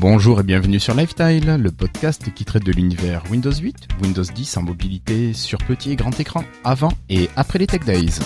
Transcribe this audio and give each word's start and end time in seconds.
Bonjour 0.00 0.40
et 0.40 0.42
bienvenue 0.42 0.80
sur 0.80 0.94
Lifestyle, 0.94 1.58
le 1.60 1.70
podcast 1.70 2.32
qui 2.34 2.46
traite 2.46 2.64
de 2.64 2.72
l'univers 2.72 3.22
Windows 3.30 3.52
8, 3.52 3.88
Windows 4.02 4.22
10 4.22 4.56
en 4.56 4.62
mobilité 4.62 5.34
sur 5.34 5.58
petit 5.58 5.92
et 5.92 5.96
grand 5.96 6.18
écran, 6.18 6.42
avant 6.64 6.92
et 7.10 7.28
après 7.36 7.58
les 7.58 7.66
Tech 7.66 7.84
Days. 7.84 8.18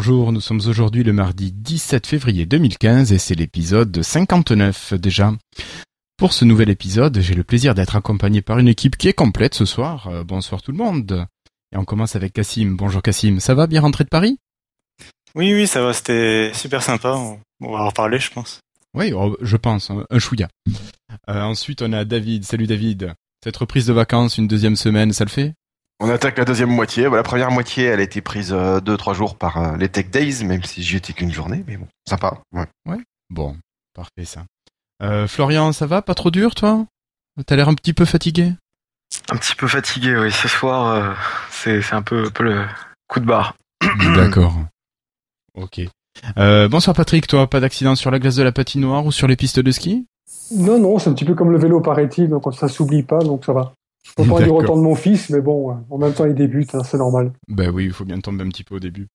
Bonjour, 0.00 0.30
nous 0.30 0.40
sommes 0.40 0.60
aujourd'hui 0.68 1.02
le 1.02 1.12
mardi 1.12 1.50
17 1.50 2.06
février 2.06 2.46
2015 2.46 3.12
et 3.12 3.18
c'est 3.18 3.34
l'épisode 3.34 4.00
59 4.00 4.94
déjà. 4.94 5.32
Pour 6.16 6.32
ce 6.32 6.44
nouvel 6.44 6.70
épisode, 6.70 7.18
j'ai 7.18 7.34
le 7.34 7.42
plaisir 7.42 7.74
d'être 7.74 7.96
accompagné 7.96 8.40
par 8.40 8.60
une 8.60 8.68
équipe 8.68 8.96
qui 8.96 9.08
est 9.08 9.12
complète 9.12 9.54
ce 9.54 9.64
soir. 9.64 10.06
Euh, 10.06 10.22
bonsoir 10.22 10.62
tout 10.62 10.70
le 10.70 10.78
monde. 10.78 11.26
Et 11.72 11.76
on 11.76 11.84
commence 11.84 12.14
avec 12.14 12.32
Cassim. 12.32 12.76
Bonjour 12.76 13.02
Cassim, 13.02 13.40
ça 13.40 13.56
va 13.56 13.66
bien 13.66 13.80
rentrer 13.80 14.04
de 14.04 14.08
Paris? 14.08 14.38
Oui, 15.34 15.52
oui, 15.52 15.66
ça 15.66 15.82
va, 15.82 15.92
c'était 15.92 16.52
super 16.54 16.80
sympa. 16.80 17.14
On 17.60 17.72
va 17.72 17.82
en 17.82 17.88
reparler, 17.88 18.20
je 18.20 18.30
pense. 18.30 18.60
Oui, 18.94 19.12
oh, 19.12 19.36
je 19.40 19.56
pense, 19.56 19.90
hein, 19.90 20.06
un 20.10 20.20
chouïa. 20.20 20.46
Euh, 21.28 21.42
ensuite, 21.42 21.82
on 21.82 21.92
a 21.92 22.04
David. 22.04 22.44
Salut 22.44 22.68
David. 22.68 23.14
Cette 23.42 23.56
reprise 23.56 23.86
de 23.86 23.92
vacances, 23.92 24.38
une 24.38 24.46
deuxième 24.46 24.76
semaine, 24.76 25.12
ça 25.12 25.24
le 25.24 25.30
fait? 25.30 25.54
On 26.00 26.08
attaque 26.08 26.38
la 26.38 26.44
deuxième 26.44 26.70
moitié. 26.70 27.08
la 27.08 27.22
première 27.22 27.50
moitié, 27.50 27.84
elle 27.84 28.00
a 28.00 28.04
été 28.04 28.20
prise 28.20 28.52
euh, 28.52 28.80
deux, 28.80 28.96
trois 28.96 29.14
jours 29.14 29.36
par 29.36 29.56
euh, 29.56 29.76
les 29.76 29.88
Tech 29.88 30.10
Days, 30.10 30.44
même 30.44 30.62
si 30.62 30.82
j'y 30.82 30.96
étais 30.96 31.12
qu'une 31.12 31.32
journée, 31.32 31.64
mais 31.66 31.76
bon, 31.76 31.88
sympa. 32.08 32.38
Ouais. 32.52 32.66
ouais. 32.86 32.98
Bon, 33.30 33.56
parfait 33.94 34.24
ça. 34.24 34.44
Euh, 35.02 35.26
Florian, 35.26 35.72
ça 35.72 35.86
va? 35.86 36.02
Pas 36.02 36.14
trop 36.14 36.30
dur, 36.30 36.54
toi? 36.54 36.86
T'as 37.46 37.56
l'air 37.56 37.68
un 37.68 37.74
petit 37.74 37.92
peu 37.92 38.04
fatigué? 38.04 38.52
Un 39.30 39.36
petit 39.36 39.54
peu 39.54 39.68
fatigué, 39.68 40.16
oui. 40.16 40.32
Ce 40.32 40.48
soir, 40.48 41.16
c'est 41.50 41.92
un 41.92 42.02
peu, 42.02 42.30
peu, 42.30 42.44
le 42.44 42.66
coup 43.08 43.20
de 43.20 43.26
barre. 43.26 43.54
D'accord. 44.16 44.54
Ok. 45.54 45.80
bonsoir 46.36 46.96
Patrick, 46.96 47.26
toi, 47.26 47.48
pas 47.48 47.60
d'accident 47.60 47.94
sur 47.94 48.10
la 48.10 48.18
glace 48.18 48.36
de 48.36 48.42
la 48.42 48.52
patinoire 48.52 49.06
ou 49.06 49.12
sur 49.12 49.28
les 49.28 49.36
pistes 49.36 49.60
de 49.60 49.70
ski? 49.70 50.06
Non, 50.50 50.78
non, 50.80 50.98
c'est 50.98 51.10
un 51.10 51.14
petit 51.14 51.24
peu 51.24 51.34
comme 51.34 51.52
le 51.52 51.58
vélo, 51.58 51.80
paraît-il, 51.80 52.28
donc 52.28 52.42
ça 52.54 52.68
s'oublie 52.68 53.02
pas, 53.02 53.18
donc 53.18 53.44
ça 53.44 53.52
va. 53.52 53.72
Je 54.04 54.12
pas 54.14 54.42
du 54.42 54.50
retour 54.50 54.76
de 54.76 54.82
mon 54.82 54.94
fils, 54.94 55.30
mais 55.30 55.40
bon, 55.40 55.76
en 55.90 55.98
même 55.98 56.14
temps, 56.14 56.24
il 56.24 56.34
débute, 56.34 56.74
hein, 56.74 56.82
c'est 56.84 56.96
normal. 56.96 57.32
Ben 57.48 57.70
oui, 57.70 57.84
il 57.84 57.92
faut 57.92 58.04
bien 58.04 58.20
tomber 58.20 58.44
un 58.44 58.48
petit 58.48 58.64
peu 58.64 58.76
au 58.76 58.80
début. 58.80 59.08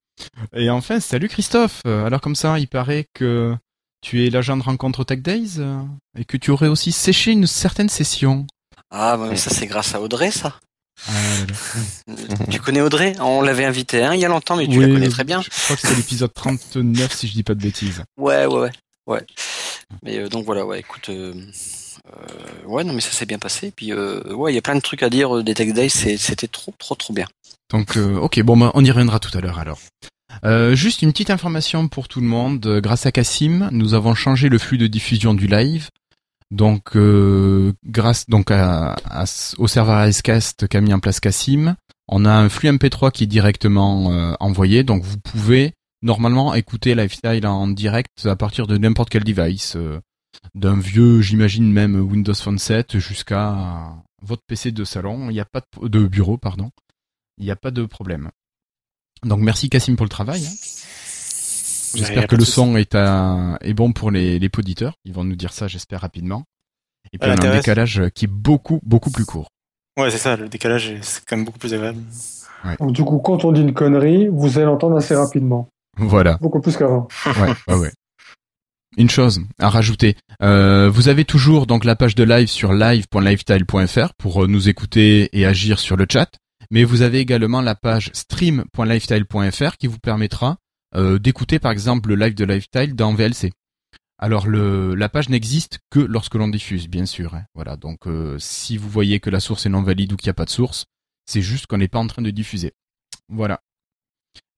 Et 0.56 0.70
enfin, 0.70 1.00
salut 1.00 1.28
Christophe. 1.28 1.82
Euh, 1.88 2.06
alors 2.06 2.22
comme 2.22 2.36
ça, 2.36 2.60
il 2.60 2.68
paraît 2.68 3.06
que 3.14 3.56
tu 4.02 4.26
es 4.26 4.30
l'agent 4.30 4.58
de 4.58 4.64
rencontre 4.64 5.04
Tech 5.04 5.22
Days 5.22 5.56
euh, 5.58 5.80
et 6.18 6.26
que 6.26 6.38
tu 6.38 6.52
aurais 6.52 6.68
aussi 6.68 6.92
séché 6.92 7.32
une 7.32 7.48
certaine 7.48 7.90
session. 7.90 8.46
Ah, 8.92 9.18
mais 9.18 9.36
ça 9.36 9.50
c'est 9.50 9.66
grâce 9.66 9.96
à 9.96 10.02
Audrey, 10.02 10.30
ça. 10.30 10.60
Ah, 11.08 11.14
tu 12.50 12.60
connais 12.60 12.82
Audrey? 12.82 13.16
On 13.20 13.42
l'avait 13.42 13.66
invité 13.66 14.04
hein, 14.04 14.14
il 14.14 14.20
y 14.20 14.26
a 14.26 14.28
longtemps, 14.28 14.56
mais 14.56 14.68
tu 14.68 14.80
la 14.80 14.88
connais 14.88 15.10
très 15.10 15.24
bien. 15.24 15.42
Je 15.42 15.50
crois 15.50 15.76
que 15.76 15.82
c'est 15.82 15.96
l'épisode 15.96 16.34
39, 16.34 17.12
si 17.12 17.28
je 17.28 17.34
dis 17.34 17.44
pas 17.44 17.56
de 17.56 17.62
bêtises. 17.62 18.04
Ouais, 18.18 18.46
ouais, 18.46 18.60
ouais. 18.60 18.72
ouais. 19.08 19.26
Mais 20.04 20.20
euh, 20.20 20.30
donc 20.30 20.46
voilà, 20.46 20.66
ouais, 20.66 20.80
écoute, 20.80 21.10
euh, 21.10 21.34
ouais, 22.66 22.84
non, 22.84 22.94
mais 22.94 23.02
ça 23.02 23.12
s'est 23.12 23.26
bien 23.26 23.40
passé. 23.40 23.72
Puis, 23.76 23.92
euh, 23.92 24.22
ouais, 24.34 24.52
il 24.52 24.56
y 24.56 24.58
a 24.58 24.62
plein 24.62 24.76
de 24.76 24.82
trucs 24.82 25.04
à 25.04 25.10
dire 25.10 25.38
euh, 25.38 25.44
des 25.44 25.54
Tech 25.54 25.74
Days. 25.74 25.90
C'était 25.90 26.48
trop, 26.48 26.74
trop, 26.78 26.96
trop 26.96 27.14
bien. 27.14 27.28
Donc, 27.72 27.98
ok, 27.98 28.42
bon, 28.42 28.58
bah, 28.58 28.72
on 28.74 28.84
y 28.84 28.92
reviendra 28.92 29.20
tout 29.20 29.36
à 29.36 29.42
l'heure 29.42 29.60
alors. 29.60 29.80
juste 30.76 31.02
une 31.02 31.12
petite 31.12 31.32
information 31.32 31.88
pour 31.88 32.08
tout 32.08 32.22
le 32.22 32.28
monde. 32.28 32.80
Grâce 32.84 33.06
à 33.06 33.12
Cassim, 33.12 33.70
nous 33.72 33.94
avons 33.94 34.14
changé 34.14 34.50
le 34.50 34.58
flux 34.58 34.78
de 34.78 34.88
diffusion 34.88 35.34
du 35.34 35.48
live. 35.48 35.90
Donc, 36.52 36.96
grâce 37.86 38.30
donc 38.30 38.52
au 39.58 39.68
serveur 39.68 40.08
Icecast 40.08 40.68
qu'a 40.68 40.82
mis 40.82 40.94
en 40.94 41.00
place 41.00 41.20
Cassim, 41.20 41.76
on 42.08 42.26
a 42.26 42.32
un 42.32 42.50
flux 42.50 42.70
MP3 42.70 43.12
qui 43.12 43.24
est 43.24 43.28
directement 43.28 44.36
envoyé. 44.40 44.84
Donc, 44.84 45.02
vous 45.04 45.18
pouvez 45.18 45.74
normalement 46.04 46.54
écouter 46.54 46.94
Lifestyle 46.94 47.48
en 47.48 47.68
direct 47.68 48.26
à 48.26 48.36
partir 48.36 48.68
de 48.68 48.78
n'importe 48.78 49.10
quel 49.10 49.24
device 49.24 49.78
d'un 50.56 50.80
vieux, 50.80 51.22
j'imagine 51.22 51.72
même 51.72 51.96
Windows 51.96 52.34
Phone 52.34 52.60
7 52.60 52.98
jusqu'à 52.98 53.96
votre 54.22 54.42
PC 54.48 54.72
de 54.72 54.84
salon, 54.84 55.30
il 55.30 55.34
n'y 55.34 55.40
a 55.40 55.46
pas 55.46 55.62
de, 55.82 56.08
bureau, 56.08 56.38
pardon. 56.38 56.72
Il 57.38 57.46
n'y 57.46 57.52
a 57.52 57.56
pas 57.56 57.72
de 57.72 57.86
problème. 57.86 58.30
Donc 59.24 59.40
merci 59.40 59.70
Cassim 59.70 59.96
pour 59.96 60.06
le 60.06 60.10
travail. 60.10 60.46
Hein. 60.46 60.56
J'espère 61.96 62.28
que 62.28 62.36
le 62.36 62.46
son 62.46 62.76
est, 62.76 62.96
est 62.96 63.74
bon 63.74 63.94
pour 63.94 64.12
les, 64.12 64.40
les 64.40 64.50
auditeurs. 64.58 64.96
Ils 65.06 65.14
vont 65.14 65.24
nous 65.24 65.36
dire 65.36 65.54
ça, 65.54 65.68
j'espère, 65.68 66.02
rapidement. 66.02 66.44
Et 67.12 67.18
puis 67.18 67.30
on 67.30 67.36
a 67.36 67.48
un 67.48 67.58
décalage 67.58 68.10
qui 68.16 68.26
est 68.26 68.32
beaucoup, 68.32 68.80
beaucoup 68.84 69.12
plus 69.12 69.26
court. 69.26 69.48
Ouais, 69.98 70.10
c'est 70.10 70.18
ça, 70.18 70.36
le 70.36 70.50
décalage 70.50 70.90
est 70.90 71.24
quand 71.28 71.36
même 71.36 71.46
beaucoup 71.46 71.60
plus 71.60 71.74
agréable. 71.74 72.02
du 72.90 73.04
coup, 73.04 73.20
quand 73.20 73.46
on 73.46 73.52
dit 73.52 73.62
une 73.62 73.74
connerie, 73.74 74.28
vous 74.28 74.58
allez 74.58 74.66
l'entendre 74.66 74.98
assez 74.98 75.16
rapidement. 75.16 75.68
Voilà. 75.98 76.38
Beaucoup 76.42 76.62
plus 76.62 76.76
qu'avant. 76.76 77.08
ouais, 77.28 77.54
ouais, 77.68 77.76
ouais. 77.76 77.92
Une 78.96 79.10
chose 79.10 79.42
à 79.58 79.70
rajouter, 79.70 80.16
euh, 80.44 80.88
vous 80.90 81.08
avez 81.08 81.26
toujours 81.26 81.66
donc 81.66 81.84
la 81.84 81.96
page 81.96 82.14
de 82.14 82.24
live 82.24 82.48
sur 82.48 82.74
live.lifestyle.fr 82.74 84.14
pour 84.20 84.44
euh, 84.44 84.48
nous 84.48 84.70
écouter 84.70 85.30
et 85.34 85.48
agir 85.48 85.80
sur 85.80 85.98
le 85.98 86.06
chat, 86.10 86.30
mais 86.70 86.84
vous 86.84 87.02
avez 87.02 87.20
également 87.20 87.62
la 87.62 87.74
page 87.74 88.12
stream.lifestyle.fr 88.14 89.78
qui 89.78 89.88
vous 89.88 89.98
permettra 89.98 90.58
euh, 90.96 91.18
d'écouter 91.18 91.58
par 91.58 91.72
exemple 91.72 92.10
le 92.10 92.16
live 92.16 92.36
de 92.36 92.46
Lifestyle 92.46 92.96
dans 92.96 93.16
VLC. 93.16 93.52
Alors 94.20 94.46
le, 94.46 94.94
la 94.94 95.10
page 95.10 95.28
n'existe 95.30 95.80
que 95.90 96.00
lorsque 96.00 96.36
l'on 96.36 96.48
diffuse, 96.48 96.88
bien 96.88 97.08
sûr. 97.08 97.34
Hein. 97.34 97.46
Voilà, 97.56 97.76
donc 97.78 98.02
si 98.38 98.78
vous 98.78 98.90
voyez 98.90 99.20
que 99.20 99.32
la 99.32 99.40
source 99.40 99.66
est 99.66 99.70
non 99.70 99.82
valide 99.82 100.14
ou 100.14 100.18
qu'il 100.18 100.28
n'y 100.28 100.32
a 100.32 100.36
pas 100.36 100.46
de 100.46 100.52
source, 100.52 100.86
c'est 101.26 101.42
juste 101.42 101.66
qu'on 101.66 101.78
n'est 101.78 101.88
pas 101.88 102.00
en 102.00 102.08
train 102.08 102.22
de 102.22 102.30
diffuser. 102.30 102.74
Voilà. 103.28 103.60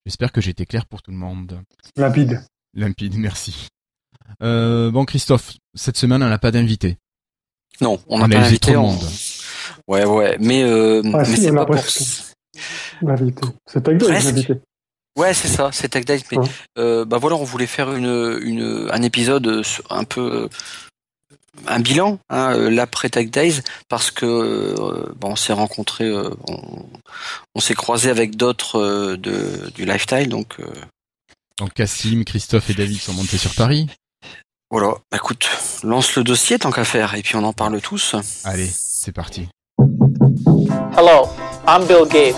J'espère 0.06 0.34
que 0.34 0.42
j'ai 0.42 0.52
été 0.52 0.66
clair 0.66 0.86
pour 0.86 1.02
tout 1.02 1.12
le 1.12 1.18
monde. 1.18 1.62
Limpide. 1.96 2.44
Limpide, 2.74 3.18
merci. 3.18 3.70
Euh, 4.42 4.92
bon, 4.92 5.06
Christophe, 5.06 5.54
cette 5.74 5.98
semaine, 5.98 6.22
on 6.24 6.30
n'a 6.30 6.38
pas 6.38 6.52
d'invité. 6.52 6.98
Non, 7.82 8.00
on 8.08 8.20
n'a 8.20 8.28
pas 8.28 8.46
invité. 8.46 8.68
Tout 8.68 8.74
le 8.74 8.80
monde. 8.80 9.04
Ouais, 9.88 10.06
ouais, 10.06 10.38
mais, 10.40 10.64
euh, 10.64 11.02
ah, 11.14 11.24
mais 11.28 11.36
c'est 11.36 11.54
pas 11.54 11.66
pour. 11.66 11.76
L'invité. 13.02 13.42
C'est 13.68 13.84
Ouais, 15.18 15.34
c'est 15.34 15.48
ça, 15.48 15.70
c'est 15.72 15.88
Tech 15.90 16.04
Days. 16.04 16.24
Mais 16.32 16.38
euh, 16.78 17.06
bah 17.06 17.18
voilà, 17.18 17.38
on 17.38 17.46
voulait 17.46 17.68
faire 17.68 17.94
une, 17.94 18.38
une, 18.42 18.90
un 18.92 19.02
épisode 19.02 19.62
un 19.90 20.04
peu 20.04 20.50
un 21.68 21.80
bilan, 21.80 22.20
hein, 22.30 22.70
l'après 22.70 23.10
Tech 23.10 23.30
Days, 23.32 23.62
parce 23.88 24.12
que 24.12 24.76
bon, 25.16 25.32
on 25.32 25.36
s'est 25.38 25.54
rencontrés, 25.54 26.12
on, 26.14 26.86
on 27.56 27.60
s'est 27.62 27.76
croisé 27.76 28.10
avec 28.10 28.36
d'autres 28.36 29.16
de 29.16 29.72
du 29.74 29.86
Lifestyle, 29.86 30.28
donc. 30.28 30.58
Donc 31.58 31.74
Cassim, 31.74 32.26
Christophe 32.26 32.70
et 32.70 32.74
David 32.74 33.00
sont 33.00 33.14
montés 33.14 33.38
sur 33.38 33.54
Paris. 33.56 33.88
Voilà, 34.72 34.96
bah, 35.12 35.18
écoute, 35.18 35.48
lance 35.84 36.16
le 36.16 36.24
dossier 36.24 36.58
tant 36.58 36.72
qu'à 36.72 36.86
faire, 36.86 37.14
et 37.14 37.22
puis 37.22 37.36
on 37.36 37.44
en 37.44 37.54
parle 37.54 37.80
tous. 37.82 38.16
Allez, 38.44 38.68
c'est 38.68 39.12
parti. 39.12 39.48
Hello, 40.98 41.30
I'm 41.68 41.86
Bill 41.86 42.08
Gates. 42.10 42.36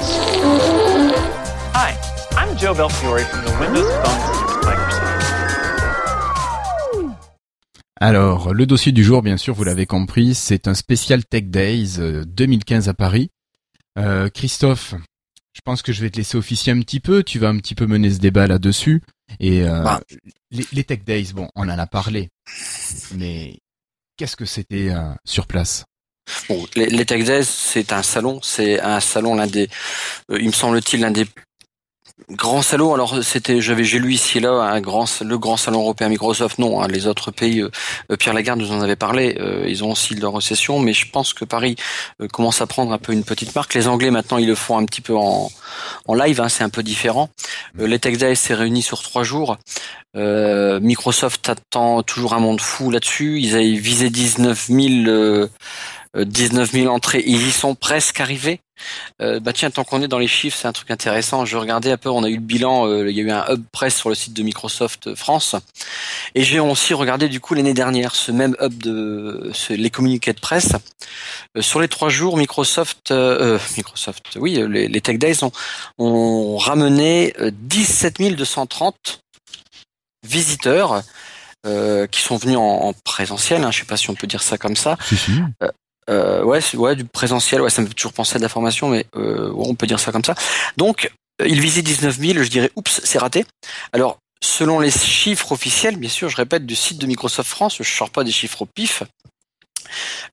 Hi, 1.74 1.94
I'm 2.34 2.58
Joe 2.58 2.76
Belfiore 2.76 3.20
from 3.20 3.46
the 3.46 3.60
Windows 3.62 3.90
Phone 4.04 4.60
Microsoft. 4.66 5.08
Alors, 8.02 8.54
le 8.54 8.66
dossier 8.66 8.92
du 8.92 9.06
jour, 9.06 9.22
bien 9.22 9.38
sûr, 9.38 9.54
vous 9.54 9.64
l'avez 9.64 9.86
compris, 9.86 10.36
c'est 10.36 10.68
un 10.68 10.74
spécial 10.74 11.24
Tech 11.24 11.46
Days 11.46 11.98
2015 12.28 12.88
euh, 12.88 12.92
à 12.92 12.94
Paris. 12.94 13.30
Euh, 13.98 14.28
Christophe, 14.30 14.96
je 15.54 15.62
pense 15.64 15.82
que 15.82 15.94
je 15.94 16.02
vais 16.02 16.10
te 16.10 16.18
laisser 16.18 16.38
officier 16.38 16.74
un 16.74 16.80
petit 16.82 17.00
peu. 17.00 17.24
Tu 17.24 17.40
vas 17.40 17.48
un 17.48 17.58
petit 17.58 17.74
peu 17.74 17.88
mener 17.88 18.12
ce 18.12 18.20
débat 18.20 18.48
là-dessus. 18.48 19.02
Et 19.40 19.64
euh, 19.64 19.82
bah. 19.84 20.02
les, 20.52 20.84
Tech 20.84 21.04
Days, 21.04 21.34
bon, 21.34 21.50
on 21.56 21.70
en 21.70 21.78
a 21.78 21.88
parlé, 21.88 22.30
mais 23.16 23.60
qu'est-ce 24.18 24.36
que 24.36 24.46
c'était 24.46 24.90
euh, 24.90 25.14
sur 25.26 25.48
place? 25.48 25.86
Bon, 26.50 26.66
les, 26.76 27.06
Tech 27.06 27.24
Days, 27.24 27.46
c'est 27.46 27.94
un 27.94 28.04
salon, 28.04 28.40
c'est 28.42 28.80
un 28.82 29.00
salon 29.00 29.36
l'un 29.36 29.48
des, 29.48 29.70
euh, 30.32 30.40
il 30.40 30.48
me 30.48 30.52
semble-t-il, 30.52 31.02
l'un 31.02 31.12
des 31.12 31.28
Grand 32.32 32.64
salon, 32.64 32.96
alors 32.96 33.24
c'était, 33.24 33.62
j'avais, 33.62 33.84
j'ai 33.84 34.00
lu 34.00 34.12
ici 34.12 34.40
et 34.40 34.42
là 34.42 34.50
un 34.50 34.82
grand, 34.82 35.06
le 35.22 35.38
grand 35.38 35.56
salon 35.56 35.82
européen 35.82 36.10
Microsoft. 36.10 36.58
Non, 36.58 36.82
hein, 36.82 36.88
les 36.88 37.06
autres 37.06 37.30
pays, 37.30 37.62
euh, 37.62 37.70
Pierre 38.18 38.34
Lagarde 38.34 38.60
nous 38.60 38.72
en 38.72 38.82
avait 38.82 38.96
parlé. 38.96 39.38
Euh, 39.40 39.66
ils 39.68 39.84
ont 39.84 39.92
aussi 39.92 40.16
leur 40.16 40.34
récession, 40.34 40.80
mais 40.80 40.94
je 40.94 41.10
pense 41.12 41.34
que 41.34 41.46
Paris 41.46 41.76
euh, 42.20 42.28
commence 42.28 42.60
à 42.60 42.66
prendre 42.66 42.92
un 42.92 42.98
peu 42.98 43.14
une 43.14 43.24
petite 43.24 43.54
marque. 43.54 43.76
Les 43.76 43.88
Anglais 43.88 44.10
maintenant, 44.10 44.40
ils 44.40 44.48
le 44.48 44.56
font 44.56 44.80
un 44.80 44.86
petit 44.86 45.02
peu 45.02 45.16
en, 45.16 45.52
en 46.08 46.14
live, 46.16 46.42
hein, 46.42 46.50
c'est 46.50 46.64
un 46.64 46.70
peu 46.70 46.82
différent. 46.82 47.30
les 47.78 48.00
Tech 48.00 48.18
Days 48.18 48.36
s'est 48.36 48.56
réunis 48.56 48.82
sur 48.82 49.04
trois 49.04 49.24
jours. 49.24 49.58
Microsoft 50.16 51.48
attend 51.50 52.02
toujours 52.02 52.34
un 52.34 52.40
monde 52.40 52.62
fou 52.62 52.90
là-dessus. 52.90 53.40
Ils 53.40 53.56
avaient 53.56 53.74
visé 53.74 54.10
19 54.10 54.68
000 54.68 54.90
euh, 55.08 55.48
19 56.26 56.72
000 56.72 56.88
entrées. 56.94 57.24
Ils 57.26 57.48
y 57.48 57.52
sont 57.52 57.76
presque 57.76 58.20
arrivés. 58.20 58.60
Euh, 59.24 59.40
bah 59.40 59.54
tiens, 59.54 59.72
tant 59.72 59.84
qu'on 59.84 60.04
est 60.04 60.08
dans 60.08 60.20
les 60.20 60.28
chiffres, 60.28 60.56
c'est 60.62 60.68
un 60.68 60.72
truc 60.72 60.92
intéressant. 60.92 61.46
Je 61.46 61.58
regardais 61.58 61.92
un 61.92 61.98
peu, 61.98 62.10
on 62.10 62.24
a 62.24 62.30
eu 62.30 62.36
le 62.36 62.42
bilan, 62.42 62.88
euh, 62.88 63.10
il 63.10 63.18
y 63.18 63.22
a 63.22 63.24
eu 63.24 63.32
un 63.32 63.44
hub 63.50 63.64
press 63.72 63.96
sur 63.96 64.10
le 64.10 64.14
site 64.16 64.34
de 64.34 64.44
Microsoft 64.44 65.16
France, 65.16 65.56
et 66.36 66.44
j'ai 66.44 66.60
aussi 66.60 66.94
regardé 66.94 67.28
du 67.28 67.40
coup 67.40 67.56
l'année 67.56 67.74
dernière 67.74 68.14
ce 68.14 68.32
même 68.32 68.56
hub 68.62 68.78
de 68.78 69.50
ce- 69.54 69.74
les 69.74 69.90
communiqués 69.90 70.34
de 70.34 70.40
presse. 70.40 70.74
Euh, 71.58 71.64
sur 71.64 71.80
les 71.80 71.88
trois 71.88 72.10
jours, 72.10 72.38
Microsoft, 72.38 73.10
euh, 73.10 73.56
euh, 73.58 73.60
Microsoft, 73.78 74.38
oui, 74.40 74.60
euh, 74.62 74.68
les, 74.68 74.88
les 74.88 75.02
Tech 75.02 75.18
Days 75.18 75.44
ont, 75.44 75.52
ont 75.98 76.58
ramené 76.58 77.34
euh, 77.40 77.50
17 77.52 78.36
230 78.36 79.22
visiteurs 80.24 81.02
euh, 81.66 82.06
qui 82.08 82.22
sont 82.22 82.38
venus 82.38 82.58
en, 82.58 82.62
en 82.62 82.94
présentiel. 82.94 83.64
Hein, 83.64 83.72
je 83.72 83.80
sais 83.80 83.86
pas 83.86 83.98
si 83.98 84.10
on 84.12 84.16
peut 84.16 84.28
dire 84.28 84.44
ça 84.44 84.58
comme 84.60 84.76
ça. 84.76 84.98
Si, 85.04 85.18
si. 85.18 85.32
Euh, 86.10 86.44
ouais, 86.44 86.96
du 86.96 87.06
présentiel, 87.06 87.62
ouais, 87.62 87.70
ça 87.70 87.82
me 87.82 87.88
fait 87.88 87.94
toujours 87.94 88.14
penser 88.14 88.36
à 88.36 88.38
de 88.38 88.44
la 88.44 88.50
formation, 88.50 88.90
mais 88.90 89.06
euh, 89.16 89.52
on 89.56 89.76
peut 89.76 89.88
dire 89.88 90.00
ça 90.00 90.12
comme 90.12 90.24
ça. 90.24 90.36
Donc, 90.78 91.12
euh, 91.42 91.48
il 91.48 91.60
visait 91.60 91.82
19 91.82 92.18
000, 92.18 92.44
je 92.44 92.50
dirais, 92.50 92.72
oups, 92.76 93.02
c'est 93.04 93.18
raté. 93.18 93.46
Alors, 93.94 94.18
selon 94.42 94.80
les 94.80 94.92
chiffres 94.92 95.52
officiels, 95.52 95.98
bien 95.98 96.10
sûr, 96.10 96.30
je 96.30 96.38
répète, 96.38 96.66
du 96.66 96.76
site 96.76 97.00
de 97.00 97.08
Microsoft 97.08 97.50
France, 97.50 97.78
je 97.80 97.84
sors 97.84 98.10
pas 98.10 98.24
des 98.24 98.32
chiffres 98.32 98.62
au 98.62 98.66
pif. 98.66 99.04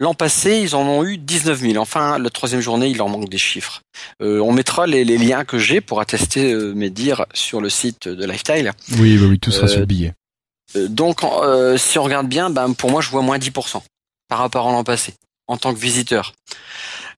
L'an 0.01 0.15
passé, 0.15 0.61
ils 0.61 0.75
en 0.75 0.83
ont 0.83 1.05
eu 1.05 1.17
19 1.19 1.61
000. 1.61 1.77
Enfin, 1.77 2.19
la 2.19 2.31
troisième 2.31 2.61
journée, 2.61 2.89
il 2.89 3.01
en 3.03 3.09
manque 3.09 3.29
des 3.29 3.39
chiffres. 3.39 3.83
Euh, 4.21 4.41
on 4.41 4.53
mettra 4.53 4.87
les, 4.87 5.05
les 5.05 5.19
liens 5.19 5.45
que 5.45 5.59
j'ai 5.59 5.81
pour 5.81 6.01
attester 6.01 6.53
euh, 6.53 6.73
mes 6.75 6.91
dires 6.91 7.27
sur 7.35 7.61
le 7.61 7.71
site 7.71 8.09
de 8.09 8.25
Lifestyle. 8.25 8.73
Oui, 8.99 9.17
oui, 9.17 9.27
oui, 9.31 9.39
tout 9.39 9.53
sera 9.53 9.67
Euh, 9.67 9.69
sur 9.69 9.81
le 9.81 9.87
billet. 9.87 10.13
Donc, 10.75 11.21
si 11.77 11.99
on 11.99 12.03
regarde 12.03 12.27
bien, 12.27 12.51
ben, 12.51 12.73
pour 12.73 12.91
moi, 12.91 13.01
je 13.01 13.09
vois 13.11 13.23
moins 13.23 13.39
10% 13.39 13.81
par 14.29 14.39
rapport 14.39 14.67
à 14.67 14.73
l'an 14.73 14.83
passé, 14.83 15.15
en 15.47 15.57
tant 15.57 15.73
que 15.75 15.79
visiteur. 15.79 16.35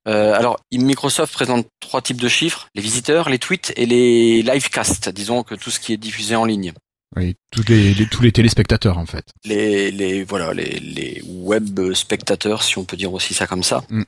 Euh, 0.09 0.35
alors, 0.35 0.59
Microsoft 0.73 1.33
présente 1.33 1.67
trois 1.81 2.01
types 2.03 2.21
de 2.21 2.29
chiffres, 2.29 2.69
les 2.75 2.83
visiteurs, 2.83 3.29
les 3.29 3.39
tweets 3.39 3.73
et 3.77 3.87
les 3.87 4.43
livecasts, 4.43 5.09
disons 5.09 5.43
que 5.43 5.55
tout 5.57 5.71
ce 5.71 5.81
qui 5.81 5.93
est 5.93 5.97
diffusé 5.97 6.37
en 6.37 6.45
ligne. 6.45 6.73
Oui, 7.17 7.35
tous 7.51 7.65
les, 7.69 7.95
les- 7.95 8.07
tous 8.09 8.23
les 8.23 8.33
téléspectateurs, 8.33 8.99
en 8.99 9.07
fait. 9.07 9.25
Les, 9.45 9.91
les, 9.91 10.23
voilà, 10.25 10.53
les, 10.55 10.79
les 10.81 11.23
web 11.25 11.93
spectateurs, 11.95 12.63
si 12.63 12.79
on 12.79 12.85
peut 12.85 12.97
dire 12.97 13.13
aussi 13.13 13.33
ça 13.35 13.47
comme 13.47 13.63
ça. 13.63 13.85
Mm. 13.89 14.03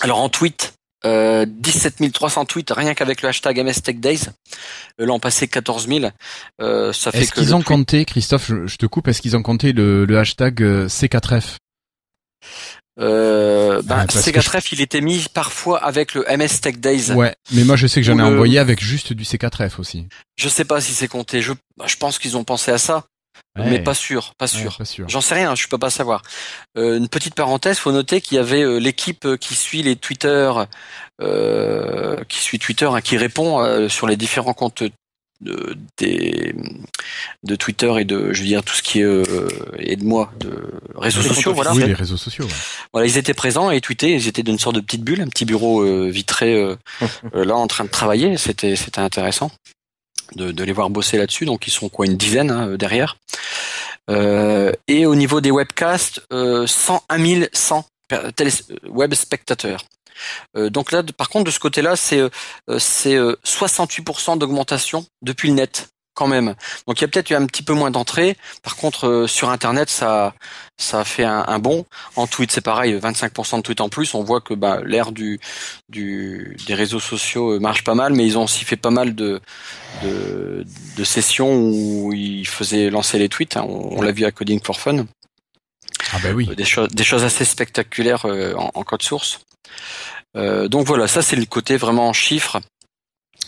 Alors, 0.00 0.18
en 0.18 0.28
tweet, 0.28 0.74
euh, 1.04 1.46
17 1.48 2.12
300 2.12 2.44
tweets 2.46 2.72
rien 2.74 2.94
qu'avec 2.94 3.22
le 3.22 3.28
hashtag 3.28 3.58
MSTechDays. 3.64 4.28
Euh, 5.00 5.06
L'an 5.06 5.18
passé, 5.20 5.46
14 5.48 5.88
000. 5.88 6.06
Euh, 6.60 6.92
ça 6.92 7.10
fait 7.12 7.20
Est-ce 7.20 7.32
qu'ils 7.32 7.54
ont 7.54 7.60
tweet- 7.60 7.64
compté, 7.68 8.04
Christophe, 8.04 8.48
je, 8.48 8.66
je 8.66 8.76
te 8.76 8.86
coupe, 8.86 9.08
est-ce 9.08 9.20
qu'ils 9.22 9.36
ont 9.36 9.42
compté 9.42 9.72
le, 9.72 10.04
le 10.04 10.18
hashtag 10.18 10.62
euh, 10.62 10.88
C4F 10.88 11.56
Euh, 13.00 13.80
ben, 13.82 14.00
Ah, 14.00 14.06
que 14.06 14.12
C4F, 14.12 14.68
il 14.72 14.80
était 14.82 15.00
mis 15.00 15.26
parfois 15.32 15.82
avec 15.82 16.14
le 16.14 16.24
MS 16.28 16.60
Tech 16.60 16.76
Days. 16.78 17.12
Ouais, 17.12 17.34
mais 17.52 17.64
moi 17.64 17.76
je 17.76 17.86
sais 17.86 18.00
que 18.00 18.06
j'en 18.06 18.14
ai 18.18 18.18
le- 18.18 18.24
envoyé 18.24 18.58
avec 18.58 18.82
juste 18.82 19.12
du 19.14 19.24
C4F 19.24 19.78
aussi. 19.80 20.08
Je 20.36 20.48
sais 20.48 20.64
pas 20.66 20.80
si 20.80 20.92
c'est 20.92 21.08
compté. 21.08 21.40
Je, 21.40 21.52
bah, 21.78 21.86
je 21.86 21.96
pense 21.96 22.18
qu'ils 22.18 22.36
ont 22.36 22.44
pensé 22.44 22.70
à 22.70 22.76
ça, 22.78 23.04
Ouais. 23.58 23.64
mais 23.70 23.78
pas 23.78 23.94
sûr, 23.94 24.34
pas 24.36 24.44
Ouais, 24.44 24.60
sûr. 24.60 24.76
pas 24.76 24.84
sûr. 24.84 25.08
J'en 25.08 25.22
sais 25.22 25.34
rien, 25.34 25.54
je 25.54 25.66
peux 25.68 25.78
pas 25.78 25.88
savoir. 25.90 26.22
Euh, 26.76 26.98
une 26.98 27.08
petite 27.08 27.34
parenthèse, 27.34 27.78
faut 27.78 27.92
noter 27.92 28.20
qu'il 28.20 28.36
y 28.36 28.40
avait 28.40 28.62
euh, 28.62 28.76
l'équipe 28.78 29.24
euh, 29.24 29.36
qui 29.38 29.54
suit 29.54 29.82
les 29.82 29.96
Twitter, 29.96 30.52
euh, 31.22 32.22
qui 32.28 32.38
suit 32.40 32.58
Twitter, 32.58 32.86
hein, 32.92 33.00
qui 33.00 33.16
répond 33.16 33.88
sur 33.88 34.06
les 34.06 34.16
différents 34.16 34.54
comptes 34.54 34.82
de, 35.42 35.76
des, 35.98 36.54
de 37.44 37.56
Twitter 37.56 37.92
et 37.98 38.04
de, 38.04 38.32
je 38.32 38.40
veux 38.40 38.46
dire 38.46 38.62
tout 38.62 38.74
ce 38.74 38.82
qui 38.82 39.00
est 39.00 39.04
euh, 39.04 39.48
et 39.78 39.96
de 39.96 40.04
moi, 40.04 40.32
de 40.38 40.50
réseaux 40.94 41.20
Les 41.22 41.28
sociaux, 41.28 41.52
voilà. 41.54 41.72
Oui, 41.74 41.84
les 41.84 41.94
réseaux 41.94 42.16
sociaux. 42.16 42.44
ouais. 42.44 42.50
Voilà, 42.92 43.06
ils 43.08 43.18
étaient 43.18 43.34
présents 43.34 43.70
et 43.70 43.80
tweetaient. 43.80 44.12
Ils 44.12 44.28
étaient 44.28 44.42
d'une 44.42 44.58
sorte 44.58 44.76
de 44.76 44.80
petite 44.80 45.02
bulle, 45.02 45.20
un 45.20 45.28
petit 45.28 45.44
bureau 45.44 45.82
euh, 45.82 46.08
vitré 46.08 46.54
euh, 46.54 46.76
là 47.34 47.56
en 47.56 47.66
train 47.66 47.84
de 47.84 47.90
travailler. 47.90 48.36
C'était 48.36 48.76
c'était 48.76 49.00
intéressant 49.00 49.50
de, 50.36 50.52
de 50.52 50.64
les 50.64 50.72
voir 50.72 50.88
bosser 50.90 51.18
là-dessus. 51.18 51.44
Donc 51.44 51.66
ils 51.66 51.70
sont 51.72 51.88
quoi 51.88 52.06
une 52.06 52.16
dizaine 52.16 52.50
hein, 52.50 52.76
derrière. 52.76 53.16
Et 54.88 55.06
au 55.06 55.14
niveau 55.14 55.40
des 55.40 55.50
webcasts, 55.50 56.20
euh, 56.32 56.66
101 56.66 57.46
100 57.52 57.86
per- 58.08 58.30
télé- 58.36 58.50
euh, 58.70 58.88
web 58.88 59.14
spectateurs. 59.14 59.84
Euh, 60.56 60.70
donc 60.70 60.92
là, 60.92 61.02
par 61.16 61.28
contre, 61.28 61.44
de 61.44 61.50
ce 61.50 61.58
côté-là, 61.60 61.96
c'est 61.96 62.20
euh, 62.20 62.30
c'est 62.78 63.14
euh, 63.16 63.36
68% 63.44 64.38
d'augmentation 64.38 65.06
depuis 65.22 65.48
le 65.48 65.54
net 65.54 65.88
quand 66.14 66.26
même. 66.26 66.54
Donc 66.86 67.00
il 67.00 67.02
y 67.02 67.04
a 67.06 67.08
peut-être 67.08 67.30
eu 67.30 67.34
un 67.34 67.46
petit 67.46 67.62
peu 67.62 67.72
moins 67.72 67.90
d'entrées. 67.90 68.36
Par 68.62 68.76
contre, 68.76 69.06
euh, 69.08 69.26
sur 69.26 69.48
Internet, 69.48 69.88
ça 69.88 70.34
ça 70.76 71.00
a 71.00 71.04
fait 71.04 71.24
un, 71.24 71.44
un 71.48 71.58
bond. 71.58 71.86
En 72.16 72.26
tweet, 72.26 72.52
c'est 72.52 72.60
pareil, 72.60 72.94
25% 72.96 73.56
de 73.56 73.62
tweets 73.62 73.80
en 73.80 73.88
plus. 73.88 74.14
On 74.14 74.22
voit 74.22 74.42
que 74.42 74.52
bah, 74.52 74.80
l'ère 74.84 75.12
du, 75.12 75.40
du 75.88 76.54
des 76.66 76.74
réseaux 76.74 77.00
sociaux 77.00 77.52
euh, 77.54 77.58
marche 77.60 77.82
pas 77.82 77.94
mal, 77.94 78.12
mais 78.12 78.26
ils 78.26 78.36
ont 78.36 78.44
aussi 78.44 78.64
fait 78.66 78.76
pas 78.76 78.90
mal 78.90 79.14
de 79.14 79.40
de, 80.02 80.66
de 80.98 81.04
sessions 81.04 81.54
où 81.54 82.12
ils 82.12 82.46
faisaient 82.46 82.90
lancer 82.90 83.18
les 83.18 83.28
tweets. 83.30 83.56
hein. 83.56 83.64
On, 83.66 83.98
on 83.98 84.02
l'a 84.02 84.12
vu 84.12 84.24
à 84.26 84.32
Coding 84.32 84.60
for 84.62 84.78
Fun. 84.78 85.06
Ah 86.12 86.18
bah 86.22 86.30
oui. 86.34 86.46
Euh, 86.50 86.54
des 86.54 86.64
choses 86.66 86.88
des 86.88 87.04
choses 87.04 87.24
assez 87.24 87.44
spectaculaires 87.46 88.26
euh, 88.26 88.52
en, 88.56 88.70
en 88.74 88.82
code 88.84 89.02
source. 89.02 89.40
Euh, 90.36 90.68
donc 90.68 90.86
voilà, 90.86 91.08
ça 91.08 91.22
c'est 91.22 91.36
le 91.36 91.46
côté 91.46 91.76
vraiment 91.76 92.08
en 92.08 92.12
chiffres. 92.12 92.60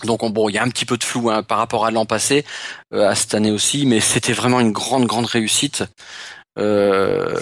Donc 0.05 0.23
on- 0.23 0.31
bon, 0.31 0.49
il 0.49 0.55
y 0.55 0.59
a 0.59 0.63
un 0.63 0.69
petit 0.69 0.85
peu 0.85 0.97
de 0.99 1.05
flou 1.05 1.31
hein, 1.31 1.43
par 1.43 1.59
rapport 1.59 1.87
à 1.87 1.91
l'an 1.91 2.05
passé, 2.05 2.45
euh, 2.93 3.09
à 3.09 3.15
cette 3.15 3.35
année 3.35 3.51
aussi, 3.51 3.87
mais 3.87 4.01
c'était 4.01 4.33
vraiment 4.33 4.61
une 4.61 4.73
grande 4.73 5.07
grande 5.07 5.27
réussite. 5.27 5.85
Euh, 6.59 7.41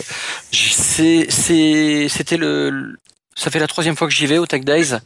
c'était 0.50 2.08
ça 3.34 3.50
fait 3.50 3.58
la 3.58 3.66
troisième 3.66 3.96
fois 3.96 4.06
que 4.08 4.14
j'y 4.14 4.26
vais 4.26 4.38
au 4.38 4.46
Tech 4.46 4.64
Days. 4.64 4.98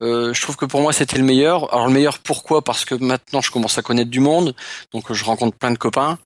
Je 0.00 0.40
trouve 0.40 0.56
que 0.56 0.64
pour 0.66 0.80
moi 0.80 0.92
c'était 0.92 1.18
le 1.18 1.24
meilleur. 1.24 1.72
Alors 1.72 1.86
le 1.86 1.92
meilleur 1.92 2.18
pourquoi? 2.20 2.62
Parce 2.62 2.84
que 2.84 2.94
maintenant 2.94 3.40
je 3.40 3.50
commence 3.50 3.78
à 3.78 3.82
connaître 3.82 4.10
du 4.10 4.20
monde, 4.20 4.54
donc 4.92 5.12
je 5.12 5.24
rencontre 5.24 5.56
plein 5.56 5.70
de 5.70 5.78
copains. 5.78 6.18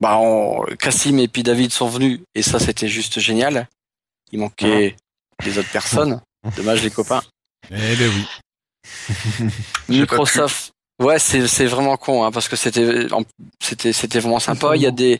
Bah, 0.00 0.18
Cassim 0.80 1.18
et 1.18 1.28
puis 1.28 1.42
David 1.42 1.72
sont 1.72 1.88
venus 1.88 2.20
et 2.34 2.42
ça 2.42 2.58
c'était 2.58 2.88
juste 2.88 3.20
génial. 3.20 3.68
Il 4.32 4.40
manquait 4.40 4.96
des 5.44 5.58
autres 5.58 5.70
personnes. 5.70 6.20
Dommage 6.56 6.82
les 6.82 6.90
copains. 6.90 7.22
Eh 7.70 7.96
ben 7.96 8.10
oui. 8.14 8.26
Microsoft. 9.88 10.72
Ouais, 11.02 11.18
c'est 11.18 11.48
c'est 11.48 11.66
vraiment 11.66 11.96
con 11.96 12.24
hein, 12.24 12.30
parce 12.30 12.48
que 12.48 12.54
c'était 12.56 13.06
c'était 13.60 13.92
c'était 13.92 14.20
vraiment 14.20 14.38
sympa. 14.38 14.76
Il 14.76 14.82
y 14.82 14.86
a 14.86 14.90
des 14.90 15.18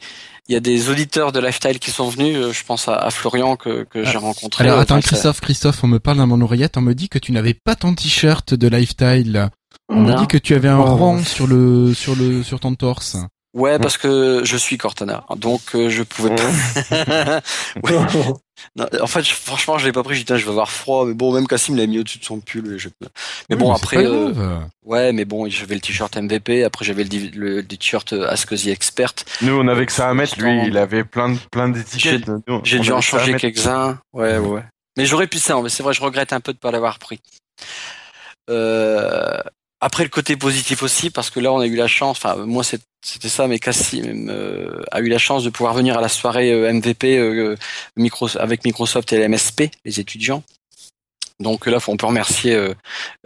il 0.48 0.52
y 0.52 0.56
a 0.56 0.60
des 0.60 0.90
auditeurs 0.90 1.32
de 1.32 1.40
Lifestyle 1.40 1.78
qui 1.78 1.90
sont 1.90 2.08
venus. 2.08 2.36
euh, 2.36 2.52
Je 2.52 2.64
pense 2.64 2.88
à, 2.88 2.96
à 2.96 3.10
Florian 3.10 3.56
que 3.56 3.84
que 3.84 4.04
j'ai 4.04 4.18
rencontré. 4.18 4.64
Alors 4.64 4.78
attends, 4.80 5.00
Christophe, 5.00 5.40
Christophe, 5.40 5.82
on 5.82 5.88
me 5.88 5.98
parle 5.98 6.18
dans 6.18 6.26
mon 6.26 6.40
oreillette, 6.40 6.76
on 6.76 6.82
me 6.82 6.94
dit 6.94 7.08
que 7.08 7.18
tu 7.18 7.32
n'avais 7.32 7.54
pas 7.54 7.74
ton 7.74 7.94
t-shirt 7.94 8.54
de 8.54 8.68
Lifestyle. 8.68 9.48
On 9.88 10.02
me 10.02 10.14
dit 10.16 10.26
que 10.26 10.38
tu 10.38 10.54
avais 10.54 10.68
un 10.68 10.78
Oh. 10.78 10.96
rond 10.96 11.22
sur 11.24 11.46
le 11.46 11.94
sur 11.94 12.14
le 12.16 12.42
sur 12.42 12.60
ton 12.60 12.74
torse. 12.74 13.16
Ouais, 13.54 13.78
parce 13.78 13.98
que 13.98 14.40
je 14.44 14.56
suis 14.56 14.78
Cortana, 14.78 15.24
donc 15.36 15.60
euh, 15.74 15.90
je 15.90 16.02
pouvais 16.02 16.34
pas. 16.34 17.40
Ouais. 17.82 17.98
Non, 18.76 18.86
en 19.00 19.06
fait, 19.08 19.24
je- 19.24 19.34
franchement, 19.34 19.76
je 19.76 19.86
l'ai 19.86 19.92
pas 19.92 20.04
pris. 20.04 20.14
J'ai 20.14 20.22
dit, 20.22 20.38
je 20.38 20.44
vais 20.44 20.50
avoir 20.52 20.70
froid. 20.70 21.04
Mais 21.04 21.14
bon, 21.14 21.32
même 21.32 21.48
Cassim 21.48 21.74
l'a 21.74 21.84
mis 21.86 21.98
au-dessus 21.98 22.18
de 22.20 22.24
son 22.24 22.38
pull. 22.38 22.74
et 22.74 22.78
je- 22.78 22.90
Mais 23.00 23.08
Oui, 23.50 23.56
bon, 23.56 23.72
après, 23.72 23.96
euh, 24.06 24.58
ouais, 24.84 25.12
mais 25.12 25.24
bon, 25.24 25.48
j'avais 25.50 25.74
le 25.74 25.80
t-shirt 25.80 26.16
MVP. 26.16 26.62
Après, 26.62 26.84
j'avais 26.84 27.02
le, 27.02 27.10
le, 27.34 27.56
le 27.56 27.62
t-shirt 27.64 28.12
euh, 28.12 28.28
Ask 28.30 28.54
the 28.54 28.68
Expert. 28.68 29.14
Nous, 29.40 29.52
on 29.52 29.66
avait 29.66 29.84
que 29.84 29.90
ça 29.90 30.08
à 30.08 30.14
mettre. 30.14 30.38
Lui, 30.38 30.68
il 30.68 30.78
avait 30.78 31.02
plein 31.02 31.30
de 31.30 31.38
plein 31.50 31.68
d'étiquettes. 31.70 32.28
J'ai 32.62 32.78
dû 32.78 32.92
en 32.92 33.00
changer 33.00 33.32
quelques-uns. 33.40 33.98
Ouais, 34.12 34.38
ouais. 34.38 34.62
Mais 34.96 35.06
j'aurais 35.06 35.26
pu 35.26 35.38
ça. 35.38 35.60
Mais 35.60 35.68
c'est 35.68 35.82
vrai, 35.82 35.92
je 35.92 36.00
regrette 36.02 36.32
un 36.32 36.40
peu 36.40 36.52
de 36.52 36.58
pas 36.58 36.70
l'avoir 36.70 37.00
pris. 37.00 37.18
Euh, 38.50 39.38
après, 39.80 40.04
le 40.04 40.08
côté 40.10 40.36
positif 40.36 40.82
aussi, 40.84 41.10
parce 41.10 41.30
que 41.30 41.40
là, 41.40 41.52
on 41.52 41.58
a 41.60 41.66
eu 41.66 41.74
la 41.76 41.88
chance. 41.88 42.18
Enfin, 42.22 42.36
moi, 42.46 42.62
c'est- 42.62 42.80
c'était 43.04 43.28
ça, 43.28 43.48
mais 43.48 43.58
Cassim 43.58 44.28
euh, 44.28 44.82
a 44.92 45.00
eu 45.00 45.08
la 45.08 45.18
chance 45.18 45.42
de 45.44 45.50
pouvoir 45.50 45.74
venir 45.74 45.98
à 45.98 46.00
la 46.00 46.08
soirée 46.08 46.52
euh, 46.52 46.72
MVP 46.72 47.18
euh, 47.18 47.56
micro, 47.96 48.28
avec 48.38 48.64
Microsoft 48.64 49.12
et 49.12 49.18
la 49.18 49.28
MSP, 49.28 49.64
les 49.84 50.00
étudiants. 50.00 50.42
Donc 51.40 51.66
là, 51.66 51.78
on 51.88 51.96
peut 51.96 52.06
remercier 52.06 52.54
euh, 52.54 52.74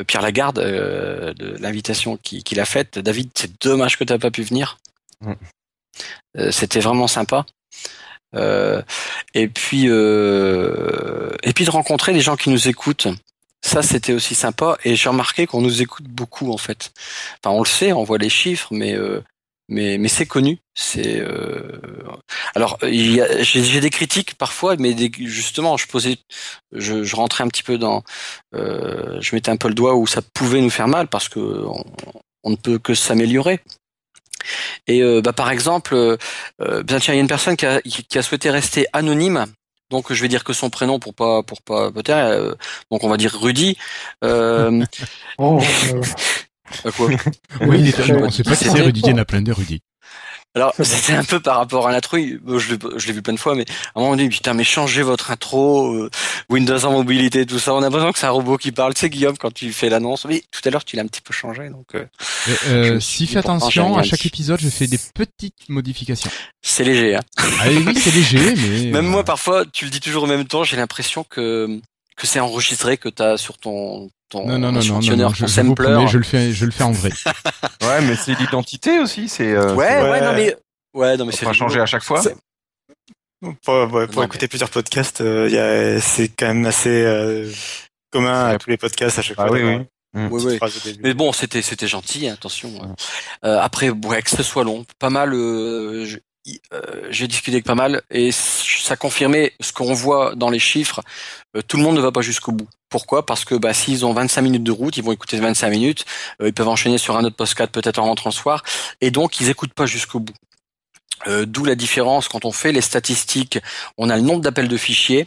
Pierre 0.06 0.23
Lagarde 0.23 0.59
de 0.59 1.56
l'invitation 1.61 2.16
qu'il 2.16 2.61
a 2.61 2.64
faite. 2.64 2.99
David, 2.99 3.30
c'est 3.35 3.62
dommage 3.62 3.99
que 3.99 4.04
tu 4.04 4.12
n'as 4.12 4.18
pas 4.18 4.30
pu 4.30 4.42
venir. 4.42 4.78
C'était 6.50 6.80
vraiment 6.80 7.09
sympa. 7.09 7.45
Et 8.33 9.49
puis 9.49 9.87
et 9.87 11.52
puis 11.52 11.64
de 11.64 11.71
rencontrer 11.71 12.14
des 12.14 12.21
gens 12.21 12.37
qui 12.37 12.49
nous 12.49 12.68
écoutent. 12.68 13.09
Ça, 13.66 13.83
c'était 13.83 14.12
aussi 14.12 14.37
sympa. 14.37 14.78
Et 14.85 14.95
j'ai 14.95 15.09
remarqué 15.09 15.47
qu'on 15.47 15.61
nous 15.61 15.83
écoute 15.83 16.06
beaucoup 16.06 16.52
en 16.52 16.56
fait. 16.56 16.92
Enfin, 17.42 17.54
on 17.54 17.62
le 17.62 17.68
sait, 17.68 17.92
on 17.92 18.04
voit 18.04 18.16
les 18.18 18.28
chiffres, 18.28 18.68
mais 18.71 18.95
euh, 18.95 19.21
mais 19.68 19.99
mais 19.99 20.08
c'est 20.08 20.26
connu. 20.26 20.58
C'est 20.75 21.20
euh, 21.20 21.80
alors 22.54 22.78
j'ai 22.82 23.80
des 23.80 23.90
critiques 23.90 24.35
parfois, 24.37 24.76
mais 24.76 24.94
des- 24.94 25.11
justement, 25.18 25.76
je 25.76 25.87
posais, 25.87 26.18
je, 26.73 27.02
je 27.04 27.16
rentrais 27.16 27.44
un 27.44 27.49
petit 27.49 27.62
peu 27.62 27.78
dans, 27.78 28.02
euh, 28.54 29.18
je 29.20 29.35
mettais 29.35 29.50
un 29.50 29.56
peu 29.56 29.68
le 29.68 29.75
doigt 29.75 29.94
où 29.96 30.06
ça 30.06 30.20
pouvait 30.35 30.61
nous 30.61 30.70
faire 30.70 30.88
mal 30.88 31.08
parce 31.08 31.28
que 31.28 31.40
on, 31.40 31.85
on 32.44 32.50
ne 32.50 32.56
peut 32.56 32.78
que 32.78 32.94
s'améliorer. 32.94 33.61
Et 34.87 35.02
euh, 35.02 35.20
bah, 35.20 35.32
par 35.32 35.50
exemple, 35.50 35.94
euh, 35.94 36.16
il 37.12 37.16
y 37.16 37.18
a 37.18 37.20
une 37.20 37.26
personne 37.28 37.56
qui 37.56 37.66
a, 37.66 37.80
qui 37.82 38.18
a 38.18 38.23
souhaité 38.23 38.50
rester 38.50 38.87
anonyme 38.92 39.46
Donc 39.90 40.12
je 40.12 40.20
vais 40.23 40.28
dire 40.28 40.44
que 40.44 40.52
son 40.52 40.70
prénom 40.70 40.99
pour 40.99 41.14
pas 41.14 41.42
pour 41.42 41.62
pas 41.62 41.90
peut 41.90 42.54
donc 42.90 43.02
on 43.04 43.08
va 43.08 43.16
dire 43.16 43.35
Rudy. 43.40 43.76
Euh, 44.25 44.85
Oh, 45.38 45.61
quoi 46.96 47.08
Oui, 47.62 47.80
il 47.80 48.12
on 48.14 48.30
sait 48.30 48.42
pas 48.42 48.56
qui 48.56 48.64
c'est 48.64 48.80
Rudy, 48.80 49.00
il 49.04 49.11
y 49.11 49.12
en 49.12 49.18
a 49.18 49.25
plein 49.25 49.42
de 49.42 49.52
Rudy. 49.52 49.80
Alors 50.54 50.73
c'était 50.80 51.12
un 51.12 51.23
peu 51.25 51.38
par 51.38 51.58
rapport 51.58 51.87
à 51.87 51.92
l'intro. 51.92 52.16
Bon, 52.42 52.58
Je 52.58 52.70
l'ai 53.06 53.12
vu 53.12 53.20
plein 53.20 53.35
de 53.35 53.38
fois, 53.38 53.54
mais 53.54 53.66
à 53.94 53.99
un 53.99 54.00
moment 54.00 54.16
donné, 54.16 54.28
putain, 54.30 54.54
mais 54.54 54.64
changez 54.64 55.02
votre 55.02 55.30
intro, 55.30 55.92
euh, 55.92 56.11
Windows 56.49 56.82
en 56.87 56.92
mobilité, 56.92 57.44
tout 57.44 57.58
ça. 57.58 57.75
On 57.75 57.78
a 57.78 57.80
l'impression 57.82 58.11
que 58.11 58.18
c'est 58.18 58.26
un 58.26 58.30
robot 58.30 58.56
qui 58.56 58.73
parle. 58.73 58.94
Tu 58.94 59.00
sais 59.00 59.11
Guillaume 59.11 59.37
quand 59.37 59.52
tu 59.52 59.70
fais 59.73 59.90
l'annonce. 59.90 60.25
Oui, 60.25 60.44
tout 60.50 60.66
à 60.66 60.70
l'heure 60.70 60.85
tu 60.85 60.96
l'as 60.96 61.02
un 61.02 61.06
petit 61.06 61.20
peu 61.20 61.35
changé, 61.35 61.68
donc 61.68 61.94
euh, 61.94 62.06
Euh, 62.49 62.54
Je 62.85 62.92
euh, 62.94 63.00
si 63.00 63.26
fais 63.26 63.32
dit, 63.32 63.38
attention, 63.38 63.99
à 63.99 64.02
chaque 64.02 64.20
dit. 64.20 64.28
épisode, 64.28 64.61
je 64.61 64.68
fais 64.70 64.87
des 64.87 64.99
petites 64.99 65.68
modifications. 65.68 66.30
c'est 66.62 66.85
léger. 66.85 67.16
Hein. 67.16 67.20
Ah 67.37 67.66
oui, 67.68 67.94
c'est 67.99 68.14
léger, 68.14 68.54
mais... 68.56 68.90
Même 68.92 69.06
euh, 69.06 69.11
moi, 69.11 69.25
parfois, 69.25 69.64
tu 69.66 69.85
le 69.85 69.90
dis 69.90 70.00
toujours 70.00 70.25
en 70.25 70.28
même 70.28 70.46
temps. 70.46 70.64
J'ai 70.64 70.76
l'impression 70.76 71.23
que 71.28 71.80
que 72.16 72.26
c'est 72.26 72.40
enregistré, 72.40 72.96
que 72.96 73.08
t'as 73.08 73.37
sur 73.37 73.58
ton 73.58 74.11
ton 74.28 74.46
Non, 74.46 74.58
non, 74.58 74.58
non, 74.58 74.58
non, 74.58 74.73
non, 74.73 74.80
échantillonneur, 74.80 75.28
non, 75.30 75.35
je, 75.35 75.40
ton 75.42 75.46
je 75.46 75.61
vous 75.61 75.68
sampler. 75.68 75.85
promets, 75.92 76.08
je 76.08 76.18
le 76.18 76.25
fais, 76.25 76.52
je 76.52 76.64
le 76.64 76.73
fais 76.73 76.82
en 76.85 76.92
vrai. 76.92 77.11
Ouais, 77.82 78.00
mais 78.02 78.16
c'est 78.16 78.35
l'identité 78.38 78.99
aussi. 78.99 79.28
C'est. 79.28 79.52
euh, 79.52 79.75
Ouais, 79.75 80.02
ouais, 80.02 80.11
Ouais. 80.11 80.20
non 80.20 80.32
mais 80.32 80.56
ouais, 80.94 81.16
non 81.16 81.25
mais 81.26 81.32
c'est 81.32 81.44
va 81.44 81.52
changer 81.52 81.78
à 81.80 81.87
chaque 81.87 82.02
fois. 82.02 82.20
Pour, 83.62 83.75
ouais, 83.92 84.06
pour 84.06 84.16
Non, 84.16 84.23
écouter 84.25 84.49
plusieurs 84.49 84.70
podcasts, 84.70 85.20
euh, 85.20 85.46
il 85.49 85.54
y 85.54 85.58
a- 85.58 86.00
c'est 86.00 86.28
quand 86.28 86.46
même 86.49 86.64
assez 86.66 86.88
euh, 87.04 87.49
commun 88.11 88.46
à 88.46 88.58
tous 88.58 88.70
les 88.70 88.76
podcasts 88.78 89.18
à 89.18 89.23
chaque 89.23 89.37
Ah 89.38 89.46
fois. 89.46 89.56
oui, 89.56 89.62
oui. 89.62 89.87
début. 90.85 91.00
Mais 91.02 91.12
bon, 91.14 91.32
c'était 91.32 91.61
c'était 91.62 91.87
gentil, 91.87 92.28
hein, 92.28 92.32
attention. 92.32 92.73
hein. 92.82 92.94
Euh, 93.44 93.61
après, 93.61 93.90
ouais, 93.90 94.23
que 94.23 94.30
ce 94.30 94.42
soit 94.42 94.64
long, 94.64 94.85
pas 94.99 95.11
mal. 95.11 95.35
euh, 95.35 96.06
je- 96.06 96.16
euh, 96.72 97.06
J'ai 97.10 97.26
discuté 97.28 97.56
avec 97.56 97.64
pas 97.64 97.74
mal 97.74 98.02
et 98.10 98.30
ça 98.32 98.96
confirmait 98.96 99.52
ce 99.60 99.72
qu'on 99.72 99.94
voit 99.94 100.34
dans 100.34 100.50
les 100.50 100.58
chiffres. 100.58 101.00
euh, 101.56 101.62
tout 101.62 101.76
le 101.76 101.82
monde 101.82 101.96
ne 101.96 102.00
va 102.00 102.12
pas 102.12 102.22
jusqu'au 102.22 102.52
bout. 102.52 102.68
Pourquoi? 102.88 103.26
Parce 103.26 103.44
que 103.44 103.54
bah, 103.54 103.74
s'ils 103.74 104.04
ont 104.06 104.12
25 104.12 104.42
minutes 104.42 104.62
de 104.64 104.70
route, 104.72 104.96
ils 104.96 105.02
vont 105.04 105.12
écouter 105.12 105.38
25 105.38 105.70
minutes. 105.70 106.04
euh, 106.40 106.48
ils 106.48 106.52
peuvent 106.54 106.68
enchaîner 106.68 106.98
sur 106.98 107.16
un 107.16 107.24
autre 107.24 107.36
podcast 107.36 107.70
peut-être 107.72 107.98
en 107.98 108.04
rentrant 108.04 108.30
soir, 108.30 108.62
et 109.00 109.10
donc 109.10 109.40
ils 109.40 109.48
écoutent 109.50 109.74
pas 109.74 109.86
jusqu'au 109.86 110.20
bout. 110.20 110.34
Euh, 111.26 111.46
D'où 111.46 111.64
la 111.64 111.74
différence 111.74 112.28
quand 112.28 112.44
on 112.44 112.52
fait 112.52 112.72
les 112.72 112.80
statistiques. 112.82 113.58
On 113.98 114.10
a 114.10 114.16
le 114.16 114.22
nombre 114.22 114.40
d'appels 114.42 114.68
de 114.68 114.76
fichiers, 114.76 115.26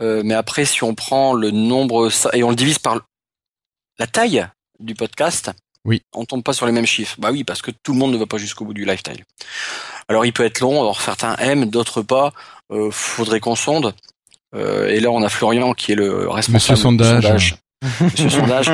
euh, 0.00 0.22
mais 0.24 0.34
après 0.34 0.64
si 0.64 0.84
on 0.84 0.94
prend 0.94 1.34
le 1.34 1.50
nombre 1.50 2.08
et 2.32 2.42
on 2.44 2.50
le 2.50 2.56
divise 2.56 2.78
par 2.78 3.00
la 3.98 4.06
taille 4.06 4.46
du 4.78 4.94
podcast, 4.94 5.50
Oui. 5.86 6.02
on 6.14 6.24
tombe 6.24 6.42
pas 6.42 6.52
sur 6.52 6.66
les 6.66 6.72
mêmes 6.72 6.86
chiffres. 6.86 7.16
Bah 7.18 7.30
oui, 7.32 7.44
parce 7.44 7.62
que 7.62 7.70
tout 7.70 7.92
le 7.92 7.98
monde 7.98 8.12
ne 8.12 8.18
va 8.18 8.26
pas 8.26 8.38
jusqu'au 8.38 8.64
bout 8.64 8.74
du 8.74 8.84
lifestyle. 8.84 9.24
Alors 10.08 10.24
il 10.26 10.32
peut 10.32 10.44
être 10.44 10.60
long, 10.60 10.80
alors 10.80 11.00
certains 11.00 11.34
aiment, 11.36 11.66
d'autres 11.70 12.02
pas. 12.02 12.32
Euh, 12.72 12.90
faudrait 12.90 13.40
qu'on 13.40 13.56
sonde. 13.56 13.94
Euh, 14.54 14.88
et 14.88 15.00
là 15.00 15.10
on 15.10 15.22
a 15.22 15.28
Florian 15.28 15.72
qui 15.74 15.92
est 15.92 15.96
le 15.96 16.28
responsable 16.28 16.54
Monsieur 16.54 16.74
du 16.74 16.80
Sondage. 16.80 17.56
Monsieur 18.00 18.30
sondage. 18.30 18.70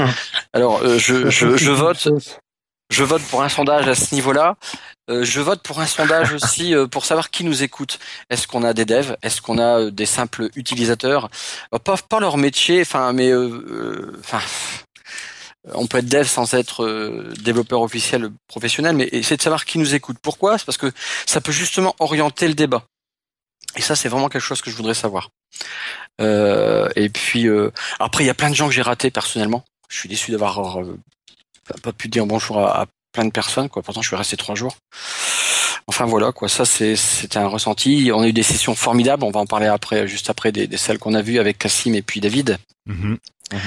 Alors 0.52 0.80
euh, 0.82 0.98
je, 0.98 1.30
je, 1.30 1.56
je 1.56 1.70
vote, 1.70 2.08
je 2.90 3.04
vote 3.04 3.22
pour 3.22 3.42
un 3.42 3.48
sondage 3.48 3.88
à 3.88 3.94
ce 3.94 4.14
niveau-là. 4.14 4.56
Euh, 5.10 5.24
je 5.24 5.40
vote 5.40 5.62
pour 5.62 5.80
un 5.80 5.86
sondage 5.86 6.32
aussi 6.34 6.74
euh, 6.74 6.86
pour 6.86 7.04
savoir 7.04 7.30
qui 7.30 7.44
nous 7.44 7.62
écoute. 7.62 7.98
Est-ce 8.30 8.46
qu'on 8.46 8.62
a 8.62 8.72
des 8.74 8.84
devs? 8.84 9.16
Est-ce 9.22 9.40
qu'on 9.42 9.58
a 9.58 9.80
euh, 9.80 9.90
des 9.90 10.06
simples 10.06 10.48
utilisateurs? 10.54 11.28
Euh, 11.74 11.78
Pas 11.78 11.96
pas 11.96 12.20
leur 12.20 12.36
métier, 12.36 12.82
enfin 12.82 13.12
mais 13.12 13.30
euh, 13.30 13.48
euh, 13.48 14.20
enfin 14.20 14.40
on 15.74 15.86
peut 15.86 15.98
être 15.98 16.08
dev 16.08 16.26
sans 16.26 16.54
être 16.54 16.84
euh, 16.84 17.32
développeur 17.40 17.82
officiel 17.82 18.30
professionnel, 18.48 18.96
mais 18.96 19.22
c'est 19.22 19.36
de 19.36 19.42
savoir 19.42 19.64
qui 19.64 19.78
nous 19.78 19.94
écoute. 19.94 20.16
Pourquoi? 20.20 20.58
C'est 20.58 20.64
parce 20.64 20.78
que 20.78 20.90
ça 21.26 21.40
peut 21.40 21.52
justement 21.52 21.94
orienter 22.00 22.48
le 22.48 22.54
débat. 22.54 22.84
Et 23.76 23.80
ça, 23.80 23.96
c'est 23.96 24.08
vraiment 24.08 24.28
quelque 24.28 24.42
chose 24.42 24.60
que 24.60 24.70
je 24.70 24.76
voudrais 24.76 24.94
savoir. 24.94 25.30
Euh, 26.20 26.88
et 26.96 27.08
puis 27.08 27.46
euh, 27.46 27.70
après, 28.00 28.24
il 28.24 28.26
y 28.26 28.30
a 28.30 28.34
plein 28.34 28.50
de 28.50 28.54
gens 28.54 28.66
que 28.66 28.74
j'ai 28.74 28.82
ratés 28.82 29.10
personnellement. 29.10 29.64
Je 29.88 29.98
suis 29.98 30.08
déçu 30.08 30.30
d'avoir 30.30 30.78
pas 31.82 31.92
pu 31.92 32.08
dire 32.08 32.26
bonjour 32.26 32.58
à, 32.58 32.86
plein 33.12 33.24
de 33.24 33.30
personnes. 33.30 33.68
Quoi. 33.68 33.82
Pourtant, 33.82 34.02
je 34.02 34.08
suis 34.08 34.16
resté 34.16 34.36
trois 34.36 34.54
jours. 34.54 34.76
Enfin 35.86 36.06
voilà, 36.06 36.32
quoi. 36.32 36.48
Ça, 36.48 36.64
c'était 36.64 37.38
un 37.38 37.46
ressenti. 37.46 38.10
On 38.14 38.22
a 38.22 38.28
eu 38.28 38.32
des 38.32 38.42
sessions 38.42 38.74
formidables. 38.74 39.24
On 39.24 39.30
va 39.30 39.40
en 39.40 39.46
parler 39.46 39.66
après, 39.66 40.08
juste 40.08 40.30
après 40.30 40.50
des, 40.52 40.66
des 40.66 40.76
celles 40.76 40.98
qu'on 40.98 41.14
a 41.14 41.22
vues 41.22 41.38
avec 41.38 41.58
Cassim 41.58 41.94
et 41.94 42.02
puis 42.02 42.20
David. 42.20 42.58
Mhm. 42.86 43.18
Euh, 43.52 43.58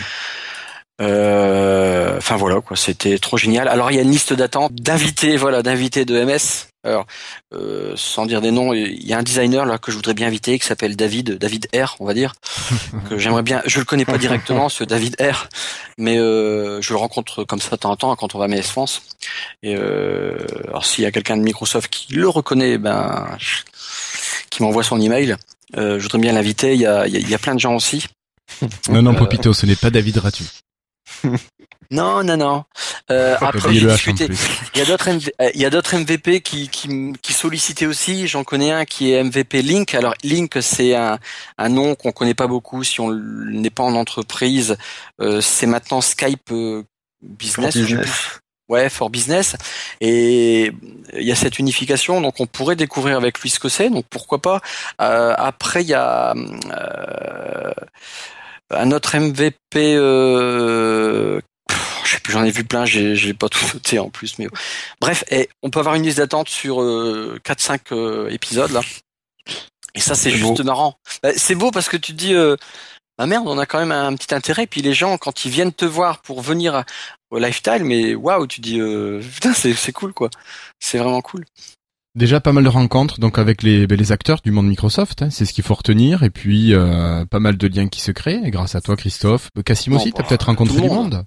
Enfin 1.00 2.38
voilà 2.38 2.62
quoi, 2.62 2.76
c'était 2.78 3.18
trop 3.20 3.38
génial. 3.38 3.68
Alors 3.68 3.92
il 3.92 3.96
y 3.96 4.00
a 4.00 4.02
une 4.02 4.12
liste 4.12 4.34
d'attente 4.34 4.74
d'invités, 4.76 5.38
voilà, 5.38 5.62
d'invités 5.62 6.06
de 6.06 6.24
MS. 6.24 6.68
Alors 6.84 7.06
euh, 7.54 7.94
sans 7.96 8.26
dire 8.28 8.42
des 8.42 8.52
noms, 8.52 8.74
il 8.74 9.06
y 9.06 9.14
a 9.14 9.18
un 9.18 9.24
designer 9.24 9.66
là 9.66 9.78
que 9.78 9.92
je 9.92 9.96
voudrais 9.96 10.14
bien 10.14 10.28
inviter 10.28 10.58
qui 10.60 10.66
s'appelle 10.66 10.96
David, 10.96 11.38
David 11.38 11.68
R, 11.76 11.96
on 12.00 12.06
va 12.06 12.14
dire, 12.14 12.34
que 13.10 13.18
j'aimerais 13.18 13.42
bien. 13.44 13.62
Je 13.66 13.80
le 13.80 13.86
connais 13.86 14.06
pas 14.06 14.18
directement, 14.18 14.70
ce 14.70 14.84
David 14.84 15.16
R, 15.20 15.48
mais 15.98 16.18
euh, 16.18 16.82
je 16.82 16.94
le 16.94 16.98
rencontre 16.98 17.44
comme 17.44 17.60
ça 17.60 17.72
de 17.72 17.76
temps 17.78 17.92
en 17.92 17.96
temps 17.96 18.16
quand 18.16 18.36
on 18.36 18.40
va 18.40 18.46
à 18.46 18.48
MS 18.48 18.62
France. 18.64 19.02
Et 19.64 19.76
euh, 19.76 20.38
alors 20.68 20.86
s'il 20.86 21.04
y 21.04 21.08
a 21.08 21.12
quelqu'un 21.12 21.38
de 21.38 21.42
Microsoft 21.44 21.90
qui 21.92 22.14
le 22.14 22.30
reconnaît, 22.30 22.78
ben 22.78 23.28
qui 24.50 24.62
m'envoie 24.64 24.84
son 24.84 25.02
email. 25.02 25.36
Euh, 25.76 25.98
je 25.98 26.04
voudrais 26.04 26.20
bien 26.20 26.34
l'inviter. 26.34 26.76
Il 26.76 26.80
y 26.82 26.86
a, 26.86 27.08
il 27.08 27.14
y 27.14 27.18
a- 27.18 27.28
y 27.28 27.34
a 27.34 27.40
plein 27.40 27.56
de 27.56 27.60
gens 27.60 27.74
aussi. 27.76 28.06
Non, 28.90 29.02
non, 29.02 29.12
Euh, 29.12 29.18
Popito, 29.18 29.52
ce 29.54 29.66
n'est 29.66 29.76
pas 29.76 29.90
David 29.90 30.18
Ratu. 30.20 30.44
Non, 31.92 32.24
non, 32.24 32.38
non. 32.38 32.64
Euh, 33.12 33.36
après, 33.40 33.74
j'ai 33.74 33.86
discuté. 33.86 34.28
Il 34.74 34.80
y 34.80 34.82
a 34.82 34.86
d'autres 34.86 35.10
MV 35.10 35.30
euh, 35.42 35.52
il 35.54 35.62
y 35.62 35.66
a 35.66 35.70
d'autres 35.70 35.96
MVP 35.96 36.42
qui, 36.42 36.68
qui, 36.70 37.14
qui 37.22 37.34
sollicitaient 37.34 37.86
aussi. 37.86 38.28
J'en 38.28 38.44
connais 38.44 38.72
un 38.72 38.86
qui 38.86 39.12
est 39.12 39.24
MVP 39.24 39.62
Link. 39.62 39.94
Alors 39.94 40.16
Link, 40.24 40.58
c'est 40.62 40.96
un, 40.96 41.20
un 41.58 41.70
nom 41.70 41.96
qu'on 41.96 42.12
connaît 42.12 42.34
pas 42.34 42.48
beaucoup 42.48 42.84
si 42.84 43.02
on 43.02 43.12
n'est 43.14 43.70
pas 43.70 43.84
en 43.84 43.96
entreprise. 43.96 44.78
Euh, 45.22 45.42
c'est 45.42 45.68
maintenant 45.68 46.02
Skype 46.02 46.52
euh, 46.52 46.84
Business. 47.22 47.78
Ouais, 48.68 48.90
for 48.90 49.12
business. 49.12 49.56
Et 50.02 50.72
il 51.14 51.22
y 51.22 51.32
a 51.32 51.36
cette 51.36 51.60
unification, 51.60 52.20
donc 52.20 52.40
on 52.40 52.48
pourrait 52.48 52.76
découvrir 52.76 53.16
avec 53.16 53.40
lui 53.42 53.52
ce 53.52 53.60
que 53.60 53.70
c'est. 53.70 53.92
Donc 53.92 54.06
pourquoi 54.10 54.42
pas. 54.42 54.60
Euh, 55.02 55.36
après, 55.38 55.84
il 55.84 55.90
y 55.90 55.94
a 55.94 56.34
euh, 56.34 57.74
un 58.72 58.92
autre 58.92 59.16
MVP. 59.18 59.96
Euh, 59.96 61.40
pff, 61.68 62.02
je 62.06 62.12
sais 62.12 62.20
plus, 62.20 62.34
j'en 62.34 62.44
ai 62.44 62.52
vu 62.52 62.64
plein. 62.64 62.86
J'ai, 62.86 63.16
j'ai 63.16 63.34
pas 63.34 63.50
tout 63.50 63.66
noté 63.74 64.00
en 64.00 64.10
plus, 64.10 64.38
mais 64.40 64.48
bref. 65.02 65.24
Et 65.30 65.50
on 65.64 65.70
peut 65.70 65.80
avoir 65.80 65.96
une 65.96 66.04
liste 66.04 66.18
d'attente 66.18 66.50
sur 66.50 66.82
euh, 66.82 67.40
4-5 67.44 67.80
euh, 67.92 68.30
épisodes 68.30 68.72
là. 68.72 68.82
Et 69.94 70.00
ça, 70.00 70.14
c'est 70.16 70.30
C'est 70.32 70.38
juste 70.38 70.58
beau. 70.58 70.64
marrant. 70.64 70.98
Bah, 71.24 71.30
c'est 71.38 71.56
beau 71.56 71.72
parce 71.72 71.90
que 71.90 71.98
tu 71.98 72.12
te 72.14 72.18
dis. 72.18 72.34
Euh, 72.34 72.56
ah 73.18 73.28
merde, 73.28 73.48
on 73.48 73.58
a 73.58 73.66
quand 73.66 73.80
même 73.80 73.94
un 73.94 74.14
petit 74.16 74.36
intérêt. 74.36 74.68
Puis 74.68 74.82
les 74.82 74.94
gens, 74.94 75.18
quand 75.18 75.46
ils 75.46 75.52
viennent 75.52 75.72
te 75.72 75.86
voir 75.86 76.22
pour 76.22 76.42
venir 76.42 76.76
à- 76.76 76.86
au 77.32 77.40
lifestyle, 77.40 77.84
mais 77.86 78.14
waouh, 78.14 78.46
tu 78.46 78.60
dis 78.60 78.80
euh, 78.82 79.22
putain, 79.22 79.54
c'est 79.54 79.74
c'est 79.74 79.94
cool 79.94 80.14
quoi. 80.14 80.30
C'est 80.82 80.98
vraiment 80.98 81.22
cool. 81.22 81.46
Déjà 82.16 82.40
pas 82.40 82.54
mal 82.54 82.64
de 82.64 82.70
rencontres 82.70 83.20
donc 83.20 83.38
avec 83.38 83.62
les, 83.62 83.88
ben, 83.88 83.98
les 83.98 84.14
acteurs 84.14 84.40
du 84.42 84.52
monde 84.52 84.68
Microsoft, 84.68 85.22
hein, 85.22 85.30
c'est 85.30 85.44
ce 85.44 85.52
qu'il 85.52 85.66
faut 85.66 85.74
retenir, 85.74 86.24
et 86.24 86.30
puis 86.30 86.74
euh, 86.74 87.26
pas 87.26 87.40
mal 87.40 87.58
de 87.58 87.68
liens 87.68 87.90
qui 87.90 88.00
se 88.00 88.12
créent, 88.12 88.42
et 88.44 88.52
grâce 88.52 88.74
à 88.76 88.82
toi 88.82 88.96
Christophe. 88.96 89.50
Euh, 89.58 89.64
Cassim 89.64 89.94
aussi, 89.94 90.14
t'as 90.14 90.22
bah, 90.22 90.30
peut-être 90.30 90.46
rencontré 90.46 90.80
du 90.80 90.88
monde. 90.88 91.26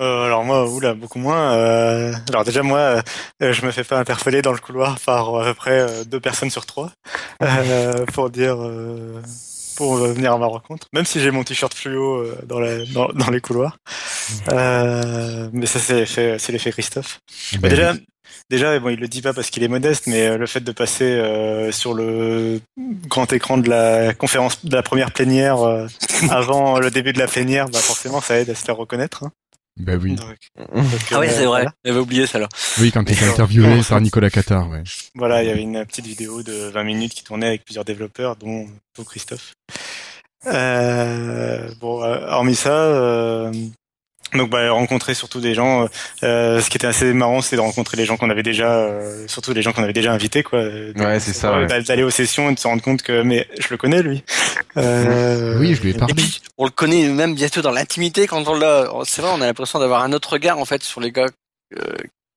Euh, 0.00 0.24
alors 0.24 0.44
moi, 0.44 0.68
oula, 0.68 0.92
beaucoup 0.92 1.18
moins. 1.18 1.52
Euh, 1.54 2.12
alors 2.28 2.44
déjà 2.44 2.62
moi, 2.62 3.02
euh, 3.42 3.52
je 3.52 3.64
me 3.64 3.70
fais 3.70 3.84
pas 3.84 3.98
interpeller 3.98 4.42
dans 4.42 4.52
le 4.52 4.58
couloir 4.58 5.00
par 5.00 5.34
à 5.36 5.44
peu 5.44 5.54
près 5.54 5.80
euh, 5.80 6.04
deux 6.04 6.20
personnes 6.20 6.50
sur 6.50 6.66
trois 6.66 6.90
euh, 7.42 8.04
pour 8.12 8.28
dire 8.28 8.56
euh, 8.58 9.22
pour 9.76 9.96
euh, 9.96 10.12
venir 10.12 10.32
à 10.32 10.38
ma 10.38 10.46
rencontre. 10.46 10.88
Même 10.92 11.06
si 11.06 11.20
j'ai 11.20 11.30
mon 11.30 11.44
t-shirt 11.44 11.72
fluo 11.72 12.16
euh, 12.16 12.38
dans, 12.46 12.60
la, 12.60 12.84
dans, 12.86 13.08
dans 13.08 13.30
les 13.30 13.40
couloirs. 13.40 13.78
Euh, 14.52 15.48
mais 15.52 15.66
ça 15.66 15.78
c'est 15.78 15.94
l'effet, 15.94 16.36
c'est 16.38 16.52
l'effet 16.52 16.72
Christophe. 16.72 17.20
Ben, 17.60 17.68
déjà, 17.68 17.94
déjà, 18.52 18.78
bon, 18.78 18.90
il 18.90 19.00
le 19.00 19.08
dit 19.08 19.22
pas 19.22 19.32
parce 19.32 19.50
qu'il 19.50 19.62
est 19.64 19.68
modeste, 19.68 20.06
mais 20.06 20.28
euh, 20.28 20.36
le 20.36 20.46
fait 20.46 20.60
de 20.60 20.70
passer 20.72 21.04
euh, 21.04 21.72
sur 21.72 21.94
le 21.94 22.60
grand 23.08 23.32
écran 23.32 23.56
de 23.58 23.68
la 23.68 24.12
conférence, 24.14 24.64
de 24.64 24.76
la 24.76 24.82
première 24.82 25.10
plénière 25.10 25.62
euh, 25.62 25.86
avant 26.30 26.78
le 26.78 26.90
début 26.90 27.12
de 27.14 27.18
la 27.18 27.26
plénière, 27.26 27.68
bah 27.70 27.78
forcément, 27.80 28.20
ça 28.20 28.38
aide 28.38 28.50
à 28.50 28.54
se 28.54 28.64
faire 28.64 28.76
reconnaître. 28.76 29.24
hein. 29.24 29.32
Ben 29.80 29.98
oui. 30.00 30.16
Donc, 30.16 30.36
donc, 30.58 30.68
Ah 31.12 31.18
oui, 31.20 31.28
euh, 31.28 31.30
c'est 31.30 31.46
vrai. 31.46 31.62
Voilà. 31.62 31.72
J'avais 31.82 31.98
oublié 31.98 32.26
ça 32.26 32.38
là. 32.38 32.48
Oui, 32.78 32.92
quand 32.92 33.02
t'étais 33.04 33.24
interviewé 33.24 33.80
par 33.88 34.02
Nicolas 34.02 34.28
Qatar, 34.28 34.68
ouais. 34.68 34.82
Voilà, 35.14 35.42
il 35.42 35.48
y 35.48 35.50
avait 35.50 35.62
une 35.62 35.84
petite 35.86 36.06
vidéo 36.06 36.42
de 36.42 36.68
20 36.68 36.84
minutes 36.84 37.14
qui 37.14 37.24
tournait 37.24 37.46
avec 37.48 37.64
plusieurs 37.64 37.86
développeurs, 37.86 38.36
dont, 38.36 38.66
dont 38.98 39.04
Christophe. 39.04 39.54
Euh, 40.46 41.70
bon, 41.80 42.02
euh, 42.02 42.26
hormis 42.28 42.54
ça, 42.54 42.70
euh, 42.70 43.50
donc 44.34 44.50
bah, 44.50 44.70
rencontrer 44.72 45.14
surtout 45.14 45.40
des 45.40 45.54
gens. 45.54 45.88
euh, 46.22 46.60
ce 46.60 46.70
qui 46.70 46.76
était 46.76 46.86
assez 46.86 47.12
marrant, 47.12 47.40
c'est 47.42 47.56
de 47.56 47.60
rencontrer 47.60 47.96
les 47.96 48.04
gens 48.04 48.16
qu'on 48.16 48.30
avait 48.30 48.42
déjà, 48.42 48.72
euh, 48.74 49.26
surtout 49.28 49.52
les 49.52 49.62
gens 49.62 49.72
qu'on 49.72 49.82
avait 49.82 49.92
déjà 49.92 50.12
invités, 50.12 50.42
quoi. 50.42 50.60
Ouais, 50.64 51.20
c'est 51.20 51.32
ça, 51.32 51.58
ouais. 51.58 51.66
D'a- 51.66 51.82
D'aller 51.82 52.02
aux 52.02 52.10
sessions 52.10 52.50
et 52.50 52.54
de 52.54 52.58
se 52.58 52.66
rendre 52.66 52.82
compte 52.82 53.02
que, 53.02 53.22
mais 53.22 53.46
je 53.58 53.66
le 53.70 53.76
connais 53.76 54.02
lui. 54.02 54.22
Euh, 54.76 55.58
Oui, 55.58 55.74
je 55.74 55.82
lui 55.82 55.90
ai 55.90 55.94
Et 55.94 55.98
parlé. 55.98 56.14
puis, 56.14 56.40
on 56.58 56.64
le 56.64 56.70
connaît 56.70 57.06
même 57.08 57.34
bientôt 57.34 57.62
dans 57.62 57.70
l'intimité 57.72 58.26
quand 58.26 58.46
on 58.48 58.54
l'a. 58.54 58.88
C'est 59.04 59.22
vrai, 59.22 59.30
on 59.34 59.40
a 59.40 59.46
l'impression 59.46 59.78
d'avoir 59.78 60.02
un 60.02 60.12
autre 60.12 60.32
regard 60.32 60.58
en 60.58 60.64
fait 60.64 60.82
sur 60.82 61.00
les 61.00 61.12
gars 61.12 61.26
euh, 61.78 61.82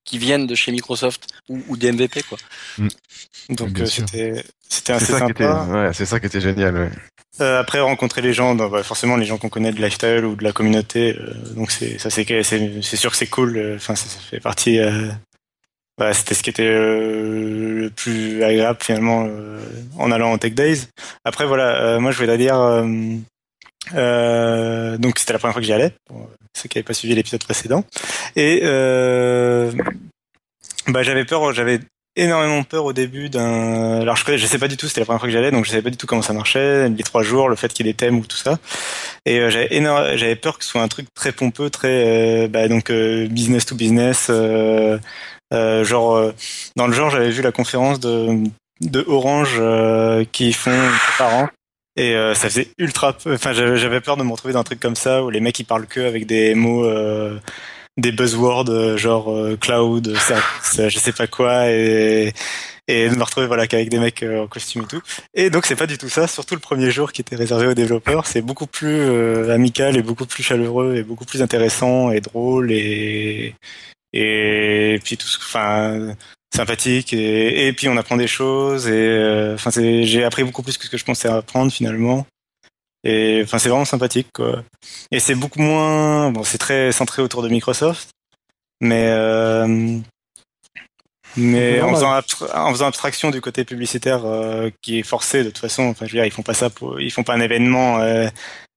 qui 0.04 0.18
viennent 0.18 0.46
de 0.48 0.56
chez 0.56 0.72
Microsoft 0.72 1.28
ou, 1.50 1.60
ou 1.68 1.78
des 1.78 1.92
MVP 1.92 2.24
quoi. 2.24 2.38
Donc 3.50 3.80
euh, 3.80 3.86
sûr. 3.86 4.04
c'était 4.08 4.44
c'était 4.70 4.94
assez 4.94 5.14
sympa. 5.14 5.66
ouais, 5.70 5.90
c'est 5.94 6.06
ça 6.06 6.20
qui 6.20 6.26
était 6.26 6.42
génial. 6.42 6.76
Ouais. 6.76 6.90
Euh, 7.42 7.60
après 7.60 7.82
rencontrer 7.82 8.22
les 8.22 8.34
gens, 8.34 8.56
bah, 8.56 8.82
forcément 8.84 9.18
les 9.18 9.26
gens 9.26 9.38
qu'on 9.38 9.50
connaît 9.50 9.74
de 9.74 9.82
lifestyle 9.82 10.24
ou 10.24 10.36
de 10.36 10.44
la 10.44 10.54
communauté, 10.54 11.18
euh, 11.20 11.34
donc 11.56 11.72
c'est 11.72 11.98
ça 11.98 12.10
c'est 12.10 12.44
c'est 12.44 12.96
sûr 12.96 13.12
que 13.12 13.18
c'est 13.18 13.28
cool. 13.28 13.58
euh, 13.58 13.76
Enfin 13.76 13.96
ça, 13.96 14.08
ça 14.08 14.20
fait 14.20 14.40
partie. 14.40 14.80
Euh, 14.80 15.10
voilà, 15.98 16.14
c'était 16.14 16.34
ce 16.34 16.44
qui 16.44 16.50
était 16.50 16.64
euh, 16.64 17.80
le 17.82 17.90
plus 17.90 18.44
agréable 18.44 18.80
finalement 18.82 19.26
euh, 19.28 19.60
en 19.98 20.12
allant 20.12 20.32
en 20.32 20.38
Tech 20.38 20.54
Days. 20.54 20.88
Après 21.26 21.46
voilà, 21.46 21.82
euh, 21.82 22.00
moi 22.00 22.12
je 22.12 22.18
voulais 22.18 22.38
dire. 22.38 22.58
Euh, 22.60 22.88
euh, 23.94 24.98
donc 24.98 25.20
c'était 25.20 25.34
la 25.34 25.40
première 25.40 25.54
fois 25.54 25.62
que 25.62 25.68
j'y 25.68 25.74
allais, 25.74 25.92
pour 26.08 26.30
ceux 26.56 26.70
qui 26.70 26.78
n'avaient 26.78 26.86
pas 26.86 26.94
suivi 26.94 27.16
l'épisode 27.16 27.44
précédent. 27.44 27.84
Et 28.36 28.62
euh, 28.64 29.72
bah 30.88 31.04
j'avais 31.04 31.26
peur, 31.26 31.54
j'avais 31.54 31.80
énormément 32.16 32.64
peur 32.64 32.86
au 32.86 32.94
début 32.94 33.30
d'un. 33.30 34.02
Alors 34.02 34.16
je 34.16 34.38
je 34.38 34.46
sais 34.46 34.58
pas 34.58 34.68
du 34.68 34.78
tout, 34.78 34.88
c'était 34.88 35.02
la 35.02 35.06
première 35.06 35.20
fois 35.20 35.28
que 35.28 35.34
j'allais, 35.34 35.52
donc 35.52 35.66
je 35.66 35.70
savais 35.70 35.82
pas 35.82 35.90
du 35.90 35.98
tout 35.98 36.08
comment 36.08 36.22
ça 36.22 36.34
marchait, 36.34 36.90
les 36.90 37.04
trois 37.04 37.24
jours, 37.24 37.50
le 37.50 37.56
fait 37.56 37.74
qu'il 37.74 37.86
y 37.86 37.90
ait 37.90 37.94
des 37.94 37.98
thèmes 37.98 38.18
ou 38.18 38.26
tout 38.26 38.38
ça. 38.38 38.60
Et 39.26 39.40
euh, 39.40 39.50
j'avais 39.50 39.68
énorme, 39.72 40.16
j'avais 40.16 40.36
peur 40.36 40.58
que 40.58 40.64
ce 40.64 40.72
soit 40.72 40.82
un 40.82 40.88
truc 40.88 41.08
très 41.14 41.32
pompeux, 41.32 41.70
très 41.70 42.46
euh, 42.46 42.48
bah, 42.48 42.68
donc 42.68 42.90
euh, 42.90 43.28
business 43.28 43.66
to 43.66 43.76
business. 43.76 44.28
euh, 44.30 44.98
genre 45.52 46.32
dans 46.76 46.88
le 46.88 46.94
genre, 46.94 47.10
j'avais 47.10 47.30
vu 47.32 47.42
la 47.42 47.52
conférence 47.52 48.00
de 48.00 48.44
de 48.82 49.04
Orange 49.08 49.62
qui 50.32 50.54
font 50.54 50.78
par 51.18 51.34
an. 51.34 51.50
Et 51.98 52.14
ça 52.34 52.50
faisait 52.50 52.68
ultra. 52.78 53.16
Enfin, 53.26 53.54
j'avais 53.54 54.02
peur 54.02 54.18
de 54.18 54.24
me 54.24 54.32
retrouver 54.32 54.54
dans 54.54 54.60
un 54.60 54.66
truc 54.66 54.82
comme 54.82 54.98
ça 54.98 55.24
où 55.24 55.30
les 55.30 55.40
mecs 55.40 55.58
ils 55.60 55.64
parlent 55.66 55.88
que 55.88 56.02
avec 56.02 56.26
des 56.26 56.54
mots, 56.56 56.86
des 57.98 58.12
buzzwords 58.12 58.70
euh, 58.70 58.98
genre 58.98 59.32
euh, 59.32 59.56
cloud, 59.58 60.08
euh, 60.10 60.90
je 60.90 61.00
sais 61.00 61.14
pas 61.14 61.28
quoi, 61.28 61.70
et 61.72 62.34
et 62.88 63.10
de 63.10 63.16
me 63.16 63.24
retrouver 63.24 63.48
voilà 63.48 63.66
qu'avec 63.66 63.90
des 63.90 63.98
mecs 63.98 64.24
en 64.24 64.48
costume 64.48 64.84
et 64.84 64.88
tout. 64.88 65.02
Et 65.34 65.50
donc 65.50 65.66
c'est 65.66 65.76
pas 65.76 65.88
du 65.88 65.98
tout 65.98 66.10
ça. 66.10 66.28
Surtout 66.28 66.54
le 66.56 66.60
premier 66.62 66.92
jour 66.92 67.12
qui 67.12 67.22
était 67.22 67.36
réservé 67.36 67.68
aux 67.68 67.74
développeurs, 67.74 68.28
c'est 68.28 68.42
beaucoup 68.42 68.68
plus 68.68 69.00
euh, 69.00 69.54
amical 69.54 69.98
et 69.98 70.04
beaucoup 70.04 70.26
plus 70.28 70.44
chaleureux 70.44 70.96
et 70.96 71.04
beaucoup 71.04 71.26
plus 71.26 71.42
intéressant 71.42 72.12
et 72.12 72.22
drôle 72.22 72.72
et 72.72 73.56
et 74.14 75.00
puis 75.04 75.18
tout, 75.18 75.28
enfin 75.40 76.16
sympathique 76.56 77.12
et, 77.14 77.68
et 77.68 77.74
puis 77.74 77.90
on 77.90 77.98
apprend 77.98 78.18
des 78.18 78.28
choses 78.28 78.88
et 78.88 79.54
enfin 79.56 79.72
j'ai 79.74 80.24
appris 80.24 80.44
beaucoup 80.44 80.64
plus 80.64 80.78
que 80.78 80.86
ce 80.86 80.90
que 80.90 80.98
je 80.98 81.04
pensais 81.04 81.28
apprendre 81.28 81.72
finalement 81.72 82.26
et 83.06 83.42
enfin 83.44 83.58
c'est 83.60 83.70
vraiment 83.70 83.86
sympathique 83.86 84.28
quoi 84.34 84.64
et 85.12 85.20
c'est 85.20 85.36
beaucoup 85.36 85.62
moins 85.62 86.32
bon 86.32 86.44
c'est 86.44 86.58
très 86.58 86.92
centré 86.92 87.22
autour 87.22 87.42
de 87.44 87.50
Microsoft 87.50 88.10
mais 88.82 89.08
euh, 89.08 89.98
mais 91.38 91.82
en 91.82 91.94
faisant, 91.94 92.14
abstra- 92.14 92.54
en 92.58 92.72
faisant 92.72 92.88
abstraction 92.88 93.30
du 93.30 93.42
côté 93.42 93.66
publicitaire 93.66 94.26
euh, 94.26 94.70
qui 94.82 95.00
est 95.00 95.04
forcé 95.04 95.40
de 95.44 95.50
toute 95.50 95.58
façon 95.60 95.84
enfin 95.84 96.06
je 96.06 96.12
veux 96.12 96.18
dire 96.18 96.26
ils 96.26 96.32
font 96.32 96.44
pas 96.44 96.54
ça 96.54 96.70
pour 96.70 97.00
ils 97.00 97.12
font 97.12 97.24
pas 97.24 97.34
un 97.34 97.42
événement 97.42 98.00
euh, 98.00 98.28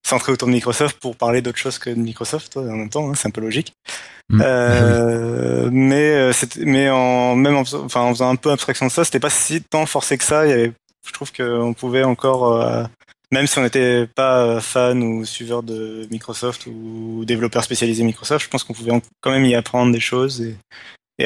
centré 0.06 0.32
autour 0.32 0.48
de 0.48 0.52
Microsoft 0.52 0.98
pour 1.00 1.16
parler 1.16 1.40
d'autre 1.42 1.58
chose 1.58 1.78
que 1.78 1.90
de 1.90 1.96
Microsoft 1.96 2.56
en 2.56 2.62
même 2.62 2.88
temps 2.90 3.10
hein, 3.10 3.14
c'est 3.14 3.28
un 3.28 3.32
peu 3.32 3.40
logique 3.40 3.72
Mm. 4.30 4.42
euh, 4.44 5.70
mais 5.72 6.30
mais 6.58 6.90
en 6.90 7.34
même 7.34 7.56
en 7.56 7.64
faisant, 7.64 7.82
enfin 7.84 8.02
en 8.02 8.10
faisant 8.10 8.28
un 8.28 8.36
peu 8.36 8.50
abstraction 8.50 8.84
de 8.86 8.90
ça, 8.90 9.02
c'était 9.02 9.20
pas 9.20 9.30
si 9.30 9.62
tant 9.62 9.86
forcé 9.86 10.18
que 10.18 10.24
ça. 10.24 10.44
Il 10.46 10.50
y 10.50 10.52
avait, 10.52 10.72
je 11.06 11.12
trouve 11.14 11.32
qu'on 11.32 11.72
pouvait 11.72 12.04
encore, 12.04 12.52
même 13.30 13.46
si 13.46 13.58
on 13.58 13.62
n'était 13.62 14.06
pas 14.06 14.44
euh, 14.44 14.60
fan 14.60 15.02
ou 15.02 15.24
suiveur 15.24 15.62
de 15.62 16.06
Microsoft 16.10 16.66
ou 16.66 17.24
développeur 17.26 17.62
spécialisé 17.62 18.02
Microsoft, 18.02 18.44
je 18.44 18.50
pense 18.50 18.64
qu'on 18.64 18.72
pouvait 18.72 18.92
quand 19.20 19.30
même 19.30 19.44
y 19.44 19.54
apprendre 19.54 19.92
des 19.92 20.00
choses 20.00 20.40
et, 20.40 20.56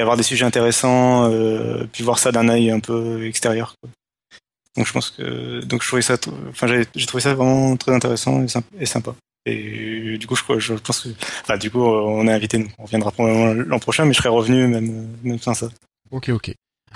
avoir 0.01 0.17
des 0.17 0.23
sujets 0.23 0.47
intéressants, 0.47 1.31
euh, 1.31 1.85
puis 1.93 2.03
voir 2.03 2.19
ça 2.19 2.33
d'un 2.33 2.49
œil 2.49 2.71
un 2.71 2.81
peu 2.81 3.27
extérieur. 3.27 3.75
Donc 4.75 4.87
je 4.87 4.93
pense 4.93 5.11
que 5.11 5.61
donc 5.65 5.83
j'ai 5.83 7.07
trouvé 7.07 7.21
ça 7.21 7.35
vraiment 7.35 7.77
très 7.77 7.95
intéressant 7.95 8.43
et 8.81 8.87
sympa. 8.87 9.15
Et, 9.45 10.17
du 10.19 10.27
coup 10.27 10.35
je, 10.37 10.75
pense 10.75 11.01
que, 11.03 11.59
du 11.59 11.71
coup 11.71 11.85
on 11.85 12.27
est 12.27 12.33
invité, 12.33 12.67
on 12.79 12.85
reviendra 12.85 13.11
probablement 13.11 13.53
l'an 13.53 13.79
prochain, 13.79 14.07
mais 14.07 14.15
je 14.15 14.19
serai 14.19 14.31
revenu 14.31 14.67
même 14.67 15.09
même 15.23 15.39
sans 15.39 15.53
ça. 15.53 15.69
Ok, 16.11 16.31
ok. 16.31 16.55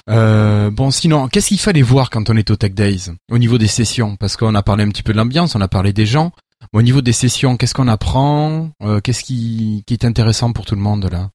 Euh, 0.08 0.70
bon, 0.70 0.90
sinon, 0.90 1.28
qu'est-ce 1.28 1.48
qu'il 1.48 1.60
fallait 1.60 1.82
voir 1.82 2.10
quand 2.10 2.30
on 2.30 2.36
est 2.36 2.50
au 2.50 2.56
Tech 2.56 2.72
Days 2.72 3.10
au 3.30 3.38
niveau 3.38 3.58
des 3.58 3.66
sessions? 3.66 4.16
Parce 4.16 4.36
qu'on 4.36 4.54
a 4.54 4.62
parlé 4.62 4.84
un 4.84 4.88
petit 4.88 5.02
peu 5.02 5.12
de 5.12 5.18
l'ambiance, 5.18 5.54
on 5.54 5.60
a 5.60 5.68
parlé 5.68 5.92
des 5.92 6.06
gens. 6.06 6.32
Au 6.72 6.82
niveau 6.82 7.00
des 7.00 7.12
sessions, 7.12 7.56
qu'est-ce 7.56 7.74
qu'on 7.74 7.88
apprend? 7.88 8.70
Euh, 8.82 9.00
Qu'est-ce 9.00 9.22
qui, 9.22 9.84
qui 9.86 9.94
est 9.94 10.04
intéressant 10.04 10.52
pour 10.52 10.64
tout 10.64 10.74
le 10.74 10.80
monde 10.80 11.08
là? 11.10 11.30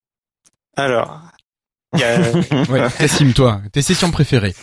Alors, 0.75 1.21
y 1.97 2.03
a, 2.03 2.19
Ouais, 2.69 3.33
toi, 3.33 3.61
tes 3.71 3.81
sessions 3.81 4.11
préférées. 4.11 4.55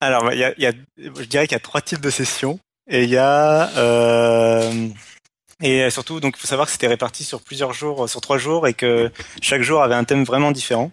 Alors 0.00 0.30
il 0.32 0.38
y 0.38 0.44
a, 0.44 0.52
y 0.58 0.66
a, 0.66 0.72
je 0.98 1.24
dirais 1.24 1.46
qu'il 1.46 1.54
y 1.54 1.56
a 1.56 1.60
trois 1.60 1.80
types 1.80 2.00
de 2.00 2.10
sessions. 2.10 2.58
Et 2.88 3.04
il 3.04 3.10
y 3.10 3.16
a 3.16 3.68
euh, 3.78 4.88
et 5.60 5.90
surtout 5.90 6.20
donc 6.20 6.34
il 6.36 6.40
faut 6.40 6.46
savoir 6.46 6.66
que 6.66 6.72
c'était 6.72 6.86
réparti 6.86 7.24
sur 7.24 7.40
plusieurs 7.40 7.72
jours, 7.72 8.08
sur 8.08 8.20
trois 8.20 8.38
jours 8.38 8.68
et 8.68 8.74
que 8.74 9.10
chaque 9.40 9.62
jour 9.62 9.82
avait 9.82 9.94
un 9.94 10.04
thème 10.04 10.24
vraiment 10.24 10.52
différent. 10.52 10.92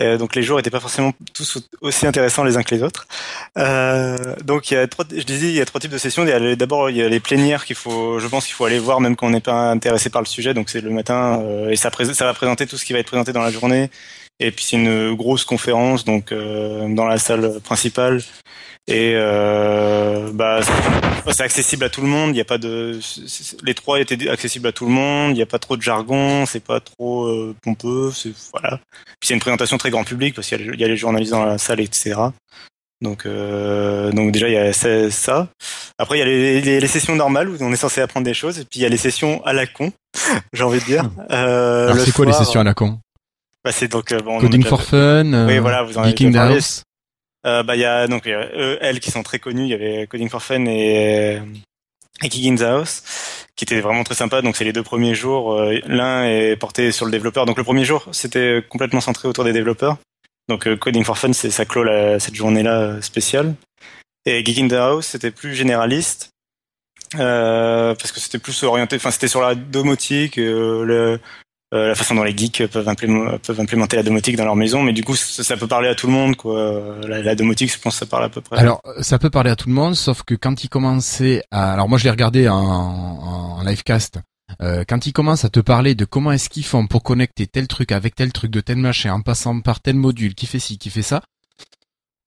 Euh, 0.00 0.18
donc 0.18 0.34
les 0.34 0.42
jours 0.42 0.58
étaient 0.58 0.70
pas 0.70 0.80
forcément 0.80 1.12
tous 1.34 1.58
aussi 1.80 2.06
intéressants 2.06 2.42
les 2.42 2.56
uns 2.56 2.62
que 2.62 2.74
les 2.74 2.82
autres. 2.82 3.06
Euh, 3.58 4.16
donc 4.42 4.70
il 4.70 4.74
y 4.74 4.76
a 4.76 4.86
trois, 4.88 5.04
je 5.08 5.22
disais 5.22 5.48
il 5.48 5.54
y 5.54 5.60
a 5.60 5.64
trois 5.64 5.80
types 5.80 5.92
de 5.92 5.98
sessions. 5.98 6.24
D'abord 6.56 6.90
il 6.90 6.96
y 6.96 7.02
a 7.02 7.08
les 7.08 7.20
plénières 7.20 7.64
qu'il 7.64 7.76
faut, 7.76 8.18
je 8.18 8.26
pense 8.26 8.46
qu'il 8.46 8.54
faut 8.54 8.64
aller 8.64 8.80
voir 8.80 9.00
même 9.00 9.14
quand 9.14 9.28
on 9.28 9.30
n'est 9.30 9.40
pas 9.40 9.70
intéressé 9.70 10.10
par 10.10 10.20
le 10.22 10.26
sujet. 10.26 10.52
Donc 10.52 10.68
c'est 10.68 10.80
le 10.80 10.90
matin 10.90 11.40
euh, 11.42 11.70
et 11.70 11.76
ça, 11.76 11.90
ça 12.12 12.24
va 12.24 12.34
présenter 12.34 12.66
tout 12.66 12.76
ce 12.76 12.84
qui 12.84 12.92
va 12.92 12.98
être 12.98 13.06
présenté 13.06 13.32
dans 13.32 13.42
la 13.42 13.50
journée. 13.50 13.90
Et 14.40 14.50
puis 14.50 14.64
c'est 14.64 14.76
une 14.76 15.14
grosse 15.14 15.44
conférence 15.44 16.04
donc 16.04 16.32
euh, 16.32 16.92
dans 16.92 17.06
la 17.06 17.18
salle 17.18 17.60
principale 17.60 18.20
et 18.86 19.12
euh, 19.16 20.30
bah 20.32 20.60
c'est- 20.62 21.42
accessible 21.42 21.84
à 21.84 21.88
tout 21.88 22.00
le 22.02 22.06
monde. 22.06 22.30
Il 22.30 22.36
y 22.36 22.40
a 22.40 22.44
pas 22.44 22.58
de 22.58 22.98
les 23.62 23.74
trois 23.74 23.98
étaient 24.00 24.28
accessibles 24.28 24.66
à 24.68 24.72
tout 24.72 24.84
le 24.86 24.92
monde. 24.92 25.30
Il 25.32 25.34
n'y 25.36 25.42
a 25.42 25.46
pas 25.46 25.58
trop 25.58 25.76
de 25.76 25.82
jargon, 25.82 26.44
c'est 26.46 26.62
pas 26.62 26.80
trop 26.80 27.26
euh, 27.26 27.54
pompeux. 27.62 28.12
C'est 28.14 28.32
voilà. 28.52 28.78
Puis 29.20 29.28
c'est 29.28 29.34
une 29.34 29.40
présentation 29.40 29.78
très 29.78 29.90
grand 29.90 30.04
public 30.04 30.34
parce 30.34 30.48
qu'il 30.48 30.58
y, 30.58 30.62
a 30.62 30.64
les- 30.66 30.74
il 30.74 30.80
y 30.80 30.84
a 30.84 30.88
les 30.88 30.96
journalistes 30.96 31.32
dans 31.32 31.44
la 31.44 31.58
salle, 31.58 31.80
etc. 31.80 32.14
Donc, 33.00 33.26
euh, 33.26 34.12
donc 34.12 34.32
déjà 34.32 34.48
il 34.48 34.54
y 34.54 34.56
a 34.56 34.72
ça-. 34.72 35.48
Après 35.98 36.16
il 36.16 36.20
y 36.20 36.22
a 36.22 36.26
les, 36.26 36.60
les, 36.60 36.80
les 36.80 36.86
sessions 36.86 37.16
normales 37.16 37.48
où 37.48 37.56
on 37.60 37.72
est 37.72 37.76
censé 37.76 38.00
apprendre 38.00 38.24
des 38.24 38.34
choses 38.34 38.58
et 38.58 38.64
puis 38.64 38.80
il 38.80 38.82
y 38.82 38.86
a 38.86 38.88
les 38.88 38.96
sessions 38.96 39.44
à 39.44 39.52
la 39.52 39.66
con, 39.66 39.92
j'ai 40.52 40.62
envie 40.62 40.80
de 40.80 40.84
dire. 40.84 41.10
Euh, 41.30 41.84
Alors 41.84 41.96
le 41.96 42.04
c'est 42.04 42.12
quoi 42.12 42.26
les 42.26 42.32
sessions 42.32 42.60
à 42.60 42.64
la 42.64 42.74
con 42.74 42.98
bah, 43.64 43.72
c'est 43.72 43.88
donc 43.88 44.12
euh, 44.12 44.20
bon, 44.20 44.38
Coding 44.40 44.62
for 44.64 44.82
Fun, 44.82 45.46
Oui, 45.46 45.58
voilà, 45.58 45.82
vous 45.84 45.96
en 45.96 46.02
avez 46.02 46.10
Geeking 46.10 46.28
déjà 46.28 46.40
parlé. 46.40 46.56
House. 46.56 46.82
Euh, 47.46 47.62
bah, 47.62 47.76
il 47.76 47.80
y 47.80 47.84
a 47.84 48.06
donc 48.06 48.26
a 48.26 48.46
eux, 48.54 48.78
elles 48.80 49.00
qui 49.00 49.10
sont 49.10 49.22
très 49.22 49.38
connues. 49.38 49.64
Il 49.64 49.68
y 49.70 49.74
avait 49.74 50.06
Coding 50.06 50.28
for 50.28 50.42
Fun 50.42 50.64
et, 50.66 51.40
et 52.22 52.28
Kick 52.28 52.46
in 52.46 52.56
the 52.56 52.62
House, 52.62 53.02
qui 53.56 53.64
étaient 53.64 53.80
vraiment 53.80 54.04
très 54.04 54.14
sympas. 54.14 54.42
Donc 54.42 54.56
c'est 54.56 54.64
les 54.64 54.72
deux 54.72 54.82
premiers 54.82 55.14
jours. 55.14 55.54
Euh, 55.54 55.78
L'un 55.86 56.24
est 56.24 56.56
porté 56.56 56.92
sur 56.92 57.04
le 57.06 57.12
développeur. 57.12 57.46
Donc 57.46 57.56
le 57.58 57.64
premier 57.64 57.84
jour, 57.84 58.06
c'était 58.12 58.64
complètement 58.68 59.00
centré 59.00 59.28
autour 59.28 59.44
des 59.44 59.52
développeurs. 59.52 59.96
Donc 60.48 60.66
euh, 60.66 60.76
Coding 60.76 61.04
for 61.04 61.18
Fun, 61.18 61.32
c'est 61.32 61.50
ça 61.50 61.64
clôt 61.64 61.84
la- 61.84 62.18
cette 62.20 62.34
journée-là 62.34 62.78
euh, 62.80 63.00
spéciale. 63.00 63.54
Et 64.26 64.44
Geek 64.44 64.58
in 64.58 64.68
the 64.68 64.72
House, 64.74 65.06
c'était 65.06 65.30
plus 65.30 65.54
généraliste. 65.54 66.30
Euh, 67.16 67.94
parce 67.94 68.10
que 68.10 68.18
c'était 68.18 68.38
plus 68.40 68.64
orienté, 68.64 68.96
enfin 68.96 69.12
c'était 69.12 69.28
sur 69.28 69.40
la 69.40 69.54
domotique, 69.54 70.36
euh, 70.38 70.84
le, 70.84 71.20
euh, 71.74 71.88
la 71.88 71.94
façon 71.94 72.14
dont 72.14 72.22
les 72.22 72.36
geeks 72.36 72.66
peuvent, 72.68 72.88
implémenter, 72.88 73.96
la 73.96 74.02
domotique 74.02 74.36
dans 74.36 74.44
leur 74.44 74.56
maison, 74.56 74.82
mais 74.82 74.92
du 74.92 75.02
coup 75.02 75.16
ça, 75.16 75.56
peut 75.56 75.66
parler 75.66 75.88
à 75.88 75.94
tout 75.94 76.06
le 76.06 76.12
monde 76.12 76.36
quoi. 76.36 76.98
La, 77.06 77.34
domotique, 77.34 77.72
je 77.72 77.78
pense 77.78 77.96
ça 77.96 78.06
parle 78.06 78.24
à 78.24 78.28
peu 78.28 78.40
près. 78.40 78.58
Alors, 78.58 78.80
ça 79.00 79.18
peut 79.18 79.30
parler 79.30 79.50
à 79.50 79.56
tout 79.56 79.68
le 79.68 79.74
monde, 79.74 79.94
sauf 79.94 80.22
que 80.22 80.34
quand 80.34 80.64
il 80.64 80.68
commençait 80.68 81.42
à... 81.50 81.72
Alors 81.72 81.88
moi, 81.88 81.98
je 81.98 82.04
l'ai 82.04 82.10
regardé 82.10 82.48
en, 82.48 83.62
livecast. 83.64 84.20
Euh, 84.62 84.84
quand 84.86 85.06
il 85.06 85.12
commence 85.12 85.44
à 85.44 85.48
te 85.48 85.60
parler 85.60 85.94
de 85.94 86.04
comment 86.04 86.30
est-ce 86.30 86.48
qu'ils 86.48 86.64
font 86.64 86.86
pour 86.86 87.02
connecter 87.02 87.46
tel 87.46 87.66
truc 87.66 87.92
avec 87.92 88.14
tel 88.14 88.32
truc 88.32 88.50
de 88.50 88.60
tel 88.60 88.76
machin, 88.76 89.14
en 89.14 89.20
passant 89.20 89.60
par 89.60 89.80
tel 89.80 89.96
module, 89.96 90.34
qui 90.34 90.46
fait 90.46 90.58
ci, 90.58 90.78
qui 90.78 90.90
fait 90.90 91.02
ça, 91.02 91.22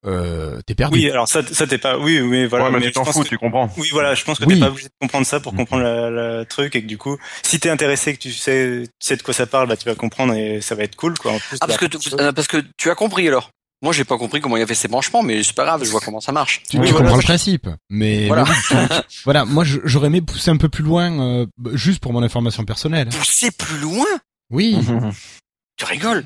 euh, 0.05 0.61
t'es 0.65 0.75
perdu. 0.75 0.97
oui, 0.99 1.09
alors 1.09 1.27
ça, 1.27 1.41
ça 1.51 1.65
t'es 1.67 1.77
pas, 1.77 1.97
oui, 1.97 2.19
oui, 2.21 2.45
voilà. 2.45 2.65
ouais, 2.65 2.71
mais, 2.71 2.79
mais 2.79 2.85
tu 2.87 2.91
t'en 2.93 3.05
fous, 3.05 3.23
que- 3.23 3.27
tu 3.29 3.37
comprends. 3.37 3.69
Oui, 3.77 3.89
voilà, 3.91 4.13
je 4.15 4.23
pense 4.23 4.39
que 4.39 4.45
Oui. 4.45 4.53
t'es 4.55 4.59
pas 4.59 4.69
obligé 4.69 4.87
de 4.87 4.93
comprendre 5.01 5.25
ça 5.25 5.39
pour 5.39 5.53
Mhm. 5.53 5.57
comprendre 5.59 5.83
le 5.83 6.45
truc 6.45 6.75
et 6.75 6.81
que 6.81 6.87
du 6.87 6.97
coup, 6.97 7.17
si 7.43 7.59
t'es 7.59 7.69
intéressé, 7.69 8.13
que 8.13 8.19
tu 8.19 8.31
sais, 8.31 8.83
tu 8.99 9.07
sais 9.07 9.15
de 9.17 9.23
quoi 9.23 9.33
ça 9.33 9.47
parle, 9.47 9.67
bah 9.67 9.75
tu 9.77 9.85
vas 9.85 9.95
comprendre 9.95 10.33
et 10.33 10.61
ça 10.61 10.75
va 10.75 10.83
être 10.83 10.95
cool 10.95 11.17
quoi. 11.17 11.31
En 11.31 11.39
plus, 11.39 11.57
Ah 11.61 11.67
parce 11.67 11.79
que 11.79 11.85
tu, 11.85 11.97
euh, 12.19 12.31
parce 12.31 12.47
que 12.47 12.63
tu 12.77 12.89
as 12.89 12.95
compris 12.95 13.27
alors. 13.27 13.49
Moi 13.83 13.93
j'ai 13.93 14.05
pas 14.05 14.17
compris 14.17 14.41
comment 14.41 14.57
il 14.57 14.61
y 14.61 14.63
avait 14.63 14.73
ces 14.73 14.87
branchements, 14.87 15.21
mais 15.21 15.43
c'est 15.43 15.53
pas 15.55 15.63
grave, 15.65 15.83
je 15.83 15.91
vois 15.91 15.99
comment 15.99 16.19
ça 16.19 16.31
marche. 16.31 16.63
Tu, 16.67 16.77
Oui, 16.79 16.85
tu 16.87 16.91
voilà, 16.93 17.05
comprends 17.09 17.17
le 17.17 17.23
principe, 17.23 17.69
mais 17.91 18.25
Voilà. 18.25 18.43
mais 18.43 18.49
oui, 18.79 18.87
tu- 18.89 19.21
voilà. 19.23 19.45
Moi, 19.45 19.63
j'aurais 19.65 20.07
aimé 20.07 20.21
pousser 20.21 20.49
un 20.49 20.57
peu 20.57 20.67
plus 20.67 20.83
loin, 20.83 21.11
euh, 21.21 21.45
juste 21.73 21.99
pour 22.01 22.11
mon 22.11 22.23
information 22.23 22.65
personnelle. 22.65 23.09
Pousser 23.09 23.51
plus 23.51 23.77
loin? 23.77 24.05
Oui, 24.49 24.77
Tu 25.75 25.85
rigoles? 25.85 26.23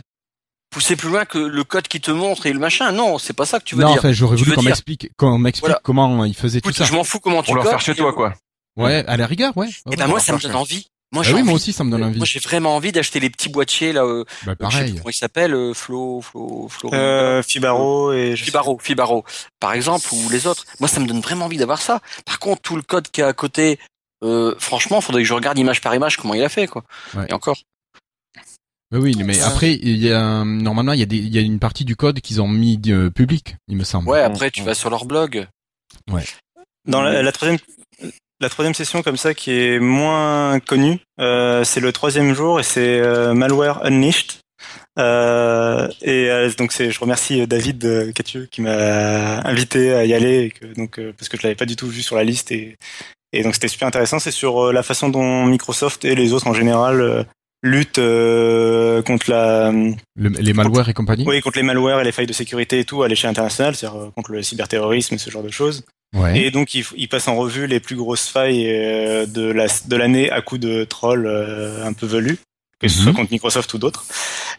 Pousser 0.72 0.96
plus 0.96 1.10
loin 1.10 1.26
que 1.26 1.38
le 1.38 1.64
code 1.64 1.88
qui 1.88 2.00
te 2.02 2.10
montre 2.12 2.46
et 2.48 2.54
le 2.54 2.60
machin 2.60 2.92
Non, 2.94 3.20
c'est 3.20 3.34
pas 3.34 3.46
ça 3.46 3.60
que 3.60 3.66
tu 3.66 3.76
veux 3.76 3.84
non, 3.84 3.90
dire. 3.92 4.00
enfin, 4.00 4.12
j'aurais 4.14 4.36
Tu 4.38 4.40
voulu 4.44 4.52
veux 4.52 4.56
qu'on 4.56 4.62
dire- 4.62 4.70
m'explique, 4.70 5.10
qu'on 5.18 5.38
m'explique 5.38 5.68
Voilà. 5.68 5.82
comment 5.84 6.24
il 6.26 6.34
faisait 6.36 6.62
tout 6.62 6.70
Écoute, 6.70 6.78
ça. 6.78 6.86
je 6.86 6.94
m'en 6.94 7.04
fous 7.04 7.20
comment 7.20 7.44
tu 7.44 7.48
Pour 7.48 7.56
leur 7.58 7.68
faire 7.68 7.82
chez 7.82 7.94
toi, 7.94 8.14
quoi. 8.14 8.34
Ouais, 8.78 9.04
à 9.06 9.18
la 9.18 9.28
rigueur, 9.28 9.56
ouais. 9.58 9.68
Et 9.68 9.90
Ouais, 9.90 9.96
ben 9.98 10.08
moi 10.08 10.20
ça 10.22 10.34
me 10.34 10.40
donne 10.40 10.56
envie. 10.56 10.88
Moi, 11.14 11.24
Ah 11.26 11.28
j'ai 11.28 11.34
oui, 11.36 11.44
moi 11.44 11.56
aussi, 11.56 11.74
ça 11.74 11.84
me 11.84 11.92
donne 11.92 12.06
envie. 12.06 12.16
Moi, 12.16 12.26
j'ai 12.26 12.40
vraiment 12.40 12.74
envie 12.74 12.94
d'acheter 12.94 13.20
les 13.20 13.30
petits 13.30 13.50
boîtiers 13.50 13.92
là. 13.92 14.06
Euh, 14.06 14.24
Bah, 14.24 14.30
je 14.46 14.46
sais 14.46 14.56
plus 14.56 14.56
pareil. 14.70 14.96
comment 14.96 15.10
il 15.10 15.14
s'appelle, 15.14 15.54
euh, 15.54 15.74
Flo, 15.74 16.22
Flo, 16.22 16.70
Flo. 16.70 16.94
Euh, 16.94 17.44
Fibaro 17.44 18.14
et 18.14 18.32
je 18.38 18.40
sais- 18.40 18.46
Fibaro, 18.46 18.80
Fibaro, 18.82 19.26
par 19.60 19.74
exemple, 19.74 20.08
ou 20.14 20.30
les 20.30 20.48
autres. 20.48 20.64
Moi, 20.80 20.88
ça 20.88 21.02
me 21.02 21.08
donne 21.08 21.20
vraiment 21.20 21.46
envie 21.46 21.58
d'avoir 21.58 21.82
ça. 21.82 22.00
Par 22.26 22.40
contre, 22.40 22.62
tout 22.62 22.78
le 22.78 22.82
code 22.82 23.10
qui 23.10 23.20
est 23.20 23.26
à 23.26 23.34
côté, 23.34 23.78
euh, 24.24 24.56
franchement, 24.58 25.02
faudrait 25.02 25.24
que 25.24 25.28
je 25.28 25.34
regarde 25.34 25.58
image 25.58 25.82
par 25.82 25.94
image 25.94 26.16
comment 26.16 26.34
il 26.34 26.44
a 26.46 26.48
fait, 26.50 26.68
quoi. 26.68 26.86
Ouais. 27.14 27.26
Et 27.28 27.34
encore. 27.34 27.58
Mais 28.91 28.97
oui, 28.99 29.13
mais 29.25 29.38
Ouais. 29.38 29.43
après, 29.43 29.73
il 29.73 29.97
y 29.97 30.12
a 30.12 30.43
normalement 30.43 30.93
il 30.93 30.99
y 30.99 31.04
a 31.04 31.06
des, 31.06 31.17
il 31.17 31.34
y 31.34 31.38
a 31.38 31.41
une 31.41 31.60
partie 31.60 31.86
du 31.86 31.95
code 31.95 32.19
qu'ils 32.19 32.41
ont 32.41 32.47
mis 32.47 32.80
euh, 32.88 33.10
public, 33.10 33.56
il 33.67 33.77
me 33.77 33.84
semble. 33.86 34.10
Ouais, 34.10 34.21
après, 34.21 34.51
tu 34.51 34.63
vas 34.63 34.73
sur 34.73 34.89
leur 34.89 35.06
blog. 35.06 35.47
Dans 36.88 37.01
la, 37.01 37.21
la 37.21 37.32
troisième, 37.32 37.60
la 38.39 38.49
troisième 38.49 38.73
session 38.73 39.01
comme 39.04 39.17
ça 39.17 39.34
qui 39.34 39.51
est 39.51 39.80
moins 39.80 40.60
connue, 40.60 40.99
euh, 41.19 41.63
c'est 41.63 41.80
le 41.80 41.91
troisième 41.93 42.34
jour 42.34 42.60
et 42.60 42.63
c'est 42.63 42.99
euh, 42.99 43.34
Malware 43.34 43.86
Unleashed. 43.86 44.34
Euh, 44.99 45.88
et 46.01 46.30
euh, 46.30 46.51
donc 46.58 46.71
c'est, 46.71 46.91
je 46.91 46.99
remercie 46.99 47.47
David 47.47 47.84
euh, 47.86 48.12
Catieux 48.12 48.47
qui 48.51 48.62
m'a 48.62 49.39
invité 49.47 49.93
à 49.93 50.06
y 50.06 50.13
aller 50.13 50.39
et 50.45 50.51
que, 50.51 50.65
donc 50.75 50.99
euh, 50.99 51.13
parce 51.17 51.30
que 51.30 51.38
je 51.38 51.43
l'avais 51.43 51.56
pas 51.56 51.65
du 51.65 51.75
tout 51.75 51.88
vu 51.88 52.01
sur 52.01 52.15
la 52.15 52.23
liste 52.23 52.51
et 52.51 52.75
et 53.34 53.43
donc 53.43 53.54
c'était 53.54 53.69
super 53.69 53.88
intéressant. 53.88 54.19
C'est 54.19 54.32
sur 54.32 54.67
euh, 54.67 54.73
la 54.73 54.84
façon 54.84 55.08
dont 55.10 55.45
Microsoft 55.45 56.04
et 56.04 56.15
les 56.15 56.34
autres 56.34 56.47
en 56.47 56.54
général 56.54 57.25
luttent 57.63 58.00
euh, 58.00 59.02
contre 59.04 59.30
la 59.30 59.71
Le- 59.71 60.30
les 60.30 60.54
malwares 60.54 60.89
et 60.89 60.93
compagnie. 60.93 61.26
oui 61.28 61.41
contre 61.41 61.58
les 61.58 61.63
malwares 61.63 62.02
et 62.02 62.04
les 62.04 62.12
failles 62.12 62.26
de 62.28 62.34
sécurité 62.34 62.80
et 62.80 62.86
tout 62.86 63.04
à 63.04 63.08
l'échelle 63.08 63.30
internationale, 63.30 63.76
c'est-à-dire 63.76 64.00
euh, 64.00 64.10
contre 64.15 64.32
le 64.32 64.41
cyberterrorisme 64.41 65.15
et 65.15 65.17
ce 65.17 65.30
genre 65.30 65.43
de 65.43 65.50
choses. 65.52 65.84
Ouais. 66.15 66.39
Et 66.41 66.52
donc 66.52 66.74
il, 66.76 66.84
il 66.97 67.08
passe 67.08 67.28
en 67.28 67.36
revue 67.36 67.67
les 67.67 67.80
plus 67.80 67.95
grosses 67.95 68.28
failles 68.28 68.65
euh, 68.67 69.26
de 69.26 69.43
la 69.52 69.67
de 69.88 69.95
l'année 69.95 70.30
à 70.32 70.41
coup 70.41 70.58
de 70.58 70.84
trolls 70.84 71.26
euh, 71.28 71.86
un 71.86 71.93
peu 71.93 72.06
velus, 72.06 72.38
que 72.80 72.88
ce 72.88 72.97
Mhm. 72.97 73.04
soit 73.04 73.13
contre 73.13 73.32
Microsoft 73.32 73.74
ou 73.74 73.78
d'autres. 73.78 74.06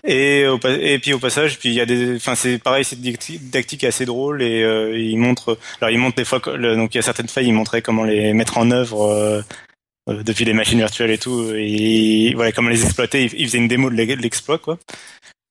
Et 0.05 0.47
au, 0.47 0.59
et 0.67 0.99
puis 0.99 1.13
au 1.13 1.19
passage, 1.19 1.59
puis 1.59 1.69
il 1.69 1.75
y 1.75 1.81
a 1.81 1.87
des, 1.87 2.17
enfin 2.17 2.35
c'est 2.35 2.59
pareil, 2.59 2.85
cette 2.85 3.01
didacti- 3.01 3.39
didactique 3.39 3.85
est 3.85 3.89
assez 3.89 4.05
drôle 4.07 4.43
et 4.43 4.63
euh, 4.63 4.99
il 4.99 5.17
montre, 5.19 5.59
alors 5.81 5.91
il 5.91 5.99
montre 5.99 6.17
des 6.17 6.25
fois, 6.25 6.39
donc 6.41 6.95
il 6.95 6.97
y 6.97 7.01
a 7.01 7.03
certaines 7.03 7.29
failles, 7.29 7.47
il 7.49 7.53
montrait 7.53 7.83
comment 7.83 8.05
les 8.05 8.33
mettre 8.33 8.59
en 8.59 8.71
œuvre. 8.71 9.03
euh, 9.03 9.43
euh, 10.09 10.23
depuis 10.23 10.45
les 10.45 10.53
machines 10.55 10.79
virtuelles 10.79 11.11
et 11.11 11.19
tout, 11.19 11.53
et 11.55 12.33
voilà 12.35 12.53
comment 12.53 12.71
les 12.71 12.85
exploiter. 12.85 13.25
Il, 13.25 13.31
il 13.41 13.47
faisait 13.47 13.59
une 13.59 13.69
démo 13.69 13.91
de 13.91 13.95
l'e- 13.97 14.17
de 14.17 14.23
l'exploit 14.23 14.59
quoi. 14.59 14.79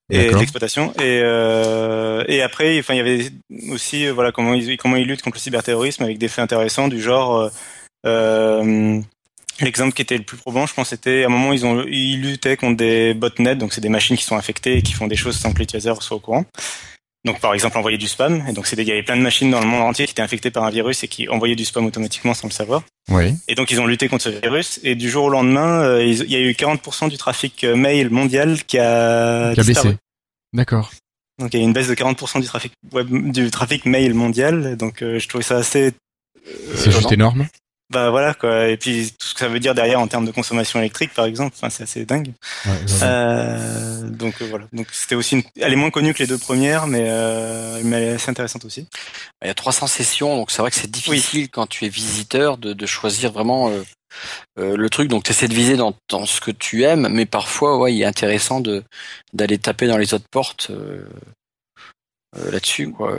Et 0.09 0.29
l'exploitation. 0.39 0.91
Et 0.95 1.21
euh, 1.23 2.23
et 2.27 2.41
après 2.41 2.77
enfin 2.79 2.93
il 2.93 2.97
y 2.97 2.99
avait 2.99 3.29
aussi 3.69 4.05
euh, 4.05 4.11
voilà 4.13 4.31
comment 4.33 4.53
ils 4.53 4.75
comment 4.77 4.97
ils 4.97 5.07
luttent 5.07 5.21
contre 5.21 5.37
le 5.37 5.41
cyberterrorisme 5.41 6.03
avec 6.03 6.17
des 6.17 6.27
faits 6.27 6.43
intéressants 6.43 6.89
du 6.89 7.01
genre 7.01 7.37
euh, 7.37 7.49
euh, 8.05 8.99
l'exemple 9.61 9.93
qui 9.93 10.01
était 10.01 10.17
le 10.17 10.23
plus 10.23 10.37
probant 10.37 10.65
je 10.65 10.73
pense 10.73 10.89
c'était 10.89 11.23
à 11.23 11.27
un 11.27 11.29
moment 11.29 11.53
ils 11.53 11.65
ont 11.65 11.85
ils 11.87 12.19
luttaient 12.19 12.57
contre 12.57 12.75
des 12.77 13.13
botnets 13.13 13.55
donc 13.55 13.71
c'est 13.73 13.79
des 13.79 13.89
machines 13.89 14.17
qui 14.17 14.23
sont 14.25 14.35
infectées 14.35 14.77
et 14.77 14.81
qui 14.81 14.93
font 14.93 15.07
des 15.07 15.15
choses 15.15 15.37
sans 15.37 15.53
que 15.53 15.59
l'utilisateur 15.59 16.01
soit 16.03 16.17
au 16.17 16.19
courant 16.19 16.45
donc 17.25 17.39
par 17.39 17.53
exemple 17.53 17.77
envoyer 17.77 17.97
du 17.97 18.07
spam 18.07 18.43
et 18.47 18.53
donc 18.53 18.65
c'était 18.67 18.81
il 18.81 18.87
y 18.87 18.91
avait 18.91 19.03
plein 19.03 19.15
de 19.17 19.21
machines 19.21 19.51
dans 19.51 19.59
le 19.59 19.67
monde 19.67 19.81
entier 19.81 20.05
qui 20.05 20.11
étaient 20.11 20.21
infectées 20.23 20.49
par 20.51 20.63
un 20.63 20.69
virus 20.71 21.03
et 21.03 21.07
qui 21.07 21.29
envoyaient 21.29 21.55
du 21.55 21.65
spam 21.65 21.85
automatiquement 21.85 22.33
sans 22.33 22.47
le 22.47 22.53
savoir 22.53 22.83
et 23.47 23.55
donc 23.55 23.69
ils 23.71 23.79
ont 23.79 23.85
lutté 23.87 24.07
contre 24.09 24.23
ce 24.23 24.29
virus 24.29 24.79
et 24.83 24.95
du 24.95 25.09
jour 25.09 25.25
au 25.25 25.29
lendemain 25.29 25.81
euh, 25.81 26.03
ils- 26.03 26.21
il 26.23 26.31
y 26.31 26.35
a 26.35 26.39
eu 26.39 26.51
40% 26.53 27.09
du 27.09 27.17
trafic 27.17 27.63
euh, 27.63 27.75
mail 27.75 28.09
mondial 28.09 28.63
qui 28.63 28.77
a, 28.79 29.53
Qui 29.53 29.59
a 29.59 29.63
baissé. 29.63 29.97
D'accord. 30.53 30.91
Donc 31.39 31.53
il 31.53 31.59
y 31.59 31.63
a 31.63 31.65
une 31.65 31.73
baisse 31.73 31.87
de 31.87 31.95
40% 31.95 32.39
du 32.41 32.45
trafic 32.47 32.73
web, 32.91 33.07
du 33.31 33.49
trafic 33.51 33.85
mail 33.85 34.13
mondial. 34.13 34.75
Donc 34.77 35.01
euh, 35.01 35.17
je 35.17 35.27
trouvais 35.27 35.43
ça 35.43 35.57
assez. 35.57 35.87
euh, 36.47 36.51
C'est 36.75 36.91
juste 36.91 37.11
énorme. 37.11 37.47
Bah 37.91 38.09
voilà 38.09 38.33
quoi. 38.33 38.67
Et 38.69 38.77
puis 38.77 39.11
tout 39.19 39.27
ce 39.27 39.33
que 39.33 39.39
ça 39.41 39.47
veut 39.47 39.59
dire 39.59 39.75
derrière 39.75 39.99
en 39.99 40.07
termes 40.07 40.25
de 40.25 40.31
consommation 40.31 40.79
électrique 40.79 41.13
par 41.13 41.25
exemple. 41.25 41.53
Enfin 41.57 41.69
c'est 41.69 41.83
assez 41.83 42.05
dingue. 42.05 42.31
Ouais. 42.65 42.71
Euh, 43.03 44.09
donc 44.09 44.41
euh, 44.41 44.47
voilà. 44.49 44.65
Donc 44.71 44.87
c'était 44.91 45.15
aussi. 45.15 45.35
Une... 45.35 45.43
Elle 45.59 45.73
est 45.73 45.77
moins 45.77 45.91
connue 45.91 46.13
que 46.13 46.19
les 46.19 46.27
deux 46.27 46.37
premières, 46.37 46.87
mais 46.87 47.05
euh, 47.07 47.81
mais 47.83 47.97
elle 47.97 48.09
est 48.09 48.13
assez 48.13 48.31
intéressante 48.31 48.65
aussi. 48.65 48.87
Il 49.43 49.47
y 49.47 49.51
a 49.51 49.53
300 49.53 49.87
sessions, 49.87 50.35
donc 50.37 50.51
c'est 50.51 50.61
vrai 50.61 50.71
que 50.71 50.77
c'est 50.77 50.89
difficile 50.91 51.49
quand 51.49 51.67
tu 51.67 51.85
es 51.85 51.89
visiteur 51.89 52.57
de, 52.57 52.73
de 52.73 52.85
choisir 52.85 53.31
vraiment 53.31 53.69
euh, 53.69 53.83
euh, 54.59 54.75
le 54.75 54.89
truc. 54.89 55.09
Donc 55.09 55.23
tu 55.23 55.31
essaies 55.31 55.47
de 55.47 55.53
viser 55.53 55.75
dans, 55.75 55.93
dans 56.09 56.25
ce 56.25 56.41
que 56.41 56.51
tu 56.51 56.83
aimes, 56.83 57.07
mais 57.11 57.25
parfois, 57.25 57.77
ouais, 57.77 57.93
il 57.93 58.01
est 58.01 58.05
intéressant 58.05 58.59
de 58.59 58.83
d'aller 59.33 59.57
taper 59.57 59.87
dans 59.87 59.97
les 59.97 60.13
autres 60.13 60.27
portes 60.29 60.69
euh, 60.71 61.05
euh, 62.37 62.51
là-dessus, 62.51 62.91
quoi. 62.91 63.17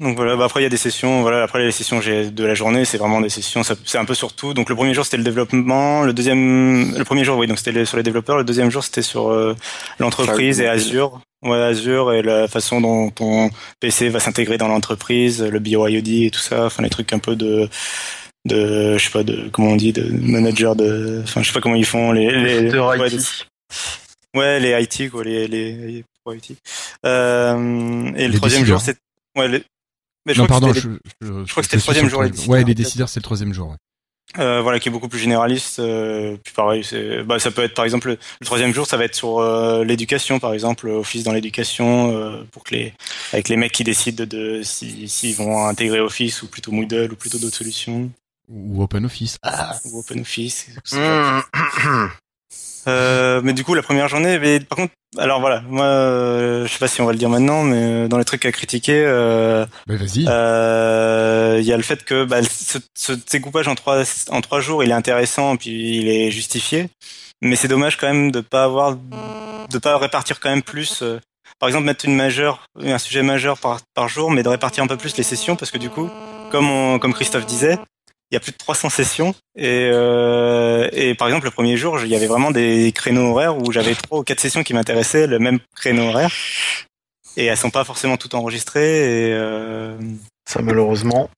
Donc 0.00 0.16
voilà, 0.16 0.34
bah 0.34 0.46
après 0.46 0.60
il 0.60 0.62
y 0.62 0.66
a 0.66 0.70
des 0.70 0.78
sessions, 0.78 1.20
voilà, 1.22 1.42
après 1.42 1.62
les 1.62 1.70
sessions 1.70 2.00
j'ai 2.00 2.30
de 2.30 2.44
la 2.44 2.54
journée, 2.54 2.84
c'est 2.86 2.96
vraiment 2.96 3.20
des 3.20 3.28
sessions, 3.28 3.62
c'est 3.62 3.98
un 3.98 4.04
peu 4.06 4.14
sur 4.14 4.32
tout. 4.32 4.54
Donc 4.54 4.70
le 4.70 4.74
premier 4.74 4.94
jour 4.94 5.04
c'était 5.04 5.18
le 5.18 5.22
développement, 5.24 6.02
le 6.02 6.12
deuxième, 6.14 6.96
le 6.96 7.04
premier 7.04 7.22
jour 7.22 7.36
oui, 7.38 7.46
donc 7.46 7.58
c'était 7.58 7.72
les- 7.72 7.84
sur 7.84 7.96
les 7.98 8.02
développeurs, 8.02 8.38
le 8.38 8.44
deuxième 8.44 8.70
jour 8.70 8.82
c'était 8.82 9.02
sur 9.02 9.28
euh, 9.30 9.54
l'entreprise 9.98 10.60
et. 10.60 10.66
Azure, 10.66 11.20
ouais 11.42 11.58
Azure 11.60 12.12
et 12.14 12.22
la 12.22 12.48
façon 12.48 12.80
dont 12.80 13.10
ton 13.10 13.50
PC 13.78 14.08
va 14.08 14.20
s'intégrer 14.20 14.56
dans 14.56 14.68
l'entreprise, 14.68 15.42
le 15.42 15.58
BioIOD 15.58 16.08
et 16.08 16.30
tout 16.30 16.40
ça, 16.40 16.64
enfin 16.64 16.82
les 16.82 16.90
trucs 16.90 17.12
un 17.12 17.18
peu 17.18 17.36
de 17.36 17.68
de 18.46 18.96
je 18.98 19.04
sais 19.04 19.10
pas 19.10 19.22
de 19.22 19.48
comment 19.52 19.68
on 19.72 19.76
dit 19.76 19.92
de 19.92 20.02
manager 20.10 20.76
de 20.76 21.20
enfin 21.24 21.42
je 21.42 21.48
sais 21.48 21.54
pas 21.54 21.60
comment 21.60 21.76
ils 21.76 21.84
font 21.86 22.10
les, 22.12 22.30
les 22.30 22.70
De 22.70 22.78
ouais, 22.80 23.08
IT. 23.10 23.16
de- 24.34 24.38
ouais 24.38 24.60
les 24.60 24.82
IT 24.82 25.10
quoi 25.10 25.24
les 25.24 25.46
les 25.46 26.04
IT 26.28 26.56
euh, 27.06 28.10
et 28.16 28.26
le 28.26 28.32
Les 28.32 28.36
troisième 28.38 28.64
jour 28.64 28.80
c'est 28.80 28.96
ouais 29.36 29.48
les- 29.48 29.62
mais 30.26 30.34
je 30.34 30.40
non, 30.40 30.46
crois 30.46 30.58
que 30.60 30.64
pardon. 30.64 30.74
c'était 30.74 30.88
Je, 30.88 30.88
les- 30.88 30.98
je, 31.42 31.44
je 31.46 31.50
crois 31.50 31.62
que 31.62 31.66
c'était 31.66 31.76
le 31.76 31.82
troisième 31.82 32.08
jour, 32.08 32.22
les 32.22 32.48
Ouais, 32.48 32.64
les 32.64 32.74
décideurs, 32.74 33.08
c'est 33.08 33.20
le 33.20 33.24
troisième 33.24 33.52
jour. 33.52 33.68
ouais. 33.70 33.76
euh, 34.38 34.62
voilà 34.62 34.80
qui 34.80 34.88
est 34.88 34.92
beaucoup 34.92 35.08
plus 35.08 35.18
généraliste 35.20 35.78
euh, 35.78 36.36
puis 36.42 36.52
pareil 36.54 36.82
c'est 36.82 37.22
bah 37.22 37.38
ça 37.38 37.50
peut 37.52 37.62
être 37.62 37.74
par 37.74 37.84
exemple 37.84 38.08
le, 38.40 38.44
troisième 38.44 38.72
jour 38.74 38.86
ça 38.86 38.96
va 38.96 39.04
être 39.04 39.14
sur 39.14 39.38
euh, 39.38 39.84
l'éducation 39.84 40.40
par 40.40 40.52
exemple 40.54 40.88
Office 40.88 41.22
dans 41.24 41.32
l'éducation 41.32 42.10
euh, 42.16 42.42
pour 42.50 42.64
que 42.64 42.74
les 42.74 42.94
avec 43.32 43.48
les 43.48 43.56
mecs 43.56 43.70
qui 43.72 43.84
décident 43.84 44.24
de, 44.24 44.28
de 44.58 44.62
si 44.62 45.08
s'ils 45.08 45.36
vont 45.36 45.66
intégrer 45.66 46.00
Office 46.00 46.42
ou 46.42 46.48
plutôt 46.48 46.72
Moodle 46.72 47.12
ou 47.12 47.16
plutôt 47.16 47.38
d'autres 47.38 47.54
solutions 47.56 48.10
Ou 48.48 48.82
OpenOffice. 48.82 49.36
ou 49.84 49.98
OpenOffice 50.00 50.68
ce 50.84 50.96
genre 50.96 51.42
de 51.44 52.08
Euh, 52.86 53.40
mais 53.42 53.52
du 53.52 53.64
coup, 53.64 53.74
la 53.74 53.82
première 53.82 54.08
journée, 54.08 54.38
mais 54.38 54.60
par 54.60 54.76
contre, 54.76 54.92
alors 55.18 55.40
voilà, 55.40 55.62
moi, 55.68 55.84
euh, 55.84 56.66
je 56.66 56.72
sais 56.72 56.78
pas 56.78 56.88
si 56.88 57.00
on 57.00 57.06
va 57.06 57.12
le 57.12 57.18
dire 57.18 57.28
maintenant, 57.28 57.62
mais 57.62 57.76
euh, 58.04 58.08
dans 58.08 58.18
les 58.18 58.24
trucs 58.24 58.44
à 58.46 58.52
critiquer, 58.52 59.02
euh, 59.06 59.64
Bah, 59.86 59.94
vas-y. 59.96 60.26
euh, 60.28 61.56
il 61.60 61.64
y 61.66 61.72
a 61.72 61.76
le 61.76 61.82
fait 61.82 62.04
que 62.04 62.24
bah, 62.24 62.42
ce, 62.42 62.78
ce 62.96 63.12
découpage 63.30 63.68
en 63.68 63.74
trois 63.74 64.02
en 64.30 64.40
trois 64.40 64.60
jours, 64.60 64.82
il 64.84 64.90
est 64.90 64.94
intéressant, 64.94 65.56
puis 65.56 65.98
il 65.98 66.08
est 66.08 66.30
justifié, 66.30 66.88
mais 67.42 67.56
c'est 67.56 67.68
dommage 67.68 67.96
quand 67.96 68.06
même 68.06 68.30
de 68.30 68.40
pas 68.40 68.64
avoir, 68.64 68.96
de 68.96 69.78
pas 69.78 69.96
répartir 69.98 70.40
quand 70.40 70.50
même 70.50 70.62
plus. 70.62 71.02
euh, 71.02 71.18
par 71.60 71.68
exemple, 71.68 71.86
mettre 71.86 72.04
une 72.04 72.16
majeure, 72.16 72.66
un 72.82 72.98
sujet 72.98 73.22
majeur 73.22 73.58
par, 73.58 73.80
par 73.94 74.08
jour, 74.08 74.30
mais 74.30 74.42
de 74.42 74.48
répartir 74.48 74.82
un 74.82 74.86
peu 74.88 74.96
plus 74.96 75.16
les 75.16 75.22
sessions, 75.22 75.54
parce 75.56 75.70
que 75.70 75.78
du 75.78 75.88
coup, 75.88 76.10
comme 76.50 76.68
on, 76.68 76.98
comme 76.98 77.14
Christophe 77.14 77.46
disait, 77.46 77.78
il 78.34 78.36
y 78.36 78.38
a 78.38 78.40
plus 78.40 78.50
de 78.50 78.58
300 78.58 78.90
sessions 78.90 79.32
et, 79.56 79.88
euh, 79.92 80.88
et 80.92 81.14
par 81.14 81.28
exemple 81.28 81.44
le 81.44 81.52
premier 81.52 81.76
jour 81.76 82.00
il 82.00 82.08
y 82.08 82.16
avait 82.16 82.26
vraiment 82.26 82.50
des 82.50 82.90
créneaux 82.92 83.30
horaires 83.30 83.56
où 83.56 83.70
j'avais 83.70 83.94
trois 83.94 84.18
ou 84.18 84.22
quatre 84.24 84.40
sessions 84.40 84.64
qui 84.64 84.74
m'intéressaient 84.74 85.28
le 85.28 85.38
même 85.38 85.60
créneau 85.76 86.08
horaire 86.08 86.32
et 87.36 87.44
elles 87.46 87.56
sont 87.56 87.70
pas 87.70 87.84
forcément 87.84 88.16
toutes 88.16 88.34
enregistrées 88.34 89.28
et, 89.28 89.32
euh, 89.32 89.96
Ça, 90.48 90.62
malheureusement. 90.62 91.30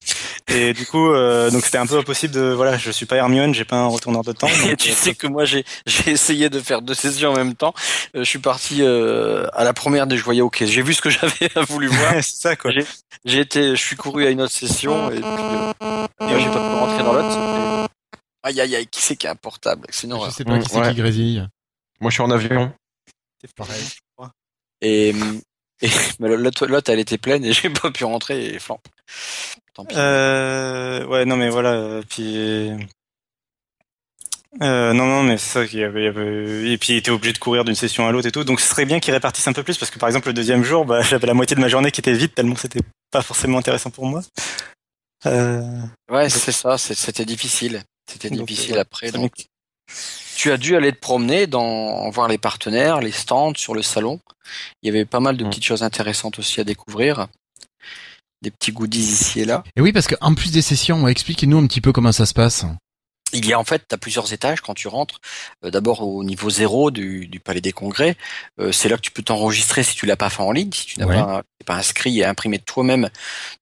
et 0.47 0.73
du 0.73 0.87
coup 0.87 1.11
euh, 1.11 1.51
donc 1.51 1.65
c'était 1.65 1.77
un 1.77 1.85
peu 1.85 1.99
impossible 1.99 2.33
de 2.33 2.51
voilà 2.51 2.77
je 2.79 2.89
suis 2.89 3.05
pas 3.05 3.17
Hermione 3.17 3.53
j'ai 3.53 3.65
pas 3.65 3.75
un 3.75 3.87
retourneur 3.87 4.23
de 4.23 4.31
temps 4.31 4.47
donc, 4.65 4.77
tu 4.77 4.91
sais 4.91 5.13
que 5.13 5.27
moi 5.27 5.45
j'ai 5.45 5.63
j'ai 5.85 6.09
essayé 6.11 6.49
de 6.49 6.59
faire 6.59 6.81
deux 6.81 6.95
sessions 6.95 7.31
en 7.31 7.35
même 7.35 7.53
temps. 7.53 7.73
Euh, 8.15 8.23
je 8.23 8.29
suis 8.29 8.39
parti 8.39 8.79
euh, 8.81 9.47
à 9.53 9.63
la 9.63 9.73
première 9.73 10.09
je 10.09 10.23
voyais 10.23 10.41
OK. 10.41 10.63
J'ai 10.65 10.81
vu 10.81 10.93
ce 10.93 11.01
que 11.01 11.09
j'avais 11.17 11.49
voulu 11.67 11.87
voir. 11.87 12.13
c'est 12.21 12.41
ça 12.41 12.55
quoi 12.55 12.71
J'ai 13.25 13.39
été, 13.39 13.75
je 13.75 13.81
suis 13.81 13.95
couru 13.95 14.25
à 14.25 14.29
une 14.29 14.41
autre 14.41 14.53
session 14.53 15.11
et 15.11 15.15
puis 15.15 15.23
euh, 15.23 16.07
et 16.21 16.39
j'ai 16.39 16.49
Aïe 18.47 18.61
aïe 18.61 18.75
aïe, 18.77 18.87
qui 18.87 19.01
c'est 19.01 19.15
qui 19.17 19.27
a 19.27 19.31
un 19.31 19.35
portable 19.35 19.85
Sinon, 19.89 20.23
Je 20.25 20.31
sais 20.31 20.45
pas 20.45 20.57
qui 20.59 20.69
c'est 20.69 20.79
ouais. 20.79 20.89
qui 20.89 20.95
grésille. 20.95 21.45
Moi, 21.99 22.09
je 22.11 22.15
suis 22.15 22.23
en 22.23 22.31
avion. 22.31 22.71
c'est 23.41 23.53
pareil 23.53 23.83
Et, 24.81 25.09
et 25.81 25.89
mais 26.19 26.29
l'autre, 26.37 26.89
elle 26.91 26.99
était 26.99 27.17
pleine 27.17 27.43
et 27.43 27.51
j'ai 27.53 27.69
pas 27.69 27.91
pu 27.91 28.05
rentrer 28.05 28.45
et 28.53 28.59
flan. 28.59 28.79
Tant 29.73 29.83
pis. 29.85 29.95
Euh, 29.97 31.05
ouais, 31.07 31.25
non, 31.25 31.35
mais 31.35 31.49
voilà. 31.49 32.01
Puis, 32.09 32.69
euh, 34.61 34.93
non, 34.93 35.05
non, 35.05 35.23
mais 35.23 35.37
c'est 35.37 35.49
ça 35.59 35.67
qu'il 35.67 35.79
y 35.79 35.83
avait, 35.83 36.01
il 36.01 36.05
y 36.05 36.07
avait- 36.07 36.71
et 36.71 36.77
puis 36.77 36.93
il 36.93 36.97
était 36.97 37.11
obligé 37.11 37.33
de 37.33 37.37
courir 37.37 37.63
d'une 37.65 37.75
session 37.75 38.07
à 38.07 38.11
l'autre 38.11 38.27
et 38.27 38.31
tout. 38.31 38.43
Donc 38.43 38.59
ce 38.61 38.67
serait 38.69 38.85
bien 38.85 38.99
qu'ils 38.99 39.13
répartissent 39.13 39.47
un 39.47 39.53
peu 39.53 39.63
plus 39.63 39.77
parce 39.77 39.91
que 39.91 39.99
par 39.99 40.07
exemple 40.09 40.27
le 40.27 40.33
deuxième 40.33 40.63
jour, 40.63 40.85
bah, 40.85 41.01
j'avais 41.01 41.27
la 41.27 41.33
moitié 41.33 41.55
de 41.55 41.61
ma 41.61 41.67
journée 41.67 41.91
qui 41.91 41.99
était 42.01 42.13
vide 42.13 42.33
tellement 42.33 42.55
c'était 42.55 42.79
pas 43.11 43.21
forcément 43.21 43.57
intéressant 43.57 43.89
pour 43.89 44.05
moi. 44.05 44.21
Euh, 45.25 45.81
Ouais, 46.09 46.29
c'est 46.29 46.51
ça, 46.51 46.77
c'est- 46.77 46.93
c'était 46.95 47.25
difficile. 47.25 47.83
C'était 48.09 48.29
difficile 48.29 48.77
après. 48.79 49.11
Donc, 49.11 49.33
tu 50.35 50.51
as 50.51 50.57
dû 50.57 50.75
aller 50.75 50.91
te 50.91 50.99
promener, 50.99 51.47
dans 51.47 52.09
voir 52.09 52.27
les 52.27 52.37
partenaires, 52.37 52.99
les 53.01 53.11
stands 53.11 53.53
sur 53.55 53.73
le 53.73 53.81
salon. 53.81 54.19
Il 54.81 54.87
y 54.87 54.89
avait 54.89 55.05
pas 55.05 55.19
mal 55.19 55.35
de 55.37 55.43
Mm. 55.43 55.49
petites 55.49 55.65
choses 55.65 55.83
intéressantes 55.83 56.39
aussi 56.39 56.59
à 56.61 56.63
découvrir. 56.63 57.27
Des 58.41 58.51
petits 58.51 58.71
goodies 58.71 58.99
ici 58.99 59.39
et 59.41 59.45
là. 59.45 59.63
Et 59.75 59.81
oui, 59.81 59.91
parce 59.91 60.07
qu'en 60.07 60.35
plus 60.35 60.51
des 60.51 60.61
sessions, 60.61 61.07
expliquez-nous 61.07 61.57
un 61.57 61.65
petit 61.65 61.81
peu 61.81 61.91
comment 61.91 62.11
ça 62.11 62.25
se 62.27 62.33
passe. 62.35 62.65
Il 63.33 63.45
y 63.45 63.53
a 63.53 63.59
en 63.59 63.63
fait, 63.63 63.83
tu 63.87 63.93
as 63.95 63.97
plusieurs 63.97 64.31
étages 64.33 64.61
quand 64.61 64.73
tu 64.73 64.87
rentres. 64.87 65.19
Euh, 65.65 65.71
D'abord 65.71 66.01
au 66.07 66.23
niveau 66.23 66.49
zéro 66.49 66.91
du, 66.91 67.27
du 67.27 67.39
Palais 67.39 67.61
des 67.61 67.71
Congrès, 67.73 68.15
Euh, 68.59 68.71
c'est 68.71 68.89
là 68.89 68.95
que 68.95 69.01
tu 69.01 69.11
peux 69.11 69.21
t'enregistrer 69.23 69.83
si 69.83 69.95
tu 69.95 70.05
l'as 70.05 70.15
pas 70.15 70.29
fait 70.29 70.41
en 70.43 70.51
ligne, 70.51 70.71
si 70.71 70.85
tu 70.85 70.99
n'as 70.99 71.05
Ouais. 71.05 71.15
pas, 71.15 71.43
pas 71.65 71.75
inscrit 71.75 72.19
et 72.19 72.25
imprimé 72.25 72.59
toi-même 72.59 73.09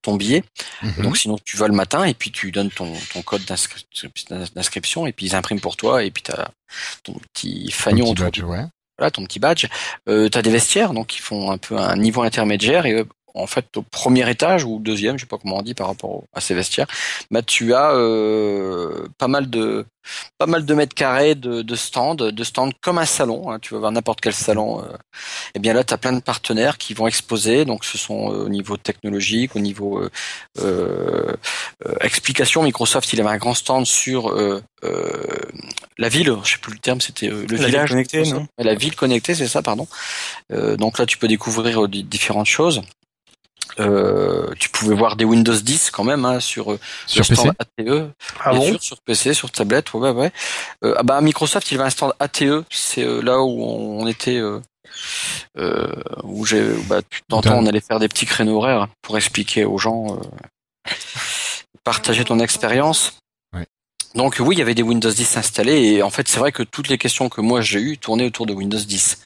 ton 0.02 0.14
billet. 0.16 0.42
Mhm. 0.82 1.02
Donc 1.02 1.16
sinon 1.16 1.36
tu 1.44 1.56
vas 1.56 1.66
le 1.68 1.74
matin 1.74 2.04
et 2.04 2.14
puis 2.14 2.30
tu 2.30 2.52
donnes 2.52 2.70
ton, 2.70 2.92
ton 3.12 3.22
code 3.22 3.42
d'inscri- 3.42 3.84
d'inscription 4.54 5.06
et 5.06 5.12
puis 5.12 5.26
ils 5.26 5.34
impriment 5.34 5.60
pour 5.60 5.76
toi 5.76 6.02
et 6.04 6.10
puis 6.10 6.22
tu 6.22 6.32
as 6.32 6.50
ton 7.02 7.14
petit 7.32 7.70
fanion 7.72 8.10
autour 8.10 8.48
ouais. 8.48 8.64
voilà 8.98 9.10
ton 9.10 9.24
petit 9.24 9.38
badge. 9.38 9.66
Euh, 10.08 10.28
tu 10.28 10.38
as 10.38 10.42
des 10.42 10.50
vestiaires 10.50 10.92
donc 10.92 11.16
ils 11.16 11.20
font 11.22 11.50
un 11.50 11.58
peu 11.58 11.76
un 11.76 11.96
niveau 11.96 12.22
intermédiaire 12.22 12.86
et 12.86 12.92
euh, 12.92 13.04
en 13.36 13.46
fait 13.46 13.66
au 13.76 13.82
premier 13.82 14.28
étage 14.30 14.64
ou 14.64 14.76
au 14.76 14.78
deuxième, 14.78 15.16
je 15.18 15.22
sais 15.22 15.26
pas 15.28 15.38
comment 15.38 15.58
on 15.58 15.62
dit 15.62 15.74
par 15.74 15.86
rapport 15.88 16.10
au- 16.10 16.24
à 16.34 16.40
ces 16.40 16.54
vestiaires, 16.54 16.86
bah 17.30 17.42
tu 17.42 17.74
as 17.74 17.92
euh, 17.92 19.06
pas 19.18 19.28
mal 19.28 19.48
de 19.50 19.84
pas 20.38 20.46
mal 20.46 20.64
de 20.64 20.72
mètres 20.74 20.94
carrés 20.94 21.34
de, 21.34 21.62
de 21.62 21.74
stands, 21.74 22.14
de 22.14 22.44
stands 22.44 22.70
comme 22.80 22.98
un 22.98 23.06
salon. 23.06 23.50
hein, 23.50 23.58
tu 23.60 23.74
vas 23.74 23.80
voir 23.80 23.90
n'importe 23.92 24.20
quel 24.20 24.32
salon. 24.34 24.80
euh, 24.80 24.96
et 25.56 25.58
bien 25.58 25.72
là, 25.74 25.82
tu 25.82 25.92
as 25.94 25.98
plein 25.98 26.12
de 26.12 26.20
partenaires 26.20 26.78
qui 26.78 26.94
vont 26.94 27.08
exposer. 27.08 27.64
Donc, 27.64 27.84
ce 27.84 27.98
sont 27.98 28.32
euh, 28.32 28.44
au 28.44 28.48
niveau 28.48 28.76
technologique, 28.76 29.56
au 29.56 29.58
niveau 29.58 30.00
explication. 32.00 32.62
Microsoft, 32.62 33.12
il 33.12 33.20
avait 33.20 33.30
un 33.30 33.36
grand 33.36 33.54
stand 33.54 33.84
sur 33.86 34.32
la 35.98 36.08
ville. 36.08 36.32
Je 36.44 36.52
sais 36.52 36.58
plus 36.58 36.72
le 36.72 36.78
terme. 36.78 37.00
C'était 37.00 37.28
le 37.28 37.44
La 37.56 37.66
village 37.66 37.92
Microsoft. 37.92 38.32
non? 38.32 38.46
La 38.58 38.74
ville 38.74 38.94
connectée, 38.96 39.34
c'est 39.34 39.48
ça, 39.48 39.62
pardon. 39.62 39.88
Donc 40.50 40.98
là, 40.98 41.06
tu 41.06 41.18
peux 41.18 41.28
découvrir 41.28 41.88
di- 41.88 42.04
différentes 42.04 42.46
choses. 42.46 42.82
Euh, 43.78 44.54
tu 44.58 44.70
pouvais 44.70 44.94
voir 44.94 45.16
des 45.16 45.24
Windows 45.24 45.54
10 45.54 45.90
quand 45.90 46.04
même 46.04 46.24
hein, 46.24 46.40
sur 46.40 46.72
euh, 46.72 46.78
Sur 47.06 47.24
le 47.28 47.36
stand 47.36 47.52
PC 47.76 47.90
ATE. 47.90 48.10
Ah 48.42 48.52
bon 48.54 48.62
sûr, 48.62 48.82
sur 48.82 49.00
PC, 49.02 49.34
sur 49.34 49.50
tablette, 49.50 49.92
ouais, 49.92 50.00
ouais. 50.00 50.12
ouais. 50.12 50.32
Euh, 50.84 50.94
ah 50.96 51.02
bah, 51.02 51.20
Microsoft, 51.20 51.70
il 51.70 51.74
avait 51.74 51.86
un 51.86 51.90
stand 51.90 52.14
ATE, 52.18 52.64
c'est 52.70 53.04
euh, 53.04 53.20
là 53.20 53.40
où 53.42 53.62
on, 53.62 54.06
était, 54.06 54.38
euh, 54.38 54.60
euh, 55.58 55.92
où 56.22 56.46
j'ai, 56.46 56.72
bah, 56.88 57.02
tu 57.08 57.20
t'entends, 57.28 57.58
on 57.58 57.66
allait 57.66 57.80
faire 57.80 57.98
des 57.98 58.08
petits 58.08 58.26
créneaux 58.26 58.56
horaires 58.56 58.88
pour 59.02 59.16
expliquer 59.16 59.66
aux 59.66 59.78
gens, 59.78 60.16
euh, 60.16 60.90
partager 61.84 62.24
ton 62.24 62.38
expérience. 62.38 63.18
Ouais. 63.54 63.66
Donc 64.14 64.36
oui, 64.40 64.54
il 64.54 64.58
y 64.58 64.62
avait 64.62 64.74
des 64.74 64.82
Windows 64.82 65.10
10 65.10 65.36
installés 65.36 65.82
et 65.82 66.02
en 66.02 66.10
fait, 66.10 66.28
c'est 66.28 66.38
vrai 66.38 66.50
que 66.50 66.62
toutes 66.62 66.88
les 66.88 66.96
questions 66.96 67.28
que 67.28 67.42
moi 67.42 67.60
j'ai 67.60 67.80
eues 67.80 67.98
tournaient 67.98 68.26
autour 68.26 68.46
de 68.46 68.54
Windows 68.54 68.78
10. 68.78 69.18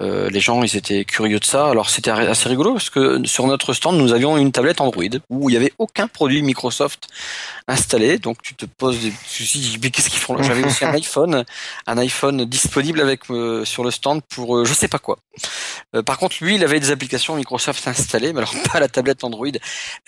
Euh, 0.00 0.30
les 0.30 0.40
gens, 0.40 0.62
ils 0.62 0.76
étaient 0.76 1.04
curieux 1.04 1.38
de 1.38 1.44
ça. 1.44 1.68
Alors 1.68 1.90
c'était 1.90 2.10
assez 2.10 2.48
rigolo 2.48 2.72
parce 2.72 2.90
que 2.90 3.24
sur 3.26 3.46
notre 3.46 3.74
stand, 3.74 3.98
nous 3.98 4.12
avions 4.12 4.36
une 4.38 4.50
tablette 4.50 4.80
Android 4.80 5.04
où 5.28 5.50
il 5.50 5.52
y 5.52 5.56
avait 5.56 5.72
aucun 5.78 6.08
produit 6.08 6.42
Microsoft 6.42 7.08
installé. 7.68 8.18
Donc 8.18 8.42
tu 8.42 8.54
te 8.54 8.64
poses 8.66 9.00
des 9.00 9.12
soucis. 9.26 9.78
Mais 9.82 9.90
qu'est-ce 9.90 10.10
qu'ils 10.10 10.20
font 10.20 10.34
là? 10.34 10.42
J'avais 10.42 10.64
aussi 10.64 10.84
un 10.84 10.92
iPhone, 10.94 11.44
un 11.86 11.98
iPhone 11.98 12.44
disponible 12.46 13.00
avec 13.00 13.30
euh, 13.30 13.64
sur 13.64 13.84
le 13.84 13.90
stand 13.90 14.22
pour 14.28 14.56
euh, 14.56 14.64
je 14.64 14.72
sais 14.72 14.88
pas 14.88 14.98
quoi. 14.98 15.18
Euh, 15.94 16.02
par 16.02 16.18
contre, 16.18 16.36
lui, 16.40 16.54
il 16.54 16.64
avait 16.64 16.80
des 16.80 16.90
applications 16.90 17.36
Microsoft 17.36 17.86
installées, 17.86 18.32
mais 18.32 18.38
alors 18.38 18.54
pas 18.72 18.80
la 18.80 18.88
tablette 18.88 19.24
Android. 19.24 19.46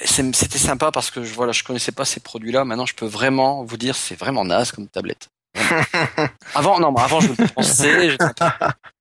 C'était 0.05 0.59
sympa 0.59 0.91
parce 0.93 1.11
que 1.11 1.23
je, 1.25 1.35
voilà, 1.35 1.53
je 1.53 1.63
connaissais 1.63 1.93
pas 1.93 2.05
ces 2.05 2.21
produits-là. 2.21 2.65
Maintenant, 2.65 2.87
je 2.87 2.95
peux 2.95 3.07
vraiment 3.07 3.65
vous 3.65 3.77
dire, 3.77 3.97
c'est 3.97 4.19
vraiment 4.19 4.45
naze 4.45 4.73
comme 4.73 4.89
tablette. 4.89 5.29
Avant, 6.55 6.81
non, 6.81 6.93
mais 6.93 7.01
avant, 7.01 7.21
je 7.21 7.29
le 7.29 7.49
pensais. 7.55 8.17
peu- 8.17 8.27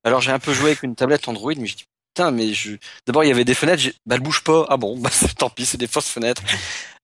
Alors, 0.03 0.21
j'ai 0.21 0.31
un 0.31 0.39
peu 0.39 0.53
joué 0.53 0.67
avec 0.71 0.83
une 0.83 0.95
tablette 0.95 1.27
Android, 1.27 1.53
mais 1.57 1.67
je 1.67 1.75
dis 1.77 1.85
putain, 2.15 2.31
mais 2.31 2.53
je. 2.53 2.77
D'abord, 3.07 3.23
il 3.23 3.27
y 3.27 3.31
avait 3.31 3.45
des 3.45 3.53
fenêtres. 3.55 3.83
Bah, 4.05 4.15
elle 4.15 4.21
bouge 4.21 4.43
pas. 4.43 4.65
Ah 4.69 4.77
bon, 4.77 4.97
bah 5.01 5.09
tant 5.37 5.49
pis, 5.49 5.65
c'est 5.65 5.77
des 5.77 5.87
fausses 5.87 6.09
fenêtres. 6.09 6.41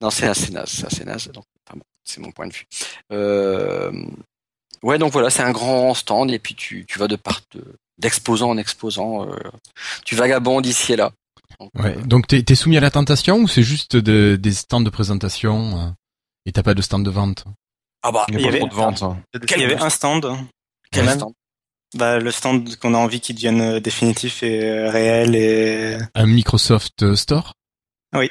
Non, 0.01 0.09
c'est 0.09 0.27
assez 0.27 0.51
naze, 0.51 0.69
c'est 0.69 0.85
assez 0.85 1.03
naze. 1.05 1.27
Donc, 1.29 1.43
enfin 1.67 1.77
bon, 1.77 1.83
c'est 2.03 2.19
mon 2.21 2.31
point 2.31 2.47
de 2.47 2.53
vue. 2.53 2.65
Euh... 3.11 3.91
Ouais, 4.81 4.97
donc 4.97 5.11
voilà, 5.11 5.29
c'est 5.29 5.41
un 5.43 5.51
grand 5.51 5.93
stand 5.93 6.31
et 6.31 6.39
puis 6.39 6.55
tu, 6.55 6.85
tu 6.87 6.99
vas 6.99 7.07
de 7.07 7.17
part 7.17 7.41
de- 7.53 7.75
d'exposant 7.97 8.49
en 8.51 8.57
exposant. 8.57 9.27
euh, 9.27 9.35
Tu 10.05 10.15
vagabondes 10.15 10.65
ici 10.65 10.93
et 10.93 10.95
là. 10.95 11.11
Donc, 11.59 11.71
Ouais. 11.79 11.97
euh, 11.97 12.01
Donc 12.03 12.27
t'es 12.27 12.55
soumis 12.55 12.77
à 12.77 12.79
la 12.79 12.91
tentation 12.91 13.39
ou 13.39 13.47
c'est 13.47 13.63
juste 13.63 13.95
de, 13.97 14.37
des 14.39 14.53
stands 14.53 14.79
de 14.79 14.89
présentation 14.89 15.79
euh, 15.79 15.89
et 16.45 16.51
t'as 16.53 16.63
pas 16.63 16.75
de 16.75 16.81
stand 16.81 17.03
de 17.03 17.09
vente? 17.09 17.43
Ah 18.03 18.11
bah, 18.11 18.25
Il 18.29 18.39
y 18.41 18.47
avait- 18.47 18.59
trop 18.59 18.67
de 18.69 18.73
vente. 18.73 19.03
hein. 19.03 19.17
Il 19.33 19.61
y 19.61 19.63
avait 19.65 19.77
un 19.77 19.89
stand. 19.89 20.25
quel 20.91 21.09
stand 21.09 21.33
Bah, 21.95 22.19
le 22.19 22.31
stand 22.31 22.75
qu'on 22.77 22.93
a 22.93 22.97
envie 22.97 23.19
qu'il 23.19 23.35
devienne 23.35 23.61
euh, 23.61 23.79
définitif 23.79 24.43
et 24.43 24.63
euh, 24.63 24.89
réel 24.89 25.35
et 25.35 25.97
Un 26.15 26.25
Microsoft 26.27 27.03
euh, 27.03 27.15
Store? 27.15 27.53
Oui. 28.15 28.29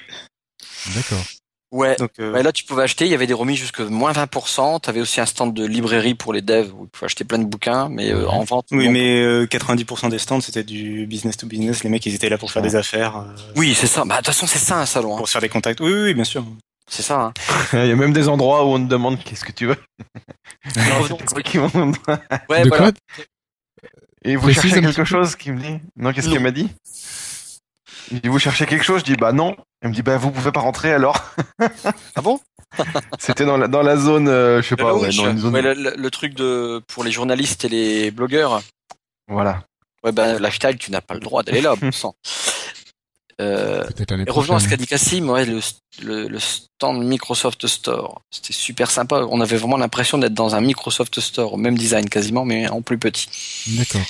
D'accord. 0.94 1.22
Ouais. 1.70 1.96
donc 1.96 2.12
euh, 2.18 2.32
Ouais, 2.32 2.42
là, 2.42 2.50
tu 2.50 2.64
pouvais 2.64 2.84
acheter, 2.84 3.04
il 3.04 3.10
y 3.10 3.14
avait 3.14 3.26
des 3.26 3.34
remises 3.34 3.58
jusque 3.58 3.80
moins 3.80 4.12
20%. 4.12 4.80
Tu 4.80 4.88
avais 4.88 5.00
aussi 5.00 5.20
un 5.20 5.26
stand 5.26 5.52
de 5.52 5.66
librairie 5.66 6.14
pour 6.14 6.32
les 6.32 6.40
devs 6.40 6.72
où 6.72 6.84
tu 6.86 6.90
pouvais 6.92 7.04
acheter 7.06 7.24
plein 7.24 7.38
de 7.38 7.44
bouquins, 7.44 7.90
mais 7.90 8.10
euh, 8.10 8.26
en 8.26 8.42
vente. 8.44 8.68
oui, 8.70 8.86
non. 8.86 8.92
mais 8.92 9.20
euh, 9.20 9.44
90% 9.46 10.08
des 10.08 10.18
stands 10.18 10.40
c'était 10.40 10.64
du 10.64 11.06
business 11.06 11.36
to 11.36 11.46
business. 11.46 11.84
Les 11.84 11.90
mecs 11.90 12.06
ils 12.06 12.14
étaient 12.14 12.30
là 12.30 12.38
pour 12.38 12.50
faire 12.52 12.62
des 12.62 12.74
affaires, 12.74 13.18
euh, 13.18 13.24
Oui, 13.56 13.74
c'est 13.74 13.86
ça. 13.86 14.04
Bah, 14.06 14.14
de 14.14 14.16
toute 14.18 14.26
façon, 14.28 14.46
c'est 14.46 14.58
ça 14.58 14.80
un 14.80 14.86
salon. 14.86 15.14
hein. 15.14 15.18
pour 15.18 15.28
se 15.28 15.32
faire 15.32 15.42
des 15.42 15.50
contacts. 15.50 15.80
Oui, 15.80 15.92
oui, 15.92 16.02
oui, 16.04 16.14
bien 16.14 16.24
sûr. 16.24 16.42
C'est 16.88 17.02
ça. 17.02 17.20
Hein. 17.20 17.32
Il 17.74 17.86
y 17.86 17.92
a 17.92 17.96
même 17.96 18.12
des 18.12 18.28
endroits 18.28 18.64
où 18.64 18.68
on 18.74 18.78
te 18.82 18.88
demande 18.88 19.22
qu'est-ce 19.22 19.44
que 19.44 19.52
tu 19.52 19.66
veux. 19.66 19.76
Quoi 21.32 21.42
qui 21.42 21.58
Ouais, 21.58 21.68
de 21.68 22.68
voilà. 22.68 22.76
quoi 22.78 22.92
Et 24.24 24.36
vous 24.36 24.42
Précise 24.42 24.62
cherchez 24.62 24.80
quelque 24.80 25.04
chose 25.04 25.36
qui 25.36 25.50
me 25.52 25.60
dit 25.60 25.78
Non, 25.96 26.12
qu'est-ce 26.12 26.28
qu'elle 26.30 26.40
m'a 26.42 26.50
dit 26.50 26.68
Il 28.10 28.20
dit 28.20 28.28
vous 28.28 28.38
cherchez 28.38 28.66
quelque 28.66 28.84
chose? 28.84 29.00
Je 29.00 29.04
dis 29.04 29.16
bah 29.16 29.32
non. 29.32 29.56
Elle 29.82 29.90
me 29.90 29.94
dit 29.94 30.02
bah 30.02 30.16
vous 30.16 30.30
pouvez 30.30 30.50
pas 30.52 30.60
rentrer 30.60 30.92
alors. 30.92 31.22
Ah 32.16 32.20
bon? 32.22 32.40
C'était 33.18 33.46
dans 33.46 33.56
la 33.56 33.66
dans 33.68 33.82
la 33.82 33.96
zone, 33.96 34.28
euh, 34.28 34.60
je 34.60 34.68
sais 34.68 34.76
pas, 34.76 34.94
ouais, 34.94 35.06
dans 35.06 35.30
une 35.30 35.38
zone. 35.38 35.54
ouais, 35.54 35.62
le, 35.62 35.72
le- 35.74 35.94
le 35.96 36.10
truc 36.10 36.34
de 36.34 36.82
pour 36.88 37.02
les 37.04 37.10
journalistes 37.10 37.64
et 37.64 37.68
les 37.68 38.10
blogueurs. 38.10 38.60
Voilà. 39.28 39.62
Ouais, 40.04 40.12
ben 40.12 40.38
lifestyle, 40.38 40.76
tu 40.78 40.90
n'as 40.90 41.00
pas 41.00 41.14
le 41.14 41.20
droit 41.20 41.42
d'aller 41.42 41.60
là, 41.62 41.74
bon 41.76 41.90
sang. 41.92 42.14
Euh, 43.40 43.84
et 44.26 44.30
revenons 44.30 44.56
à 44.56 44.60
ce 44.60 44.64
qu'a 44.64 44.76
prochaine. 44.76 44.78
dit 44.78 44.86
Cassim, 44.86 45.30
ouais, 45.30 45.44
le, 45.44 45.60
le, 46.02 46.26
le 46.28 46.38
stand 46.40 47.04
Microsoft 47.04 47.66
Store, 47.68 48.20
c'était 48.30 48.52
super 48.52 48.90
sympa. 48.90 49.26
On 49.30 49.40
avait 49.40 49.56
vraiment 49.56 49.76
l'impression 49.76 50.18
d'être 50.18 50.34
dans 50.34 50.54
un 50.56 50.60
Microsoft 50.60 51.20
Store, 51.20 51.52
au 51.52 51.56
même 51.56 51.78
design 51.78 52.08
quasiment, 52.08 52.44
mais 52.44 52.68
en 52.68 52.82
plus 52.82 52.98
petit. 52.98 53.28
D'accord. 53.68 54.00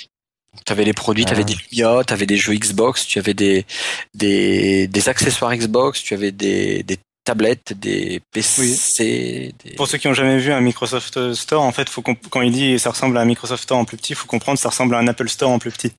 T'avais 0.64 0.84
les 0.84 0.94
produits, 0.94 1.24
t'avais 1.26 1.42
Ah. 1.42 1.44
des 1.44 1.54
Lumia, 1.70 2.04
t'avais 2.04 2.26
des 2.26 2.36
jeux 2.38 2.54
Xbox, 2.54 3.06
tu 3.06 3.18
avais 3.18 3.34
des, 3.34 3.66
des, 4.14 4.88
des 4.88 5.08
accessoires 5.08 5.54
Xbox, 5.54 6.02
tu 6.02 6.14
avais 6.14 6.32
des, 6.32 6.82
des 6.82 6.96
tablettes, 7.22 7.74
des 7.78 8.20
PC, 8.32 9.54
des... 9.62 9.72
Pour 9.72 9.86
ceux 9.86 9.98
qui 9.98 10.08
ont 10.08 10.14
jamais 10.14 10.38
vu 10.38 10.50
un 10.50 10.60
Microsoft 10.62 11.34
Store, 11.34 11.62
en 11.62 11.72
fait, 11.72 11.88
faut 11.90 12.00
quand 12.02 12.40
il 12.40 12.50
dit 12.52 12.78
ça 12.78 12.90
ressemble 12.90 13.18
à 13.18 13.20
un 13.20 13.24
Microsoft 13.26 13.62
Store 13.64 13.78
en 13.78 13.84
plus 13.84 13.98
petit, 13.98 14.14
faut 14.14 14.26
comprendre 14.26 14.56
que 14.56 14.62
ça 14.62 14.70
ressemble 14.70 14.94
à 14.94 14.98
un 14.98 15.06
Apple 15.06 15.28
Store 15.28 15.50
en 15.50 15.58
plus 15.58 15.70
petit. 15.70 15.92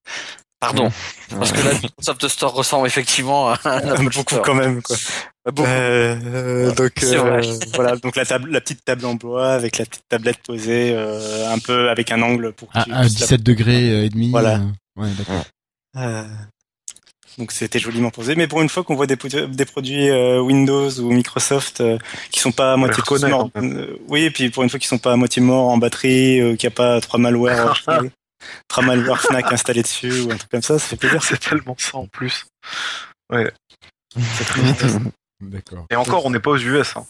Pardon. 0.59 0.91
Parce 1.29 1.51
que 1.53 1.61
là, 1.61 1.71
le 1.73 1.79
Microsoft 1.81 2.27
Store 2.27 2.53
ressemble 2.53 2.85
effectivement 2.87 3.49
à 3.49 3.59
un 3.63 3.77
Apple 3.89 4.03
Beaucoup 4.03 4.19
Store. 4.35 4.41
quand 4.41 4.55
même. 4.55 4.81
Quoi. 4.81 4.97
Beaucoup. 5.53 5.67
Euh, 5.69 6.71
donc 6.73 6.91
C'est 6.97 7.17
euh, 7.17 7.41
voilà, 7.75 7.95
donc 7.95 8.15
la 8.17 8.25
table, 8.25 8.51
la 8.51 8.59
petite 8.61 8.83
table 8.83 9.05
en 9.05 9.15
bois 9.15 9.53
avec 9.53 9.77
la 9.77 9.85
petite 9.85 10.03
tablette 10.09 10.39
posée, 10.45 10.91
euh, 10.93 11.49
un 11.51 11.59
peu 11.59 11.89
avec 11.89 12.11
un 12.11 12.21
angle 12.21 12.51
pour 12.51 12.67
que 12.71 12.77
À, 12.77 12.83
tu 12.83 12.91
à 12.91 12.99
puisses 13.01 13.19
la- 13.21 13.25
17 13.27 13.43
degrés 13.43 13.89
euh, 13.89 14.03
et 14.05 14.09
demi. 14.09 14.31
Voilà. 14.31 14.55
euh, 14.57 15.01
Ouais, 15.01 15.09
d'accord. 15.17 15.43
Euh, 15.97 16.23
donc 17.37 17.53
c'était 17.53 17.79
joliment 17.79 18.11
posé. 18.11 18.35
Mais 18.35 18.47
pour 18.47 18.61
une 18.61 18.67
fois 18.67 18.83
qu'on 18.83 18.95
voit 18.95 19.07
des, 19.07 19.15
pro- 19.15 19.29
des 19.29 19.65
produits 19.65 20.09
euh, 20.09 20.41
Windows 20.41 20.89
ou 20.99 21.09
Microsoft 21.11 21.79
euh, 21.79 21.97
qui 22.31 22.41
sont 22.41 22.51
pas 22.51 22.73
à 22.73 22.75
moitié 22.77 23.01
morts, 23.29 23.49
euh, 23.55 23.95
oui, 24.09 24.23
et 24.25 24.29
puis 24.29 24.49
pour 24.49 24.63
une 24.63 24.69
fois 24.69 24.77
qu'ils 24.77 24.89
sont 24.89 24.97
pas 24.97 25.13
à 25.13 25.15
moitié 25.15 25.41
morts 25.41 25.69
en 25.69 25.77
batterie, 25.77 26.41
euh, 26.41 26.55
qu'il 26.57 26.67
n'y 26.67 26.73
a 26.73 26.75
pas 26.75 26.99
trois 26.99 27.17
malwares, 27.17 27.81
trois 28.67 28.83
malwares 28.83 29.21
Fnac 29.21 29.51
installés 29.51 29.81
dessus 29.83 30.21
ou 30.21 30.31
un 30.31 30.37
truc 30.37 30.51
comme 30.51 30.61
ça, 30.61 30.79
ça 30.79 30.87
fait 30.87 30.95
plaisir. 30.95 31.23
C'est 31.23 31.39
tellement 31.39 31.75
ça 31.77 31.97
en 31.97 32.07
plus. 32.07 32.45
C'est 34.17 34.43
très 34.45 34.61
D'accord. 35.41 35.85
Et 35.89 35.95
encore, 35.95 36.25
on 36.25 36.31
n'est 36.31 36.39
pas 36.39 36.51
aux 36.51 36.57
US. 36.57 36.97
Hein. 36.97 37.05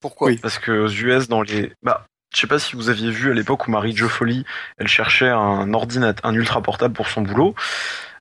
Pourquoi? 0.00 0.28
Oui. 0.28 0.38
Parce 0.38 0.58
que 0.58 0.70
aux 0.72 0.88
US, 0.88 1.28
dans 1.28 1.42
les. 1.42 1.72
Bah, 1.82 2.06
je 2.34 2.40
sais 2.40 2.46
pas 2.46 2.58
si 2.58 2.76
vous 2.76 2.88
aviez 2.88 3.10
vu 3.10 3.30
à 3.30 3.34
l'époque 3.34 3.66
où 3.66 3.70
Marie 3.70 3.96
Jo 3.96 4.08
Foley, 4.08 4.44
elle 4.78 4.88
cherchait 4.88 5.28
un 5.28 5.72
ordinateur, 5.74 6.24
un 6.24 6.34
ultra 6.34 6.62
portable 6.62 6.94
pour 6.94 7.08
son 7.08 7.22
boulot. 7.22 7.54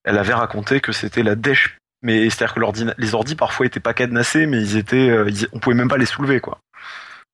Elle 0.04 0.18
avait 0.18 0.34
raconté 0.34 0.82
que 0.82 0.92
c'était 0.92 1.24
la 1.24 1.36
dèche. 1.36 1.78
Mais 2.04 2.28
c'est-à-dire 2.32 2.56
que 2.56 2.94
les 2.98 3.14
ordis 3.14 3.36
parfois 3.36 3.68
étaient 3.68 3.80
pas 3.80 3.94
cadenassés, 3.94 4.48
mais 4.48 4.60
ils 4.60 4.76
étaient, 4.78 5.10
euh, 5.10 5.30
ils- 5.30 5.48
on 5.54 5.60
pouvait 5.60 5.76
même 5.76 5.88
pas 5.88 5.98
les 5.98 6.08
soulever 6.08 6.40
quoi. 6.40 6.58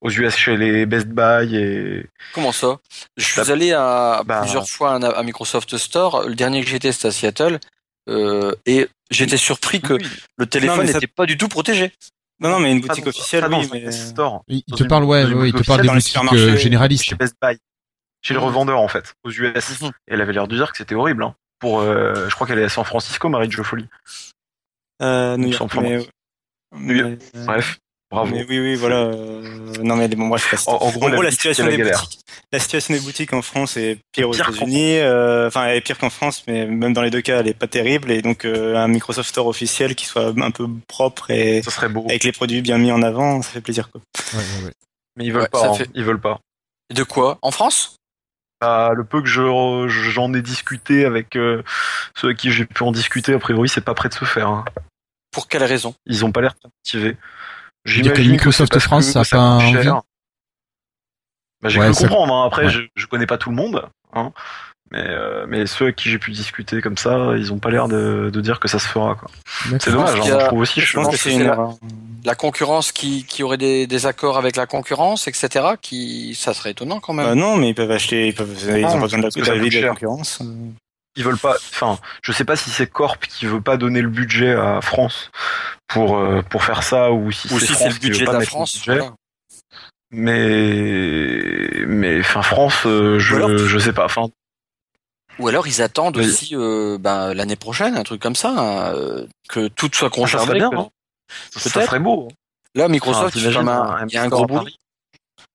Aux 0.01 0.11
US 0.11 0.35
chez 0.35 0.57
les 0.57 0.85
Best 0.85 1.07
Buy 1.07 1.55
et 1.55 2.05
Comment 2.33 2.51
ça? 2.51 2.77
Je 3.17 3.25
suis 3.25 3.51
allé 3.51 3.73
à 3.73 4.21
bah- 4.25 4.41
plusieurs 4.41 4.69
fois 4.69 4.95
à, 4.95 5.07
à 5.17 5.23
Microsoft 5.23 5.75
Store. 5.77 6.27
Le 6.27 6.35
dernier 6.35 6.63
que 6.63 6.69
j'étais, 6.69 6.91
c'était 6.91 7.07
à 7.07 7.11
Seattle. 7.11 7.59
Euh, 8.09 8.53
et 8.65 8.87
j'étais 9.09 9.37
surpris 9.37 9.81
que 9.81 9.93
Oui. 9.95 10.07
le 10.37 10.45
téléphone 10.45 10.81
Non, 10.81 10.87
ça- 10.87 10.93
n'était 10.93 11.07
pas 11.07 11.25
du 11.25 11.37
tout 11.37 11.47
protégé. 11.47 11.91
Non, 12.39 12.49
non, 12.51 12.59
mais 12.59 12.71
une 12.71 12.79
boutique 12.81 13.07
officielle, 13.07 13.45
dans 13.49 13.59
oui, 13.59 13.67
mais 13.73 13.91
store. 13.91 14.43
Il 14.47 14.61
te 14.63 14.83
une- 14.83 14.87
parle, 14.87 15.03
ouais, 15.05 15.23
il 15.23 15.51
te 15.53 15.63
parle 15.63 15.81
des 15.81 15.87
dans 15.87 15.93
les 15.93 15.97
boutiques 15.97 16.07
supermarchés, 16.09 16.39
euh, 16.51 16.55
généralistes. 16.57 17.03
chez 17.03 17.15
Best 17.15 17.35
Buy, 17.41 17.57
chez 18.21 18.35
le 18.35 18.39
revendeur 18.39 18.79
en 18.79 18.87
fait, 18.87 19.13
aux 19.23 19.31
US. 19.31 19.81
Et 19.81 20.13
elle 20.13 20.21
avait 20.21 20.33
l'air 20.33 20.47
de 20.47 20.55
dire 20.55 20.71
que 20.71 20.77
c'était 20.77 20.93
horrible. 20.95 21.23
Hein. 21.23 21.35
Pour, 21.59 21.79
euh, 21.81 22.29
je 22.29 22.35
crois 22.35 22.45
qu'elle 22.45 22.59
est 22.59 22.65
à 22.65 22.69
San 22.69 22.85
Francisco, 22.85 23.27
Marie 23.29 23.49
Jo 23.49 23.63
Foley. 23.63 23.85
euh, 25.01 25.35
New 25.37 25.47
York. 25.49 25.73
Mais, 25.81 25.97
New 26.75 26.95
York. 26.95 27.19
mais, 27.33 27.45
Bref. 27.45 27.79
Bravo. 28.09 28.33
Mais 28.33 28.45
oui, 28.47 28.59
oui, 28.59 28.75
voilà. 28.75 28.95
euh, 28.97 29.73
Non, 29.83 29.97
mais 29.97 30.07
bon, 30.07 30.27
bref, 30.29 30.47
c'est 30.49 30.65
pas- 30.65 30.71
En, 30.71 30.75
en 30.75 30.91
gros, 30.91 31.07
En 31.07 31.09
gros, 31.09 31.21
la 31.21 31.31
situation 31.31 31.65
des 31.67 31.77
boutiques, 31.77 32.19
la 32.53 32.59
situation 32.59 32.93
des 32.93 32.99
boutiques 33.01 33.33
en 33.33 33.41
France 33.41 33.75
est 33.75 33.99
pire 34.13 34.29
aux 34.29 34.33
États-Unis. 34.33 34.97
euh, 34.99 35.47
Enfin, 35.47 35.65
elle 35.65 35.77
est 35.77 35.81
pire 35.81 35.97
qu'en 35.97 36.09
France, 36.09 36.43
mais 36.47 36.65
même 36.65 36.93
dans 36.93 37.01
les 37.01 37.09
deux 37.09 37.19
cas, 37.21 37.41
elle 37.41 37.47
est 37.49 37.53
pas 37.53 37.67
terrible. 37.67 38.09
Et 38.11 38.21
donc, 38.21 38.45
euh, 38.45 38.75
un 38.77 38.87
Microsoft 38.87 39.27
Store 39.29 39.47
officiel 39.47 39.93
qui 39.95 40.05
soit 40.05 40.33
un 40.41 40.51
peu 40.51 40.67
propre 40.87 41.31
et 41.31 41.61
Ça 41.63 41.71
serait 41.71 41.89
beau. 41.89 42.05
avec 42.07 42.23
les 42.23 42.31
produits 42.31 42.61
bien 42.61 42.77
mis 42.77 42.91
en 42.93 43.01
avant, 43.01 43.41
ça 43.41 43.49
fait 43.49 43.61
plaisir. 43.61 43.91
Quoi. 43.91 43.99
Ouais, 44.33 44.39
ouais, 44.39 44.65
ouais. 44.67 44.73
Mais 45.17 45.25
ils 45.25 45.33
veulent 45.33 45.41
Ouais, 45.43 45.49
pas. 45.49 45.59
ça 45.59 45.69
hein. 45.71 45.73
fait- 45.73 45.89
Ils 45.93 46.03
veulent 46.05 46.21
pas. 46.21 46.39
De 46.93 47.03
quoi? 47.03 47.37
En 47.41 47.51
France? 47.51 47.95
Bah, 48.61 48.91
le 48.95 49.03
peu 49.03 49.21
que 49.21 49.27
je 49.27 49.87
j'en 49.89 50.33
ai 50.33 50.41
discuté 50.41 51.03
avec 51.05 51.35
euh, 51.35 51.61
ceux 52.15 52.27
avec 52.27 52.37
qui 52.37 52.51
j'ai 52.51 52.65
pu 52.65 52.81
en 52.83 52.91
discuter, 52.93 53.33
a 53.33 53.39
priori, 53.39 53.67
c'est 53.69 53.81
pas 53.81 53.93
prêt 53.93 54.07
de 54.09 54.13
se 54.13 54.23
faire. 54.25 54.47
hein. 54.47 54.65
Pour 55.31 55.47
quelle 55.49 55.63
raison? 55.63 55.93
Ils 56.07 56.23
ont 56.25 56.31
pas 56.31 56.41
l'air 56.41 56.55
motivés. 56.85 57.17
Que 57.95 58.03
J'imagine 58.03 58.31
Microsoft 58.31 58.71
c'est 58.73 58.75
parce 58.79 58.83
France, 58.85 59.05
que 59.07 59.11
ça 59.13 59.19
a 59.21 59.23
ça 59.23 59.37
pas 59.37 59.41
envie. 59.43 59.73
Bah, 61.61 61.69
j'ai 61.69 61.79
Ouais, 61.79 61.91
cru 61.91 62.03
comprendre. 62.07 62.33
hein. 62.33 62.45
Après, 62.45 62.65
Ouais. 62.65 62.69
je, 62.69 62.81
je 62.95 63.05
connais 63.07 63.25
pas 63.25 63.37
tout 63.37 63.49
le 63.49 63.55
monde, 63.55 63.87
hein. 64.13 64.31
mais 64.91 64.99
euh, 65.07 65.45
mais 65.47 65.65
ceux 65.65 65.85
avec 65.85 65.95
qui 65.95 66.09
j'ai 66.09 66.19
pu 66.19 66.31
discuter 66.31 66.81
comme 66.81 66.97
ça, 66.97 67.33
ils 67.35 67.51
ont 67.51 67.57
pas 67.57 67.71
l'air 67.71 67.87
de, 67.87 68.29
de 68.31 68.41
dire 68.41 68.59
que 68.59 68.67
ça 68.67 68.77
se 68.77 68.87
fera. 68.87 69.15
Quoi. 69.15 69.29
C'est 69.79 69.89
dommage. 69.91 70.19
hein. 70.19 70.35
a- 70.35 70.39
Je 70.41 70.45
trouve 70.45 70.59
aussi. 70.59 70.81
Je 70.81 70.85
Je 70.85 70.93
pense 70.93 71.05
pense 71.05 71.15
que 71.17 71.23
que 71.23 71.29
c'est 71.29 71.35
une 71.35 71.51
la- 72.23 72.35
concurrence 72.35 72.91
qui, 72.91 73.23
qui 73.25 73.41
aurait 73.41 73.57
des, 73.57 73.87
des 73.87 74.05
accords 74.05 74.37
avec 74.37 74.55
la 74.55 74.67
concurrence, 74.67 75.27
etc. 75.27 75.65
Qui, 75.81 76.35
ça 76.35 76.53
serait 76.53 76.71
étonnant 76.71 76.99
quand 76.99 77.13
même. 77.13 77.25
Bah 77.25 77.35
non, 77.35 77.57
mais 77.57 77.69
ils 77.69 77.75
peuvent 77.75 77.89
acheter, 77.91 78.27
ils 78.27 78.35
peuvent, 78.35 78.53
ils 78.55 78.85
ont 78.85 78.91
pas 78.93 78.99
besoin 78.99 79.19
de 79.19 79.23
la, 79.23 79.29
que 79.31 79.39
de 79.75 79.81
la 79.81 79.89
concurrence. 79.89 80.41
Ils 81.17 81.23
veulent 81.25 81.37
pas. 81.37 81.55
Enfin, 81.71 81.99
je 82.21 82.31
sais 82.31 82.45
pas 82.45 82.55
si 82.55 82.69
c'est 82.69 82.87
Corp 82.87 83.25
qui 83.27 83.45
veut 83.45 83.59
pas 83.61 83.75
donner 83.75 84.01
le 84.01 84.09
budget 84.09 84.53
à 84.53 84.79
France 84.81 85.29
pour 85.87 86.17
euh, 86.17 86.41
pour 86.43 86.63
faire 86.63 86.83
ça 86.83 87.11
ou 87.11 87.31
si 87.31 87.49
c'est 87.49 87.65
si 87.73 87.89
le 87.89 87.99
budget 87.99 88.25
de 88.25 88.31
la 88.31 88.41
France. 88.41 88.81
voilà. 88.85 89.11
Mais 90.11 91.83
mais 91.85 92.19
enfin 92.19 92.41
France, 92.41 92.85
euh, 92.85 93.19
je 93.19 93.35
alors- 93.35 93.57
je 93.57 93.77
sais 93.79 93.93
pas. 93.93 94.05
Enfin, 94.05 94.27
Ou 95.39 95.47
alors 95.47 95.67
ils 95.67 95.81
attendent 95.81 96.17
Oui. 96.17 96.25
aussi 96.25 96.55
euh, 96.55 96.97
ben, 96.99 97.33
l'année 97.33 97.55
prochaine, 97.55 97.95
un 97.97 98.03
truc 98.03 98.21
comme 98.21 98.35
ça, 98.35 98.49
hein, 98.57 98.93
que 99.49 99.67
tout 99.67 99.89
soit 99.93 100.09
ça 100.09 100.15
serait 100.15 100.21
conservé. 100.21 100.59
bien. 100.59 100.69
hein. 100.73 100.87
Ça 101.51 101.69
serait 101.85 101.99
beau. 101.99 102.29
Là, 102.73 102.87
Microsoft, 102.87 103.35
il 103.35 103.45
un- 103.47 104.07
y 104.07 104.17
a 104.17 104.23
un 104.23 104.29
petit 104.29 104.29
gros 104.29 104.37
store 104.37 104.43
à 104.43 104.47
boulot. 104.47 104.71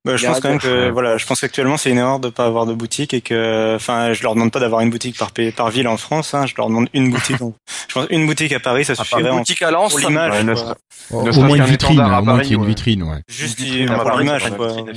Bah, 0.05 0.17
je 0.17 0.27
pense 0.27 0.41
quand 0.41 0.49
même 0.49 0.59
que 0.59 0.67
Ouais. 0.87 0.91
voilà, 0.91 1.17
je 1.17 1.25
pense 1.27 1.41
qu'actuellement 1.41 1.77
c'est 1.77 1.91
une 1.91 1.99
erreur 1.99 2.19
de 2.19 2.29
pas 2.29 2.45
avoir 2.45 2.67
de 2.67 2.75
boutique 2.75 3.15
et 3.15 3.21
que, 3.21 3.75
enfin, 3.77 4.13
je 4.13 4.23
leur 4.25 4.35
demande 4.35 4.51
pas 4.51 4.59
d'avoir 4.59 4.81
une 4.81 4.91
boutique 4.91 5.17
par 5.17 5.31
pays- 5.31 5.53
par 5.53 5.71
ville 5.71 5.87
en 5.87 5.97
France, 5.97 6.35
hein, 6.35 6.45
je 6.47 6.55
leur 6.57 6.67
demande 6.67 6.89
une 6.93 7.11
boutique. 7.13 7.39
Donc, 7.39 7.55
je 7.89 7.95
pense 7.95 8.07
une 8.11 8.27
boutique 8.27 8.51
à 8.53 8.59
Paris, 8.59 8.85
ça 8.85 8.97
suffirait 8.97 9.21
Une 9.23 9.29
en- 9.29 9.39
boutique 9.39 9.63
à 9.63 9.71
Lens, 9.71 9.97
l'image. 10.01 10.33
Ouais, 10.33 10.41
Au 10.41 11.23
Ne 11.23 11.29
au 11.29 11.33
serait-ce 11.33 11.41
moins 11.47 11.57
une 11.57 11.65
vitrine, 11.65 12.01
au 12.01 12.09
moins 12.09 12.25
Paris, 12.25 12.43
qu'il 12.43 12.51
y 12.51 12.55
ait 12.55 12.57
une 12.59 12.67
vitrine, 12.67 13.03
ouais. 13.05 13.21
Juste 13.29 13.61
l'image, 13.61 14.51
quoi. 14.57 14.73
Ouais, 14.73 14.93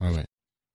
ouais. 0.00 0.24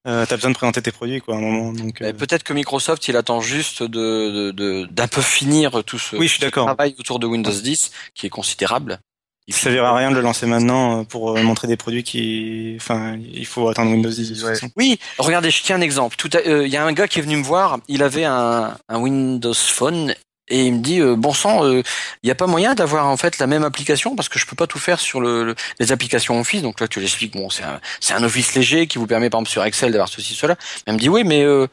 Euh, 0.05 0.25
T'as 0.27 0.35
besoin 0.35 0.51
de 0.51 0.55
présenter 0.57 0.81
tes 0.81 0.91
produits, 0.91 1.21
quoi, 1.21 1.35
à 1.35 1.37
un 1.37 1.41
moment. 1.41 1.71
Donc, 1.71 2.01
euh, 2.01 2.11
Peut-être 2.11 2.43
que 2.43 2.51
Microsoft, 2.51 3.07
il 3.07 3.15
attend 3.15 3.39
juste 3.39 3.81
de 3.83 3.87
de- 3.87 4.51
de- 4.51 4.85
d'un 4.91 5.07
peu 5.07 5.21
finir 5.21 5.81
tout 5.85 5.97
ce, 5.97 6.17
Oui, 6.17 6.27
je 6.27 6.33
suis 6.33 6.43
ce 6.43 6.49
travail 6.49 6.93
autour 6.99 7.19
de 7.19 7.27
Windows 7.27 7.49
10, 7.51 7.91
qui 8.13 8.25
est 8.25 8.29
considérable. 8.29 8.99
Il 9.47 9.53
ça 9.53 9.63
servira 9.63 9.89
à 9.89 9.95
rien 9.97 10.09
de 10.09 10.15
le 10.15 10.21
lancer 10.21 10.45
maintenant 10.45 11.01
euh, 11.01 11.03
pour 11.03 11.37
euh, 11.37 11.41
montrer 11.43 11.67
des 11.67 11.75
produits 11.75 12.03
qui, 12.03 12.77
enfin, 12.79 13.17
il 13.33 13.45
faut 13.45 13.67
attendre 13.67 13.91
Windows 13.91 14.09
10. 14.09 14.29
de 14.29 14.35
toute 14.35 14.43
Ouais. 14.45 14.53
façon. 14.53 14.69
Oui, 14.77 14.99
regardez, 15.17 15.51
je 15.51 15.61
tiens 15.63 15.75
un 15.75 15.81
exemple. 15.81 16.15
Tout, 16.15 16.29
à- 16.33 16.47
euh, 16.47 16.65
il 16.65 16.71
y 16.71 16.77
a 16.77 16.83
un 16.85 16.93
gars 16.93 17.07
qui 17.09 17.19
est 17.19 17.21
venu 17.21 17.35
me 17.37 17.43
voir. 17.43 17.79
Il 17.89 18.03
avait 18.03 18.23
un, 18.23 18.77
un 18.87 18.97
Windows 18.99 19.53
Phone 19.53 20.15
et 20.49 20.63
il 20.65 20.73
me 20.75 20.79
dit 20.79 20.99
euh, 21.01 21.15
bon 21.17 21.33
sang, 21.33 21.65
euh, 21.65 21.81
il 22.21 22.27
n'y 22.27 22.31
a 22.31 22.35
pas 22.35 22.47
moyen 22.47 22.73
d'avoir 22.73 23.07
en 23.07 23.17
fait 23.17 23.37
la 23.39 23.47
même 23.47 23.63
application 23.63 24.15
parce 24.15 24.29
que 24.29 24.39
je 24.39 24.45
peux 24.45 24.55
pas 24.55 24.67
tout 24.67 24.79
faire 24.79 24.99
sur 25.01 25.19
le, 25.19 25.43
le- 25.43 25.55
les 25.79 25.91
applications 25.91 26.39
Office. 26.39 26.61
Donc 26.61 26.79
là, 26.79 26.87
tu 26.87 26.99
l'expliques. 27.01 27.33
Bon, 27.33 27.49
c'est 27.49 27.63
un, 27.63 27.81
c'est 27.99 28.13
un 28.13 28.23
Office 28.23 28.55
léger 28.55 28.87
qui 28.87 28.97
vous 28.97 29.07
permet 29.07 29.29
par 29.29 29.39
exemple 29.39 29.51
sur 29.51 29.63
Excel 29.65 29.91
d'avoir 29.91 30.07
ceci 30.09 30.35
cela. 30.35 30.55
Mais 30.87 30.93
il 30.93 30.95
me 30.95 30.99
dit 30.99 31.09
oui, 31.09 31.23
mais 31.25 31.43
euh, 31.43 31.67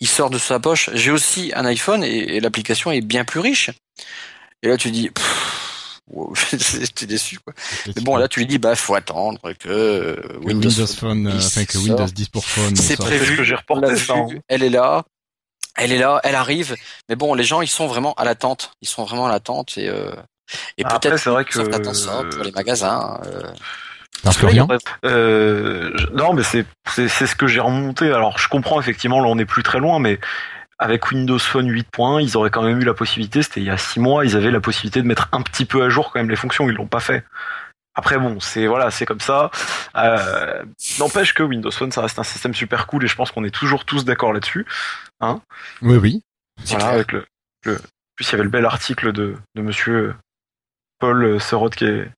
il 0.00 0.08
sort 0.08 0.30
de 0.30 0.38
sa 0.38 0.58
poche. 0.58 0.88
J'ai 0.94 1.10
aussi 1.10 1.52
un 1.54 1.66
iPhone 1.66 2.02
et, 2.02 2.36
et 2.36 2.40
l'application 2.40 2.90
est 2.92 3.02
bien 3.02 3.24
plus 3.26 3.40
riche. 3.40 3.70
Et 4.62 4.68
là, 4.68 4.76
tu 4.76 4.90
dis. 4.90 5.10
pff, 5.10 5.39
wow, 6.10 6.34
J'étais 6.50 7.06
déçu 7.06 7.38
quoi. 7.38 7.52
Mais 7.86 8.02
bon 8.02 8.16
là 8.16 8.28
tu 8.28 8.40
lui 8.40 8.46
dis 8.46 8.58
bah 8.58 8.74
faut 8.76 8.94
attendre 8.94 9.40
que 9.58 9.68
euh, 9.68 10.16
Que 10.16 10.36
Windows, 10.44 10.68
Windows 10.68 10.86
Phone, 10.86 11.26
euh, 11.26 11.30
il 11.34 11.44
enfin 11.44 11.64
que. 11.64 11.78
Windows 11.78 12.06
10 12.06 12.28
pour 12.28 12.44
Phone. 12.44 12.76
C'est 12.76 12.96
prévu. 12.96 13.24
C'est 13.26 13.32
ce 13.32 13.36
que 13.36 13.44
j'ai 13.44 13.54
reporté, 13.54 13.96
ça, 13.96 14.14
hein. 14.14 14.26
Elle 14.48 14.62
est 14.62 14.70
là. 14.70 15.04
Elle 15.76 15.92
est 15.92 15.98
là, 15.98 16.20
elle 16.24 16.34
arrive. 16.34 16.76
Mais 17.08 17.14
bon, 17.16 17.32
les 17.34 17.44
gens, 17.44 17.62
ils 17.62 17.68
sont 17.68 17.86
vraiment 17.86 18.12
à 18.14 18.24
l'attente. 18.24 18.72
Ils 18.82 18.88
sont 18.88 19.04
vraiment 19.04 19.26
à 19.26 19.30
l'attente 19.30 19.78
et, 19.78 19.88
euh, 19.88 20.10
et 20.76 20.84
Après, 20.84 20.98
peut-être 20.98 21.18
c'est 21.20 21.30
vrai 21.30 21.44
que- 21.44 21.52
ça 21.94 22.22
pour 22.30 22.42
les 22.42 22.50
magasins. 22.50 23.20
euh. 23.26 23.42
Florian 24.32 24.68
Euh, 25.04 25.92
je- 25.94 26.06
non, 26.08 26.34
mais 26.34 26.42
c'est 26.42 26.66
c'est 26.94 27.08
c'est 27.08 27.26
ce 27.26 27.34
que 27.36 27.46
j'ai 27.46 27.60
remonté. 27.60 28.06
Alors, 28.12 28.36
je 28.38 28.48
comprends 28.48 28.80
effectivement, 28.80 29.20
là, 29.20 29.28
on 29.28 29.36
n'est 29.36 29.46
plus 29.46 29.62
très 29.62 29.78
loin, 29.78 29.98
mais 29.98 30.18
avec 30.82 31.10
Windows 31.10 31.38
Phone 31.38 31.70
8.1, 31.70 32.22
ils 32.22 32.36
auraient 32.36 32.50
quand 32.50 32.62
même 32.62 32.80
eu 32.80 32.84
la 32.84 32.94
possibilité. 32.94 33.42
C'était 33.42 33.60
il 33.60 33.66
y 33.66 33.70
a 33.70 33.76
six 33.76 34.00
mois, 34.00 34.24
ils 34.24 34.34
avaient 34.36 34.50
la 34.50 34.60
possibilité 34.60 35.02
de 35.02 35.06
mettre 35.06 35.28
un 35.32 35.42
petit 35.42 35.64
peu 35.66 35.82
à 35.84 35.90
jour 35.90 36.10
quand 36.10 36.18
même 36.18 36.30
les 36.30 36.36
fonctions. 36.36 36.68
Ils 36.68 36.74
l'ont 36.74 36.86
pas 36.86 37.00
fait. 37.00 37.22
Après, 37.94 38.16
bon, 38.18 38.40
c'est 38.40 38.66
voilà, 38.66 38.90
c'est 38.90 39.04
comme 39.04 39.20
ça. 39.20 39.50
Euh, 39.96 40.62
N'empêche 40.98 41.34
que 41.34 41.42
Windows 41.42 41.70
Phone, 41.70 41.92
ça 41.92 42.00
reste 42.00 42.18
un 42.18 42.24
système 42.24 42.54
super 42.54 42.86
cool 42.86 43.04
et 43.04 43.08
je 43.08 43.14
pense 43.14 43.30
qu'on 43.30 43.44
est 43.44 43.50
toujours 43.54 43.84
tous 43.84 44.04
d'accord 44.04 44.32
là-dessus. 44.32 44.64
Oui, 45.82 45.96
oui. 45.96 46.22
C'est 46.64 46.70
Voilà, 46.78 46.84
clair. 46.86 46.94
avec 46.94 47.12
le, 47.12 47.26
le- 47.66 47.76
en 47.76 48.14
plus 48.16 48.28
il 48.28 48.32
y 48.32 48.34
avait 48.34 48.44
le 48.44 48.50
bel 48.50 48.64
article 48.64 49.12
de, 49.12 49.36
de 49.54 49.62
monsieur 49.62 50.14
Paul 50.98 51.40
Serot 51.40 51.70
qui 51.70 51.84
est, 51.84 52.10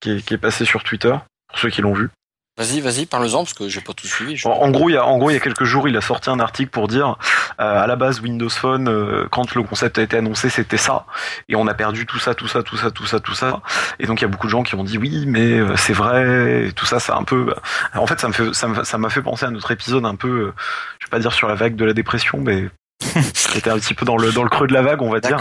qui 0.00 0.10
est, 0.12 0.22
qui 0.26 0.34
est 0.34 0.38
passé 0.38 0.64
sur 0.64 0.82
Twitter, 0.84 1.14
pour 1.48 1.58
ceux 1.58 1.70
qui 1.70 1.82
l'ont 1.82 1.94
vu. 1.94 2.08
Vas-y, 2.56 2.80
vas-y, 2.80 3.06
parle-en 3.06 3.38
parce 3.38 3.52
que 3.52 3.68
j'ai 3.68 3.80
pas 3.80 3.94
tout 3.94 4.06
suivi. 4.06 4.36
je- 4.36 4.46
En, 4.46 4.52
en 4.52 4.70
gros, 4.70 4.88
il 4.88 4.92
y 4.92 4.96
a, 4.96 5.04
en 5.04 5.18
gros, 5.18 5.28
il 5.30 5.34
y 5.34 5.36
a 5.36 5.40
quelques 5.40 5.64
jours, 5.64 5.88
il 5.88 5.96
a 5.96 6.00
sorti 6.00 6.30
un 6.30 6.38
article 6.38 6.70
pour 6.70 6.86
dire, 6.86 7.16
euh, 7.60 7.82
à 7.82 7.88
la 7.88 7.96
base, 7.96 8.20
Windows 8.20 8.48
Phone, 8.48 8.88
euh, 8.88 9.26
quand 9.32 9.56
le 9.56 9.64
concept 9.64 9.98
a 9.98 10.02
été 10.02 10.16
annoncé, 10.18 10.50
c'était 10.50 10.76
ça, 10.76 11.04
et 11.48 11.56
on 11.56 11.66
a 11.66 11.74
perdu 11.74 12.06
tout 12.06 12.20
ça, 12.20 12.34
tout 12.36 12.46
ça, 12.46 12.62
tout 12.62 12.76
ça, 12.76 12.92
tout 12.92 13.06
ça, 13.06 13.18
tout 13.18 13.34
ça. 13.34 13.60
Et 13.98 14.06
donc, 14.06 14.20
il 14.20 14.22
y 14.22 14.24
a 14.26 14.28
beaucoup 14.28 14.46
de 14.46 14.52
gens 14.52 14.62
qui 14.62 14.76
ont 14.76 14.84
dit 14.84 14.98
oui, 14.98 15.24
mais 15.26 15.58
euh, 15.58 15.74
c'est 15.76 15.92
vrai, 15.94 16.66
et 16.68 16.72
tout 16.72 16.86
ça, 16.86 17.00
c'est 17.00 17.10
un 17.12 17.24
peu. 17.24 17.52
En 17.94 18.06
fait, 18.06 18.20
ça 18.20 18.28
me 18.28 18.32
fait, 18.32 18.54
ça 18.54 18.68
ça 18.84 18.98
m'a 18.98 19.10
fait 19.10 19.22
penser 19.22 19.46
à 19.46 19.50
notre 19.50 19.72
épisode 19.72 20.06
un 20.06 20.14
peu, 20.14 20.28
euh, 20.28 20.52
je 21.00 21.06
vais 21.06 21.10
pas 21.10 21.18
dire 21.18 21.32
sur 21.32 21.48
la 21.48 21.56
vague 21.56 21.74
de 21.74 21.84
la 21.84 21.92
dépression, 21.92 22.38
mais 22.40 22.68
c'était 23.34 23.70
un 23.70 23.78
petit 23.80 23.94
peu 23.94 24.06
dans 24.06 24.16
le 24.16 24.30
dans 24.30 24.44
le 24.44 24.48
creux 24.50 24.68
de 24.68 24.74
la 24.74 24.82
vague, 24.82 25.02
on 25.02 25.10
va 25.10 25.18
dire. 25.18 25.38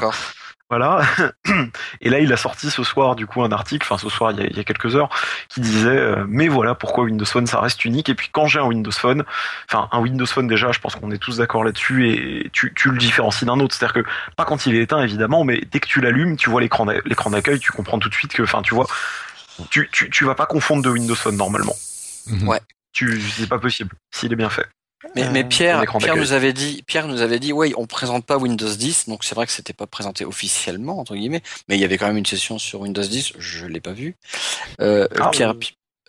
Voilà. 0.70 1.02
Et 2.02 2.10
là, 2.10 2.20
il 2.20 2.34
a 2.34 2.38
sorti 2.38 2.72
ce 2.72 2.84
soir, 2.84 3.16
du 3.16 3.28
coup, 3.28 3.44
un 3.44 3.52
article, 3.52 3.86
enfin 3.88 3.98
ce 4.02 4.10
soir, 4.10 4.32
il 4.32 4.40
y 4.40 4.42
a, 4.42 4.46
il 4.48 4.58
y 4.58 4.60
a 4.60 4.64
quelques 4.64 4.96
heures, 4.96 5.10
qui 5.50 5.62
disait, 5.62 5.90
euh, 5.90 6.26
mais 6.28 6.48
voilà 6.48 6.74
pourquoi 6.74 7.04
Windows 7.04 7.26
Phone, 7.26 7.46
ça 7.46 7.60
reste 7.60 7.86
unique. 7.86 8.10
Et 8.10 8.16
puis 8.16 8.30
quand 8.32 8.48
j'ai 8.48 8.60
un 8.60 8.66
Windows 8.66 8.92
Phone, 8.92 9.24
enfin 9.70 9.88
un 9.92 10.00
Windows 10.00 10.26
Phone 10.26 10.48
déjà, 10.48 10.72
je 10.72 10.80
pense 10.80 10.96
qu'on 10.96 11.12
est 11.12 11.18
tous 11.20 11.38
d'accord 11.38 11.64
là-dessus, 11.64 12.10
et 12.10 12.50
tu, 12.54 12.74
tu 12.76 12.90
le 12.90 12.98
différencies 12.98 13.46
d'un 13.46 13.60
autre. 13.60 13.76
C'est-à-dire 13.76 14.04
que 14.04 14.10
pas 14.36 14.46
quand 14.46 14.66
il 14.66 14.76
est 14.76 14.82
éteint, 14.82 15.02
évidemment, 15.04 15.44
mais 15.44 15.62
dès 15.72 15.80
que 15.80 15.88
tu 15.88 16.02
l'allumes, 16.02 16.38
tu 16.38 16.50
vois 16.50 16.62
l'écran 16.62 16.86
d'a- 16.86 17.02
l'écran 17.06 17.30
d'accueil, 17.30 17.60
tu 17.60 17.72
comprends 17.72 18.00
tout 18.00 18.10
de 18.10 18.16
suite 18.16 18.34
que, 18.34 18.42
enfin, 18.44 18.62
tu 18.64 18.74
vois, 18.74 18.88
tu, 19.70 19.90
tu, 19.92 20.10
tu 20.10 20.26
vas 20.26 20.36
pas 20.36 20.46
confondre 20.48 20.82
de 20.82 20.90
Windows 20.90 21.16
Phone 21.16 21.38
normalement. 21.38 21.76
Ouais. 22.48 22.62
Tu, 22.94 23.22
c'est 23.22 23.48
pas 23.50 23.60
possible 23.60 23.92
s'il 24.12 24.32
est 24.34 24.36
bien 24.36 24.50
fait. 24.50 24.66
Mais, 25.16 25.24
Euh, 25.24 25.30
mais 25.32 25.44
Pierre, 25.44 25.84
nous 26.16 26.32
avait 26.34 26.54
dit, 26.54 26.84
Pierre 26.88 27.08
nous 27.08 27.22
avait 27.22 27.40
dit, 27.40 27.54
ouais, 27.54 27.74
on 27.78 27.86
présente 27.86 28.26
pas 28.26 28.38
Windows 28.38 28.70
10, 28.74 29.08
donc 29.10 29.24
c'est 29.24 29.36
vrai 29.36 29.46
que 29.46 29.52
c'était 29.52 29.74
pas 29.74 29.88
présenté 29.88 30.26
officiellement 30.26 31.00
entre 31.00 31.16
guillemets, 31.16 31.42
mais 31.68 31.76
il 31.76 31.82
y 31.82 31.84
avait 31.86 31.98
quand 31.98 32.08
même 32.08 32.18
une 32.18 32.26
session 32.26 32.58
sur 32.60 32.82
Windows 32.82 33.02
10. 33.04 33.34
Je 33.38 33.66
l'ai 33.66 33.82
pas 33.82 33.92
vu. 33.94 34.16
Euh, 34.82 35.08
Ah, 35.20 35.30
Pierre, 35.30 35.54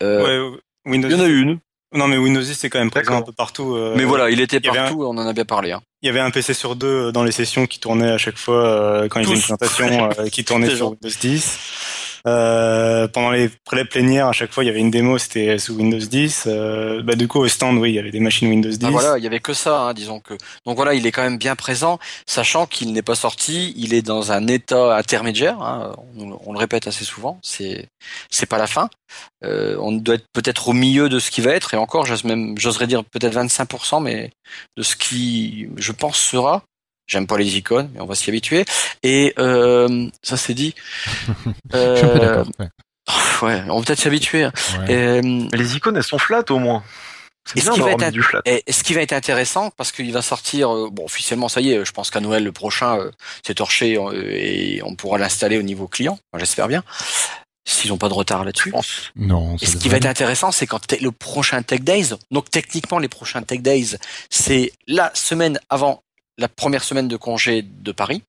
euh, 0.03 0.05
euh, 0.27 0.51
ouais, 0.51 0.59
Windows. 0.87 1.09
il 1.09 1.17
y 1.17 1.21
en 1.21 1.25
a 1.25 1.29
une. 1.29 1.59
Non, 1.93 2.09
mais 2.09 2.17
Windows 2.17 2.41
10 2.41 2.55
c'est 2.55 2.71
quand 2.71 2.81
même 2.81 2.91
présent 2.91 3.19
un 3.19 3.23
peu 3.23 3.31
partout. 3.33 3.75
euh, 3.77 3.95
Mais 3.97 4.05
voilà, 4.05 4.29
il 4.31 4.41
était 4.41 4.59
partout, 4.61 5.05
on 5.05 5.17
en 5.17 5.27
a 5.27 5.33
bien 5.33 5.45
parlé. 5.45 5.71
Hein. 5.73 5.81
Il 6.03 6.07
y 6.07 6.09
avait 6.11 6.19
un 6.21 6.31
PC 6.33 6.53
sur 6.53 6.75
deux 6.75 7.13
dans 7.13 7.23
les 7.23 7.31
sessions 7.31 7.67
qui 7.67 7.79
tournaient 7.79 8.11
à 8.11 8.19
chaque 8.19 8.37
fois 8.37 8.67
euh, 8.67 9.09
quand 9.09 9.21
il 9.21 9.25
y 9.25 9.27
avait 9.27 9.37
une 9.37 9.41
présentation 9.43 10.11
euh, 10.19 10.29
qui 10.29 10.45
tournait 10.45 10.75
sur. 10.75 10.91
Windows 10.91 11.09
10. 11.21 11.59
Euh, 12.27 13.07
pendant 13.09 13.31
les 13.31 13.51
prélèves 13.65 13.89
plénières, 13.89 14.29
à 14.29 14.33
chaque 14.33 14.51
fois, 14.53 14.65
il 14.65 14.67
y 14.67 14.71
avait 14.71 14.81
une 14.81 14.91
démo, 14.91 15.19
c'était 15.19 15.59
sous 15.59 15.75
Windows 15.75 15.99
10. 15.99 16.45
Euh, 16.47 17.03
bah, 17.03 17.17
du 17.17 17.29
coup, 17.29 17.39
au 17.39 17.49
stand, 17.49 17.77
oui, 17.77 17.91
il 17.91 17.95
y 17.95 17.99
avait 17.99 18.11
des 18.11 18.21
machines 18.21 18.49
Windows 18.49 18.71
10. 18.71 18.79
Ah, 18.85 18.91
voilà, 18.91 19.19
il 19.19 19.25
y 19.25 19.27
avait 19.27 19.41
que 19.41 19.53
ça, 19.53 19.83
hein, 19.83 19.95
disons 19.95 20.21
que. 20.21 20.35
Donc 20.65 20.77
voilà, 20.77 20.95
il 20.95 21.07
est 21.07 21.13
quand 21.13 21.23
même 21.23 21.37
bien 21.37 21.55
présent, 21.55 21.99
sachant 22.27 22.67
qu'il 22.67 22.93
n'est 22.93 23.03
pas 23.03 23.15
sorti, 23.15 23.75
il 23.77 23.93
est 23.93 24.03
dans 24.03 24.33
un 24.33 24.47
état 24.47 24.97
intermédiaire. 24.97 25.61
hein, 25.61 25.95
on, 26.19 26.39
on 26.47 26.53
le 26.53 26.59
répète 26.59 26.87
assez 26.87 27.05
souvent, 27.05 27.39
c'est 27.43 27.89
c'est 28.31 28.47
pas 28.47 28.59
la 28.59 28.67
fin. 28.67 28.89
Euh, 29.45 29.77
on 29.79 29.93
doit 29.93 30.15
être 30.15 30.27
peut-être 30.33 30.69
au 30.69 30.73
milieu 30.73 31.09
de 31.09 31.19
ce 31.19 31.31
qui 31.31 31.43
va 31.43 31.53
être, 31.53 31.75
et 31.75 31.77
encore, 31.77 32.07
j'ose 32.07 32.25
même, 32.25 32.57
j'oserais 32.59 32.87
dire 32.87 33.05
peut-être 33.05 33.35
25%, 33.35 34.03
mais 34.03 34.31
de 34.77 34.83
ce 34.83 34.97
qui, 34.97 35.69
je 35.77 35.93
pense, 35.93 36.17
sera. 36.19 36.63
J'aime 37.07 37.27
pas 37.27 37.37
les 37.39 37.57
icônes, 37.59 37.91
mais 37.95 38.01
on 38.01 38.07
va 38.07 38.15
s'y 38.15 38.31
habituer. 38.31 38.65
Et 39.03 39.35
euh, 39.39 40.09
ça 40.23 40.37
c'est 40.37 40.55
dit. 40.55 40.75
Je 41.17 41.33
suis 41.37 41.45
un 41.45 41.53
peu 41.53 41.75
Euh, 41.77 42.19
d'accord. 42.19 42.47
Ouais. 42.59 42.69
ouais, 43.43 43.63
on 43.69 43.79
va 43.79 43.85
peut-être 43.85 43.99
s'y 44.01 44.09
habituer. 44.09 44.45
hein. 44.45 44.53
Ouais. 44.81 44.95
Euh, 44.95 45.49
les 45.53 45.77
icônes, 45.77 45.97
elles 45.97 46.03
sont 46.03 46.19
flat 46.19 46.45
au 46.51 46.59
moins. 46.59 46.83
C'est 47.47 47.59
Et 47.59 47.61
ce 47.61 47.71
qui 47.73 47.81
va 47.81 47.91
être 47.93 48.07
mis 48.07 48.11
du 48.13 48.23
flat. 48.23 48.41
Et 48.47 48.65
ce 48.73 48.83
qui 48.83 48.95
va 48.95 49.03
être 49.03 49.13
intéressant, 49.13 49.71
parce 49.77 49.93
qu'il 49.93 50.11
va 50.13 50.23
sortir, 50.23 50.75
euh, 50.75 50.89
bon, 50.91 51.05
officiellement, 51.05 51.49
ça 51.51 51.61
y 51.61 51.73
est, 51.73 51.85
je 51.85 51.93
pense 51.93 52.11
qu'à 52.11 52.21
Noël 52.21 52.43
le 52.43 52.53
prochain, 52.53 52.99
euh, 52.99 53.11
c'est 53.47 53.55
torché 53.57 53.99
euh, 53.99 54.13
et 54.31 54.81
on 54.83 54.95
pourra 54.95 55.19
l'installer 55.19 55.59
au 55.59 55.63
niveau 55.63 55.87
client, 55.87 56.19
j'espère 56.39 56.69
bien. 56.69 56.83
s'ils 57.67 57.91
n'ont 57.91 57.99
pas 57.99 58.09
de 58.09 58.15
retard 58.15 58.45
là-dessus. 58.45 58.73
Non. 59.17 59.57
Et 59.61 59.67
ce 59.67 59.77
qui 59.77 59.89
va 59.91 59.97
être 59.99 60.07
intéressant, 60.07 60.53
c'est 60.53 60.67
quand 60.67 60.91
le 60.99 61.11
prochain 61.13 61.63
Tech 61.63 61.81
Days, 61.81 62.15
donc 62.31 62.51
techniquement 62.51 62.99
les 62.99 63.09
prochains 63.09 63.43
Tech 63.43 63.61
Days, 63.61 63.97
c'est 64.31 64.73
la 64.87 65.11
semaine 65.15 65.59
avant 65.69 66.03
la 66.39 66.49
première 66.49 66.85
semaine 66.85 67.09
de 67.09 67.17
congé 67.17 67.63
de 67.63 67.93
Paris. 67.93 68.23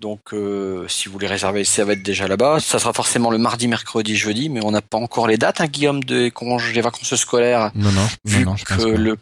Donc, 0.00 0.32
euh, 0.32 0.88
si 0.88 1.06
vous 1.06 1.12
voulez 1.12 1.28
réserver, 1.28 1.62
ça 1.64 1.84
va 1.84 1.92
être 1.92 2.02
déjà 2.02 2.26
là-bas. 2.26 2.58
Ça 2.58 2.80
sera 2.80 2.92
forcément 2.92 3.30
le 3.30 3.38
mardi, 3.38 3.68
mercredi, 3.68 4.16
jeudi, 4.16 4.48
mais 4.48 4.64
on 4.64 4.72
n'a 4.72 4.80
pas 4.82 4.98
encore 4.98 5.28
les 5.28 5.36
dates, 5.36 5.60
hein, 5.60 5.66
Guillaume, 5.68 6.02
des, 6.02 6.32
congés, 6.32 6.72
des 6.72 6.80
vacances 6.80 7.14
scolaires. 7.14 7.70
Non, 7.76 7.92
non, 7.92 8.06
vu 8.24 8.44
non, 8.44 8.56
je 8.56 8.64
que 8.64 8.74
pense 8.74 8.82
pas. 8.82 8.88
le, 8.90 9.16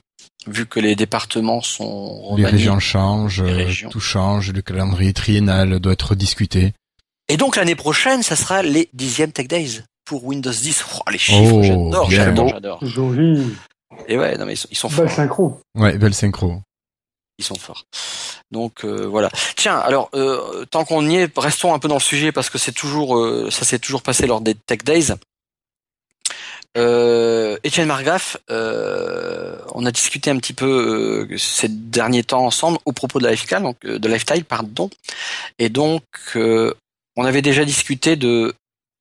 vu 0.46 0.64
que 0.64 0.80
les 0.80 0.96
départements 0.96 1.60
sont 1.60 2.34
Les 2.36 2.44
remaniés. 2.44 2.50
régions 2.52 2.80
changent, 2.80 3.42
Les 3.42 3.52
euh, 3.52 3.56
régions. 3.66 3.90
tout 3.90 4.00
change, 4.00 4.52
le 4.52 4.62
calendrier 4.62 5.12
triennal 5.12 5.80
doit 5.80 5.92
être 5.92 6.14
discuté. 6.14 6.72
Et 7.28 7.36
donc 7.36 7.56
l'année 7.56 7.74
prochaine, 7.76 8.22
ça 8.22 8.34
sera 8.34 8.62
les 8.62 8.88
dixièmes 8.94 9.32
Tech 9.32 9.48
Days 9.48 9.82
pour 10.06 10.24
Windows 10.24 10.50
10. 10.50 10.84
Oh, 11.06 11.10
les 11.10 11.18
chiffres, 11.18 11.52
Oh, 11.52 11.62
j'adore, 11.62 12.10
j'adore, 12.10 12.48
j'adore. 12.48 12.78
Joli. 12.86 13.52
Et 14.08 14.16
ouais, 14.16 14.38
non 14.38 14.46
mais 14.46 14.54
ils 14.54 14.56
sont, 14.56 14.68
ils 14.70 14.76
sont 14.78 14.88
Belle 14.88 15.10
synchro. 15.10 15.60
Ouais, 15.76 15.98
belle 15.98 16.14
synchro. 16.14 16.62
Ils 17.40 17.44
sont 17.44 17.54
forts. 17.58 17.86
Donc 18.50 18.84
euh, 18.84 19.06
voilà. 19.06 19.30
Tiens, 19.56 19.78
alors 19.78 20.10
euh, 20.14 20.66
tant 20.70 20.84
qu'on 20.84 21.08
y 21.08 21.16
est, 21.16 21.32
restons 21.38 21.72
un 21.72 21.78
peu 21.78 21.88
dans 21.88 21.94
le 21.94 22.00
sujet 22.00 22.32
parce 22.32 22.50
que 22.50 22.58
c'est 22.58 22.70
toujours, 22.72 23.16
euh, 23.16 23.48
ça 23.50 23.64
s'est 23.64 23.78
toujours 23.78 24.02
passé 24.02 24.26
lors 24.26 24.42
des 24.42 24.54
Tech 24.54 24.80
Days. 24.84 25.14
Étienne 26.76 27.88
Margaff, 27.88 28.36
euh, 28.50 29.56
on 29.74 29.86
a 29.86 29.90
discuté 29.90 30.30
un 30.30 30.36
petit 30.38 30.52
peu 30.52 31.28
ces 31.36 31.68
derniers 31.68 32.22
temps 32.24 32.44
ensemble 32.44 32.78
au 32.84 32.92
propos 32.92 33.18
de 33.20 33.26
Lifestyle, 33.28 33.60
donc 33.62 33.80
de 33.84 34.08
Lifestyle, 34.08 34.44
pardon. 34.44 34.90
Et 35.58 35.68
donc 35.68 36.02
on 36.36 37.24
avait 37.24 37.42
déjà 37.42 37.64
discuté 37.64 38.16
de 38.16 38.54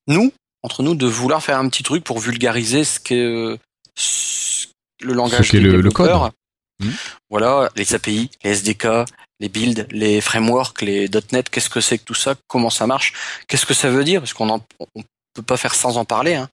nous, 0.07 0.31
entre 0.63 0.81
nous, 0.81 0.95
de 0.95 1.05
vouloir 1.07 1.43
faire 1.43 1.57
un 1.59 1.67
petit 1.69 1.83
truc 1.83 2.03
pour 2.03 2.19
vulgariser 2.19 2.83
ce 2.83 2.99
que 2.99 3.57
ce- 3.95 4.67
le 5.01 5.13
langage 5.13 5.51
qu'est 5.51 5.57
des 5.57 5.63
le- 5.65 5.71
le 5.71 5.77
développeurs. 5.77 6.21
code. 6.23 6.31
Mhm. 6.79 6.93
Voilà, 7.29 7.69
les 7.75 7.93
API, 7.93 8.31
les 8.43 8.51
SDK, 8.51 9.05
les 9.39 9.49
builds, 9.49 9.87
les 9.91 10.21
frameworks, 10.21 10.81
les 10.81 11.09
.NET, 11.31 11.49
qu'est-ce 11.49 11.69
que 11.69 11.81
c'est 11.81 11.97
que 11.97 12.03
tout 12.03 12.13
ça, 12.13 12.35
comment 12.47 12.69
ça 12.69 12.87
marche, 12.87 13.13
qu'est-ce 13.47 13.65
que 13.65 13.73
ça 13.73 13.89
veut 13.89 14.03
dire, 14.03 14.21
parce 14.21 14.33
qu'on 14.33 14.49
on 14.49 15.03
peut 15.33 15.41
pas 15.41 15.57
faire 15.57 15.75
sans 15.75 15.97
en 15.97 16.05
parler. 16.05 16.35
Hein. 16.35 16.49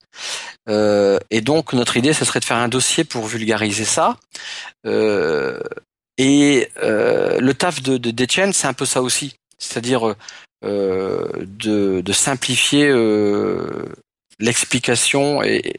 Euh, 0.68 1.18
et 1.30 1.40
donc 1.40 1.72
notre 1.72 1.96
idée, 1.96 2.12
ce 2.12 2.24
serait 2.24 2.40
de 2.40 2.44
faire 2.44 2.56
un 2.56 2.68
dossier 2.68 3.04
pour 3.04 3.26
vulgariser 3.26 3.84
ça. 3.84 4.16
Euh, 4.86 5.60
et 6.18 6.70
euh, 6.82 7.38
le 7.40 7.54
taf 7.54 7.82
de 7.82 7.98
de- 7.98 8.10
d'Etienne, 8.10 8.52
c'est 8.52 8.66
un 8.66 8.72
peu 8.74 8.86
ça 8.86 9.02
aussi, 9.02 9.36
c'est-à-dire 9.58 10.14
de, 10.62 12.12
simplifier 12.12 12.88
l'explication 14.38 15.42
et, 15.42 15.78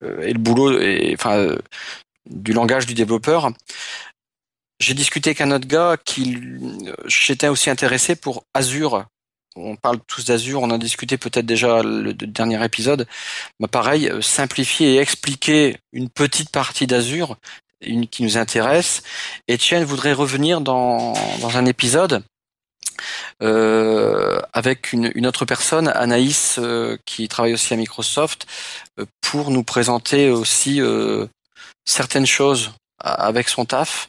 le 0.00 0.38
boulot, 0.38 0.80
enfin 1.14 1.56
du 2.28 2.52
langage 2.52 2.86
du 2.86 2.94
développeur. 2.94 3.52
J'ai 4.80 4.94
discuté 4.94 5.30
avec 5.30 5.40
un 5.40 5.52
autre 5.52 5.68
gars 5.68 5.96
qui 6.04 6.38
j'étais 7.06 7.48
aussi 7.48 7.70
intéressé 7.70 8.16
pour 8.16 8.44
Azure. 8.54 9.04
On 9.54 9.76
parle 9.76 9.98
tous 10.06 10.24
d'Azure, 10.24 10.62
on 10.62 10.66
en 10.66 10.70
a 10.70 10.78
discuté 10.78 11.18
peut-être 11.18 11.44
déjà 11.44 11.82
le, 11.82 12.14
dernier 12.14 12.64
épisode. 12.64 13.06
Bah 13.60 13.68
pareil, 13.68 14.08
euh, 14.08 14.22
simplifier 14.22 14.94
et 14.94 14.98
expliquer 14.98 15.76
une 15.92 16.08
petite 16.08 16.50
partie 16.50 16.86
d'Azure 16.86 17.36
une 17.84 18.06
qui 18.06 18.22
nous 18.22 18.38
intéresse. 18.38 19.02
Etienne 19.50 19.84
voudrait 19.84 20.12
revenir 20.12 20.60
dans, 20.60 21.14
un 21.54 21.66
épisode 21.66 22.22
euh, 23.42 24.40
avec 24.52 24.92
une, 24.92 25.26
autre 25.26 25.44
personne, 25.44 25.88
Anaïs, 25.88 26.58
euh, 26.58 26.96
qui 27.04 27.26
travaille 27.28 27.54
aussi 27.54 27.74
à 27.74 27.76
Microsoft, 27.76 28.46
pour 29.20 29.50
nous 29.50 29.64
présenter 29.64 30.30
aussi 30.30 30.80
certaines 31.84 32.26
choses 32.26 32.72
avec 32.98 33.48
son 33.48 33.64
taf 33.64 34.08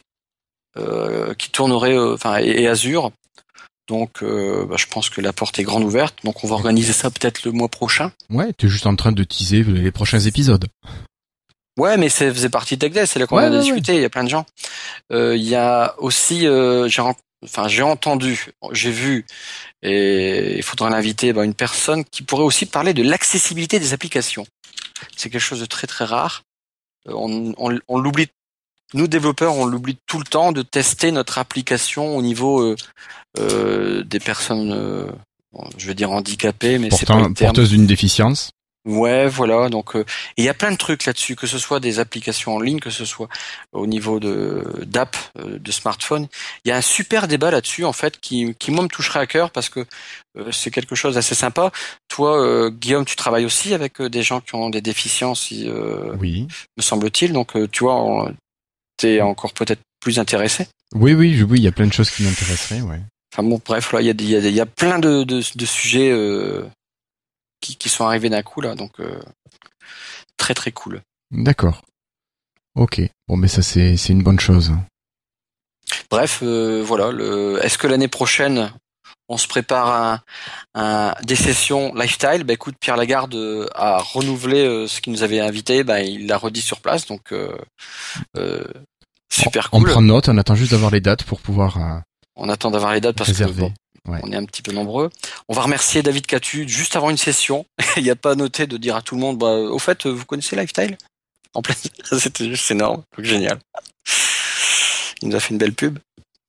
euh, 0.76 1.34
qui 1.34 1.50
tournerait, 1.50 1.96
euh, 1.96 2.14
enfin, 2.14 2.38
et, 2.40 2.62
et 2.62 2.68
Azure. 2.68 3.12
Donc, 3.86 4.22
euh, 4.22 4.64
bah, 4.66 4.76
je 4.78 4.86
pense 4.86 5.10
que 5.10 5.20
la 5.20 5.32
porte 5.32 5.58
est 5.58 5.62
grande 5.62 5.84
ouverte. 5.84 6.16
Donc, 6.24 6.42
on 6.42 6.48
va 6.48 6.54
organiser 6.54 6.92
ça 6.92 7.10
peut-être 7.10 7.44
le 7.44 7.52
mois 7.52 7.68
prochain. 7.68 8.12
Ouais, 8.30 8.52
t'es 8.54 8.68
juste 8.68 8.86
en 8.86 8.96
train 8.96 9.12
de 9.12 9.24
teaser 9.24 9.62
les 9.62 9.90
prochains 9.92 10.20
épisodes. 10.20 10.66
Ouais, 11.78 11.96
mais 11.96 12.08
ça 12.08 12.32
faisait 12.32 12.48
partie 12.48 12.76
de 12.76 12.80
Tech 12.80 12.92
Day, 12.92 13.04
c'est 13.04 13.18
là 13.18 13.26
qu'on 13.26 13.36
Ouais, 13.36 13.44
a 13.44 13.50
ouais, 13.50 13.60
discuté. 13.60 13.96
Il 13.96 14.00
y 14.00 14.04
a 14.04 14.10
plein 14.10 14.24
de 14.24 14.30
gens. 14.30 14.46
Euh, 15.12 15.36
Il 15.36 15.42
y 15.42 15.54
a 15.56 15.94
aussi, 15.98 16.42
j'ai, 16.42 17.02
enfin, 17.44 17.68
j'ai 17.68 17.82
entendu, 17.82 18.52
j'ai 18.72 18.92
vu, 18.92 19.26
et 19.82 20.56
il 20.56 20.62
faudra 20.62 20.88
l'inviter, 20.88 21.32
bah, 21.32 21.44
une 21.44 21.54
personne 21.54 22.04
qui 22.04 22.22
pourrait 22.22 22.44
aussi 22.44 22.64
parler 22.64 22.94
de 22.94 23.02
l'accessibilité 23.02 23.80
des 23.80 23.92
applications. 23.92 24.46
C'est 25.16 25.28
quelque 25.30 25.42
chose 25.42 25.60
de 25.60 25.66
très 25.66 25.86
très 25.88 26.04
rare. 26.04 26.42
Euh, 27.08 27.12
on, 27.14 27.54
on, 27.58 27.78
on 27.88 27.98
l'oublie, 27.98 28.28
nous 28.92 29.06
développeurs, 29.06 29.54
on 29.54 29.66
l'oublie 29.66 29.98
tout 30.06 30.18
le 30.18 30.24
temps 30.24 30.52
de 30.52 30.62
tester 30.62 31.10
notre 31.12 31.38
application 31.38 32.16
au 32.16 32.22
niveau 32.22 32.60
euh, 32.60 32.76
euh, 33.38 34.04
des 34.04 34.20
personnes, 34.20 35.12
je 35.76 35.86
vais 35.86 35.94
dire 35.94 36.10
handicapées, 36.10 36.78
mais 36.78 36.90
c'est 36.90 37.06
pas 37.06 37.16
le 37.16 37.34
terme. 37.34 37.34
porteuse 37.34 37.70
d'une 37.70 37.86
déficience. 37.86 38.52
Ouais, 38.86 39.26
voilà. 39.26 39.70
Donc, 39.70 39.96
euh, 39.96 40.04
il 40.36 40.44
y 40.44 40.48
a 40.48 40.54
plein 40.54 40.70
de 40.70 40.76
trucs 40.76 41.06
là-dessus, 41.06 41.36
que 41.36 41.46
ce 41.46 41.58
soit 41.58 41.80
des 41.80 42.00
applications 42.00 42.54
en 42.54 42.60
ligne, 42.60 42.80
que 42.80 42.90
ce 42.90 43.04
soit 43.06 43.28
au 43.72 43.86
niveau 43.86 44.20
de 44.20 44.62
d'app, 44.84 45.16
euh, 45.38 45.58
de 45.58 45.72
smartphone. 45.72 46.28
Il 46.64 46.68
y 46.68 46.72
a 46.72 46.76
un 46.76 46.82
super 46.82 47.26
débat 47.26 47.50
là-dessus, 47.50 47.84
en 47.84 47.94
fait, 47.94 48.20
qui, 48.20 48.54
qui 48.58 48.70
moi 48.70 48.82
me 48.84 48.88
toucherait 48.88 49.20
à 49.20 49.26
cœur 49.26 49.50
parce 49.50 49.70
que 49.70 49.86
euh, 50.36 50.52
c'est 50.52 50.70
quelque 50.70 50.94
chose 50.94 51.14
d'assez 51.14 51.34
sympa. 51.34 51.72
Toi, 52.08 52.38
euh, 52.44 52.70
Guillaume, 52.70 53.06
tu 53.06 53.16
travailles 53.16 53.46
aussi 53.46 53.72
avec 53.72 54.00
euh, 54.02 54.10
des 54.10 54.22
gens 54.22 54.40
qui 54.40 54.54
ont 54.54 54.68
des 54.68 54.82
déficiences, 54.82 55.50
euh, 55.52 56.14
Oui. 56.20 56.46
me 56.76 56.82
semble-t-il. 56.82 57.32
Donc, 57.32 57.56
euh, 57.56 57.66
tu 57.66 57.84
vois, 57.84 58.30
t'es 58.98 59.22
encore 59.22 59.54
peut-être 59.54 59.80
plus 60.00 60.18
intéressé. 60.18 60.68
Oui, 60.94 61.14
oui, 61.14 61.42
oui, 61.42 61.58
il 61.58 61.64
y 61.64 61.68
a 61.68 61.72
plein 61.72 61.86
de 61.86 61.92
choses 61.92 62.10
qui 62.10 62.22
m'intéresseraient, 62.22 62.82
ouais. 62.82 63.00
Enfin 63.32 63.42
bon, 63.48 63.60
bref, 63.64 63.92
là, 63.92 64.00
il 64.02 64.06
y 64.06 64.10
a, 64.10 64.40
y 64.40 64.46
a, 64.46 64.50
y 64.50 64.60
a 64.60 64.66
plein 64.66 64.98
de, 64.98 65.24
de, 65.24 65.42
de 65.54 65.66
sujets 65.66 66.10
euh, 66.10 66.62
qui, 67.64 67.76
qui 67.76 67.88
sont 67.88 68.04
arrivés 68.06 68.28
d'un 68.30 68.42
coup 68.42 68.60
là, 68.60 68.74
donc 68.74 69.00
euh, 69.00 69.20
très 70.36 70.54
très 70.54 70.70
cool. 70.72 71.00
D'accord. 71.30 71.82
Ok. 72.76 73.00
Bon, 73.28 73.36
mais 73.36 73.48
ça, 73.48 73.62
c'est, 73.62 73.96
c'est 73.96 74.12
une 74.12 74.22
bonne 74.22 74.40
chose. 74.40 74.72
Bref, 76.10 76.40
euh, 76.42 76.82
voilà. 76.84 77.10
Le... 77.10 77.58
Est-ce 77.64 77.78
que 77.78 77.86
l'année 77.86 78.08
prochaine, 78.08 78.72
on 79.28 79.36
se 79.38 79.46
prépare 79.48 79.88
un, 79.88 80.20
un- 80.74 81.14
des 81.22 81.36
sessions 81.36 81.94
lifestyle? 81.94 82.44
Bah 82.44 82.52
écoute, 82.52 82.74
Pierre 82.80 82.96
Lagarde 82.96 83.34
euh, 83.34 83.66
a 83.74 83.98
renouvelé 83.98 84.86
ce 84.88 85.00
qu'il 85.00 85.12
nous 85.12 85.22
avait 85.22 85.40
invité. 85.40 85.84
Bah, 85.84 86.00
il 86.02 86.26
l'a 86.26 86.36
redit 86.36 86.60
sur 86.62 86.80
place, 86.80 87.06
donc 87.06 87.32
euh, 87.32 87.56
euh, 88.36 88.64
super 89.32 89.68
On 89.72 89.80
cool. 89.80 89.90
prend 89.90 90.02
note, 90.02 90.28
on 90.28 90.36
attend 90.38 90.54
juste 90.54 90.72
d'avoir 90.72 90.90
les 90.90 91.00
dates 91.00 91.24
pour 91.24 91.40
pouvoir 91.40 91.78
euh, 91.78 91.98
On 92.36 92.48
attend 92.48 92.70
d'avoir 92.70 92.92
les 92.92 93.00
dates 93.00 93.16
parce 93.16 93.28
réserver. 93.30 93.54
que 93.54 93.60
bon, 93.60 93.72
Ouais. 94.06 94.20
on 94.22 94.32
est 94.32 94.36
un 94.36 94.44
petit 94.44 94.60
peu 94.62 94.72
nombreux. 94.72 95.10
On 95.48 95.54
va 95.54 95.62
remercier 95.62 96.02
David 96.02 96.26
Catu 96.26 96.68
juste 96.68 96.94
avant 96.96 97.08
une 97.10 97.16
session. 97.16 97.64
Il 97.96 98.02
n'y 98.02 98.10
a 98.10 98.16
pas 98.16 98.34
noté 98.34 98.66
de 98.66 98.76
dire 98.76 98.96
à 98.96 99.02
tout 99.02 99.14
le 99.14 99.20
monde, 99.20 99.38
bah, 99.38 99.54
au 99.54 99.78
fait, 99.78 100.06
vous 100.06 100.24
connaissez 100.26 100.56
Lifestyle 100.56 100.96
En 101.54 101.62
plein, 101.62 101.74
c'était 102.18 102.48
juste 102.48 102.70
énorme, 102.70 103.02
donc 103.16 103.24
génial. 103.26 103.58
Il 105.22 105.28
nous 105.28 105.36
a 105.36 105.40
fait 105.40 105.50
une 105.54 105.58
belle 105.58 105.72
pub. 105.74 105.98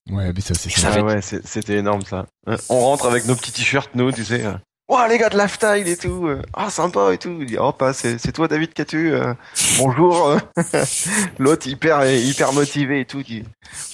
Ouais, 0.10 0.32
mais 0.34 0.42
ça, 0.42 0.54
c'est 0.54 0.70
Ça 0.70 0.82
ça. 0.92 0.96
Ah 1.00 1.04
ouais, 1.04 1.22
c'est- 1.22 1.46
c'était 1.48 1.78
énorme 1.78 2.04
ça. 2.04 2.28
Euh, 2.50 2.58
On 2.70 2.80
rentre 2.82 3.06
avec 3.08 3.26
nos 3.26 3.36
petits 3.36 3.52
t-shirts, 3.52 3.90
nous, 3.96 4.12
tu 4.12 4.24
sais. 4.26 4.44
Ouah, 4.88 5.08
les 5.08 5.18
gars 5.18 5.30
de 5.30 5.38
Lifestyle 5.38 5.88
et 5.88 5.98
tout. 5.98 6.28
euh, 6.28 6.44
Ah, 6.54 6.70
sympa 6.70 7.12
et 7.12 7.18
tout. 7.18 7.36
Il 7.40 7.48
dit, 7.48 7.58
oh, 7.60 7.72
pas, 7.72 7.92
c'est 7.92 8.20
c'est 8.20 8.32
toi, 8.32 8.48
David 8.48 8.72
Catu. 8.74 9.14
euh, 9.14 9.34
bonjour. 9.80 10.38
L'autre, 11.40 11.66
hyper, 11.68 12.06
hyper 12.06 12.54
motivé 12.54 13.00
et 13.00 13.06
tout. 13.06 13.24
dit, 13.24 13.44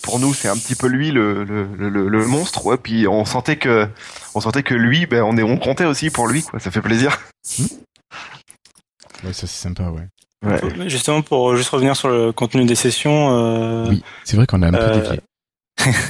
Pour 0.03 0.19
nous, 0.19 0.33
c'est 0.33 0.49
un 0.49 0.57
petit 0.57 0.75
peu 0.75 0.87
lui, 0.87 1.11
le, 1.11 1.45
le, 1.45 1.63
le, 1.89 2.09
le 2.09 2.25
monstre. 2.25 2.65
Ouais, 2.65 2.75
puis 2.77 3.07
on 3.07 3.23
sentait 3.23 3.55
que, 3.55 3.87
on 4.35 4.41
sentait 4.41 4.63
que 4.63 4.73
lui, 4.73 5.05
ben, 5.05 5.23
on 5.23 5.37
est, 5.37 5.43
on 5.43 5.57
comptait 5.57 5.85
aussi 5.85 6.09
pour 6.09 6.27
lui, 6.27 6.43
quoi. 6.43 6.59
Ça 6.59 6.71
fait 6.71 6.81
plaisir. 6.81 7.17
Ouais, 9.23 9.31
ça, 9.31 9.47
c'est 9.47 9.47
sympa, 9.47 9.83
ouais. 9.91 10.07
Ouais. 10.45 10.89
Justement, 10.89 11.21
pour 11.21 11.55
juste 11.55 11.69
revenir 11.69 11.95
sur 11.95 12.09
le 12.09 12.33
contenu 12.33 12.65
des 12.65 12.75
sessions, 12.75 13.29
euh, 13.31 13.87
Oui, 13.87 14.03
c'est 14.25 14.35
vrai 14.35 14.45
qu'on 14.45 14.61
a 14.61 14.67
un 14.67 14.71
peu 14.71 14.77
Euh, 14.77 14.99
dévié. 14.99 15.21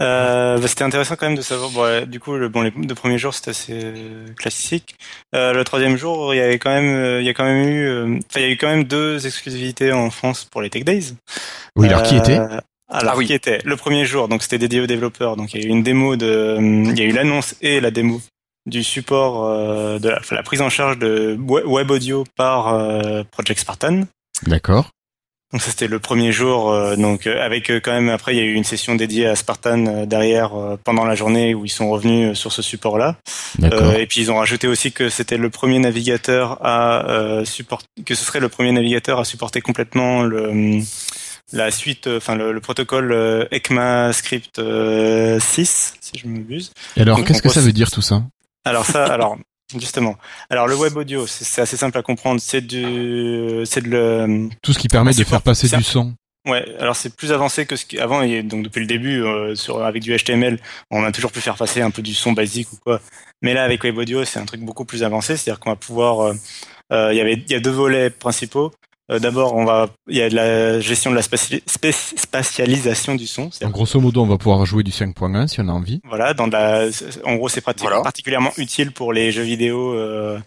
euh, 0.00 0.58
bah, 0.58 0.68
c'était 0.68 0.84
intéressant 0.84 1.16
quand 1.16 1.26
même 1.26 1.36
de 1.36 1.42
savoir. 1.42 1.70
Bon, 1.70 1.82
ouais, 1.82 2.06
du 2.06 2.20
coup, 2.20 2.34
le, 2.36 2.48
bon, 2.48 2.62
les 2.62 2.70
deux 2.70 2.94
premiers 2.94 3.18
jours 3.18 3.34
c'était 3.34 3.50
assez 3.50 3.72
euh, 3.74 4.26
classique. 4.36 4.94
Euh, 5.34 5.52
le 5.52 5.64
troisième 5.64 5.96
jour, 5.96 6.32
il 6.34 6.38
y 6.38 6.40
avait 6.40 6.58
quand 6.58 6.70
même, 6.70 6.94
euh, 6.94 7.20
il 7.20 7.26
y 7.26 7.28
a 7.30 7.34
quand 7.34 7.44
même 7.44 7.66
eu, 7.68 7.86
euh, 7.88 8.04
enfin, 8.28 8.40
il 8.40 8.42
y 8.42 8.46
a 8.46 8.50
eu 8.50 8.56
quand 8.56 8.68
même 8.68 8.84
deux 8.84 9.26
exclusivités 9.26 9.92
en 9.92 10.10
France 10.10 10.44
pour 10.44 10.62
les 10.62 10.70
Tech 10.70 10.84
Days. 10.84 11.14
Oui, 11.76 11.88
alors 11.88 12.02
qui 12.02 12.14
Euh, 12.16 12.18
était? 12.18 12.38
Alors 12.90 13.12
Ah 13.12 13.16
oui. 13.18 13.26
qui 13.26 13.34
était? 13.34 13.60
Le 13.64 13.76
premier 13.76 14.04
jour, 14.06 14.28
donc 14.28 14.42
c'était 14.42 14.58
dédié 14.58 14.80
aux 14.80 14.86
développeurs. 14.86 15.36
Donc 15.36 15.52
il 15.52 15.60
y 15.60 15.64
a 15.64 15.66
eu 15.66 15.70
une 15.70 15.82
démo 15.82 16.16
de, 16.16 16.26
euh, 16.26 16.58
il 16.60 16.98
y 16.98 17.02
a 17.02 17.04
eu 17.04 17.12
l'annonce 17.12 17.54
et 17.60 17.80
la 17.80 17.90
démo 17.90 18.20
du 18.66 18.82
support 18.82 19.44
euh, 19.44 19.98
de 19.98 20.08
la, 20.10 20.18
enfin, 20.18 20.36
la 20.36 20.42
prise 20.42 20.60
en 20.62 20.68
charge 20.70 20.98
de 20.98 21.36
we- 21.40 21.64
web 21.66 21.90
audio 21.90 22.24
par 22.36 22.68
euh, 22.74 23.24
Project 23.30 23.60
Spartan. 23.60 24.02
D'accord. 24.46 24.90
Donc 25.52 25.62
ça, 25.62 25.70
c'était 25.70 25.86
le 25.88 25.98
premier 25.98 26.30
jour. 26.30 26.70
euh, 26.70 26.94
donc 26.96 27.26
euh, 27.26 27.42
avec 27.42 27.70
euh, 27.70 27.80
quand 27.82 27.92
même 27.92 28.10
après 28.10 28.34
il 28.34 28.38
y 28.38 28.40
a 28.40 28.44
eu 28.44 28.52
une 28.52 28.64
session 28.64 28.94
dédiée 28.96 29.26
à 29.26 29.34
Spartan 29.34 29.86
euh, 29.86 30.06
derrière 30.06 30.54
euh, 30.54 30.76
pendant 30.82 31.04
la 31.04 31.14
journée 31.14 31.54
où 31.54 31.64
ils 31.64 31.70
sont 31.70 31.88
revenus 31.88 32.30
euh, 32.30 32.34
sur 32.34 32.52
ce 32.52 32.60
support-là. 32.60 33.16
D'accord. 33.58 33.82
Euh, 33.82 33.92
et 33.98 34.06
puis 34.06 34.20
ils 34.20 34.30
ont 34.30 34.36
rajouté 34.36 34.66
aussi 34.68 34.92
que 34.92 35.08
c'était 35.08 35.38
le 35.38 35.48
premier 35.48 35.78
navigateur 35.78 36.58
à 36.64 37.08
euh, 37.08 37.44
supporter, 37.46 37.86
que 38.04 38.14
ce 38.14 38.24
serait 38.24 38.40
le 38.40 38.48
premier 38.50 38.72
navigateur 38.72 39.18
à 39.18 39.24
supporter 39.24 39.60
complètement 39.62 40.22
le 40.22 40.48
hum, 40.50 40.84
la 41.54 41.70
suite, 41.70 42.08
enfin 42.08 42.34
le, 42.34 42.52
le 42.52 42.60
protocole 42.60 43.10
euh, 43.10 43.46
ECMAScript 43.50 44.58
euh, 44.58 45.40
6, 45.40 45.94
si 45.98 46.18
je 46.18 46.26
m'abuse. 46.28 46.72
Et 46.96 47.00
alors, 47.00 47.24
qu'est-ce 47.24 47.40
que 47.40 47.48
ça 47.48 47.62
veut 47.62 47.72
dire 47.72 47.90
tout 47.90 48.02
ça? 48.02 48.22
Alors 48.66 48.84
ça, 48.84 49.06
alors 49.06 49.38
justement, 49.76 50.16
alors 50.50 50.66
le 50.66 50.76
web 50.76 50.96
audio, 50.96 51.26
c'est 51.26 51.60
assez 51.60 51.76
simple 51.76 51.98
à 51.98 52.02
comprendre. 52.02 52.40
C'est 52.40 52.60
du, 52.62 53.62
c'est 53.64 53.82
de 53.82 53.88
le, 53.90 54.48
Tout 54.62 54.72
ce 54.72 54.78
qui 54.78 54.88
permet 54.88 55.10
Ah, 55.14 55.18
de 55.18 55.24
faire 55.24 55.42
pas- 55.42 55.50
passer 55.50 55.76
du 55.76 55.82
son. 55.82 56.14
Ouais, 56.46 56.64
alors 56.78 56.96
c'est 56.96 57.14
plus 57.14 57.32
avancé 57.32 57.66
que 57.66 57.76
ce 57.76 57.84
qui 57.84 57.98
avant. 57.98 58.22
il 58.22 58.30
y 58.32 58.36
a- 58.38 58.42
Donc 58.42 58.62
depuis 58.64 58.80
le 58.80 58.86
début, 58.86 59.22
euh, 59.22 59.54
sur 59.54 59.82
avec 59.84 60.02
du 60.02 60.14
HTML, 60.16 60.58
on 60.90 61.04
a 61.04 61.12
toujours 61.12 61.32
pu 61.32 61.40
faire 61.40 61.56
passer 61.56 61.82
un 61.82 61.90
peu 61.90 62.00
du 62.00 62.14
son 62.14 62.32
basique 62.32 62.72
ou 62.72 62.76
quoi. 62.82 63.00
Mais 63.42 63.52
là, 63.54 63.64
avec 63.64 63.82
Web 63.84 63.98
Audio, 63.98 64.24
c'est 64.24 64.38
un 64.38 64.46
truc 64.46 64.60
beaucoup 64.62 64.84
plus 64.86 65.02
avancé. 65.02 65.36
C'est-à-dire 65.36 65.60
qu'on 65.60 65.70
va 65.70 65.76
pouvoir. 65.76 66.20
euh, 66.20 66.34
euh, 66.92 67.12
Il 67.12 67.16
y 67.16 67.20
avait, 67.20 67.34
il 67.34 67.52
y 67.52 67.54
a 67.54 67.60
deux 67.60 67.70
volets 67.70 68.08
principaux. 68.08 68.72
Euh, 69.10 69.18
D'abord, 69.18 69.54
on 69.54 69.64
va, 69.64 69.88
il 70.08 70.16
y 70.18 70.22
a 70.22 70.28
de 70.28 70.34
la 70.34 70.80
gestion 70.80 71.10
de 71.10 71.16
la 71.16 71.22
spatialisation 71.22 73.14
du 73.14 73.26
son. 73.26 73.50
Donc, 73.60 73.72
grosso 73.72 74.00
modo, 74.00 74.22
on 74.22 74.26
va 74.26 74.36
pouvoir 74.38 74.64
jouer 74.66 74.82
du 74.82 74.90
5.1 74.90 75.46
si 75.48 75.60
on 75.60 75.68
a 75.68 75.72
envie. 75.72 76.00
voilà, 76.06 76.34
dans 76.34 76.46
de 76.46 76.52
la, 76.52 76.86
en 77.24 77.36
gros, 77.36 77.48
c'est 77.48 77.64
Voilà. 77.78 78.00
particulièrement 78.02 78.52
utile 78.58 78.92
pour 78.92 79.12
les 79.12 79.32
jeux 79.32 79.42
vidéo. 79.42 79.94
euh, 79.94 80.38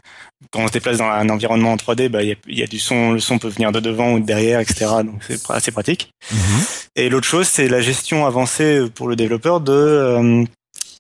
quand 0.52 0.62
on 0.64 0.68
se 0.68 0.72
déplace 0.74 0.98
dans 0.98 1.06
un 1.06 1.30
environnement 1.30 1.72
en 1.74 1.76
3D, 1.76 2.10
bah, 2.10 2.24
il 2.24 2.30
y 2.30 2.32
a, 2.32 2.36
il 2.48 2.58
y 2.60 2.64
a 2.64 2.68
du 2.68 2.80
son, 2.80 3.12
le 3.12 3.20
son 3.20 3.38
peut 3.38 3.48
venir 3.50 3.72
de 3.72 3.80
devant 3.80 4.14
ou 4.14 4.20
de 4.20 4.26
derrière, 4.26 4.60
etc. 4.60 4.86
Donc 5.04 5.22
c'est 5.28 5.40
assez 5.52 5.72
pratique. 5.72 6.10
Mhm. 6.32 6.40
Et 6.96 7.10
l'autre 7.10 7.28
chose, 7.28 7.48
c'est 7.48 7.68
la 7.68 7.80
gestion 7.82 8.26
avancée 8.26 8.82
pour 8.96 9.08
le 9.08 9.16
développeur 9.16 9.60
de 9.62 9.72
euh, 9.72 10.44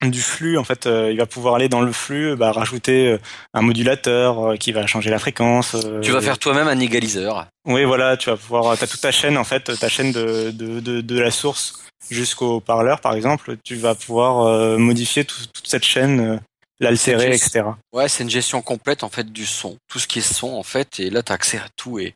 du 0.09 0.21
flux. 0.21 0.57
En 0.57 0.63
fait, 0.63 0.87
euh, 0.87 1.11
il 1.11 1.17
va 1.17 1.25
pouvoir 1.25 1.55
aller 1.55 1.69
dans 1.69 1.81
le 1.81 1.91
flux, 1.91 2.35
bah, 2.35 2.51
rajouter 2.51 3.07
euh, 3.07 3.17
un 3.53 3.61
modulateur 3.61 4.51
euh, 4.51 4.55
qui 4.55 4.71
va 4.71 4.87
changer 4.87 5.09
la 5.09 5.19
fréquence. 5.19 5.75
Tu 6.01 6.11
vas 6.11 6.21
faire 6.21 6.39
toi-même 6.39 6.67
un 6.67 6.79
égaliseur. 6.79 7.47
Oui, 7.65 7.83
voilà, 7.85 8.17
tu 8.17 8.29
vas 8.29 8.37
pouvoir. 8.37 8.77
T'as 8.77 8.87
toute 8.87 9.01
ta 9.01 9.11
chaîne 9.11 9.37
en 9.37 9.43
fait, 9.43 9.77
ta 9.79 9.89
chaîne 9.89 10.11
de 10.11 10.51
de 10.51 10.79
de, 10.79 11.01
de 11.01 11.19
la 11.19 11.31
source 11.31 11.75
jusqu'au 12.09 12.59
parleur, 12.59 12.99
par 12.99 13.13
exemple. 13.13 13.57
Tu 13.63 13.75
vas 13.75 13.95
pouvoir 13.95 14.47
euh, 14.47 14.77
modifier 14.77 15.23
tout- 15.25 15.45
toute 15.53 15.67
cette 15.67 15.85
chaîne, 15.85 16.39
l'altérer, 16.81 17.27
etc. 17.35 17.63
Ouais, 17.93 18.09
c'est 18.09 18.23
une 18.23 18.29
gestion 18.29 18.61
complète 18.61 19.03
en 19.03 19.09
fait 19.09 19.31
du 19.31 19.45
son, 19.45 19.77
tout 19.87 19.99
ce 19.99 20.07
qui 20.07 20.19
est 20.19 20.33
son 20.33 20.49
en 20.49 20.63
fait, 20.63 20.99
et 20.99 21.09
là 21.09 21.23
t'as 21.23 21.35
accès 21.35 21.57
à 21.57 21.65
tout 21.77 21.99
et 21.99 22.13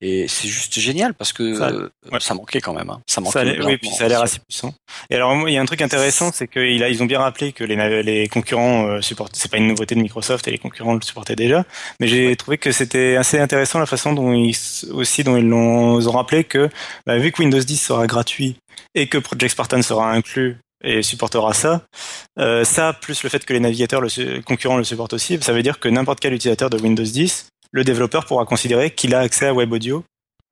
et 0.00 0.28
c'est 0.28 0.48
juste 0.48 0.78
génial 0.78 1.14
parce 1.14 1.32
que 1.32 1.54
Ça- 1.56 1.68
euh, 1.70 1.88
ouais. 2.12 2.20
ça 2.20 2.34
manquait 2.34 2.60
quand 2.60 2.72
même. 2.74 2.90
Hein. 2.90 3.00
Ça 3.06 3.20
manquait. 3.20 3.32
Ça 3.32 3.40
a 3.40 3.44
l'air- 3.44 3.66
oui, 3.66 3.76
puis 3.78 3.90
ça 3.90 4.04
a 4.04 4.08
l'air 4.08 4.22
assez 4.22 4.38
puissant. 4.38 4.74
Et 5.10 5.16
alors, 5.16 5.34
moi, 5.34 5.50
il 5.50 5.54
y 5.54 5.58
a 5.58 5.60
un 5.60 5.64
truc 5.66 5.82
intéressant, 5.82 6.30
c'est 6.32 6.46
qu'ils 6.48 6.80
ils 6.80 7.02
ont 7.02 7.06
bien 7.06 7.18
rappelé 7.20 7.52
que 7.52 7.64
les, 7.64 8.02
les 8.02 8.28
concurrents 8.28 8.86
euh, 8.86 9.00
supportent. 9.00 9.34
C'est 9.36 9.50
pas 9.50 9.56
une 9.58 9.66
nouveauté 9.68 9.94
de 9.94 10.00
Microsoft 10.00 10.46
et 10.48 10.50
les 10.50 10.58
concurrents 10.58 10.94
le 10.94 11.00
supportaient 11.02 11.36
déjà. 11.36 11.64
Mais 12.00 12.06
j'ai 12.08 12.34
trouvé 12.36 12.58
que 12.58 12.70
c'était 12.72 13.16
assez 13.16 13.38
intéressant 13.38 13.78
la 13.78 13.86
façon 13.86 14.12
dont 14.12 14.32
ils 14.32 14.56
aussi 14.92 15.24
dont 15.24 15.36
ils 15.36 15.46
l'ont 15.48 15.98
ont 16.06 16.10
rappelé 16.12 16.44
que 16.44 16.68
bah, 17.06 17.18
vu 17.18 17.32
que 17.32 17.42
Windows 17.42 17.58
10 17.60 17.76
sera 17.76 18.06
gratuit 18.06 18.56
et 18.94 19.08
que 19.08 19.18
Project 19.18 19.52
Spartan 19.52 19.82
sera 19.82 20.10
inclus 20.12 20.58
et 20.84 21.02
supportera 21.02 21.52
ça, 21.54 21.82
euh, 22.38 22.64
ça 22.64 22.92
plus 22.92 23.22
le 23.22 23.28
fait 23.28 23.44
que 23.44 23.52
les 23.52 23.60
navigateurs 23.60 24.00
le 24.00 24.40
concurrents 24.42 24.76
le 24.76 24.84
supportent 24.84 25.12
aussi, 25.14 25.38
ça 25.40 25.52
veut 25.52 25.62
dire 25.62 25.80
que 25.80 25.88
n'importe 25.88 26.20
quel 26.20 26.32
utilisateur 26.32 26.70
de 26.70 26.78
Windows 26.78 27.02
10, 27.02 27.48
le 27.72 27.84
développeur 27.84 28.26
pourra 28.26 28.44
considérer 28.44 28.90
qu'il 28.92 29.14
a 29.14 29.20
accès 29.20 29.46
à 29.46 29.54
Web 29.54 29.72
Audio 29.72 30.04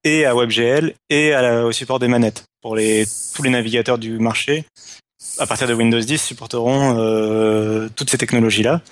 et 0.04 0.24
à 0.24 0.34
WebGL 0.34 0.94
et 1.10 1.32
à 1.32 1.42
la- 1.42 1.64
au 1.66 1.72
support 1.72 1.98
des 1.98 2.08
manettes. 2.08 2.44
Pour 2.60 2.76
les, 2.76 3.04
tous 3.34 3.42
les 3.42 3.50
navigateurs 3.50 3.98
du 3.98 4.18
marché, 4.18 4.64
à 5.38 5.46
partir 5.46 5.66
de 5.68 5.74
Windows 5.74 5.98
10, 6.00 6.18
supporteront 6.22 6.96
euh, 6.98 7.88
toutes 7.96 8.10
ces 8.10 8.18
technologies-là. 8.18 8.82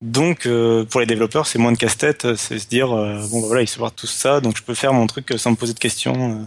Donc, 0.00 0.46
euh, 0.46 0.84
pour 0.84 1.00
les 1.00 1.06
développeurs, 1.06 1.46
c'est 1.46 1.58
moins 1.58 1.72
de 1.72 1.76
casse-tête, 1.78 2.36
c'est 2.36 2.58
se 2.58 2.66
dire, 2.68 2.92
euh, 2.92 3.26
bon, 3.30 3.40
bah, 3.40 3.46
voilà, 3.48 3.62
ils 3.62 3.68
supportent 3.68 3.96
tout 3.96 4.06
ça, 4.06 4.40
donc 4.40 4.56
je 4.56 4.62
peux 4.62 4.74
faire 4.74 4.92
mon 4.92 5.06
truc 5.06 5.32
sans 5.36 5.50
me 5.50 5.56
poser 5.56 5.74
de 5.74 5.78
questions 5.78 6.40
euh, 6.40 6.44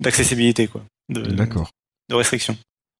d'accessibilité, 0.00 0.66
quoi, 0.68 0.82
de, 1.08 1.22
D'accord. 1.22 1.70
de 2.08 2.14
restrictions. 2.14 2.56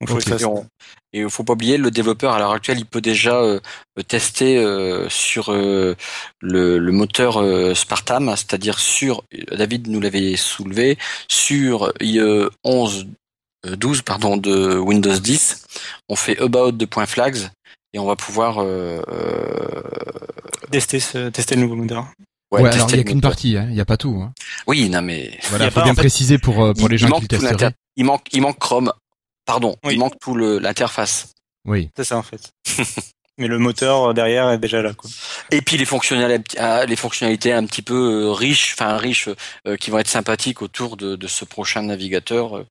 Donc, 0.06 0.18
Et 0.26 0.38
ça- 0.38 0.48
on- 0.48 0.64
Et 1.12 1.20
il 1.20 1.30
faut 1.30 1.42
pas 1.42 1.54
oublier, 1.54 1.76
le 1.78 1.90
développeur 1.90 2.34
à 2.34 2.38
l'heure 2.38 2.52
actuelle, 2.52 2.78
il 2.78 2.84
peut 2.86 3.00
déjà 3.00 3.34
euh, 3.40 3.58
tester 4.06 4.58
euh, 4.58 5.08
sur 5.08 5.50
euh, 5.50 5.96
le, 6.40 6.78
le 6.78 6.92
moteur 6.92 7.38
euh, 7.38 7.74
Spartam, 7.74 8.28
c'est-à-dire 8.36 8.78
sur, 8.78 9.24
David 9.50 9.88
nous 9.88 10.00
l'avait 10.00 10.36
soulevé, 10.36 10.98
sur 11.28 11.92
IE 12.00 12.20
11, 12.62 13.06
euh, 13.66 13.74
12 13.74 14.02
pardon 14.02 14.36
de 14.36 14.76
Windows 14.78 15.18
10, 15.18 15.64
on 16.10 16.14
fait 16.14 16.38
about 16.38 16.72
de 16.72 16.84
point 16.84 17.06
flags 17.06 17.48
et 17.94 17.98
on 17.98 18.04
va 18.06 18.14
pouvoir 18.16 18.58
euh, 18.58 19.00
euh, 19.08 19.80
tester, 20.70 21.00
ce- 21.00 21.28
tester 21.30 21.54
le 21.54 21.62
nouveau 21.62 21.74
moteur. 21.76 22.06
Ouais, 22.50 22.60
alors 22.68 22.88
il 22.90 22.96
y 22.96 23.00
a 23.00 23.04
qu'une 23.04 23.20
partie, 23.20 23.56
hein. 23.56 23.66
il 23.70 23.76
y 23.76 23.80
a 23.80 23.84
pas 23.84 23.96
tout. 23.96 24.20
Hein. 24.22 24.32
Oui, 24.66 24.88
non 24.88 25.02
mais 25.02 25.38
Voilà, 25.50 25.66
a 25.66 25.70
faut 25.70 25.76
pas, 25.76 25.82
bien 25.84 25.92
en 25.92 25.94
fait- 25.96 26.02
préciser 26.02 26.38
pour 26.38 26.64
euh, 26.64 26.72
pour 26.72 26.88
il, 26.88 26.90
les 26.90 26.96
il 26.96 26.98
gens 26.98 27.16
qui 27.16 27.22
le 27.22 27.28
testeraient. 27.28 27.72
il 27.96 28.04
manque 28.04 28.26
il 28.32 28.40
manque 28.42 28.58
Chrome. 28.58 28.92
Pardon, 29.48 29.76
Oui. 29.82 29.94
il 29.94 29.98
manque 29.98 30.18
tout 30.20 30.34
le 30.34 30.58
l'interface. 30.58 31.32
Oui. 31.66 31.88
C'est 31.96 32.04
ça, 32.04 32.18
en 32.18 32.22
fait. 32.22 32.50
Mais 33.38 33.46
le 33.46 33.58
moteur 33.58 34.10
euh, 34.10 34.12
derrière 34.12 34.50
est 34.50 34.58
déjà 34.58 34.82
là, 34.82 34.92
quoi. 34.92 35.08
Et 35.50 35.62
puis 35.62 35.78
les 35.78 35.84
fonctionnalités, 35.86 36.58
ah, 36.58 36.84
les 36.84 36.96
fonctionnalités 36.96 37.52
un 37.52 37.64
petit 37.66 37.82
peu 37.82 37.94
euh, 38.26 38.32
riches, 38.32 38.74
enfin 38.78 38.96
riches, 38.98 39.28
euh, 39.66 39.76
qui 39.76 39.90
vont 39.90 39.98
être 40.00 40.08
sympathiques 40.08 40.60
autour 40.60 40.98
de, 40.98 41.16
de 41.16 41.26
ce 41.28 41.46
prochain 41.46 41.82
navigateur 41.82 42.58
euh, 42.58 42.66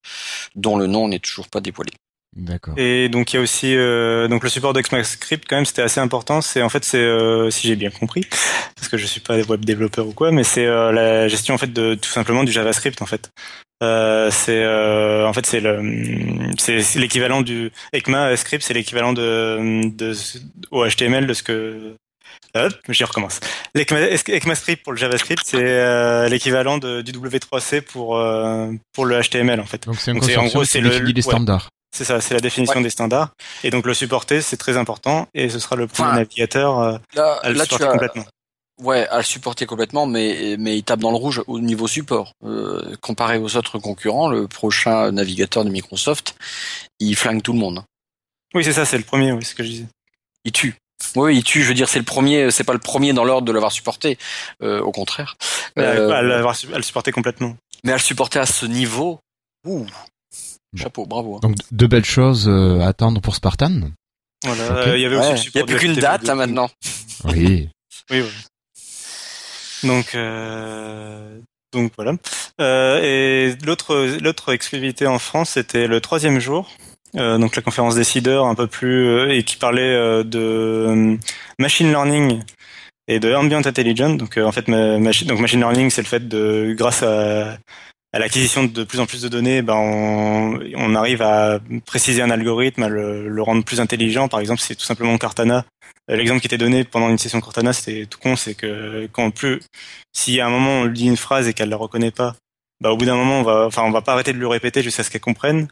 dont 0.56 0.78
le 0.78 0.86
nom 0.86 1.08
n'est 1.08 1.20
toujours 1.20 1.48
pas 1.48 1.62
dévoilé. 1.62 1.92
D'accord. 2.36 2.76
Et 2.78 3.10
donc 3.10 3.34
il 3.34 3.38
y 3.38 3.40
a 3.40 3.42
aussi 3.42 3.76
euh, 3.76 4.28
donc 4.28 4.44
le 4.44 4.50
support 4.50 4.74
d'ExmaScript 4.74 5.46
quand 5.50 5.56
même 5.56 5.66
c'était 5.66 5.82
assez 5.82 6.00
important. 6.00 6.42
C'est 6.42 6.62
en 6.62 6.70
fait 6.70 6.84
c'est 6.84 6.98
euh, 7.00 7.50
si 7.50 7.68
j'ai 7.68 7.76
bien 7.76 7.90
compris 7.90 8.28
parce 8.76 8.90
que 8.90 8.98
je 8.98 9.08
suis 9.08 9.22
pas 9.22 9.40
web 9.44 9.66
développeur 9.66 10.06
ou 10.06 10.14
quoi, 10.14 10.32
mais 10.32 10.44
c'est 10.44 10.66
euh, 10.68 10.92
la 10.92 11.28
gestion 11.30 11.56
en 11.56 11.58
fait 11.58 11.74
de 11.74 11.96
tout 11.96 12.10
simplement 12.10 12.44
du 12.44 12.52
JavaScript 12.52 13.02
en 13.02 13.08
fait. 13.08 13.32
Euh, 13.84 14.32
c'est 14.32 14.64
euh, 14.64 15.28
en 15.28 15.34
fait 15.34 15.46
c'est 15.46 15.60
le 15.60 15.82
c'est 16.58 16.82
l'équivalent 16.96 17.42
du 17.42 17.72
ECMAScript 17.94 18.64
c'est 18.64 18.74
l'équivalent 18.74 19.14
de 19.14 19.82
de 19.96 20.14
au 20.72 20.84
HTML 20.88 21.28
de 21.28 21.34
ce 21.34 21.44
que 21.44 21.94
Hop, 22.56 22.74
j'y 22.90 23.04
recommence. 23.04 23.40
L'ECMA- 23.76 24.10
ECMAScript 24.30 24.84
pour 24.84 24.92
le 24.94 24.98
JavaScript, 24.98 25.42
c'est 25.46 25.58
euh, 25.62 26.28
l'équivalent 26.28 26.78
de- 26.80 27.02
du 27.02 27.12
W3C 27.12 27.82
pour 27.82 28.18
euh, 28.18 28.72
pour 28.94 29.06
le 29.06 29.22
HTML 29.22 29.60
en 29.60 29.66
fait. 29.66 29.86
Donc 29.86 29.96
c'est 30.24 30.38
en 30.38 30.46
gros, 30.48 30.64
c'est 30.64 30.80
le- 30.82 30.90
ouais. 31.06 31.22
standards. 31.22 31.70
C'est 31.96 32.04
ça, 32.04 32.20
c'est 32.20 32.34
la 32.34 32.40
définition 32.40 32.82
des 32.82 32.90
standards. 32.90 33.30
Et 33.64 33.70
donc 33.70 33.86
le 33.86 33.94
supporter, 33.94 34.42
c'est 34.42 34.58
très 34.58 34.76
important. 34.78 35.28
Et 35.36 35.50
ce 35.50 35.60
sera 35.60 35.76
le 35.76 35.88
premier 35.88 36.10
Enfin, 36.10 36.18
navigateur 36.18 36.80
euh, 36.80 36.98
Là, 37.16 37.40
à 37.44 37.50
le 37.50 37.56
là 37.56 37.64
tu 37.66 37.74
supporter 37.74 37.88
as, 37.88 37.92
complètement. 37.92 38.26
Ouais, 38.82 39.08
à 39.10 39.18
le 39.18 39.24
supporter 39.24 39.66
complètement, 39.66 40.06
mais 40.06 40.56
mais 40.60 40.78
il 40.78 40.84
tape 40.84 41.00
dans 41.00 41.12
le 41.12 41.18
rouge 41.18 41.42
au 41.48 41.60
niveau 41.60 41.88
support. 41.88 42.34
Euh, 42.46 42.96
comparé 43.02 43.38
aux 43.38 43.56
autres 43.58 43.80
concurrents, 43.80 44.28
le 44.30 44.48
prochain 44.48 45.12
navigateur 45.12 45.64
de 45.66 45.70
Microsoft, 45.70 46.36
il 47.00 47.16
flingue 47.16 47.42
tout 47.42 47.54
le 47.54 47.60
monde. 47.60 47.84
Oui, 48.54 48.64
c'est 48.64 48.74
ça, 48.74 48.86
c'est 48.86 48.98
le 48.98 49.04
premier, 49.04 49.32
oui, 49.34 49.44
c'est 49.44 49.52
ce 49.52 49.56
que 49.56 49.64
je 49.64 49.70
disais. 49.70 49.86
Il 50.46 50.52
tue. 50.52 50.76
Oui, 51.16 51.38
il 51.38 51.44
tue. 51.44 51.62
Je 51.64 51.68
veux 51.68 51.74
dire, 51.74 51.90
c'est 51.90 52.00
le 52.00 52.06
premier. 52.06 52.50
C'est 52.52 52.64
pas 52.64 52.74
le 52.74 52.80
premier 52.80 53.14
dans 53.14 53.24
l'ordre 53.24 53.46
de 53.48 53.52
l'avoir 53.52 53.72
supporté. 53.72 54.18
Euh, 54.64 54.80
au 54.82 54.92
contraire. 54.92 55.36
Euh, 55.78 56.10
à, 56.12 56.22
l'avoir 56.22 56.56
à 56.74 56.78
le 56.78 56.84
supporter 56.84 57.12
complètement. 57.12 57.56
mais 57.84 57.92
à 57.92 57.96
le 57.96 58.02
supporter 58.02 58.40
à 58.40 58.46
ce 58.46 58.66
niveau, 58.66 59.20
ouh, 59.66 59.86
chapeau, 60.76 61.06
bravo. 61.06 61.36
hein. 61.36 61.40
Donc 61.44 61.56
de 61.72 61.86
belles 61.88 62.06
choses 62.06 62.48
euh, 62.48 62.80
à 62.82 62.88
attendre 62.88 63.22
pour 63.22 63.36
Spartan. 63.36 63.82
Voilà. 64.44 64.64
Euh, 64.64 64.98
il 64.98 65.02
y 65.02 65.06
avait 65.06 65.18
Ouais, 65.18 65.34
aussi 65.34 65.34
le 65.34 65.38
Il 65.38 65.40
n'y 65.40 65.44
support 65.46 65.62
a 65.62 65.66
plus 65.66 65.78
qu'une 65.80 65.94
HTTP2. 65.94 66.00
date 66.02 66.30
hein, 66.30 66.36
maintenant. 66.36 66.70
Oui. 67.26 67.70
Oui, 68.10 68.22
oui. 68.22 68.32
Donc, 69.88 70.14
euh, 70.16 71.40
donc 71.74 71.92
voilà. 71.96 72.14
Euh, 72.62 73.00
et 73.02 73.56
l'autre, 73.66 74.18
l'autre 74.22 74.54
exclusivité 74.54 75.08
en 75.08 75.20
France, 75.20 75.52
c'était 75.52 75.88
le 75.88 76.02
troisième 76.02 76.40
jour. 76.40 76.70
Euh, 77.16 77.38
donc 77.38 77.56
la 77.56 77.62
conférence 77.62 77.96
décideur 77.96 78.46
un 78.46 78.54
peu 78.54 78.68
plus 78.68 79.32
et 79.32 79.44
qui 79.44 79.56
parlait 79.56 80.24
de 80.24 81.18
machine 81.58 81.90
learning 81.90 82.44
et 83.08 83.20
de 83.20 83.34
ambient 83.34 83.62
intelligence. 83.66 84.18
Donc 84.18 84.38
en 84.38 84.52
fait, 84.52 84.68
ma, 84.68 84.98
donc 84.98 85.40
machine 85.40 85.60
learning, 85.60 85.90
c'est 85.90 86.02
le 86.02 86.08
fait 86.08 86.28
de 86.28 86.76
grâce 86.78 87.04
à, 87.04 87.58
l'acquisition 88.14 88.66
de 88.66 88.84
plus 88.84 89.00
en 89.00 89.06
plus 89.06 89.22
de 89.22 89.30
données, 89.30 89.62
ben 89.62 89.76
on, 89.76 90.96
arrive 90.96 91.22
à 91.22 91.60
préciser 91.86 92.22
un 92.22 92.32
algorithme, 92.32 92.84
à 92.84 92.90
le, 92.90 93.42
rendre 93.42 93.64
plus 93.64 93.80
intelligent. 93.80 94.28
Par 94.28 94.40
exemple, 94.40 94.60
c'est 94.60 94.76
tout 94.76 94.86
simplement 94.86 95.18
Cortana. 95.18 95.66
L'exemple 96.08 96.40
qui 96.40 96.48
était 96.48 96.58
donné 96.58 96.84
pendant 96.86 97.10
une 97.10 97.18
session 97.18 97.42
Cortana, 97.42 97.74
c'était 97.74 98.06
tout 98.06 98.20
con, 98.20 98.36
c'est 98.36 98.56
que 98.56 99.10
quand 99.12 99.30
plus, 99.32 99.60
si 100.14 100.40
à 100.40 100.48
un 100.48 100.50
moment 100.50 100.80
on 100.80 100.84
lui 100.86 100.98
dit 100.98 101.08
une 101.08 101.18
phrase 101.18 101.48
et 101.48 101.54
qu'elle 101.54 101.70
la 101.70 101.76
reconnaît 101.76 102.12
pas, 102.12 102.36
bah 102.80 102.92
au 102.92 102.98
bout 102.98 103.06
d'un 103.06 103.16
moment 103.16 103.42
on 103.42 103.44
va, 103.44 103.66
enfin 103.66 103.84
on 103.84 103.92
va 103.92 104.02
pas 104.02 104.14
arrêter 104.14 104.32
de 104.32 104.38
lui 104.38 104.46
répéter 104.46 104.82
jusqu'à 104.84 105.04
ce 105.04 105.10
qu'elle 105.10 105.22
comprenne. 105.22 105.68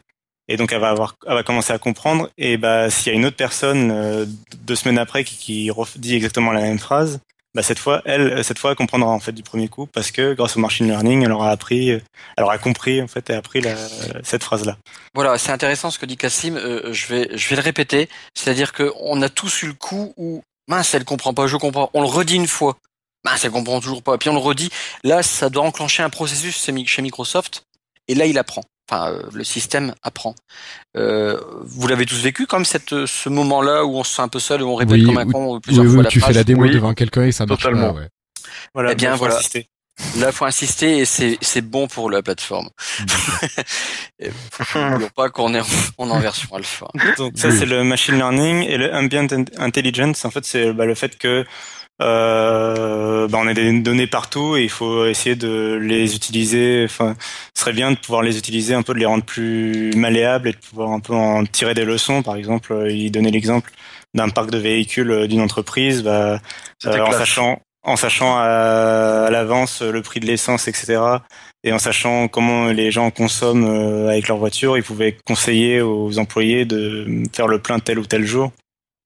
Et 0.48 0.56
donc 0.56 0.72
elle 0.72 0.80
va 0.80 0.90
avoir, 0.90 1.16
elle 1.26 1.34
va 1.34 1.42
commencer 1.42 1.72
à 1.72 1.78
comprendre. 1.78 2.30
Et 2.36 2.58
bah 2.58 2.90
s'il 2.90 3.12
y 3.12 3.16
a 3.16 3.18
une 3.18 3.24
autre 3.24 3.36
personne 3.36 3.90
euh, 3.90 4.26
deux 4.58 4.76
semaines 4.76 4.98
après 4.98 5.24
qui, 5.24 5.36
qui 5.36 5.70
dit 5.96 6.14
exactement 6.14 6.52
la 6.52 6.60
même 6.60 6.78
phrase, 6.78 7.20
bah 7.56 7.62
cette 7.62 7.78
fois, 7.78 8.02
elle, 8.04 8.44
cette 8.44 8.58
fois, 8.58 8.72
elle 8.72 8.76
comprendra 8.76 9.08
en 9.08 9.18
fait 9.18 9.32
du 9.32 9.42
premier 9.42 9.68
coup 9.68 9.86
parce 9.86 10.10
que 10.10 10.34
grâce 10.34 10.58
au 10.58 10.60
machine 10.60 10.86
learning, 10.86 11.24
elle 11.24 11.32
aura 11.32 11.50
appris, 11.50 11.88
elle 11.88 12.02
aura 12.44 12.58
compris 12.58 13.00
en 13.00 13.08
fait 13.08 13.30
et 13.30 13.32
appris 13.32 13.62
la, 13.62 13.74
cette 14.22 14.44
phrase-là. 14.44 14.76
Voilà, 15.14 15.38
c'est 15.38 15.52
intéressant 15.52 15.90
ce 15.90 15.98
que 15.98 16.04
dit 16.04 16.18
Cassim. 16.18 16.58
Euh, 16.58 16.92
je 16.92 17.06
vais, 17.06 17.30
je 17.34 17.48
vais 17.48 17.56
le 17.56 17.62
répéter. 17.62 18.10
C'est-à-dire 18.34 18.74
que 18.74 18.92
on 19.00 19.22
a 19.22 19.30
tous 19.30 19.62
eu 19.62 19.68
le 19.68 19.72
coup 19.72 20.12
où 20.18 20.42
mince, 20.68 20.92
elle 20.94 21.06
comprend 21.06 21.32
pas, 21.32 21.46
je 21.46 21.56
comprends. 21.56 21.88
On 21.94 22.02
le 22.02 22.06
redit 22.06 22.36
une 22.36 22.46
fois, 22.46 22.76
mince, 23.24 23.42
elle 23.46 23.52
comprend 23.52 23.80
toujours 23.80 24.02
pas. 24.02 24.18
Puis 24.18 24.28
on 24.28 24.34
le 24.34 24.38
redit. 24.38 24.68
Là, 25.02 25.22
ça 25.22 25.48
doit 25.48 25.64
enclencher 25.64 26.02
un 26.02 26.10
processus 26.10 26.62
chez 26.86 27.02
Microsoft. 27.02 27.62
Et 28.06 28.14
là, 28.14 28.26
il 28.26 28.36
apprend. 28.36 28.64
Enfin, 28.88 29.10
euh, 29.10 29.22
le 29.32 29.42
système 29.44 29.94
apprend. 30.02 30.34
Euh, 30.96 31.40
vous 31.64 31.88
l'avez 31.88 32.06
tous 32.06 32.20
vécu 32.22 32.46
comme 32.46 32.64
cette, 32.64 33.06
ce 33.06 33.28
moment-là 33.28 33.84
où 33.84 33.96
on 33.96 34.04
se 34.04 34.14
sent 34.14 34.22
un 34.22 34.28
peu 34.28 34.38
seul, 34.38 34.62
où 34.62 34.68
on 34.68 34.76
répète 34.76 35.04
comme 35.04 35.18
un 35.18 35.26
con 35.26 35.60
plusieurs 35.60 35.84
oui, 35.84 35.90
fois 35.90 35.98
oui, 35.98 36.04
la 36.04 36.10
tu 36.10 36.20
phrase. 36.20 36.32
fais 36.32 36.38
la 36.38 36.44
démo 36.44 36.62
Oui, 36.62 36.70
devant 36.70 36.94
quelqu'un 36.94 37.24
et 37.24 37.32
ça 37.32 37.46
marche 37.46 37.62
totalement. 37.62 37.92
pas. 37.94 38.00
Ouais. 38.00 38.08
Voilà. 38.74 38.92
Eh 38.92 38.94
bien, 38.94 39.12
faut 39.12 39.18
voilà. 39.18 39.36
insister. 39.36 39.68
Là, 40.18 40.30
faut 40.30 40.44
insister 40.44 40.98
et 40.98 41.04
c'est 41.06 41.38
c'est 41.40 41.62
bon 41.62 41.88
pour 41.88 42.10
la 42.10 42.22
plateforme. 42.22 42.68
Et 44.18 44.30
N'oublions 44.74 45.08
pas 45.14 45.30
qu'on 45.30 45.54
est 45.54 45.60
en, 45.60 45.66
on 45.98 46.08
est 46.08 46.12
en 46.12 46.20
version 46.20 46.54
alpha. 46.54 46.86
Donc 47.16 47.32
ça 47.36 47.50
c'est 47.50 47.64
le 47.66 47.82
machine 47.82 48.14
learning 48.16 48.62
et 48.64 48.76
le 48.76 48.94
ambient 48.94 49.26
intelligence. 49.58 50.24
En 50.26 50.30
fait, 50.30 50.44
c'est 50.44 50.72
bah, 50.74 50.84
le 50.86 50.94
fait 50.94 51.16
que 51.18 51.44
euh, 52.02 53.26
bah, 53.28 53.38
on 53.40 53.46
a 53.46 53.54
des 53.54 53.80
données 53.80 54.06
partout 54.06 54.56
et 54.56 54.62
il 54.62 54.70
faut 54.70 55.06
essayer 55.06 55.36
de 55.36 55.78
les 55.80 56.14
utiliser. 56.14 56.84
Enfin, 56.84 57.16
ce 57.54 57.62
serait 57.62 57.72
bien 57.72 57.90
de 57.90 57.96
pouvoir 57.96 58.22
les 58.22 58.38
utiliser 58.38 58.74
un 58.74 58.82
peu, 58.82 58.92
de 58.94 58.98
les 58.98 59.06
rendre 59.06 59.24
plus 59.24 59.92
malléables 59.96 60.48
et 60.48 60.52
de 60.52 60.58
pouvoir 60.58 60.90
un 60.90 61.00
peu 61.00 61.14
en 61.14 61.44
tirer 61.44 61.74
des 61.74 61.84
leçons. 61.84 62.22
Par 62.22 62.36
exemple, 62.36 62.72
euh, 62.72 62.90
il 62.90 63.10
donnait 63.10 63.30
l'exemple 63.30 63.70
d'un 64.14 64.28
parc 64.28 64.50
de 64.50 64.58
véhicules 64.58 65.10
euh, 65.10 65.26
d'une 65.26 65.40
entreprise, 65.40 66.02
bah, 66.02 66.40
euh, 66.86 67.00
en 67.00 67.12
sachant 67.12 67.60
en 67.88 67.94
sachant 67.94 68.36
à, 68.36 69.26
à 69.26 69.30
l'avance 69.30 69.80
le 69.80 70.02
prix 70.02 70.18
de 70.18 70.26
l'essence, 70.26 70.66
etc. 70.66 71.00
Et 71.62 71.72
en 71.72 71.78
sachant 71.78 72.26
comment 72.26 72.66
les 72.66 72.90
gens 72.90 73.12
consomment 73.12 74.08
avec 74.08 74.26
leur 74.26 74.38
voiture, 74.38 74.76
ils 74.76 74.82
pouvaient 74.82 75.16
conseiller 75.24 75.80
aux 75.82 76.18
employés 76.18 76.64
de 76.64 77.22
faire 77.32 77.46
le 77.46 77.60
plein 77.60 77.78
tel 77.78 78.00
ou 78.00 78.04
tel 78.04 78.24
jour 78.24 78.50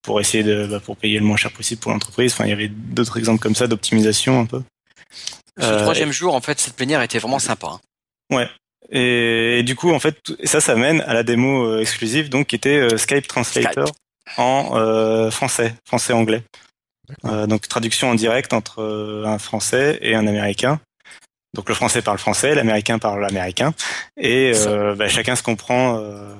pour 0.03 0.21
essayer 0.21 0.43
de 0.43 0.67
bah, 0.67 0.81
pour 0.81 0.97
payer 0.97 1.19
le 1.19 1.25
moins 1.25 1.37
cher 1.37 1.53
possible 1.53 1.81
pour 1.81 1.93
l'entreprise. 1.93 2.33
Enfin, 2.33 2.45
il 2.47 2.51
y 2.51 2.53
avait 2.53 2.69
d'autres 2.69 3.19
exemples 3.19 3.41
comme 3.41 3.55
ça 3.55 3.67
d'optimisation 3.67 4.41
un 4.41 4.47
peu. 4.47 4.63
Ce 5.59 5.65
Euh, 5.65 5.83
troisième 5.83 6.13
jour, 6.13 6.35
en 6.35 6.41
fait, 6.41 6.59
cette 6.59 6.75
plénière 6.75 7.03
était 7.03 7.19
vraiment 7.19 7.39
sympa. 7.39 7.79
hein. 8.31 8.49
Et, 8.91 9.59
et 9.59 9.63
du 9.63 9.77
coup, 9.77 9.93
en 9.93 10.01
fait, 10.01 10.17
ça, 10.45 10.61
ça 10.61 10.75
mène 10.75 11.01
à 11.03 11.15
la 11.15 11.23
démo 11.23 11.65
euh, 11.67 11.81
exclusive, 11.81 12.29
donc 12.29 12.49
qui 12.49 12.57
était 12.57 12.79
euh, 12.79 12.97
Skype 12.97 13.29
Translator 13.29 13.93
en 14.37 14.73
euh, 14.75 15.31
français, 15.31 15.75
français-anglais. 15.87 16.43
Euh, 17.25 17.47
donc 17.47 17.67
traduction 17.67 18.09
en 18.11 18.15
direct 18.15 18.53
entre 18.53 18.81
euh, 18.83 19.25
un 19.27 19.39
français 19.39 19.99
et 20.01 20.15
un 20.15 20.27
américain. 20.27 20.81
Donc 21.55 21.69
le 21.69 21.75
français 21.75 22.01
parle 22.03 22.19
français, 22.19 22.55
l'américain 22.55 23.01
parle 23.01 23.25
américain, 23.27 23.75
et 24.17 24.53
euh, 24.55 24.95
bah, 24.95 25.09
chacun 25.09 25.35
se 25.35 25.43
comprend 25.43 25.99
euh, 25.99 26.33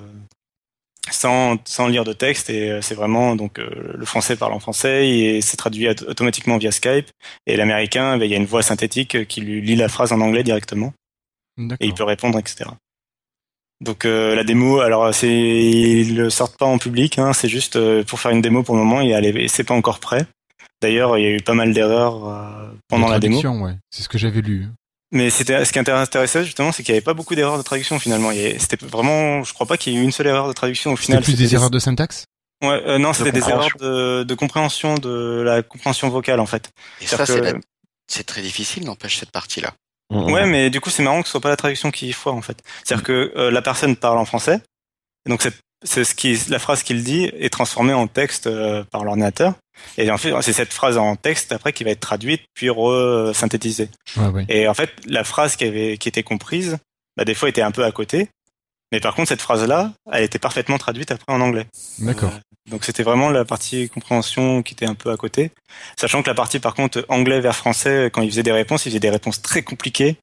sans, 1.13 1.57
sans 1.65 1.87
lire 1.89 2.05
de 2.05 2.13
texte. 2.13 2.51
Et 2.51 2.71
euh, 2.71 2.81
c'est 2.83 2.95
vraiment 2.95 3.37
donc 3.37 3.59
euh, 3.59 3.93
le 3.95 4.05
français 4.05 4.37
parle 4.37 4.53
en 4.53 4.61
français 4.61 5.09
et 5.09 5.41
c'est 5.41 5.57
traduit 5.57 5.89
auto- 5.89 6.09
automatiquement 6.09 6.59
via 6.59 6.71
Skype. 6.73 7.07
Et 7.47 7.57
l'américain, 7.57 8.17
bah, 8.19 8.25
il 8.25 8.31
y 8.31 8.35
a 8.35 8.39
une 8.39 8.47
voix 8.47 8.63
synthétique 8.63 9.15
euh, 9.15 9.25
qui 9.25 9.41
lui 9.41 9.61
lit 9.61 9.77
la 9.77 9.89
phrase 9.89 10.13
en 10.13 10.21
anglais 10.21 10.43
directement 10.43 10.93
et 11.81 11.87
il 11.87 11.95
peut 11.95 12.05
répondre, 12.05 12.39
etc. 12.39 12.71
Donc 13.83 14.05
euh, 14.05 14.35
la 14.35 14.45
démo, 14.45 14.81
alors 14.81 15.15
c'est 15.15 15.29
ils 15.31 16.15
le 16.15 16.29
sortent 16.31 16.59
pas 16.59 16.67
en 16.67 16.77
public, 16.79 17.19
hein, 17.19 17.33
c'est 17.33 17.49
juste 17.49 17.77
euh, 17.77 18.05
pour 18.05 18.21
faire 18.21 18.31
une 18.31 18.43
démo 18.43 18.63
pour 18.63 18.77
le 18.77 18.83
moment 18.85 19.01
et 19.01 19.49
c'est 19.49 19.65
pas 19.65 19.75
encore 19.75 20.01
prêt. 20.01 20.27
D'ailleurs, 20.83 21.17
il 21.19 21.23
y 21.23 21.27
a 21.27 21.31
eu 21.31 21.41
pas 21.41 21.55
mal 21.55 21.73
d'erreurs 21.73 22.27
euh, 22.29 22.71
pendant 22.89 23.07
la 23.13 23.19
démo. 23.21 23.41
ouais. 23.63 23.75
C'est 23.91 24.03
ce 24.03 24.09
que 24.09 24.19
j'avais 24.19 24.41
lu. 24.43 24.67
Mais 25.13 25.29
c'était 25.31 25.65
ce 25.65 25.73
qui 25.73 25.79
intéressait 25.81 26.45
justement, 26.45 26.71
c'est 26.73 26.83
qu'il 26.83 26.93
y 26.95 26.97
avait 26.97 27.05
pas 27.05 27.15
beaucoup 27.15 27.35
d'erreurs 27.35 27.59
de 27.59 27.63
traduction 27.63 27.99
finalement. 27.99 28.31
Il 28.31 28.39
y 28.39 28.47
avait- 28.47 28.59
C'était 28.59 28.85
vraiment, 28.87 29.43
je 29.43 29.53
crois 29.53 29.67
pas 29.67 29.77
qu'il 29.77 29.93
y 29.93 29.97
ait 29.97 29.99
eu 29.99 30.03
une 30.05 30.13
seule 30.13 30.29
erreur 30.29 30.47
de 30.47 30.53
traduction 30.53 30.93
au 30.93 30.97
C'était 30.97 31.07
final. 31.07 31.23
plus 31.25 31.35
des 31.35 31.55
erreurs 31.55 31.71
de 31.71 31.79
syntaxe 31.79 32.25
Ouais, 32.63 32.81
euh, 32.87 32.99
non, 32.99 33.13
c'était 33.15 33.33
des 33.33 33.49
erreurs 33.49 33.71
de, 33.81 34.23
de 34.23 34.35
compréhension 34.35 34.95
de 34.97 35.43
la 35.45 35.63
compréhension 35.63 36.11
vocale 36.11 36.41
en 36.41 36.47
fait. 36.47 36.71
Et 37.01 37.07
ça, 37.07 37.25
que- 37.25 37.59
c'est 38.07 38.25
très 38.25 38.43
difficile, 38.43 38.85
n'empêche, 38.85 39.19
cette 39.19 39.31
partie-là. 39.33 39.73
Ouais, 40.11 40.45
mais 40.47 40.71
du 40.71 40.81
coup, 40.81 40.91
c'est 40.91 41.03
marrant 41.03 41.21
que 41.23 41.29
ce 41.29 41.31
soit 41.33 41.41
pas 41.41 41.49
la 41.49 41.57
traduction 41.57 41.91
qui 41.91 42.13
foire 42.13 42.35
en 42.35 42.43
fait. 42.43 42.59
C'est-à-dire 42.85 43.05
que 43.05 43.33
euh, 43.37 43.51
la 43.51 43.63
personne 43.63 43.97
parle 43.97 44.19
en 44.19 44.25
français, 44.25 44.61
et 45.27 45.31
donc 45.31 45.41
c'est 45.43 45.55
c'est 45.83 46.05
ce 46.05 46.15
qui 46.15 46.39
la 46.49 46.59
phrase 46.59 46.83
qu'il 46.83 47.03
dit 47.03 47.31
est 47.39 47.49
transformée 47.51 47.95
en 47.95 48.07
texte 48.07 48.47
euh, 48.47 48.85
par 48.91 49.03
l'ordinateur, 49.05 49.55
et 49.99 50.11
en 50.11 50.19
fait 50.19 50.33
c'est 50.43 50.53
cette 50.53 50.73
phrase 50.73 50.97
en 50.97 51.17
texte 51.17 51.53
après 51.53 51.73
qui 51.73 51.85
va 51.85 51.91
être 51.91 52.01
traduite 52.01 52.43
puis 52.55 52.71
re-synthétisée. 52.71 53.89
Ouais, 54.17 54.29
ouais. 54.29 54.47
Et 54.49 54.69
en 54.69 54.75
fait, 54.75 54.91
la 55.07 55.25
phrase 55.25 55.57
qui 55.57 55.65
avait 55.65 55.97
qui 55.99 56.09
était 56.09 56.23
comprise, 56.23 56.79
bah, 57.17 57.25
des 57.25 57.35
fois 57.35 57.49
était 57.49 57.63
un 57.63 57.71
peu 57.71 57.85
à 57.85 57.93
côté, 57.93 58.29
mais 58.93 59.01
par 59.01 59.15
contre 59.15 59.29
cette 59.29 59.43
phrase-là, 59.43 59.93
elle 60.13 60.25
était 60.25 60.39
parfaitement 60.39 60.79
traduite 60.79 61.11
après 61.11 61.33
en 61.33 61.41
anglais. 61.41 61.67
D'accord. 61.99 62.31
Euh, 62.31 62.71
donc 62.71 62.85
c'était 62.85 63.03
vraiment 63.03 63.31
la 63.31 63.45
partie 63.45 63.89
compréhension 63.89 64.63
qui 64.63 64.75
était 64.75 64.87
un 64.87 64.95
peu 64.95 65.11
à 65.11 65.17
côté. 65.17 65.51
Sachant 65.99 66.23
que 66.23 66.29
la 66.29 66.35
partie 66.35 66.59
par 66.59 66.75
contre 66.75 67.05
anglais 67.09 67.41
vers 67.41 67.57
français, 67.57 68.11
quand 68.13 68.23
il 68.23 68.31
faisait 68.31 68.43
des 68.43 68.53
réponses, 68.53 68.87
il 68.87 68.91
faisait 68.91 69.01
des 69.01 69.11
réponses 69.11 69.43
très 69.43 69.63
compliquées, 69.63 70.17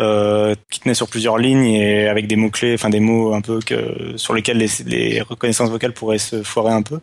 euh, 0.00 0.54
qui 0.70 0.80
tenaient 0.80 0.94
sur 0.94 1.08
plusieurs 1.08 1.38
lignes 1.38 1.66
et 1.66 2.08
avec 2.08 2.26
des 2.26 2.36
mots 2.36 2.50
clés, 2.50 2.74
enfin 2.74 2.88
des 2.90 3.00
mots 3.00 3.34
un 3.34 3.40
peu 3.40 3.60
que 3.60 4.16
sur 4.16 4.32
lesquels 4.32 4.56
les, 4.56 4.68
les 4.86 5.20
reconnaissances 5.20 5.70
vocales 5.70 5.92
pourraient 5.92 6.18
se 6.18 6.42
foirer 6.42 6.72
un 6.72 6.82
peu. 6.82 6.98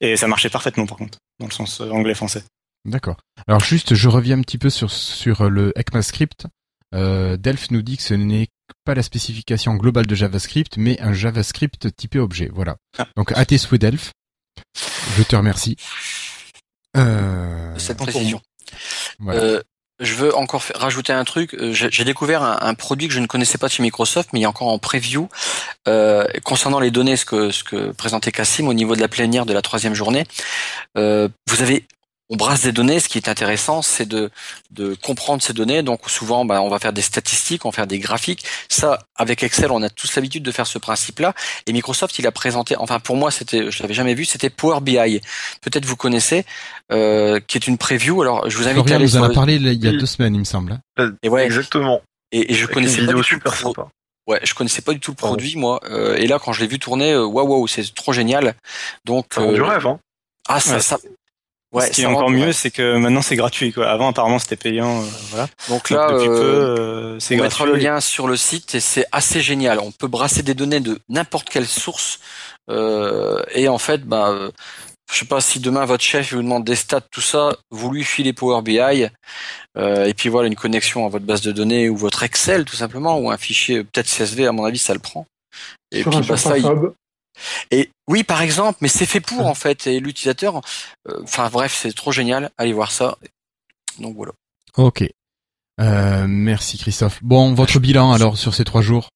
Et 0.00 0.16
ça 0.16 0.26
marchait 0.26 0.50
parfaitement 0.50 0.86
par 0.86 0.98
contre, 0.98 1.18
dans 1.38 1.46
le 1.46 1.52
sens 1.52 1.80
euh, 1.80 1.90
anglais-français. 1.90 2.44
D'accord. 2.84 3.16
Alors 3.46 3.60
juste, 3.60 3.94
je 3.94 4.08
reviens 4.08 4.38
un 4.38 4.42
petit 4.42 4.58
peu 4.58 4.70
sur, 4.70 4.90
sur 4.90 5.48
le 5.48 5.72
ECMAScript. 5.78 6.46
Euh, 6.94 7.36
Delph 7.36 7.70
nous 7.70 7.82
dit 7.82 7.96
que 7.96 8.02
ce 8.02 8.14
n'est 8.14 8.48
pas 8.84 8.94
la 8.94 9.02
spécification 9.02 9.74
globale 9.74 10.06
de 10.06 10.14
JavaScript, 10.14 10.76
mais 10.76 11.00
un 11.00 11.12
JavaScript 11.12 11.94
typé 11.96 12.18
objet. 12.18 12.50
Voilà. 12.52 12.76
Ah. 12.98 13.08
Donc 13.16 13.32
à 13.32 13.44
tes 13.44 13.58
souhaits 13.58 13.80
Delph. 13.80 14.12
Je 15.16 15.22
te 15.22 15.34
remercie. 15.34 15.76
Euh, 16.96 17.74
de 17.74 17.78
cette 17.78 17.96
pour 17.96 18.06
précision. 18.06 18.40
voilà. 19.18 19.40
Euh, 19.40 19.62
je 20.00 20.14
veux 20.14 20.34
encore 20.36 20.62
rajouter 20.74 21.12
un 21.12 21.24
truc. 21.24 21.54
Euh, 21.54 21.72
J'ai 21.72 22.04
découvert 22.04 22.42
un, 22.42 22.74
produit 22.74 23.08
que 23.08 23.14
je 23.14 23.20
ne 23.20 23.26
connaissais 23.26 23.58
pas 23.58 23.68
chez 23.68 23.82
Microsoft, 23.82 24.30
mais 24.32 24.40
il 24.40 24.42
est 24.42 24.46
encore 24.46 24.68
en 24.68 24.78
preview 24.78 25.28
euh, 25.86 26.26
concernant 26.42 26.80
les 26.80 26.90
données, 26.90 27.16
ce 27.16 27.24
que 27.24 27.50
ce 27.50 27.62
que 27.62 27.92
présentait 27.92 28.32
Cassim 28.32 28.66
au 28.66 28.74
niveau 28.74 28.96
de 28.96 29.00
la 29.00 29.08
plénière 29.08 29.46
de 29.46 29.52
la 29.52 29.62
troisième 29.62 29.94
journée. 29.94 30.24
Euh, 30.98 31.28
vous 31.48 31.62
avez 31.62 31.86
on 32.34 32.36
brasse 32.36 32.62
des 32.62 32.72
données. 32.72 32.98
Ce 33.00 33.08
qui 33.08 33.16
est 33.18 33.28
intéressant, 33.28 33.80
c'est 33.80 34.06
de, 34.06 34.30
de 34.72 34.94
comprendre 34.94 35.40
ces 35.42 35.52
données. 35.52 35.82
Donc 35.82 36.10
souvent, 36.10 36.44
bah, 36.44 36.60
on 36.62 36.68
va 36.68 36.78
faire 36.80 36.92
des 36.92 37.02
statistiques, 37.02 37.64
on 37.64 37.70
va 37.70 37.74
faire 37.76 37.86
des 37.86 37.98
graphiques. 38.00 38.44
Ça, 38.68 38.98
avec 39.14 39.42
Excel, 39.42 39.70
on 39.70 39.82
a 39.82 39.90
tous 39.90 40.14
l'habitude 40.16 40.42
de 40.42 40.50
faire 40.50 40.66
ce 40.66 40.78
principe-là. 40.78 41.32
Et 41.66 41.72
Microsoft, 41.72 42.18
il 42.18 42.26
a 42.26 42.32
présenté, 42.32 42.76
enfin 42.76 42.98
pour 42.98 43.16
moi, 43.16 43.30
c'était, 43.30 43.70
je 43.70 43.82
l'avais 43.82 43.94
jamais 43.94 44.14
vu, 44.14 44.24
c'était 44.24 44.50
Power 44.50 44.80
BI. 44.80 45.20
Peut-être 45.62 45.84
vous 45.86 45.96
connaissez, 45.96 46.44
euh, 46.92 47.40
qui 47.46 47.56
est 47.56 47.66
une 47.66 47.78
preview. 47.78 48.20
Alors, 48.22 48.50
je 48.50 48.56
vous 48.58 48.66
invite 48.68 48.90
à 48.90 48.96
aller 48.96 49.04
nous 49.04 49.16
en 49.16 49.22
sur 49.22 49.30
a 49.30 49.32
parlé 49.32 49.54
il 49.54 49.84
y 49.84 49.88
a 49.88 49.92
deux 49.92 50.06
semaines, 50.06 50.34
il 50.34 50.40
me 50.40 50.44
semble. 50.44 50.80
hein. 50.98 51.12
Et 51.22 51.28
ouais, 51.28 51.44
Exactement. 51.44 52.02
et, 52.32 52.52
et 52.52 52.54
je 52.54 52.64
Avec 52.64 52.70
une 52.70 52.74
connaissais 52.74 52.96
pas 52.96 53.12
vidéo 53.12 53.16
du 53.22 53.28
tout 53.28 53.34
le 53.34 53.40
super 53.50 53.54
sympa. 53.54 53.88
Ouais, 54.26 54.40
je 54.42 54.54
connaissais 54.54 54.80
pas 54.82 54.92
du 54.94 55.00
tout 55.00 55.10
le 55.10 55.16
produit 55.16 55.54
moi. 55.56 55.80
Euh, 55.84 56.16
et 56.16 56.26
là, 56.26 56.38
quand 56.38 56.52
je 56.54 56.60
l'ai 56.62 56.66
vu 56.66 56.78
tourner, 56.78 57.12
euh, 57.12 57.24
waouh, 57.26 57.46
waouh, 57.46 57.66
c'est 57.68 57.94
trop 57.94 58.12
génial. 58.12 58.54
Donc, 59.04 59.34
rend 59.34 59.52
du 59.52 59.60
euh, 59.60 59.64
rêve, 59.64 59.86
hein. 59.86 59.98
ah 60.48 60.60
ça, 60.60 60.76
Ouais, 60.76 60.80
ça, 60.80 60.98
ouais, 61.74 61.86
Ce 61.86 61.90
qui 61.90 62.02
est 62.02 62.06
encore 62.06 62.30
mieux, 62.30 62.46
ouais. 62.46 62.52
c'est 62.52 62.70
que 62.70 62.96
maintenant 62.96 63.22
c'est 63.22 63.36
gratuit. 63.36 63.72
Quoi. 63.72 63.88
Avant, 63.88 64.08
apparemment, 64.08 64.38
c'était 64.38 64.56
payant. 64.56 65.02
euh, 65.02 65.06
voilà. 65.30 65.48
Donc 65.68 65.90
Donc, 65.90 65.90
là, 65.90 66.08
depuis 66.12 66.28
euh, 66.28 66.40
peu, 66.40 66.44
euh, 66.44 67.20
c'est 67.20 67.34
on 67.34 67.38
gratuit. 67.38 67.64
mettra 67.64 67.66
le 67.66 67.76
lien 67.76 68.00
sur 68.00 68.26
le 68.28 68.36
site 68.36 68.74
et 68.74 68.80
c'est 68.80 69.06
assez 69.12 69.40
génial. 69.42 69.78
On 69.80 69.92
peut 69.92 70.08
brasser 70.08 70.42
des 70.42 70.54
données 70.54 70.80
de 70.80 70.98
n'importe 71.08 71.48
quelle 71.50 71.66
source 71.66 72.20
euh, 72.70 73.42
et 73.52 73.68
en 73.68 73.78
fait, 73.78 74.04
bah, 74.04 74.50
je 75.12 75.18
sais 75.18 75.26
pas 75.26 75.40
si 75.42 75.60
demain 75.60 75.84
votre 75.84 76.02
chef 76.02 76.32
vous 76.32 76.42
demande 76.42 76.64
des 76.64 76.74
stats, 76.76 77.02
tout 77.02 77.20
ça, 77.20 77.54
vous 77.70 77.90
lui 77.90 78.04
filez 78.04 78.32
Power 78.32 78.62
BI 78.62 79.06
euh, 79.76 80.04
et 80.06 80.14
puis 80.14 80.28
voilà 80.30 80.48
une 80.48 80.54
connexion 80.54 81.04
à 81.04 81.08
votre 81.10 81.26
base 81.26 81.42
de 81.42 81.52
données 81.52 81.88
ou 81.90 81.96
votre 81.96 82.22
Excel 82.22 82.64
tout 82.64 82.76
simplement 82.76 83.18
ou 83.18 83.30
un 83.30 83.36
fichier 83.36 83.84
peut-être 83.84 84.06
CSV 84.08 84.46
à 84.46 84.52
mon 84.52 84.64
avis 84.64 84.78
ça 84.78 84.94
le 84.94 85.00
prend. 85.00 85.26
Et 85.92 86.00
sur 86.02 86.10
puis 86.10 86.18
un 86.20 86.22
bah, 86.22 86.36
ça, 86.36 86.56
il-. 86.56 86.64
Et 87.70 87.90
oui, 88.08 88.22
par 88.24 88.42
exemple, 88.42 88.78
mais 88.80 88.88
c'est 88.88 89.06
fait 89.06 89.20
pour 89.20 89.46
en 89.46 89.54
fait, 89.54 89.86
et 89.86 90.00
l'utilisateur, 90.00 90.60
euh, 91.08 91.20
enfin 91.24 91.48
bref, 91.50 91.76
c'est 91.80 91.92
trop 91.94 92.12
génial, 92.12 92.50
allez 92.58 92.72
voir 92.72 92.90
ça. 92.92 93.18
Donc 93.98 94.16
voilà. 94.16 94.32
Ok. 94.76 95.04
Euh, 95.80 96.26
merci 96.28 96.78
Christophe. 96.78 97.18
Bon, 97.22 97.52
votre 97.54 97.78
bilan 97.80 98.12
alors 98.12 98.38
sur 98.38 98.54
ces 98.54 98.64
trois 98.64 98.82
jours? 98.82 99.08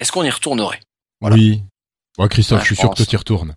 Est-ce 0.00 0.12
qu'on 0.12 0.22
y 0.24 0.30
retournerait? 0.30 0.80
Voilà. 1.20 1.36
Oui. 1.36 1.62
Ouais, 2.18 2.28
Christophe, 2.28 2.58
Ouais, 2.60 2.64
je 2.64 2.66
suis 2.68 2.76
je 2.76 2.80
sûr 2.80 2.90
que 2.90 3.02
toi 3.02 3.06
y 3.12 3.16
retournes. 3.16 3.54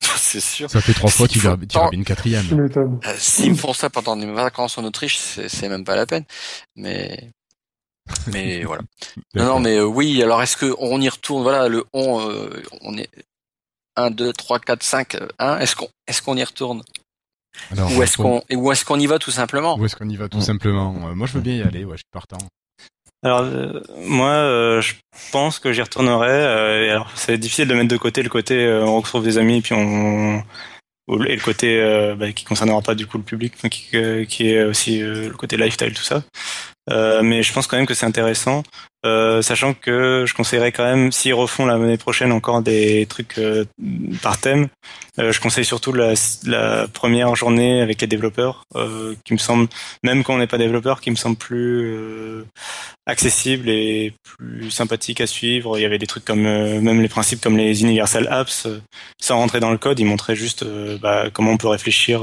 C'est 0.16 0.40
sûr. 0.40 0.70
Ça 0.70 0.80
fait 0.80 0.92
trois 0.92 1.10
fois, 1.10 1.26
tu 1.28 1.38
vas 1.38 1.56
tant- 1.68 1.90
une 1.92 2.04
quatrième. 2.04 2.68
Euh, 2.76 3.14
S'ils 3.18 3.52
me 3.52 3.56
font 3.56 3.72
ça 3.72 3.88
pendant 3.90 4.14
mes 4.16 4.30
vacances 4.32 4.76
en 4.78 4.84
Autriche, 4.84 5.16
c'est 5.16 5.48
c'est 5.48 5.68
même 5.68 5.84
pas 5.84 5.96
la 5.96 6.06
peine. 6.06 6.24
Mais 6.76 7.30
mais 8.26 8.64
voilà. 8.64 8.82
Non, 9.34 9.44
non, 9.46 9.60
mais 9.60 9.76
euh, 9.78 9.84
oui. 9.84 10.22
Alors 10.22 10.42
est-ce 10.42 10.56
que 10.56 10.74
on 10.78 11.00
y 11.00 11.08
retourne 11.08 11.42
Voilà, 11.42 11.68
le 11.68 11.84
on, 11.92 12.20
euh, 12.28 12.62
on 12.82 12.96
est 12.98 13.08
1, 13.96 14.10
2, 14.10 14.32
3, 14.32 14.58
4, 14.60 14.82
5, 14.82 15.16
1. 15.38 15.58
Est-ce 15.58 15.76
qu'on 15.76 15.88
est-ce 16.06 16.22
qu'on 16.22 16.36
y 16.36 16.44
retourne? 16.44 16.82
Alors, 17.70 17.90
Ou 17.96 18.02
est-ce 18.02 18.16
qu'on, 18.16 18.42
ou 18.52 18.72
est-ce 18.72 18.84
qu'on 18.84 18.98
y 18.98 19.06
va 19.06 19.18
tout 19.20 19.30
simplement? 19.30 19.78
Où 19.78 19.84
est-ce 19.86 19.94
qu'on 19.94 20.08
y 20.08 20.16
va 20.16 20.28
tout 20.28 20.38
Mm. 20.38 20.42
simplement? 20.42 20.94
Euh, 21.08 21.14
Moi, 21.14 21.28
je 21.28 21.34
veux 21.34 21.40
bien 21.40 21.54
y 21.54 21.62
aller. 21.62 21.84
Ouais, 21.84 21.92
je 21.96 21.98
suis 21.98 22.10
partant. 22.12 22.38
Alors 23.22 23.40
euh, 23.40 23.80
moi, 24.00 24.30
euh, 24.32 24.80
je 24.82 24.94
pense 25.32 25.58
que 25.58 25.72
j'y 25.72 25.80
retournerai. 25.80 26.28
euh, 26.28 26.84
et 26.86 26.90
alors, 26.90 27.10
c'est 27.14 27.38
difficile 27.38 27.68
de 27.68 27.74
mettre 27.74 27.88
de 27.88 27.96
côté 27.96 28.22
le 28.22 28.28
côté 28.28 28.54
euh, 28.66 28.84
on 28.84 28.96
retrouve 28.96 29.24
des 29.24 29.38
amis 29.38 29.62
puis 29.62 29.72
on 29.74 30.42
ou 31.06 31.22
et 31.24 31.36
le 31.36 31.40
côté 31.42 31.80
euh, 31.80 32.14
bah, 32.16 32.32
qui 32.32 32.44
concernera 32.44 32.82
pas 32.82 32.94
du 32.94 33.06
coup 33.06 33.16
le 33.18 33.24
public, 33.24 33.54
qui, 33.70 33.88
euh, 33.96 34.24
qui 34.26 34.50
est 34.50 34.64
aussi 34.64 35.00
euh, 35.02 35.28
le 35.28 35.34
côté 35.34 35.56
lifestyle 35.56 35.94
tout 35.94 36.02
ça. 36.02 36.22
Euh, 36.90 37.22
mais 37.22 37.42
je 37.42 37.52
pense 37.52 37.66
quand 37.66 37.78
même 37.78 37.86
que 37.86 37.94
c'est 37.94 38.04
intéressant, 38.04 38.62
euh, 39.06 39.40
sachant 39.40 39.72
que 39.72 40.24
je 40.26 40.34
conseillerais 40.34 40.70
quand 40.70 40.84
même 40.84 41.12
s'ils 41.12 41.32
refont 41.32 41.64
l'année 41.64 41.96
prochaine 41.96 42.30
encore 42.30 42.60
des 42.60 43.06
trucs 43.06 43.38
euh, 43.38 43.64
par 44.22 44.38
thème. 44.38 44.68
euh, 45.18 45.32
je 45.32 45.40
conseille 45.40 45.64
surtout 45.64 45.94
la, 45.94 46.12
la 46.44 46.86
première 46.88 47.34
journée 47.36 47.80
avec 47.80 48.02
les 48.02 48.06
développeurs, 48.06 48.64
euh, 48.76 49.14
qui 49.24 49.32
me 49.32 49.38
semble, 49.38 49.68
même 50.02 50.22
quand 50.24 50.34
on 50.34 50.38
n'est 50.38 50.46
pas 50.46 50.58
développeur, 50.58 51.00
qui 51.00 51.10
me 51.10 51.16
semble 51.16 51.36
plus 51.36 52.44
accessible 53.06 53.70
et 53.70 54.12
plus 54.22 54.70
sympathique 54.70 55.20
à 55.22 55.26
suivre. 55.26 55.78
Il 55.78 55.82
y 55.82 55.86
avait 55.86 55.98
des 55.98 56.06
trucs 56.06 56.24
comme 56.24 56.42
même 56.42 57.00
les 57.00 57.08
principes 57.08 57.40
comme 57.40 57.56
les 57.56 57.82
universal 57.82 58.28
apps, 58.30 58.66
sans 59.20 59.36
rentrer 59.38 59.60
dans 59.60 59.70
le 59.70 59.78
code, 59.78 60.00
ils 60.00 60.06
montraient 60.06 60.36
juste 60.36 60.64
bah, 61.00 61.30
comment 61.32 61.52
on 61.52 61.56
peut 61.56 61.68
réfléchir. 61.68 62.22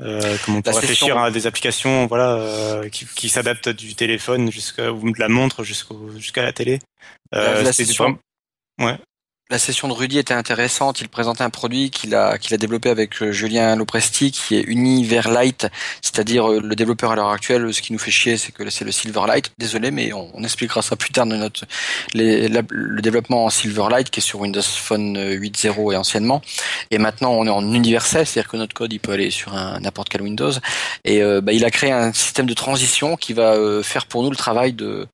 Euh, 0.00 0.20
euh, 0.22 0.36
comment 0.44 0.58
on 0.58 0.62
peut 0.62 0.70
La 0.70 0.76
réfléchir 0.80 1.06
session- 1.08 1.22
à 1.22 1.30
des 1.30 1.46
applications 1.46 2.06
voilà 2.06 2.34
euh, 2.36 2.88
qui, 2.88 3.06
qui 3.06 3.28
s'adaptent 3.28 3.68
du 3.68 3.94
téléphone 3.94 4.50
jusqu'à 4.50 4.92
ou 4.92 5.10
de 5.12 5.18
la 5.20 5.28
montre 5.28 5.62
jusqu'au 5.64 6.10
jusqu'à 6.16 6.42
la 6.42 6.52
télé. 6.52 6.78
La- 7.32 7.62
la 7.62 7.72
c'était 7.72 7.86
session- 7.86 8.18
vraiment- 8.78 8.98
La 9.50 9.58
session 9.58 9.88
de 9.88 9.92
Rudy 9.92 10.18
était 10.18 10.32
intéressante. 10.32 11.00
Il 11.00 11.08
présentait 11.08 11.42
un 11.42 11.50
produit 11.50 11.90
qu'il 11.90 12.14
a 12.14 12.38
qu'il 12.38 12.54
a 12.54 12.56
développé 12.56 12.88
avec 12.88 13.20
euh, 13.20 13.32
Julien 13.32 13.74
Lopresti, 13.74 14.30
qui 14.30 14.54
est 14.54 14.62
Univerlight, 14.62 15.66
c'est-à-dire 16.02 16.48
euh, 16.48 16.60
le 16.60 16.76
développeur 16.76 17.10
à 17.10 17.16
l'heure 17.16 17.30
actuelle. 17.30 17.74
Ce 17.74 17.82
qui 17.82 17.92
nous 17.92 17.98
fait 17.98 18.12
chier, 18.12 18.36
c'est 18.36 18.52
que 18.52 18.68
c'est 18.70 18.84
le 18.84 18.92
Silverlight. 18.92 19.52
Désolé, 19.58 19.90
mais 19.90 20.12
on, 20.12 20.44
expliquera 20.44 20.82
ça 20.82 20.94
plus 20.94 21.10
tard 21.10 21.26
dans 21.26 21.36
notre 21.36 21.64
le 22.14 23.00
développement 23.00 23.44
en 23.44 23.50
Silverlight 23.50 24.10
qui 24.10 24.20
est 24.20 24.22
sur 24.22 24.40
Windows 24.40 24.62
Phone 24.62 25.16
euh, 25.16 25.34
8.0 25.34 25.92
et 25.92 25.96
anciennement. 25.96 26.42
Et 26.92 26.98
maintenant, 26.98 27.32
on 27.32 27.46
est 27.46 27.50
en 27.50 27.74
universel, 27.74 28.26
c'est-à-dire 28.26 28.50
que 28.50 28.56
notre 28.56 28.74
code 28.74 28.92
il 28.92 29.00
peut 29.00 29.12
aller 29.12 29.30
sur 29.30 29.52
n'importe 29.52 30.08
quel 30.10 30.22
Windows. 30.22 30.52
Et 31.04 31.22
euh, 31.22 31.40
bah, 31.40 31.52
il 31.52 31.64
a 31.64 31.70
créé 31.70 31.92
un 31.92 32.12
système 32.12 32.46
de 32.46 32.54
transition 32.54 33.16
qui 33.16 33.32
va 33.32 33.54
euh, 33.54 33.82
faire 33.82 34.06
pour 34.06 34.22
nous 34.22 34.30
le 34.30 34.36
travail 34.36 34.72
de 34.72 35.06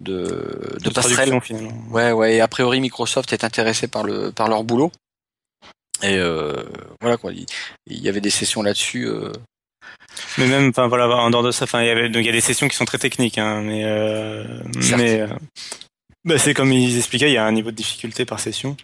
de, 0.00 0.22
de, 0.22 0.78
de 0.82 0.90
passerelle 0.90 1.40
finalement. 1.40 1.72
Ouais, 1.90 2.12
ouais. 2.12 2.36
Et 2.36 2.40
a 2.40 2.48
priori, 2.48 2.80
Microsoft 2.80 3.32
est 3.32 3.44
intéressé 3.44 3.86
par 3.86 4.02
le 4.02 4.32
par 4.32 4.48
leur 4.48 4.64
boulot. 4.64 4.90
Et 6.02 6.16
euh, 6.16 6.62
voilà 7.00 7.16
quoi. 7.16 7.32
Il, 7.32 7.46
il 7.86 8.00
y 8.00 8.08
avait 8.08 8.20
des 8.22 8.30
sessions 8.30 8.62
là-dessus. 8.62 9.06
euh. 9.06 9.32
Mais 10.38 10.46
même, 10.46 10.70
enfin 10.70 10.88
voilà, 10.88 11.08
en 11.08 11.30
dehors 11.30 11.42
de 11.42 11.50
ça, 11.50 11.64
enfin 11.64 11.82
il 11.82 11.86
y 11.86 11.90
avait, 11.90 12.08
donc 12.08 12.22
il 12.22 12.26
y 12.26 12.30
a 12.30 12.32
des 12.32 12.40
sessions 12.40 12.68
qui 12.68 12.76
sont 12.76 12.84
très 12.84 12.98
techniques, 12.98 13.38
hein, 13.38 13.62
mais 13.62 13.84
euh, 13.84 14.44
mais 14.96 15.20
euh, 15.20 15.28
bah, 16.24 16.38
c'est 16.38 16.54
comme 16.54 16.72
ils 16.72 16.96
expliquaient, 16.96 17.30
il 17.30 17.34
y 17.34 17.38
a 17.38 17.44
un 17.44 17.52
niveau 17.52 17.70
de 17.70 17.76
difficulté 17.76 18.24
par 18.24 18.40
session. 18.40 18.76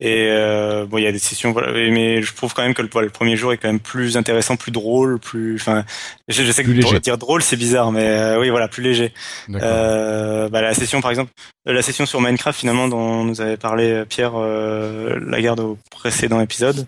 Et 0.00 0.28
euh, 0.30 0.86
bon, 0.86 0.98
il 0.98 1.02
y 1.02 1.08
a 1.08 1.12
des 1.12 1.18
sessions, 1.18 1.50
voilà, 1.50 1.72
mais 1.72 2.22
je 2.22 2.32
trouve 2.32 2.54
quand 2.54 2.62
même 2.62 2.72
que 2.74 2.82
le, 2.82 2.88
voilà, 2.92 3.06
le 3.06 3.12
premier 3.12 3.36
jour 3.36 3.52
est 3.52 3.56
quand 3.58 3.66
même 3.66 3.80
plus 3.80 4.16
intéressant, 4.16 4.54
plus 4.56 4.70
drôle, 4.70 5.18
plus, 5.18 5.56
enfin, 5.56 5.84
je, 6.28 6.44
je 6.44 6.52
sais 6.52 6.62
que 6.62 6.68
Plus 6.70 6.82
léger. 6.82 7.00
dire 7.00 7.18
drôle 7.18 7.42
c'est 7.42 7.56
bizarre, 7.56 7.90
mais 7.90 8.06
euh, 8.06 8.38
oui, 8.40 8.48
voilà, 8.48 8.68
plus 8.68 8.80
léger. 8.82 9.12
Euh, 9.50 10.48
bah, 10.48 10.62
la 10.62 10.72
session, 10.72 11.00
par 11.00 11.10
exemple, 11.10 11.32
euh, 11.66 11.72
la 11.72 11.82
session 11.82 12.06
sur 12.06 12.20
Minecraft, 12.20 12.60
finalement, 12.60 12.86
dont 12.86 13.24
nous 13.24 13.40
avait 13.40 13.56
parlé 13.56 13.90
euh, 13.90 14.04
Pierre 14.04 14.34
euh, 14.36 15.18
Lagarde 15.20 15.58
au 15.58 15.78
précédent 15.90 16.40
épisode. 16.40 16.86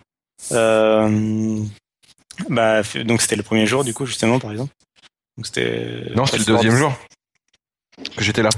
Euh, 0.52 1.58
bah, 2.48 2.82
donc 3.04 3.22
c'était 3.22 3.36
le 3.36 3.42
premier 3.42 3.66
jour, 3.66 3.82
du 3.82 3.92
coup, 3.92 4.06
justement, 4.06 4.38
par 4.38 4.52
exemple. 4.52 4.72
Donc 5.36 5.46
c'était. 5.46 6.12
Non, 6.14 6.26
c'était 6.26 6.38
le 6.38 6.44
deuxième 6.44 6.76
jour 6.76 6.92
que 8.16 8.22
j'étais 8.22 8.42
là. 8.42 8.50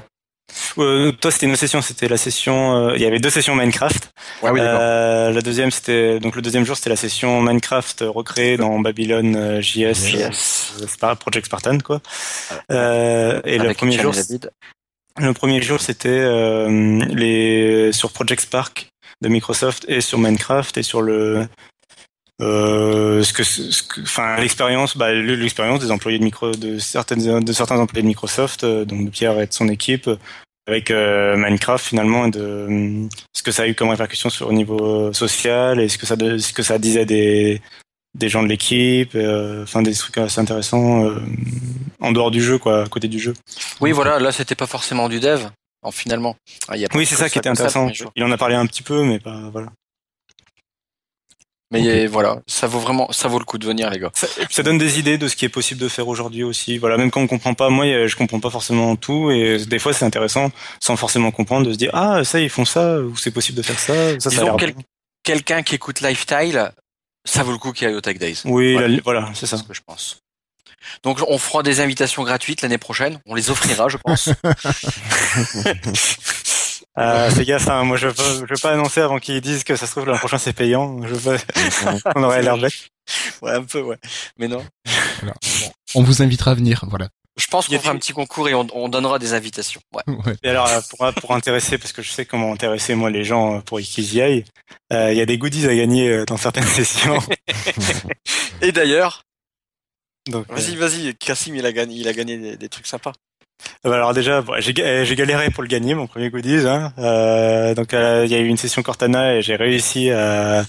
Euh, 0.78 1.12
toi, 1.12 1.30
c'était 1.30 1.46
une 1.46 1.56
session, 1.56 1.82
c'était 1.82 2.08
la 2.08 2.16
session. 2.16 2.76
euh, 2.88 2.96
il 2.96 3.02
y 3.02 3.06
avait 3.06 3.18
deux 3.18 3.30
sessions 3.30 3.54
Minecraft. 3.54 4.10
Oui. 4.42 4.60
Euh, 4.60 5.30
la 5.30 5.40
deuxième, 5.40 5.70
c'était 5.70 6.18
donc 6.20 6.36
le 6.36 6.42
deuxième 6.42 6.64
jour, 6.64 6.76
c'était 6.76 6.90
la 6.90 6.96
session 6.96 7.40
Minecraft 7.42 8.04
recréée 8.06 8.56
dans 8.56 8.78
Babylon 8.80 9.34
euh, 9.36 9.60
JS. 9.60 10.72
C'est 10.76 11.00
pas 11.00 11.14
Project 11.16 11.46
Spartan, 11.46 11.78
quoi. 11.78 12.00
Euh, 12.70 13.40
et 13.44 13.58
le 13.58 13.74
premier 13.74 13.98
jour. 13.98 14.14
Le 15.18 15.34
premier 15.34 15.60
jour, 15.60 15.80
c'était 15.80 16.08
euh, 16.08 16.98
les 17.10 17.92
sur 17.92 18.12
Project 18.12 18.42
Spark 18.42 18.88
de 19.20 19.28
Microsoft 19.28 19.84
et 19.88 20.00
sur 20.00 20.18
Minecraft 20.18 20.78
et 20.78 20.82
sur 20.82 21.02
le 21.02 21.46
euh, 22.40 23.22
ce 23.22 23.32
que, 23.32 23.44
ce 23.44 23.82
que, 23.82 24.00
enfin 24.00 24.36
l'expérience, 24.40 24.96
bah, 24.96 25.12
l'expérience 25.12 25.80
des 25.80 25.90
employés 25.90 26.18
de 26.18 26.24
micro, 26.24 26.50
de 26.50 26.78
certaines, 26.78 27.40
de 27.40 27.52
certains 27.52 27.78
employés 27.78 28.02
de 28.02 28.08
Microsoft, 28.08 28.64
euh, 28.64 28.84
donc 28.84 29.04
de 29.04 29.10
Pierre 29.10 29.38
et 29.38 29.46
de 29.46 29.52
son 29.52 29.68
équipe, 29.68 30.10
avec 30.66 30.90
euh, 30.90 31.36
Minecraft 31.36 31.84
finalement, 31.84 32.26
et 32.26 32.30
de 32.30 32.40
euh, 32.40 33.08
ce 33.32 33.42
que 33.42 33.50
ça 33.50 33.62
a 33.64 33.66
eu 33.68 33.74
comme 33.74 33.88
répercussion 33.90 34.30
sur 34.30 34.48
le 34.48 34.54
niveau 34.54 35.12
social 35.12 35.80
et 35.80 35.88
ce 35.88 35.98
que 35.98 36.06
ça, 36.06 36.16
de- 36.16 36.38
ce 36.38 36.52
que 36.52 36.62
ça 36.62 36.78
disait 36.78 37.06
des 37.06 37.60
des 38.14 38.28
gens 38.28 38.42
de 38.42 38.48
l'équipe, 38.48 39.12
euh, 39.14 39.62
enfin 39.62 39.80
des 39.80 39.94
trucs 39.94 40.18
assez 40.18 40.38
intéressants 40.38 41.06
euh, 41.06 41.16
en 42.00 42.12
dehors 42.12 42.30
du 42.30 42.42
jeu, 42.42 42.58
quoi, 42.58 42.84
à 42.84 42.86
côté 42.86 43.08
du 43.08 43.18
jeu. 43.18 43.32
Oui, 43.80 43.90
voilà. 43.92 44.18
Là, 44.18 44.32
c'était 44.32 44.54
pas 44.54 44.66
forcément 44.66 45.08
du 45.08 45.18
dev. 45.18 45.46
En 45.84 45.90
finalement. 45.90 46.36
Ah, 46.68 46.76
il 46.76 46.82
y 46.82 46.84
a 46.84 46.88
pas 46.88 46.96
Oui, 46.96 47.06
c'est 47.06 47.16
ça 47.16 47.28
qui 47.28 47.38
était 47.38 47.48
intéressant. 47.48 47.88
Il 48.14 48.22
en 48.22 48.30
a 48.30 48.36
parlé 48.36 48.54
un 48.54 48.66
petit 48.66 48.84
peu, 48.84 49.02
mais 49.02 49.18
pas 49.18 49.48
voilà. 49.50 49.68
Mais 51.72 52.06
voilà, 52.06 52.40
ça 52.46 52.66
vaut 52.66 52.78
vraiment, 52.78 53.10
ça 53.12 53.28
vaut 53.28 53.38
le 53.38 53.44
coup 53.44 53.58
de 53.58 53.66
venir, 53.66 53.90
les 53.90 53.98
gars. 53.98 54.10
Ça, 54.14 54.26
ça 54.50 54.62
donne 54.62 54.78
des 54.78 54.98
idées 54.98 55.18
de 55.18 55.26
ce 55.28 55.36
qui 55.36 55.44
est 55.44 55.48
possible 55.48 55.80
de 55.80 55.88
faire 55.88 56.06
aujourd'hui 56.08 56.44
aussi. 56.44 56.78
Voilà, 56.78 56.96
même 56.96 57.10
quand 57.10 57.20
on 57.20 57.26
comprend 57.26 57.54
pas, 57.54 57.70
moi, 57.70 58.06
je 58.06 58.14
comprends 58.16 58.40
pas 58.40 58.50
forcément 58.50 58.94
tout, 58.96 59.30
et 59.30 59.58
des 59.66 59.78
fois, 59.78 59.92
c'est 59.92 60.04
intéressant, 60.04 60.50
sans 60.80 60.96
forcément 60.96 61.30
comprendre, 61.30 61.66
de 61.66 61.72
se 61.72 61.78
dire 61.78 61.90
ah 61.94 62.24
ça, 62.24 62.40
ils 62.40 62.50
font 62.50 62.64
ça, 62.64 62.98
ou 63.00 63.16
c'est 63.16 63.30
possible 63.30 63.56
de 63.58 63.62
faire 63.62 63.78
ça. 63.78 64.20
Ça, 64.20 64.30
ça 64.30 64.56
quel-. 64.58 64.74
Quelqu'un 65.22 65.62
qui 65.62 65.76
écoute 65.76 66.00
Lifestyle, 66.00 66.72
ça 67.24 67.42
vaut 67.44 67.52
le 67.52 67.58
coup 67.58 67.72
qu'il 67.72 67.86
aille 67.86 67.94
au 67.94 68.00
Tech 68.00 68.18
Days. 68.18 68.40
Oui, 68.44 68.76
Voilà. 69.04 69.30
c'est 69.34 69.46
ça. 69.46 69.56
Ce 69.56 69.62
que 69.62 69.74
je 69.74 69.80
pense. 69.86 70.18
Donc, 71.04 71.20
on 71.28 71.38
fera 71.38 71.62
des 71.62 71.78
invitations 71.80 72.24
gratuites 72.24 72.62
l'année 72.62 72.78
prochaine. 72.78 73.20
On 73.26 73.36
les 73.36 73.50
offrira, 73.50 73.88
je 73.88 73.98
pense. 73.98 74.30
Euh, 76.98 77.30
fais 77.30 77.44
gaffe, 77.46 77.68
hein, 77.68 77.84
moi, 77.84 77.96
je 77.96 78.08
veux 78.08 78.14
pas, 78.14 78.34
je 78.34 78.40
veux 78.40 78.60
pas 78.60 78.72
annoncer 78.72 79.00
avant 79.00 79.18
qu'ils 79.18 79.40
disent 79.40 79.64
que 79.64 79.76
ça 79.76 79.86
se 79.86 79.92
trouve 79.92 80.06
l'an 80.06 80.18
prochain 80.18 80.38
c'est 80.38 80.52
payant. 80.52 81.02
Je 81.06 81.14
veux 81.14 81.38
pas... 81.38 82.12
on 82.16 82.22
aurait 82.22 82.42
l'air 82.42 82.58
bête. 82.58 82.72
ouais, 83.40 83.52
un 83.52 83.64
peu, 83.64 83.80
ouais. 83.80 83.96
Mais 84.38 84.48
non. 84.48 84.64
Voilà. 85.20 85.34
Bon, 85.60 85.72
on 85.94 86.02
vous 86.02 86.20
invitera 86.22 86.50
à 86.50 86.54
venir, 86.54 86.84
voilà. 86.88 87.08
Je 87.38 87.46
pense 87.46 87.66
qu'on 87.66 87.78
fera 87.78 87.92
des- 87.92 87.96
un 87.96 87.98
petit 87.98 88.12
concours 88.12 88.46
et 88.50 88.54
on, 88.54 88.66
on 88.74 88.90
donnera 88.90 89.18
des 89.18 89.32
invitations. 89.32 89.80
Ouais. 89.94 90.02
Ouais. 90.26 90.36
Et 90.42 90.50
alors, 90.50 90.66
euh, 90.68 90.80
pour, 90.90 91.14
pour 91.14 91.34
intéresser, 91.34 91.78
parce 91.78 91.92
que 91.92 92.02
je 92.02 92.10
sais 92.10 92.26
comment 92.26 92.52
intéresser 92.52 92.94
moi 92.94 93.08
les 93.08 93.24
gens 93.24 93.56
euh, 93.56 93.60
pour 93.60 93.80
qu'ils 93.80 94.14
y 94.14 94.20
aillent, 94.20 94.44
euh, 94.92 95.12
il 95.12 95.16
y 95.16 95.20
a 95.22 95.26
des 95.26 95.38
goodies 95.38 95.66
à 95.66 95.74
gagner 95.74 96.10
euh, 96.10 96.24
dans 96.26 96.36
certaines 96.36 96.64
sessions. 96.66 97.18
Et 98.60 98.70
d'ailleurs, 98.70 99.22
euh, 100.34 100.42
vas-y, 100.50 100.76
vas-y, 100.76 101.14
Cassim, 101.16 101.54
il 101.56 101.64
a 101.64 101.72
gagné, 101.72 101.96
il 101.96 102.06
a 102.06 102.12
gagné 102.12 102.36
des, 102.36 102.56
des 102.58 102.68
trucs 102.68 102.86
sympas. 102.86 103.12
Euh, 103.86 103.92
Alors 103.92 104.14
déjà, 104.14 104.40
bon, 104.42 104.54
j'ai 104.58 104.72
ga- 104.72 105.04
j'ai 105.04 105.16
galéré 105.16 105.50
pour 105.50 105.62
le 105.62 105.68
gagner, 105.68 105.94
mon 105.94 106.06
premier 106.06 106.30
goodies. 106.30 106.66
Hein. 106.66 106.92
Euh, 106.98 107.74
donc 107.74 107.94
euh, 107.94 108.22
il 108.24 108.30
y 108.32 108.34
a 108.34 108.38
eu 108.38 108.46
une 108.46 108.56
session 108.56 108.82
Cortana 108.82 109.36
et 109.36 109.42
j'ai 109.42 109.56
réussi 109.56 110.10
à, 110.10 110.64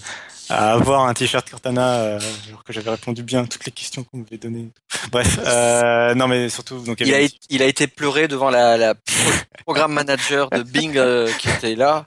à 0.50 0.72
avoir 0.72 1.06
un 1.06 1.14
t-shirt 1.14 1.48
Cortana 1.48 1.94
euh, 2.00 2.20
alors 2.48 2.64
que 2.64 2.72
j'avais 2.72 2.90
répondu 2.90 3.22
bien 3.22 3.44
à 3.44 3.46
toutes 3.46 3.64
les 3.66 3.72
questions 3.72 4.04
qu'on 4.04 4.18
m'avait 4.18 4.36
données. 4.38 4.68
Bref, 5.10 5.38
euh, 5.44 6.14
non 6.14 6.26
mais 6.28 6.48
surtout 6.48 6.80
donc 6.80 7.00
Il 7.00 7.14
a, 7.14 7.20
été- 7.20 7.38
il 7.50 7.62
a 7.62 7.66
été 7.66 7.86
pleuré 7.86 8.28
devant 8.28 8.50
la, 8.50 8.76
la 8.76 8.94
pro- 8.94 9.30
programme 9.64 9.92
manager 9.92 10.50
de 10.50 10.62
Bing 10.62 10.96
euh, 10.96 11.30
qui 11.38 11.48
était 11.48 11.74
là. 11.76 12.06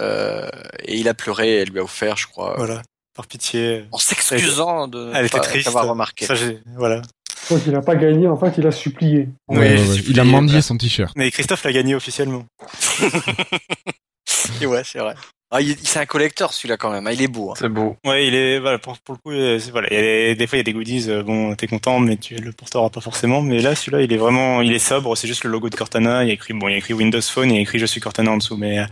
Euh, 0.00 0.48
et 0.84 0.96
il 0.96 1.08
a 1.08 1.14
pleuré, 1.14 1.58
elle 1.58 1.68
lui 1.70 1.78
a 1.78 1.82
offert, 1.84 2.16
je 2.16 2.26
crois, 2.26 2.54
voilà 2.56 2.82
par 3.14 3.26
pitié. 3.26 3.84
en 3.92 3.98
s'excusant 3.98 4.88
de 4.88 4.98
ne 5.06 5.28
pas 5.28 5.68
avoir 5.68 5.86
remarqué. 5.88 6.26
Ça, 6.26 6.34
voilà. 6.76 7.02
Donc 7.50 7.60
il 7.66 7.72
n'a 7.72 7.82
pas 7.82 7.96
gagné, 7.96 8.26
en 8.28 8.36
fait 8.36 8.54
il 8.58 8.66
a 8.66 8.72
supplié. 8.72 9.28
Oui, 9.48 9.58
Ouais, 9.58 9.58
ouais, 9.58 9.76
j'ai 9.76 9.88
ouais. 9.88 9.94
supplié, 9.96 10.12
Il 10.14 10.20
a 10.20 10.24
mendié 10.24 10.46
voilà. 10.48 10.62
son 10.62 10.76
t-shirt. 10.78 11.12
Mais 11.16 11.30
Christophe 11.30 11.64
l'a 11.64 11.72
gagné 11.72 11.94
officiellement. 11.94 12.44
Et 14.60 14.66
ouais, 14.66 14.82
c'est 14.84 14.98
vrai. 14.98 15.14
Ah, 15.52 15.60
il, 15.60 15.76
c'est 15.82 15.98
un 15.98 16.06
collecteur 16.06 16.52
celui-là 16.52 16.76
quand 16.76 16.92
même. 16.92 17.08
hein, 17.08 17.10
Il 17.12 17.22
est 17.22 17.26
beau. 17.28 17.50
hein. 17.50 17.54
C'est 17.58 17.68
beau. 17.68 17.96
Ouais, 18.06 18.24
il 18.28 18.34
est 18.36 18.60
voilà 18.60 18.78
pour, 18.78 18.96
pour 19.00 19.16
le 19.16 19.20
coup, 19.20 19.36
euh, 19.36 19.58
voilà, 19.72 19.88
il 19.90 19.94
y 19.94 19.98
a 19.98 20.02
des, 20.02 20.34
des 20.36 20.46
fois 20.46 20.58
il 20.58 20.60
y 20.60 20.60
a 20.60 20.64
des 20.64 20.72
goodies. 20.72 21.10
euh, 21.10 21.24
bon, 21.24 21.56
t'es 21.56 21.66
content, 21.66 21.98
mais 21.98 22.16
tu 22.16 22.36
le 22.36 22.52
porteras 22.52 22.88
pas 22.88 23.00
forcément. 23.00 23.42
Mais 23.42 23.60
là, 23.60 23.74
celui-là, 23.74 24.02
il 24.02 24.12
est 24.12 24.16
vraiment, 24.16 24.60
il 24.60 24.72
est 24.72 24.78
sobre. 24.78 25.16
C'est 25.16 25.26
juste 25.26 25.42
le 25.42 25.50
logo 25.50 25.68
de 25.68 25.74
Cortana. 25.74 26.22
Il 26.22 26.28
y 26.28 26.30
a 26.30 26.34
écrit 26.34 26.54
bon, 26.54 26.68
il 26.68 26.72
y 26.72 26.74
a 26.74 26.78
écrit 26.78 26.94
Windows 26.94 27.20
Phone, 27.20 27.50
il 27.50 27.56
y 27.56 27.58
a 27.58 27.62
écrit 27.62 27.80
je 27.80 27.86
suis 27.86 28.00
Cortana 28.00 28.30
en 28.30 28.36
dessous. 28.36 28.56
Mais, 28.56 28.78
euh, 28.78 28.84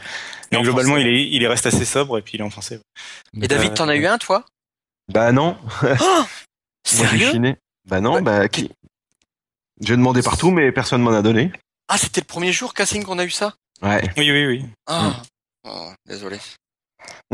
mais 0.50 0.60
globalement, 0.62 0.94
français. 0.94 1.08
il 1.08 1.14
est, 1.16 1.28
il 1.30 1.42
est 1.44 1.48
reste 1.48 1.66
assez 1.66 1.84
sobre 1.84 2.18
et 2.18 2.22
puis 2.22 2.32
il 2.34 2.40
est 2.40 2.44
en 2.44 2.50
français. 2.50 2.80
Et 3.40 3.46
David, 3.46 3.74
t'en 3.74 3.88
as 3.88 3.94
eu 3.96 4.06
un, 4.06 4.18
toi? 4.18 4.44
Bah 5.12 5.30
non. 5.30 5.56
J'ai 6.90 6.96
Sérieux? 6.96 7.54
Bah 7.88 8.00
non, 8.00 8.14
Ouais. 8.14 8.22
bah 8.22 8.48
qui 8.48 8.70
J'ai 9.80 9.96
demandé 9.96 10.22
partout, 10.22 10.50
mais 10.50 10.72
personne 10.72 11.02
m'en 11.02 11.12
a 11.12 11.22
donné. 11.22 11.52
Ah, 11.88 11.96
c'était 11.98 12.20
le 12.20 12.26
premier 12.26 12.52
jour, 12.52 12.74
Cassim, 12.74 13.02
qu'on 13.02 13.18
a 13.18 13.24
eu 13.24 13.30
ça 13.30 13.54
Ouais. 13.82 14.02
Oui, 14.16 14.30
oui, 14.30 14.46
oui. 14.46 14.64
Ah, 14.86 15.22
Oh, 15.64 15.90
désolé. 16.06 16.38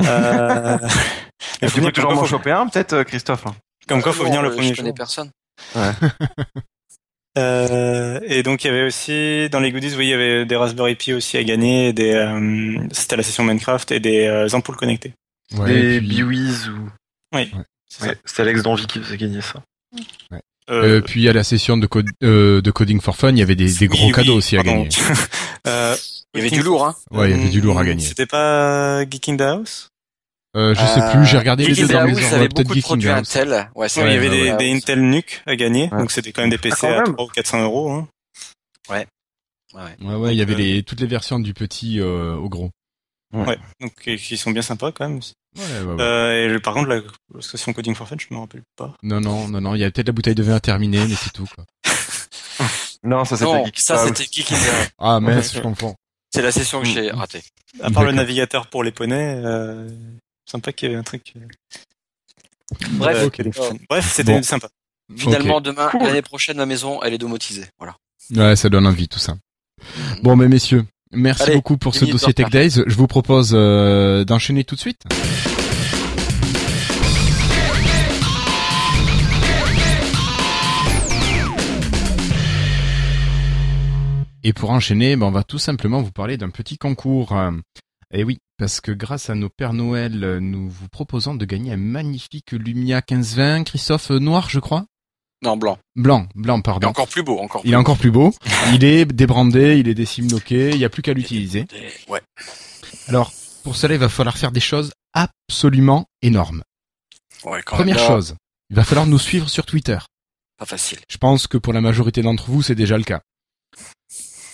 Euh, 0.01 0.79
Mais 1.63 1.69
tu 1.69 1.69
faut 1.69 1.75
peux 1.75 1.81
venir, 1.81 1.93
toujours 1.93 2.09
comme 2.11 2.15
m'en 2.17 2.21
quoi, 2.21 2.29
faut, 2.29 2.37
choper 2.37 2.51
un, 2.51 2.67
peut-être, 2.69 2.93
euh, 2.95 3.05
Christophe 3.05 3.45
comme 3.87 4.03
quoi, 4.03 4.13
faut 4.13 4.25
venir 4.25 4.43
le 4.43 4.49
euh, 4.49 4.53
premier 4.55 4.69
je 4.71 4.77
connais 4.77 4.89
jour. 4.89 4.95
personne. 4.95 5.31
Euh, 7.37 8.21
et 8.23 8.45
donc 8.45 8.63
il 8.63 8.69
y 8.69 8.71
avait 8.71 8.85
aussi 8.85 9.49
dans 9.51 9.59
les 9.59 9.73
goodies, 9.73 9.97
oui, 9.97 10.07
il 10.07 10.11
y 10.11 10.15
avait 10.15 10.47
des 10.47 10.55
Raspberry 10.55 10.95
Pi 10.95 11.13
aussi 11.15 11.37
à 11.37 11.43
gagner, 11.43 11.93
des 11.93 12.13
euh, 12.15 12.79
c'était 12.93 13.17
la 13.17 13.25
session 13.25 13.43
Minecraft 13.43 13.91
et 13.91 13.99
des 13.99 14.27
euh, 14.29 14.49
ampoules 14.53 14.77
connectées. 14.77 15.15
Ouais, 15.53 15.67
Des 15.67 15.99
puis, 15.99 16.09
Biwiz 16.11 16.69
ou. 16.69 16.89
Oui, 17.35 17.51
Ouais. 17.53 17.65
c'est 17.89 18.07
Ouais, 18.07 18.17
Alex 18.39 18.63
d'Envie 18.63 18.87
qui 18.87 19.01
faisait 19.01 19.17
gagner 19.17 19.41
ça. 19.41 19.61
Ça. 20.31 20.41
euh, 20.71 21.01
puis 21.01 21.29
à 21.29 21.33
la 21.33 21.45
session 21.45 21.77
de, 21.77 21.87
code, 21.87 22.09
euh, 22.23 22.61
de 22.63 22.71
Coding 22.71 23.01
for 23.01 23.17
Fun, 23.17 23.31
il 23.31 23.39
y 23.39 23.43
avait 23.43 23.57
des, 23.57 23.73
des 23.73 23.87
gros 23.87 24.07
oui, 24.07 24.13
cadeaux 24.13 24.33
oui, 24.33 24.39
aussi 24.39 24.57
à 24.57 24.63
gagner. 24.63 24.89
Euh, 25.67 25.97
Il 26.35 26.39
y 26.45 26.47
avait 26.47 26.55
du 26.55 26.63
lourd, 26.63 26.85
hein. 26.87 26.95
Ouais, 27.11 27.31
il 27.31 27.37
y 27.37 27.41
avait 27.41 27.49
du 27.49 27.61
lourd 27.63 27.79
à 27.79 27.81
hum, 27.81 27.87
gagner. 27.87 28.05
C'était 28.05 28.27
pas 28.27 29.03
Geek 29.09 29.31
in 29.31 29.37
the 29.37 29.41
House? 29.41 29.89
Euh, 30.57 30.75
je 30.75 30.81
sais 30.85 31.01
plus, 31.13 31.25
j'ai 31.27 31.39
regardé 31.39 31.67
les 31.67 31.75
deux 31.75 31.89
dans 31.89 31.95
heures, 31.95 32.35
avait 32.35 32.49
peut-être 32.49 32.69
beaucoup 32.69 32.75
de 32.75 32.75
Geek 32.75 32.85
in 32.85 32.87
produits 32.87 33.09
the 33.09 33.11
House. 33.13 33.37
Intel. 33.37 33.71
Ouais, 33.75 33.87
il 33.89 34.03
y 34.13 34.17
avait 34.17 34.29
des, 34.31 34.43
ouais, 34.51 34.57
des 34.59 34.65
ouais. 34.67 34.73
Intel 34.77 35.01
NUC 35.03 35.43
à 35.47 35.57
gagner, 35.57 35.89
Ouais. 35.91 35.99
donc 35.99 36.11
c'était 36.11 36.33
quand 36.33 36.43
même 36.43 36.51
des 36.51 36.59
PC 36.59 36.77
quand 36.81 36.89
à 36.89 36.97
même. 36.97 37.15
300 37.15 37.25
ou 37.25 37.27
400 37.29 37.63
euros. 37.63 37.91
Hein. 37.93 38.09
Ouais. 38.91 39.07
Ouais, 39.75 40.15
ouais, 40.15 40.35
il 40.35 40.39
y 40.39 40.43
avait 40.43 40.53
euh, 40.55 40.59
les, 40.59 40.83
toutes 40.83 41.01
les 41.01 41.07
versions 41.07 41.41
du 41.41 41.55
petit 41.55 41.99
euh, 41.99 42.35
au 42.37 42.49
gros. 42.49 42.71
Ouais, 43.33 43.59
donc 43.81 43.93
euh, 44.07 44.17
qui 44.17 44.37
sont 44.37 44.53
bien 44.53 44.63
sympas 44.63 44.93
quand 44.93 45.09
même. 45.09 45.21
Ouais, 45.57 45.63
ouais, 45.65 45.83
ouais. 45.95 46.03
Euh, 46.03 46.45
et 46.45 46.49
le- 46.49 46.61
par 46.61 46.75
contre, 46.75 46.89
la 46.89 47.01
session 47.41 47.73
Coding 47.73 47.95
for 47.95 48.09
Fun, 48.09 48.17
je 48.19 48.33
me 48.35 48.41
rappelle 48.41 48.63
pas. 48.77 48.95
Non, 49.03 49.21
non, 49.21 49.47
non, 49.49 49.61
non, 49.61 49.75
il 49.75 49.81
y 49.81 49.85
a 49.85 49.91
peut-être 49.91 50.09
la 50.09 50.13
bouteille 50.13 50.35
de 50.35 50.43
vin 50.43 50.55
à 50.57 50.61
terminer, 50.61 51.07
mais 51.07 51.15
c'est 51.15 51.33
tout, 51.33 51.47
quoi. 51.55 51.65
Non, 53.03 53.25
ça 53.27 53.37
c'était 53.37 53.65
Geek 53.67 53.81
ça 53.81 53.99
c'était 54.07 54.25
Geek 54.25 54.51
in 54.53 54.57
the 54.57 54.59
House. 54.69 54.89
Ah, 54.99 55.21
mince, 55.21 55.53
je 55.55 55.61
confonds. 55.61 55.95
C'est 56.35 56.41
la 56.41 56.51
session 56.53 56.81
que 56.81 56.87
j'ai 56.87 57.11
ratée. 57.11 57.43
À 57.83 57.91
part 57.91 58.03
le 58.05 58.13
navigateur 58.13 58.67
pour 58.69 58.83
les 58.83 58.93
poneys, 58.93 59.43
euh, 59.45 59.91
sympa 60.51 60.73
qu'il 60.73 60.89
y 60.89 60.93
avait 60.93 61.01
un 61.01 61.03
truc. 61.05 61.35
Bref, 62.93 63.29
euh, 63.41 63.53
Fun. 63.53 63.77
Bref, 63.91 64.11
c'était 64.13 64.33
Bon. 64.33 64.43
sympa. 64.43 64.69
finalement 65.17 65.61
demain, 65.61 65.91
l'année 66.01 66.23
prochaine, 66.23 66.57
ma 66.57 66.65
maison, 66.67 67.03
elle 67.03 67.13
est 67.13 67.19
domotisée. 67.19 67.67
Voilà. 67.79 67.95
Ouais, 68.35 68.57
ça 68.57 68.71
donne 68.71 68.87
envie, 68.87 69.07
tout 69.07 69.19
ça. 69.19 69.37
Bon, 70.23 70.35
mais 70.35 70.49
messieurs, 70.49 70.87
merci 71.15 71.45
Allez, 71.45 71.55
beaucoup 71.57 71.77
pour 71.77 71.95
ce 71.95 72.05
dossier 72.05 72.35
Tech 72.35 72.51
Days. 72.51 72.83
Je 72.87 72.95
vous 72.95 73.07
propose 73.07 73.53
euh, 73.55 74.25
d'enchaîner 74.25 74.65
tout 74.65 74.75
de 74.75 74.81
suite. 74.81 75.03
Et 84.47 84.53
pour 84.53 84.71
enchaîner, 84.71 85.17
ben, 85.17 85.27
on 85.27 85.31
va 85.31 85.43
tout 85.43 85.59
simplement 85.59 86.03
vous 86.03 86.13
parler 86.13 86.37
d'un 86.37 86.51
petit 86.51 86.77
concours. 86.77 87.35
Et 88.13 88.23
oui, 88.23 88.39
parce 88.59 88.81
que 88.81 88.93
grâce 88.93 89.31
à 89.31 89.35
nos 89.35 89.49
Pères 89.49 89.73
Noël, 89.73 90.23
euh, 90.23 90.39
nous 90.39 90.69
vous 90.69 90.89
proposons 90.89 91.35
de 91.35 91.45
gagner 91.45 91.73
un 91.73 91.77
magnifique 91.77 92.53
Lumia 92.53 92.99
1520, 92.99 93.65
Christophe 93.65 94.13
euh, 94.13 94.21
Noir, 94.21 94.49
je 94.49 94.61
crois 94.61 94.87
Non, 95.45 95.59
blanc. 95.59 95.79
Blanc, 95.95 96.27
blanc, 96.35 96.63
pardon. 96.63 96.89
encore 96.89 97.07
plus 97.07 97.23
beau, 97.23 97.39
encore 97.39 97.61
Il 97.67 97.75
est 97.75 97.77
encore 97.77 97.99
plus 97.99 98.11
beau. 98.11 98.33
Il 98.73 98.83
est 98.83 99.05
débrandé, 99.05 99.77
il 99.79 99.89
est 99.89 99.95
décimloqué, 99.95 100.71
il 100.71 100.79
n'y 100.79 100.87
a 100.87 100.89
plus 100.89 101.03
qu'à 101.03 101.13
l'utiliser. 101.13 101.67
Ouais. 102.09 102.23
Alors, 103.09 103.31
pour 103.63 103.77
cela, 103.77 103.93
il 103.93 104.01
va 104.01 104.09
falloir 104.09 104.39
faire 104.39 104.53
des 104.53 104.61
choses 104.61 104.93
absolument 105.13 106.07
énormes. 106.23 106.63
Ouais, 107.45 107.63
quand 107.63 107.77
Première 107.77 107.97
même. 107.97 108.07
Chose, 108.07 108.37
il 108.71 108.77
va 108.77 108.85
falloir 108.85 109.07
nous 109.07 109.19
suivre 109.19 109.51
sur 109.51 109.67
Twitter. 109.67 109.99
Pas 110.57 110.65
facile. 110.65 110.99
Je 111.11 111.19
pense 111.19 111.47
que 111.47 111.59
pour 111.59 111.75
la 111.75 111.83
majorité 111.83 112.23
d'entre 112.23 112.45
vous, 112.51 112.63
c'est 112.63 112.75
déjà 112.75 112.97
le 112.97 113.05
cas. 113.05 113.21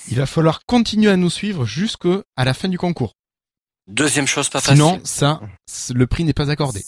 Il 0.09 0.17
va 0.17 0.27
falloir 0.27 0.65
continuer 0.67 1.13
à 1.13 1.17
nous 1.17 1.31
suivre 1.31 1.65
jusqu'à 1.65 2.23
la 2.37 2.53
fin 2.53 2.69
du 2.69 2.79
concours. 2.79 3.13
Deuxième 3.87 4.27
chose 4.27 4.49
pas 4.49 4.61
facile. 4.61 4.77
Sinon, 4.77 5.01
ça, 5.05 5.41
le 5.95 6.07
prix 6.09 6.25
n'est 6.25 6.33
pas 6.33 6.51
accordé. 6.51 6.85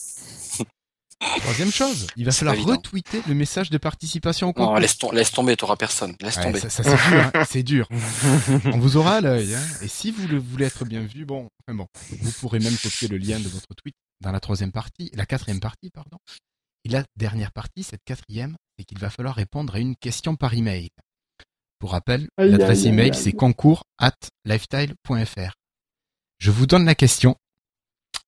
Troisième 1.40 1.70
chose, 1.70 2.06
il 2.16 2.24
va 2.24 2.32
falloir 2.32 2.56
retweeter 2.56 3.22
le 3.28 3.34
message 3.34 3.70
de 3.70 3.78
participation 3.78 4.48
au 4.48 4.52
concours. 4.52 4.74
Non, 4.74 4.78
laisse, 4.80 4.98
tom- 4.98 5.14
laisse 5.14 5.30
tomber, 5.32 5.56
t'auras 5.56 5.76
personne. 5.76 6.14
Laisse 6.20 6.36
Ouais, 6.36 6.44
tomber. 6.44 6.60
ça, 6.60 6.70
ça, 6.70 6.82
c'est 6.84 6.94
dur, 7.10 7.30
hein, 7.34 7.44
c'est 7.48 7.62
dur. 7.62 7.88
On 8.66 8.78
vous 8.78 8.96
aura 8.96 9.16
à 9.16 9.20
l'œil. 9.20 9.54
Hein. 9.54 9.62
Et 9.82 9.88
si 9.88 10.10
vous 10.10 10.26
le 10.28 10.38
voulez 10.38 10.66
être 10.66 10.84
bien 10.84 11.02
vu, 11.02 11.24
bon, 11.24 11.48
enfin 11.66 11.76
bon, 11.76 11.86
vous 12.20 12.32
pourrez 12.32 12.58
même 12.58 12.76
copier 12.76 13.08
le 13.08 13.16
lien 13.18 13.38
de 13.38 13.48
votre 13.48 13.74
tweet 13.74 13.94
dans 14.20 14.32
la 14.32 14.40
troisième 14.40 14.72
partie, 14.72 15.10
la 15.14 15.26
quatrième 15.26 15.60
partie, 15.60 15.90
pardon. 15.90 16.18
Et 16.84 16.88
la 16.88 17.04
dernière 17.16 17.52
partie, 17.52 17.82
cette 17.82 18.02
quatrième, 18.04 18.56
c'est 18.78 18.84
qu'il 18.84 18.98
va 18.98 19.10
falloir 19.10 19.34
répondre 19.34 19.74
à 19.74 19.78
une 19.78 19.96
question 19.96 20.36
par 20.36 20.54
email. 20.54 20.88
Pour 21.78 21.92
rappel, 21.92 22.28
l'adresse 22.38 22.84
email, 22.84 23.14
c'est 23.14 23.32
concours 23.32 23.84
at 23.98 24.12
lifestyle.fr. 24.44 25.52
Je 26.38 26.50
vous 26.50 26.66
donne 26.66 26.84
la 26.84 26.94
question 26.94 27.36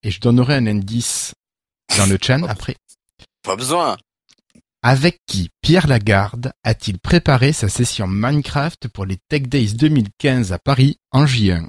et 0.03 0.11
je 0.11 0.21
donnerai 0.21 0.55
un 0.55 0.67
indice 0.67 1.35
dans 1.97 2.07
le 2.07 2.19
chat 2.21 2.39
après. 2.49 2.77
Pas 3.45 3.57
besoin. 3.57 3.99
Avec 4.83 5.21
qui 5.27 5.51
Pierre 5.61 5.87
Lagarde 5.87 6.53
a-t-il 6.63 6.99
préparé 6.99 7.53
sa 7.53 7.69
session 7.69 8.07
Minecraft 8.07 8.89
pour 8.89 9.05
les 9.05 9.19
Tech 9.29 9.43
Days 9.43 9.75
2015 9.75 10.53
à 10.55 10.59
Paris 10.59 10.99
en 11.13 11.27
J1 11.27 11.69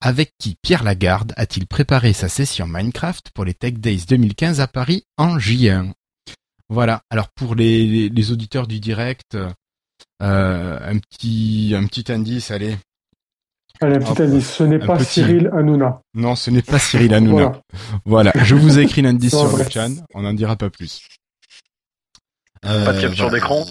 Avec 0.00 0.32
qui 0.36 0.56
Pierre 0.60 0.82
Lagarde 0.82 1.34
a-t-il 1.36 1.68
préparé 1.68 2.12
sa 2.12 2.28
session 2.28 2.66
Minecraft 2.66 3.30
pour 3.30 3.44
les 3.44 3.54
Tech 3.54 3.74
Days 3.74 4.06
2015 4.08 4.60
à 4.60 4.66
Paris 4.66 5.04
en 5.18 5.38
J1 5.38 5.92
Voilà. 6.68 7.02
Alors 7.10 7.28
pour 7.28 7.54
les, 7.54 8.32
auditeurs 8.32 8.66
du 8.66 8.80
direct, 8.80 9.36
euh, 9.36 9.50
un 10.20 10.98
petit 10.98 11.74
un 11.76 11.86
petit 11.86 12.10
indice. 12.10 12.50
Allez. 12.50 12.76
Allez, 13.80 13.96
un 13.96 13.98
petit 14.00 14.22
indice. 14.22 14.50
Ce 14.54 14.62
n'est 14.64 14.78
pas 14.78 14.96
petit- 14.96 15.06
Cyril 15.20 15.50
Hanouna. 15.52 16.00
Non, 16.14 16.34
ce 16.34 16.50
n'est 16.50 16.62
pas 16.62 16.78
Cyril 16.78 17.14
Hanouna. 17.14 17.60
Voilà. 18.04 18.32
Voilà. 18.32 18.44
Je 18.44 18.54
vous 18.54 18.78
ai 18.78 18.82
écrit 18.82 19.02
l'indice 19.02 19.30
sur 19.30 19.44
vrai. 19.46 19.64
le 19.64 19.70
chat. 19.70 19.88
On 20.14 20.22
n'en 20.22 20.32
dira 20.34 20.56
pas 20.56 20.70
plus. 20.70 21.00
Pas 22.60 22.92
de 22.92 22.98
Euh, 22.98 23.00
capture 23.00 23.24
voilà. 23.28 23.38
d'écran. 23.38 23.66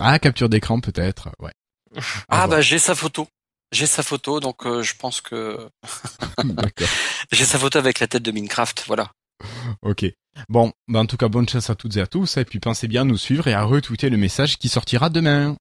Ah, 0.00 0.18
capture 0.18 0.48
d'écran 0.48 0.80
peut-être. 0.80 1.30
Ouais. 1.40 1.52
Ah 2.28 2.42
À 2.44 2.46
bah 2.46 2.60
j'ai 2.60 2.78
sa 2.78 2.94
photo. 2.94 3.26
J'ai 3.72 3.86
sa 3.86 4.02
photo, 4.02 4.38
donc 4.38 4.66
euh, 4.66 4.82
je 4.82 4.94
pense 4.96 5.20
que 5.22 5.68
D'accord. 6.44 6.88
j'ai 7.32 7.44
sa 7.44 7.58
photo 7.58 7.78
avec 7.78 8.00
la 8.00 8.06
tête 8.06 8.22
de 8.22 8.30
Minecraft. 8.30 8.84
Voilà. 8.86 9.10
Ok. 9.80 10.04
Bon, 10.48 10.72
bah 10.88 11.00
en 11.00 11.06
tout 11.06 11.16
cas, 11.16 11.28
bonne 11.28 11.48
chance 11.48 11.70
à 11.70 11.74
toutes 11.74 11.96
et 11.96 12.00
à 12.00 12.06
tous. 12.06 12.36
Et 12.36 12.44
puis 12.44 12.60
pensez 12.60 12.86
bien 12.86 13.02
à 13.02 13.04
nous 13.04 13.16
suivre 13.16 13.48
et 13.48 13.54
à 13.54 13.62
retweeter 13.64 14.10
le 14.10 14.16
message 14.18 14.58
qui 14.58 14.68
sortira 14.68 15.08
demain. 15.08 15.56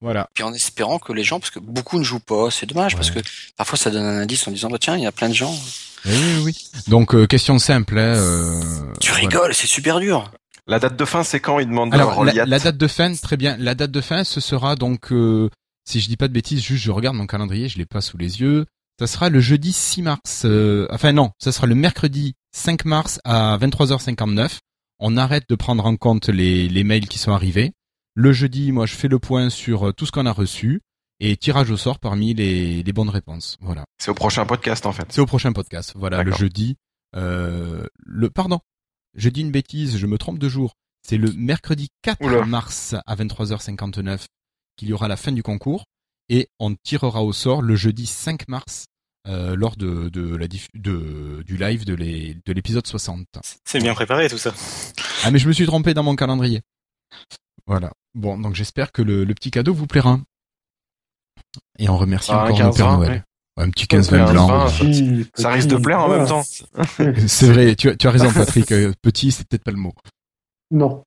Voilà. 0.00 0.28
Puis 0.34 0.42
en 0.44 0.52
espérant 0.54 0.98
que 0.98 1.12
les 1.12 1.24
gens, 1.24 1.40
parce 1.40 1.50
que 1.50 1.58
beaucoup 1.58 1.98
ne 1.98 2.04
jouent 2.04 2.20
pas, 2.20 2.50
c'est 2.50 2.66
dommage 2.66 2.96
parce 2.96 3.10
que 3.10 3.20
parfois 3.56 3.76
ça 3.78 3.90
donne 3.90 4.04
un 4.04 4.18
indice 4.22 4.46
en 4.48 4.50
disant 4.50 4.68
bah 4.70 4.78
tiens 4.80 4.96
il 4.96 5.02
y 5.02 5.06
a 5.06 5.12
plein 5.12 5.28
de 5.28 5.34
gens. 5.34 5.54
Oui, 6.06 6.12
oui, 6.14 6.42
oui. 6.46 6.66
Donc, 6.88 7.14
euh, 7.14 7.26
question 7.26 7.58
simple. 7.58 7.98
Hein, 7.98 8.16
euh, 8.16 8.62
Tu 9.00 9.10
voilà. 9.10 9.28
rigoles, 9.28 9.54
c'est 9.54 9.66
super 9.66 10.00
dur. 10.00 10.32
La 10.66 10.78
date 10.78 10.96
de 10.96 11.04
fin, 11.04 11.22
c'est 11.24 11.40
quand 11.40 11.58
il 11.58 11.66
demande 11.66 11.92
Alors, 11.92 12.24
la, 12.24 12.46
la 12.46 12.58
date 12.58 12.78
de 12.78 12.86
fin, 12.86 13.12
très 13.14 13.36
bien. 13.36 13.56
La 13.58 13.74
date 13.74 13.90
de 13.90 14.00
fin, 14.00 14.24
ce 14.24 14.40
sera 14.40 14.76
donc, 14.76 15.12
euh, 15.12 15.50
si 15.84 16.00
je 16.00 16.08
dis 16.08 16.16
pas 16.16 16.28
de 16.28 16.32
bêtises, 16.32 16.62
juste 16.62 16.82
je 16.84 16.90
regarde 16.90 17.16
mon 17.16 17.26
calendrier, 17.26 17.68
je 17.68 17.76
l'ai 17.76 17.84
pas 17.84 18.00
sous 18.00 18.16
les 18.16 18.40
yeux. 18.40 18.64
Ça 18.98 19.06
sera 19.06 19.28
le 19.28 19.40
jeudi 19.40 19.72
6 19.74 20.00
mars. 20.02 20.42
euh, 20.46 20.86
enfin 20.90 21.12
non, 21.12 21.32
ça 21.38 21.52
sera 21.52 21.66
le 21.66 21.74
mercredi 21.74 22.34
5 22.56 22.86
mars 22.86 23.20
à 23.24 23.58
23h59. 23.58 24.58
On 25.00 25.16
arrête 25.18 25.44
de 25.50 25.54
prendre 25.54 25.84
en 25.84 25.96
compte 25.96 26.28
les, 26.28 26.68
les 26.68 26.84
mails 26.84 27.08
qui 27.08 27.18
sont 27.18 27.32
arrivés. 27.32 27.72
Le 28.14 28.32
jeudi, 28.32 28.72
moi, 28.72 28.86
je 28.86 28.94
fais 28.94 29.08
le 29.08 29.18
point 29.18 29.50
sur 29.50 29.88
euh, 29.88 29.92
tout 29.92 30.06
ce 30.06 30.12
qu'on 30.12 30.26
a 30.26 30.32
reçu 30.32 30.80
et 31.20 31.36
tirage 31.36 31.70
au 31.70 31.76
sort 31.76 31.98
parmi 31.98 32.34
les, 32.34 32.82
les 32.82 32.92
bonnes 32.92 33.08
réponses. 33.10 33.56
Voilà. 33.60 33.84
C'est 33.98 34.10
au 34.10 34.14
prochain 34.14 34.46
podcast 34.46 34.86
en 34.86 34.92
fait. 34.92 35.06
C'est 35.10 35.20
au 35.20 35.26
prochain 35.26 35.52
podcast. 35.52 35.92
Voilà, 35.96 36.22
le 36.22 36.32
jeudi. 36.32 36.76
Euh, 37.16 37.84
le 37.98 38.30
pardon, 38.30 38.60
je 39.14 39.28
dis 39.28 39.40
une 39.42 39.50
bêtise, 39.50 39.96
je 39.98 40.06
me 40.06 40.16
trompe 40.18 40.38
de 40.38 40.48
jour. 40.48 40.74
C'est 41.06 41.18
le 41.18 41.32
mercredi 41.32 41.88
4 42.02 42.22
Oula. 42.24 42.44
mars 42.44 42.94
à 43.06 43.14
23h59 43.16 44.26
qu'il 44.76 44.88
y 44.88 44.92
aura 44.92 45.08
la 45.08 45.16
fin 45.16 45.32
du 45.32 45.42
concours 45.42 45.84
et 46.28 46.48
on 46.58 46.74
tirera 46.74 47.22
au 47.24 47.32
sort 47.32 47.62
le 47.62 47.74
jeudi 47.76 48.06
5 48.06 48.48
mars 48.48 48.86
euh, 49.28 49.54
lors 49.56 49.76
de, 49.76 50.08
de 50.08 50.36
la 50.36 50.46
diff- 50.46 50.68
de, 50.74 51.42
du 51.46 51.56
live 51.56 51.84
de 51.84 51.94
l'épisode 52.52 52.86
60. 52.86 53.26
C'est 53.64 53.80
bien 53.80 53.94
préparé 53.94 54.28
tout 54.30 54.38
ça. 54.38 54.54
Ah 55.24 55.30
mais 55.30 55.38
je 55.38 55.48
me 55.48 55.52
suis 55.52 55.66
trompé 55.66 55.92
dans 55.94 56.02
mon 56.02 56.16
calendrier. 56.16 56.62
Voilà. 57.66 57.90
Bon, 58.14 58.38
donc 58.38 58.54
j'espère 58.54 58.92
que 58.92 59.02
le, 59.02 59.24
le 59.24 59.34
petit 59.34 59.50
cadeau 59.50 59.72
vous 59.74 59.86
plaira. 59.86 60.18
Et 61.78 61.88
on 61.88 61.96
remercie 61.96 62.30
Ah, 62.32 62.42
un 62.42 62.44
encore 62.44 62.56
15, 62.58 62.76
Père 62.76 62.86
20, 62.88 62.96
Noël. 62.98 63.10
ouais. 63.10 63.22
Ouais, 63.56 63.64
Un 63.64 63.70
petit 63.70 63.86
Ouais, 63.92 64.00
15-20 64.00 64.20
un 64.20 64.32
blanc. 64.32 64.46
20, 64.46 64.56
voilà. 64.58 64.70
Petit, 64.78 65.30
Ça 65.34 65.50
risque 65.50 65.68
de 65.68 65.76
plaire 65.76 66.00
en 66.00 66.08
même 66.08 66.26
temps. 66.26 66.42
C'est 67.26 67.52
vrai, 67.52 67.74
tu 67.76 67.88
as, 67.90 67.96
tu 67.96 68.06
as 68.06 68.10
raison 68.10 68.32
Patrick, 68.32 68.70
euh, 68.72 68.92
petit 69.02 69.32
c'est 69.32 69.46
peut-être 69.48 69.64
pas 69.64 69.70
le 69.72 69.76
mot. 69.78 69.92
Non. 70.72 71.02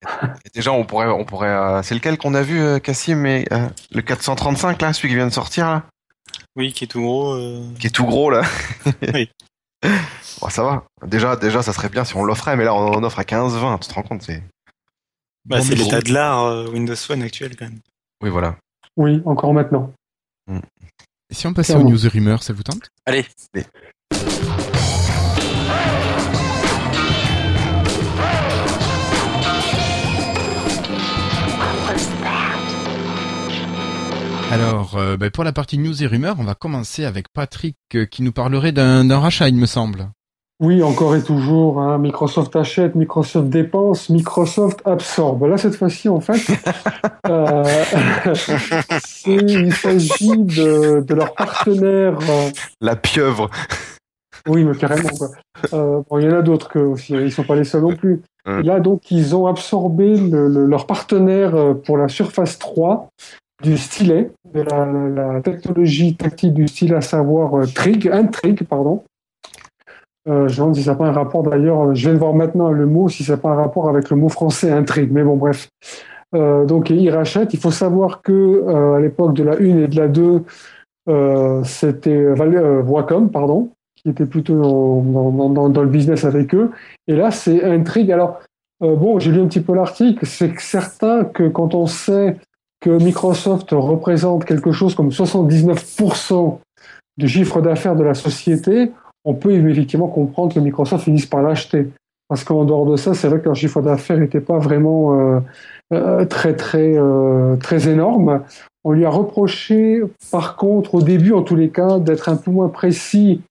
Et 0.46 0.50
déjà, 0.54 0.74
on 0.74 0.84
pourrait, 0.86 1.08
on 1.08 1.24
pourrait. 1.24 1.48
euh, 1.50 1.82
c'est 1.84 1.96
lequel 1.96 2.18
qu'on 2.18 2.34
a 2.34 2.42
vu, 2.42 2.60
euh, 2.60 2.80
Cassim 2.80 3.16
mais, 3.16 3.46
euh, 3.54 3.70
Le 3.92 4.02
435 4.02 4.82
là, 4.82 4.92
celui 4.92 5.08
qui 5.10 5.16
vient 5.16 5.28
de 5.28 5.32
sortir 5.34 5.66
là, 5.68 5.84
Oui, 6.58 6.74
qui 6.74 6.84
est 6.84 6.88
tout 6.88 7.02
gros. 7.02 7.34
euh, 7.34 7.64
qui 7.80 7.88
est 7.88 7.92
tout 7.92 8.06
gros 8.06 8.30
là. 8.30 8.42
Oui. 9.14 9.30
Bon, 10.42 10.50
ça 10.50 10.64
va. 10.64 10.84
Déjà, 11.06 11.36
déjà, 11.38 11.62
ça 11.62 11.72
serait 11.74 11.90
bien 11.90 12.04
si 12.04 12.16
on 12.18 12.24
l'offrait, 12.26 12.56
mais 12.58 12.66
là, 12.66 12.74
on 12.74 12.94
en 12.94 13.04
offre 13.04 13.20
à 13.20 13.24
15-20. 13.24 13.80
Tu 13.80 13.88
te 13.90 13.94
rends 13.94 14.04
compte 14.04 14.22
c'est. 14.22 14.44
Bah, 15.46 15.60
c'est 15.62 15.76
l'état 15.76 16.00
de 16.00 16.14
l'art 16.14 16.46
euh, 16.46 16.68
Windows 16.70 16.96
Phone 16.96 17.22
actuel 17.22 17.56
quand 17.58 17.66
même. 17.66 17.80
Oui, 18.22 18.30
voilà. 18.30 18.58
Oui, 18.96 19.22
encore 19.26 19.54
maintenant. 19.54 19.92
Mm. 20.48 20.60
Et 21.30 21.34
si 21.34 21.48
on 21.48 21.54
passait 21.54 21.76
aux 21.76 21.84
news 21.84 22.06
et 22.06 22.10
rumeurs, 22.10 22.44
ça 22.44 22.54
vous 22.54 22.64
tente? 22.64 22.90
Allez. 23.06 23.26
Allez. 23.54 23.66
Alors, 34.52 34.98
euh, 34.98 35.18
ben, 35.18 35.32
pour 35.32 35.44
la 35.44 35.52
partie 35.52 35.80
news 35.80 36.04
et 36.04 36.06
rumeurs, 36.06 36.36
on 36.40 36.44
va 36.44 36.54
commencer 36.54 37.04
avec 37.06 37.28
Patrick 37.34 37.76
euh, 37.96 38.06
qui 38.06 38.22
nous 38.22 38.32
parlerait 38.32 38.72
d'un 38.72 39.20
rachat, 39.20 39.50
il 39.50 39.56
me 39.56 39.66
semble. 39.66 40.10
Oui, 40.64 40.82
encore 40.82 41.14
et 41.16 41.22
toujours, 41.22 41.82
hein, 41.82 41.98
Microsoft 41.98 42.56
achète, 42.56 42.96
Microsoft 42.96 43.50
dépense, 43.50 44.10
Microsoft 44.10 44.82
absorbe. 44.86 45.44
Là, 45.44 45.58
cette 45.58 45.76
fois-ci, 45.76 46.08
en 46.08 46.22
fait, 46.22 46.40
euh, 47.28 47.64
il 49.28 49.74
s'agit 49.74 50.38
de, 50.38 51.02
de 51.02 51.14
leur 51.14 51.34
partenaire. 51.34 52.18
euh, 52.30 52.50
La 52.80 52.96
pieuvre. 52.96 53.50
oui, 54.48 54.64
mais 54.64 54.76
carrément. 54.78 55.10
Quoi. 55.10 55.30
Euh, 55.74 56.02
bon, 56.10 56.18
il 56.20 56.26
y 56.26 56.30
en 56.30 56.38
a 56.38 56.42
d'autres 56.42 56.70
que 56.70 56.80
aussi. 56.80 57.14
Ils 57.14 57.32
sont 57.32 57.44
pas 57.44 57.56
les 57.56 57.66
seuls 57.66 57.82
non 57.82 57.96
plus. 57.96 58.22
Et 58.48 58.64
là, 58.64 58.80
donc, 58.80 59.10
ils 59.12 59.36
ont 59.36 59.48
absorbé 59.48 60.18
le- 60.18 60.48
le- 60.48 60.66
leur 60.66 60.86
partenaire 60.86 61.54
pour 61.86 61.98
la 61.98 62.08
Surface 62.10 62.58
3 62.60 63.10
du 63.64 63.78
stylet, 63.78 64.32
de 64.54 64.62
la, 64.62 64.86
la- 64.86 65.34
la 65.34 65.42
technologie 65.42 66.16
tactile 66.16 66.54
du 66.54 66.68
stylet, 66.68 66.96
à 66.96 67.02
savoir 67.02 67.66
Trig, 67.74 68.10
Intrig, 68.10 68.64
pardon. 68.68 69.04
Euh, 70.30 70.48
je 70.48 70.54
me 70.54 70.58
demande 70.60 70.76
si 70.76 70.84
ça 70.84 70.92
n'a 70.92 70.98
pas 70.98 71.08
un 71.08 71.12
rapport 71.12 71.44
d'ailleurs, 71.44 71.82
euh, 71.90 71.94
je 71.94 72.02
viens 72.06 72.14
de 72.14 72.20
voir 72.20 72.34
maintenant 72.34 72.70
le 72.70 72.86
mot, 72.86 73.10
si 73.10 73.24
ça 73.24 73.34
n'a 73.34 73.38
pas 73.38 73.50
un 73.50 73.56
rapport 73.56 73.90
avec 73.90 74.10
le 74.10 74.16
mot 74.16 74.30
français 74.30 74.72
intrigue, 74.72 75.12
mais 75.12 75.24
bon, 75.24 75.36
bref. 75.36 75.68
Euh, 76.34 76.66
donc, 76.66 76.90
ils 76.90 77.10
rachètent. 77.10 77.54
Il 77.54 77.60
faut 77.60 77.72
savoir 77.72 78.22
que 78.22 78.32
euh, 78.32 78.94
à 78.96 79.00
l'époque 79.00 79.34
de 79.36 79.44
la 79.44 79.54
1 79.54 79.84
et 79.84 79.88
de 79.88 79.96
la 79.98 80.08
2, 80.08 80.44
euh, 81.10 81.62
c'était 81.64 82.26
Wacom, 82.32 83.30
pardon, 83.30 83.70
qui 83.96 84.10
était 84.10 84.26
plutôt 84.26 84.56
dans, 84.62 85.02
dans- 85.32 85.50
dans- 85.50 85.70
dans 85.70 85.82
le 85.84 85.90
business 85.90 86.24
avec 86.26 86.56
eux. 86.56 86.72
Et 87.08 87.16
là, 87.16 87.30
c'est 87.30 87.64
Intrigue. 87.64 88.12
Alors, 88.12 88.40
bon, 88.80 89.20
j'ai 89.20 89.32
lu 89.32 89.42
un 89.42 89.48
petit 89.48 89.62
peu 89.62 89.76
l'article. 89.76 90.26
C'est 90.26 90.58
certain 90.60 91.24
que 91.26 91.48
quand 91.50 91.76
on 91.76 91.86
sait 91.86 92.38
que 92.82 92.90
Microsoft 92.90 93.70
représente 93.72 94.44
quelque 94.46 94.72
chose 94.72 94.96
comme 94.96 95.12
79% 95.12 96.60
du 97.18 97.28
chiffre 97.28 97.62
d'affaires 97.62 97.96
de 97.96 98.04
la 98.04 98.14
société, 98.14 98.92
on 99.26 99.34
peut 99.34 99.52
effectivement 99.52 100.08
comprendre 100.08 100.54
que 100.54 100.60
Microsoft 100.60 101.04
finisse 101.04 101.26
par 101.26 101.42
l'acheter. 101.42 101.88
Parce 102.30 102.44
qu'en 102.44 102.64
dehors 102.64 102.86
de 102.86 102.96
ça, 102.96 103.14
c'est 103.14 103.28
vrai 103.28 103.40
que 103.40 103.46
leur 103.46 103.56
chiffre 103.56 103.82
d'affaires 103.82 104.18
n'était 104.18 104.42
pas 104.42 104.58
vraiment 104.58 105.14
euh, 105.14 105.40
euh, 105.94 106.26
très, 106.26 106.56
très, 106.56 106.98
euh, 106.98 107.58
très 107.58 107.90
énorme. 107.90 108.42
On 108.84 108.92
lui 108.92 109.06
a 109.06 109.10
reproché, 109.10 110.02
par 110.32 110.56
contre, 110.56 110.96
au 110.96 111.02
début, 111.02 111.34
en 111.34 111.44
tous 111.44 111.56
les 111.56 111.70
cas, 111.70 112.00
d'être 112.00 112.30
un 112.30 112.36
peu 112.36 112.50
moins 112.50 112.70
précis 112.70 113.42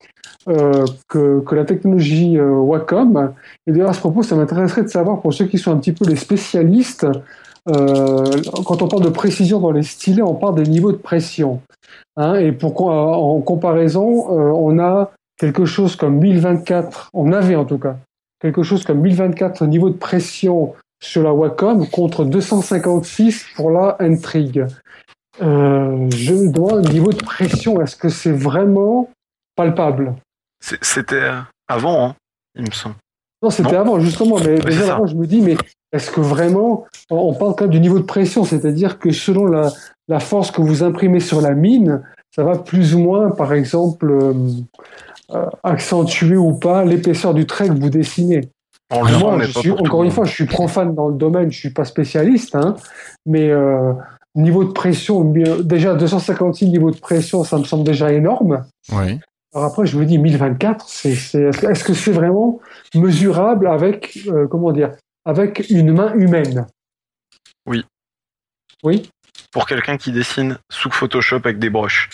euh, 0.49 0.85
que, 1.09 1.41
que 1.41 1.55
la 1.55 1.65
technologie 1.65 2.39
euh, 2.39 2.51
Wacom. 2.51 3.33
Et 3.67 3.73
d'ailleurs, 3.73 3.91
à 3.91 3.93
ce 3.93 4.01
propos, 4.01 4.23
ça 4.23 4.37
m'intéresserait 4.37 4.83
de 4.83 4.89
savoir, 4.89 5.21
pour 5.21 5.33
ceux 5.33 5.45
qui 5.45 5.59
sont 5.59 5.71
un 5.71 5.77
petit 5.77 5.93
peu 5.93 6.07
les 6.07 6.17
spécialistes, 6.17 7.07
euh, 7.69 8.25
quand 8.67 8.83
on 8.83 8.89
parle 8.89 9.05
de 9.05 9.11
précision 9.11 9.61
dans 9.61 9.71
les 9.71 9.85
stylets, 9.85 10.23
on 10.23 10.35
parle 10.35 10.57
des 10.57 10.69
niveaux 10.69 10.93
de 10.93 10.97
pression. 10.97 11.61
Hein, 12.17 12.35
et 12.35 12.53
pourquoi, 12.53 13.17
en 13.17 13.41
comparaison, 13.41 14.27
on 14.29 14.79
a 14.81 15.13
quelque 15.43 15.65
chose 15.65 15.97
comme 15.97 16.19
1024, 16.19 17.11
on 17.15 17.33
avait 17.33 17.57
en 17.57 17.65
tout 17.65 17.79
cas, 17.79 17.97
quelque 18.41 18.63
chose 18.63 18.85
comme 18.85 19.01
1024 19.01 19.67
niveaux 19.67 19.91
de 19.91 19.97
pression 19.97 20.73
sur 21.03 21.25
la 21.25 21.33
Wacom 21.33 21.89
contre 21.89 22.25
256 22.25 23.47
pour 23.57 23.73
la 23.73 23.97
Intrigue. 23.99 24.65
Euh, 25.41 26.09
je 26.11 26.33
me 26.33 26.53
demande, 26.53 26.89
niveau 26.93 27.11
de 27.11 27.25
pression, 27.25 27.81
est-ce 27.81 27.97
que 27.97 28.09
c'est 28.09 28.31
vraiment 28.31 29.11
palpable? 29.57 30.15
C'était 30.61 31.29
avant, 31.67 32.05
hein, 32.05 32.15
il 32.55 32.63
me 32.67 32.71
semble. 32.71 32.95
Non, 33.43 33.51
c'était 33.51 33.75
avant, 33.75 33.99
justement. 33.99 34.39
Mais 34.39 34.61
déjà, 34.61 34.95
avant, 34.95 35.09
je 35.09 35.17
me 35.17 35.27
dis, 35.27 35.41
mais 35.41 35.57
est-ce 35.91 36.13
que 36.13 36.21
vraiment, 36.21 36.87
on 37.11 37.35
parle 37.35 37.57
quand 37.57 37.65
même 37.65 37.71
du 37.71 37.81
niveau 37.81 37.99
de 37.99 38.05
pression, 38.05 38.45
c'est-à-dire 38.45 39.01
que 39.01 39.11
selon 39.11 39.47
la, 39.47 39.73
la 40.07 40.21
force 40.21 40.53
que 40.53 40.63
vous 40.63 40.85
imprimez 40.85 41.19
sur 41.19 41.41
la 41.41 41.55
mine, 41.55 42.01
ça 42.33 42.45
va 42.45 42.59
plus 42.59 42.95
ou 42.95 43.01
moins, 43.01 43.31
par 43.31 43.53
exemple, 43.53 44.09
euh, 44.09 44.33
accentuer 45.63 46.37
ou 46.37 46.59
pas 46.59 46.85
l'épaisseur 46.85 47.35
du 47.35 47.47
trait 47.47 47.69
que 47.69 47.75
vous 47.75 47.91
dessinez. 47.91 48.49
En 48.91 49.03
le 49.03 49.17
Moi, 49.19 49.43
je 49.43 49.59
suis, 49.59 49.71
encore 49.71 50.05
une 50.05 50.11
fois, 50.11 50.25
je 50.25 50.33
suis 50.33 50.45
profane 50.47 50.95
dans 50.95 51.09
le 51.09 51.15
domaine, 51.17 51.51
je 51.51 51.59
suis 51.59 51.71
pas 51.71 51.85
spécialiste, 51.87 52.55
hein, 52.55 52.77
mais 53.25 53.49
euh, 53.51 53.93
niveau 54.35 54.65
de 54.65 54.73
pression, 54.73 55.23
bien- 55.25 55.59
déjà 55.61 55.95
256 55.95 56.69
niveaux 56.69 56.91
de 56.91 56.99
pression, 56.99 57.43
ça 57.45 57.57
me 57.59 57.65
semble 57.65 57.85
déjà 57.85 58.13
énorme. 58.13 58.67
Ouais. 58.91 59.19
Alors 59.55 59.67
après, 59.69 59.87
je 59.87 59.99
me 59.99 60.05
dis 60.05 60.19
1024, 60.19 60.87
c'est, 60.89 61.15
c'est, 61.15 61.43
est-ce 61.43 61.85
que- 61.85 61.95
c'est 61.95 62.13
vraiment 62.13 62.61
mesurable 62.95 63.67
avec, 63.67 64.19
euh, 64.27 64.47
comment 64.47 64.73
dire, 64.73 64.93
avec 65.25 65.65
une 65.71 65.93
main 65.93 66.13
humaine? 66.15 66.67
Oui. 67.67 67.85
Oui. 68.83 69.09
Pour 69.53 69.67
quelqu'un 69.67 69.97
qui 69.97 70.13
dessine 70.13 70.59
sous 70.71 70.91
Photoshop 70.91 71.37
avec 71.45 71.59
des 71.59 71.71
brushes. 71.71 72.11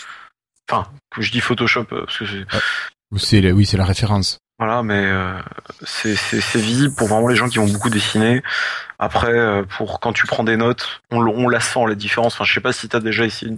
Enfin, 0.71 0.89
je 1.19 1.31
dis 1.33 1.41
Photoshop 1.41 1.87
euh, 1.93 2.05
parce 2.05 2.19
que 2.19 2.25
c'est 3.17 3.27
C'est 3.27 3.41
la- 3.41 3.53
oui, 3.53 3.65
c'est 3.67 3.77
la 3.77 3.85
référence. 3.85 4.39
Voilà, 4.59 4.83
mais 4.83 5.05
euh, 5.07 5.39
c'est 5.85 6.17
c'est- 6.17 6.41
c'est 6.41 6.61
visible 6.61 6.93
pour 6.95 7.07
vraiment 7.09 7.29
les 7.29 7.37
gens 7.37 7.49
qui 7.49 7.59
vont 7.59 7.69
beaucoup 7.69 7.91
dessiner. 7.91 8.43
Après, 8.99 9.31
euh, 9.33 9.63
pour 9.63 10.01
quand 10.01 10.13
tu 10.13 10.27
prends 10.27 10.43
des 10.43 10.57
notes, 10.57 11.01
on, 11.13 11.21
on 11.21 11.49
la 11.49 11.61
sent 11.61 11.85
la 11.87 11.95
différence. 11.95 12.35
Enfin, 12.35 12.45
je 12.45 12.53
sais 12.55 12.61
pas 12.61 12.73
si 12.73 12.89
t'as 12.89 12.99
déjà 12.99 13.25
essayé, 13.25 13.57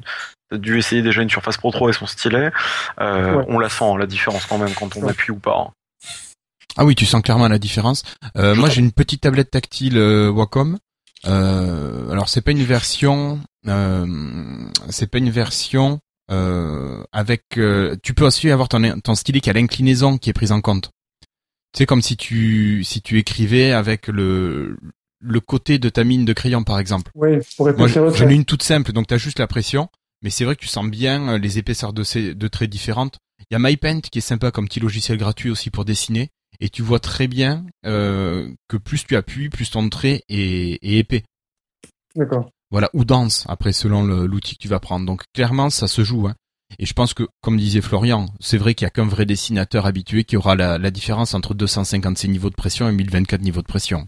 t'as 0.50 0.58
dû 0.58 0.76
essayer 0.78 1.00
déjà 1.00 1.22
une 1.22 1.30
Surface 1.30 1.56
Pro 1.56 1.70
3 1.72 1.88
et 1.88 1.92
son 1.94 2.06
stylet. 2.06 2.52
Euh, 3.00 3.36
Ouais. 3.36 3.44
On 3.48 3.58
la 3.58 3.70
sent 3.70 3.96
la 3.98 4.06
différence 4.06 4.44
quand 4.44 4.58
même 4.58 4.74
quand 4.74 4.94
on 4.96 5.02
Ouais. 5.04 5.10
appuie 5.12 5.30
ou 5.32 5.38
pas. 5.38 5.56
hein. 5.68 5.72
Ah 6.76 6.84
oui, 6.84 6.94
tu 6.94 7.06
sens 7.06 7.22
clairement 7.22 7.48
la 7.48 7.58
différence. 7.58 8.02
Euh, 8.36 8.54
moi, 8.54 8.68
j'ai 8.68 8.80
une 8.80 8.92
petite 8.92 9.22
tablette 9.22 9.50
tactile 9.50 9.96
euh, 9.96 10.30
Wacom. 10.30 10.78
Euh, 11.26 12.10
alors, 12.10 12.28
c'est 12.28 12.40
pas 12.42 12.50
une 12.52 12.62
version, 12.62 13.40
euh, 13.68 14.06
c'est 14.90 15.10
pas 15.10 15.18
une 15.18 15.30
version 15.30 16.00
euh, 16.30 17.02
avec. 17.12 17.42
euh, 17.56 17.96
tu 18.02 18.14
peux 18.14 18.24
aussi 18.24 18.50
avoir 18.50 18.68
ton, 18.68 19.00
ton 19.00 19.14
stylet 19.14 19.40
qui 19.40 19.50
a 19.50 19.52
l'inclinaison 19.52 20.18
qui 20.18 20.30
est 20.30 20.34
prise 20.34 20.52
en 20.52 20.60
compte. 20.60 20.90
C'est 21.76 21.86
comme 21.86 22.02
si 22.02 22.16
tu 22.16 22.82
si 22.84 23.00
tu 23.00 23.18
écrivais 23.18 23.72
avec 23.72 24.08
le 24.08 24.76
le 25.20 25.40
côté 25.40 25.78
de 25.78 25.88
ta 25.88 26.02
mine 26.02 26.24
de 26.24 26.32
crayon, 26.32 26.64
par 26.64 26.78
exemple. 26.78 27.12
Oui, 27.14 27.38
pour 27.56 27.68
j'en 27.86 28.28
ai 28.28 28.34
une 28.34 28.44
toute 28.44 28.62
simple, 28.62 28.92
donc 28.92 29.06
t'as 29.06 29.18
juste 29.18 29.38
la 29.38 29.46
pression, 29.46 29.88
mais 30.22 30.30
c'est 30.30 30.44
vrai 30.44 30.56
que 30.56 30.62
tu 30.62 30.66
sens 30.66 30.86
bien 30.86 31.28
euh, 31.28 31.38
les 31.38 31.58
épaisseurs 31.58 31.92
de, 31.92 32.02
ces, 32.02 32.34
de 32.34 32.48
traits 32.48 32.70
différentes. 32.70 33.18
Il 33.50 33.54
y 33.54 33.56
a 33.56 33.58
MyPaint 33.58 34.00
qui 34.00 34.18
est 34.18 34.22
sympa 34.22 34.50
comme 34.50 34.66
petit 34.66 34.80
logiciel 34.80 35.18
gratuit 35.18 35.50
aussi 35.50 35.70
pour 35.70 35.84
dessiner, 35.84 36.30
et 36.58 36.70
tu 36.70 36.82
vois 36.82 37.00
très 37.00 37.28
bien 37.28 37.66
euh, 37.86 38.50
que 38.68 38.76
plus 38.76 39.04
tu 39.06 39.14
appuies, 39.14 39.50
plus 39.50 39.70
ton 39.70 39.88
trait 39.88 40.22
est, 40.28 40.78
est 40.82 40.98
épais. 40.98 41.22
D'accord. 42.16 42.50
Voilà, 42.70 42.88
ou 42.94 43.04
dense, 43.04 43.44
après 43.48 43.72
selon 43.72 44.04
l'outil 44.04 44.56
que 44.56 44.62
tu 44.62 44.68
vas 44.68 44.80
prendre. 44.80 45.06
Donc 45.06 45.22
clairement, 45.34 45.70
ça 45.70 45.88
se 45.88 46.02
joue. 46.04 46.26
Hein. 46.28 46.34
Et 46.78 46.86
je 46.86 46.92
pense 46.94 47.14
que, 47.14 47.24
comme 47.42 47.56
disait 47.56 47.80
Florian, 47.80 48.26
c'est 48.38 48.58
vrai 48.58 48.74
qu'il 48.74 48.84
y 48.84 48.86
a 48.86 48.90
qu'un 48.90 49.06
vrai 49.06 49.26
dessinateur 49.26 49.86
habitué 49.86 50.22
qui 50.22 50.36
aura 50.36 50.54
la, 50.54 50.78
la 50.78 50.90
différence 50.92 51.34
entre 51.34 51.52
256 51.54 52.28
niveaux 52.28 52.50
de 52.50 52.54
pression 52.54 52.88
et 52.88 52.92
1024 52.92 53.42
niveaux 53.42 53.62
de 53.62 53.66
pression. 53.66 54.06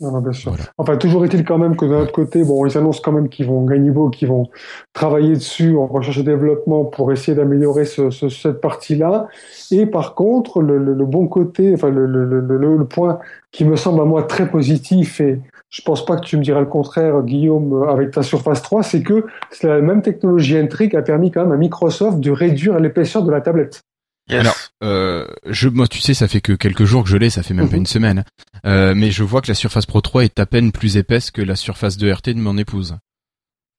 Non, 0.00 0.10
non, 0.10 0.20
bien 0.20 0.32
sûr. 0.32 0.50
Voilà. 0.50 0.64
Enfin, 0.78 0.96
toujours 0.96 1.24
est-il 1.24 1.44
quand 1.44 1.58
même 1.58 1.76
que 1.76 1.84
d'un 1.84 2.00
autre 2.00 2.10
côté, 2.12 2.42
bon, 2.42 2.66
ils 2.66 2.76
annoncent 2.76 3.00
quand 3.04 3.12
même 3.12 3.28
qu'ils 3.28 3.46
vont 3.46 3.64
gagner 3.64 3.82
niveau, 3.84 4.10
qu'ils 4.10 4.26
vont 4.26 4.50
travailler 4.92 5.34
dessus 5.34 5.76
en 5.76 5.86
recherche 5.86 6.18
et 6.18 6.22
développement 6.24 6.84
pour 6.86 7.12
essayer 7.12 7.36
d'améliorer 7.36 7.84
ce, 7.84 8.10
ce- 8.10 8.28
cette 8.28 8.60
partie-là. 8.60 9.28
Et 9.70 9.86
par 9.86 10.16
contre, 10.16 10.60
le, 10.62 10.78
le- 10.78 10.94
le 10.94 11.06
bon 11.06 11.28
côté, 11.28 11.72
enfin, 11.74 11.90
le- 11.90 12.06
le 12.06 12.84
point 12.86 13.20
qui 13.52 13.64
me 13.64 13.76
semble 13.76 14.00
à 14.00 14.04
moi 14.04 14.24
très 14.24 14.50
positif, 14.50 15.20
et 15.20 15.40
je 15.72 15.80
pense 15.82 16.04
pas 16.04 16.16
que 16.16 16.24
tu 16.24 16.36
me 16.36 16.42
diras 16.42 16.60
le 16.60 16.66
contraire, 16.66 17.22
Guillaume, 17.22 17.82
avec 17.88 18.10
ta 18.10 18.22
Surface 18.22 18.60
3, 18.62 18.82
c'est 18.82 19.02
que 19.02 19.24
c'est 19.50 19.66
la 19.66 19.80
même 19.80 20.02
technologie 20.02 20.56
Intrigue 20.58 20.94
a 20.94 21.02
permis 21.02 21.30
quand 21.30 21.42
même 21.44 21.52
à 21.52 21.56
Microsoft 21.56 22.20
de 22.20 22.30
réduire 22.30 22.78
l'épaisseur 22.78 23.22
de 23.22 23.30
la 23.30 23.40
tablette. 23.40 23.80
Yes. 24.28 24.40
Alors, 24.40 24.54
euh, 24.84 25.26
je, 25.46 25.68
moi, 25.70 25.88
tu 25.88 25.98
sais, 26.00 26.12
ça 26.14 26.28
fait 26.28 26.40
que 26.42 26.52
quelques 26.52 26.84
jours 26.84 27.02
que 27.04 27.08
je 27.08 27.16
l'ai, 27.16 27.30
ça 27.30 27.42
fait 27.42 27.54
même 27.54 27.66
pas 27.68 27.72
Mhm. 27.76 27.78
une 27.80 27.86
semaine. 27.86 28.24
Euh, 28.66 28.92
mais 28.94 29.10
je 29.10 29.24
vois 29.24 29.40
que 29.40 29.48
la 29.48 29.54
Surface 29.54 29.86
Pro 29.86 30.00
3 30.02 30.24
est 30.24 30.38
à 30.38 30.46
peine 30.46 30.72
plus 30.72 30.96
épaisse 30.98 31.30
que 31.30 31.40
la 31.42 31.56
Surface 31.56 31.96
2 31.96 32.12
RT 32.12 32.28
de 32.34 32.38
mon 32.40 32.56
épouse. 32.58 32.96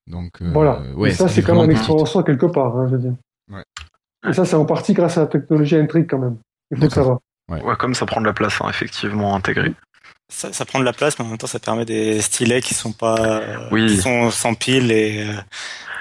Donc, 0.10 0.41
euh, 0.41 0.50
Voilà. 0.52 0.82
ouais, 0.96 1.12
Et 1.12 1.14
ça, 1.14 1.30
c'est 1.30 1.44
quand 1.44 1.66
même 1.66 1.76
un 1.78 2.06
soi 2.06 2.24
quelque 2.24 2.48
part, 2.48 2.76
hein, 2.76 2.88
je 2.89 2.96
veux 2.96 3.02
dire. 3.02 3.14
Ouais. 3.52 3.64
Et 4.30 4.34
ça, 4.34 4.44
c'est 4.46 4.56
en 4.56 4.66
partie 4.66 4.94
grâce 4.94 5.18
à 5.18 5.22
la 5.22 5.28
technologie 5.28 5.76
Intrigue 5.78 6.08
quand 6.10 6.20
même. 6.20 6.38
Il 6.72 6.78
faut 6.78 6.84
le 6.84 6.89
D'accord. 6.89 7.22
savoir. 7.50 7.64
Ouais, 7.66 7.76
comme 7.78 7.94
ça 7.94 8.06
prend 8.06 8.20
de 8.20 8.26
la 8.26 8.34
place, 8.34 8.60
hein, 8.62 8.68
effectivement, 8.70 9.36
intégré. 9.36 9.74
Ça, 10.36 10.51
ça 10.51 10.65
prend 10.65 10.79
de 10.79 10.84
la 10.84 10.93
place, 10.93 11.17
mais 11.19 11.25
en 11.25 11.29
même 11.29 11.38
temps, 11.38 11.47
ça 11.47 11.59
permet 11.59 11.86
des 11.86 12.19
stylets 12.21 12.61
qui 12.61 12.73
sont 12.73 12.91
pas, 12.91 13.15
euh, 13.19 13.67
Oui. 13.71 13.86
qui 13.88 13.97
sont 14.01 14.31
sans 14.31 14.55
pile 14.55 14.91
et. 14.91 15.25
euh, 15.27 15.34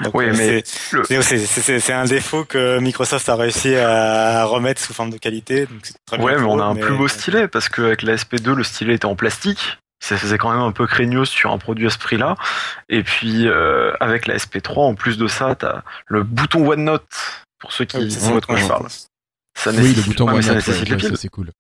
donc, 0.05 0.15
Oui, 0.15 0.25
euh, 0.25 0.35
mais 0.37 0.63
c'est- 0.65 0.93
le- 0.93 1.93
un 1.93 2.05
défaut 2.07 2.45
que 2.45 2.79
Microsoft 2.79 3.29
a 3.29 3.37
réussi 3.37 3.75
à 3.77 4.45
remettre 4.45 4.81
sous 4.81 4.95
forme 4.95 5.11
de 5.11 5.19
qualité. 5.19 5.67
Donc 5.67 5.81
très 6.07 6.19
Ouais, 6.19 6.37
mais 6.39 6.45
on 6.47 6.59
a 6.59 6.65
eux, 6.65 6.71
un 6.71 6.75
plus 6.75 6.97
beau 6.97 7.09
stylet 7.09 7.47
parce 7.47 7.69
qu'avec 7.69 8.03
la 8.03 8.15
SP2, 8.17 8.55
le 8.55 8.65
stylet 8.65 8.95
était 8.95 9.05
en 9.05 9.15
plastique. 9.15 9.79
Ça 10.03 10.17
faisait 10.17 10.39
quand 10.39 10.51
même 10.51 10.63
un 10.63 10.73
peu 10.73 10.87
craignos 10.89 11.27
sur 11.29 11.53
un 11.53 11.59
produit 11.59 11.87
à 11.87 11.91
ce 11.91 11.99
prix-là. 11.99 12.35
Et 12.89 13.05
puis, 13.05 13.47
euh, 13.47 13.93
avec 14.01 14.27
la 14.27 14.35
SP3, 14.37 14.81
en 14.87 14.95
plus 14.95 15.19
de 15.19 15.29
ça, 15.29 15.55
t'as 15.55 15.83
le 16.07 16.25
bouton 16.25 16.67
OneNote, 16.67 17.07
pour 17.61 17.73
ceux 17.73 17.85
qui 17.85 17.97
Ah 17.99 18.01
oui, 18.01 18.17
voient 18.19 18.41
de 18.41 18.47
quoi 18.47 18.57
je 18.57 18.67
parle. 18.67 18.89
Ça 19.57 19.71
Oui, 19.71 19.77
le 19.77 19.83
nécessite- 19.83 20.07
bouton 20.07 20.29
OneNote, 20.29 20.67
ouais, 20.67 21.17
c'est 21.17 21.29
cool. 21.29 21.51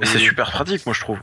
Et 0.00 0.06
c'est 0.06 0.18
super 0.18 0.50
pratique, 0.50 0.86
moi, 0.86 0.94
je 0.94 1.00
trouve. 1.00 1.18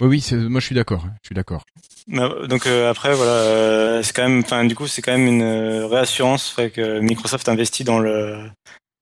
Oui, 0.00 0.08
oui, 0.08 0.38
moi 0.48 0.60
je 0.60 0.66
suis 0.66 0.74
d'accord. 0.74 1.04
Je 1.22 1.28
suis 1.28 1.34
d'accord. 1.34 1.64
Donc 2.08 2.66
euh, 2.66 2.90
après 2.90 3.14
voilà, 3.14 3.32
euh, 3.32 4.02
c'est 4.02 4.14
quand 4.14 4.26
même, 4.26 4.40
enfin 4.40 4.64
du 4.64 4.74
coup 4.74 4.86
c'est 4.86 5.02
quand 5.02 5.12
même 5.12 5.26
une 5.26 5.42
euh, 5.42 5.86
réassurance, 5.86 6.48
fait 6.48 6.70
que 6.70 7.00
Microsoft 7.00 7.48
investit 7.50 7.84
dans 7.84 7.98
le 7.98 8.38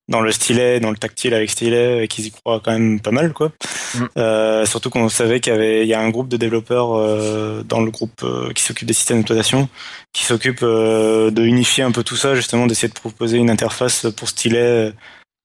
dans 0.09 0.21
le 0.21 0.33
stylet, 0.33 0.81
dans 0.81 0.91
le 0.91 0.97
tactile 0.97 1.35
avec 1.35 1.51
stylet, 1.51 2.05
et 2.05 2.09
qu'ils 2.09 2.27
y 2.27 2.31
croient 2.33 2.61
quand 2.65 2.73
même 2.73 3.01
pas 3.01 3.13
mal 3.13 3.33
quoi. 3.33 3.53
Mm. 3.95 4.65
Surtout 4.67 4.91
qu'on 4.91 5.09
savait 5.09 5.41
qu'il 5.41 5.53
y 5.53 5.57
avait, 5.57 5.83
il 5.83 5.89
y 5.89 5.95
a 5.95 6.01
un 6.01 6.11
groupe 6.11 6.29
de 6.29 6.37
développeurs 6.37 7.65
dans 7.65 7.81
le 7.81 7.91
groupe 7.91 8.25
qui 8.55 8.63
s'occupe 8.63 8.87
des 8.87 8.95
systèmes 8.95 9.19
d'exploitation, 9.19 9.69
qui 10.13 10.25
s'occupe 10.25 10.63
de 10.63 11.43
unifier 11.43 11.83
un 11.83 11.91
peu 11.91 12.05
tout 12.05 12.17
ça, 12.17 12.37
justement 12.37 12.67
d'essayer 12.67 12.89
de 12.89 12.95
proposer 12.95 13.39
une 13.39 13.51
interface 13.51 14.07
pour 14.17 14.29
stylet 14.29 14.93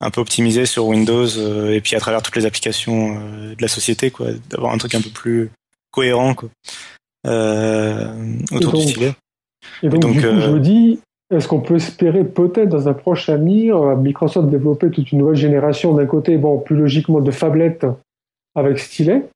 un 0.02 0.10
peu 0.10 0.20
optimisée 0.20 0.66
sur 0.66 0.88
Windows 0.88 1.28
euh, 1.38 1.74
et 1.74 1.82
puis 1.82 1.95
à 1.95 1.99
travers 1.99 2.22
toutes 2.22 2.36
les 2.36 2.45
applications 2.45 3.18
euh, 3.18 3.56
de 3.56 3.62
la 3.62 3.68
société 3.68 4.10
quoi, 4.12 4.28
d'avoir 4.49 4.74
un 4.74 4.78
truc 4.78 4.95
un 4.95 5.02
peu 5.02 5.10
plus 5.10 5.52
cohérent 5.91 6.34
quoi. 6.34 6.49
Euh, 7.28 8.08
autour 8.52 8.74
donc, 8.74 8.82
du 8.82 8.88
stylet. 8.88 9.14
Et 9.84 9.89
donc, 9.89 10.02
donc, 10.02 10.14
du 10.14 10.22
coup, 10.22 10.41
je 10.41 10.49
me 10.49 10.60
dis, 10.60 10.99
est-ce 11.32 11.47
qu'on 11.47 11.60
peut 11.60 11.76
espérer 11.76 12.24
peut-être 12.24 12.70
dans 12.70 12.88
un 12.88 12.93
proche 12.93 13.30
avenir, 13.30 13.95
Microsoft 13.95 14.49
développer 14.49 14.89
toute 14.89 15.12
une 15.12 15.20
nouvelle 15.20 15.36
génération 15.36 15.93
d'un 15.93 16.08
côté, 16.08 16.38
bon, 16.38 16.58
plus 16.58 16.76
logiquement 16.76 17.22
de 17.22 17.30
phablettes 17.30 17.86
avec 18.56 18.80
stylet, 18.80 19.28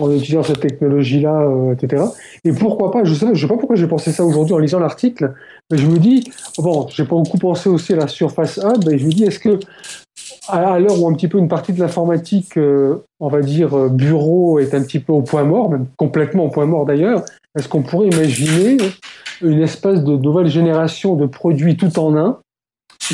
en 0.00 0.12
utilisant 0.12 0.42
cette 0.42 0.58
technologie-là, 0.58 1.48
etc. 1.72 2.06
Et 2.44 2.52
pourquoi 2.52 2.90
pas, 2.90 3.04
je 3.04 3.14
sais, 3.14 3.26
je 3.32 3.40
sais 3.40 3.46
pas 3.46 3.56
pourquoi 3.56 3.76
j'ai 3.76 3.86
pensé 3.86 4.10
ça 4.10 4.24
aujourd'hui 4.24 4.54
en 4.54 4.58
lisant 4.58 4.80
l'article, 4.80 5.32
mais 5.70 5.78
je 5.78 5.86
me 5.86 5.98
dis, 5.98 6.30
bon, 6.58 6.88
j'ai 6.88 7.04
pas 7.04 7.16
beaucoup 7.16 7.38
pensé 7.38 7.68
aussi 7.68 7.92
à 7.92 7.96
la 7.96 8.08
Surface 8.08 8.58
Hub, 8.58 8.88
et 8.90 8.98
je 8.98 9.06
me 9.06 9.12
dis, 9.12 9.24
est-ce 9.24 9.38
que 9.38 9.60
à, 10.48 10.78
l'heure 10.78 11.00
où 11.00 11.08
un 11.08 11.14
petit 11.14 11.28
peu 11.28 11.38
une 11.38 11.48
partie 11.48 11.72
de 11.72 11.80
l'informatique, 11.80 12.56
euh, 12.56 13.04
on 13.20 13.28
va 13.28 13.40
dire 13.40 13.74
euh, 13.74 13.88
bureau, 13.88 14.58
est 14.58 14.74
un 14.74 14.82
petit 14.82 15.00
peu 15.00 15.12
au 15.12 15.22
point 15.22 15.44
mort, 15.44 15.70
même 15.70 15.86
complètement 15.96 16.46
au 16.46 16.48
point 16.50 16.66
mort 16.66 16.86
d'ailleurs, 16.86 17.24
est-ce 17.56 17.68
qu'on 17.68 17.82
pourrait 17.82 18.08
imaginer 18.08 18.76
une 19.42 19.62
espèce 19.62 20.02
de 20.02 20.16
nouvelle 20.16 20.48
génération 20.48 21.14
de 21.14 21.26
produits 21.26 21.76
tout 21.76 21.98
en 21.98 22.16
un, 22.16 22.40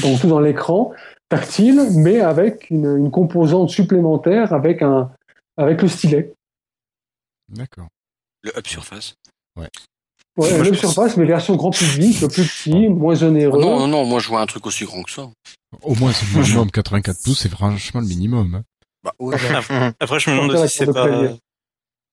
donc 0.03 0.21
tout 0.21 0.29
dans 0.29 0.41
l'écran, 0.41 0.93
tactile, 1.29 1.83
mais 1.95 2.21
avec 2.21 2.71
une, 2.71 2.97
une 2.97 3.11
composante 3.11 3.71
supplémentaire 3.71 4.53
avec 4.53 4.83
un 4.83 5.11
avec 5.57 5.83
le 5.83 5.89
stylet? 5.89 6.33
D'accord. 7.49 7.89
Le 8.43 8.57
Hub 8.57 8.67
Surface? 8.67 9.15
Ouais, 9.57 9.69
Moi, 10.37 10.49
un 10.53 10.65
je 10.65 10.75
surface, 10.75 11.17
mais 11.17 11.25
version 11.25 11.57
grand 11.57 11.71
public, 11.71 12.19
plus 12.29 12.45
petit, 12.45 12.89
moins 12.89 13.23
onéreux. 13.23 13.59
non, 13.59 13.81
non, 13.81 13.89
non, 13.89 14.05
moi 14.05 14.21
je 14.21 14.29
vois 14.29 14.41
un 14.43 14.47
truc 14.47 14.67
aussi 14.67 14.85
grand 14.85 15.03
que 15.03 15.11
ça. 15.11 15.31
Au 15.83 15.95
moins 15.95 16.13
c'est 16.13 16.27
le 16.35 16.43
minimum 16.43 16.71
84 16.71 17.23
pouces, 17.23 17.41
c'est 17.41 17.49
franchement 17.49 18.01
le 18.01 18.07
minimum. 18.07 18.55
hein. 18.57 18.63
Bah, 19.03 19.13
ouais. 19.19 19.37
Après, 20.01 20.21
je 20.21 20.31
me 20.31 20.37
demande 20.49 20.67
si 20.67 20.79
c'est 20.79 20.93
pas. 20.93 21.09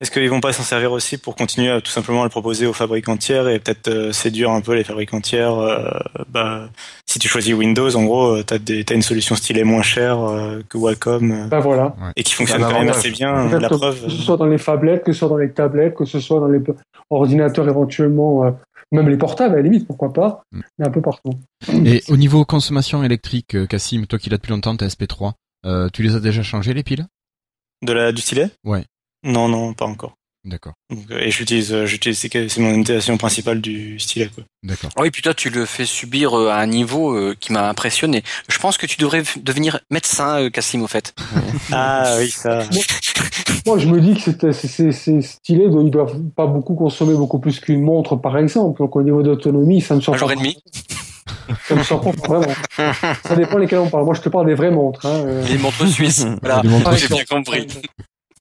Est-ce 0.03 0.11
qu'ils 0.11 0.29
vont 0.29 0.41
pas 0.41 0.51
s'en 0.51 0.63
servir 0.63 0.91
aussi 0.91 1.17
pour 1.17 1.33
continuer 1.33 1.71
à 1.71 1.79
tout 1.79 1.89
simplement 1.89 2.21
à 2.21 2.25
le 2.25 2.29
proposer 2.29 2.65
aux 2.67 2.73
fabricants 2.73 3.15
tiers 3.15 3.47
et 3.47 3.57
peut-être 3.59 3.87
euh, 3.87 4.11
séduire 4.11 4.51
un 4.51 4.59
peu 4.59 4.73
les 4.75 4.83
fabricants 4.83 5.21
tiers 5.21 5.53
euh, 5.57 5.89
bah, 6.29 6.67
Si 7.05 7.19
tu 7.19 7.29
choisis 7.29 7.53
Windows, 7.53 7.95
en 7.95 8.03
gros, 8.03 8.35
euh, 8.35 8.43
t'as 8.43 8.57
des- 8.57 8.83
t'as 8.83 8.95
une 8.95 9.01
solution 9.01 9.33
stylée 9.35 9.63
moins 9.63 9.81
chère 9.81 10.19
euh, 10.19 10.61
que 10.67 10.77
Wacom 10.77 11.31
euh, 11.31 11.47
Ben 11.47 11.59
voilà. 11.61 11.95
et 12.17 12.23
qui 12.23 12.33
fonctionne 12.33 12.63
un 12.65 12.69
quand 12.69 12.79
même 12.81 12.89
assez 12.89 13.11
bien. 13.11 13.47
La 13.59 13.69
preuve. 13.69 14.03
Que 14.03 14.09
ce 14.11 14.17
soit 14.21 14.35
dans 14.35 14.45
les 14.45 14.57
phablettes, 14.57 15.05
que 15.05 15.13
ce 15.13 15.19
soit 15.19 15.29
dans 15.29 15.37
les 15.37 15.51
tablettes, 15.51 15.95
que 15.95 16.03
ce 16.03 16.19
soit 16.19 16.41
dans 16.41 16.49
les 16.49 16.59
ordinateurs 17.09 17.69
éventuellement, 17.69 18.43
euh, 18.45 18.51
même 18.91 19.07
les 19.07 19.17
portables 19.17 19.53
à 19.53 19.57
la 19.57 19.63
limite, 19.63 19.87
pourquoi 19.87 20.11
pas, 20.11 20.43
Mm. 20.51 20.59
mais 20.79 20.87
un 20.87 20.91
peu 20.91 21.01
partout. 21.01 21.31
Et 21.85 22.03
au 22.09 22.17
niveau 22.17 22.43
consommation 22.43 23.05
électrique, 23.05 23.55
Cassim, 23.69 24.05
toi 24.05 24.19
qui 24.19 24.29
l'as 24.29 24.35
depuis 24.37 24.51
longtemps, 24.51 24.75
ta 24.75 24.85
SP3, 24.87 25.31
euh, 25.65 25.87
tu 25.93 26.03
les 26.03 26.15
as 26.15 26.19
déjà 26.19 26.43
changées 26.43 26.73
les 26.73 26.83
piles? 26.83 27.05
De 27.81 27.93
la 27.93 28.11
du 28.11 28.21
stylet? 28.21 28.49
Ouais. 28.65 28.83
Non, 29.23 29.47
non, 29.47 29.73
pas 29.73 29.85
encore. 29.85 30.13
D'accord, 30.45 30.73
euh, 30.91 31.19
et 31.21 31.31
j'utilise, 31.31 31.71
euh, 31.71 31.85
j'utilise, 31.85 32.19
c'est 32.19 32.57
mon 32.57 32.73
utilisation 32.75 33.15
principale 33.15 33.61
du 33.61 33.97
stylet. 33.97 34.27
Quoi. 34.27 34.43
d'accord. 34.63 34.89
Ah 34.97 35.01
Oui, 35.03 35.09
puis 35.09 35.21
toi, 35.21 35.33
tu 35.33 35.49
le 35.49 35.65
fais 35.65 35.85
subir 35.85 36.37
euh, 36.37 36.49
à 36.49 36.57
un 36.57 36.65
niveau 36.65 37.17
qui 37.39 37.53
m'a 37.53 37.69
impressionné. 37.69 38.23
Je 38.49 38.59
pense 38.59 38.77
que 38.77 38.85
tu 38.85 38.97
devrais 38.97 39.23
devenir 39.37 39.79
médecin, 39.89 40.49
Cassim, 40.49 40.81
au 40.83 40.87
fait. 40.87 41.15
Ah 41.71 42.15
oui, 42.19 42.29
ça. 42.29 42.59
Moi, 43.65 43.77
je 43.79 43.87
me 43.87 44.01
dis 44.01 44.15
que 44.15 44.19
c'était- 44.19 44.51
c'est- 44.51 44.67
c'est 44.67 44.91
c'est 44.91 45.21
stylé, 45.21 45.69
donc 45.69 45.83
ils 45.85 45.91
doivent 45.91 46.19
pas 46.35 46.45
beaucoup 46.45 46.75
consommer 46.75 47.13
beaucoup 47.13 47.39
plus 47.39 47.61
qu'une 47.61 47.81
montre, 47.81 48.17
par 48.17 48.37
exemple. 48.37 48.79
Donc, 48.79 48.93
au 48.97 49.01
niveau 49.01 49.23
d'autonomie, 49.23 49.79
ça 49.79 49.93
me 49.95 49.99
Un 49.99 50.03
sort 50.03 50.17
jour 50.17 50.27
pas. 50.27 50.33
et 50.33 50.37
demi. 50.37 50.57
Ça 51.69 51.75
me 51.75 51.83
surprend 51.83 52.11
pas 52.11 52.39
vraiment. 52.39 52.55
Ça 53.23 53.35
dépend 53.37 53.57
lesquelles 53.59 53.79
on 53.79 53.89
parle. 53.89 54.03
Moi, 54.03 54.13
je 54.13 54.19
te 54.21 54.27
parle 54.27 54.47
des 54.47 54.55
vraies 54.55 54.71
montres. 54.71 55.05
Hein. 55.05 55.23
Les 55.47 55.57
montres 55.57 55.87
suisses. 55.87 56.25
Voilà, 56.41 56.61
j'ai 56.97 57.07
bien 57.07 57.23
compris. 57.23 57.65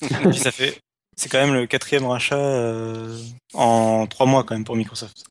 Et 0.00 0.06
puis 0.28 0.38
ça 0.38 0.50
fait, 0.50 0.78
c'est 1.16 1.28
quand 1.30 1.38
même 1.44 1.54
le 1.54 1.66
quatrième 1.66 2.06
rachat 2.06 2.36
euh, 2.36 3.16
en 3.54 4.06
trois 4.06 4.26
mois 4.26 4.44
quand 4.44 4.54
même 4.54 4.64
pour 4.64 4.76
Microsoft. 4.76 5.24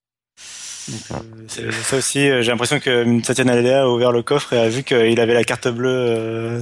Donc, 0.87 1.01
euh, 1.11 1.45
c'est- 1.47 1.71
ça 1.71 1.97
aussi, 1.97 2.27
euh, 2.29 2.41
j'ai 2.41 2.51
l'impression 2.51 2.79
que 2.79 3.21
Satya 3.23 3.43
Nadella 3.43 3.83
a 3.83 3.87
ouvert 3.87 4.11
le 4.11 4.23
coffre 4.23 4.53
et 4.53 4.59
a 4.59 4.67
vu 4.67 4.83
qu'il 4.83 5.19
avait 5.19 5.33
la 5.35 5.43
carte 5.43 5.67
bleue, 5.67 5.89
euh, 5.89 6.61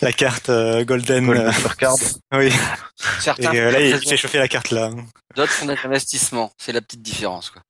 la 0.00 0.12
carte 0.12 0.48
euh, 0.48 0.82
golden. 0.84 1.26
Golden 1.26 1.52
Scorecard. 1.52 1.96
oui. 2.34 2.46
Et 2.48 2.52
Certains 3.20 3.54
euh, 3.54 3.70
là, 3.70 3.80
il 3.80 3.98
fait 3.98 4.16
chauffer 4.16 4.38
la 4.38 4.48
carte 4.48 4.70
là. 4.70 4.90
d'autres 5.36 5.52
font 5.52 5.66
des 5.66 5.76
investissements. 5.84 6.50
C'est 6.58 6.72
la 6.72 6.80
petite 6.80 7.02
différence. 7.02 7.50
Quoi. 7.50 7.60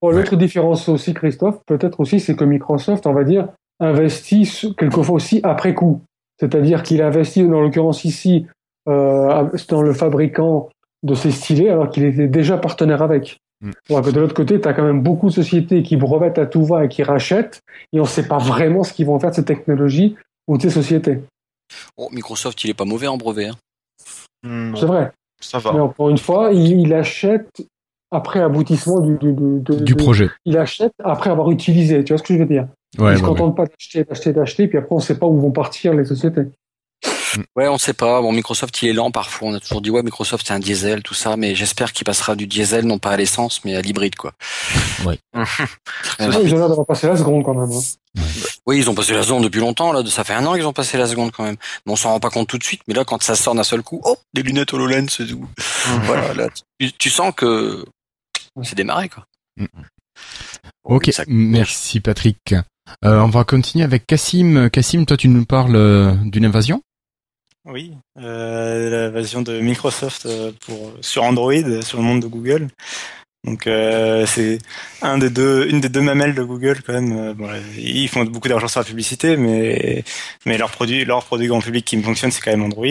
Bon, 0.00 0.10
L'autre 0.10 0.34
différence 0.36 0.88
aussi, 0.88 1.12
Christophe, 1.12 1.58
peut-être 1.66 2.00
aussi, 2.00 2.20
c'est 2.20 2.34
que 2.34 2.44
Microsoft, 2.44 3.06
on 3.06 3.12
va 3.12 3.24
dire, 3.24 3.48
investit 3.80 4.50
quelquefois 4.78 5.16
aussi 5.16 5.40
après 5.42 5.74
coup. 5.74 6.02
C'est-à-dire 6.40 6.82
qu'il 6.82 7.02
investit, 7.02 7.42
dans 7.42 7.60
l'occurrence 7.60 8.04
ici, 8.04 8.46
dans 8.88 9.82
le 9.82 9.92
fabricant 9.92 10.68
de 11.02 11.14
ces 11.14 11.30
stylets, 11.30 11.68
alors 11.70 11.90
qu'il 11.90 12.04
était 12.04 12.26
déjà 12.28 12.58
partenaire 12.58 13.02
avec. 13.02 13.38
Mm. 13.60 13.70
Alors 13.90 14.02
que 14.02 14.10
de 14.10 14.20
l'autre 14.20 14.34
côté, 14.34 14.60
tu 14.60 14.68
as 14.68 14.72
quand 14.72 14.84
même 14.84 15.02
beaucoup 15.02 15.28
de 15.28 15.32
sociétés 15.34 15.82
qui 15.82 15.96
brevettent 15.96 16.38
à 16.38 16.46
tout 16.46 16.64
va 16.64 16.84
et 16.84 16.88
qui 16.88 17.02
rachètent, 17.02 17.60
et 17.92 18.00
on 18.00 18.04
ne 18.04 18.08
sait 18.08 18.26
pas 18.26 18.38
vraiment 18.38 18.82
ce 18.84 18.92
qu'ils 18.92 19.06
vont 19.06 19.18
faire 19.18 19.30
de 19.30 19.34
ces 19.36 19.44
technologies 19.44 20.16
ou 20.48 20.56
de 20.56 20.62
ces 20.62 20.70
sociétés. 20.70 21.20
Oh, 21.96 22.08
Microsoft, 22.12 22.62
il 22.64 22.70
est 22.70 22.74
pas 22.74 22.84
mauvais 22.84 23.06
en 23.08 23.16
brevet. 23.16 23.46
Hein. 23.48 23.56
Hmm, 24.42 24.74
C'est 24.76 24.86
vrai. 24.86 25.12
ça 25.40 25.58
Mais 25.64 25.70
va. 25.78 25.82
encore 25.84 26.08
une 26.10 26.18
fois, 26.18 26.50
il, 26.52 26.80
il 26.80 26.94
achète 26.94 27.48
après 28.10 28.40
aboutissement 28.40 29.00
du, 29.00 29.18
du, 29.18 29.32
du- 29.34 29.60
de- 29.60 29.84
Du 29.84 29.94
de- 29.94 30.02
projet. 30.02 30.30
Il 30.46 30.56
achète 30.56 30.92
après 31.04 31.28
avoir 31.30 31.50
utilisé. 31.50 32.02
Tu 32.04 32.12
vois 32.12 32.18
ce 32.18 32.22
que 32.22 32.32
je 32.34 32.38
veux 32.38 32.46
dire 32.46 32.66
Ouais, 32.98 33.12
Ils 33.12 33.18
se 33.18 33.22
ouais, 33.22 33.28
ouais. 33.28 33.34
contentent 33.36 33.56
pas 33.56 33.66
d'acheter, 33.66 34.02
d'acheter, 34.04 34.32
d'acheter, 34.32 34.66
puis 34.66 34.78
après 34.78 34.94
on 34.94 34.98
sait 35.00 35.18
pas 35.18 35.26
où 35.26 35.38
vont 35.38 35.50
partir 35.50 35.92
les 35.92 36.06
sociétés. 36.06 36.46
Ouais, 37.56 37.68
on 37.68 37.78
sait 37.78 37.92
pas. 37.92 38.20
Bon, 38.20 38.32
Microsoft, 38.32 38.82
il 38.82 38.88
est 38.88 38.92
lent 38.92 39.10
parfois. 39.10 39.48
On 39.48 39.54
a 39.54 39.60
toujours 39.60 39.80
dit, 39.80 39.90
ouais, 39.90 40.02
Microsoft, 40.02 40.46
c'est 40.46 40.54
un 40.54 40.58
diesel, 40.58 41.02
tout 41.02 41.14
ça. 41.14 41.36
Mais 41.36 41.54
j'espère 41.54 41.92
qu'il 41.92 42.04
passera 42.04 42.34
du 42.36 42.46
diesel, 42.46 42.86
non 42.86 42.98
pas 42.98 43.10
à 43.10 43.16
l'essence, 43.16 43.64
mais 43.64 43.74
à 43.76 43.80
l'hybride, 43.82 44.16
quoi. 44.16 44.32
Bien. 46.18 46.40
ils 46.42 46.54
ont 46.54 46.58
l'air 46.58 46.68
d'avoir 46.68 46.86
passé 46.86 47.06
la 47.06 47.16
seconde 47.16 47.44
quand 47.44 47.54
même. 47.54 47.70
hein. 47.70 48.22
Oui, 48.66 48.78
ils 48.78 48.90
ont 48.90 48.94
passé 48.94 49.12
la 49.14 49.22
seconde 49.22 49.44
depuis 49.44 49.60
longtemps, 49.60 49.92
là. 49.92 50.02
Ça 50.06 50.24
fait 50.24 50.34
un 50.34 50.44
an 50.46 50.54
qu'ils 50.54 50.66
ont 50.66 50.72
passé 50.72 50.98
la 50.98 51.06
seconde, 51.06 51.30
quand 51.32 51.44
même. 51.44 51.56
Mais 51.86 51.92
on 51.92 51.96
s'en 51.96 52.10
rend 52.10 52.20
pas 52.20 52.30
compte 52.30 52.48
tout 52.48 52.58
de 52.58 52.64
suite. 52.64 52.82
Mais 52.88 52.94
là, 52.94 53.04
quand 53.04 53.22
ça 53.22 53.34
sort 53.36 53.54
d'un 53.54 53.62
seul 53.64 53.82
coup, 53.82 54.00
oh, 54.04 54.16
des 54.34 54.42
lunettes 54.42 54.72
HoloLens, 54.72 55.06
c'est 55.08 55.26
tout. 55.26 55.46
voilà, 56.04 56.34
là. 56.34 56.48
Tu, 56.80 56.92
tu 56.92 57.10
sens 57.10 57.32
que 57.36 57.84
c'est 58.62 58.74
démarré, 58.74 59.08
quoi. 59.08 59.24
Ok, 60.84 61.10
Ça- 61.12 61.24
merci 61.28 62.00
Patrick. 62.00 62.54
Euh, 63.04 63.20
on 63.20 63.28
va 63.28 63.44
continuer 63.44 63.84
avec 63.84 64.06
Cassim. 64.06 64.70
Cassim, 64.70 65.04
toi 65.04 65.16
tu 65.16 65.28
nous 65.28 65.44
parles 65.44 65.76
euh, 65.76 66.14
d'une 66.24 66.46
invasion? 66.46 66.82
Oui, 67.68 67.92
euh, 68.18 68.90
la 68.90 69.10
version 69.10 69.42
de 69.42 69.60
Microsoft 69.60 70.24
euh, 70.24 70.52
pour 70.64 70.92
sur 71.02 71.22
Android, 71.24 71.82
sur 71.82 71.98
le 71.98 72.04
monde 72.04 72.22
de 72.22 72.26
Google. 72.26 72.68
Donc 73.44 73.66
euh, 73.66 74.26
c'est 74.26 74.58
un 75.00 75.16
des 75.16 75.30
deux, 75.30 75.68
une 75.68 75.80
des 75.80 75.88
deux 75.88 76.00
mamelles 76.00 76.34
de 76.34 76.42
Google 76.42 76.82
quand 76.84 76.92
même. 76.92 77.16
Euh, 77.16 77.34
bon, 77.34 77.48
ils 77.76 78.08
font 78.08 78.24
beaucoup 78.24 78.48
d'argent 78.48 78.68
sur 78.68 78.80
la 78.80 78.84
publicité, 78.84 79.36
mais 79.36 80.02
mais 80.44 80.58
leur 80.58 80.70
produit, 80.70 81.04
leur 81.04 81.24
produit 81.24 81.46
grand 81.46 81.60
public 81.60 81.84
qui 81.84 81.96
me 81.96 82.02
fonctionne, 82.02 82.30
c'est 82.30 82.40
quand 82.40 82.50
même 82.50 82.64
Android. 82.64 82.86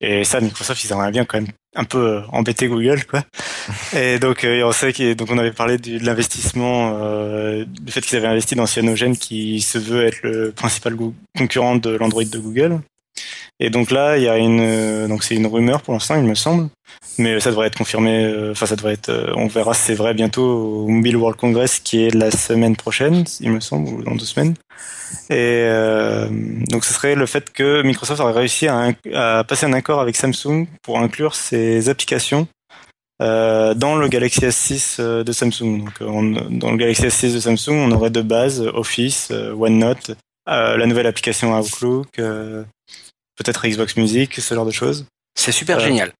Et 0.00 0.24
ça, 0.24 0.40
Microsoft, 0.40 0.82
ils 0.84 0.92
aimeraient 0.92 1.10
bien 1.10 1.24
quand 1.24 1.40
même 1.40 1.50
un 1.74 1.84
peu 1.84 2.22
embêter 2.30 2.68
Google, 2.68 3.04
quoi. 3.04 3.22
Et 3.96 4.18
donc 4.18 4.44
euh, 4.44 4.62
on 4.64 4.72
sait 4.72 5.14
donc 5.14 5.30
on 5.30 5.38
avait 5.38 5.52
parlé 5.52 5.78
du, 5.78 5.98
de 5.98 6.06
l'investissement, 6.06 6.98
euh, 7.00 7.64
du 7.66 7.92
fait 7.92 8.00
qu'ils 8.00 8.18
avaient 8.18 8.28
investi 8.28 8.54
dans 8.54 8.66
Cyanogen, 8.66 9.16
qui 9.16 9.60
se 9.60 9.78
veut 9.78 10.04
être 10.06 10.22
le 10.22 10.52
principal 10.52 10.96
concurrent 11.36 11.76
de 11.76 11.90
l'Android 11.90 12.24
de 12.24 12.38
Google. 12.38 12.80
Et 13.60 13.70
donc 13.70 13.90
là, 13.90 14.16
il 14.18 14.24
y 14.24 14.28
a 14.28 14.38
une, 14.38 14.60
euh, 14.60 15.08
donc 15.08 15.22
c'est 15.22 15.34
une 15.36 15.46
rumeur 15.46 15.82
pour 15.82 15.94
l'instant, 15.94 16.16
il 16.16 16.24
me 16.24 16.34
semble, 16.34 16.68
mais 17.18 17.38
ça 17.40 17.50
devrait 17.50 17.68
être 17.68 17.78
confirmé. 17.78 18.24
euh, 18.24 18.52
Enfin, 18.52 18.66
ça 18.66 18.76
devrait 18.76 18.94
être, 18.94 19.08
euh, 19.10 19.32
on 19.36 19.46
verra 19.46 19.74
si 19.74 19.82
c'est 19.82 19.94
vrai 19.94 20.14
bientôt 20.14 20.42
au 20.84 20.88
Mobile 20.88 21.16
World 21.16 21.38
Congress, 21.38 21.78
qui 21.78 22.04
est 22.04 22.14
la 22.14 22.30
semaine 22.30 22.74
prochaine, 22.76 23.24
il 23.40 23.50
me 23.52 23.60
semble, 23.60 23.88
ou 23.88 24.02
dans 24.02 24.14
deux 24.14 24.24
semaines. 24.24 24.54
Et 25.30 25.68
donc, 26.70 26.84
ce 26.84 26.94
serait 26.94 27.14
le 27.14 27.26
fait 27.26 27.52
que 27.52 27.82
Microsoft 27.82 28.20
aurait 28.20 28.32
réussi 28.32 28.66
à, 28.66 29.44
passer 29.44 29.66
un 29.66 29.72
accord 29.74 30.00
avec 30.00 30.16
Samsung 30.16 30.66
pour 30.82 30.98
inclure 30.98 31.34
ses 31.34 31.88
applications 31.90 32.48
dans 33.20 33.96
le 33.96 34.08
Galaxy 34.08 34.40
S6 34.40 34.96
euh, 34.98 35.22
de 35.22 35.30
Samsung. 35.32 35.84
Donc, 35.84 35.92
on- 36.00 36.48
dans 36.50 36.72
le 36.72 36.76
Galaxy 36.76 37.02
S6 37.06 37.34
de 37.34 37.40
Samsung, 37.40 37.74
on 37.74 37.92
aurait 37.92 38.10
de 38.10 38.22
base 38.22 38.62
Office, 38.74 39.30
OneNote, 39.56 40.12
la 40.46 40.86
nouvelle 40.86 41.06
application 41.06 41.56
Outlook, 41.56 42.08
peut-être 43.36 43.66
Xbox 43.66 43.96
Music, 43.96 44.34
ce 44.40 44.54
genre 44.54 44.66
de 44.66 44.70
choses. 44.70 45.06
C'est 45.34 45.52
super 45.52 45.78
Euh, 45.78 45.80
génial. 45.84 46.12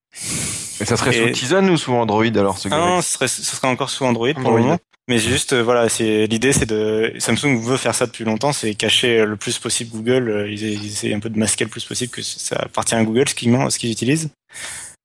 Et 0.80 0.84
ça 0.84 0.96
serait 0.96 1.16
Et- 1.16 1.28
sous 1.28 1.38
Tizen 1.40 1.68
ou 1.70 1.76
sous 1.76 1.92
Android 1.92 2.24
alors 2.24 2.58
ce 2.58 2.68
Ah 2.72 2.78
non, 2.78 3.02
ce 3.02 3.12
serait, 3.12 3.28
ce 3.28 3.42
serait 3.42 3.68
encore 3.68 3.90
sous 3.90 4.04
Android, 4.04 4.32
pour 4.32 4.38
Android. 4.46 4.56
le 4.58 4.62
moment. 4.64 4.78
Mais 5.08 5.18
juste, 5.18 5.52
euh, 5.52 5.62
voilà, 5.62 5.88
c'est 5.88 6.26
l'idée, 6.26 6.52
c'est 6.52 6.64
de 6.66 7.12
Samsung 7.18 7.58
veut 7.60 7.76
faire 7.76 7.94
ça 7.94 8.06
depuis 8.06 8.24
longtemps, 8.24 8.52
c'est 8.52 8.74
cacher 8.74 9.18
euh, 9.20 9.26
le 9.26 9.36
plus 9.36 9.58
possible 9.58 9.90
Google. 9.90 10.46
Ils, 10.48 10.62
ils 10.62 10.86
essaient 10.86 11.12
un 11.12 11.18
peu 11.20 11.28
de 11.28 11.38
masquer 11.38 11.64
le 11.64 11.70
plus 11.70 11.84
possible 11.84 12.10
que 12.12 12.22
ça 12.22 12.56
appartient 12.56 12.94
à 12.94 13.02
Google, 13.02 13.28
ce 13.28 13.34
qu'ils 13.34 13.52
ce 13.70 13.78
qu'ils 13.78 13.90
utilisent. 13.90 14.30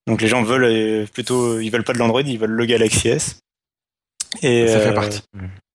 Donc 0.06 0.22
les 0.22 0.28
gens 0.28 0.44
veulent 0.44 0.66
euh, 0.66 1.06
plutôt, 1.12 1.60
ils 1.60 1.70
veulent 1.72 1.84
pas 1.84 1.94
de 1.94 1.98
l'Android, 1.98 2.22
ils 2.22 2.38
veulent 2.40 2.52
le 2.52 2.66
Galaxy 2.66 3.10
S. 3.10 3.40
Et 4.42 4.68
Ça 4.68 4.80
fait 4.80 4.88
euh, 4.90 4.94
partie. 4.94 5.22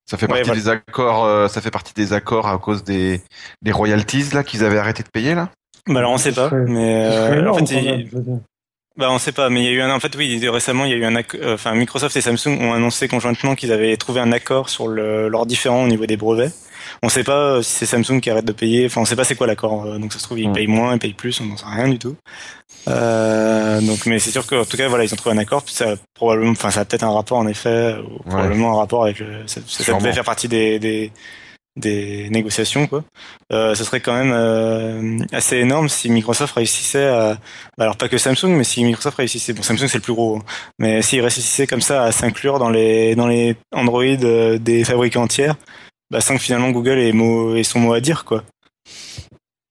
Ça 0.09 0.17
fait 0.19 0.27
ouais, 0.27 0.43
partie 0.43 0.45
voilà. 0.45 0.61
des 0.61 0.69
accords. 0.69 1.25
euh, 1.25 1.49
ça 1.49 1.61
fait 1.61 1.71
partie 1.71 1.93
des 1.95 2.13
accords 2.13 2.47
à 2.49 2.59
cause 2.59 2.85
des, 2.85 3.21
des 3.63 3.73
royalties 3.73 4.27
là 4.33 4.45
qu'ils 4.45 4.65
avaient 4.65 4.79
arrêté 4.79 5.03
de 5.03 5.09
payer 5.09 5.35
là. 5.35 5.51
Bah 5.89 5.99
alors 5.99 6.13
on 6.13 6.19
sait 6.19 6.33
pas, 6.33 6.49
serait- 6.51 6.65
mais 6.69 7.05
euh, 7.07 7.51
en 7.51 7.55
fait, 7.55 7.75
il- 7.75 7.85
même. 7.85 8.41
Bah 8.99 9.09
on 9.11 9.19
sait 9.19 9.33
pas, 9.33 9.49
mais 9.49 9.61
il 9.63 9.65
y 9.65 9.69
a 9.69 9.71
eu 9.71 9.81
un 9.81 9.91
en 9.95 10.01
fait 10.01 10.15
oui 10.17 10.47
récemment 10.49 10.85
il 10.85 10.91
y 10.91 10.95
a 10.95 10.97
eu 10.99 11.05
un 11.07 11.17
euh, 11.17 11.55
enfin 11.55 11.75
Microsoft 11.75 12.15
et 12.15 12.21
Samsung 12.21 12.59
ont 12.61 12.75
annoncé 12.75 13.09
conjointement 13.09 13.55
qu'ils 13.55 13.73
avaient 13.73 13.97
trouvé 13.97 14.21
un 14.21 14.33
accord 14.33 14.69
sur 14.69 14.87
le, 14.87 15.29
leurs 15.31 15.47
différends 15.47 15.85
au 15.85 15.89
niveau 15.89 16.05
des 16.05 16.19
brevets. 16.19 16.53
On 17.03 17.09
sait 17.09 17.25
pas 17.25 17.39
euh, 17.57 17.63
si 17.63 17.73
c'est 17.73 17.87
Samsung 17.87 18.21
qui 18.21 18.29
arrête 18.29 18.45
de 18.45 18.53
payer, 18.53 18.85
enfin 18.85 19.01
on 19.01 19.05
sait 19.07 19.17
pas 19.17 19.25
c'est 19.25 19.35
quoi 19.35 19.47
l'accord. 19.47 19.87
euh, 19.87 19.99
Donc 19.99 20.13
ça 20.13 20.19
se 20.19 20.25
trouve 20.25 20.39
ils 20.41 20.53
payent 20.53 20.67
moins, 20.67 20.93
ils 20.93 20.99
payent 20.99 21.15
plus, 21.15 21.41
on 21.41 21.47
n'en 21.47 21.57
sait 21.57 21.65
rien 21.67 21.89
du 21.89 21.99
tout. 21.99 22.17
Euh, 22.89 23.81
donc 23.81 24.05
mais 24.07 24.19
c'est 24.19 24.31
sûr 24.31 24.47
qu'en 24.47 24.65
tout 24.65 24.77
cas 24.77 24.89
voilà 24.89 25.05
ils 25.05 25.13
ont 25.13 25.17
trouvé 25.17 25.35
un 25.35 25.39
accord. 25.39 25.63
puis 25.63 25.73
Ça 25.75 25.93
a 25.93 25.95
probablement, 26.15 26.51
enfin 26.53 26.71
ça 26.71 26.81
a 26.81 26.85
peut-être 26.85 27.05
un 27.05 27.13
rapport 27.13 27.39
en 27.39 27.47
effet, 27.47 27.97
ou 27.99 28.23
probablement 28.29 28.75
un 28.75 28.79
rapport 28.81 29.05
avec 29.05 29.21
le, 29.21 29.27
ça, 29.47 29.61
ça 29.67 29.85
devait 30.01 30.13
faire 30.15 30.25
partie 30.25 30.49
des, 30.49 30.79
des 30.79 31.13
des 31.77 32.29
négociations 32.31 32.87
quoi. 32.87 33.05
Euh, 33.53 33.75
ce 33.75 33.85
serait 33.85 34.01
quand 34.01 34.15
même 34.15 34.33
euh, 34.33 35.19
assez 35.33 35.57
énorme 35.57 35.89
si 35.89 36.11
Microsoft 36.11 36.55
réussissait 36.55 37.07
à 37.07 37.39
alors 37.79 37.97
pas 37.97 38.09
que 38.09 38.19
Samsung, 38.19 38.51
mais 38.51 38.65
si 38.65 38.85
Microsoft 38.85 39.17
réussissait, 39.17 39.53
bon 39.53 39.63
Samsung 39.63 39.89
c'est 39.89 39.99
le 39.99 40.03
plus 40.03 40.13
gros, 40.13 40.37
hein, 40.37 40.43
mais 40.79 41.03
s'il 41.03 41.21
réussissait 41.21 41.67
comme 41.67 41.81
ça 41.81 42.05
à 42.05 42.13
s'inclure 42.13 42.59
dans 42.59 42.71
les 42.71 43.15
dans 43.15 43.27
les 43.27 43.57
Android 43.73 44.05
euh, 44.05 44.59
des 44.59 44.85
fabricants 44.85 45.27
tiers, 45.27 45.57
bah 46.11 46.21
sans 46.21 46.37
que 46.37 46.43
finalement 46.43 46.71
Google 46.71 46.99
ait, 46.99 47.13
mot, 47.13 47.57
ait 47.57 47.65
son 47.65 47.81
mot 47.81 47.95
à 47.95 48.01
dire 48.01 48.25
quoi. 48.25 48.45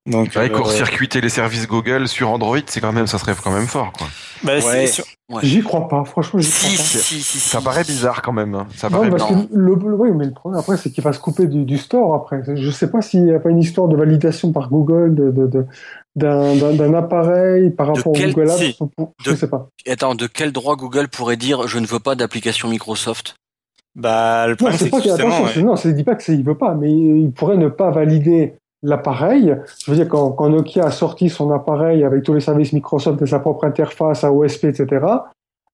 Donc 0.07 0.34
vrai 0.34 0.49
euh, 0.49 0.56
court-circuiter 0.56 1.22
les 1.22 1.30
services 1.30 1.68
Google 1.68 2.07
sur 2.07 2.32
Android, 2.32 2.57
c'est 2.65 2.82
quand 2.82 2.91
même, 2.91 3.06
ça 3.06 3.19
serait 3.19 3.36
quand 3.44 3.52
même 3.52 3.68
fort 3.68 3.94
quoi. 3.94 4.07
bah, 4.44 4.60
c'est 4.60 4.68
Ouais. 4.68 4.88
sûr- 4.88 5.06
Ouais. 5.30 5.40
J'y 5.44 5.61
crois 5.61 5.88
pas, 5.88 6.03
franchement, 6.03 6.41
j'y 6.41 6.49
crois 6.52 6.69
Si, 6.69 6.78
pas. 6.78 6.84
si, 6.84 6.98
si, 6.99 7.22
si, 7.22 7.40
si. 7.40 7.49
Ça 7.49 7.61
paraît 7.61 7.84
bizarre 7.86 8.22
quand 8.22 8.34
même. 8.34 8.53
hein. 8.53 8.68
Ça 8.76 8.90
Non, 8.90 8.98
paraît 8.98 9.10
parce 9.11 9.28
bizarre. 9.30 9.48
que 9.48 9.56
le, 9.56 9.76
le- 9.76 9.95
oui, 9.95 10.10
mais 10.14 10.26
le 10.26 10.32
problème 10.34 10.60
après, 10.60 10.76
c'est 10.76 10.90
qu'il 10.91 11.02
va 11.03 11.14
se 11.14 11.19
couper 11.19 11.48
du, 11.48 11.64
du 11.64 11.78
store 11.78 12.14
après. 12.15 12.41
Je 12.56 12.69
sais 12.72 12.90
pas 12.91 13.02
s'il 13.02 13.23
n'y 13.26 13.32
a 13.34 13.40
pas 13.40 13.49
une 13.49 13.60
histoire 13.60 13.88
de 13.88 13.95
validation 13.95 14.52
par 14.52 14.69
Google 14.69 15.15
de, 15.15 15.32
de, 15.32 15.48
de- 15.48 15.65
d'un, 16.18 16.94
appareil 16.94 17.69
par 17.69 17.94
De 17.94 17.99
rapport 17.99 18.11
quel- 18.14 18.32
au 18.32 18.34
Google 18.34 18.52
Apps. 18.52 18.80
ou- 18.82 19.14
Je 19.23 19.32
De- 19.32 19.36
sais 19.38 19.48
pas. 19.48 19.69
Attends, 19.88 20.15
de 20.15 20.28
quel 20.28 20.52
droit 20.52 20.76
Google 20.76 21.07
pourrait 21.07 21.38
dire 21.38 21.68
je 21.68 21.80
ne 21.80 21.86
veux 21.86 21.99
pas 21.99 22.15
d'application 22.15 22.68
Microsoft? 22.68 23.36
Bah 23.95 24.48
le 24.48 24.56
problème 24.56 24.78
c'est 24.78 24.90
que 24.90 24.95
attention, 24.98 25.44
ouais. 25.45 25.64
non, 25.64 25.76
c'est 25.76 25.94
dit 25.94 26.03
pas 26.03 26.15
que 26.15 26.23
c'est, 26.23 26.34
il 26.34 26.44
veut 26.44 26.57
pas, 26.57 26.76
mais 26.76 26.91
il 26.91 27.32
pourrait 27.32 27.57
ne 27.57 27.68
pas 27.68 27.91
valider 27.91 28.53
l'appareil. 28.84 29.56
Je 29.86 29.91
veux 29.91 29.98
dire, 29.98 30.10
quand, 30.10 30.32
quand 30.32 30.49
Nokia 30.49 30.86
a 30.86 30.91
sorti 30.91 31.30
son 31.30 31.52
appareil 31.52 32.03
avec 32.03 32.24
tous 32.24 32.34
les 32.34 32.40
services 32.40 32.74
Microsoft 32.74 33.22
et 33.22 33.26
sa 33.26 33.40
propre 33.40 33.66
interface 33.66 34.24
à 34.24 34.32
OSP, 34.32 34.66
etc., 34.66 35.06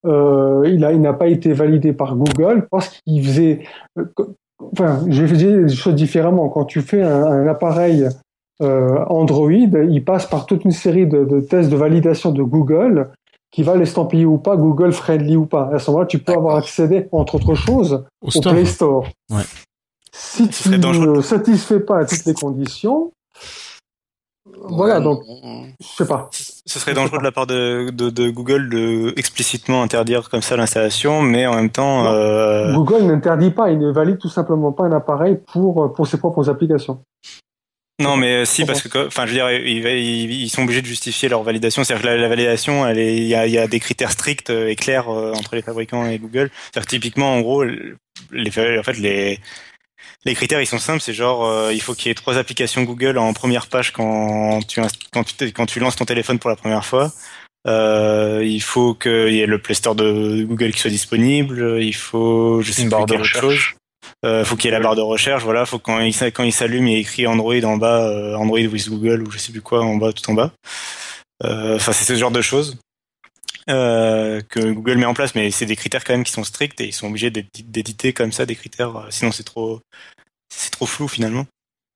euh, 0.06 0.64
il 0.66 0.80
n'a 0.80 1.14
pas 1.14 1.28
été 1.28 1.54
validé 1.54 1.92
par 1.94 2.16
Google 2.16 2.68
parce 2.70 2.90
qu'il 2.90 3.24
faisait, 3.26 3.64
euh, 3.98 4.06
enfin, 4.60 5.02
j'ai 5.08 5.28
fait 5.28 5.38
des 5.38 5.70
choses 5.70 5.96
différemment. 5.96 6.50
Quand 6.50 6.66
tu 6.66 6.82
fais 6.82 7.02
un, 7.02 7.26
un 7.26 7.48
appareil 7.48 8.08
euh, 8.62 9.04
Android, 9.08 9.52
il 9.52 10.04
passe 10.04 10.26
par 10.26 10.46
toute 10.46 10.66
une 10.66 10.72
série 10.72 11.08
de, 11.08 11.26
de 11.26 11.42
tests 11.42 11.70
de 11.70 11.76
validation 11.76 12.32
de 12.32 12.44
Google 12.44 13.10
qui 13.52 13.64
va 13.64 13.76
l'estampiller 13.76 14.26
ou 14.26 14.38
pas, 14.38 14.58
Google 14.58 14.92
friendly 14.92 15.36
ou 15.36 15.46
pas. 15.46 15.70
À 15.74 15.80
ce 15.80 15.90
moment-là, 15.90 16.08
tu 16.08 16.20
peux 16.20 16.34
avoir 16.34 16.58
accédé, 16.58 17.08
entre 17.12 17.36
autres 17.36 17.56
choses, 17.56 18.04
Au. 18.22 18.42
Play 18.42 18.66
Store. 18.66 19.08
Ouais. 19.32 19.44
Si 20.19 20.49
tu 20.49 20.69
ne 20.69 21.22
satisfais 21.22 21.80
pas 21.80 21.99
à 21.99 22.06
toutes 22.06 22.26
les 22.26 22.34
conditions, 22.34 23.11
voilà, 24.69 24.98
Ouais, 24.98 25.03
donc, 25.03 25.22
je 25.80 25.85
sais 25.85 26.07
pas. 26.07 26.30
Ce 26.31 26.80
serait 26.80 26.94
dangereux 26.94 27.19
de 27.19 27.23
la 27.23 27.31
part 27.31 27.45
de, 27.45 27.89
de, 27.91 28.10
de 28.10 28.30
Google 28.30 28.69
de 28.69 29.14
explicitement 29.15 29.84
interdire 29.84 30.30
comme 30.30 30.41
ça 30.41 30.57
l'installation, 30.57 31.22
mais 31.22 31.45
en 31.45 31.56
même 31.56 31.69
temps, 31.69 32.03
Non. 32.03 32.11
euh, 32.11 32.73
Google 32.73 33.03
n'interdit 33.03 33.52
pas, 33.52 33.69
il 33.72 33.77
ne 33.77 33.91
valide 33.91 34.18
tout 34.18 34.30
simplement 34.30 34.72
pas 34.72 34.85
un 34.85 34.91
appareil 34.91 35.38
pour, 35.52 35.94
pour 35.94 36.07
ses 36.07 36.18
propres 36.18 36.49
applications. 36.49 37.02
Non, 37.99 38.15
mais 38.15 38.41
euh, 38.41 38.45
si, 38.45 38.64
parce 38.64 38.88
que, 38.88 39.07
enfin, 39.07 39.26
je 39.26 39.31
veux 39.31 39.38
dire, 39.38 39.49
ils, 39.49 40.49
sont 40.49 40.61
obligés 40.64 40.84
de 40.84 40.88
justifier 40.88 41.30
leur 41.30 41.41
validation. 41.41 41.84
C'est-à-dire 41.84 42.03
que 42.03 42.07
la, 42.07 42.18
la 42.18 42.27
validation, 42.27 42.88
il 42.91 43.23
y 43.23 43.34
a, 43.34 43.48
y 43.48 43.57
a 43.57 43.68
des 43.68 43.80
critères 43.80 44.11
stricts 44.11 44.52
euh, 44.52 44.68
et 44.68 44.76
clairs 44.76 45.10
euh, 45.10 45.34
entre 45.34 45.56
les 45.56 45.64
fabricants 45.64 46.06
et 46.06 46.19
Google. 46.19 46.52
C'est-à-dire 46.53 46.85
que 46.85 46.91
typiquement, 46.91 47.34
en 47.34 47.41
gros, 47.41 47.64
les, 47.64 48.77
en 48.80 48.84
fait, 48.84 48.99
les, 48.99 49.39
les 50.28 50.36
critères, 50.36 50.62
ils 50.62 50.68
sont 50.68 50.78
simples. 50.80 51.02
C'est 51.02 51.14
genre, 51.14 51.45
euh, 51.45 51.74
il 51.74 51.82
faut 51.82 51.94
qu'il 51.95 52.08
y 52.08 52.12
ait 52.12 52.16
trois 52.16 52.38
applications 52.38 52.84
Google 52.84 53.18
en 53.18 53.34
première 53.34 53.68
page 53.68 53.91
quand 53.91 54.60
tu, 54.68 54.82
quand 55.12 55.24
tu, 55.24 55.34
t'es- 55.34 55.52
quand 55.52 55.66
tu 55.66 55.80
lances 55.80 55.95
ton 55.95 56.06
téléphone 56.06 56.38
pour 56.40 56.49
la 56.49 56.56
première 56.56 56.86
fois. 56.86 57.12
Euh, 57.68 58.44
il 58.45 58.62
faut 58.62 58.94
qu'il 58.94 59.34
y 59.34 59.41
ait 59.41 59.45
le 59.45 59.60
Play 59.62 59.74
Store 59.76 59.95
de 59.95 60.44
Google 60.44 60.72
qui 60.72 60.80
soit 60.80 60.91
disponible. 60.91 61.80
Il 61.82 61.95
faut, 61.95 62.62
je 62.62 62.72
sais 62.72 62.84
Une 62.84 62.90
barre 62.90 63.06
de 63.06 63.14
quelle 63.14 63.22
autre 63.22 63.30
chose. 63.30 63.44
recherche. 63.45 63.76
Euh, 64.26 64.45
faut 64.45 64.56
qu'il 64.56 64.66
y 64.66 64.68
ait 64.70 64.78
la 64.78 64.80
barre 64.80 64.95
de 64.95 65.02
recherche, 65.02 65.44
voilà, 65.44 65.66
faut 65.66 65.80
quand 65.80 65.99
il, 65.99 66.14
quand 66.32 66.44
il 66.44 66.54
s'allume, 66.54 66.88
il 66.88 66.94
y 66.94 66.95
ait 66.95 67.02
écrit 67.02 67.28
Android 67.28 67.62
en 67.64 67.78
bas, 67.78 68.38
Android 68.38 68.60
with 68.60 68.90
Google 68.90 69.22
ou 69.24 69.32
je 69.32 69.38
sais 69.38 69.52
plus 69.52 69.62
quoi 69.62 69.84
en 69.84 69.95
bas, 69.98 70.14
tout 70.14 70.28
en 70.32 70.34
bas. 70.34 70.52
Enfin, 71.44 71.91
c'est 71.91 72.06
ce 72.06 72.16
genre 72.16 72.32
de 72.32 72.41
choses 72.41 72.78
euh, 73.70 74.41
que 74.49 74.72
Google 74.72 74.95
met 74.98 75.06
en 75.06 75.14
place, 75.14 75.36
mais 75.36 75.52
c'est 75.52 75.66
des 75.66 75.76
critères 75.76 76.04
quand 76.04 76.14
même 76.14 76.24
qui 76.24 76.32
sont 76.32 76.45
stricts 76.45 76.80
et 76.80 76.86
ils 76.86 76.94
sont 76.94 77.08
obligés 77.08 77.30
d'édi- 77.30 77.64
d'éditer 77.64 78.14
comme 78.14 78.32
ça 78.32 78.45
des 78.45 78.56
critères, 78.56 79.06
sinon 79.10 79.32
c'est 79.32 79.44
trop, 79.44 79.82
c'est 80.58 80.72
trop 80.72 80.86
flou 80.86 81.08
finalement. 81.08 81.46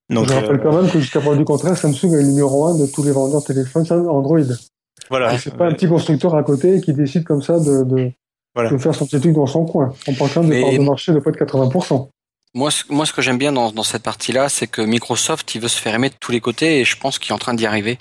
Donc 0.10 0.28
je 0.28 0.34
rappelle 0.34 0.60
euh, 0.60 0.64
quand 0.64 0.82
même 0.82 0.92
que 0.92 1.00
jusqu'à 1.00 1.20
preuve 1.20 1.38
du 1.38 1.46
contraire, 1.46 1.78
Samsung 1.78 2.14
est 2.14 2.22
le 2.22 2.28
numéro 2.28 2.66
un 2.66 2.78
de 2.78 2.86
tous 2.86 3.04
les 3.04 3.12
vendeurs 3.12 3.42
de 3.42 3.46
téléphones 3.48 3.86
Android. 3.92 4.40
voilà. 5.10 5.38
c'est 5.38 5.56
pas 5.56 5.68
un 5.68 5.74
petit 5.74 5.88
constructeur 5.88 6.36
à 6.36 6.44
côté 6.44 6.82
qui 6.82 6.94
décide 6.94 7.24
comme 7.24 7.42
ça 7.42 7.60
de, 7.60 7.84
de, 7.84 8.12
Voilà. 8.54 8.70
de 8.70 8.78
faire 8.78 8.94
son 8.94 9.06
petit 9.06 9.20
truc 9.20 9.34
dans 9.34 9.48
son 9.48 9.66
coin. 9.66 9.94
On 10.08 10.14
parle 10.14 10.32
quand 10.34 10.44
même 10.44 10.52
de 10.58 10.62
part 10.62 10.72
de 10.74 10.86
marché 10.86 11.14
de 11.14 11.20
près 11.20 11.32
de 11.32 11.38
80%. 11.38 12.10
Moi, 12.54 12.70
ce, 12.70 12.84
moi, 12.90 13.06
ce 13.06 13.14
que 13.14 13.22
j'aime 13.22 13.38
bien 13.38 13.54
dans, 13.54 13.72
dans 13.72 13.84
cette 13.84 14.04
partie-là, 14.04 14.50
c'est 14.50 14.68
que 14.68 14.82
Microsoft, 14.82 15.56
il 15.56 15.62
veut 15.62 15.70
se 15.70 15.80
faire 15.80 15.96
aimer 15.96 16.10
de 16.10 16.16
tous 16.20 16.34
les 16.34 16.42
côtés, 16.42 16.82
et 16.82 16.86
je 16.86 16.98
pense 16.98 17.18
qu'il 17.18 17.32
est 17.32 17.34
en 17.34 17.38
train 17.38 17.54
d'y 17.54 17.66
arriver. 17.66 17.98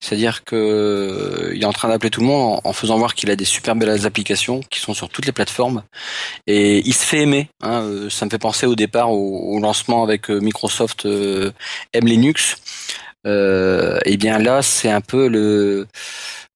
C'est-à-dire 0.00 0.42
que 0.42 0.56
euh, 0.56 1.52
il 1.54 1.62
est 1.62 1.66
en 1.66 1.72
train 1.72 1.88
d'appeler 1.88 2.10
tout 2.10 2.20
le 2.20 2.26
monde 2.26 2.60
en, 2.64 2.68
en 2.68 2.72
faisant 2.72 2.98
voir 2.98 3.14
qu'il 3.14 3.30
a 3.30 3.36
des 3.36 3.44
super 3.44 3.76
belles 3.76 4.04
applications 4.04 4.60
qui 4.70 4.80
sont 4.80 4.92
sur 4.92 5.08
toutes 5.08 5.26
les 5.26 5.32
plateformes, 5.32 5.84
et 6.48 6.78
il 6.78 6.94
se 6.94 7.04
fait 7.04 7.20
aimer. 7.22 7.48
Hein, 7.62 7.82
Euh, 7.82 8.10
ça 8.10 8.24
me 8.26 8.30
fait 8.30 8.38
penser 8.38 8.66
au 8.66 8.74
départ 8.74 9.10
au, 9.12 9.56
au 9.56 9.60
lancement 9.60 10.02
avec 10.02 10.30
euh, 10.30 10.40
Microsoft 10.40 11.06
euh, 11.06 11.52
M. 11.92 12.06
Euh, 13.24 13.98
et 14.04 14.16
bien 14.16 14.38
là, 14.40 14.62
c'est 14.62 14.90
un 14.90 15.00
peu 15.00 15.28
le 15.28 15.86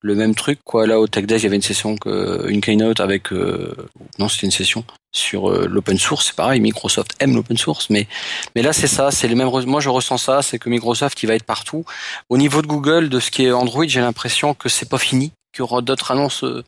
le 0.02 0.14
même 0.14 0.34
truc 0.34 0.58
quoi. 0.64 0.86
Là 0.86 1.00
au 1.00 1.06
Tech 1.06 1.26
Days, 1.26 1.38
il 1.38 1.42
y 1.44 1.46
avait 1.46 1.56
une 1.56 1.62
session 1.62 1.96
que 1.96 2.46
une 2.48 2.60
keynote 2.60 3.00
avec 3.00 3.32
euh, 3.32 3.74
non, 4.18 4.28
c'était 4.28 4.46
une 4.46 4.52
session 4.52 4.84
sur 5.12 5.50
euh, 5.50 5.66
l'open 5.66 5.98
source, 5.98 6.26
c'est 6.26 6.36
pareil, 6.36 6.60
Microsoft 6.60 7.12
aime 7.20 7.34
l'open 7.34 7.56
source, 7.56 7.88
mais 7.90 8.06
mais 8.54 8.62
là 8.62 8.72
c'est 8.72 8.86
ça, 8.86 9.10
c'est 9.10 9.26
les 9.28 9.34
mêmes. 9.34 9.48
Moi 9.66 9.80
je 9.80 9.88
ressens 9.88 10.18
ça, 10.18 10.42
c'est 10.42 10.58
que 10.58 10.68
Microsoft 10.68 11.22
il 11.22 11.26
va 11.26 11.34
être 11.34 11.44
partout. 11.44 11.84
Au 12.28 12.36
niveau 12.36 12.60
de 12.62 12.66
Google, 12.66 13.08
de 13.08 13.18
ce 13.20 13.30
qui 13.30 13.44
est 13.46 13.52
Android, 13.52 13.86
j'ai 13.86 14.00
l'impression 14.00 14.52
que 14.54 14.68
c'est 14.68 14.88
pas 14.88 14.98
fini, 14.98 15.32
qu'il 15.54 15.60
y 15.60 15.62
aura 15.62 15.80
d'autres 15.80 16.10
annonces. 16.10 16.44
euh, 16.44 16.62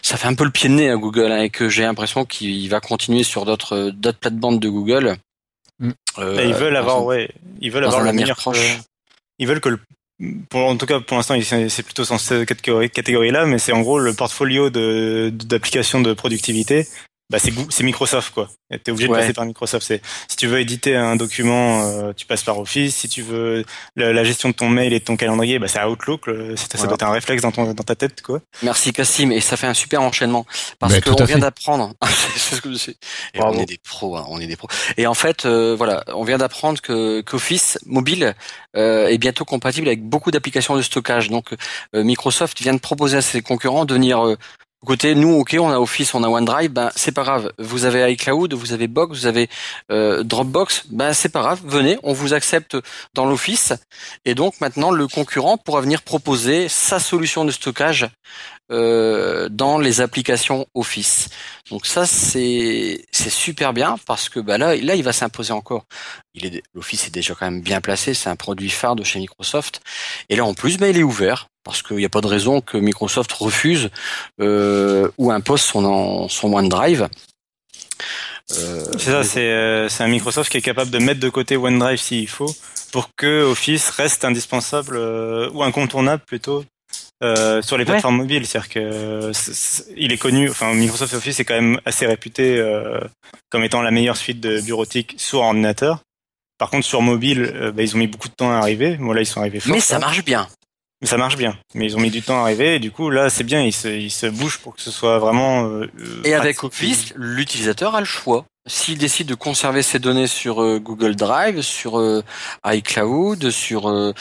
Ça 0.00 0.16
fait 0.16 0.26
un 0.28 0.34
peu 0.34 0.44
le 0.44 0.50
pied 0.50 0.70
de 0.70 0.74
nez 0.74 0.90
à 0.90 0.96
Google, 0.96 1.30
hein, 1.30 1.42
et 1.42 1.50
que 1.50 1.68
j'ai 1.68 1.82
l'impression 1.82 2.24
qu'il 2.24 2.68
va 2.70 2.80
continuer 2.80 3.22
sur 3.22 3.44
d'autres 3.44 3.90
d'autres 3.90 4.18
plates-bandes 4.18 4.60
de 4.60 4.68
Google. 4.70 5.16
Mm. 5.80 5.90
Euh, 6.18 6.38
Et 6.38 6.46
ils 6.48 6.54
veulent 6.54 6.76
avoir, 6.76 6.98
un- 6.98 7.02
ouais, 7.02 7.30
ils 7.60 7.70
veulent 7.70 7.84
avoir 7.84 8.02
le 8.02 8.12
meilleur 8.12 8.36
proche. 8.36 8.78
Ils 9.38 9.46
veulent 9.46 9.60
que 9.60 9.68
le, 9.68 9.78
en 10.52 10.76
tout 10.76 10.86
cas, 10.86 11.00
pour 11.00 11.16
l'instant, 11.16 11.36
c'est 11.42 11.82
plutôt 11.82 12.04
dans 12.04 12.18
cette 12.18 12.46
catégorie, 12.46 12.90
catégorie-là, 12.90 13.46
mais 13.46 13.58
c'est 13.58 13.72
en 13.72 13.80
gros 13.80 13.98
le 13.98 14.14
portfolio 14.14 14.70
d'applications 14.70 16.00
de 16.00 16.12
productivité. 16.12 16.86
Bah, 17.30 17.38
c'est, 17.38 17.82
Microsoft, 17.82 18.34
quoi. 18.34 18.48
T'es 18.84 18.90
obligé 18.90 19.08
de 19.08 19.12
passer 19.14 19.32
par 19.32 19.46
Microsoft. 19.46 19.86
C'est, 19.86 20.02
si 20.28 20.36
tu 20.36 20.46
veux 20.46 20.60
éditer 20.60 20.94
un 20.94 21.16
document, 21.16 21.82
euh, 21.82 22.12
tu 22.14 22.26
passes 22.26 22.42
par 22.42 22.58
Office. 22.58 22.94
Si 22.96 23.08
tu 23.08 23.22
veux 23.22 23.64
la, 23.96 24.12
la 24.12 24.24
gestion 24.24 24.50
de 24.50 24.54
ton 24.54 24.68
mail 24.68 24.92
et 24.92 24.98
de 24.98 25.04
ton 25.04 25.16
calendrier, 25.16 25.58
bah, 25.58 25.66
c'est 25.66 25.82
Outlook. 25.82 26.26
le- 26.26 26.54
Ça 26.56 26.66
Voilà. 26.74 26.86
doit 26.88 26.94
être 26.96 27.02
un 27.04 27.12
réflexe 27.12 27.42
dans 27.42 27.50
ton, 27.50 27.72
dans 27.72 27.82
ta 27.82 27.94
tête, 27.94 28.20
quoi. 28.20 28.40
Merci 28.62 28.92
Cassim, 28.92 29.32
et 29.32 29.40
ça 29.40 29.56
fait 29.56 29.66
un 29.66 29.74
super 29.74 30.02
enchaînement 30.02 30.44
parce 30.78 30.92
Ben, 30.92 31.00
qu'on 31.00 31.24
vient 31.24 31.38
d'apprendre. 31.38 31.92
on 33.38 33.52
est 33.58 33.66
des 33.66 33.78
pros, 33.78 34.16
hein, 34.16 34.26
on 34.28 34.38
est 34.40 34.46
des 34.46 34.56
pros. 34.56 34.68
Et 34.96 35.06
en 35.06 35.14
fait, 35.14 35.46
euh, 35.46 35.74
voilà, 35.76 36.04
on 36.14 36.24
vient 36.24 36.38
d'apprendre 36.38 36.80
que 36.80 37.20
qu'Office 37.22 37.78
mobile 37.86 38.34
euh, 38.76 39.06
est 39.08 39.18
bientôt 39.18 39.44
compatible 39.44 39.86
avec 39.88 40.02
beaucoup 40.04 40.30
d'applications 40.30 40.76
de 40.76 40.82
stockage. 40.82 41.30
Donc, 41.30 41.54
euh, 41.94 42.04
Microsoft 42.04 42.60
vient 42.60 42.74
de 42.74 42.78
proposer 42.80 43.16
à 43.16 43.22
ses 43.22 43.40
concurrents 43.42 43.84
de 43.84 43.94
venir 43.94 44.36
Côté 44.84 45.14
nous, 45.14 45.32
ok, 45.32 45.56
on 45.58 45.70
a 45.70 45.78
Office, 45.78 46.14
on 46.14 46.22
a 46.22 46.28
OneDrive, 46.28 46.70
ben 46.70 46.90
c'est 46.94 47.12
pas 47.12 47.22
grave. 47.22 47.52
Vous 47.58 47.84
avez 47.84 48.12
iCloud, 48.12 48.52
vous 48.54 48.72
avez 48.72 48.86
Box, 48.86 49.20
vous 49.20 49.26
avez 49.26 49.48
euh, 49.90 50.22
Dropbox, 50.22 50.84
ben 50.90 51.12
c'est 51.12 51.30
pas 51.30 51.40
grave. 51.40 51.60
Venez, 51.64 51.98
on 52.02 52.12
vous 52.12 52.34
accepte 52.34 52.76
dans 53.14 53.24
l'Office. 53.24 53.72
Et 54.24 54.34
donc 54.34 54.60
maintenant, 54.60 54.90
le 54.90 55.08
concurrent 55.08 55.56
pourra 55.56 55.80
venir 55.80 56.02
proposer 56.02 56.68
sa 56.68 56.98
solution 56.98 57.44
de 57.44 57.50
stockage 57.50 58.08
euh, 58.72 59.48
dans 59.50 59.78
les 59.78 60.00
applications 60.00 60.66
Office. 60.74 61.28
Donc 61.70 61.86
ça, 61.86 62.06
c'est 62.06 63.04
super 63.12 63.72
bien 63.72 63.96
parce 64.06 64.28
que 64.28 64.40
bah 64.40 64.58
là, 64.58 64.76
là, 64.76 64.94
il 64.94 65.02
va 65.02 65.12
s'imposer 65.12 65.52
encore. 65.52 65.84
L'Office 66.74 67.06
est 67.06 67.14
déjà 67.14 67.34
quand 67.34 67.46
même 67.46 67.62
bien 67.62 67.80
placé. 67.80 68.12
C'est 68.12 68.28
un 68.28 68.36
produit 68.36 68.70
phare 68.70 68.96
de 68.96 69.04
chez 69.04 69.18
Microsoft. 69.18 69.80
Et 70.28 70.36
là, 70.36 70.44
en 70.44 70.54
plus, 70.54 70.76
bah, 70.78 70.88
il 70.88 70.98
est 70.98 71.02
ouvert 71.02 71.48
parce 71.64 71.82
qu'il 71.82 71.96
n'y 71.96 72.04
a 72.04 72.10
pas 72.10 72.20
de 72.20 72.26
raison 72.26 72.60
que 72.60 72.76
Microsoft 72.76 73.32
refuse 73.32 73.90
euh, 74.40 75.10
ou 75.18 75.32
impose 75.32 75.62
son, 75.62 76.28
son 76.28 76.52
OneDrive. 76.52 77.08
Euh, 78.52 78.84
c'est 78.92 79.10
ça, 79.10 79.24
c'est 79.24 79.40
euh, 79.40 79.88
c'est 79.88 80.04
un 80.04 80.08
Microsoft 80.08 80.50
qui 80.50 80.58
est 80.58 80.62
capable 80.62 80.90
de 80.90 80.98
mettre 80.98 81.20
de 81.20 81.30
côté 81.30 81.56
OneDrive 81.56 81.98
s'il 81.98 82.28
faut 82.28 82.54
pour 82.92 83.08
que 83.16 83.42
Office 83.42 83.88
reste 83.88 84.24
indispensable 84.24 84.96
euh, 84.96 85.50
ou 85.52 85.62
incontournable 85.62 86.22
plutôt 86.26 86.64
euh, 87.22 87.62
sur 87.62 87.78
les 87.78 87.86
plateformes 87.86 88.18
mobiles. 88.18 88.46
C'est-à-dire 88.46 88.68
que 88.68 89.32
il 89.96 90.12
est 90.12 90.18
connu, 90.18 90.50
enfin 90.50 90.74
Microsoft 90.74 91.14
Office 91.14 91.40
est 91.40 91.44
quand 91.44 91.54
même 91.54 91.80
assez 91.86 92.06
réputé 92.06 92.58
euh, 92.58 93.00
comme 93.50 93.64
étant 93.64 93.80
la 93.80 93.90
meilleure 93.90 94.18
suite 94.18 94.40
de 94.40 94.60
bureautique 94.60 95.14
sur 95.16 95.40
ordinateur. 95.40 96.00
Par 96.58 96.70
contre, 96.70 96.86
sur 96.86 97.02
mobile, 97.02 97.72
bah, 97.74 97.82
ils 97.82 97.96
ont 97.96 97.98
mis 97.98 98.06
beaucoup 98.06 98.28
de 98.28 98.34
temps 98.34 98.52
à 98.52 98.58
arriver. 98.58 98.96
Bon 98.96 99.12
là, 99.12 99.22
ils 99.22 99.26
sont 99.26 99.40
arrivés 99.40 99.58
fort. 99.58 99.74
Mais 99.74 99.80
ça 99.80 99.98
marche 99.98 100.24
bien 100.24 100.46
ça 101.02 101.16
marche 101.16 101.36
bien. 101.36 101.56
Mais 101.74 101.86
ils 101.86 101.96
ont 101.96 102.00
mis 102.00 102.10
du 102.10 102.22
temps 102.22 102.38
à 102.38 102.42
arriver 102.42 102.76
et 102.76 102.78
du 102.78 102.90
coup 102.90 103.10
là 103.10 103.30
c'est 103.30 103.44
bien, 103.44 103.62
ils 103.62 103.72
se, 103.72 103.88
ils 103.88 104.10
se 104.10 104.26
bougent 104.26 104.58
pour 104.58 104.74
que 104.74 104.82
ce 104.82 104.90
soit 104.90 105.18
vraiment. 105.18 105.66
Euh, 105.66 105.90
et 106.24 106.34
avec 106.34 106.64
Office, 106.64 107.12
l'utilisateur 107.16 107.94
a 107.94 108.00
le 108.00 108.06
choix. 108.06 108.44
S'il 108.66 108.96
décide 108.96 109.26
de 109.26 109.34
conserver 109.34 109.82
ses 109.82 109.98
données 109.98 110.26
sur 110.26 110.62
euh, 110.62 110.78
Google 110.78 111.16
Drive, 111.16 111.60
sur 111.60 111.98
euh, 111.98 112.22
iCloud, 112.64 113.50
sur 113.50 114.14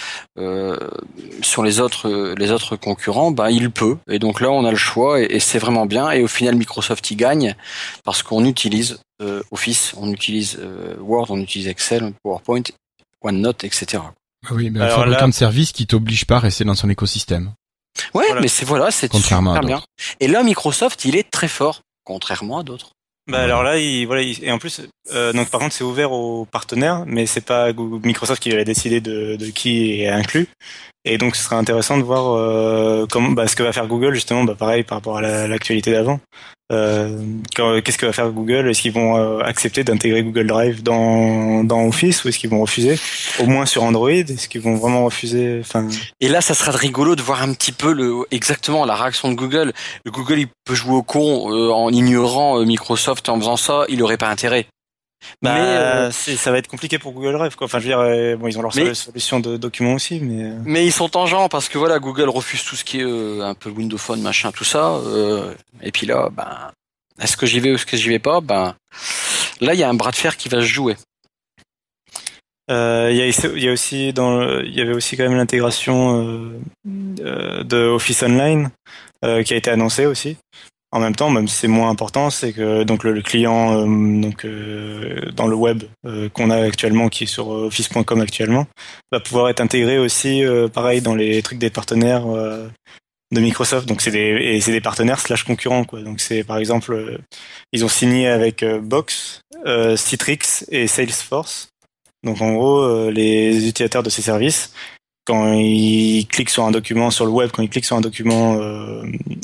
sur 1.41 1.63
les 1.63 1.79
autres 1.79 2.35
les 2.37 2.51
autres 2.51 2.75
concurrents, 2.75 3.31
bah 3.31 3.51
il 3.51 3.71
peut. 3.71 3.97
Et 4.09 4.19
donc 4.19 4.41
là 4.41 4.51
on 4.51 4.65
a 4.65 4.71
le 4.71 4.77
choix 4.77 5.21
et, 5.21 5.27
et 5.29 5.39
c'est 5.39 5.59
vraiment 5.59 5.85
bien. 5.85 6.11
Et 6.11 6.23
au 6.23 6.27
final 6.27 6.55
Microsoft 6.55 7.09
y 7.11 7.15
gagne 7.15 7.55
parce 8.03 8.23
qu'on 8.23 8.43
utilise 8.45 8.99
Office, 9.51 9.93
on 9.95 10.11
utilise 10.11 10.59
Word, 10.99 11.27
on 11.29 11.39
utilise 11.39 11.69
Excel, 11.69 12.11
PowerPoint, 12.23 12.63
OneNote, 13.21 13.63
etc. 13.63 14.01
Ah 14.45 14.53
oui, 14.53 14.69
mais 14.69 14.81
Alors 14.81 14.99
fabricant 14.99 15.27
de 15.27 15.33
service 15.33 15.71
qui 15.71 15.87
t'oblige 15.87 16.25
pas 16.25 16.37
à 16.37 16.39
rester 16.39 16.63
dans 16.63 16.75
son 16.75 16.89
écosystème. 16.89 17.53
Ouais, 18.13 18.25
mais 18.41 18.47
c'est 18.47 18.65
voilà, 18.65 18.91
c'est 18.91 19.13
super 19.13 19.61
bien. 19.61 19.81
Et 20.19 20.27
là, 20.27 20.43
Microsoft, 20.43 21.05
il 21.05 21.15
est 21.15 21.29
très 21.29 21.47
fort, 21.47 21.81
contrairement 22.03 22.59
à 22.59 22.63
d'autres. 22.63 22.91
Bah 23.27 23.39
alors 23.39 23.63
là, 23.63 23.77
il, 23.77 24.05
voilà, 24.05 24.21
et 24.21 24.51
en 24.51 24.57
plus, 24.57 24.81
euh, 25.13 25.31
donc 25.31 25.49
par 25.49 25.61
contre, 25.61 25.73
c'est 25.73 25.85
ouvert 25.85 26.11
aux 26.11 26.43
partenaires, 26.43 27.05
mais 27.05 27.25
c'est 27.25 27.45
pas 27.45 27.71
Microsoft 27.71 28.43
qui 28.43 28.49
va 28.49 28.65
décider 28.65 28.99
de, 28.99 29.37
de 29.37 29.45
qui 29.45 30.01
est 30.01 30.09
inclus. 30.09 30.49
Et 31.05 31.17
donc, 31.17 31.35
ce 31.35 31.43
serait 31.43 31.55
intéressant 31.55 31.97
de 31.97 32.03
voir 32.03 32.33
euh, 32.33 33.05
comment, 33.09 33.31
bah, 33.31 33.47
ce 33.47 33.55
que 33.55 33.63
va 33.63 33.73
faire 33.73 33.87
Google 33.87 34.13
justement, 34.13 34.43
bah, 34.43 34.55
pareil 34.57 34.83
par 34.83 34.97
rapport 34.99 35.17
à 35.17 35.47
l'actualité 35.47 35.91
d'avant. 35.91 36.19
Euh, 36.71 37.19
qu'est-ce 37.81 37.97
que 37.97 38.05
va 38.05 38.13
faire 38.13 38.31
Google? 38.31 38.69
Est-ce 38.69 38.81
qu'ils 38.81 38.93
vont 38.93 39.17
euh, 39.17 39.39
accepter 39.39 39.83
d'intégrer 39.83 40.23
Google 40.23 40.47
Drive 40.47 40.81
dans, 40.81 41.63
Office 41.87 42.23
ou 42.23 42.29
est-ce 42.29 42.39
qu'ils 42.39 42.49
vont 42.49 42.61
refuser? 42.61 42.97
Au 43.39 43.45
moins 43.45 43.65
sur 43.65 43.83
Android, 43.83 44.09
est-ce 44.09 44.47
qu'ils 44.47 44.61
vont 44.61 44.75
vraiment 44.75 45.05
refuser. 45.05 45.61
Et 46.21 46.29
là, 46.29 46.41
ça 46.41 46.53
sera 46.53 46.71
rigolo 46.71 47.15
de 47.15 47.21
voir 47.21 47.43
un 47.43 47.53
petit 47.53 47.73
peu 47.73 47.91
le 47.93 48.25
exactement 48.31 48.85
la 48.85 48.95
réaction 48.95 49.29
de 49.29 49.35
Google. 49.35 49.73
Google, 50.07 50.39
il 50.39 50.47
peut 50.65 50.75
jouer 50.75 50.95
au 50.95 51.03
con 51.03 51.51
euh, 51.51 51.71
en 51.71 51.91
ignorant 51.91 52.63
Microsoft 52.63 53.27
en 53.29 53.37
faisant 53.39 53.57
ça, 53.57 53.85
il 53.89 54.01
aurait 54.01 54.17
pas 54.17 54.29
intérêt. 54.29 54.67
Bah, 55.41 56.09
mais 56.09 56.11
ça 56.11 56.51
va 56.51 56.57
être 56.57 56.67
compliqué 56.67 56.99
pour 56.99 57.13
Google 57.13 57.33
Drive 57.33 57.55
quoi. 57.55 57.65
Enfin, 57.65 57.79
je 57.79 57.87
veux 57.87 57.89
dire, 57.89 58.37
bon, 58.37 58.47
ils 58.47 58.57
ont 58.57 58.61
leur 58.61 58.73
solution 58.73 59.39
de 59.39 59.57
documents 59.57 59.93
aussi, 59.93 60.19
mais. 60.19 60.51
Mais 60.65 60.85
ils 60.85 60.91
sont 60.91 61.09
tangents 61.09 61.49
parce 61.49 61.69
que 61.69 61.77
voilà, 61.77 61.99
Google 61.99 62.29
refuse 62.29 62.63
tout 62.63 62.75
ce 62.75 62.83
qui 62.83 62.99
est 62.99 63.41
un 63.41 63.53
peu 63.53 63.69
Windows 63.69 63.97
Phone, 63.97 64.21
machin, 64.21 64.51
tout 64.51 64.63
ça. 64.63 64.99
et 65.81 65.91
puis 65.91 66.05
là, 66.07 66.29
ben, 66.31 66.71
est-ce 67.21 67.37
que 67.37 67.45
j'y 67.45 67.59
vais 67.59 67.71
ou 67.71 67.75
est-ce 67.75 67.85
que 67.85 67.97
j'y 67.97 68.09
vais 68.09 68.19
pas? 68.19 68.41
Ben, 68.41 68.75
là, 69.61 69.73
il 69.73 69.79
y 69.79 69.83
a 69.83 69.89
un 69.89 69.93
bras 69.93 70.11
de 70.11 70.15
fer 70.15 70.37
qui 70.37 70.49
va 70.49 70.57
se 70.57 70.65
jouer. 70.65 70.95
Il 72.69 73.15
y, 73.15 73.59
y, 73.59 73.69
a 73.69 73.71
aussi 73.71 74.13
dans, 74.13 74.59
il 74.59 74.73
y 74.73 74.81
avait 74.81 74.93
aussi 74.93 75.17
quand 75.17 75.23
même 75.23 75.37
l'intégration 75.37 76.51
de 76.85 77.87
Office 77.87 78.23
Online 78.23 78.69
qui 79.21 79.53
a 79.53 79.57
été 79.57 79.69
annoncée 79.69 80.05
aussi. 80.05 80.37
En 80.93 80.99
même 80.99 81.15
temps, 81.15 81.31
même 81.31 81.47
si 81.47 81.55
c'est 81.55 81.67
moins 81.67 81.89
important, 81.89 82.29
c'est 82.29 82.53
que 82.53 82.83
donc 82.83 83.03
le, 83.03 83.19
client 83.23 83.81
euh, 83.81 84.21
donc 84.21 84.45
euh, 84.45 85.31
dans 85.31 85.47
le 85.47 85.55
web 85.55 85.85
euh, 86.05 86.29
qu'on 86.29 86.51
a 86.51 86.57
actuellement, 86.57 87.09
qui 87.09 87.23
est 87.23 87.27
sur 87.27 87.47
office.com 87.47 88.21
actuellement, 88.21 88.67
va 89.11 89.19
pouvoir 89.19 89.49
être 89.49 89.59
intégré 89.59 89.97
aussi, 89.97 90.43
pareil, 90.71 91.01
dans 91.01 91.15
les 91.15 91.41
trucs 91.41 91.57
des 91.57 91.71
partenaires 91.71 92.27
de 92.27 93.41
Microsoft. 93.41 93.87
Donc 93.87 94.01
c'est 94.01 94.11
des 94.11 94.37
et 94.39 94.61
c'est 94.61 94.71
des 94.71 94.81
partenaires 94.81 95.19
slash 95.19 95.45
concurrents 95.45 95.83
quoi. 95.83 96.01
Donc 96.03 96.21
c'est 96.21 96.43
par 96.43 96.59
exemple, 96.59 97.19
ils 97.71 97.83
ont 97.83 97.89
signé 97.89 98.27
avec 98.27 98.63
Box, 98.63 99.41
Citrix 99.95 100.63
et 100.69 100.85
Salesforce. 100.85 101.69
Donc 102.23 102.39
en 102.39 102.53
gros, 102.53 103.09
les 103.09 103.67
utilisateurs 103.67 104.03
de 104.03 104.11
ces 104.11 104.21
services 104.21 104.71
quand 105.25 105.53
ils 105.53 106.27
cliquent 106.27 106.49
sur 106.51 106.65
un 106.65 106.71
document 106.71 107.09
sur 107.09 107.25
le 107.25 107.31
web, 107.31 107.49
quand 107.51 107.63
ils 107.63 107.69
cliquent 107.69 107.85
sur 107.85 107.95
un 107.95 108.01
document 108.01 108.59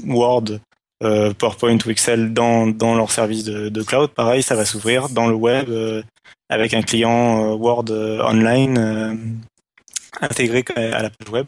Word 0.05 0.59
euh, 1.01 1.34
PowerPoint 1.34 1.77
ou 1.85 1.89
Excel 1.89 2.34
dans, 2.34 2.67
dans 2.67 2.95
leur 2.95 3.11
service 3.11 3.45
de, 3.45 3.84
cloud, 3.84 4.11
pareil, 4.11 4.43
ça 4.43 4.55
va 4.55 4.65
s'ouvrir 4.65 5.09
dans 5.09 5.27
le 5.27 5.34
web 5.34 5.69
euh, 5.69 6.03
avec 6.49 6.73
un 6.73 6.81
client 6.81 7.53
euh, 7.53 7.55
Word 7.55 7.85
online 7.89 9.39
intégré 10.19 10.65
à 10.76 11.01
la 11.01 11.09
page 11.09 11.30
web. 11.30 11.47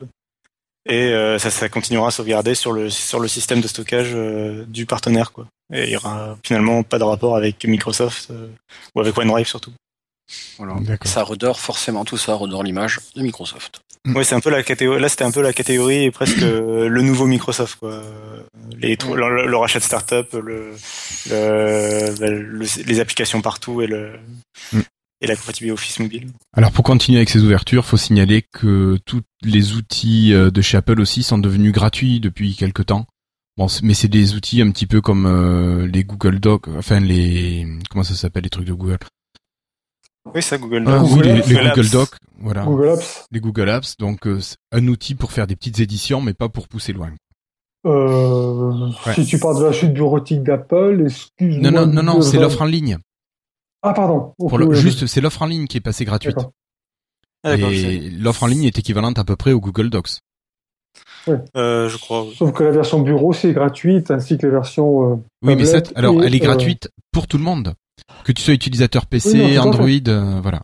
Et 0.89 1.13
ça, 1.37 1.51
ça 1.51 1.69
continuera 1.69 2.07
à 2.07 2.11
sauvegarder 2.11 2.55
sur 2.55 2.71
le, 2.71 2.89
sur 2.89 3.19
le 3.19 3.27
système 3.27 3.61
de 3.61 3.67
stockage 3.67 4.15
du 4.67 4.87
partenaire. 4.87 5.31
Quoi. 5.31 5.45
Et 5.71 5.83
il 5.83 5.89
y 5.91 5.95
aura 5.95 6.37
finalement 6.43 6.81
pas 6.81 6.97
de 6.97 7.03
rapport 7.03 7.35
avec 7.35 7.63
Microsoft 7.65 8.31
ou 8.95 8.99
avec 8.99 9.15
OneDrive 9.15 9.45
surtout. 9.45 9.71
Voilà. 10.57 10.75
Ça 11.03 11.23
redore 11.23 11.59
forcément 11.59 12.05
tout 12.05 12.17
ça, 12.17 12.33
redore 12.35 12.63
l'image 12.63 12.99
de 13.15 13.21
Microsoft. 13.21 13.81
Mm. 14.05 14.17
Oui, 14.17 14.25
c'est 14.25 14.35
un 14.35 14.39
peu 14.39 14.49
la 14.49 14.63
catégorie. 14.63 15.01
Là, 15.01 15.09
c'était 15.09 15.23
un 15.23 15.31
peu 15.31 15.41
la 15.41 15.53
catégorie 15.53 16.09
presque 16.11 16.41
le 16.41 17.01
nouveau 17.01 17.25
Microsoft, 17.27 17.79
quoi. 17.79 18.01
Les, 18.79 18.95
mm. 18.95 19.13
le, 19.13 19.57
rachat 19.57 19.79
de 19.79 19.83
start-up, 19.83 20.33
le, 20.33 20.73
le, 21.29 22.83
les 22.83 22.99
applications 22.99 23.41
partout 23.41 23.81
et 23.81 23.87
le 23.87 24.13
mm. 24.73 24.81
et 25.21 25.27
la 25.27 25.35
compatibilité 25.35 25.73
Office 25.73 25.99
mobile. 25.99 26.29
Alors, 26.53 26.71
pour 26.71 26.83
continuer 26.83 27.19
avec 27.19 27.29
ces 27.29 27.43
ouvertures, 27.43 27.85
faut 27.85 27.97
signaler 27.97 28.43
que 28.51 28.97
tous 29.05 29.21
les 29.43 29.73
outils 29.73 30.33
euh, 30.33 30.49
de 30.49 30.61
chez 30.61 30.77
Apple 30.77 30.99
aussi 30.99 31.21
sont 31.23 31.37
devenus 31.37 31.71
gratuits 31.71 32.19
depuis 32.19 32.55
quelques 32.55 32.87
temps. 32.87 33.05
Bon, 33.57 33.67
mais 33.83 33.93
c'est 33.93 34.07
des 34.07 34.33
outils 34.33 34.61
un 34.61 34.71
petit 34.71 34.87
peu 34.87 35.01
comme 35.01 35.25
euh, 35.25 35.85
les 35.85 36.03
Google 36.03 36.39
Docs, 36.39 36.69
enfin 36.69 36.99
les 36.99 37.67
comment 37.89 38.03
ça 38.03 38.15
s'appelle 38.15 38.43
les 38.43 38.49
trucs 38.49 38.65
de 38.65 38.73
Google? 38.73 38.97
Oui, 40.33 40.41
ça, 40.41 40.57
Google 40.57 40.83
ah, 40.87 40.99
Docs. 40.99 41.25
les, 41.25 41.41
Google 41.41 41.89
Docs, 41.89 42.15
voilà. 42.39 42.63
Google 42.63 42.89
Apps. 42.89 43.25
Les 43.31 43.39
Google 43.39 43.69
Apps, 43.69 43.97
donc 43.97 44.27
euh, 44.27 44.39
un 44.71 44.87
outil 44.87 45.15
pour 45.15 45.31
faire 45.31 45.47
des 45.47 45.55
petites 45.55 45.79
éditions, 45.79 46.21
mais 46.21 46.33
pas 46.33 46.49
pour 46.49 46.67
pousser 46.67 46.93
loin. 46.93 47.11
Euh, 47.85 48.89
Si 49.15 49.25
tu 49.25 49.39
parles 49.39 49.59
de 49.59 49.65
la 49.65 49.73
suite 49.73 49.93
bureautique 49.93 50.43
d'Apple, 50.43 51.03
excuse-moi. 51.05 51.71
Non, 51.71 51.87
non, 51.87 51.93
non, 51.93 52.03
non 52.03 52.21
c'est 52.21 52.37
l'offre 52.37 52.61
en 52.61 52.65
ligne. 52.65 52.97
Ah, 53.81 53.93
pardon. 53.93 54.33
juste, 54.73 55.07
c'est 55.07 55.21
l'offre 55.21 55.41
en 55.41 55.47
ligne 55.47 55.65
qui 55.65 55.77
est 55.77 55.81
passée 55.81 56.05
gratuite. 56.05 56.37
Ah, 57.43 57.55
Et 57.55 58.11
l'offre 58.11 58.43
en 58.43 58.47
ligne 58.47 58.65
est 58.65 58.77
équivalente 58.77 59.17
à 59.17 59.23
peu 59.23 59.35
près 59.35 59.51
au 59.51 59.59
Google 59.59 59.89
Docs. 59.89 60.19
Ouais. 61.25 61.39
Euh, 61.55 61.89
je 61.89 61.97
crois. 61.97 62.25
Sauf 62.35 62.51
que 62.51 62.63
la 62.63 62.71
version 62.71 62.99
bureau 62.99 63.33
c'est 63.33 63.53
gratuite 63.53 64.11
ainsi 64.11 64.37
que 64.37 64.45
la 64.45 64.53
version. 64.53 65.13
Euh, 65.13 65.15
oui, 65.43 65.55
mais 65.55 65.65
cette, 65.65 65.95
alors 65.95 66.23
elle 66.23 66.35
est 66.35 66.39
gratuite 66.39 66.89
pour 67.11 67.27
tout 67.27 67.37
le 67.37 67.43
monde. 67.43 67.73
Que 68.23 68.31
tu 68.31 68.41
sois 68.41 68.53
utilisateur 68.53 69.05
PC, 69.05 69.57
Android, 69.59 69.87
euh, 70.07 70.39
voilà. 70.41 70.61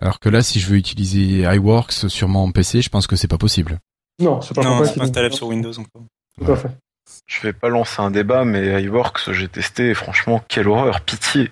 Alors 0.00 0.20
que 0.20 0.28
là, 0.28 0.42
si 0.42 0.60
je 0.60 0.68
veux 0.68 0.76
utiliser 0.76 1.42
iWorks 1.42 2.08
sur 2.08 2.28
mon 2.28 2.52
PC, 2.52 2.82
je 2.82 2.88
pense 2.88 3.06
que 3.06 3.16
c'est 3.16 3.28
pas 3.28 3.38
possible. 3.38 3.78
Non, 4.20 4.40
c'est 4.40 4.54
pas, 4.54 4.62
non, 4.62 4.84
c'est 4.84 4.94
pas 4.94 5.04
installable 5.04 5.34
sur 5.34 5.48
Windows 5.48 5.72
encore. 5.78 6.02
Tout 6.38 6.52
à 6.52 6.56
fait. 6.56 6.70
Je 7.26 7.40
vais 7.42 7.52
pas 7.52 7.68
lancer 7.68 8.00
un 8.00 8.10
débat, 8.10 8.44
mais 8.44 8.82
iWorks, 8.82 9.32
j'ai 9.32 9.48
testé, 9.48 9.90
et 9.90 9.94
franchement, 9.94 10.42
quelle 10.48 10.68
horreur, 10.68 11.00
pitié. 11.00 11.50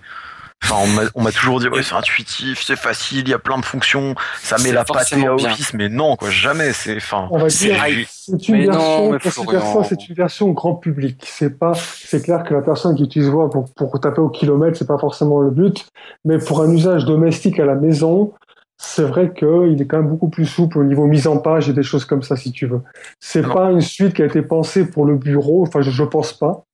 Enfin, 0.64 1.10
on 1.14 1.22
m'a 1.22 1.30
toujours 1.30 1.60
dit, 1.60 1.68
ouais, 1.68 1.82
c'est 1.82 1.94
intuitif, 1.94 2.62
c'est 2.64 2.76
facile, 2.76 3.20
il 3.20 3.28
y 3.28 3.34
a 3.34 3.38
plein 3.38 3.58
de 3.58 3.64
fonctions, 3.64 4.14
ça 4.42 4.56
met 4.58 4.72
la 4.72 4.84
patte 4.84 5.12
à 5.12 5.34
Office, 5.34 5.74
mais 5.74 5.88
non, 5.88 6.16
quoi, 6.16 6.30
jamais, 6.30 6.72
c'est, 6.72 6.96
enfin. 6.96 7.28
On 7.30 7.38
va 7.38 7.48
dire, 7.48 7.76
c'est 8.08 8.48
une 8.48 8.70
version, 8.70 9.82
c'est 9.82 10.08
une 10.08 10.14
version 10.14 10.48
grand 10.50 10.74
public. 10.74 11.22
C'est 11.26 11.58
pas, 11.58 11.74
c'est 11.74 12.22
clair 12.22 12.42
que 12.44 12.54
la 12.54 12.62
personne 12.62 12.96
qui 12.96 13.04
utilise 13.04 13.28
Word 13.28 13.50
pour, 13.50 13.72
pour 13.74 14.00
taper 14.00 14.20
au 14.20 14.30
kilomètre, 14.30 14.78
c'est 14.78 14.88
pas 14.88 14.98
forcément 14.98 15.40
le 15.40 15.50
but, 15.50 15.86
mais 16.24 16.38
pour 16.38 16.62
un 16.62 16.70
usage 16.70 17.04
domestique 17.04 17.60
à 17.60 17.66
la 17.66 17.74
maison, 17.74 18.32
c'est 18.76 19.04
vrai 19.04 19.32
qu'il 19.32 19.80
est 19.80 19.86
quand 19.86 19.98
même 19.98 20.08
beaucoup 20.08 20.28
plus 20.28 20.46
souple 20.46 20.78
au 20.78 20.84
niveau 20.84 21.06
mise 21.06 21.26
en 21.26 21.38
page 21.38 21.68
et 21.68 21.72
des 21.72 21.82
choses 21.82 22.04
comme 22.04 22.22
ça, 22.22 22.36
si 22.36 22.52
tu 22.52 22.66
veux. 22.66 22.80
C'est 23.20 23.42
pas 23.42 23.70
une 23.70 23.80
suite 23.80 24.14
qui 24.14 24.22
a 24.22 24.26
été 24.26 24.42
pensée 24.42 24.86
pour 24.86 25.04
le 25.04 25.16
bureau, 25.16 25.62
enfin, 25.62 25.82
je, 25.82 25.90
je 25.90 26.02
pense 26.04 26.32
pas, 26.32 26.64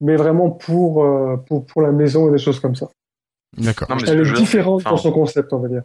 mais 0.00 0.16
vraiment 0.16 0.50
pour, 0.50 1.04
euh, 1.04 1.36
pour, 1.46 1.64
pour 1.66 1.82
la 1.82 1.92
maison 1.92 2.28
et 2.28 2.32
des 2.32 2.38
choses 2.38 2.60
comme 2.60 2.74
ça. 2.74 2.88
D'accord. 3.58 3.88
Elle 4.06 4.20
est 4.20 4.32
différente 4.32 4.80
enfin, 4.82 4.90
dans 4.90 4.96
son 4.96 5.12
concept, 5.12 5.52
on 5.52 5.58
va 5.58 5.68
dire. 5.68 5.82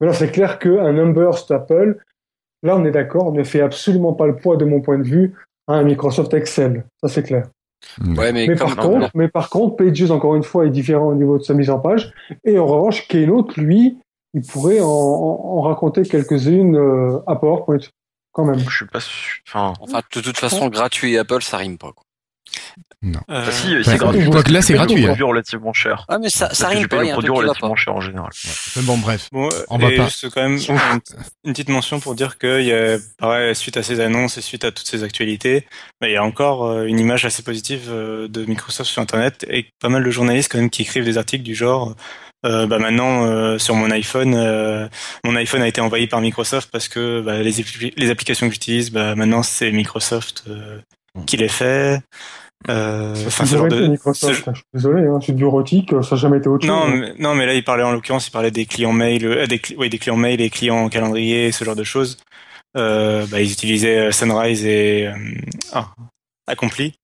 Mais 0.00 0.06
là, 0.06 0.12
c'est 0.12 0.30
clair 0.30 0.58
qu'un 0.58 0.92
Numberst 0.92 1.50
Apple, 1.50 1.98
là, 2.62 2.76
on 2.76 2.84
est 2.84 2.90
d'accord, 2.90 3.32
ne 3.32 3.42
fait 3.44 3.60
absolument 3.60 4.12
pas 4.12 4.26
le 4.26 4.36
poids, 4.36 4.56
de 4.56 4.64
mon 4.64 4.80
point 4.80 4.98
de 4.98 5.04
vue, 5.04 5.34
à 5.66 5.74
un 5.74 5.82
Microsoft 5.84 6.32
Excel. 6.34 6.84
Ça, 7.02 7.08
c'est 7.08 7.22
clair. 7.22 7.46
Ouais, 8.16 8.32
mais, 8.32 8.46
par, 8.56 8.76
contre, 8.76 9.10
mais 9.14 9.28
par 9.28 9.50
contre, 9.50 9.76
Pages, 9.76 10.10
encore 10.10 10.34
une 10.34 10.42
fois, 10.42 10.66
est 10.66 10.70
différent 10.70 11.08
au 11.08 11.14
niveau 11.14 11.38
de 11.38 11.42
sa 11.42 11.54
mise 11.54 11.70
en 11.70 11.78
page. 11.78 12.12
Et 12.44 12.58
en 12.58 12.66
revanche, 12.66 13.06
Keynote, 13.08 13.56
lui, 13.56 13.98
il 14.34 14.42
pourrait 14.42 14.80
en, 14.80 14.86
en- 14.88 15.40
en 15.58 15.60
raconter 15.62 16.02
quelques-unes 16.02 16.76
euh, 16.76 17.18
à 17.26 17.36
PowerPoint, 17.36 17.78
quand 18.32 18.44
même. 18.44 18.58
Je 18.58 18.76
suis 18.76 18.86
pas 18.86 19.00
sûr. 19.00 19.36
Enfin, 19.46 19.72
enfin, 19.80 20.00
de 20.14 20.20
toute 20.20 20.36
façon, 20.38 20.68
gratuit 20.68 21.14
et 21.14 21.18
Apple, 21.18 21.42
ça 21.42 21.58
rime 21.58 21.78
pas. 21.78 21.92
Quoi. 21.92 22.04
Euh, 23.04 23.10
bah 23.28 23.44
si, 23.52 23.68
Enfin, 23.78 23.90
c'est 23.92 23.98
gratuit. 23.98 24.30
quoique 24.30 24.50
là, 24.50 24.62
c'est 24.62 24.72
gratuit, 24.74 25.04
produit 25.04 25.22
relativement 25.22 25.72
cher. 25.72 26.04
Ah, 26.08 26.18
mais 26.18 26.28
ça, 26.28 26.52
ça 26.52 26.74
que 26.74 26.86
pas. 26.86 27.04
produit 27.12 27.30
relativement 27.30 27.76
cher 27.76 27.94
en 27.94 28.00
général. 28.00 28.30
Mais 28.76 28.82
bon, 28.82 28.98
bref. 28.98 29.28
Bon, 29.32 29.48
On 29.68 29.78
va 29.78 29.90
pas- 29.90 30.04
juste 30.06 30.28
quand 30.30 30.42
même 30.42 30.56
une, 30.58 31.00
une 31.44 31.52
petite 31.52 31.68
mention 31.68 32.00
pour 32.00 32.14
dire 32.14 32.38
qu'il 32.38 32.62
y 32.64 32.72
a, 32.72 32.96
pareil, 33.18 33.54
suite 33.54 33.76
à 33.76 33.82
ces 33.82 34.00
annonces 34.00 34.38
et 34.38 34.40
suite 34.40 34.64
à 34.64 34.72
toutes 34.72 34.88
ces 34.88 35.04
actualités, 35.04 35.66
bah, 36.00 36.08
il 36.08 36.14
y 36.14 36.16
a 36.16 36.24
encore 36.24 36.64
euh, 36.66 36.86
une 36.86 36.98
image 36.98 37.24
assez 37.24 37.42
positive 37.42 37.82
euh, 37.90 38.26
de 38.28 38.44
Microsoft 38.44 38.90
sur 38.90 39.02
Internet 39.02 39.46
et 39.48 39.66
pas 39.80 39.88
mal 39.88 40.02
de 40.02 40.10
journalistes 40.10 40.50
quand 40.50 40.58
même 40.58 40.70
qui 40.70 40.82
écrivent 40.82 41.04
des 41.04 41.18
articles 41.18 41.44
du 41.44 41.54
genre. 41.54 41.94
euh, 42.44 42.66
bah 42.66 42.78
maintenant 42.78 43.24
euh, 43.26 43.58
sur 43.58 43.74
mon 43.74 43.90
iPhone, 43.90 44.34
euh, 44.34 44.88
mon 45.24 45.36
iPhone 45.36 45.62
a 45.62 45.68
été 45.68 45.80
envahi 45.80 46.06
par 46.06 46.20
Microsoft 46.20 46.70
parce 46.72 46.88
que 46.88 47.20
bah, 47.20 47.38
les, 47.42 47.52
les 47.96 48.10
applications 48.10 48.46
que 48.48 48.52
j'utilise, 48.54 48.90
bah, 48.90 49.14
maintenant 49.14 49.42
c'est 49.44 49.70
Microsoft 49.70 50.44
euh, 50.48 50.80
qui 51.26 51.36
les 51.36 51.48
fait. 51.48 52.00
Euh, 52.68 53.14
Ça, 53.14 53.44
jamais 53.44 53.66
été 53.66 53.76
de, 53.82 53.86
Microsoft, 53.88 54.44
ce- 54.44 54.50
hein, 54.50 54.52
je 54.54 54.58
suis 54.58 54.66
désolé, 54.74 55.06
hein, 55.06 55.18
c'est 55.24 55.32
bureautique, 55.34 55.90
ça 56.02 56.16
n'a 56.16 56.20
jamais 56.20 56.38
été 56.38 56.48
autre 56.48 56.66
non, 56.66 56.82
chose. 56.82 56.90
hein. 56.92 56.96
mais, 56.96 57.14
non, 57.22 57.34
mais 57.34 57.46
là, 57.46 57.54
il 57.54 57.62
parlait 57.62 57.82
en 57.84 57.92
l'occurrence, 57.92 58.26
il 58.28 58.30
parlait 58.32 58.50
des 58.50 58.66
clients 58.66 58.92
mail, 58.92 59.24
euh, 59.26 59.46
des, 59.46 59.58
cli- 59.58 59.76
oui, 59.78 59.88
des 59.88 59.98
clients 59.98 60.16
mail 60.16 60.40
et 60.40 60.50
clients 60.50 60.88
calendrier, 60.88 61.52
ce 61.52 61.64
genre 61.64 61.76
de 61.76 61.84
choses. 61.84 62.16
Euh, 62.76 63.24
bah, 63.30 63.40
ils 63.40 63.52
utilisaient 63.52 63.98
euh, 64.08 64.12
Sunrise 64.12 64.64
et 64.66 65.06
euh, 65.06 65.14
ah, 65.72 65.94
Accompli. 66.46 66.94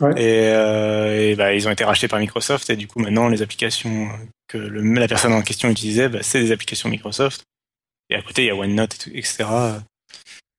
Ouais. 0.00 0.12
Et, 0.12 0.48
euh, 0.50 1.30
et 1.30 1.34
bah, 1.36 1.54
ils 1.54 1.66
ont 1.66 1.70
été 1.70 1.82
rachetés 1.84 2.06
par 2.08 2.18
Microsoft 2.20 2.68
et 2.68 2.76
du 2.76 2.86
coup 2.86 2.98
maintenant 3.00 3.28
les 3.28 3.40
applications 3.42 4.08
que 4.46 4.58
le, 4.58 4.82
la 4.82 5.08
personne 5.08 5.32
en 5.32 5.40
question 5.42 5.70
utilisait, 5.70 6.08
bah, 6.10 6.18
c'est 6.20 6.40
des 6.40 6.52
applications 6.52 6.88
Microsoft. 6.90 7.44
Et 8.10 8.14
à 8.14 8.22
côté 8.22 8.42
il 8.42 8.48
y 8.48 8.50
a 8.50 8.54
OneNote, 8.54 8.94
et 8.94 8.98
tout, 8.98 9.10
etc. 9.16 9.44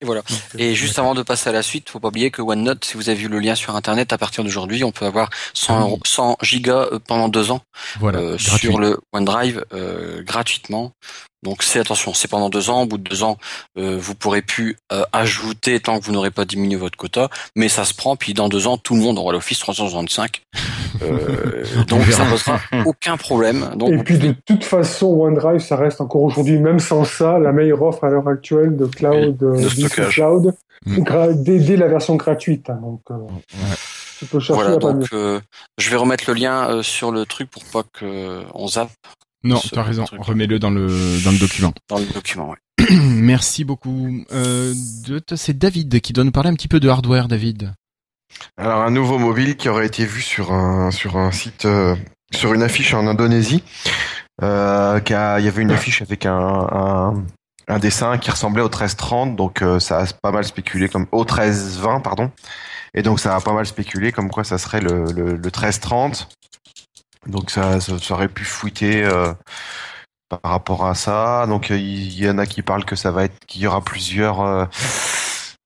Et 0.02 0.06
voilà. 0.06 0.22
Euh, 0.32 0.57
Et 0.60 0.76
juste 0.76 0.99
avant 0.99 1.15
de 1.15 1.24
passer 1.24 1.49
à 1.49 1.52
la 1.53 1.64
suite, 1.64 1.90
faut 1.90 1.99
pas 1.99 2.10
oublier 2.10 2.30
que 2.30 2.41
OneNote, 2.41 2.86
si 2.86 2.95
vous 2.98 3.10
avez 3.10 3.18
vu 3.18 3.28
le 3.28 3.40
lien 3.40 3.56
sur 3.56 3.76
Internet, 3.76 4.14
à 4.14 4.18
partir 4.18 4.44
d'aujourd'hui, 4.44 4.84
on 4.84 4.91
peut 4.91 5.06
avoir 5.06 5.30
100, 5.53 5.80
euros- 5.82 5.99
100 6.06 6.38
gigas 6.44 6.88
euh, 6.91 6.99
pendant 6.99 7.30
deux 7.30 7.49
ans 7.52 7.61
Voilà. 7.99 8.19
euh, 8.19 8.38
sur 8.38 8.80
le 8.80 8.99
OneDrive 9.14 9.65
euh, 9.74 10.22
gratuitement. 10.24 10.91
Donc 11.43 11.64
c'est 11.64 11.80
attention, 11.80 12.14
c'est 12.14 12.27
pendant 12.27 12.49
deux 12.49 12.69
ans. 12.69 12.81
Au 12.84 12.85
bout 12.85 12.97
de 12.97 13.03
deux 13.09 13.23
ans, 13.23 13.38
euh, 13.77 13.97
vous 13.99 14.15
pourrez 14.15 14.41
plus 14.41 14.77
euh, 14.91 15.03
ajouter 15.14 15.80
tant 15.80 15.99
que 15.99 16.05
vous 16.05 16.11
n'aurez 16.11 16.31
pas 16.31 16.45
diminué 16.45 16.76
votre 16.77 16.97
quota, 16.97 17.30
mais 17.55 17.69
ça 17.69 17.85
se 17.85 17.93
prend. 17.93 18.15
Puis 18.15 18.34
dans 18.34 18.49
deux 18.49 18.65
ans, 18.68 18.77
tout 18.77 18.95
le 18.95 19.01
monde 19.01 19.18
aura 19.19 19.31
l'Office 19.34 19.59
365. 19.59 20.41
Euh, 21.03 21.64
donc 21.89 22.01
ça 22.05 22.23
verra. 22.23 22.30
posera 22.31 22.59
aucun 22.85 23.18
problème. 23.18 23.69
Donc 23.76 23.91
Et 23.91 23.97
puis 23.99 24.18
de 24.18 24.34
toute 24.47 24.64
façon, 24.64 25.05
OneDrive, 25.07 25.59
ça 25.59 25.76
reste 25.76 26.01
encore 26.01 26.23
aujourd'hui, 26.23 26.57
même 26.57 26.80
sans 26.80 27.03
ça, 27.03 27.38
la 27.38 27.51
meilleure 27.51 27.84
offre 27.84 28.03
à 28.05 28.09
l'heure 28.09 28.27
actuelle 28.27 28.76
de 28.76 28.85
cloud, 28.88 29.38
de 29.38 29.45
euh, 29.45 29.69
stockage. 29.69 30.15
cloud, 30.15 30.55
Mm. 30.85 31.43
dès, 31.43 31.59
dès 31.59 31.76
la 31.76 31.88
version 31.88 32.15
gratuite. 32.15 32.69
hein, 32.69 32.80
donc, 32.81 33.01
euh, 33.11 33.15
tu 34.19 34.26
peux 34.26 34.39
chercher 34.39 34.53
Voilà, 34.61 34.76
à 34.77 34.80
pas 34.80 34.93
mieux. 34.93 34.99
donc 35.01 35.09
euh, 35.14 35.39
je 35.77 35.89
vais 35.89 35.97
remettre 35.97 36.23
le 36.27 36.34
lien 36.34 36.69
euh, 36.69 36.84
sur 36.84 37.11
le 37.11 37.26
truc 37.26 37.49
pour 37.51 37.64
pas 37.65 37.84
que 37.93 38.41
on 38.53 38.68
zappe 38.68 38.89
Non, 39.48 39.61
t'as 39.72 39.84
raison. 39.84 40.06
Remets-le 40.18 40.60
dans 40.60 40.69
le 40.69 40.88
dans 41.24 41.32
le 41.32 41.38
document. 41.40 41.74
dans 41.90 41.99
le 41.99 42.06
document. 42.06 42.49
Ouais. 42.49 42.57
Merci 42.91 43.64
beaucoup. 43.64 44.24
Euh, 44.32 44.74
c'est 45.36 45.57
David 45.57 45.99
qui 46.02 46.14
doit 46.14 46.24
nous 46.24 46.32
parler 46.32 46.49
un 46.49 46.56
petit 46.56 46.68
peu 46.68 46.80
de 46.80 46.90
hardware, 46.90 47.28
David. 47.28 47.74
Alors 48.57 48.82
un 48.82 48.91
nouveau 48.91 49.18
mobile 49.18 49.56
qui 49.56 49.69
aurait 49.69 49.88
été 49.88 50.06
vu 50.06 50.22
sur 50.22 50.52
un 50.52 50.91
sur 50.91 51.18
un 51.18 51.32
site 51.32 51.65
euh, 51.65 51.95
sur 52.34 52.53
une 52.53 52.64
affiche 52.64 52.94
en 52.94 53.07
Indonésie. 53.07 53.64
Euh, 54.44 54.99
il 55.06 55.11
y 55.11 55.48
avait 55.48 55.61
une 55.61 55.72
affiche 55.72 56.02
avec 56.02 56.26
un, 56.26 56.38
un 56.38 57.26
un 57.69 57.80
dessin 57.80 58.18
qui 58.18 58.32
ressemblait 58.32 58.61
au 58.61 58.69
1330, 58.69 59.36
donc 59.36 59.61
euh, 59.61 59.80
ça 59.80 59.99
a 59.99 60.06
pas 60.22 60.32
mal 60.32 60.45
spéculé 60.45 60.88
comme 60.88 61.06
au 61.11 61.24
1320 61.26 61.99
pardon. 62.02 62.32
Et 62.94 63.02
donc 63.02 63.19
ça 63.19 63.36
a 63.36 63.41
pas 63.41 63.53
mal 63.53 63.65
spéculé 63.65 64.11
comme 64.11 64.30
quoi 64.30 64.44
ça 64.44 64.57
serait 64.57 64.82
le 64.82 65.06
le, 65.06 65.32
le 65.32 65.38
1330. 65.38 66.30
Donc 67.27 67.51
ça, 67.51 67.79
ça, 67.79 68.13
aurait 68.13 68.29
pu 68.29 68.45
fuiter 68.45 69.03
euh, 69.03 69.33
par 70.29 70.39
rapport 70.43 70.85
à 70.85 70.95
ça. 70.95 71.45
Donc 71.47 71.71
euh, 71.71 71.77
il 71.77 72.17
y, 72.19 72.29
en 72.29 72.37
a 72.37 72.45
qui 72.45 72.61
parlent 72.61 72.85
que 72.85 72.95
ça 72.95 73.11
va 73.11 73.25
être 73.25 73.37
qu'il 73.45 73.61
y 73.61 73.67
aura 73.67 73.81
plusieurs 73.81 74.41
euh, 74.41 74.65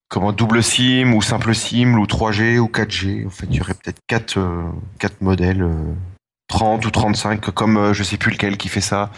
comment 0.09 0.31
double 0.31 0.63
SIM 0.63 1.13
ou 1.13 1.21
simple 1.21 1.53
SIM 1.55 1.97
ou 1.97 2.05
3G 2.05 2.57
ou 2.59 2.67
4G. 2.67 3.27
En 3.27 3.29
fait, 3.29 3.47
il 3.49 3.57
y 3.57 3.61
aurait 3.61 3.73
peut-être 3.73 3.99
quatre 4.07 4.37
euh, 4.37 4.63
quatre 4.99 5.21
modèles 5.21 5.63
euh, 5.63 5.93
30 6.51 6.85
ou 6.85 6.91
35 6.91 7.49
comme 7.51 7.77
euh, 7.77 7.93
je 7.93 8.03
sais 8.03 8.17
plus 8.17 8.31
lequel 8.31 8.57
qui 8.57 8.67
fait 8.67 8.81
ça 8.81 9.09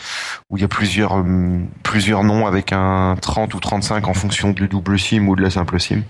où 0.50 0.58
il 0.58 0.62
y 0.62 0.64
a 0.64 0.68
plusieurs 0.68 1.18
euh, 1.18 1.60
plusieurs 1.82 2.24
noms 2.24 2.46
avec 2.46 2.72
un 2.72 3.16
30 3.20 3.54
ou 3.56 3.60
35 3.60 4.08
en 4.08 4.14
fonction 4.14 4.52
du 4.52 4.68
double 4.68 5.00
SIM 5.00 5.28
ou 5.28 5.36
de 5.36 5.42
la 5.42 5.50
simple 5.50 5.80
SIM. 5.80 6.04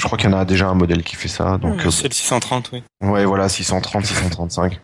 Je 0.00 0.06
crois 0.06 0.16
qu'il 0.16 0.30
y 0.30 0.32
en 0.32 0.38
a 0.38 0.46
déjà 0.46 0.66
un 0.66 0.74
modèle 0.74 1.02
qui 1.02 1.14
fait 1.14 1.28
ça. 1.28 1.58
Donc 1.58 1.84
euh, 1.84 1.90
c'est 1.90 2.08
le 2.08 2.14
630, 2.14 2.70
oui. 2.72 2.82
Ouais, 3.02 3.26
voilà, 3.26 3.50
630, 3.50 4.06
635. 4.06 4.80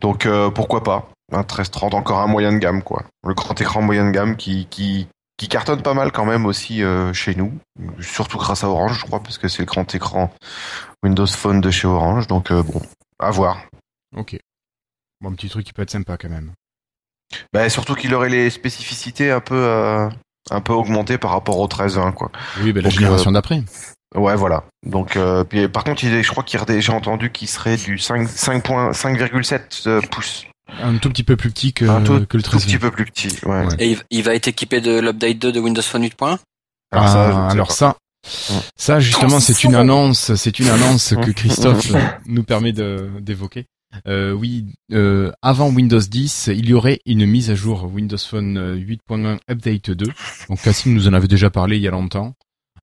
Donc 0.00 0.24
euh, 0.24 0.50
pourquoi 0.50 0.82
pas 0.82 1.10
un 1.32 1.40
1330, 1.40 1.92
encore 1.92 2.20
un 2.20 2.26
moyen 2.26 2.50
de 2.52 2.58
gamme, 2.58 2.82
quoi. 2.82 3.04
Le 3.26 3.34
grand 3.34 3.60
écran 3.60 3.82
moyen 3.82 4.06
de 4.06 4.10
gamme 4.10 4.36
qui, 4.36 4.66
qui, 4.70 5.06
qui 5.36 5.48
cartonne 5.48 5.82
pas 5.82 5.92
mal 5.92 6.12
quand 6.12 6.24
même 6.24 6.46
aussi 6.46 6.82
euh, 6.82 7.12
chez 7.12 7.34
nous, 7.34 7.52
surtout 8.00 8.38
grâce 8.38 8.64
à 8.64 8.68
Orange, 8.68 8.98
je 8.98 9.04
crois, 9.04 9.22
parce 9.22 9.36
que 9.36 9.48
c'est 9.48 9.60
le 9.60 9.66
grand 9.66 9.94
écran 9.94 10.32
Windows 11.02 11.26
Phone 11.26 11.60
de 11.60 11.70
chez 11.70 11.86
Orange. 11.86 12.26
Donc 12.26 12.50
euh, 12.50 12.62
bon, 12.62 12.80
à 13.18 13.30
voir. 13.30 13.62
Ok. 14.16 14.38
Bon, 15.20 15.30
un 15.30 15.34
petit 15.34 15.50
truc 15.50 15.66
qui 15.66 15.74
peut 15.74 15.82
être 15.82 15.90
sympa 15.90 16.16
quand 16.16 16.30
même. 16.30 16.52
Bah, 17.52 17.68
surtout 17.68 17.94
qu'il 17.94 18.14
aurait 18.14 18.30
les 18.30 18.48
spécificités 18.48 19.30
un 19.30 19.40
peu, 19.40 19.54
euh, 19.54 20.08
un 20.50 20.60
peu 20.60 20.72
augmentées 20.72 21.18
par 21.18 21.30
rapport 21.32 21.58
au 21.58 21.66
13.1, 21.66 22.12
quoi. 22.12 22.30
Oui, 22.62 22.72
ben 22.72 22.82
la 22.82 22.88
Donc, 22.90 22.98
génération 22.98 23.32
d'après. 23.32 23.62
Ouais, 24.14 24.36
voilà. 24.36 24.64
Donc, 24.86 25.16
euh, 25.16 25.44
puis, 25.44 25.68
par 25.68 25.84
contre, 25.84 26.04
il 26.04 26.14
est, 26.14 26.22
je 26.22 26.30
crois 26.30 26.42
qu'il 26.42 26.58
j'ai 26.80 26.92
entendu 26.92 27.30
qu'il 27.30 27.48
serait 27.48 27.76
du 27.76 27.98
5, 27.98 28.26
5.5, 28.26 28.92
5,7 28.92 29.86
euh, 29.86 30.00
pouces. 30.10 30.46
Un 30.82 30.96
tout 30.96 31.08
petit 31.10 31.22
peu 31.24 31.36
plus 31.36 31.50
petit 31.50 31.72
que, 31.72 31.84
un 31.86 32.02
tout, 32.02 32.26
que 32.26 32.36
le 32.36 32.42
tout 32.42 32.50
13. 32.50 32.64
petit 32.64 32.78
peu 32.78 32.90
plus 32.90 33.04
petit. 33.06 33.28
Ouais. 33.44 33.66
Ouais. 33.66 33.74
Et 33.78 33.90
il- 33.92 34.02
il 34.10 34.22
va 34.22 34.34
être 34.34 34.48
équipé 34.48 34.80
de 34.80 34.98
l'update 35.00 35.38
2 35.38 35.52
de 35.52 35.60
Windows 35.60 35.82
Phone 35.82 36.02
8.1. 36.04 36.38
Ah, 36.92 37.06
ça, 37.06 37.46
alors 37.48 37.72
ça, 37.72 37.96
ça 38.76 39.00
justement, 39.00 39.40
c'est 39.40 39.64
une 39.64 39.74
annonce, 39.74 40.34
c'est 40.34 40.58
une 40.58 40.68
annonce 40.68 41.14
que. 41.22 41.30
Christophe 41.32 41.92
nous 42.26 42.42
permet 42.42 42.72
de 42.72 43.10
d'évoquer. 43.20 43.66
Euh, 44.06 44.32
oui, 44.32 44.66
euh, 44.92 45.32
avant 45.42 45.70
Windows 45.70 46.00
10, 46.00 46.50
il 46.54 46.68
y 46.68 46.74
aurait 46.74 47.00
une 47.06 47.26
mise 47.26 47.50
à 47.50 47.54
jour 47.54 47.84
Windows 47.92 48.18
Phone 48.18 48.56
euh, 48.56 48.76
8.1 48.76 49.38
Update 49.50 49.90
2. 49.90 50.06
Donc 50.48 50.60
Cassim 50.62 50.94
nous 50.94 51.08
en 51.08 51.12
avait 51.12 51.28
déjà 51.28 51.50
parlé 51.50 51.76
il 51.76 51.82
y 51.82 51.88
a 51.88 51.92
longtemps. 51.92 52.34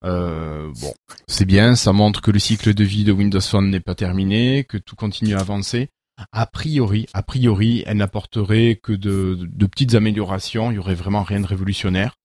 Euh, 0.04 0.72
bon, 0.82 0.94
c'est 1.28 1.46
bien, 1.46 1.76
ça 1.76 1.94
montre 1.94 2.22
que 2.22 2.32
le 2.32 2.40
cycle 2.40 2.74
de 2.74 2.84
vie 2.84 3.04
de 3.04 3.12
Windows 3.12 3.42
Phone 3.42 3.70
n'est 3.70 3.80
pas 3.80 3.96
terminé, 3.96 4.64
que 4.64 4.78
tout 4.78 4.96
continue 4.96 5.36
à 5.36 5.40
avancer. 5.40 5.90
A 6.32 6.46
priori, 6.46 7.08
a 7.14 7.24
priori, 7.24 7.84
elle 7.86 7.98
n'apporterait 7.98 8.80
que 8.82 8.94
de, 8.94 9.38
de 9.42 9.66
petites 9.66 9.96
améliorations. 9.96 10.72
Il 10.72 10.76
y 10.76 10.80
aurait 10.80 10.96
vraiment 10.96 11.24
rien 11.24 11.42
de 11.42 11.48
révolutionnaire. 11.48 12.16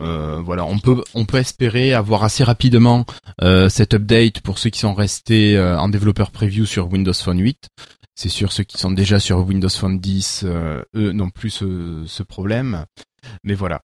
Euh, 0.00 0.40
voilà, 0.40 0.64
on 0.64 0.78
peut 0.78 1.02
on 1.14 1.24
peut 1.24 1.38
espérer 1.38 1.92
avoir 1.92 2.24
assez 2.24 2.44
rapidement 2.44 3.04
euh, 3.42 3.68
cet 3.68 3.94
update 3.94 4.40
pour 4.40 4.58
ceux 4.58 4.70
qui 4.70 4.80
sont 4.80 4.94
restés 4.94 5.56
euh, 5.56 5.78
en 5.78 5.88
développeur 5.88 6.30
preview 6.30 6.66
sur 6.66 6.90
Windows 6.90 7.12
Phone 7.12 7.40
8. 7.40 7.68
C'est 8.14 8.28
sûr, 8.28 8.52
ceux 8.52 8.64
qui 8.64 8.78
sont 8.78 8.90
déjà 8.90 9.18
sur 9.18 9.38
Windows 9.46 9.68
Phone 9.68 9.98
10, 9.98 10.42
euh, 10.44 10.82
eux 10.94 11.12
n'ont 11.12 11.30
plus 11.30 11.50
ce, 11.50 12.22
problème. 12.22 12.84
Mais 13.44 13.54
voilà. 13.54 13.80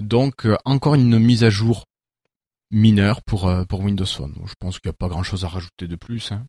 Donc 0.00 0.48
encore 0.64 0.96
une 0.96 1.18
mise 1.18 1.44
à 1.44 1.50
jour 1.50 1.84
mineure 2.72 3.22
pour 3.22 3.52
pour 3.68 3.80
Windows 3.80 4.04
Phone. 4.06 4.34
Je 4.46 4.54
pense 4.58 4.80
qu'il 4.80 4.88
n'y 4.88 4.94
a 4.94 4.98
pas 4.98 5.08
grand 5.08 5.22
chose 5.22 5.44
à 5.44 5.48
rajouter 5.48 5.86
de 5.86 5.94
plus. 5.94 6.32
Hein. 6.32 6.46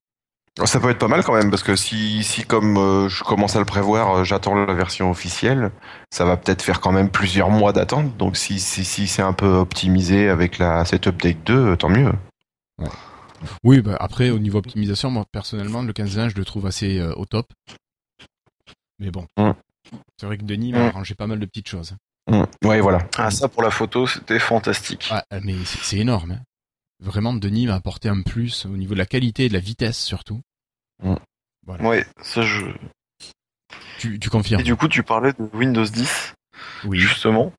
Ça 0.63 0.79
peut 0.79 0.89
être 0.89 0.99
pas 0.99 1.09
mal 1.09 1.21
quand 1.23 1.33
même 1.35 1.49
parce 1.49 1.63
que 1.63 1.75
si, 1.75 2.23
si 2.23 2.43
comme 2.45 2.77
euh, 2.77 3.09
je 3.09 3.23
commence 3.25 3.57
à 3.57 3.59
le 3.59 3.65
prévoir, 3.65 4.19
euh, 4.19 4.23
j'attends 4.23 4.55
la 4.55 4.73
version 4.73 5.11
officielle, 5.11 5.71
ça 6.11 6.23
va 6.23 6.37
peut-être 6.37 6.61
faire 6.61 6.79
quand 6.79 6.93
même 6.93 7.09
plusieurs 7.09 7.49
mois 7.49 7.73
d'attente. 7.73 8.15
Donc 8.15 8.37
si, 8.37 8.59
si, 8.59 8.85
si 8.85 9.07
c'est 9.07 9.21
un 9.21 9.33
peu 9.33 9.47
optimisé 9.47 10.29
avec 10.29 10.57
la 10.57 10.85
cette 10.85 11.07
update 11.07 11.43
2, 11.45 11.53
euh, 11.71 11.75
tant 11.75 11.89
mieux. 11.89 12.13
Oui, 13.65 13.81
bah 13.81 13.97
après 13.99 14.29
au 14.29 14.39
niveau 14.39 14.59
optimisation, 14.59 15.11
moi 15.11 15.25
personnellement 15.29 15.81
le 15.81 15.91
15.1 15.91 16.29
je 16.29 16.35
le 16.35 16.45
trouve 16.45 16.65
assez 16.67 16.99
euh, 16.99 17.13
au 17.15 17.25
top. 17.25 17.51
Mais 18.99 19.11
bon, 19.11 19.25
Mm. 19.37 19.51
C'est 20.19 20.25
vrai 20.25 20.37
que 20.37 20.43
Denis 20.43 20.71
Mm. 20.71 20.77
m'a 20.77 20.85
arrangé 20.87 21.13
pas 21.15 21.27
mal 21.27 21.37
de 21.39 21.45
petites 21.45 21.67
choses. 21.67 21.93
Mm. 22.31 22.43
Ouais, 22.63 22.79
voilà. 22.79 22.99
Ah, 23.17 23.29
ça 23.29 23.49
pour 23.49 23.61
la 23.61 23.69
photo, 23.71 24.07
c'était 24.07 24.39
fantastique. 24.39 25.09
Ah, 25.11 25.23
mais 25.43 25.53
c'est 25.65 25.79
c'est 25.83 25.97
énorme. 25.97 26.31
hein. 26.31 26.39
Vraiment, 26.99 27.33
Denis 27.33 27.67
m'a 27.67 27.75
apporté 27.75 28.07
un 28.09 28.21
plus 28.21 28.65
au 28.65 28.69
niveau 28.77 28.93
de 28.93 28.99
la 28.99 29.05
qualité 29.05 29.45
et 29.45 29.49
de 29.49 29.53
la 29.53 29.59
vitesse 29.59 29.97
surtout. 30.01 30.41
Ouais, 31.81 32.05
ça 32.21 32.41
je. 32.43 32.61
Tu, 33.99 34.19
tu 34.19 34.29
confirmes 34.29 34.61
Et 34.61 34.63
du 34.63 34.75
coup, 34.75 34.87
tu 34.87 35.03
parlais 35.03 35.33
de 35.33 35.49
Windows 35.53 35.83
10, 35.85 36.33
Oui. 36.85 36.99
justement. 36.99 37.51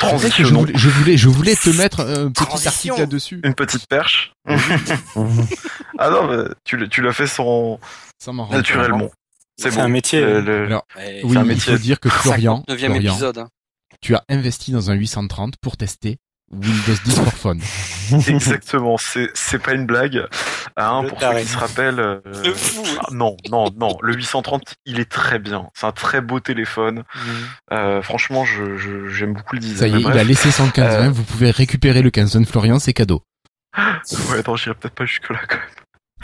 Que 0.00 0.06
je 0.18 0.52
voulais, 0.54 0.72
je 0.74 0.88
voulais, 0.88 1.16
je 1.16 1.28
voulais 1.28 1.54
te 1.54 1.70
mettre 1.70 2.00
un 2.00 2.32
petit 2.32 2.44
Transition. 2.44 2.94
article 2.94 3.00
là-dessus. 3.00 3.40
Une 3.44 3.54
petite 3.54 3.86
perche. 3.86 4.32
ah 5.98 6.10
non, 6.10 6.26
mais 6.28 6.44
tu, 6.64 6.76
l'as- 6.76 6.88
tu 6.88 7.02
l'as 7.02 7.12
fait 7.12 7.26
sans 7.28 7.78
rend 8.26 8.48
naturellement. 8.50 9.10
C'est 9.58 9.70
C'est 9.70 9.76
bon. 9.76 9.82
un 9.84 9.88
métier. 9.88 10.20
Le- 10.20 10.40
le- 10.40 10.64
Alors, 10.66 10.84
Oui, 10.96 11.36
un 11.36 11.42
il 11.42 11.48
métier. 11.48 11.72
faut 11.74 11.78
dire 11.78 12.00
que 12.00 12.08
Florian, 12.08 12.64
59e 12.68 12.78
Florian 12.78 13.12
épisode. 13.12 13.38
hein. 13.38 13.48
tu 14.00 14.14
as 14.16 14.24
investi 14.28 14.72
dans 14.72 14.90
un 14.90 14.94
830 14.94 15.54
pour 15.60 15.76
tester 15.76 16.16
Windows 16.52 16.94
10 17.04 17.14
for 17.20 17.32
Fun. 17.32 17.56
Exactement, 18.28 18.98
c'est 18.98 19.30
c'est 19.34 19.58
pas 19.62 19.72
une 19.72 19.86
blague. 19.86 20.26
Hein, 20.76 21.04
pour 21.08 21.20
ceux 21.20 21.38
qui 21.40 21.46
se 21.46 21.56
rappellent. 21.58 22.00
euh, 22.00 22.20
ah, 23.00 23.06
non, 23.10 23.36
non, 23.50 23.70
non. 23.76 23.96
Le 24.02 24.14
830, 24.14 24.74
il 24.86 25.00
est 25.00 25.10
très 25.10 25.38
bien. 25.38 25.68
C'est 25.74 25.86
un 25.86 25.92
très 25.92 26.20
beau 26.20 26.40
téléphone. 26.40 27.04
Euh, 27.72 28.02
franchement, 28.02 28.44
je 28.44 28.76
je- 28.76 29.08
j'aime 29.08 29.32
beaucoup 29.34 29.54
le 29.54 29.60
design. 29.60 29.78
Ça 29.78 29.88
y 29.88 30.00
est, 30.00 30.04
il 30.14 30.18
a 30.18 30.24
laissé 30.24 30.50
son 30.50 30.68
15-20, 30.68 31.06
Euh, 31.06 31.10
vous 31.10 31.22
pouvez 31.24 31.50
récupérer 31.50 32.02
le 32.02 32.10
15-20 32.10 32.44
Florian, 32.46 32.78
c'est 32.78 32.92
cadeau. 32.92 33.22
Ouais, 34.30 34.38
attends, 34.38 34.56
j'irai 34.56 34.74
peut-être 34.74 34.94
pas 34.94 35.06
jusque 35.06 35.30
là 35.30 35.40
quand 35.48 35.56
même. 35.56 35.66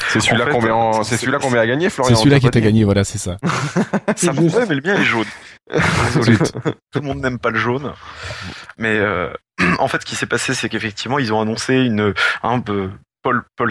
C'est 0.08 0.20
celui-là 0.20 0.46
qu'on 0.46 0.62
met 0.62 0.70
en- 0.70 1.02
c'est- 1.02 1.16
celui-là 1.16 1.38
qu'on 1.38 1.50
met 1.50 1.58
à 1.58 1.66
gagner, 1.66 1.90
Florian. 1.90 2.14
C'est 2.14 2.20
celui-là 2.20 2.40
qui 2.40 2.48
t'a 2.50 2.60
dit 2.60 2.64
gagné, 2.66 2.84
voilà, 2.84 3.04
c'est 3.04 3.18
ça. 3.18 3.36
Ça 4.16 4.32
pourrait, 4.32 4.66
mais 4.68 4.74
le 4.74 4.80
mien 4.82 4.94
est 5.00 5.04
jaune. 5.04 5.26
Tout 5.70 7.00
le 7.00 7.06
monde 7.06 7.20
n'aime 7.20 7.38
pas 7.38 7.50
le 7.50 7.58
jaune. 7.58 7.92
Mais 8.78 8.96
euh, 8.98 9.28
en 9.78 9.88
fait, 9.88 10.00
ce 10.00 10.06
qui 10.06 10.16
s'est 10.16 10.26
passé, 10.26 10.54
c'est 10.54 10.68
qu'effectivement, 10.68 11.18
ils 11.18 11.32
ont 11.32 11.40
annoncé 11.40 11.74
une 11.74 12.14
un 12.42 12.60
peu 12.60 12.90
Paul 13.22 13.42
Paul 13.56 13.70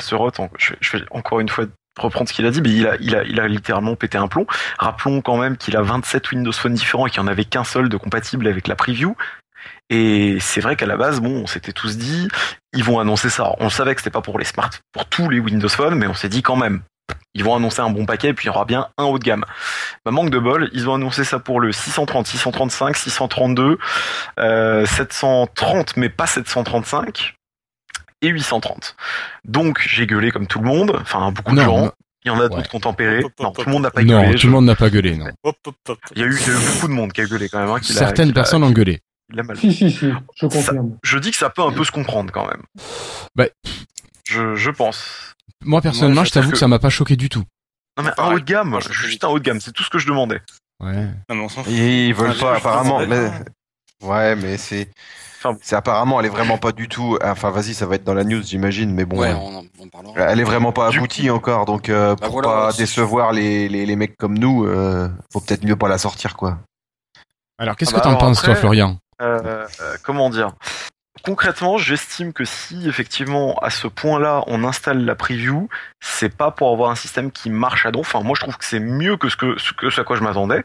Je, 0.58 0.74
je 0.80 0.98
vais 0.98 1.04
encore 1.12 1.40
une 1.40 1.50
fois 1.50 1.66
reprendre 2.00 2.30
ce 2.30 2.34
qu'il 2.34 2.46
a 2.46 2.52
dit, 2.52 2.62
mais 2.62 2.70
il 2.70 2.86
a 2.88 2.96
il 3.00 3.16
a 3.16 3.24
il 3.24 3.40
a 3.40 3.48
littéralement 3.48 3.96
pété 3.96 4.18
un 4.18 4.28
plomb. 4.28 4.46
Rappelons 4.78 5.22
quand 5.22 5.38
même 5.38 5.58
qu'il 5.58 5.76
a 5.76 5.82
27 5.82 6.32
Windows 6.32 6.52
Phone 6.52 6.74
différents 6.76 7.08
et 7.08 7.10
qu'il 7.10 7.22
n'y 7.24 7.28
en 7.28 7.32
avait 7.32 7.46
qu'un 7.46 7.64
seul 7.64 7.90
de 7.90 7.98
compatible 7.98 8.48
avec 8.48 8.68
la 8.68 8.76
preview. 8.76 9.16
Et 9.90 10.38
c'est 10.42 10.60
vrai 10.62 10.76
qu'à 10.76 10.86
la 10.86 10.98
base, 10.98 11.20
bon, 11.22 11.44
on 11.44 11.48
s'était 11.48 11.72
tous 11.74 11.98
dit, 11.98 12.28
ils 12.74 12.84
vont 12.84 13.00
annoncer 13.00 13.30
ça. 13.30 13.54
On 13.60 13.70
savait 13.70 13.96
que 13.96 14.02
c'était 14.02 14.10
pas 14.12 14.22
pour 14.22 14.38
les 14.40 14.46
smart, 14.46 14.70
pour 14.92 15.06
tous 15.06 15.30
les 15.30 15.40
Windows 15.40 15.70
Phone, 15.70 15.96
mais 15.96 16.08
on 16.08 16.14
s'est 16.14 16.28
dit 16.30 16.42
quand 16.42 16.58
même, 16.58 16.82
ils 17.34 17.44
vont 17.44 17.56
annoncer 17.56 17.80
un 17.82 17.90
bon 17.90 18.06
paquet, 18.06 18.30
et 18.30 18.34
puis 18.34 18.46
il 18.46 18.48
y 18.48 18.50
aura 18.50 18.66
bien 18.66 18.88
un 18.98 19.06
haut 19.06 19.18
de 19.18 19.24
gamme. 19.24 19.46
Bah, 20.04 20.12
manque 20.12 20.30
de 20.30 20.40
bol, 20.40 20.70
ils 20.74 20.90
ont 20.90 20.96
annoncé 20.96 21.24
ça 21.24 21.40
pour 21.40 21.62
le 21.62 21.72
630, 21.72 22.28
635, 22.28 22.98
632, 22.98 23.78
euh, 24.40 24.86
730, 24.86 25.96
mais 25.98 26.10
pas 26.10 26.28
735, 26.28 27.36
et 28.22 28.28
830. 28.28 28.96
Donc 29.46 29.80
j'ai 29.88 30.06
gueulé 30.08 30.32
comme 30.32 30.48
tout 30.48 30.60
le 30.60 30.66
monde, 30.68 30.98
enfin 31.02 31.32
beaucoup 31.32 31.52
de 31.56 31.58
Non, 31.62 31.64
gens. 31.66 31.78
non. 31.86 31.92
Il 32.26 32.30
y 32.30 32.32
en 32.32 32.40
a 32.40 32.50
d'autres 32.50 32.58
Ouais. 32.58 32.64
qui 32.64 32.76
ont 32.76 32.80
tempéré. 32.82 33.24
Non, 33.40 33.52
tout 33.52 33.64
le 33.66 33.72
monde 33.72 33.84
n'a 33.84 33.92
pas 33.92 34.02
Non, 34.04 34.22
gueulé. 34.22 34.32
tout 34.34 34.40
je- 34.40 34.48
le 34.48 34.52
monde 34.54 34.66
n'a 34.66 34.76
pas 34.76 34.90
gueulé, 34.90 35.16
non. 35.16 35.28
Hop, 35.44 35.56
hop, 35.66 35.76
hop. 35.88 36.00
Il 36.14 36.22
y, 36.22 36.26
a 36.26 36.28
eu, 36.28 36.36
il 36.38 36.46
y 36.46 36.50
a 36.50 36.54
eu 36.60 36.74
beaucoup 36.74 36.88
de 36.90 36.94
monde 36.94 37.14
qui 37.14 37.22
a 37.22 37.26
gueulé 37.26 37.48
quand 37.48 37.60
même. 37.60 37.70
hein, 37.70 37.78
Certaines 37.82 38.34
personnes 38.34 38.64
ont 38.64 38.72
gueulé. 38.72 39.00
L'a 39.34 39.44
mal 39.44 39.58
Si, 39.58 39.74
si, 39.74 39.92
si, 39.92 40.10
je 40.36 40.46
confirme. 40.48 40.98
je 41.04 41.18
dis 41.18 41.32
que 41.32 41.38
ça 41.38 41.50
peut 41.50 41.62
un 41.62 41.72
peu 41.72 41.84
se 41.84 41.92
comprendre 41.92 42.32
quand 42.32 42.48
même. 42.48 42.64
Bah. 43.36 43.46
Je, 44.26 44.56
je 44.56 44.70
pense. 44.72 45.34
Moi, 45.64 45.82
personnellement, 45.82 46.16
Moi, 46.22 46.24
je 46.26 46.32
t'avoue 46.32 46.48
je- 46.48 46.52
que 46.54 46.58
ça 46.60 46.68
m'a 46.68 46.80
pas 46.80 46.90
choqué 46.90 47.16
du 47.16 47.30
tout. 47.30 47.44
Non 47.98 48.04
mais 48.04 48.12
un 48.18 48.34
haut 48.34 48.40
de 48.40 48.44
gamme, 48.46 48.70
Moi, 48.70 48.80
je- 48.80 48.94
juste 48.94 49.24
un 49.24 49.30
haut 49.30 49.40
de 49.40 49.44
gamme, 49.44 49.60
c'est 49.60 49.72
tout 49.72 49.84
ce 49.84 49.90
que 49.90 49.98
je 49.98 50.06
demandais. 50.08 50.40
Ouais. 50.80 51.08
Non, 51.30 51.36
mais 51.36 51.42
on 51.42 51.50
s'en 51.50 51.64
fout. 51.64 51.74
Ils 51.74 52.14
veulent 52.14 52.30
Enfin, 52.32 52.52
pas, 52.52 52.58
apparemment. 52.58 53.00
Mais... 53.08 53.32
Ouais, 54.04 54.36
mais 54.36 54.58
c'est. 54.58 54.92
C'est 55.62 55.76
apparemment, 55.76 56.20
elle 56.20 56.26
est 56.26 56.30
vraiment 56.30 56.58
pas 56.58 56.72
du 56.74 56.90
tout. 56.90 57.18
Enfin, 57.24 57.52
vas-y, 57.52 57.74
ça 57.74 57.86
va 57.86 57.96
être 57.96 58.04
dans 58.04 58.14
la 58.14 58.24
news, 58.26 58.44
j'imagine, 58.44 58.92
mais 58.94 59.06
bon. 59.06 59.18
Ouais, 59.20 59.34
on 59.34 59.56
en 59.60 59.64
on 59.80 59.88
parlera. 59.88 60.14
Elle 60.32 60.40
est 60.42 60.44
vraiment 60.44 60.72
pas 60.74 60.90
Du 60.90 60.98
aboutie 60.98 61.30
encore, 61.30 61.66
donc 61.66 61.88
euh, 61.90 62.16
Bah 62.16 62.26
pour 62.28 62.34
voilà, 62.42 62.48
pas 62.48 62.74
décevoir 62.74 63.32
les, 63.32 63.70
les, 63.70 63.86
les 63.86 63.96
mecs 63.96 64.18
comme 64.18 64.38
nous, 64.38 64.66
euh, 64.66 65.08
faut 65.32 65.40
peut-être 65.40 65.64
mieux 65.64 65.76
pas 65.78 65.88
la 65.88 65.98
sortir, 66.00 66.36
quoi. 66.36 66.60
Alors, 67.60 67.76
qu'est-ce 67.78 67.92
Ah 67.92 67.94
que 67.94 67.98
bah, 68.00 68.04
t'en 68.04 68.10
alors 68.10 68.20
penses, 68.22 68.42
toi, 68.42 68.56
Florian? 68.56 68.98
Euh, 69.22 69.68
euh, 69.82 69.96
comment 70.04 70.30
dire? 70.30 70.52
Concrètement, 71.24 71.78
j'estime 71.78 72.32
que 72.32 72.46
si 72.46 72.88
effectivement 72.88 73.56
à 73.60 73.70
ce 73.70 73.88
point-là 73.88 74.44
on 74.48 74.64
installe 74.64 75.04
la 75.04 75.16
preview, 75.16 75.68
c'est 76.00 76.36
pas 76.36 76.52
pour 76.52 76.72
avoir 76.72 76.92
un 76.92 76.96
système 76.96 77.32
qui 77.32 77.50
marche 77.50 77.86
à 77.86 77.92
don. 77.92 78.02
Enfin, 78.02 78.22
moi 78.22 78.34
je 78.36 78.42
trouve 78.42 78.58
que 78.58 78.66
c'est 78.66 78.80
mieux 78.80 79.18
que 79.18 79.30
ce 79.30 79.36
que 79.36 80.00
à 80.00 80.04
quoi 80.04 80.16
je 80.16 80.24
m'attendais. 80.24 80.64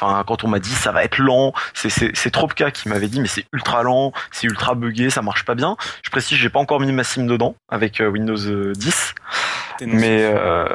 Enfin, 0.00 0.24
quand 0.26 0.42
on 0.44 0.48
m'a 0.48 0.58
dit 0.58 0.70
ça 0.70 0.90
va 0.90 1.04
être 1.04 1.18
lent, 1.18 1.52
c'est 1.74 2.30
Tropka 2.30 2.70
qui 2.70 2.88
m'avait 2.88 3.08
dit 3.08 3.20
mais 3.20 3.28
c'est 3.28 3.44
ultra 3.52 3.82
lent, 3.82 4.12
c'est 4.30 4.46
ultra 4.46 4.74
buggé, 4.74 5.10
ça 5.10 5.22
marche 5.22 5.44
pas 5.44 5.54
bien. 5.54 5.76
Je 6.02 6.10
précise, 6.10 6.38
j'ai 6.38 6.48
pas 6.48 6.60
encore 6.60 6.80
mis 6.80 6.90
ma 6.92 7.04
sim 7.04 7.24
dedans 7.24 7.54
avec 7.68 8.00
euh, 8.00 8.08
Windows 8.08 8.36
euh, 8.36 8.72
10. 8.74 9.14
Mais 9.80 10.22
euh, 10.22 10.66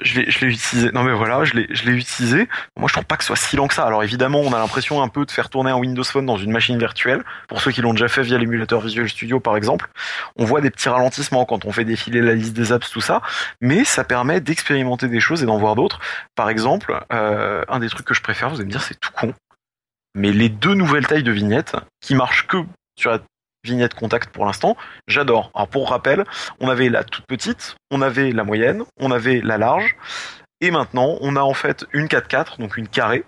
je 0.00 0.20
l'ai 0.20 0.30
je 0.30 0.40
l'ai 0.40 0.52
utilisé. 0.52 0.90
Non 0.92 1.02
mais 1.02 1.12
voilà, 1.12 1.44
je 1.44 1.54
l'ai 1.54 1.66
je 1.70 1.84
l'ai 1.84 1.92
utilisé. 1.92 2.48
Moi 2.76 2.88
je 2.88 2.92
trouve 2.92 3.04
pas 3.04 3.16
que 3.16 3.24
ce 3.24 3.28
soit 3.28 3.36
si 3.36 3.56
lent 3.56 3.68
que 3.68 3.74
ça. 3.74 3.84
Alors 3.84 4.02
évidemment, 4.02 4.40
on 4.40 4.52
a 4.52 4.58
l'impression 4.58 5.02
un 5.02 5.08
peu 5.08 5.24
de 5.24 5.30
faire 5.30 5.48
tourner 5.50 5.70
un 5.70 5.76
Windows 5.76 6.04
Phone 6.04 6.26
dans 6.26 6.36
une 6.36 6.50
machine 6.50 6.78
virtuelle. 6.78 7.22
Pour 7.48 7.60
ceux 7.60 7.72
qui 7.72 7.80
l'ont 7.80 7.92
déjà 7.92 8.08
fait 8.08 8.22
via 8.22 8.38
l'émulateur 8.38 8.80
Visual 8.80 9.08
Studio 9.08 9.40
par 9.40 9.56
exemple, 9.56 9.88
on 10.36 10.44
voit 10.44 10.60
des 10.60 10.70
petits 10.70 10.88
ralentissements 10.88 11.44
quand 11.44 11.64
on 11.64 11.72
fait 11.72 11.84
défiler 11.84 12.20
la 12.20 12.34
liste 12.34 12.54
des 12.54 12.72
apps 12.72 12.90
tout 12.90 13.00
ça, 13.00 13.22
mais 13.60 13.84
ça 13.84 14.04
permet 14.04 14.40
d'expérimenter 14.40 15.08
des 15.08 15.20
choses 15.20 15.42
et 15.42 15.46
d'en 15.46 15.58
voir 15.58 15.74
d'autres. 15.74 16.00
Par 16.34 16.48
exemple, 16.48 16.98
euh, 17.12 17.64
un 17.68 17.78
des 17.78 17.88
trucs 17.88 18.06
que 18.06 18.14
je 18.14 18.22
préfère, 18.22 18.50
vous 18.50 18.56
allez 18.56 18.66
me 18.66 18.70
dire 18.70 18.82
c'est 18.82 18.98
tout 18.98 19.12
con, 19.12 19.34
mais 20.14 20.32
les 20.32 20.48
deux 20.48 20.74
nouvelles 20.74 21.06
tailles 21.06 21.22
de 21.22 21.32
vignettes 21.32 21.76
qui 22.00 22.14
marchent 22.14 22.46
que 22.46 22.58
sur 22.98 23.10
la 23.10 23.20
vignette 23.68 23.94
contact 23.94 24.30
pour 24.30 24.44
l'instant, 24.46 24.76
j'adore. 25.06 25.50
Alors 25.54 25.68
pour 25.68 25.90
rappel, 25.90 26.24
on 26.60 26.68
avait 26.68 26.88
la 26.88 27.04
toute 27.04 27.26
petite, 27.26 27.76
on 27.90 28.02
avait 28.02 28.32
la 28.32 28.44
moyenne, 28.44 28.82
on 28.98 29.10
avait 29.10 29.40
la 29.42 29.58
large, 29.58 29.96
et 30.60 30.70
maintenant 30.70 31.16
on 31.20 31.36
a 31.36 31.40
en 31.40 31.54
fait 31.54 31.86
une 31.92 32.06
4x4, 32.06 32.58
donc 32.58 32.76
une 32.76 32.88
carrée, 32.88 33.24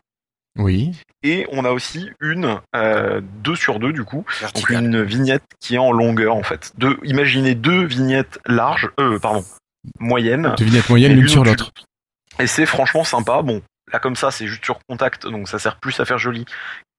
Oui. 0.59 0.93
et 1.23 1.47
on 1.53 1.65
a 1.65 1.71
aussi 1.71 2.11
une 2.21 2.59
euh, 2.75 3.21
2 3.45 3.55
sur 3.57 3.79
2 3.79 3.93
du 3.93 4.05
coup, 4.05 4.25
donc 4.55 4.71
une 4.71 5.03
vignette 5.03 5.45
qui 5.61 5.77
est 5.77 5.79
en 5.79 5.93
longueur 5.93 6.35
en 6.35 6.43
fait. 6.43 6.73
Deux, 6.77 6.99
imaginez 7.05 7.55
deux 7.55 7.85
vignettes 7.85 8.39
larges, 8.47 8.91
euh, 8.99 9.19
pardon, 9.19 9.45
moyennes, 9.99 10.55
Deux 10.59 10.65
vignettes 10.65 10.89
moyennes 10.89 11.13
l'une 11.13 11.23
une 11.23 11.29
sur 11.29 11.45
l'autre. 11.45 11.71
et 12.39 12.47
c'est 12.47 12.67
franchement 12.67 13.05
sympa. 13.05 13.43
Bon, 13.43 13.63
là 13.93 13.99
comme 13.99 14.17
ça, 14.17 14.31
c'est 14.31 14.47
juste 14.47 14.65
sur 14.65 14.79
contact, 14.89 15.27
donc 15.27 15.49
ça 15.49 15.59
sert 15.59 15.77
plus 15.77 15.99
à 16.01 16.05
faire 16.05 16.19
joli 16.19 16.45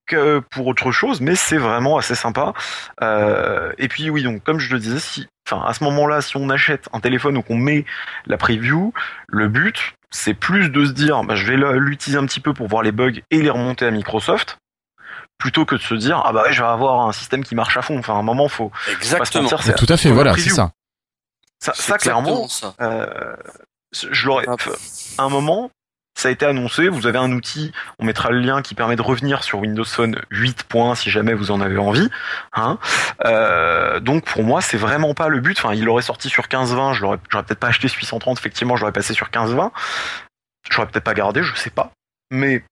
que 0.07 0.39
pour 0.51 0.67
autre 0.67 0.91
chose, 0.91 1.21
mais 1.21 1.35
c'est 1.35 1.57
vraiment 1.57 1.97
assez 1.97 2.15
sympa. 2.15 2.53
Euh, 3.01 3.71
et 3.77 3.87
puis 3.87 4.09
oui, 4.09 4.23
donc 4.23 4.43
comme 4.43 4.59
je 4.59 4.71
le 4.73 4.79
disais, 4.79 4.99
si, 4.99 5.27
enfin 5.47 5.63
à 5.65 5.73
ce 5.73 5.83
moment-là, 5.85 6.21
si 6.21 6.35
on 6.37 6.49
achète 6.49 6.87
un 6.93 6.99
téléphone 6.99 7.37
ou 7.37 7.41
qu'on 7.41 7.55
met 7.55 7.85
la 8.25 8.37
preview, 8.37 8.93
le 9.27 9.47
but 9.47 9.93
c'est 10.13 10.33
plus 10.33 10.69
de 10.69 10.83
se 10.85 10.91
dire, 10.91 11.23
bah, 11.23 11.35
je 11.35 11.45
vais 11.45 11.55
l'utiliser 11.79 12.17
un 12.19 12.25
petit 12.25 12.41
peu 12.41 12.53
pour 12.53 12.67
voir 12.67 12.83
les 12.83 12.91
bugs 12.91 13.13
et 13.31 13.41
les 13.41 13.49
remonter 13.49 13.85
à 13.85 13.91
Microsoft, 13.91 14.57
plutôt 15.37 15.65
que 15.65 15.75
de 15.75 15.81
se 15.81 15.95
dire 15.95 16.21
ah 16.25 16.33
bah 16.33 16.43
ouais, 16.43 16.51
je 16.53 16.61
vais 16.61 16.67
avoir 16.67 17.07
un 17.07 17.13
système 17.13 17.43
qui 17.45 17.55
marche 17.55 17.77
à 17.77 17.81
fond. 17.81 17.97
Enfin 17.97 18.15
à 18.15 18.17
un 18.17 18.21
moment 18.23 18.47
faut 18.49 18.71
faut 18.73 18.91
pas 18.91 18.91
se 18.91 18.91
Exactement. 18.97 19.43
mentir, 19.49 19.75
Tout 19.75 19.85
à 19.87 19.97
fait, 19.97 20.11
voilà, 20.11 20.33
c'est 20.35 20.49
ça. 20.49 20.71
ça, 21.59 21.97
clairement, 21.97 22.43
exactement 22.43 22.47
ça. 22.47 22.75
euh, 22.81 23.35
je 24.11 24.27
l'aurais. 24.27 24.47
Hop. 24.49 24.61
À 25.17 25.23
un 25.23 25.29
moment, 25.29 25.71
ça 26.21 26.29
a 26.29 26.31
été 26.31 26.45
annoncé. 26.45 26.87
Vous 26.87 27.07
avez 27.07 27.17
un 27.17 27.31
outil. 27.31 27.71
On 27.99 28.05
mettra 28.05 28.29
le 28.29 28.39
lien 28.39 28.61
qui 28.61 28.75
permet 28.75 28.95
de 28.95 29.01
revenir 29.01 29.43
sur 29.43 29.59
Windows 29.59 29.83
Phone 29.83 30.21
8. 30.29 30.63
points, 30.63 30.93
si 30.95 31.09
jamais 31.09 31.33
vous 31.33 31.49
en 31.49 31.61
avez 31.61 31.77
envie. 31.77 32.09
Hein. 32.53 32.77
Euh, 33.25 33.99
donc 33.99 34.25
pour 34.25 34.43
moi, 34.43 34.61
c'est 34.61 34.77
vraiment 34.77 35.13
pas 35.13 35.29
le 35.29 35.39
but. 35.39 35.57
Enfin, 35.57 35.73
il 35.73 35.89
aurait 35.89 36.03
sorti 36.03 36.29
sur 36.29 36.45
15-20. 36.45 36.93
Je 36.93 37.01
l'aurais, 37.01 37.17
peut-être 37.17 37.59
pas 37.59 37.67
acheté 37.67 37.87
ce 37.87 37.97
830. 37.97 38.37
Effectivement, 38.37 38.75
j'aurais 38.75 38.91
passé 38.91 39.13
sur 39.13 39.29
15-20. 39.29 39.71
J'aurais 40.69 40.87
peut-être 40.87 41.03
pas 41.03 41.15
gardé. 41.15 41.41
Je 41.41 41.55
sais 41.55 41.71
pas. 41.71 41.91
Mais 42.29 42.63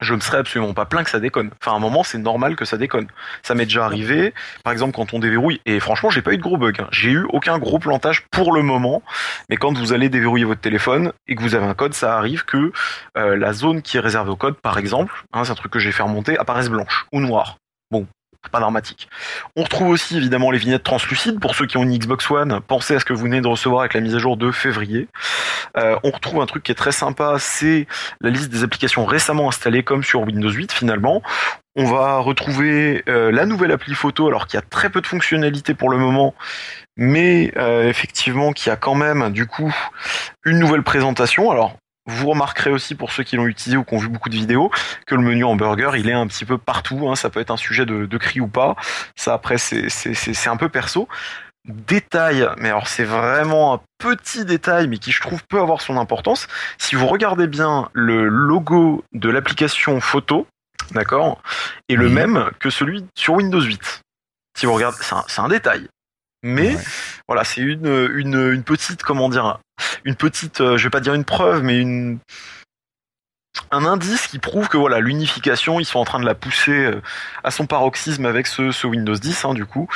je 0.00 0.14
me 0.14 0.20
serais 0.20 0.38
absolument 0.38 0.74
pas 0.74 0.84
plaint 0.84 1.04
que 1.04 1.10
ça 1.10 1.20
déconne. 1.20 1.50
Enfin, 1.60 1.72
à 1.72 1.76
un 1.76 1.80
moment, 1.80 2.02
c'est 2.02 2.18
normal 2.18 2.56
que 2.56 2.64
ça 2.64 2.76
déconne. 2.76 3.06
Ça 3.42 3.54
m'est 3.54 3.64
déjà 3.64 3.84
arrivé. 3.84 4.34
Par 4.64 4.72
exemple, 4.72 4.94
quand 4.94 5.14
on 5.14 5.18
déverrouille, 5.18 5.60
et 5.66 5.80
franchement, 5.80 6.10
j'ai 6.10 6.22
pas 6.22 6.32
eu 6.32 6.36
de 6.36 6.42
gros 6.42 6.56
bugs. 6.56 6.72
hein. 6.78 6.88
J'ai 6.90 7.10
eu 7.10 7.26
aucun 7.30 7.58
gros 7.58 7.78
plantage 7.78 8.24
pour 8.30 8.52
le 8.52 8.62
moment. 8.62 9.02
Mais 9.48 9.56
quand 9.56 9.76
vous 9.76 9.92
allez 9.92 10.08
déverrouiller 10.08 10.44
votre 10.44 10.60
téléphone 10.60 11.12
et 11.28 11.34
que 11.34 11.42
vous 11.42 11.54
avez 11.54 11.66
un 11.66 11.74
code, 11.74 11.94
ça 11.94 12.16
arrive 12.16 12.44
que 12.44 12.72
euh, 13.16 13.36
la 13.36 13.52
zone 13.52 13.82
qui 13.82 13.96
est 13.96 14.00
réservée 14.00 14.30
au 14.30 14.36
code, 14.36 14.56
par 14.56 14.78
exemple, 14.78 15.24
hein, 15.32 15.44
c'est 15.44 15.52
un 15.52 15.56
truc 15.56 15.72
que 15.72 15.78
j'ai 15.78 15.92
fait 15.92 16.02
remonter, 16.02 16.38
apparaisse 16.38 16.68
blanche 16.68 17.06
ou 17.12 17.20
noire. 17.20 17.56
Bon, 17.90 18.06
pas 18.48 18.60
dramatique. 18.60 19.08
On 19.56 19.62
retrouve 19.62 19.88
aussi 19.88 20.16
évidemment 20.16 20.50
les 20.50 20.58
vignettes 20.58 20.82
translucides. 20.82 21.40
Pour 21.40 21.54
ceux 21.54 21.66
qui 21.66 21.76
ont 21.76 21.82
une 21.82 21.96
Xbox 21.96 22.30
One, 22.30 22.60
pensez 22.66 22.94
à 22.94 23.00
ce 23.00 23.04
que 23.04 23.12
vous 23.12 23.22
venez 23.22 23.40
de 23.40 23.48
recevoir 23.48 23.80
avec 23.80 23.94
la 23.94 24.00
mise 24.00 24.14
à 24.14 24.18
jour 24.18 24.36
de 24.36 24.50
février. 24.50 25.08
Euh, 25.76 25.96
on 26.02 26.10
retrouve 26.10 26.40
un 26.40 26.46
truc 26.46 26.62
qui 26.62 26.72
est 26.72 26.76
très 26.76 26.92
sympa, 26.92 27.36
c'est 27.38 27.86
la 28.20 28.30
liste 28.30 28.48
des 28.50 28.62
applications 28.62 29.04
récemment 29.04 29.48
installées 29.48 29.82
comme 29.82 30.02
sur 30.02 30.22
Windows 30.22 30.50
8 30.50 30.72
finalement. 30.72 31.22
On 31.78 31.84
va 31.84 32.18
retrouver 32.18 33.02
euh, 33.08 33.30
la 33.30 33.44
nouvelle 33.44 33.70
appli 33.70 33.94
photo, 33.94 34.28
alors 34.28 34.46
qu'il 34.46 34.56
y 34.56 34.62
a 34.62 34.66
très 34.66 34.88
peu 34.88 35.02
de 35.02 35.06
fonctionnalités 35.06 35.74
pour 35.74 35.90
le 35.90 35.98
moment, 35.98 36.34
mais 36.96 37.52
euh, 37.58 37.88
effectivement 37.88 38.52
qui 38.52 38.70
a 38.70 38.76
quand 38.76 38.94
même 38.94 39.30
du 39.30 39.46
coup 39.46 39.74
une 40.44 40.58
nouvelle 40.58 40.82
présentation. 40.82 41.50
Alors 41.50 41.76
vous 42.06 42.28
remarquerez 42.28 42.70
aussi 42.70 42.94
pour 42.94 43.12
ceux 43.12 43.24
qui 43.24 43.36
l'ont 43.36 43.46
utilisé 43.46 43.76
ou 43.76 43.84
qui 43.84 43.94
ont 43.94 43.98
vu 43.98 44.08
beaucoup 44.08 44.28
de 44.28 44.36
vidéos 44.36 44.70
que 45.06 45.14
le 45.14 45.22
menu 45.22 45.44
hamburger 45.44 45.96
il 45.96 46.08
est 46.08 46.12
un 46.12 46.26
petit 46.26 46.44
peu 46.44 46.58
partout. 46.58 47.08
Hein, 47.08 47.16
ça 47.16 47.30
peut 47.30 47.40
être 47.40 47.50
un 47.50 47.56
sujet 47.56 47.86
de, 47.86 48.06
de 48.06 48.18
cri 48.18 48.40
ou 48.40 48.48
pas. 48.48 48.76
Ça 49.16 49.34
après 49.34 49.58
c'est 49.58 50.48
un 50.48 50.56
peu 50.56 50.68
perso. 50.68 51.08
Détail, 51.64 52.48
mais 52.58 52.68
alors 52.68 52.86
c'est 52.86 53.02
vraiment 53.02 53.74
un 53.74 53.80
petit 53.98 54.44
détail, 54.44 54.86
mais 54.86 54.98
qui 54.98 55.10
je 55.10 55.20
trouve 55.20 55.42
peut 55.48 55.58
avoir 55.58 55.80
son 55.80 55.96
importance. 55.96 56.46
Si 56.78 56.94
vous 56.94 57.08
regardez 57.08 57.48
bien 57.48 57.88
le 57.92 58.28
logo 58.28 59.02
de 59.12 59.28
l'application 59.28 60.00
photo, 60.00 60.46
d'accord, 60.92 61.42
est 61.88 61.96
le 61.96 62.08
même 62.08 62.50
que 62.60 62.70
celui 62.70 63.04
sur 63.16 63.34
Windows 63.34 63.60
8. 63.60 64.02
Si 64.56 64.66
vous 64.66 64.74
regardez, 64.74 64.98
c'est 65.00 65.14
un, 65.14 65.24
c'est 65.26 65.40
un 65.40 65.48
détail. 65.48 65.88
Mais 66.46 66.74
Ouais. 66.74 66.82
voilà, 67.28 67.44
c'est 67.44 67.60
une, 67.60 68.08
une, 68.14 68.52
une 68.52 68.62
petite, 68.62 69.02
comment 69.02 69.28
dire, 69.28 69.58
une 70.04 70.14
petite, 70.16 70.60
euh, 70.60 70.76
je 70.76 70.84
vais 70.84 70.90
pas 70.90 71.00
dire 71.00 71.14
une 71.14 71.24
preuve, 71.24 71.62
mais 71.62 71.78
une, 71.78 72.18
un 73.70 73.84
indice 73.86 74.26
qui 74.28 74.38
prouve 74.38 74.68
que 74.68 74.76
voilà, 74.76 75.00
l'unification, 75.00 75.80
ils 75.80 75.84
sont 75.86 75.98
en 75.98 76.04
train 76.04 76.20
de 76.20 76.26
la 76.26 76.34
pousser 76.34 76.72
euh, 76.72 77.00
à 77.42 77.50
son 77.50 77.66
paroxysme 77.66 78.26
avec 78.26 78.46
ce, 78.46 78.70
ce 78.70 78.86
Windows 78.86 79.14
10, 79.14 79.44
hein, 79.46 79.54
du 79.54 79.64
coup. 79.66 79.88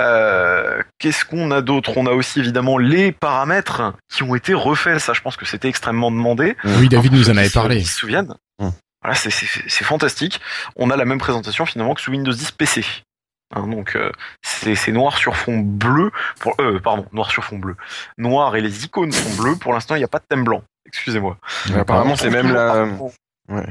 Euh, 0.00 0.82
Qu'est-ce 0.98 1.24
qu'on 1.24 1.50
a 1.52 1.62
d'autre? 1.62 1.92
On 1.96 2.06
a 2.06 2.10
aussi 2.10 2.40
évidemment 2.40 2.78
les 2.78 3.12
paramètres 3.12 3.94
qui 4.12 4.22
ont 4.24 4.34
été 4.34 4.54
refaits. 4.54 4.98
Ça, 4.98 5.12
je 5.12 5.20
pense 5.22 5.36
que 5.36 5.46
c'était 5.46 5.68
extrêmement 5.68 6.10
demandé. 6.10 6.56
Oui, 6.64 6.88
David 6.88 7.12
nous 7.12 7.30
en 7.30 7.36
avait 7.36 7.48
parlé. 7.50 7.82
se 7.84 7.96
souviennent. 7.98 8.34
Hum. 8.58 8.72
Voilà, 9.02 9.14
c'est 9.16 9.84
fantastique. 9.84 10.40
On 10.74 10.90
a 10.90 10.96
la 10.96 11.04
même 11.04 11.18
présentation 11.18 11.64
finalement 11.64 11.94
que 11.94 12.00
sous 12.00 12.10
Windows 12.10 12.32
10 12.32 12.50
PC. 12.52 12.84
Hein, 13.54 13.68
donc 13.68 13.94
euh, 13.96 14.10
c'est 14.42 14.92
noir 14.92 15.16
sur 15.16 15.36
fond 15.36 15.58
bleu. 15.58 16.10
Pour, 16.40 16.54
euh, 16.60 16.80
pardon, 16.80 17.06
noir 17.12 17.30
sur 17.30 17.44
fond 17.44 17.58
bleu. 17.58 17.76
Noir 18.18 18.56
et 18.56 18.60
les 18.60 18.84
icônes 18.84 19.12
sont 19.12 19.42
bleues. 19.42 19.56
Pour 19.56 19.72
l'instant, 19.72 19.94
il 19.94 19.98
n'y 19.98 20.04
a 20.04 20.08
pas 20.08 20.18
de 20.18 20.24
thème 20.28 20.44
blanc. 20.44 20.62
Excusez-moi. 20.86 21.36
Apparemment, 21.74 22.16
c'est 22.16 22.30
même 22.30 22.52
la. 22.52 22.86
Ouais. 23.48 23.66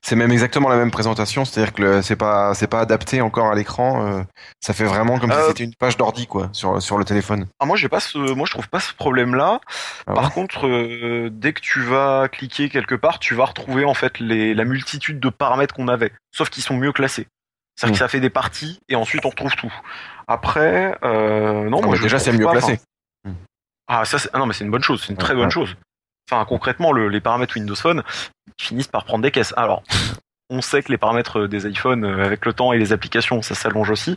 C'est 0.00 0.16
même 0.16 0.32
exactement 0.32 0.70
la 0.70 0.76
même 0.76 0.90
présentation, 0.90 1.44
c'est-à-dire 1.44 1.74
que 1.74 2.00
c'est 2.00 2.16
pas 2.16 2.54
c'est 2.54 2.66
pas 2.66 2.80
adapté 2.80 3.20
encore 3.20 3.50
à 3.50 3.54
l'écran. 3.54 4.06
euh, 4.06 4.22
ça 4.60 4.72
fait 4.72 4.84
vraiment 4.84 5.18
comme 5.18 5.30
si 5.30 5.36
Euh, 5.36 5.48
c'était 5.48 5.64
une 5.64 5.74
page 5.74 5.98
d'ordi 5.98 6.26
quoi 6.26 6.48
sur 6.52 6.80
sur 6.80 6.96
le 6.96 7.04
téléphone. 7.04 7.46
Ah, 7.60 7.66
moi, 7.66 7.76
j'ai 7.76 7.90
pas 7.90 8.00
ce, 8.00 8.16
moi, 8.18 8.46
je 8.46 8.52
trouve 8.52 8.68
pas 8.70 8.80
ce 8.80 8.94
problème-là. 8.94 9.60
Ah 10.06 10.14
Par 10.14 10.24
ouais 10.24 10.30
contre, 10.30 10.66
euh, 10.66 11.28
dès 11.30 11.52
que 11.52 11.60
tu 11.60 11.82
vas 11.82 12.28
cliquer 12.28 12.70
quelque 12.70 12.94
part, 12.94 13.18
tu 13.18 13.34
vas 13.34 13.44
retrouver 13.44 13.84
en 13.84 13.92
fait 13.94 14.18
les, 14.18 14.54
la 14.54 14.64
multitude 14.64 15.20
de 15.20 15.28
paramètres 15.28 15.74
qu'on 15.74 15.88
avait, 15.88 16.12
sauf 16.34 16.48
qu'ils 16.48 16.62
sont 16.62 16.76
mieux 16.76 16.92
classés. 16.92 17.26
C'est-à-dire 17.82 17.94
Mm. 17.94 17.98
que 17.98 17.98
ça 17.98 18.08
fait 18.08 18.20
des 18.20 18.30
parties 18.30 18.78
et 18.88 18.94
ensuite 18.94 19.24
on 19.26 19.30
retrouve 19.30 19.56
tout. 19.56 19.72
Après, 20.28 20.96
euh, 21.02 21.68
non, 21.68 21.80
Ah, 21.82 21.86
moi 21.86 21.96
je 21.96 22.02
déjà 22.02 22.18
c'est 22.20 22.32
mieux 22.32 22.44
pas, 22.44 22.56
enfin, 22.56 22.74
Ah, 23.88 24.04
ça, 24.04 24.18
c'est- 24.18 24.30
ah 24.32 24.38
non, 24.38 24.46
mais 24.46 24.54
c'est 24.54 24.64
une 24.64 24.70
bonne 24.70 24.82
chose, 24.84 25.02
c'est 25.04 25.10
une 25.12 25.18
très 25.18 25.30
Ouais, 25.30 25.36
bonne 25.36 25.44
ouais. 25.46 25.50
chose. 25.50 25.74
Enfin, 26.30 26.44
concrètement, 26.44 26.92
le- 26.92 27.08
les 27.08 27.20
paramètres 27.20 27.56
Windows 27.56 27.74
Phone 27.74 28.02
finissent 28.58 28.86
par 28.86 29.04
prendre 29.04 29.22
des 29.22 29.32
caisses. 29.32 29.52
Alors, 29.56 29.82
on 30.48 30.62
sait 30.62 30.82
que 30.82 30.90
les 30.92 30.96
paramètres 30.98 31.46
des 31.48 31.66
iPhones, 31.68 32.04
euh, 32.04 32.24
avec 32.24 32.46
le 32.46 32.52
temps 32.52 32.72
et 32.72 32.78
les 32.78 32.92
applications, 32.92 33.42
ça 33.42 33.54
s'allonge 33.56 33.90
aussi. 33.90 34.16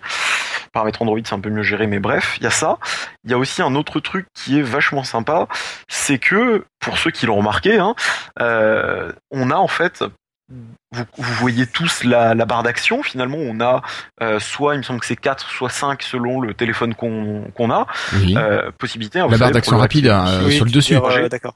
Paramètres 0.72 1.02
Android, 1.02 1.20
c'est 1.24 1.34
un 1.34 1.40
peu 1.40 1.50
mieux 1.50 1.64
géré, 1.64 1.88
mais 1.88 2.00
bref, 2.00 2.36
il 2.38 2.44
y 2.44 2.48
a 2.48 2.52
ça. 2.52 2.78
Il 3.24 3.32
y 3.32 3.34
a 3.34 3.38
aussi 3.38 3.62
un 3.64 3.74
autre 3.76 4.00
truc 4.00 4.28
qui 4.36 4.60
est 4.60 4.62
vachement 4.62 5.04
sympa, 5.04 5.48
c'est 5.90 6.20
que, 6.20 6.64
pour 6.80 6.98
ceux 7.00 7.12
qui 7.12 7.26
l'ont 7.26 7.38
remarqué, 7.38 7.80
hein, 7.80 7.96
euh, 8.40 9.12
on 9.32 9.50
a 9.50 9.56
en 9.56 9.68
fait 9.68 10.04
vous, 10.50 11.04
vous 11.18 11.34
voyez 11.36 11.66
tous 11.68 12.04
la, 12.04 12.34
la 12.36 12.46
barre 12.46 12.64
d'action. 12.64 13.02
Finalement, 13.04 13.38
on 13.40 13.60
a 13.62 13.82
euh, 14.22 14.40
soit, 14.40 14.76
il 14.76 14.80
me 14.80 14.84
semble 14.84 15.00
que 15.00 15.06
c'est 15.06 15.16
4, 15.16 15.50
soit 15.50 15.70
5 15.70 16.02
selon 16.04 16.40
le 16.42 16.54
téléphone 16.54 16.94
qu'on 16.96 17.72
a. 17.72 17.88
Oui. 18.14 18.36
Euh, 18.38 18.72
possibilité. 18.78 19.20
hein, 19.20 19.28
La 19.30 19.38
barre 19.38 19.52
d'action 19.52 19.78
rapide 19.78 20.08
euh, 20.08 20.46
Oui, 20.46 20.56
sur 20.56 20.66
le 20.66 20.72
dessus. 20.72 20.96
euh. 20.96 21.30
D'accord. 21.30 21.56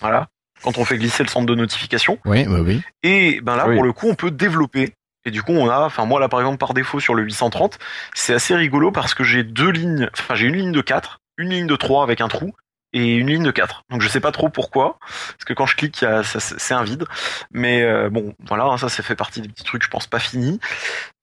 Voilà. 0.00 0.28
Quand 0.62 0.78
on 0.78 0.84
fait 0.84 0.96
glisser 0.96 1.22
le 1.22 1.28
centre 1.28 1.46
de 1.46 1.54
notification. 1.54 2.18
Oui, 2.24 2.46
oui, 2.48 2.60
oui. 2.60 2.82
Et 3.02 3.40
ben 3.42 3.56
là, 3.56 3.68
Oui. 3.68 3.74
pour 3.74 3.84
le 3.84 3.92
coup, 3.92 4.08
on 4.08 4.14
peut 4.14 4.30
développer. 4.30 4.94
Et 5.26 5.30
du 5.30 5.42
coup, 5.42 5.52
on 5.52 5.68
a, 5.70 5.80
enfin 5.80 6.04
moi 6.04 6.20
là 6.20 6.28
par 6.28 6.40
exemple 6.40 6.58
par 6.58 6.74
défaut 6.74 7.00
sur 7.00 7.14
le 7.14 7.22
830, 7.22 7.78
c'est 8.14 8.34
assez 8.34 8.54
rigolo 8.54 8.92
parce 8.92 9.14
que 9.14 9.24
j'ai 9.24 9.42
deux 9.42 9.70
lignes, 9.70 10.08
enfin 10.12 10.34
j'ai 10.34 10.46
une 10.46 10.54
ligne 10.56 10.72
de 10.72 10.82
4, 10.82 11.18
une 11.38 11.48
ligne 11.48 11.66
de 11.66 11.76
3 11.76 12.02
avec 12.02 12.20
un 12.20 12.28
trou 12.28 12.52
et 12.94 13.16
une 13.16 13.26
ligne 13.26 13.42
de 13.42 13.50
4. 13.50 13.82
Donc 13.90 14.00
je 14.00 14.08
sais 14.08 14.20
pas 14.20 14.32
trop 14.32 14.48
pourquoi, 14.48 14.98
parce 15.00 15.44
que 15.44 15.52
quand 15.52 15.66
je 15.66 15.76
clique, 15.76 16.04
c'est 16.22 16.74
un 16.74 16.82
vide. 16.82 17.04
Mais 17.52 17.82
euh, 17.82 18.08
bon, 18.08 18.34
voilà, 18.46 18.64
hein, 18.64 18.78
ça 18.78 18.88
ça 18.88 19.02
fait 19.02 19.16
partie 19.16 19.42
des 19.42 19.48
petits 19.48 19.64
trucs, 19.64 19.82
je 19.82 19.90
pense 19.90 20.06
pas 20.06 20.20
finis. 20.20 20.60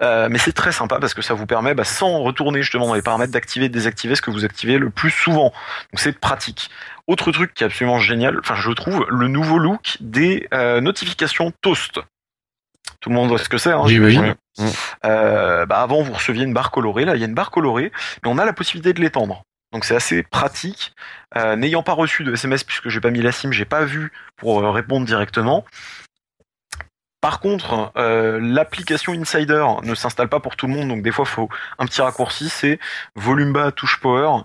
Euh, 0.04 0.28
mais 0.30 0.38
c'est 0.38 0.52
très 0.52 0.74
sympa 0.74 1.00
parce 1.00 1.14
que 1.14 1.22
ça 1.22 1.34
vous 1.34 1.48
permet, 1.48 1.74
bah, 1.74 1.86
sans 1.86 2.20
retourner 2.20 2.62
justement 2.62 2.88
dans 2.88 2.94
les 2.94 3.02
paramètres 3.02 3.32
d'activer 3.32 3.66
et 3.66 3.70
de 3.70 3.74
désactiver 3.74 4.16
ce 4.16 4.22
que 4.22 4.32
vous 4.32 4.46
activez 4.46 4.78
le 4.78 4.90
plus 4.90 5.12
souvent. 5.12 5.54
Donc 5.92 6.00
c'est 6.00 6.20
pratique. 6.20 6.70
Autre 7.08 7.32
truc 7.32 7.54
qui 7.54 7.64
est 7.64 7.68
absolument 7.68 8.00
génial, 8.00 8.38
enfin 8.40 8.56
je 8.56 8.72
trouve, 8.72 9.06
le 9.10 9.28
nouveau 9.28 9.58
look 9.58 9.98
des 10.02 10.48
euh, 10.54 10.82
notifications 10.82 11.52
Toast. 11.62 12.00
Tout 13.00 13.10
le 13.10 13.16
monde 13.16 13.30
voit 13.30 13.40
ce 13.40 13.50
que 13.50 13.58
c'est, 13.58 13.72
hein, 13.72 13.84
j'imagine. 13.88 14.36
Euh, 15.06 15.66
bah 15.66 15.82
avant 15.82 16.04
vous 16.04 16.12
receviez 16.12 16.44
une 16.44 16.54
barre 16.54 16.72
colorée, 16.72 17.06
là 17.06 17.16
il 17.16 17.22
y 17.22 17.24
a 17.24 17.28
une 17.28 17.34
barre 17.34 17.52
colorée, 17.52 17.92
mais 18.24 18.30
on 18.30 18.38
a 18.38 18.46
la 18.46 18.54
possibilité 18.54 18.94
de 18.94 19.00
l'étendre. 19.00 19.44
Donc 19.72 19.86
c'est 19.86 19.96
assez 19.96 20.24
pratique. 20.24 20.94
Euh, 21.38 21.56
N'ayant 21.56 21.84
pas 21.84 21.94
reçu 21.94 22.24
de 22.24 22.34
SMS 22.34 22.64
puisque 22.64 22.90
j'ai 22.90 23.00
pas 23.00 23.12
mis 23.12 23.22
la 23.22 23.32
SIM, 23.32 23.52
j'ai 23.52 23.66
pas 23.66 23.86
vu 23.86 24.12
pour 24.36 24.60
euh, 24.62 24.72
répondre 24.72 25.06
directement. 25.06 25.66
Par 27.22 27.40
contre, 27.40 27.92
euh, 27.98 28.40
l'application 28.42 29.14
Insider 29.14 29.64
ne 29.84 29.94
s'installe 29.94 30.28
pas 30.28 30.40
pour 30.40 30.56
tout 30.56 30.66
le 30.66 30.74
monde, 30.74 30.90
donc 30.90 31.04
des 31.04 31.12
fois 31.12 31.24
faut 31.24 31.50
un 31.78 31.86
petit 31.86 32.02
raccourci, 32.02 32.50
c'est 32.50 32.80
volume 33.16 33.54
bas 33.54 33.72
touche 33.72 34.00
power. 34.00 34.42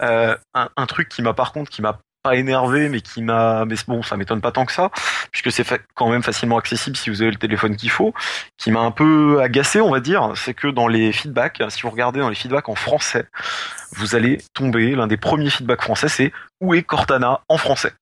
Euh, 0.00 0.36
un, 0.54 0.70
un 0.76 0.86
truc 0.86 1.08
qui 1.08 1.22
m'a 1.22 1.34
par 1.34 1.52
contre 1.52 1.70
qui 1.70 1.82
m'a 1.82 1.98
pas 2.22 2.36
énervé, 2.36 2.88
mais 2.88 3.00
qui 3.00 3.22
m'a, 3.22 3.64
mais 3.64 3.76
bon, 3.86 4.02
ça 4.02 4.16
m'étonne 4.16 4.40
pas 4.40 4.52
tant 4.52 4.66
que 4.66 4.72
ça, 4.72 4.90
puisque 5.30 5.50
c'est 5.50 5.64
quand 5.94 6.10
même 6.10 6.22
facilement 6.22 6.58
accessible 6.58 6.96
si 6.96 7.10
vous 7.10 7.22
avez 7.22 7.30
le 7.30 7.38
téléphone 7.38 7.76
qu'il 7.76 7.90
faut. 7.90 8.12
Qui 8.58 8.70
m'a 8.70 8.80
un 8.80 8.90
peu 8.90 9.40
agacé, 9.40 9.80
on 9.80 9.90
va 9.90 10.00
dire, 10.00 10.32
c'est 10.36 10.54
que 10.54 10.68
dans 10.68 10.88
les 10.88 11.12
feedbacks, 11.12 11.62
si 11.68 11.82
vous 11.82 11.90
regardez 11.90 12.20
dans 12.20 12.28
les 12.28 12.34
feedbacks 12.34 12.68
en 12.68 12.74
français, 12.74 13.26
vous 13.92 14.14
allez 14.14 14.42
tomber. 14.54 14.94
L'un 14.94 15.06
des 15.06 15.16
premiers 15.16 15.50
feedbacks 15.50 15.82
français, 15.82 16.08
c'est 16.08 16.32
où 16.60 16.74
est 16.74 16.82
Cortana 16.82 17.40
en 17.48 17.58
français? 17.58 17.92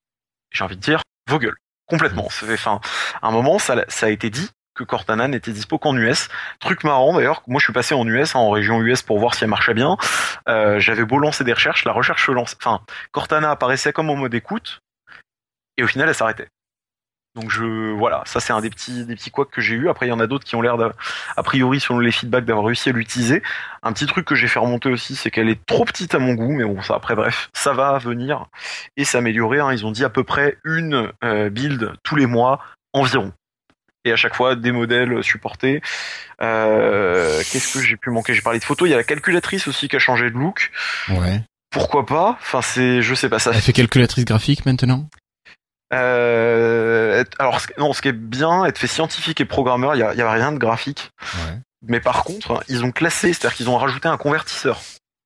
J'ai 0.51 0.65
envie 0.65 0.77
de 0.77 0.81
dire 0.81 1.03
vos 1.29 1.39
gueules, 1.39 1.57
complètement. 1.87 2.27
Enfin, 2.27 2.81
à 3.23 3.29
un 3.29 3.31
moment, 3.31 3.59
ça, 3.59 3.85
ça 3.89 4.07
a 4.07 4.11
été 4.11 4.31
dit 4.31 4.51
Cortana 4.85 5.29
n'était 5.29 5.53
dispo 5.53 5.79
qu'en 5.79 5.97
US. 5.97 6.29
Truc 6.61 6.85
marrant 6.85 7.15
d'ailleurs, 7.15 7.43
moi 7.47 7.59
je 7.59 7.65
suis 7.65 7.73
passé 7.73 7.95
en 7.95 8.07
US, 8.07 8.35
hein, 8.35 8.39
en 8.39 8.51
région 8.51 8.81
US 8.83 9.03
pour 9.03 9.19
voir 9.19 9.35
si 9.35 9.45
elle 9.45 9.51
marchait 9.51 9.75
bien. 9.75 9.97
Euh, 10.49 10.79
J'avais 10.81 11.05
beau 11.05 11.19
lancer 11.19 11.45
des 11.45 11.53
recherches, 11.53 11.85
la 11.85 11.93
recherche 11.93 12.27
se 12.27 12.33
lance. 12.33 12.57
Enfin, 12.61 12.81
Cortana 13.13 13.51
apparaissait 13.51 13.93
comme 13.93 14.11
en 14.11 14.17
mode 14.17 14.35
écoute, 14.35 14.81
et 15.77 15.83
au 15.83 15.87
final 15.87 16.09
elle 16.09 16.15
s'arrêtait. 16.15 16.49
Donc 17.35 17.51
je 17.51 17.93
voilà, 17.93 18.23
ça 18.27 18.41
c'est 18.41 18.53
un 18.53 18.61
des 18.61 18.71
petits 18.71 19.05
des 19.05 19.15
petits 19.15 19.31
couacs 19.31 19.51
que 19.51 19.61
j'ai 19.61 19.77
eu. 19.77 19.89
Après 19.89 20.07
il 20.07 20.09
y 20.09 20.13
en 20.13 20.19
a 20.19 20.27
d'autres 20.27 20.45
qui 20.45 20.57
ont 20.57 20.63
l'air 20.63 20.77
a 21.37 21.43
priori 21.43 21.79
selon 21.79 22.01
les 22.01 22.11
feedbacks 22.11 22.45
d'avoir 22.45 22.67
réussi 22.67 22.89
à 22.89 22.93
l'utiliser. 22.93 23.43
Un 23.83 23.93
petit 23.93 24.07
truc 24.07 24.27
que 24.27 24.35
j'ai 24.35 24.49
fait 24.49 24.59
remonter 24.59 24.89
aussi, 24.89 25.15
c'est 25.15 25.31
qu'elle 25.31 25.49
est 25.49 25.65
trop 25.67 25.85
petite 25.85 26.15
à 26.15 26.19
mon 26.19 26.35
goût, 26.35 26.53
mais 26.53 26.65
bon 26.65 26.83
ça 26.83 26.97
après 26.97 27.15
bref, 27.15 27.49
ça 27.53 27.73
va 27.73 27.99
venir 27.99 28.47
et 28.97 29.05
s'améliorer. 29.05 29.61
Hein. 29.61 29.73
Ils 29.73 29.87
ont 29.87 29.93
dit 29.93 30.05
à 30.05 30.11
peu 30.11 30.25
près 30.25 30.59
une 30.65 31.13
euh, 31.23 31.49
build 31.49 31.93
tous 32.03 32.17
les 32.17 32.27
mois 32.27 32.61
environ. 32.93 33.33
Et 34.05 34.13
à 34.13 34.17
chaque 34.17 34.35
fois 34.35 34.57
des 34.57 34.73
modèles 34.73 35.23
supportés. 35.23 35.83
Euh, 36.41 37.43
Qu'est-ce 37.51 37.75
que 37.75 37.85
j'ai 37.85 37.97
pu 37.97 38.11
manquer? 38.11 38.35
J'ai 38.35 38.43
parlé 38.43 38.59
de 38.59 38.65
photos. 38.65 38.89
Il 38.89 38.93
y 38.93 38.95
a 38.95 38.99
la 38.99 39.05
calculatrice 39.05 39.69
aussi 39.69 39.89
qui 39.89 39.97
a 39.97 39.99
changé 39.99 40.31
de 40.31 40.37
look. 40.37 40.71
Ouais. 41.09 41.43
Pourquoi 41.71 42.07
pas? 42.07 42.39
Enfin 42.41 42.63
c'est, 42.63 43.03
je 43.03 43.15
sais 43.15 43.29
pas 43.29 43.39
ça. 43.39 43.51
Elle 43.53 43.61
fait 43.61 43.73
calculatrice 43.73 44.25
graphique 44.25 44.65
maintenant? 44.65 45.09
Euh, 45.93 47.25
alors, 47.39 47.61
non, 47.79 47.93
ce 47.93 48.03
qui 48.03 48.09
est 48.09 48.13
bien, 48.13 48.65
être 48.67 48.79
fait 48.79 48.87
scientifique 48.87 49.41
et 49.41 49.45
programmeur, 49.45 49.95
il 49.95 49.99
y 49.99 50.03
a, 50.03 50.15
y 50.15 50.21
a 50.21 50.31
rien 50.31 50.53
de 50.53 50.59
graphique. 50.59 51.11
Ouais. 51.35 51.59
Mais 51.87 52.01
par 52.01 52.25
contre, 52.25 52.63
ils 52.69 52.85
ont 52.85 52.93
classé, 52.93 53.33
c'est-à-dire 53.33 53.57
qu'ils 53.57 53.71
ont 53.71 53.77
rajouté 53.79 54.09
un 54.09 54.17
convertisseur. 54.17 54.81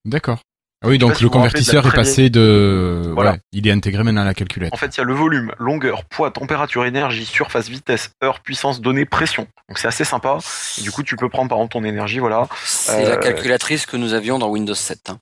D'accord. 0.05 0.41
Ah 0.85 0.89
oui, 0.89 0.99
donc 0.99 1.15
si 1.15 1.23
le 1.23 1.29
convertisseur 1.29 1.87
est 1.87 1.93
passé 1.95 2.29
de... 2.29 3.11
Voilà. 3.15 3.33
Ouais, 3.33 3.41
il 3.53 3.69
est 3.69 3.71
intégré 3.71 4.03
maintenant 4.03 4.23
à 4.23 4.25
la 4.25 4.35
calculette. 4.35 4.73
En 4.73 4.77
fait, 4.77 4.97
il 4.97 4.99
y 4.99 5.01
a 5.01 5.05
le 5.05 5.15
volume, 5.15 5.53
longueur, 5.59 6.05
poids, 6.05 6.31
température, 6.33 6.85
énergie, 6.85 7.25
surface, 7.25 7.69
vitesse, 7.69 8.11
heure, 8.25 8.41
puissance, 8.41 8.81
données, 8.81 9.05
pression. 9.05 9.47
Donc 9.69 9.79
c'est 9.79 9.87
assez 9.89 10.05
sympa. 10.05 10.39
Et 10.79 10.83
du 10.83 10.91
coup, 10.91 11.03
tu 11.05 11.15
peux 11.17 11.29
prendre 11.29 11.49
par 11.49 11.59
exemple 11.59 11.73
ton 11.75 11.85
énergie, 11.85 12.19
voilà. 12.19 12.49
C'est 12.65 13.07
Euh, 13.07 13.11
la 13.11 13.17
calculatrice 13.17 13.87
que 13.87 13.97
nous 13.97 14.13
avions 14.13 14.39
dans 14.41 14.49
Windows 14.49 14.75
7. 14.75 15.11
hein. 15.11 15.19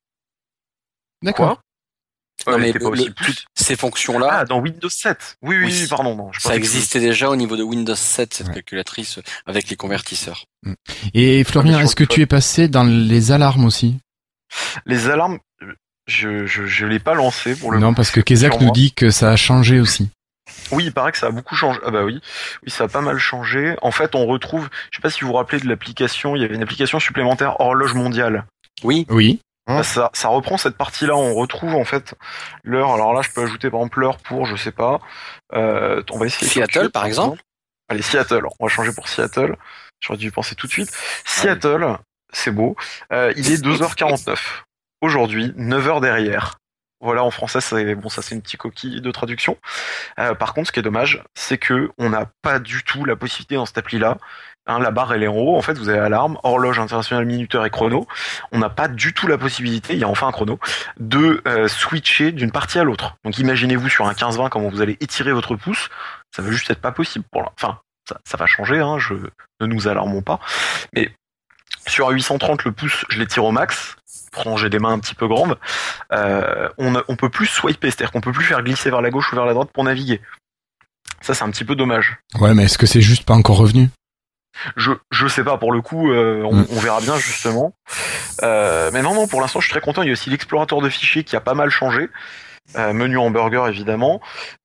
D'accord. 1.22 1.60
Non, 2.46 2.56
mais 2.58 2.72
le- 2.72 2.78
le- 2.80 3.12
toutes 3.12 3.44
ces 3.54 3.76
fonctions-là, 3.76 4.28
Ah, 4.32 4.44
dans 4.46 4.60
Windows 4.60 4.88
7. 4.88 5.36
Oui, 5.42 5.56
oui, 5.58 5.66
Oui. 5.66 5.86
pardon, 5.90 6.16
non. 6.16 6.32
je 6.32 6.40
ça 6.40 6.52
que- 6.52 6.54
existait 6.56 6.98
déjà 7.00 7.28
au 7.28 7.36
niveau 7.36 7.54
de 7.58 7.62
Windows 7.62 7.94
7, 7.94 8.32
cette 8.32 8.46
Ouais. 8.48 8.54
calculatrice 8.54 9.18
euh, 9.18 9.22
avec 9.44 9.68
les 9.68 9.76
convertisseurs. 9.76 10.46
Et 11.12 11.44
Florian, 11.44 11.78
est-ce 11.80 11.94
que 11.94 12.04
tu 12.04 12.22
es 12.22 12.26
passé 12.26 12.68
dans 12.68 12.84
les 12.84 13.30
alarmes 13.30 13.66
aussi? 13.66 13.98
Les 14.86 15.08
alarmes, 15.10 15.38
je, 16.06 16.46
je, 16.46 16.66
je 16.66 16.86
l'ai 16.86 16.98
pas 16.98 17.14
lancé 17.14 17.54
pour 17.56 17.72
le 17.72 17.78
Non, 17.78 17.90
coup. 17.90 17.94
parce 17.96 18.10
que 18.10 18.20
Kezak 18.20 18.60
nous 18.60 18.70
dit 18.72 18.92
que 18.92 19.10
ça 19.10 19.30
a 19.30 19.36
changé 19.36 19.80
aussi. 19.80 20.10
Oui, 20.72 20.84
il 20.86 20.92
paraît 20.92 21.12
que 21.12 21.18
ça 21.18 21.26
a 21.26 21.30
beaucoup 21.30 21.54
changé. 21.54 21.78
Ah 21.84 21.90
bah 21.90 22.02
oui, 22.04 22.20
oui, 22.64 22.70
ça 22.70 22.84
a 22.84 22.88
pas 22.88 23.00
mal 23.02 23.18
changé. 23.18 23.76
En 23.82 23.92
fait, 23.92 24.14
on 24.14 24.26
retrouve, 24.26 24.68
je 24.90 24.96
sais 24.96 25.02
pas 25.02 25.10
si 25.10 25.20
vous 25.20 25.28
vous 25.28 25.34
rappelez 25.34 25.60
de 25.60 25.68
l'application, 25.68 26.34
il 26.34 26.42
y 26.42 26.44
avait 26.44 26.54
une 26.56 26.62
application 26.62 26.98
supplémentaire 26.98 27.60
horloge 27.60 27.94
mondiale. 27.94 28.46
Oui, 28.82 29.06
Oui. 29.10 29.40
Hein 29.66 29.76
Bah, 29.78 29.82
ça, 29.84 30.10
ça 30.14 30.28
reprend 30.28 30.56
cette 30.56 30.76
partie-là. 30.76 31.14
On 31.14 31.34
retrouve 31.34 31.74
en 31.74 31.84
fait 31.84 32.14
l'heure. 32.64 32.92
Alors 32.94 33.12
là, 33.14 33.22
je 33.22 33.30
peux 33.30 33.42
ajouter 33.42 33.70
par 33.70 33.80
exemple 33.80 34.00
l'heure 34.00 34.16
pour, 34.18 34.46
je 34.46 34.56
sais 34.56 34.72
pas. 34.72 35.00
Euh, 35.54 36.02
on 36.10 36.18
va 36.18 36.26
essayer. 36.26 36.50
Seattle, 36.50 36.90
par 36.90 37.04
exemple. 37.06 37.40
Allez, 37.88 38.02
Seattle. 38.02 38.44
On 38.58 38.66
va 38.66 38.70
changer 38.72 38.92
pour 38.92 39.08
Seattle. 39.08 39.56
J'aurais 40.00 40.18
dû 40.18 40.28
y 40.28 40.30
penser 40.30 40.54
tout 40.56 40.66
de 40.66 40.72
suite. 40.72 40.90
Seattle, 41.24 41.98
c'est 42.32 42.50
beau. 42.52 42.74
Euh, 43.12 43.32
il 43.36 43.52
est 43.52 43.62
2h49. 43.62 44.36
Aujourd'hui, 45.00 45.54
9h 45.56 46.00
derrière. 46.00 46.58
Voilà, 47.02 47.24
en 47.24 47.30
français, 47.30 47.62
c'est 47.62 47.94
bon, 47.94 48.10
ça 48.10 48.20
c'est 48.20 48.34
une 48.34 48.42
petite 48.42 48.60
coquille 48.60 49.00
de 49.00 49.10
traduction. 49.10 49.56
Euh, 50.18 50.34
par 50.34 50.52
contre, 50.52 50.66
ce 50.66 50.72
qui 50.72 50.80
est 50.80 50.82
dommage, 50.82 51.24
c'est 51.34 51.56
que 51.56 51.90
on 51.96 52.10
n'a 52.10 52.26
pas 52.42 52.58
du 52.58 52.82
tout 52.82 53.06
la 53.06 53.16
possibilité 53.16 53.54
dans 53.54 53.64
cette 53.64 53.78
appli-là. 53.78 54.18
Hein, 54.66 54.78
la 54.78 54.90
barre 54.90 55.14
elle 55.14 55.22
est 55.22 55.28
en 55.28 55.34
haut. 55.34 55.56
En 55.56 55.62
fait, 55.62 55.78
vous 55.78 55.88
avez 55.88 55.98
alarme, 55.98 56.36
horloge 56.42 56.78
internationale, 56.78 57.24
minuteur 57.24 57.64
et 57.64 57.70
chrono. 57.70 58.06
On 58.52 58.58
n'a 58.58 58.68
pas 58.68 58.88
du 58.88 59.14
tout 59.14 59.26
la 59.26 59.38
possibilité. 59.38 59.94
Il 59.94 60.00
y 60.00 60.04
a 60.04 60.08
enfin 60.08 60.28
un 60.28 60.32
chrono 60.32 60.58
de 60.98 61.40
euh, 61.48 61.66
switcher 61.68 62.32
d'une 62.32 62.52
partie 62.52 62.78
à 62.78 62.84
l'autre. 62.84 63.16
Donc, 63.24 63.38
imaginez-vous 63.38 63.88
sur 63.88 64.06
un 64.06 64.12
15-20 64.12 64.50
comment 64.50 64.68
vous 64.68 64.82
allez 64.82 64.98
étirer 65.00 65.32
votre 65.32 65.56
pouce. 65.56 65.88
Ça 66.36 66.42
va 66.42 66.50
juste 66.50 66.70
être 66.70 66.82
pas 66.82 66.92
possible 66.92 67.24
pour. 67.32 67.50
Enfin, 67.56 67.80
ça, 68.06 68.20
ça 68.24 68.36
va 68.36 68.44
changer. 68.44 68.80
Hein, 68.80 68.98
je 68.98 69.14
ne 69.60 69.66
nous 69.66 69.88
alarmons 69.88 70.20
pas. 70.20 70.38
Mais 70.92 71.10
sur 71.86 72.08
un 72.08 72.12
830, 72.12 72.64
le 72.64 72.72
pouce, 72.72 73.06
je 73.08 73.18
l'étire 73.18 73.44
au 73.44 73.52
max. 73.52 73.96
J'ai 74.56 74.70
des 74.70 74.78
mains 74.78 74.92
un 74.92 74.98
petit 74.98 75.14
peu 75.14 75.26
grandes. 75.28 75.58
Euh, 76.12 76.68
on, 76.78 76.92
ne- 76.92 77.02
on 77.08 77.16
peut 77.16 77.28
plus 77.30 77.46
swiper, 77.46 77.90
c'est-à-dire 77.90 78.12
qu'on 78.12 78.20
peut 78.20 78.32
plus 78.32 78.44
faire 78.44 78.62
glisser 78.62 78.90
vers 78.90 79.00
la 79.02 79.10
gauche 79.10 79.32
ou 79.32 79.36
vers 79.36 79.46
la 79.46 79.52
droite 79.54 79.70
pour 79.72 79.84
naviguer. 79.84 80.20
Ça, 81.20 81.34
c'est 81.34 81.44
un 81.44 81.50
petit 81.50 81.64
peu 81.64 81.74
dommage. 81.74 82.18
Ouais, 82.40 82.54
mais 82.54 82.64
est-ce 82.64 82.78
que 82.78 82.86
c'est 82.86 83.00
juste 83.00 83.24
pas 83.24 83.34
encore 83.34 83.56
revenu? 83.58 83.88
Je 84.76 84.90
je 85.10 85.26
sais 85.28 85.44
pas 85.44 85.56
pour 85.58 85.72
le 85.72 85.80
coup, 85.80 86.10
euh, 86.12 86.42
on, 86.44 86.54
Mm. 86.56 86.66
on 86.70 86.80
verra 86.80 87.00
bien 87.00 87.16
justement. 87.18 87.72
Euh, 88.42 88.90
mais 88.92 89.02
non 89.02 89.14
non, 89.14 89.26
pour 89.26 89.40
l'instant, 89.40 89.60
je 89.60 89.66
suis 89.66 89.72
très 89.72 89.80
content. 89.80 90.02
Il 90.02 90.06
y 90.06 90.10
a 90.10 90.12
aussi 90.12 90.28
l'explorateur 90.30 90.80
de 90.80 90.88
fichiers 90.88 91.24
qui 91.24 91.36
a 91.36 91.40
pas 91.40 91.54
mal 91.54 91.70
changé. 91.70 92.08
Euh, 92.76 92.92
menu 92.92 93.16
hamburger 93.18 93.66
évidemment. 93.68 94.20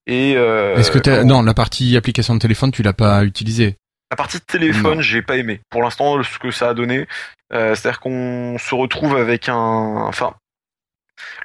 Et 0.05 0.35
euh, 0.37 0.75
Est-ce 0.75 0.91
que 0.91 0.99
t'as... 0.99 1.23
non, 1.23 1.41
la 1.41 1.53
partie 1.55 1.97
application 1.97 2.35
de 2.35 2.39
téléphone, 2.39 2.71
tu 2.71 2.83
l'as 2.83 2.93
pas 2.93 3.23
utilisée 3.23 3.77
La 4.11 4.17
partie 4.17 4.39
téléphone, 4.39 5.01
j'ai 5.01 5.21
pas 5.21 5.37
aimé. 5.37 5.61
Pour 5.69 5.81
l'instant, 5.81 6.21
ce 6.23 6.37
que 6.39 6.51
ça 6.51 6.69
a 6.69 6.73
donné, 6.73 7.07
euh, 7.53 7.73
c'est-à-dire 7.75 7.99
qu'on 7.99 8.57
se 8.59 8.75
retrouve 8.75 9.15
avec 9.17 9.49
un, 9.49 9.55
enfin, 9.55 10.35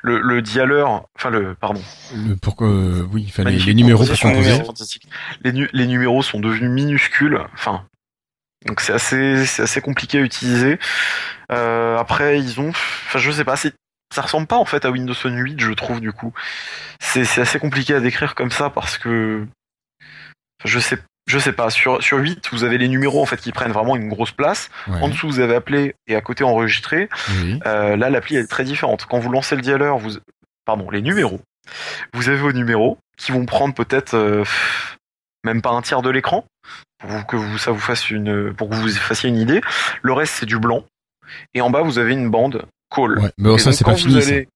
le, 0.03 0.21
le 0.21 0.43
dialeur, 0.43 1.07
enfin 1.17 1.31
le, 1.31 1.55
pardon, 1.55 1.83
Le- 2.15 2.37
Pourquoi 2.37 2.69
euh, 2.69 3.07
Oui, 3.13 3.23
il 3.25 3.33
fallait 3.33 3.51
les 3.67 3.75
numéros 3.75 4.05
pour 4.11 4.17
composer. 4.35 4.51
Les, 5.43 5.53
nu- 5.53 5.71
les 5.73 5.87
numéros 5.87 6.23
sont 6.23 6.39
devenus 6.41 6.71
minuscules. 6.71 7.41
Enfin, 7.55 7.87
donc 8.67 8.81
c'est 8.83 8.93
assez, 8.93 9.47
c'est 9.47 9.63
assez 9.63 9.81
compliqué 9.81 10.19
à 10.19 10.23
utiliser. 10.23 10.79
Euh, 11.53 11.97
après, 11.97 12.39
ils 12.41 12.61
ont, 12.61 12.69
enfin, 12.71 13.19
je 13.19 13.31
sais 13.31 13.45
pas, 13.45 13.57
c'est, 13.57 13.75
ça 14.15 14.23
ressemble 14.23 14.47
pas 14.47 14.57
en 14.59 14.65
fait 14.67 14.85
à 14.85 14.91
Windows 14.91 15.15
Phone 15.15 15.37
8, 15.39 15.61
je 15.61 15.73
trouve 15.73 16.01
du 16.01 16.13
coup. 16.13 16.35
C'est, 17.01 17.25
c'est 17.25 17.41
assez 17.41 17.59
compliqué 17.59 17.95
à 17.95 18.01
décrire 18.01 18.35
comme 18.35 18.51
ça 18.51 18.69
parce 18.69 18.99
que, 18.99 19.47
je 20.65 20.79
sais, 20.79 20.99
je 21.27 21.39
sais 21.39 21.53
pas. 21.53 21.71
Sur 21.71 22.03
sur 22.03 22.19
8, 22.19 22.49
vous 22.53 22.65
avez 22.65 22.79
les 22.79 22.89
numéros 22.89 23.23
en 23.23 23.27
fait 23.27 23.37
qui 23.41 23.53
prennent 23.53 23.73
vraiment 23.73 23.97
une 23.97 24.09
grosse 24.09 24.33
place. 24.33 24.71
Ouais, 24.89 25.01
En 25.01 25.09
dessous, 25.09 25.29
vous 25.29 25.41
avez 25.41 25.55
appelé 25.55 25.95
et 26.07 26.17
à 26.17 26.21
côté 26.21 26.45
enregistré. 26.45 27.09
oui. 27.43 27.61
Euh, 27.67 27.97
là, 27.97 28.11
l'appli 28.11 28.37
est 28.37 28.47
très 28.47 28.65
différente. 28.65 29.07
Quand 29.09 29.19
vous 29.19 29.31
lancez 29.31 29.55
le 29.57 29.63
dialer, 29.63 29.93
vous, 29.99 30.19
pardon, 30.65 30.91
les 30.91 31.03
numéros. 31.03 31.41
Vous 32.15 32.29
avez 32.29 32.39
vos 32.39 32.53
numéros 32.53 32.99
qui 33.17 33.33
vont 33.33 33.45
prendre 33.47 33.75
peut-être 33.75 34.15
euh, 34.15 34.45
même 35.45 35.63
pas 35.63 35.71
un 35.71 35.83
tiers 35.83 36.03
de 36.03 36.11
l'écran 36.11 36.45
pour 36.99 37.27
que 37.27 37.37
vous, 37.37 37.59
ça 37.59 37.71
vous 37.71 37.79
fasse 37.79 38.11
une, 38.11 38.53
pour 38.55 38.69
que 38.69 38.75
vous 38.75 38.89
fassiez 38.89 39.29
une 39.29 39.37
idée. 39.39 39.61
Le 40.03 40.13
reste 40.13 40.35
c'est 40.35 40.47
du 40.47 40.59
blanc. 40.59 40.85
Et 41.55 41.61
en 41.61 41.71
bas 41.71 41.83
vous 41.83 41.99
avez 41.99 42.13
une 42.13 42.29
bande 42.31 42.65
call. 42.95 43.19
Ouais, 43.21 43.31
mais 43.39 43.55
Et 43.55 43.59
ça 43.59 43.73
c'est 43.73 43.85
pas 43.85 43.95
fini. 43.95 44.17
allez- 44.21 44.49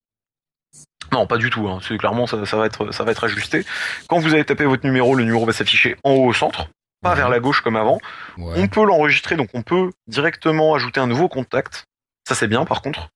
Non, 1.11 1.27
pas 1.27 1.37
du 1.37 1.49
tout. 1.49 1.67
Hein. 1.67 1.79
C'est 1.81 1.97
clairement 1.97 2.27
ça, 2.27 2.45
ça 2.45 2.57
va 2.57 2.65
être, 2.65 2.91
ça 2.91 3.03
va 3.03 3.11
être 3.11 3.23
ajusté. 3.23 3.65
Quand 4.07 4.19
vous 4.19 4.33
allez 4.33 4.45
taper 4.45 4.65
votre 4.65 4.85
numéro, 4.85 5.15
le 5.15 5.23
numéro 5.23 5.45
va 5.45 5.53
s'afficher 5.53 5.95
en 6.03 6.11
haut 6.11 6.25
au 6.27 6.33
centre, 6.33 6.67
pas 7.01 7.11
Ouais. 7.11 7.15
vers 7.15 7.29
la 7.29 7.39
gauche 7.39 7.61
comme 7.61 7.75
avant. 7.75 7.99
Ouais. 8.37 8.53
On 8.57 8.67
peut 8.67 8.85
l'enregistrer, 8.85 9.35
donc 9.35 9.49
on 9.53 9.61
peut 9.61 9.91
directement 10.07 10.73
ajouter 10.75 10.99
un 10.99 11.07
nouveau 11.07 11.27
contact. 11.27 11.85
Ça 12.27 12.33
c'est 12.35 12.47
bien 12.47 12.65
par 12.65 12.81
contre. 12.81 13.09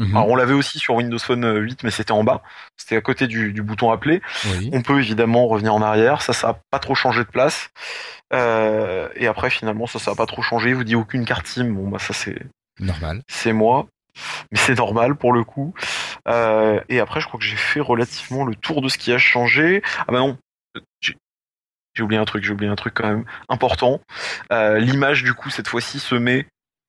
Mhm. 0.00 0.14
Alors 0.16 0.28
on 0.28 0.36
l'avait 0.36 0.54
aussi 0.54 0.78
sur 0.78 0.94
Windows 0.94 1.18
Phone 1.18 1.44
8, 1.60 1.82
mais 1.82 1.90
c'était 1.90 2.12
en 2.12 2.22
bas. 2.22 2.42
C'était 2.76 2.96
à 2.96 3.00
côté 3.00 3.26
du, 3.26 3.52
du 3.52 3.62
bouton 3.62 3.90
appeler. 3.90 4.22
Oui. 4.46 4.70
On 4.72 4.82
peut 4.82 4.98
évidemment 5.00 5.48
revenir 5.48 5.74
en 5.74 5.82
arrière. 5.82 6.22
Ça, 6.22 6.32
ça 6.32 6.50
a 6.50 6.58
pas 6.70 6.78
trop 6.78 6.94
changé 6.94 7.20
de 7.24 7.28
place. 7.28 7.70
Euh, 8.32 9.08
et 9.16 9.26
après 9.26 9.50
finalement, 9.50 9.86
ça, 9.88 9.98
ça 9.98 10.12
a 10.12 10.14
pas 10.14 10.26
trop 10.26 10.42
changé. 10.42 10.68
Il 10.70 10.76
vous 10.76 10.84
dit 10.84 10.94
aucune 10.94 11.24
carte 11.24 11.46
SIM. 11.48 11.64
Bon 11.72 11.88
bah 11.88 11.98
ça 11.98 12.14
c'est 12.14 12.38
Normal. 12.78 13.22
c'est 13.26 13.52
moi, 13.52 13.86
mais 14.52 14.58
c'est 14.58 14.76
normal 14.78 15.16
pour 15.16 15.32
le 15.32 15.42
coup. 15.42 15.74
Euh, 16.28 16.80
et 16.88 17.00
après, 17.00 17.20
je 17.20 17.26
crois 17.26 17.40
que 17.40 17.46
j'ai 17.46 17.56
fait 17.56 17.80
relativement 17.80 18.44
le 18.44 18.54
tour 18.54 18.82
de 18.82 18.88
ce 18.88 18.98
qui 18.98 19.12
a 19.12 19.18
changé. 19.18 19.82
Ah 20.00 20.12
bah 20.12 20.18
non, 20.18 20.36
j'ai 21.98 22.04
oublié 22.04 22.20
un 22.20 22.24
truc, 22.24 22.44
j'ai 22.44 22.52
oublié 22.52 22.70
un 22.70 22.76
truc 22.76 22.94
quand 22.94 23.08
même 23.08 23.24
important. 23.48 24.00
Euh, 24.52 24.78
L'image 24.78 25.24
du 25.24 25.34
coup 25.34 25.50
cette 25.50 25.66
fois-ci 25.66 25.98
se 25.98 26.14
met 26.14 26.46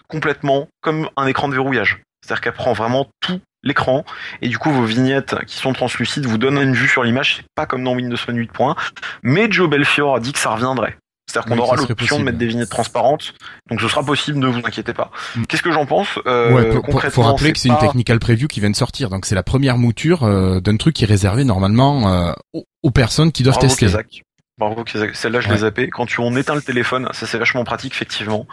complètement 0.08 0.68
comme 0.82 1.10
un 1.18 1.26
écran 1.26 1.50
de 1.50 1.54
verrouillage. 1.54 2.04
C'est-à-dire 2.22 2.42
qu'elle 2.42 2.54
prend 2.54 2.74
vraiment 2.74 3.08
tout 3.20 3.42
l'écran 3.64 4.06
et 4.42 4.50
du 4.50 4.58
coup 4.60 4.72
vos 4.72 4.84
vignettes 4.84 5.36
qui 5.46 5.58
sont 5.58 5.74
translucides 5.74 6.26
vous 6.26 6.38
donnent 6.38 6.62
une 6.62 6.76
vue 6.76 6.88
sur 6.88 7.04
l'image. 7.04 7.38
C'est 7.38 7.46
pas 7.56 7.66
comme 7.66 7.84
dans 7.84 7.96
Windows 7.96 8.18
Phone 8.18 8.38
8.1, 8.38 8.78
mais 9.24 9.52
Joe 9.52 9.68
Belfior 9.68 10.16
a 10.16 10.20
dit 10.20 10.32
que 10.32 10.40
ça 10.40 10.52
reviendrait. 10.52 10.96
C'est-à-dire 11.30 11.48
qu'on 11.50 11.58
Oui, 11.58 11.62
aura 11.62 11.76
l'option 11.76 12.18
de 12.18 12.24
mettre 12.24 12.40
des 12.40 12.48
vignettes 12.48 12.70
transparentes, 12.72 13.36
donc 13.70 13.80
ce 13.82 13.88
sera 13.88 14.04
possible, 14.04 14.40
ne 14.40 14.48
vous 14.48 14.60
inquiétez 14.66 14.94
pas. 14.94 15.12
Mm. 15.36 15.44
Qu'est-ce 15.46 15.62
que 15.62 15.72
j'en 15.72 15.86
pense 15.86 16.08
euh, 16.26 16.52
ouais, 16.54 16.70
pour- 16.72 16.82
pour- 16.84 17.02
faut 17.04 17.22
rappeler 17.22 17.54
que 17.54 17.60
c'est 17.60 17.70
une 17.70 17.78
technical 17.78 18.18
preview 18.18 18.48
qui 18.48 18.60
vient 18.60 18.72
de 18.72 18.76
sortir, 18.76 19.10
donc 19.10 19.28
c'est 19.28 19.36
la 19.36 19.44
première 19.44 19.78
mouture 19.78 20.24
euh, 20.24 20.60
d'un 20.60 20.76
truc 20.78 20.96
qui 20.96 21.04
est 21.04 21.08
réservé 21.08 21.44
normalement 21.44 22.12
euh, 22.12 22.32
aux, 22.54 22.66
aux 22.82 22.92
personnes 22.92 23.32
qui 23.32 23.44
doivent 23.44 23.56
Bravo 23.58 23.68
tester. 23.68 23.86
Kézak. 23.86 24.24
Bravo. 24.58 24.84
Celle-là, 25.14 25.40
je 25.40 25.48
Ouais. 25.48 25.54
l'ai 25.54 25.60
zappée. 25.62 25.90
Quand 25.90 26.06
tu, 26.06 26.20
on 26.20 26.36
éteint 26.36 26.56
le 26.56 26.62
téléphone, 26.62 27.08
ça 27.14 27.26
c'est 27.28 27.38
vachement 27.38 27.64
pratique, 27.64 27.94
effectivement. 27.94 28.46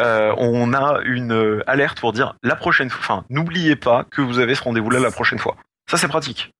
Euh, 0.00 0.32
on 0.38 0.72
a 0.74 0.98
une 1.04 1.62
alerte 1.68 2.00
pour 2.00 2.12
dire 2.12 2.34
la 2.42 2.56
prochaine 2.56 2.90
fois, 2.90 2.98
enfin, 3.18 3.24
n'oubliez 3.30 3.76
pas 3.76 4.04
que 4.10 4.22
vous 4.22 4.38
avez 4.40 4.54
ce 4.56 4.62
rendez-vous-là 4.64 4.98
la 5.00 5.10
prochaine 5.12 5.38
fois. 5.38 5.56
Ça 5.88 5.98
c'est 5.98 6.08
pratique. 6.08 6.50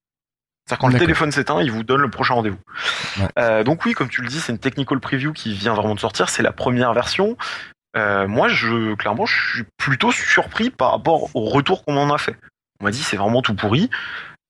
C'est-à-dire 0.67 0.79
quand 0.79 0.87
le 0.89 0.99
téléphone 0.99 1.31
s'éteint, 1.31 1.61
il 1.61 1.71
vous 1.71 1.83
donne 1.83 2.01
le 2.01 2.09
prochain 2.09 2.33
rendez-vous. 2.33 2.59
Ouais. 3.19 3.27
Euh, 3.39 3.63
donc 3.63 3.85
oui, 3.85 3.93
comme 3.93 4.09
tu 4.09 4.21
le 4.21 4.27
dis, 4.27 4.39
c'est 4.41 4.51
une 4.51 4.59
technical 4.59 4.99
preview 4.99 5.31
qui 5.31 5.53
vient 5.53 5.73
vraiment 5.73 5.95
de 5.95 5.99
sortir. 6.01 6.27
C'est 6.27 6.43
la 6.43 6.51
première 6.51 6.93
version. 6.93 7.37
Euh, 7.95 8.27
moi, 8.27 8.49
je 8.49 8.93
clairement, 8.95 9.25
je 9.25 9.53
suis 9.53 9.63
plutôt 9.77 10.11
surpris 10.11 10.69
par 10.69 10.91
rapport 10.91 11.29
au 11.35 11.45
retour 11.45 11.85
qu'on 11.85 11.95
en 11.95 12.13
a 12.13 12.17
fait. 12.17 12.35
On 12.81 12.83
m'a 12.83 12.91
dit 12.91 13.01
c'est 13.01 13.15
vraiment 13.15 13.41
tout 13.41 13.55
pourri. 13.55 13.89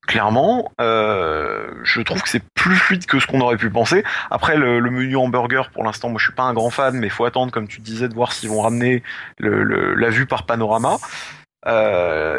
Clairement, 0.08 0.72
euh, 0.82 1.70
je 1.84 2.02
trouve 2.02 2.22
que 2.24 2.30
c'est 2.30 2.42
plus 2.56 2.76
fluide 2.78 3.06
que 3.06 3.20
ce 3.20 3.28
qu'on 3.28 3.42
aurait 3.42 3.58
pu 3.58 3.70
penser. 3.70 4.04
Après, 4.32 4.56
le, 4.58 4.80
le 4.80 4.90
menu 4.90 5.18
hamburger, 5.18 5.70
pour 5.70 5.84
l'instant, 5.84 6.10
moi 6.10 6.18
je 6.18 6.26
suis 6.26 6.34
pas 6.34 6.44
un 6.44 6.54
grand 6.54 6.70
fan, 6.70 6.96
mais 6.98 7.08
il 7.08 7.10
faut 7.12 7.26
attendre, 7.26 7.52
comme 7.52 7.68
tu 7.68 7.80
disais, 7.82 8.08
de 8.08 8.14
voir 8.16 8.32
s'ils 8.32 8.50
vont 8.50 8.62
ramener 8.62 9.04
le, 9.38 9.64
le- 9.64 9.94
la 9.96 10.10
vue 10.10 10.26
par 10.26 10.46
panorama. 10.46 10.98
Il 11.66 11.72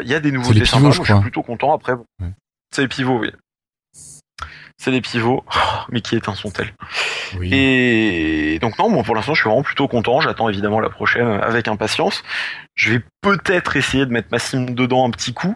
y 0.07 0.13
a 0.15 0.19
des 0.19 0.31
nouveautés 0.31 0.59
les 0.59 0.65
pivots, 0.65 0.77
sympas, 0.79 0.91
je 0.91 0.97
moi, 0.97 1.05
je 1.05 1.13
suis 1.13 1.21
plutôt 1.21 1.43
content. 1.43 1.73
Après, 1.73 1.95
bon. 1.95 2.05
Ouais. 2.21 2.31
c'est 2.75 2.81
les 2.81 2.87
pivots, 2.87 3.19
oui. 3.19 3.31
C'est 4.81 4.91
les 4.91 5.01
pivots. 5.01 5.43
Oh, 5.45 5.59
mais 5.89 5.99
qui 5.99 6.15
éteint 6.15 6.35
sont-elles 6.35 6.73
Oui. 7.37 7.53
et 7.53 8.59
donc 8.59 8.79
non, 8.79 8.89
moi 8.89 9.03
pour 9.03 9.13
l'instant 9.13 9.33
je 9.33 9.41
suis 9.41 9.49
vraiment 9.49 9.61
plutôt 9.61 9.89
content. 9.89 10.21
J'attends 10.21 10.47
évidemment 10.47 10.79
la 10.79 10.89
prochaine 10.89 11.27
avec 11.27 11.67
impatience. 11.67 12.23
Je 12.75 12.93
vais 12.93 13.01
peut-être 13.21 13.75
essayer 13.75 14.05
de 14.05 14.11
mettre 14.11 14.29
ma 14.31 14.39
sim 14.39 14.61
dedans 14.67 15.05
un 15.05 15.11
petit 15.11 15.33
coup. 15.33 15.53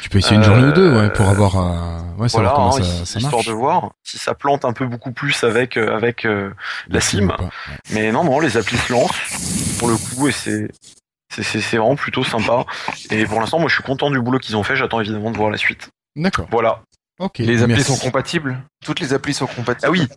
Tu 0.00 0.08
peux 0.08 0.18
essayer 0.18 0.36
une 0.36 0.42
journée 0.42 0.68
ou 0.68 0.72
deux, 0.72 0.90
ouais, 0.98 1.10
pour 1.10 1.28
euh, 1.28 1.30
avoir, 1.32 1.56
euh, 1.58 2.00
ouais, 2.16 2.28
Voilà, 2.28 2.48
savoir 2.48 2.54
comment 2.54 2.76
hein, 2.78 2.82
ça, 2.82 3.04
ça 3.04 3.18
histoire 3.18 3.44
de 3.44 3.52
voir 3.52 3.90
si 4.04 4.16
ça 4.16 4.32
plante 4.34 4.64
un 4.64 4.72
peu 4.72 4.86
beaucoup 4.86 5.12
plus 5.12 5.44
avec 5.44 5.76
euh, 5.76 5.94
avec. 5.94 6.24
euh, 6.24 6.50
la 6.88 7.00
sim. 7.02 7.28
pas, 7.28 7.42
ouais. 7.42 7.50
Mais 7.90 8.10
non, 8.10 8.24
non, 8.24 8.40
les 8.40 8.56
applis 8.56 8.78
se 8.78 8.90
lancent 8.90 9.76
pour 9.78 9.88
le 9.88 9.96
coup 9.96 10.28
et 10.28 10.32
c'est 10.32 10.68
c'est 11.28 11.76
vraiment 11.76 11.96
plutôt 11.96 12.24
sympa. 12.24 12.64
Et 13.10 13.26
pour 13.26 13.38
l'instant, 13.40 13.58
moi 13.58 13.68
je 13.68 13.74
suis 13.74 13.82
content 13.82 14.10
du 14.10 14.20
boulot 14.20 14.38
qu'ils 14.38 14.56
ont 14.56 14.62
fait. 14.62 14.76
J'attends 14.76 15.00
évidemment 15.00 15.30
de 15.30 15.36
voir 15.36 15.50
la 15.50 15.58
suite. 15.58 15.90
D'accord. 16.16 16.46
Voilà. 16.50 16.80
Ok. 17.18 17.38
Les 17.38 17.62
applis 17.62 17.74
merci. 17.74 17.92
sont 17.92 17.98
compatibles? 17.98 18.62
Toutes 18.84 19.00
les 19.00 19.12
applis 19.12 19.34
sont 19.34 19.46
compatibles 19.46 19.86
Ah 19.86 19.90
oui. 19.90 20.08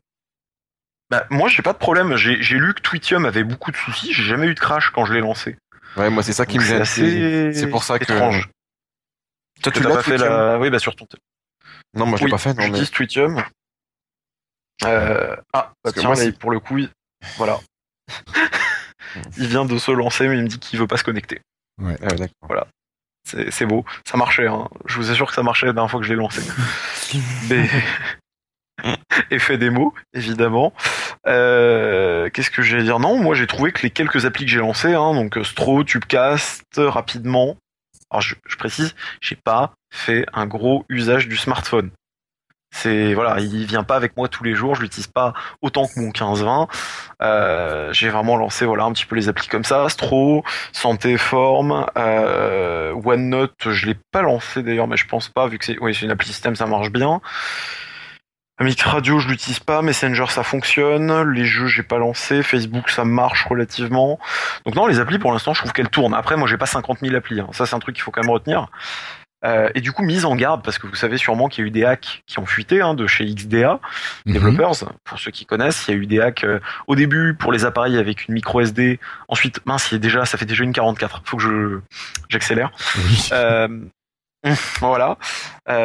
Bah, 1.09 1.27
moi 1.29 1.49
j'ai 1.49 1.61
pas 1.61 1.73
de 1.73 1.77
problème. 1.77 2.15
J'ai 2.15 2.57
lu 2.57 2.73
que 2.73 2.81
Twitium 2.81 3.25
avait 3.25 3.43
beaucoup 3.43 3.71
de 3.71 3.77
soucis. 3.77 4.13
J'ai 4.13 4.23
jamais 4.23 4.47
eu 4.47 4.55
de 4.55 4.59
crash 4.59 4.89
quand 4.89 5.05
je 5.05 5.13
l'ai 5.13 5.21
lancé. 5.21 5.57
Ouais, 5.97 6.09
moi 6.09 6.23
c'est 6.23 6.33
ça 6.33 6.45
qui 6.45 6.57
Donc, 6.57 6.67
me 6.67 6.81
assez 6.81 7.53
C'est 7.53 7.67
pour 7.67 7.83
ça 7.83 7.99
que. 7.99 8.03
étrange. 8.03 8.49
Toi, 9.61 9.71
tu 9.71 9.81
l'as 9.81 9.89
pas 9.89 10.03
fait 10.03 10.17
la. 10.17 10.59
Oui, 10.59 10.69
bah 10.69 10.79
sur 10.79 10.95
ton. 10.95 11.05
téléphone. 11.05 11.23
Non, 11.93 12.05
moi 12.05 12.17
je 12.17 12.21
l'ai 12.21 12.25
Oui, 12.25 12.31
pas 12.31 12.37
fait. 12.37 12.49
Non, 12.49 12.55
mais... 12.57 12.65
J'utilise 12.65 12.91
Twitium. 12.91 13.43
Euh... 14.83 15.35
Ah, 15.53 15.71
bah 15.83 15.91
tiens, 15.93 16.13
moi, 16.13 16.31
pour 16.39 16.51
le 16.51 16.59
coup, 16.59 16.77
il... 16.77 16.89
voilà. 17.37 17.59
il 19.37 19.47
vient 19.47 19.65
de 19.65 19.77
se 19.77 19.91
lancer, 19.91 20.27
mais 20.27 20.37
il 20.37 20.43
me 20.43 20.47
dit 20.47 20.59
qu'il 20.59 20.79
veut 20.79 20.87
pas 20.87 20.97
se 20.97 21.03
connecter. 21.03 21.41
Ah 21.79 21.85
ouais, 21.85 21.97
d'accord. 21.99 22.27
C'est 22.49 22.84
c'est 23.25 23.65
beau, 23.65 23.83
ça 24.05 24.17
marchait. 24.17 24.47
Hein. 24.47 24.67
Je 24.85 24.95
vous 24.97 25.11
assure 25.11 25.27
que 25.27 25.33
ça 25.33 25.43
marchait 25.43 25.65
la 25.65 25.73
dernière 25.73 25.89
fois 25.89 25.99
que 25.99 26.05
je 26.05 26.13
l'ai 26.13 26.19
lancé. 26.19 26.41
Mais... 27.49 27.69
Effet 29.31 29.57
démo, 29.57 29.93
évidemment. 30.13 30.73
Euh, 31.27 32.29
Qu'est-ce 32.29 32.51
que 32.51 32.61
j'allais 32.61 32.83
dire? 32.83 32.99
Non, 32.99 33.17
moi 33.17 33.33
j'ai 33.33 33.47
trouvé 33.47 33.71
que 33.71 33.81
les 33.81 33.89
quelques 33.89 34.25
applis 34.25 34.45
que 34.45 34.51
j'ai 34.51 34.59
lancées, 34.59 34.93
hein, 34.93 35.13
donc 35.13 35.37
euh, 35.37 35.43
Stro, 35.43 35.83
Tubecast, 35.83 36.63
rapidement, 36.77 37.57
Alors 38.11 38.21
je, 38.21 38.35
je 38.45 38.55
précise, 38.57 38.95
j'ai 39.21 39.37
pas 39.37 39.73
fait 39.91 40.25
un 40.33 40.45
gros 40.45 40.85
usage 40.89 41.27
du 41.27 41.37
smartphone. 41.37 41.89
C'est 42.77 43.13
voilà, 43.13 43.39
il 43.39 43.65
vient 43.65 43.83
pas 43.83 43.95
avec 43.95 44.17
moi 44.17 44.27
tous 44.27 44.43
les 44.43 44.53
jours, 44.53 44.75
je 44.75 44.81
l'utilise 44.81 45.07
pas 45.07 45.33
autant 45.61 45.87
que 45.87 45.97
mon 45.97 46.09
15-20. 46.09 46.67
Euh, 47.21 47.93
j'ai 47.93 48.09
vraiment 48.09 48.35
lancé 48.35 48.65
voilà 48.65 48.83
un 48.83 48.91
petit 48.91 49.05
peu 49.05 49.15
les 49.15 49.29
applis 49.29 49.47
comme 49.47 49.63
ça, 49.63 49.85
Astro, 49.85 50.43
Santé 50.73 51.17
Forme, 51.17 51.85
euh, 51.97 52.91
OneNote, 52.93 53.69
je 53.69 53.85
l'ai 53.85 53.97
pas 54.11 54.21
lancé 54.21 54.61
d'ailleurs, 54.61 54.87
mais 54.87 54.97
je 54.97 55.07
pense 55.07 55.29
pas 55.29 55.47
vu 55.47 55.57
que 55.57 55.63
c'est 55.65 55.77
une 56.01 56.11
appli 56.11 56.27
système, 56.27 56.57
ça 56.57 56.65
marche 56.65 56.91
bien. 56.91 57.21
Mix 58.61 58.81
Radio, 58.83 59.19
je 59.19 59.27
l'utilise 59.27 59.59
pas. 59.59 59.81
Messenger, 59.81 60.27
ça 60.29 60.41
fonctionne. 60.43 61.29
Les 61.31 61.43
jeux, 61.43 61.67
j'ai 61.67 61.83
pas 61.83 61.97
lancé. 61.97 62.41
Facebook, 62.41 62.89
ça 62.89 63.03
marche 63.03 63.45
relativement. 63.45 64.17
Donc 64.65 64.75
non, 64.75 64.87
les 64.87 65.01
applis, 65.01 65.19
pour 65.19 65.33
l'instant, 65.33 65.53
je 65.53 65.59
trouve 65.59 65.73
qu'elles 65.73 65.89
tournent. 65.89 66.13
Après, 66.13 66.37
moi, 66.37 66.47
j'ai 66.47 66.55
pas 66.57 66.65
50 66.65 66.99
000 67.01 67.13
applis. 67.15 67.41
hein. 67.41 67.49
Ça, 67.51 67.65
c'est 67.65 67.75
un 67.75 67.79
truc 67.79 67.95
qu'il 67.95 68.03
faut 68.03 68.11
quand 68.11 68.21
même 68.21 68.31
retenir. 68.31 68.67
Euh, 69.45 69.69
et 69.75 69.81
du 69.81 69.91
coup, 69.91 70.03
mise 70.03 70.25
en 70.25 70.35
garde, 70.35 70.63
parce 70.63 70.79
que 70.79 70.87
vous 70.87 70.95
savez 70.95 71.17
sûrement 71.17 71.47
qu'il 71.47 71.63
y 71.63 71.65
a 71.65 71.67
eu 71.67 71.71
des 71.71 71.85
hacks 71.85 72.23
qui 72.25 72.39
ont 72.39 72.45
fuité 72.45 72.81
hein, 72.81 72.93
de 72.95 73.05
chez 73.07 73.25
XDA, 73.25 73.79
Mhm. 74.25 74.33
Developers. 74.33 74.91
Pour 75.03 75.19
ceux 75.19 75.31
qui 75.31 75.45
connaissent, 75.45 75.87
il 75.87 75.91
y 75.91 75.93
a 75.93 75.97
eu 75.97 76.05
des 76.07 76.19
hacks 76.19 76.43
euh, 76.43 76.59
au 76.87 76.95
début 76.95 77.35
pour 77.35 77.51
les 77.51 77.63
appareils 77.63 77.97
avec 77.97 78.27
une 78.27 78.33
micro 78.33 78.59
SD. 78.61 78.99
Ensuite, 79.27 79.63
mince, 79.65 79.91
il 79.91 79.95
y 79.95 79.97
a 79.97 79.99
déjà, 79.99 80.25
ça 80.25 80.37
fait 80.37 80.45
déjà 80.45 80.63
une 80.63 80.73
44. 80.73 81.21
Faut 81.25 81.37
que 81.37 81.43
je 81.43 81.79
j'accélère. 82.29 82.71
Oui. 82.97 83.29
Euh, 83.31 83.67
voilà. 84.79 85.17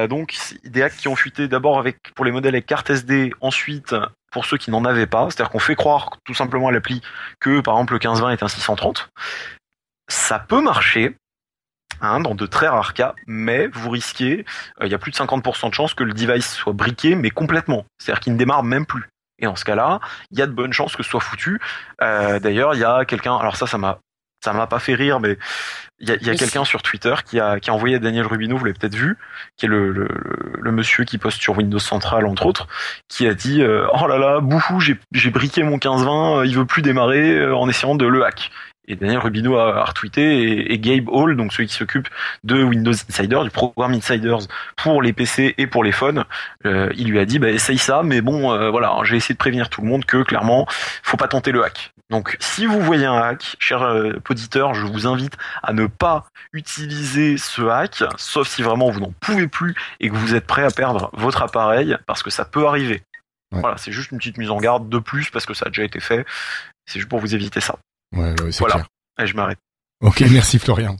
Donc 0.08 0.36
des 0.64 0.82
hacks 0.82 0.96
qui 0.96 1.08
ont 1.08 1.16
fuité 1.16 1.48
d'abord 1.48 1.78
avec 1.78 1.96
pour 2.14 2.24
les 2.24 2.30
modèles 2.32 2.54
avec 2.54 2.66
carte 2.66 2.90
SD, 2.90 3.32
ensuite 3.40 3.94
pour 4.30 4.44
ceux 4.44 4.58
qui 4.58 4.70
n'en 4.70 4.84
avaient 4.84 5.06
pas, 5.06 5.24
c'est-à-dire 5.30 5.50
qu'on 5.50 5.58
fait 5.58 5.74
croire 5.74 6.10
tout 6.24 6.34
simplement 6.34 6.68
à 6.68 6.72
l'appli 6.72 7.00
que 7.40 7.60
par 7.60 7.74
exemple 7.74 7.94
le 7.94 7.98
1520 7.98 8.30
est 8.32 8.42
un 8.42 8.48
630. 8.48 9.08
Ça 10.08 10.38
peut 10.38 10.60
marcher. 10.60 11.16
Hein, 12.02 12.20
dans 12.20 12.34
de 12.34 12.46
très 12.46 12.66
rares 12.68 12.94
cas, 12.94 13.14
mais 13.26 13.66
vous 13.68 13.90
risquez, 13.90 14.46
euh, 14.80 14.86
il 14.86 14.90
y 14.90 14.94
a 14.94 14.98
plus 14.98 15.10
de 15.10 15.16
50% 15.16 15.68
de 15.68 15.74
chances 15.74 15.92
que 15.94 16.02
le 16.04 16.12
device 16.14 16.50
soit 16.54 16.72
briqué, 16.72 17.14
mais 17.14 17.30
complètement. 17.30 17.84
C'est-à-dire 17.98 18.20
qu'il 18.20 18.32
ne 18.32 18.38
démarre 18.38 18.62
même 18.62 18.86
plus. 18.86 19.04
Et 19.38 19.46
en 19.46 19.56
ce 19.56 19.64
cas-là, 19.64 20.00
il 20.30 20.38
y 20.38 20.42
a 20.42 20.46
de 20.46 20.52
bonnes 20.52 20.72
chances 20.72 20.96
que 20.96 21.02
ce 21.02 21.10
soit 21.10 21.20
foutu. 21.20 21.60
Euh, 22.02 22.38
D'ailleurs, 22.40 22.74
il 22.74 22.80
y 22.80 22.84
a 22.84 23.04
quelqu'un, 23.04 23.36
alors 23.36 23.56
ça, 23.56 23.66
ça 23.66 23.76
m'a, 23.78 23.98
ça 24.44 24.52
m'a 24.54 24.66
pas 24.66 24.78
fait 24.78 24.94
rire, 24.94 25.20
mais 25.20 25.36
il 25.98 26.08
y 26.08 26.12
a, 26.12 26.14
y 26.32 26.36
quelqu'un 26.36 26.64
sur 26.64 26.80
Twitter 26.82 27.14
qui 27.26 27.38
a, 27.38 27.60
qui 27.60 27.68
a 27.68 27.74
envoyé 27.74 27.96
à 27.96 27.98
Daniel 27.98 28.26
Rubino, 28.26 28.56
vous 28.56 28.64
l'avez 28.64 28.78
peut-être 28.78 28.94
vu, 28.94 29.18
qui 29.58 29.66
est 29.66 29.68
le, 29.68 29.92
le, 29.92 30.08
le- 30.08 30.52
le 30.58 30.72
monsieur 30.72 31.04
qui 31.04 31.18
poste 31.18 31.40
sur 31.40 31.56
Windows 31.58 31.78
Central 31.78 32.24
entre 32.26 32.46
autres, 32.46 32.66
qui 33.08 33.26
a 33.26 33.34
dit 33.34 33.62
euh, 33.62 33.86
oh 34.00 34.06
là 34.06 34.16
là, 34.18 34.40
bouhou, 34.40 34.80
j'ai 34.80 35.30
briqué 35.30 35.62
mon 35.62 35.72
1520, 35.72 36.38
euh, 36.38 36.46
il 36.46 36.56
veut 36.56 36.64
plus 36.66 36.80
démarrer 36.82 37.50
en 37.52 37.68
essayant 37.68 37.94
de 37.94 38.06
le 38.06 38.24
hack. 38.24 38.50
Et 38.90 38.96
Daniel 38.96 39.18
Rubino 39.18 39.56
a, 39.56 39.82
a 39.82 39.84
retweeté 39.84 40.42
et, 40.42 40.72
et 40.72 40.78
Gabe 40.80 41.08
Hall, 41.08 41.36
donc 41.36 41.52
celui 41.52 41.68
qui 41.68 41.74
s'occupe 41.74 42.08
de 42.42 42.62
Windows 42.64 42.92
Insider, 42.92 43.40
du 43.44 43.50
programme 43.50 43.92
Insiders 43.92 44.48
pour 44.76 45.00
les 45.00 45.12
PC 45.12 45.54
et 45.58 45.68
pour 45.68 45.84
les 45.84 45.92
phones, 45.92 46.24
euh, 46.66 46.90
il 46.96 47.08
lui 47.08 47.20
a 47.20 47.24
dit 47.24 47.38
bah, 47.38 47.50
essaye 47.50 47.78
ça, 47.78 48.02
mais 48.02 48.20
bon 48.20 48.52
euh, 48.52 48.70
voilà, 48.70 48.96
j'ai 49.04 49.16
essayé 49.16 49.34
de 49.34 49.38
prévenir 49.38 49.70
tout 49.70 49.80
le 49.80 49.86
monde 49.86 50.04
que 50.04 50.24
clairement 50.24 50.66
faut 51.04 51.16
pas 51.16 51.28
tenter 51.28 51.52
le 51.52 51.64
hack. 51.64 51.92
Donc 52.10 52.36
si 52.40 52.66
vous 52.66 52.80
voyez 52.80 53.06
un 53.06 53.16
hack, 53.16 53.54
cher 53.60 53.82
euh, 53.82 54.14
auditeur, 54.28 54.74
je 54.74 54.84
vous 54.84 55.06
invite 55.06 55.36
à 55.62 55.72
ne 55.72 55.86
pas 55.86 56.26
utiliser 56.52 57.36
ce 57.36 57.62
hack, 57.62 58.02
sauf 58.16 58.48
si 58.48 58.62
vraiment 58.62 58.90
vous 58.90 58.98
n'en 58.98 59.14
pouvez 59.20 59.46
plus 59.46 59.76
et 60.00 60.10
que 60.10 60.16
vous 60.16 60.34
êtes 60.34 60.48
prêt 60.48 60.64
à 60.64 60.70
perdre 60.70 61.10
votre 61.12 61.42
appareil, 61.42 61.96
parce 62.06 62.24
que 62.24 62.30
ça 62.30 62.44
peut 62.44 62.66
arriver. 62.66 63.02
Ouais. 63.52 63.60
Voilà, 63.60 63.76
c'est 63.76 63.92
juste 63.92 64.10
une 64.10 64.18
petite 64.18 64.38
mise 64.38 64.50
en 64.50 64.58
garde 64.58 64.88
de 64.88 64.98
plus 64.98 65.30
parce 65.30 65.46
que 65.46 65.54
ça 65.54 65.66
a 65.66 65.68
déjà 65.68 65.84
été 65.84 66.00
fait. 66.00 66.24
C'est 66.86 66.98
juste 66.98 67.08
pour 67.08 67.20
vous 67.20 67.34
éviter 67.34 67.60
ça. 67.60 67.76
Ouais, 68.16 68.30
ouais, 68.42 68.52
c'est 68.52 68.58
Voilà. 68.60 68.74
clair. 68.74 68.88
Et 69.22 69.26
je 69.26 69.34
m'arrête. 69.34 69.58
Ok, 70.02 70.20
merci 70.30 70.58
Florian. 70.58 70.96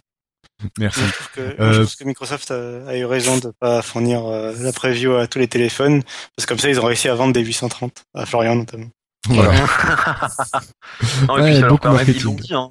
Merci. 0.79 1.01
Je 1.01 1.13
trouve 1.13 1.29
que, 1.35 1.41
Euh, 1.63 1.73
je 1.73 1.83
trouve 1.83 1.97
que 1.97 2.05
Microsoft 2.05 2.51
a, 2.51 2.97
eu 2.97 3.05
raison 3.07 3.39
de 3.39 3.51
pas 3.59 3.81
fournir 3.83 4.27
euh, 4.27 4.55
la 4.61 4.73
preview 4.73 5.15
à 5.15 5.27
tous 5.27 5.39
les 5.39 5.49
téléphones, 5.49 6.03
parce 6.37 6.45
que 6.45 6.49
comme 6.49 6.59
ça, 6.59 6.69
ils 6.69 6.79
ont 6.79 6.85
réussi 6.85 7.09
à 7.09 7.15
vendre 7.15 7.33
des 7.33 7.41
830, 7.41 8.05
à 8.15 8.27
Florian 8.27 8.57
notamment. 8.57 8.89
Voilà. 9.29 9.53
Non, 11.29 11.39
et 11.39 11.41
Ouais, 11.41 11.47
puis 11.47 11.55
ça 11.55 11.61
leur 11.63 11.71
beaucoup 11.71 11.83
permet, 11.83 11.97
marketing. 11.99 12.21
ils 12.21 12.25
l'ont 12.25 12.35
dit, 12.35 12.55
hein. 12.55 12.71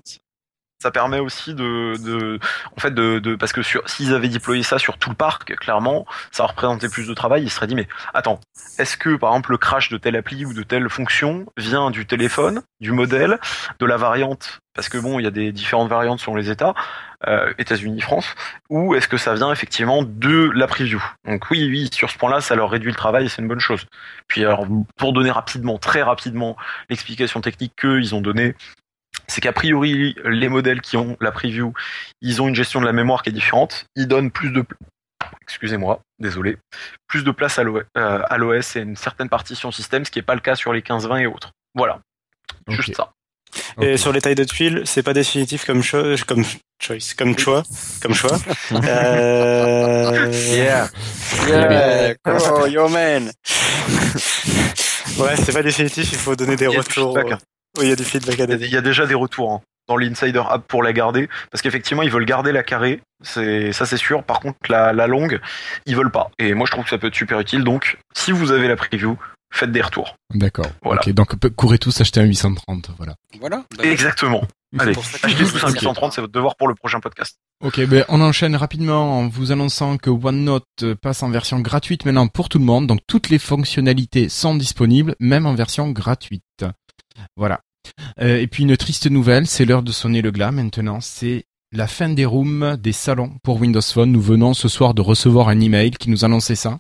Ça 0.81 0.91
permet 0.91 1.19
aussi 1.19 1.53
de, 1.53 1.95
de, 2.01 2.39
en 2.75 2.79
fait, 2.79 2.91
de, 2.91 3.19
de 3.19 3.35
parce 3.35 3.51
que 3.51 3.61
sur, 3.61 3.87
s'ils 3.89 4.13
avaient 4.13 4.29
déployé 4.29 4.63
ça 4.63 4.79
sur 4.79 4.97
tout 4.97 5.09
le 5.09 5.15
parc, 5.15 5.55
clairement, 5.57 6.05
ça 6.31 6.45
représentait 6.45 6.87
plus 6.87 7.07
de 7.07 7.13
travail. 7.13 7.43
Ils 7.43 7.49
se 7.49 7.57
seraient 7.57 7.67
dit, 7.67 7.75
mais 7.75 7.87
attends, 8.13 8.39
est-ce 8.77 8.95
que 8.95 9.15
par 9.15 9.31
exemple 9.31 9.51
le 9.51 9.57
crash 9.57 9.89
de 9.89 9.97
telle 9.97 10.15
appli 10.15 10.45
ou 10.45 10.53
de 10.53 10.63
telle 10.63 10.89
fonction 10.89 11.45
vient 11.57 11.91
du 11.91 12.05
téléphone, 12.05 12.61
du 12.79 12.93
modèle, 12.93 13.39
de 13.79 13.85
la 13.85 13.97
variante? 13.97 14.59
Parce 14.73 14.87
que 14.87 14.97
bon, 14.97 15.19
il 15.19 15.23
y 15.23 15.27
a 15.27 15.31
des 15.31 15.51
différentes 15.51 15.89
variantes 15.89 16.21
selon 16.21 16.37
les 16.37 16.49
États, 16.49 16.73
euh, 17.27 17.53
États-Unis, 17.57 17.99
France, 17.99 18.33
ou 18.69 18.95
est-ce 18.95 19.09
que 19.09 19.17
ça 19.17 19.33
vient 19.33 19.51
effectivement 19.51 20.03
de 20.03 20.49
la 20.53 20.67
preview 20.67 21.03
Donc 21.25 21.51
oui, 21.51 21.67
oui, 21.69 21.89
sur 21.91 22.09
ce 22.09 22.17
point-là, 22.17 22.39
ça 22.39 22.55
leur 22.55 22.69
réduit 22.69 22.91
le 22.91 22.95
travail 22.95 23.25
et 23.25 23.29
c'est 23.29 23.41
une 23.41 23.49
bonne 23.49 23.59
chose. 23.59 23.85
Puis 24.27 24.45
alors, 24.45 24.65
pour 24.95 25.11
donner 25.11 25.31
rapidement, 25.31 25.77
très 25.77 26.01
rapidement, 26.01 26.55
l'explication 26.89 27.41
technique 27.41 27.73
qu'ils 27.75 28.15
ont 28.15 28.21
donnée, 28.21 28.55
c'est 29.29 29.41
qu'a 29.41 29.53
priori, 29.53 30.15
les 30.25 30.49
modèles 30.49 30.81
qui 30.81 30.97
ont 30.97 31.15
la 31.21 31.31
preview, 31.31 31.73
ils 32.21 32.41
ont 32.41 32.47
une 32.47 32.55
gestion 32.55 32.81
de 32.81 32.85
la 32.85 32.93
mémoire 32.93 33.23
qui 33.23 33.29
est 33.29 33.33
différente. 33.33 33.85
Ils 33.95 34.07
donnent 34.07 34.31
plus 34.31 34.51
de, 34.51 34.65
excusez-moi, 35.43 36.01
désolé, 36.17 36.57
plus 37.07 37.23
de 37.23 37.31
place 37.31 37.59
à 37.59 37.63
l'OS 37.63 37.85
euh, 37.97 38.61
et 38.75 38.79
une 38.79 38.95
certaine 38.95 39.29
partition 39.29 39.71
système, 39.71 40.03
ce 40.03 40.11
qui 40.11 40.19
n'est 40.19 40.23
pas 40.23 40.35
le 40.35 40.41
cas 40.41 40.55
sur 40.55 40.73
les 40.73 40.81
15-20 40.81 41.21
et 41.21 41.27
autres. 41.27 41.51
Voilà, 41.75 41.99
juste 42.67 42.95
ça. 42.95 43.11
Et 43.81 43.97
sur 43.97 44.11
les 44.11 44.21
tailles 44.21 44.35
de 44.35 44.43
tuiles, 44.43 44.83
c'est 44.85 45.01
pas 45.01 45.13
définitif 45.13 45.65
comme 45.65 45.81
cho 45.81 46.15
comme 46.27 46.43
choice, 46.79 47.15
comme 47.17 47.37
choix, 47.37 47.63
comme 48.01 48.13
choix. 48.13 48.37
Euh... 48.71 50.31
Yeah. 50.31 50.87
Yeah. 51.47 52.13
Oh, 52.25 52.67
yo 52.67 52.87
man. 52.89 53.31
Ouais, 55.17 55.35
c'est 55.35 55.51
pas 55.51 55.63
définitif, 55.63 56.13
il 56.13 56.17
faut 56.17 56.35
donner 56.35 56.55
des 56.55 56.67
retours. 56.67 57.17
Oui, 57.79 57.85
il 57.85 57.89
y 57.89 57.93
a 57.93 57.95
du 57.95 58.03
feedback 58.03 58.35
à 58.35 58.35
Il 58.35 58.39
y 58.39 58.43
a- 58.43 58.47
donner. 58.47 58.65
il 58.67 58.71
y 58.73 58.77
a 58.77 58.81
déjà 58.81 59.05
des 59.07 59.15
retours 59.15 59.51
hein, 59.53 59.61
dans 59.87 59.97
l'Insider 59.97 60.43
App 60.49 60.67
pour 60.67 60.83
la 60.83 60.93
garder, 60.93 61.29
parce 61.51 61.61
qu'effectivement 61.61 62.03
ils 62.03 62.11
veulent 62.11 62.25
garder 62.25 62.51
la 62.51 62.61
carré, 62.63 63.01
c'est 63.23 63.71
ça 63.73 63.85
c'est 63.85 63.97
sûr. 63.97 64.23
Par 64.23 64.39
contre 64.39 64.57
la, 64.69 64.93
la 64.93 65.07
longue, 65.07 65.39
ils 65.85 65.95
veulent 65.95 66.11
pas. 66.11 66.29
Et 66.37 66.53
moi 66.53 66.65
je 66.67 66.71
trouve 66.71 66.83
que 66.83 66.89
ça 66.91 66.97
peut 66.97 67.07
être 67.07 67.15
super 67.15 67.39
utile. 67.39 67.63
Donc 67.63 67.97
si 68.15 68.31
vous 68.31 68.51
avez 68.51 68.67
la 68.67 68.75
preview, 68.75 69.17
faites 69.51 69.71
des 69.71 69.81
retours. 69.81 70.15
D'accord. 70.33 70.67
Voilà. 70.83 71.01
Ok, 71.01 71.09
donc 71.13 71.35
courez 71.55 71.79
tous 71.79 71.99
acheter 72.01 72.19
un 72.19 72.25
830, 72.25 72.91
voilà. 72.97 73.15
Voilà. 73.39 73.63
Exactement. 73.81 74.43
Allez, 74.77 74.91
achetez 75.23 75.33
tous 75.45 75.63
un 75.65 75.69
Ok. 75.69 75.73
830, 75.81 76.13
c'est 76.13 76.21
votre 76.21 76.33
devoir 76.33 76.55
pour 76.55 76.67
le 76.67 76.75
prochain 76.75 76.99
podcast. 76.99 77.37
Ok, 77.63 77.83
ben 77.87 78.05
on 78.09 78.21
enchaîne 78.21 78.55
rapidement 78.55 79.17
en 79.19 79.27
vous 79.27 79.51
annonçant 79.51 79.97
que 79.97 80.11
OneNote 80.11 80.63
passe 81.01 81.23
en 81.23 81.31
version 81.31 81.59
gratuite 81.61 82.05
maintenant 82.05 82.27
pour 82.27 82.49
tout 82.49 82.59
le 82.59 82.65
monde. 82.65 82.85
Donc 82.85 82.99
toutes 83.07 83.29
les 83.29 83.39
fonctionnalités 83.39 84.29
sont 84.29 84.53
disponibles, 84.55 85.15
même 85.19 85.47
en 85.47 85.55
version 85.55 85.89
gratuite. 85.89 86.43
Voilà. 87.35 87.61
Euh, 88.21 88.39
et 88.39 88.47
puis 88.47 88.63
une 88.63 88.77
triste 88.77 89.09
nouvelle, 89.09 89.47
c'est 89.47 89.65
l'heure 89.65 89.83
de 89.83 89.91
sonner 89.91 90.21
le 90.21 90.31
glas 90.31 90.51
maintenant. 90.51 90.99
C'est 91.01 91.45
la 91.71 91.87
fin 91.87 92.09
des 92.09 92.25
rooms 92.25 92.77
des 92.77 92.91
salons 92.91 93.33
pour 93.43 93.59
Windows 93.59 93.81
Phone. 93.81 94.11
Nous 94.11 94.21
venons 94.21 94.53
ce 94.53 94.67
soir 94.67 94.93
de 94.93 95.01
recevoir 95.01 95.49
un 95.49 95.59
email 95.59 95.91
qui 95.91 96.09
nous 96.09 96.25
annonçait 96.25 96.55
ça. 96.55 96.79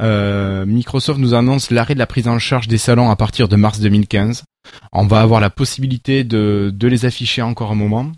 Euh, 0.00 0.66
Microsoft 0.66 1.20
nous 1.20 1.34
annonce 1.34 1.70
l'arrêt 1.70 1.94
de 1.94 1.98
la 1.98 2.06
prise 2.06 2.28
en 2.28 2.38
charge 2.38 2.66
des 2.66 2.78
salons 2.78 3.10
à 3.10 3.16
partir 3.16 3.48
de 3.48 3.56
mars 3.56 3.78
2015. 3.80 4.44
On 4.92 5.06
va 5.06 5.20
avoir 5.20 5.40
la 5.40 5.50
possibilité 5.50 6.24
de, 6.24 6.74
les 6.80 7.04
afficher 7.04 7.42
encore 7.42 7.72
un 7.72 7.76
moment 7.76 8.10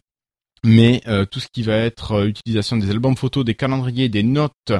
mais 0.65 1.03
euh, 1.07 1.25
tout 1.25 1.39
ce 1.39 1.47
qui 1.47 1.63
va 1.63 1.77
être 1.77 2.27
utilisation 2.27 2.77
des 2.77 2.91
albums 2.91 3.17
photos, 3.17 3.45
des 3.45 3.55
calendriers, 3.55 4.09
des 4.09 4.25
notes, 4.25 4.73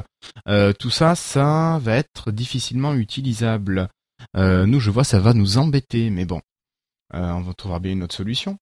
tout 0.77 0.89
ça, 0.89 1.15
ça 1.15 1.79
va 1.81 1.95
être 1.95 2.31
difficilement 2.31 2.93
utilisable. 2.95 3.87
Nous, 4.35 4.79
je 4.81 4.91
vois, 4.91 5.05
ça 5.05 5.19
va 5.19 5.33
nous 5.33 5.57
embêter, 5.57 6.09
mais 6.09 6.25
bon, 6.25 6.41
on 7.13 7.41
va 7.41 7.53
trouver 7.53 7.79
bien 7.79 7.91
une 7.93 8.03
autre 8.03 8.15
solution. 8.15 8.57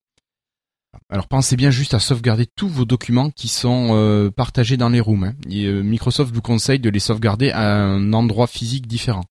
Alors 1.09 1.27
pensez 1.27 1.55
bien 1.55 1.69
juste 1.69 1.93
à 1.93 1.99
sauvegarder 1.99 2.47
tous 2.55 2.69
vos 2.69 2.85
documents 2.85 3.29
qui 3.29 3.47
sont 3.49 3.89
euh, 3.91 4.31
partagés 4.31 4.77
dans 4.77 4.89
les 4.89 4.99
rooms. 4.99 5.25
hein. 5.25 5.33
Et, 5.49 5.65
euh, 5.65 5.81
Microsoft 5.83 6.33
vous 6.33 6.41
conseille 6.41 6.79
de 6.79 6.89
les 6.89 6.99
sauvegarder 6.99 7.51
à 7.51 7.75
un 7.75 8.13
endroit 8.13 8.47
physique 8.47 8.87
différent. 8.87 9.23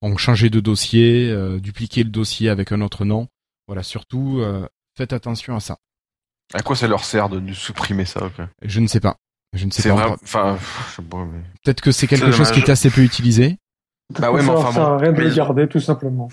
Donc 0.00 0.18
changer 0.18 0.48
de 0.48 0.60
dossier, 0.60 1.28
euh, 1.30 1.60
dupliquer 1.60 2.02
le 2.04 2.10
dossier 2.10 2.48
avec 2.48 2.72
un 2.72 2.80
autre 2.80 3.04
nom. 3.04 3.28
Voilà, 3.66 3.82
surtout 3.82 4.38
euh, 4.40 4.66
faites 4.96 5.12
attention 5.12 5.54
à 5.54 5.60
ça. 5.60 5.76
À 6.54 6.62
quoi 6.62 6.76
ça 6.76 6.88
leur 6.88 7.04
sert 7.04 7.28
de 7.28 7.40
nous 7.40 7.54
supprimer 7.54 8.04
ça 8.04 8.24
ok? 8.24 8.46
Je 8.62 8.80
ne 8.80 8.86
sais 8.86 9.00
pas. 9.00 9.16
Je 9.52 9.66
ne 9.66 9.70
sais 9.70 9.82
C'est 9.82 9.88
pas. 9.90 10.06
vrai. 10.08 10.16
Enfin, 10.22 10.54
pff, 10.54 10.86
je 10.90 10.96
sais 10.96 11.08
pas, 11.08 11.24
mais. 11.24 11.40
Peut-être 11.62 11.80
que 11.82 11.92
c'est 11.92 12.06
quelque 12.06 12.32
chose 12.32 12.50
qui 12.52 12.60
est 12.60 12.70
assez 12.70 12.90
peu 12.90 13.02
utilisé. 13.02 13.58
Bah 14.18 14.30
ouais, 14.32 14.40
mais 14.40 14.46
ça 14.46 14.54
enfin 14.56 14.80
bon. 14.80 14.86
à 14.94 14.98
rien 14.98 15.12
de 15.12 15.18
Mais 15.18 15.24
le 15.24 15.30
ils- 15.30 15.36
garder, 15.36 15.68
tout 15.68 15.80
simplement. 15.80 16.28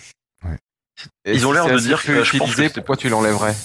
Et 1.26 1.34
Ils 1.34 1.46
ont 1.46 1.50
si 1.50 1.56
l'air 1.56 1.68
de 1.68 1.80
dire 1.80 2.04
que 2.04 2.24
je 2.24 2.38
pense 2.38 2.56
que 2.56 2.68
pourquoi 2.74 2.98
tu 2.98 3.10
l'enlèverais 3.10 3.56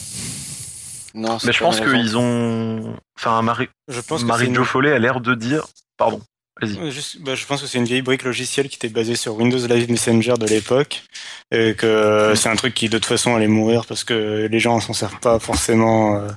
Non, 1.15 1.39
c'est 1.39 1.47
Mais 1.49 1.53
je 1.53 1.59
pense 1.61 1.81
qu'ils 1.81 2.17
ont, 2.17 2.97
enfin 3.19 3.43
Marie, 3.43 3.69
Je 3.89 4.01
pense 4.01 4.25
Marie 4.25 4.53
Jo 4.55 4.65
Follet 4.65 4.93
a 4.93 4.99
l'air 4.99 5.21
de 5.21 5.35
dire, 5.35 5.67
pardon, 5.97 6.21
juste- 6.63 7.21
bah, 7.21 7.35
je 7.35 7.47
pense 7.47 7.61
que 7.63 7.67
c'est 7.67 7.79
une 7.79 7.85
vieille 7.85 8.03
brique 8.03 8.23
logicielle 8.25 8.69
qui 8.69 8.77
était 8.77 8.89
basée 8.89 9.17
sur 9.17 9.35
Windows 9.37 9.67
Live 9.67 9.91
Messenger 9.91 10.35
de 10.39 10.47
l'époque 10.47 11.03
et 11.51 11.75
que 11.75 12.33
c'est 12.37 12.49
un 12.49 12.57
truc 12.57 12.75
qui 12.75 12.89
de 12.89 12.99
toute 12.99 13.07
façon 13.07 13.35
allait 13.35 13.49
mourir 13.49 13.87
parce 13.87 14.05
que 14.05 14.49
les 14.51 14.61
gens 14.61 14.81
s'en 14.81 14.93
servent 14.93 15.21
pas 15.21 15.39
forcément 15.39 16.17
euh, 16.17 16.29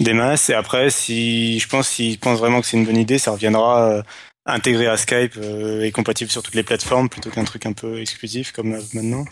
des 0.00 0.12
masses. 0.12 0.50
Et 0.50 0.54
après, 0.54 0.90
si 0.90 1.58
je 1.58 1.68
pense, 1.68 1.88
s'ils 1.88 2.18
pensent 2.18 2.38
vraiment 2.38 2.60
que 2.60 2.66
c'est 2.66 2.76
une 2.76 2.86
bonne 2.86 2.96
idée, 2.96 3.18
ça 3.18 3.32
reviendra 3.32 3.90
euh, 3.90 4.02
intégré 4.46 4.86
à 4.86 4.96
Skype 4.96 5.34
euh, 5.38 5.82
et 5.82 5.90
compatible 5.90 6.30
sur 6.30 6.42
toutes 6.42 6.54
les 6.54 6.62
plateformes 6.62 7.08
plutôt 7.08 7.30
qu'un 7.30 7.44
truc 7.44 7.66
un 7.66 7.72
peu 7.72 8.00
exclusif 8.00 8.52
comme 8.52 8.74
euh, 8.74 8.80
maintenant. 8.94 9.24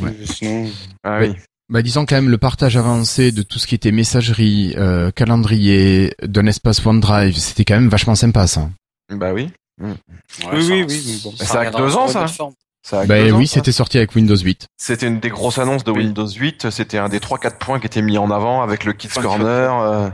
Ouais. 0.00 0.10
Euh, 0.10 0.26
Sinon, 0.26 0.70
Ah 1.04 1.18
oui. 1.20 1.32
Bah 1.68 1.82
disons 1.82 2.06
quand 2.06 2.14
même 2.14 2.28
le 2.30 2.38
partage 2.38 2.76
avancé 2.76 3.32
de 3.32 3.42
tout 3.42 3.58
ce 3.58 3.66
qui 3.66 3.74
était 3.74 3.90
messagerie, 3.90 4.74
euh, 4.76 5.10
calendrier, 5.10 6.14
d'un 6.22 6.46
espace 6.46 6.84
OneDrive, 6.86 7.36
c'était 7.36 7.64
quand 7.64 7.74
même 7.74 7.88
vachement 7.88 8.14
sympa 8.14 8.46
ça. 8.46 8.68
Bah 9.10 9.32
oui. 9.32 9.50
oui, 9.80 9.90
oui, 10.52 10.84
oui, 10.88 11.02
mais 11.06 11.16
bon. 11.24 11.32
Ça 11.36 11.60
a 11.60 11.66
que 11.70 11.76
deux 11.76 11.96
ans, 11.96 12.06
ça. 12.06 12.26
Ça 12.82 13.00
a 13.00 13.02
que 13.02 13.08
Bah 13.08 13.24
deux 13.24 13.32
oui, 13.32 13.48
c'était 13.48 13.72
sorti 13.72 13.98
avec 13.98 14.14
Windows 14.14 14.36
8. 14.36 14.68
C'était 14.76 15.08
une 15.08 15.18
des 15.18 15.28
grosses 15.28 15.58
annonces 15.58 15.82
de 15.82 15.90
Oui. 15.90 16.04
Windows 16.04 16.28
8. 16.28 16.70
C'était 16.70 16.98
un 16.98 17.08
des 17.08 17.18
3-4 17.18 17.58
points 17.58 17.80
qui 17.80 17.86
étaient 17.86 18.00
mis 18.02 18.16
en 18.16 18.30
avant 18.30 18.62
avec 18.62 18.84
le 18.84 18.92
Kids 18.92 19.08
Corner. 19.20 19.80
euh, 19.80 20.08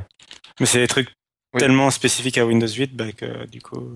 Mais 0.59 0.65
c'est 0.65 0.79
des 0.79 0.89
trucs 0.89 1.09
Oui. 1.53 1.61
tellement 1.61 1.91
spécifiques 1.91 2.39
à 2.39 2.47
Windows 2.47 2.67
8 2.67 2.97
bah, 2.97 3.13
que 3.13 3.47
du 3.47 3.61
coup. 3.61 3.91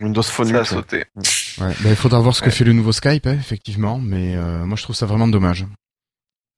Windows 0.00 0.22
Phone 0.22 0.48
Ça 0.48 0.56
a 0.58 0.60
8. 0.60 0.66
sauté. 0.66 1.04
Ouais. 1.16 1.74
Bah, 1.82 1.90
il 1.90 1.96
faudra 1.96 2.20
voir 2.20 2.34
ce 2.36 2.40
que 2.40 2.46
Ouais. 2.46 2.52
fait 2.52 2.64
le 2.64 2.72
nouveau 2.74 2.92
Skype, 2.92 3.26
hein, 3.26 3.32
effectivement, 3.38 3.98
mais 3.98 4.36
euh, 4.36 4.66
moi 4.66 4.76
je 4.76 4.82
trouve 4.82 4.96
ça 4.96 5.06
vraiment 5.06 5.28
dommage. 5.28 5.66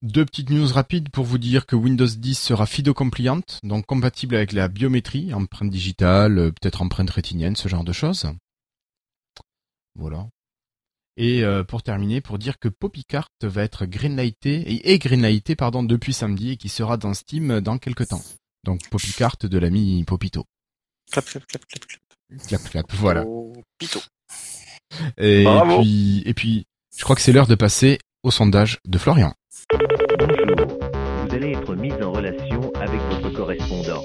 Deux 0.02 0.24
petites 0.24 0.50
news 0.50 0.66
rapides 0.66 1.08
pour 1.10 1.24
vous 1.24 1.38
dire 1.38 1.66
que 1.66 1.74
Windows 1.76 2.06
10 2.06 2.34
sera 2.38 2.66
FIDO 2.66 2.94
compliant, 2.94 3.40
donc 3.64 3.86
compatible 3.86 4.36
avec 4.36 4.52
la 4.52 4.68
biométrie, 4.68 5.32
empreinte 5.34 5.70
digitale, 5.70 6.38
euh, 6.38 6.50
peut-être 6.50 6.82
empreinte 6.82 7.10
rétinienne, 7.10 7.56
ce 7.56 7.68
genre 7.68 7.84
de 7.84 7.92
choses. 7.92 8.26
Voilà. 9.96 10.28
Et 11.16 11.42
euh, 11.42 11.64
pour 11.64 11.82
terminer, 11.82 12.20
pour 12.20 12.38
dire 12.38 12.58
que 12.60 12.68
Poppycart 12.68 13.28
va 13.42 13.62
être 13.64 13.86
greenlighté 13.86 14.60
et 14.72 14.92
est 14.92 14.98
greenlighté 14.98 15.56
pardon 15.56 15.82
depuis 15.82 16.12
samedi 16.12 16.52
et 16.52 16.56
qui 16.56 16.68
sera 16.68 16.96
dans 16.96 17.12
Steam 17.14 17.60
dans 17.60 17.78
quelques 17.78 18.06
temps. 18.08 18.22
Donc 18.64 18.88
Poppycart 18.88 19.46
de 19.46 19.58
l'ami 19.58 20.04
Popito. 20.04 20.44
Clap, 21.10 21.24
clap, 21.24 21.44
clap, 21.46 21.66
clap, 21.66 21.86
clap. 21.86 22.00
Clap 22.46 22.62
clap. 22.70 22.86
Voilà. 22.92 23.24
Oh, 23.26 23.54
Pito. 23.78 24.00
Et 25.16 25.44
Bravo. 25.44 25.80
puis 25.80 26.22
et 26.26 26.34
puis 26.34 26.66
je 26.96 27.04
crois 27.04 27.16
que 27.16 27.22
c'est 27.22 27.32
l'heure 27.32 27.46
de 27.46 27.54
passer 27.54 27.98
au 28.22 28.30
sondage 28.30 28.78
de 28.86 28.98
Florian. 28.98 29.32
Bonjour, 30.18 30.78
vous 31.22 31.34
allez 31.34 31.52
être 31.52 31.74
mis 31.74 31.92
en 32.02 32.12
relation 32.12 32.72
avec 32.74 33.00
votre 33.10 33.30
correspondant. 33.30 34.04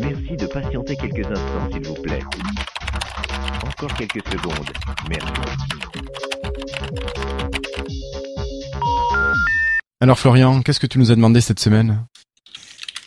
Merci 0.00 0.36
de 0.36 0.46
patienter 0.46 0.96
quelques 0.96 1.26
instants, 1.26 1.70
s'il 1.72 1.86
vous 1.86 1.94
plaît. 1.94 2.22
Encore 3.64 3.94
quelques 3.94 4.26
secondes. 4.28 4.70
Merci. 5.08 5.32
Alors 10.00 10.18
Florian, 10.18 10.62
qu'est-ce 10.62 10.80
que 10.80 10.86
tu 10.86 10.98
nous 10.98 11.12
as 11.12 11.14
demandé 11.14 11.40
cette 11.40 11.60
semaine? 11.60 12.04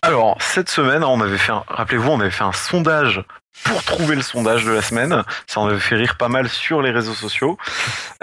Alors, 0.04 0.38
cette 0.42 0.70
semaine, 0.70 1.04
on 1.04 1.22
avait 1.22 1.38
fait 1.38 1.54
un, 1.54 1.64
rappelez-vous, 1.68 2.10
on 2.10 2.20
avait 2.20 2.30
fait 2.30 2.44
un 2.44 2.52
sondage 2.52 3.24
pour 3.64 3.84
trouver 3.84 4.16
le 4.16 4.22
sondage 4.22 4.66
de 4.66 4.72
la 4.72 4.82
semaine. 4.82 5.24
Ça 5.48 5.60
en 5.60 5.68
avait 5.68 5.80
fait 5.80 5.96
rire 5.96 6.18
pas 6.18 6.28
mal 6.28 6.50
sur 6.50 6.82
les 6.82 6.92
réseaux 6.92 7.14
sociaux. 7.14 7.58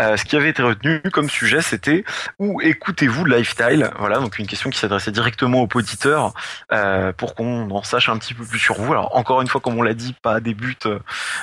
Euh, 0.00 0.16
ce 0.16 0.24
qui 0.24 0.36
avait 0.36 0.50
été 0.50 0.62
retenu 0.62 1.00
comme 1.12 1.30
sujet, 1.30 1.62
c'était 1.62 2.04
où 2.38 2.60
écoutez-vous 2.60 3.24
Lifestyle? 3.24 3.90
Voilà, 3.98 4.18
donc 4.18 4.38
une 4.38 4.46
question 4.46 4.70
qui 4.70 4.78
s'adressait 4.78 5.12
directement 5.12 5.62
aux 5.62 5.68
auditeurs 5.74 6.34
euh, 6.72 7.12
pour 7.12 7.34
qu'on 7.34 7.70
en 7.70 7.82
sache 7.82 8.08
un 8.08 8.18
petit 8.18 8.34
peu 8.34 8.44
plus 8.44 8.58
sur 8.58 8.74
vous. 8.74 8.92
Alors, 8.92 9.16
encore 9.16 9.40
une 9.40 9.48
fois, 9.48 9.60
comme 9.60 9.78
on 9.78 9.82
l'a 9.82 9.94
dit, 9.94 10.14
pas 10.20 10.40
des 10.40 10.54
buts 10.54 10.76
euh, 10.86 10.98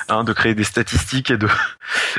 hein, 0.08 0.22
de 0.24 0.32
créer 0.32 0.54
des 0.54 0.64
statistiques 0.64 1.30
et 1.30 1.38
de 1.38 1.48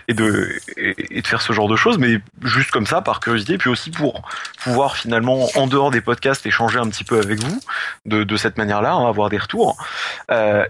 et 0.07 0.13
de 0.13 0.49
et, 0.77 1.21
de 1.21 1.27
faire 1.27 1.41
ce 1.41 1.53
genre 1.53 1.67
de 1.67 1.75
choses, 1.75 1.97
mais 1.99 2.19
juste 2.43 2.71
comme 2.71 2.87
ça, 2.87 3.01
par 3.01 3.19
curiosité, 3.19 3.57
puis 3.57 3.69
aussi 3.69 3.91
pour 3.91 4.27
pouvoir 4.63 4.95
finalement, 4.95 5.47
en 5.55 5.67
dehors 5.67 5.91
des 5.91 6.01
podcasts, 6.01 6.45
échanger 6.45 6.79
un 6.79 6.89
petit 6.89 7.03
peu 7.03 7.19
avec 7.19 7.39
vous 7.39 7.61
de, 8.05 8.37
cette 8.37 8.57
manière-là, 8.57 8.93
hein, 8.93 9.07
avoir 9.07 9.29
des 9.29 9.37
retours. 9.37 9.77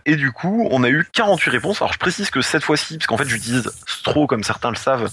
Et 0.05 0.15
du 0.15 0.31
coup, 0.31 0.67
on 0.71 0.84
a 0.84 0.89
eu 0.90 1.07
48 1.14 1.49
réponses. 1.49 1.82
Alors 1.82 1.94
je 1.94 1.99
précise 1.99 2.30
que 2.30 2.41
cette 2.41 2.64
fois-ci, 2.64 2.98
parce 2.98 3.07
qu'en 3.07 3.18
fait 3.18 3.28
j'utilise 3.28 3.72
Stro, 3.86 4.28
comme 4.28 4.44
certains 4.44 4.70
le 4.70 4.76
savent, 4.76 5.10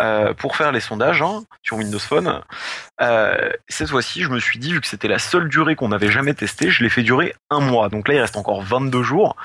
euh, 0.00 0.34
pour 0.34 0.56
faire 0.56 0.72
les 0.72 0.80
sondages 0.80 1.22
hein, 1.22 1.44
sur 1.62 1.76
Windows 1.76 1.98
Phone. 1.98 2.40
Euh, 3.00 3.50
cette 3.68 3.90
fois-ci, 3.90 4.22
je 4.22 4.28
me 4.28 4.38
suis 4.38 4.58
dit, 4.58 4.72
vu 4.72 4.80
que 4.80 4.86
c'était 4.86 5.08
la 5.08 5.18
seule 5.18 5.48
durée 5.48 5.76
qu'on 5.76 5.88
n'avait 5.88 6.10
jamais 6.10 6.34
testée, 6.34 6.70
je 6.70 6.82
l'ai 6.82 6.90
fait 6.90 7.02
durer 7.02 7.34
un 7.50 7.60
mois. 7.60 7.88
Donc 7.88 8.08
là, 8.08 8.14
il 8.14 8.20
reste 8.20 8.36
encore 8.36 8.62
22 8.62 9.02
jours. 9.02 9.36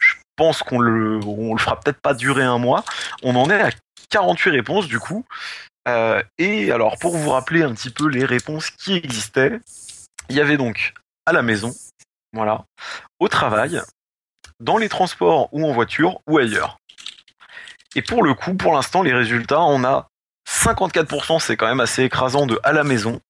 Je 0.00 0.14
pense 0.36 0.62
qu'on 0.62 0.78
le, 0.78 1.20
on 1.24 1.54
le 1.54 1.60
fera 1.60 1.78
peut-être 1.80 2.00
pas 2.00 2.14
durer 2.14 2.44
un 2.44 2.58
mois. 2.58 2.84
On 3.22 3.34
en 3.36 3.50
est 3.50 3.60
à 3.60 3.70
48 4.10 4.50
réponses 4.50 4.86
du 4.86 4.98
coup. 4.98 5.24
Euh, 5.88 6.22
et 6.38 6.70
alors, 6.70 6.98
pour 6.98 7.16
vous 7.16 7.30
rappeler 7.30 7.62
un 7.62 7.72
petit 7.74 7.90
peu 7.90 8.08
les 8.08 8.24
réponses 8.24 8.70
qui 8.70 8.94
existaient, 8.94 9.60
il 10.28 10.36
y 10.36 10.40
avait 10.40 10.56
donc 10.56 10.92
à 11.26 11.32
la 11.32 11.42
maison, 11.42 11.74
voilà, 12.32 12.64
au 13.20 13.28
travail, 13.28 13.80
dans 14.60 14.76
les 14.76 14.88
transports 14.88 15.48
ou 15.52 15.66
en 15.68 15.72
voiture 15.72 16.20
ou 16.26 16.38
ailleurs. 16.38 16.78
Et 17.94 18.02
pour 18.02 18.22
le 18.22 18.34
coup, 18.34 18.54
pour 18.54 18.74
l'instant, 18.74 19.02
les 19.02 19.14
résultats, 19.14 19.60
on 19.62 19.82
a 19.84 20.08
54%, 20.48 21.38
c'est 21.40 21.56
quand 21.56 21.66
même 21.68 21.80
assez 21.80 22.02
écrasant 22.04 22.46
de 22.46 22.58
à 22.62 22.72
la 22.72 22.84
maison. 22.84 23.20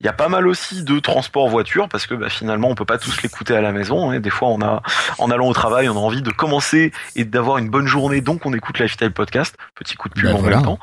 Il 0.00 0.06
y 0.06 0.08
a 0.08 0.12
pas 0.12 0.28
mal 0.28 0.48
aussi 0.48 0.82
de 0.82 0.98
transport 0.98 1.48
voiture 1.48 1.88
parce 1.88 2.08
que 2.08 2.14
bah, 2.14 2.28
finalement 2.28 2.68
on 2.68 2.74
peut 2.74 2.84
pas 2.84 2.98
tous 2.98 3.22
l'écouter 3.22 3.54
à 3.54 3.60
la 3.60 3.70
maison. 3.70 4.10
hein. 4.10 4.18
Des 4.18 4.30
fois 4.30 4.48
on 4.48 4.60
a 4.60 4.82
en 5.18 5.30
allant 5.30 5.46
au 5.46 5.52
travail 5.52 5.88
on 5.88 5.92
a 5.96 6.00
envie 6.00 6.22
de 6.22 6.30
commencer 6.32 6.90
et 7.14 7.24
d'avoir 7.24 7.58
une 7.58 7.68
bonne 7.70 7.86
journée 7.86 8.20
donc 8.20 8.44
on 8.44 8.52
écoute 8.52 8.80
Lifestyle 8.80 9.12
Podcast. 9.12 9.54
Petit 9.76 9.94
coup 9.94 10.08
de 10.08 10.14
pub 10.14 10.24
Bah, 10.24 10.34
en 10.34 10.38
voilà. 10.38 10.56
même 10.56 10.64
temps 10.64 10.78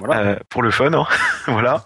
Voilà. 0.00 0.20
euh, 0.22 0.36
pour 0.48 0.62
le 0.62 0.72
fun. 0.72 0.92
hein. 0.92 1.06
voilà. 1.46 1.84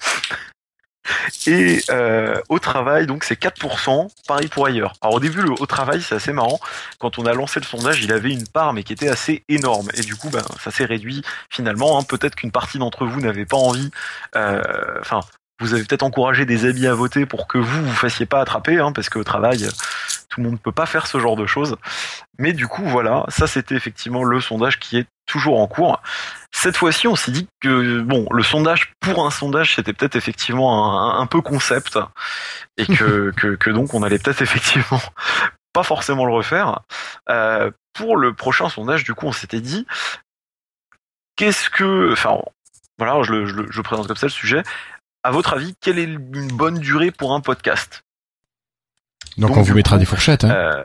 Et 1.46 1.82
euh, 1.90 2.34
au 2.48 2.58
travail, 2.58 3.06
donc 3.06 3.24
c'est 3.24 3.38
4%, 3.38 4.08
pareil 4.26 4.48
pour 4.48 4.66
ailleurs. 4.66 4.94
Alors 5.02 5.14
au 5.14 5.20
début, 5.20 5.42
le 5.42 5.52
au 5.52 5.66
travail, 5.66 6.00
c'est 6.02 6.14
assez 6.14 6.32
marrant. 6.32 6.60
Quand 6.98 7.18
on 7.18 7.26
a 7.26 7.32
lancé 7.32 7.60
le 7.60 7.64
sondage, 7.64 8.02
il 8.04 8.12
avait 8.12 8.30
une 8.30 8.46
part, 8.46 8.72
mais 8.72 8.82
qui 8.82 8.92
était 8.92 9.08
assez 9.08 9.42
énorme. 9.48 9.88
Et 9.94 10.02
du 10.02 10.16
coup, 10.16 10.30
ben, 10.30 10.44
ça 10.62 10.70
s'est 10.70 10.84
réduit 10.84 11.22
finalement. 11.50 11.98
hein. 11.98 12.02
Peut-être 12.02 12.34
qu'une 12.34 12.52
partie 12.52 12.78
d'entre 12.78 13.06
vous 13.06 13.20
n'avait 13.20 13.46
pas 13.46 13.56
envie. 13.56 13.90
euh, 14.36 14.62
Enfin, 15.00 15.20
vous 15.60 15.74
avez 15.74 15.82
peut-être 15.84 16.04
encouragé 16.04 16.44
des 16.44 16.66
amis 16.66 16.86
à 16.86 16.94
voter 16.94 17.26
pour 17.26 17.46
que 17.48 17.58
vous 17.58 17.84
vous 17.84 17.92
fassiez 17.94 18.26
pas 18.26 18.40
attraper, 18.40 18.78
hein, 18.78 18.92
parce 18.92 19.08
qu'au 19.08 19.24
travail, 19.24 19.68
tout 20.38 20.42
le 20.44 20.50
monde 20.50 20.58
ne 20.58 20.62
peut 20.62 20.72
pas 20.72 20.86
faire 20.86 21.06
ce 21.06 21.18
genre 21.18 21.36
de 21.36 21.46
choses. 21.46 21.76
Mais 22.38 22.52
du 22.52 22.68
coup, 22.68 22.84
voilà, 22.84 23.24
ça 23.28 23.46
c'était 23.46 23.74
effectivement 23.74 24.22
le 24.22 24.40
sondage 24.40 24.78
qui 24.78 24.98
est 24.98 25.06
toujours 25.26 25.58
en 25.58 25.66
cours. 25.66 26.00
Cette 26.52 26.76
fois-ci, 26.76 27.08
on 27.08 27.16
s'est 27.16 27.32
dit 27.32 27.48
que 27.60 28.00
bon, 28.00 28.26
le 28.30 28.42
sondage 28.42 28.92
pour 29.00 29.26
un 29.26 29.30
sondage, 29.30 29.74
c'était 29.74 29.92
peut-être 29.92 30.16
effectivement 30.16 31.00
un, 31.00 31.20
un 31.20 31.26
peu 31.26 31.40
concept 31.40 31.98
et 32.76 32.86
que, 32.86 33.30
que, 33.36 33.56
que 33.56 33.70
donc 33.70 33.94
on 33.94 34.02
allait 34.02 34.18
peut-être 34.18 34.42
effectivement 34.42 35.00
pas 35.72 35.82
forcément 35.82 36.24
le 36.24 36.32
refaire. 36.32 36.80
Euh, 37.28 37.70
pour 37.92 38.16
le 38.16 38.32
prochain 38.32 38.68
sondage, 38.68 39.02
du 39.02 39.14
coup, 39.14 39.26
on 39.26 39.32
s'était 39.32 39.60
dit 39.60 39.86
qu'est-ce 41.34 41.68
que, 41.68 42.12
enfin, 42.12 42.38
voilà, 42.96 43.20
je 43.22 43.32
le, 43.32 43.46
je, 43.46 43.54
le, 43.56 43.66
je 43.70 43.76
le 43.76 43.82
présente 43.82 44.06
comme 44.06 44.16
ça 44.16 44.26
le 44.26 44.30
sujet. 44.30 44.62
À 45.24 45.32
votre 45.32 45.54
avis, 45.54 45.74
quelle 45.80 45.98
est 45.98 46.04
une 46.04 46.48
bonne 46.52 46.78
durée 46.78 47.10
pour 47.10 47.34
un 47.34 47.40
podcast? 47.40 48.04
Donc, 49.38 49.50
Donc, 49.50 49.58
on 49.58 49.62
vous 49.62 49.74
mettra 49.74 49.96
coup, 49.96 50.00
des 50.00 50.06
fourchettes. 50.06 50.44
Hein. 50.44 50.50
euh, 50.50 50.84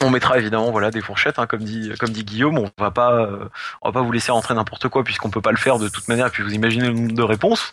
on 0.00 0.10
mettra 0.10 0.38
évidemment 0.38 0.70
voilà 0.70 0.90
des 0.90 1.00
fourchettes, 1.00 1.38
hein, 1.38 1.46
comme 1.46 1.62
dit 1.62 1.92
comme 1.98 2.10
dit 2.10 2.24
Guillaume. 2.24 2.58
On 2.58 2.70
va 2.78 2.90
pas 2.90 3.12
euh, 3.14 3.48
on 3.82 3.88
va 3.88 3.92
pas 3.92 4.02
vous 4.02 4.12
laisser 4.12 4.32
rentrer 4.32 4.54
n'importe 4.54 4.88
quoi 4.88 5.04
puisqu'on 5.04 5.30
peut 5.30 5.40
pas 5.40 5.50
le 5.50 5.56
faire 5.56 5.78
de 5.78 5.88
toute 5.88 6.08
manière. 6.08 6.26
Et 6.26 6.30
puis 6.30 6.42
vous 6.42 6.52
imaginez 6.54 6.86
le 6.88 6.94
nombre 6.94 7.12
de 7.14 7.22
réponses, 7.22 7.72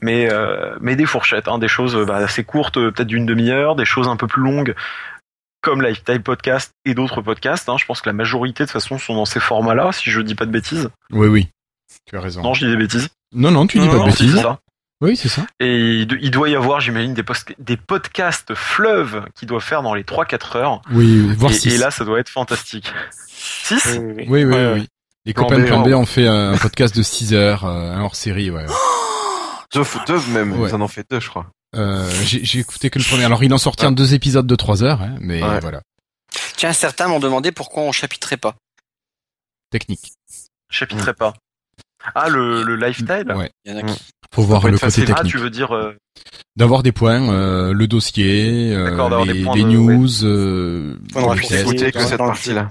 mais 0.00 0.30
euh, 0.32 0.76
mais 0.80 0.96
des 0.96 1.06
fourchettes, 1.06 1.48
hein, 1.48 1.58
des 1.58 1.68
choses 1.68 1.96
bah, 2.06 2.16
assez 2.16 2.44
courtes, 2.44 2.76
euh, 2.76 2.90
peut-être 2.90 3.08
d'une 3.08 3.26
demi-heure, 3.26 3.76
des 3.76 3.84
choses 3.84 4.08
un 4.08 4.16
peu 4.16 4.26
plus 4.26 4.42
longues 4.42 4.74
comme 5.62 5.82
Lifetime 5.82 6.22
Podcast 6.22 6.72
et 6.84 6.94
d'autres 6.94 7.22
podcasts. 7.22 7.68
Hein. 7.68 7.76
Je 7.78 7.84
pense 7.84 8.00
que 8.00 8.08
la 8.08 8.12
majorité 8.12 8.62
de 8.62 8.68
toute 8.68 8.72
façon 8.72 8.98
sont 8.98 9.16
dans 9.16 9.24
ces 9.24 9.40
formats-là, 9.40 9.90
si 9.92 10.10
je 10.10 10.20
dis 10.20 10.36
pas 10.36 10.46
de 10.46 10.52
bêtises. 10.52 10.90
Oui, 11.10 11.26
oui. 11.26 11.48
Tu 12.06 12.16
as 12.16 12.20
raison. 12.20 12.42
Non, 12.42 12.54
je 12.54 12.64
dis 12.64 12.70
des 12.70 12.76
bêtises. 12.76 13.08
Non, 13.34 13.50
non, 13.50 13.66
tu 13.66 13.78
dis 13.78 13.86
Non, 13.86 13.90
pas 13.92 13.98
non, 13.98 14.04
de 14.04 14.10
bêtises. 14.10 14.36
c'est 14.36 14.42
ça. 14.42 14.60
Oui, 15.02 15.16
c'est 15.16 15.28
ça. 15.28 15.46
Et 15.60 15.98
il, 16.00 16.06
do- 16.06 16.16
il 16.20 16.30
doit 16.30 16.48
y 16.48 16.54
avoir, 16.56 16.80
j'imagine, 16.80 17.14
des, 17.58 17.76
podcasts 17.76 18.54
fleuves 18.54 19.24
qui 19.34 19.44
doivent 19.44 19.62
faire 19.62 19.82
dans 19.82 19.92
les 19.94 20.04
3-4 20.04 20.56
heures. 20.56 20.82
Oui, 20.90 21.20
voire 21.34 21.52
Et, 21.52 21.54
6. 21.54 21.74
et 21.74 21.78
là, 21.78 21.90
ça 21.90 22.04
doit 22.04 22.18
être 22.18 22.30
fantastique. 22.30 22.90
6 23.28 23.98
Oui, 23.98 23.98
oui, 23.98 24.14
oui. 24.16 24.24
Oui, 24.28 24.44
oui, 24.44 24.54
Ouais, 24.54 24.72
oui. 24.74 24.88
Les 25.26 25.34
Plan 25.34 25.42
copains 25.44 25.58
de 25.58 25.64
Plan 25.66 25.82
B 25.82 25.88
ont 25.88 26.06
fait 26.06 26.26
un 26.26 26.56
podcast 26.56 26.96
de 26.96 27.02
6 27.02 27.34
heures, 27.34 27.64
euh, 27.66 27.92
un 27.94 28.00
hors 28.02 28.14
série, 28.16 28.50
ouais. 28.50 28.64
Deux, 29.74 29.82
deux 30.06 30.20
même, 30.28 30.52
Ouais. 30.58 30.70
ils 30.70 30.74
en 30.74 30.80
ont 30.80 30.88
fait 30.88 31.04
deux, 31.10 31.18
je 31.20 31.28
crois. 31.28 31.46
Euh, 31.74 32.08
j'ai 32.22 32.60
écouté 32.60 32.88
que 32.88 32.98
le 33.00 33.04
premier. 33.04 33.24
Alors, 33.24 33.42
il 33.42 33.52
en 33.52 33.58
sortit 33.58 33.84
en 33.84 33.90
deux 33.92 34.14
épisodes 34.14 34.46
de 34.46 34.54
3 34.56 34.82
heures, 34.84 35.02
hein, 35.02 35.16
mais 35.20 35.42
Ouais. 35.42 35.60
voilà. 35.60 35.82
Tiens, 36.56 36.72
certains 36.72 37.08
m'ont 37.08 37.18
demandé 37.18 37.50
pourquoi 37.52 37.82
on 37.82 37.92
chapitrait 37.92 38.36
pas. 38.38 38.54
Technique. 39.70 40.12
Chapitrerai 40.70 41.12
pas. 41.12 41.34
Ah, 42.14 42.28
le, 42.28 42.62
le 42.62 42.76
lifestyle 42.76 43.32
Ouais. 43.34 43.50
Il 43.64 43.72
y 43.72 43.74
en 43.74 43.78
a 43.78 43.82
Mm. 43.82 43.86
qui. 43.86 44.00
Faut 44.34 44.42
voir 44.42 44.64
le 44.66 44.72
côté 44.72 44.80
facile. 44.86 45.04
Ah, 45.10 45.14
technique. 45.16 45.32
tu 45.32 45.38
veux 45.38 45.50
dire... 45.50 45.72
euh, 45.74 45.94
D'avoir 46.56 46.82
des 46.82 46.92
points, 46.92 47.28
euh, 47.30 47.72
le 47.72 47.86
dossier, 47.86 48.74
euh, 48.74 49.24
les, 49.24 49.32
des 49.34 49.38
les 49.40 49.62
de- 49.64 49.68
news, 49.68 50.24
euh, 50.24 50.96
de 51.14 51.90
que 51.90 52.00
cette 52.00 52.18
partie-là. 52.18 52.70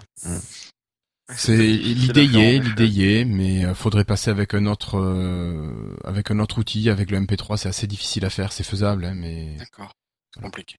C'est 1.36 1.56
l'idée 1.58 2.26
y 2.26 2.40
est, 2.40 2.60
l'idée 2.60 2.88
y 2.88 3.16
est, 3.18 3.26
mais 3.26 3.74
faudrait 3.74 4.04
passer 4.06 4.30
avec 4.30 4.54
un 4.54 4.66
autre, 4.68 4.98
euh, 5.00 5.96
avec 6.04 6.30
un 6.30 6.40
autre 6.40 6.60
outil, 6.60 6.90
avec 6.90 7.10
le 7.10 7.20
MP3, 7.20 7.58
c'est 7.58 7.70
assez 7.70 7.88
difficile 7.88 8.26
à 8.26 8.30
faire, 8.30 8.52
c'est 8.52 8.64
faisable, 8.64 9.06
hein, 9.06 9.14
mais 9.16 9.56
D'accord. 9.58 9.92
C'est 10.36 10.42
compliqué. 10.44 10.76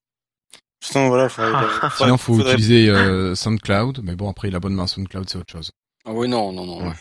Sinon, 0.84 1.08
voilà, 1.08 1.28
faudrait, 1.28 1.50
faudrait- 1.68 1.90
Sinon, 1.96 2.16
faut 2.16 2.34
faudrait- 2.36 2.52
utiliser 2.52 2.88
euh, 2.90 3.34
SoundCloud, 3.34 4.00
mais 4.04 4.14
bon, 4.14 4.30
après 4.30 4.50
l'abonnement 4.50 4.84
à 4.84 4.86
SoundCloud, 4.86 5.28
c'est 5.28 5.38
autre 5.38 5.52
chose. 5.52 5.70
Ah 6.04 6.12
oui, 6.12 6.28
non, 6.28 6.52
non, 6.52 6.64
non. 6.64 6.88
Ouais. 6.88 6.94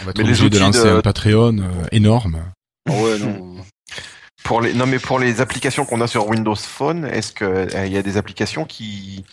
On 0.00 0.04
va 0.04 0.10
être 0.10 0.18
Mais 0.18 0.24
les 0.24 0.30
obligé 0.30 0.50
de 0.50 0.56
outils 0.56 0.64
lancer 0.64 0.84
de- 0.84 0.96
un 0.96 1.00
Patreon 1.00 1.58
euh, 1.58 1.86
énorme. 1.92 2.42
Ah 2.88 2.92
ouais, 2.92 3.18
non. 3.18 3.56
Pour 4.44 4.60
les, 4.62 4.72
non, 4.72 4.86
mais 4.86 4.98
pour 4.98 5.18
les 5.18 5.42
applications 5.42 5.84
qu'on 5.84 6.00
a 6.00 6.06
sur 6.06 6.26
Windows 6.28 6.54
Phone, 6.54 7.04
est-ce 7.04 7.32
que 7.32 7.44
euh, 7.44 7.86
il 7.86 7.92
y 7.92 7.98
a 7.98 8.02
des 8.02 8.16
applications 8.16 8.64
qui 8.64 9.24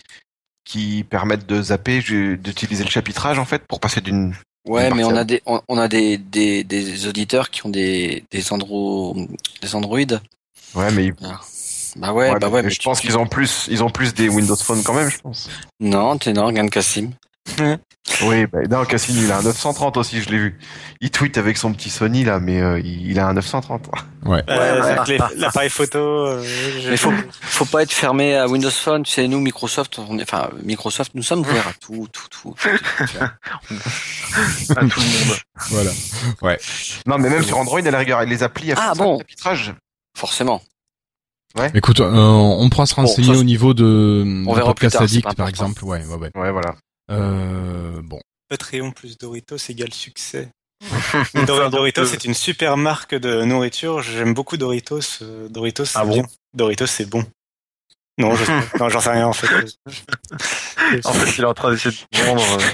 qui 0.64 1.04
permettent 1.08 1.46
de 1.46 1.62
zapper, 1.62 2.00
d'utiliser 2.02 2.84
le 2.84 2.90
chapitrage 2.90 3.38
en 3.38 3.44
fait 3.46 3.62
pour 3.66 3.80
passer 3.80 4.00
d'une 4.02 4.34
Ouais, 4.68 4.92
mais 4.92 5.04
on 5.04 5.14
a 5.16 5.24
des, 5.24 5.40
on, 5.46 5.62
on 5.68 5.78
a 5.78 5.86
des, 5.88 6.18
des, 6.18 6.64
des 6.64 7.06
auditeurs 7.06 7.50
qui 7.50 7.64
ont 7.64 7.68
des, 7.70 8.24
des 8.32 8.52
andro, 8.52 9.16
des 9.62 9.74
Android. 9.76 10.00
Ouais, 10.74 10.90
mais 10.90 11.12
Bah 11.96 12.12
ouais, 12.12 12.32
bah 12.32 12.38
mais 12.40 12.46
ouais. 12.48 12.62
mais 12.64 12.70
je 12.70 12.80
tu- 12.80 12.84
pense 12.84 13.00
tu- 13.00 13.06
qu'ils 13.06 13.16
ont 13.16 13.26
plus, 13.28 13.68
ils 13.70 13.82
ont 13.84 13.90
plus 13.90 14.12
des 14.12 14.28
Windows 14.28 14.56
Phone 14.56 14.82
quand 14.82 14.92
même, 14.92 15.08
je 15.08 15.18
pense. 15.18 15.48
Non, 15.80 16.18
t'es 16.18 16.32
non, 16.32 16.46
regarde 16.46 16.68
Cassim. 16.68 17.12
Oui, 18.22 18.46
bah, 18.46 18.60
non, 18.70 18.84
Cassine, 18.84 19.16
il 19.18 19.32
a 19.32 19.38
un 19.38 19.42
930 19.42 19.96
aussi, 19.96 20.22
je 20.22 20.30
l'ai 20.30 20.38
vu. 20.38 20.58
Il 21.00 21.10
tweet 21.10 21.36
avec 21.38 21.56
son 21.56 21.72
petit 21.72 21.90
Sony 21.90 22.22
là, 22.24 22.38
mais 22.38 22.60
euh, 22.62 22.78
il 22.80 23.18
a 23.18 23.26
un 23.26 23.34
930. 23.34 23.88
Ouais. 24.24 24.42
Euh, 24.48 24.82
c'est-à-dire 24.82 25.04
que 25.04 25.10
les- 25.34 25.40
L'appareil 25.40 25.68
photo. 25.70 25.98
euh, 25.98 26.44
Mais 26.88 26.96
faut, 26.96 27.12
faut 27.40 27.64
pas 27.64 27.82
être 27.82 27.92
fermé 27.92 28.36
à 28.36 28.46
Windows 28.46 28.70
Phone. 28.70 29.02
Tu 29.02 29.10
sais, 29.12 29.26
nous, 29.26 29.40
Microsoft, 29.40 29.98
on 29.98 30.18
est, 30.20 30.22
enfin, 30.22 30.50
Microsoft, 30.62 31.12
nous 31.16 31.22
sommes 31.24 31.40
ouverts 31.40 31.66
à 31.66 31.72
tout, 31.72 32.06
tout, 32.12 32.28
tout. 32.30 32.54
tout, 32.62 32.76
tout. 33.08 33.18
À 34.76 34.84
tout 34.86 35.00
le 35.00 35.26
monde. 35.28 35.36
Voilà. 35.70 35.90
Ouais. 36.42 36.58
Non, 37.06 37.18
mais 37.18 37.28
même 37.28 37.42
sur 37.42 37.58
Android, 37.58 37.80
à 37.80 37.90
la 37.90 37.98
rigueur, 37.98 38.24
les 38.24 38.42
applis 38.44 38.70
à 38.70 38.76
Ah, 38.78 38.94
bon. 38.94 39.14
le 39.14 39.18
chapitrage. 39.18 39.74
Forcément. 40.16 40.62
Écoute, 41.74 42.00
euh, 42.00 42.10
on 42.12 42.68
pourra 42.68 42.84
se 42.86 42.94
renseigner 42.94 43.32
ça, 43.34 43.40
au 43.40 43.44
niveau 43.44 43.72
de, 43.74 44.22
on 44.46 44.50
de 44.52 44.56
verra 44.56 44.68
Podcast 44.74 44.96
Addict, 45.00 45.34
par 45.34 45.48
exemple. 45.48 45.82
Ouais, 45.84 46.04
ouais, 46.04 46.14
ouais. 46.16 46.30
Ouais, 46.34 46.50
voilà. 46.52 46.74
Euh, 47.10 48.00
bon. 48.02 48.20
Patreon 48.48 48.92
plus 48.92 49.18
Doritos 49.18 49.56
égale 49.68 49.92
succès. 49.92 50.48
Dor- 51.46 51.70
Doritos, 51.70 52.06
c'est 52.06 52.24
une 52.24 52.34
super 52.34 52.76
marque 52.76 53.14
de 53.14 53.42
nourriture. 53.44 54.02
J'aime 54.02 54.34
beaucoup 54.34 54.56
Doritos. 54.56 55.22
Euh, 55.22 55.48
Doritos, 55.48 55.84
c'est 55.86 55.98
Ah 55.98 56.04
bon 56.04 56.12
bien. 56.14 56.26
Doritos, 56.54 56.86
c'est 56.86 57.06
bon. 57.08 57.24
Non, 58.18 58.34
je. 58.34 58.44
Non, 58.78 58.88
j'en 58.88 59.00
sais 59.00 59.10
rien 59.10 59.26
en 59.26 59.32
fait. 59.32 59.46
En 61.04 61.12
fait, 61.12 61.38
il 61.38 61.40
est 61.42 61.44
en 61.44 61.54
train 61.54 61.70
d'essayer 61.70 61.94
de 62.12 62.18
nous 62.18 62.24
vendre, 62.24 62.42
euh, 62.60 62.64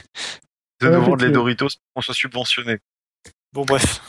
de 0.81 0.89
Ouais, 0.89 0.97
nous 0.97 1.05
vendre 1.05 1.25
les. 1.25 1.33
Doritos 1.33 1.67
pour 1.69 1.79
qu'on 1.97 2.03
soit 2.03 2.15
subventionné. 2.15 2.79
Bon, 3.53 3.65
bref. 3.65 4.01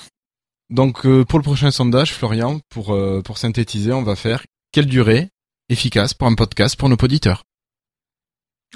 Donc, 0.70 1.06
euh, 1.06 1.24
pour 1.26 1.40
le 1.40 1.44
prochain 1.44 1.72
sondage, 1.72 2.14
Florian, 2.14 2.60
pour, 2.70 2.94
euh, 2.94 3.22
pour 3.24 3.38
synthétiser, 3.38 3.92
on 3.94 4.04
va 4.04 4.16
faire 4.16 4.44
quelle 4.72 4.86
durée 4.88 5.30
efficace 5.70 6.14
pour 6.14 6.28
un 6.28 6.36
podcast 6.36 6.76
pour 6.76 6.90
nos 6.90 6.96
auditeurs. 7.02 7.44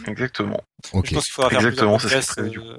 Exactement. 0.05 0.61
Ok. 0.93 1.07
Je 1.07 1.13
pense 1.15 1.25
qu'il 1.25 1.33
faudra 1.33 1.49
faire 1.49 1.59
Exactement, 1.59 1.97
est 1.97 2.27
prévu, 2.27 2.59
euh, 2.59 2.77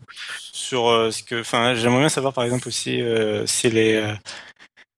sur 0.53 0.89
euh, 0.89 1.11
ce 1.11 1.23
que. 1.23 1.41
Enfin, 1.41 1.75
j'aimerais 1.75 2.01
bien 2.01 2.09
savoir 2.09 2.33
par 2.33 2.45
exemple 2.45 2.69
aussi 2.69 3.01
euh, 3.03 3.45
si 3.47 3.69
les. 3.71 3.95
Euh, 3.97 4.15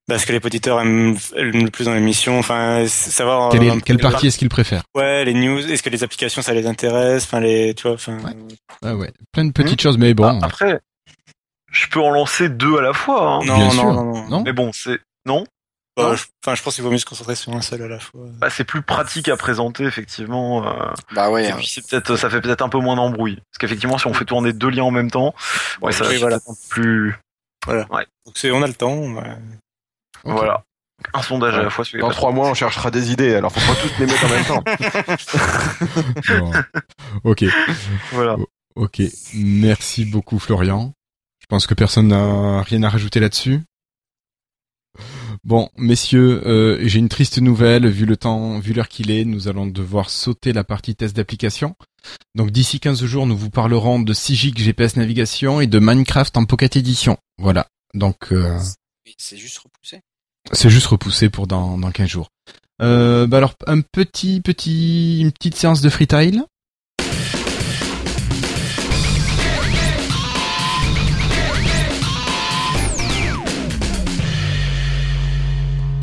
bah, 0.09 0.19
ce 0.19 0.27
que 0.27 0.33
les 0.33 0.41
auditeurs 0.45 0.81
aiment, 0.81 1.17
aiment 1.37 1.65
le 1.65 1.71
plus 1.71 1.85
dans 1.85 1.95
l'émission. 1.95 2.39
Enfin, 2.39 2.87
savoir. 2.89 3.51
Quelle, 3.53 3.63
euh, 3.63 3.67
est- 3.67 3.71
un 3.71 3.75
peu 3.77 3.81
quelle 3.81 3.99
partie 3.99 4.27
est-ce 4.27 4.39
qu'ils 4.39 4.49
préfèrent? 4.49 4.83
Ouais, 4.95 5.25
les 5.25 5.35
news. 5.35 5.59
Est-ce 5.71 5.83
que 5.83 5.91
les 5.91 6.03
applications 6.05 6.43
ça 6.43 6.53
les 6.53 6.67
intéresse? 6.67 7.25
Enfin, 7.25 7.41
les. 7.41 7.75
Tu 7.75 7.85
vois. 7.85 7.93
Enfin. 7.95 8.19
Ouais. 8.19 8.33
Ah 8.83 8.97
ouais, 8.97 9.13
plein 9.33 9.45
de 9.45 9.53
petites 9.53 9.81
choses, 9.81 9.99
mais 9.99 10.13
bon. 10.15 10.25
Ah, 10.25 10.39
après, 10.47 10.81
je 11.73 11.87
peux 11.89 12.01
en 12.01 12.11
lancer 12.11 12.49
deux 12.49 12.77
à 12.79 12.83
la 12.83 12.93
fois. 12.93 13.35
hein. 13.35 13.39
Non, 13.45 13.57
Bien 13.57 13.65
non, 13.67 13.71
sûr. 13.71 13.85
non, 13.93 14.05
non, 14.05 14.29
Non? 14.29 14.43
Mais 14.45 14.53
bon, 14.53 14.73
c'est 14.73 14.99
non? 15.27 15.47
Bah, 16.03 16.15
je- 16.17 16.25
Enfin, 16.45 16.55
je 16.55 16.63
pense 16.63 16.75
qu'il 16.75 16.85
vaut 16.85 16.91
mieux 16.91 16.99
se 16.99 17.05
concentrer 17.05 17.35
sur 17.35 17.53
un 17.53 17.61
seul 17.61 17.83
à 17.83 17.89
la 17.89 17.99
fois. 18.01 18.21
Bah, 18.39 18.49
c'est 18.51 18.65
plus 18.65 18.83
pratique 18.83 19.29
à 19.29 19.37
présenter 19.37 19.85
effectivement. 19.85 20.67
euh, 20.67 20.91
Bah 21.15 21.31
ouais. 21.31 21.49
et 21.49 21.53
puis 21.53 21.67
c'est 21.67 21.87
peut-être, 21.87 22.17
ça 22.17 22.31
fait 22.31 22.41
peut-être 22.41 22.63
un 22.63 22.69
peu 22.69 22.79
moins 22.79 22.97
d'embrouille. 22.97 23.37
Parce 23.37 23.59
qu'effectivement, 23.59 23.99
si 23.99 24.07
on 24.07 24.15
fait 24.15 24.25
tourner 24.25 24.53
deux 24.53 24.71
liens 24.71 24.85
en 24.85 24.91
même 24.91 25.11
temps, 25.11 25.35
ouais, 25.83 25.93
ça 25.93 26.07
oui, 26.09 26.17
voilà. 26.17 26.37
peut-être 26.39 26.51
un 26.51 26.55
peu 26.55 26.69
plus. 26.71 27.19
Donc 27.67 28.35
c'est, 28.37 28.51
on 28.51 28.63
a 28.63 28.67
le 28.67 28.75
temps. 28.75 28.97
ouais. 28.97 29.37
Voilà. 30.25 30.63
Un 31.15 31.23
sondage 31.23 31.55
à 31.55 31.59
Ouais. 31.59 31.65
la 31.65 31.71
fois. 31.71 31.85
Dans 31.99 32.11
trois 32.11 32.31
mois, 32.33 32.49
on 32.51 32.55
cherchera 32.55 32.91
des 32.91 33.11
idées. 33.11 33.35
Alors, 33.35 33.51
faut 33.53 33.73
pas 33.73 33.81
toutes 33.81 33.99
les 33.99 34.05
mettre 34.07 34.25
en 34.25 34.29
même 34.29 34.45
temps. 34.45 34.63
Ok. 37.25 37.45
Voilà. 38.13 38.37
Ok. 38.77 39.03
Merci 39.35 40.05
beaucoup, 40.05 40.39
Florian. 40.39 40.93
Je 41.41 41.47
pense 41.47 41.67
que 41.67 41.75
personne 41.75 42.09
n'a 42.09 42.63
rien 42.63 42.83
à 42.83 42.89
rajouter 42.89 43.19
là-dessus. 43.21 43.63
Bon, 45.45 45.71
messieurs, 45.79 46.47
euh, 46.47 46.79
j'ai 46.83 46.99
une 46.99 47.09
triste 47.09 47.39
nouvelle. 47.39 47.89
Vu 47.89 48.05
le 48.05 48.17
temps, 48.17 48.59
vu 48.59 48.73
l'heure 48.73 48.89
qu'il 48.89 49.11
est, 49.11 49.25
nous 49.25 49.49
allons 49.49 49.67
devoir 49.67 50.11
sauter 50.11 50.53
la 50.53 50.65
partie 50.65 50.95
test 50.95 51.17
d'application. 51.17 51.75
Donc 52.35 52.51
d'ici 52.51 52.81
15 52.81 53.05
jours, 53.05 53.27
nous 53.27 53.37
vous 53.37 53.51
parlerons 53.51 54.01
de 54.01 54.13
6 54.13 54.35
GB 54.37 54.63
GPS 54.63 54.97
navigation 54.97 55.61
et 55.61 55.67
de 55.67 55.79
Minecraft 55.79 56.37
en 56.37 56.45
Pocket 56.45 56.77
Edition. 56.77 57.17
Voilà. 57.39 57.67
Donc 57.95 58.33
euh, 58.33 58.59
C'est 59.19 59.37
juste 59.39 59.59
repoussé. 59.59 60.01
c'est 60.53 60.71
juste 60.71 60.87
repoussé 60.87 61.31
pour 61.31 61.47
dans, 61.47 61.79
dans 61.79 61.91
15 61.91 62.09
jours. 62.09 62.29
Euh, 62.83 63.27
bah 63.27 63.37
alors 63.37 63.55
un 63.67 63.83
petit 63.83 64.41
petit 64.41 65.21
une 65.21 65.33
petite 65.33 65.57
séance 65.57 65.81
de 65.83 65.91
freestyle. 65.91 66.45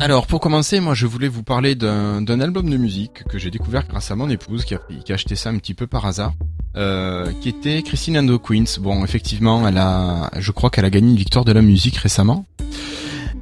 Alors 0.00 0.28
pour 0.28 0.40
commencer, 0.40 0.78
moi 0.78 0.94
je 0.94 1.06
voulais 1.06 1.26
vous 1.26 1.42
parler 1.42 1.74
d'un 1.74 2.40
album 2.40 2.70
de 2.70 2.76
musique 2.76 3.24
que 3.24 3.36
j'ai 3.36 3.50
découvert 3.50 3.86
grâce 3.86 4.10
à 4.12 4.16
mon 4.16 4.30
épouse 4.30 4.64
qui 4.64 4.74
a, 4.74 4.80
acheté 5.10 5.34
ça 5.34 5.50
un 5.50 5.58
petit 5.58 5.74
peu 5.74 5.88
par 5.88 6.06
hasard, 6.06 6.34
euh, 6.76 7.32
qui 7.40 7.48
était 7.48 7.82
Christine 7.82 8.18
and 8.18 8.38
Queens. 8.38 8.80
Bon, 8.80 9.04
effectivement, 9.04 9.66
elle 9.66 9.78
a, 9.78 10.30
je 10.38 10.52
crois 10.52 10.70
qu'elle 10.70 10.84
a 10.84 10.90
gagné 10.90 11.10
une 11.10 11.16
victoire 11.16 11.44
de 11.44 11.52
la 11.52 11.62
musique 11.62 11.96
récemment. 11.96 12.46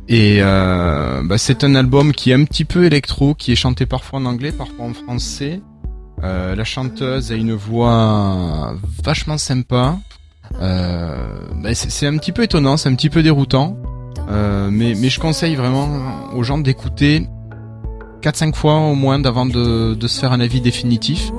Et 0.08 0.38
euh, 0.40 1.22
bah, 1.24 1.36
c'est 1.36 1.62
un 1.62 1.74
album 1.74 2.12
qui 2.12 2.30
est 2.30 2.34
un 2.34 2.44
petit 2.44 2.64
peu 2.64 2.84
électro, 2.84 3.34
qui 3.34 3.52
est 3.52 3.56
chanté 3.56 3.84
parfois 3.84 4.20
en 4.20 4.24
anglais, 4.24 4.52
parfois 4.52 4.86
en 4.86 4.94
français. 4.94 5.60
Euh, 6.22 6.56
la 6.56 6.64
chanteuse 6.64 7.32
a 7.32 7.34
une 7.34 7.52
voix 7.52 8.74
vachement 9.04 9.36
sympa. 9.36 9.98
Euh, 10.60 11.26
bah, 11.56 11.74
c'est 11.74 12.06
un 12.06 12.16
petit 12.16 12.32
peu 12.32 12.44
étonnant, 12.44 12.76
c'est 12.76 12.88
un 12.88 12.94
petit 12.94 13.10
peu 13.10 13.22
déroutant. 13.22 13.76
Euh, 14.28 14.68
mais, 14.70 14.94
je 14.94 15.20
conseille 15.20 15.54
vraiment 15.54 15.88
aux 16.34 16.42
gens 16.42 16.58
d'écouter 16.58 17.28
4-5 18.22 18.54
fois 18.54 18.74
au 18.74 18.94
moins 18.94 19.18
d'avant 19.18 19.46
de, 19.46 19.96
se 20.06 20.20
faire 20.20 20.32
un 20.32 20.40
avis 20.40 20.60
définitif. 20.60 21.30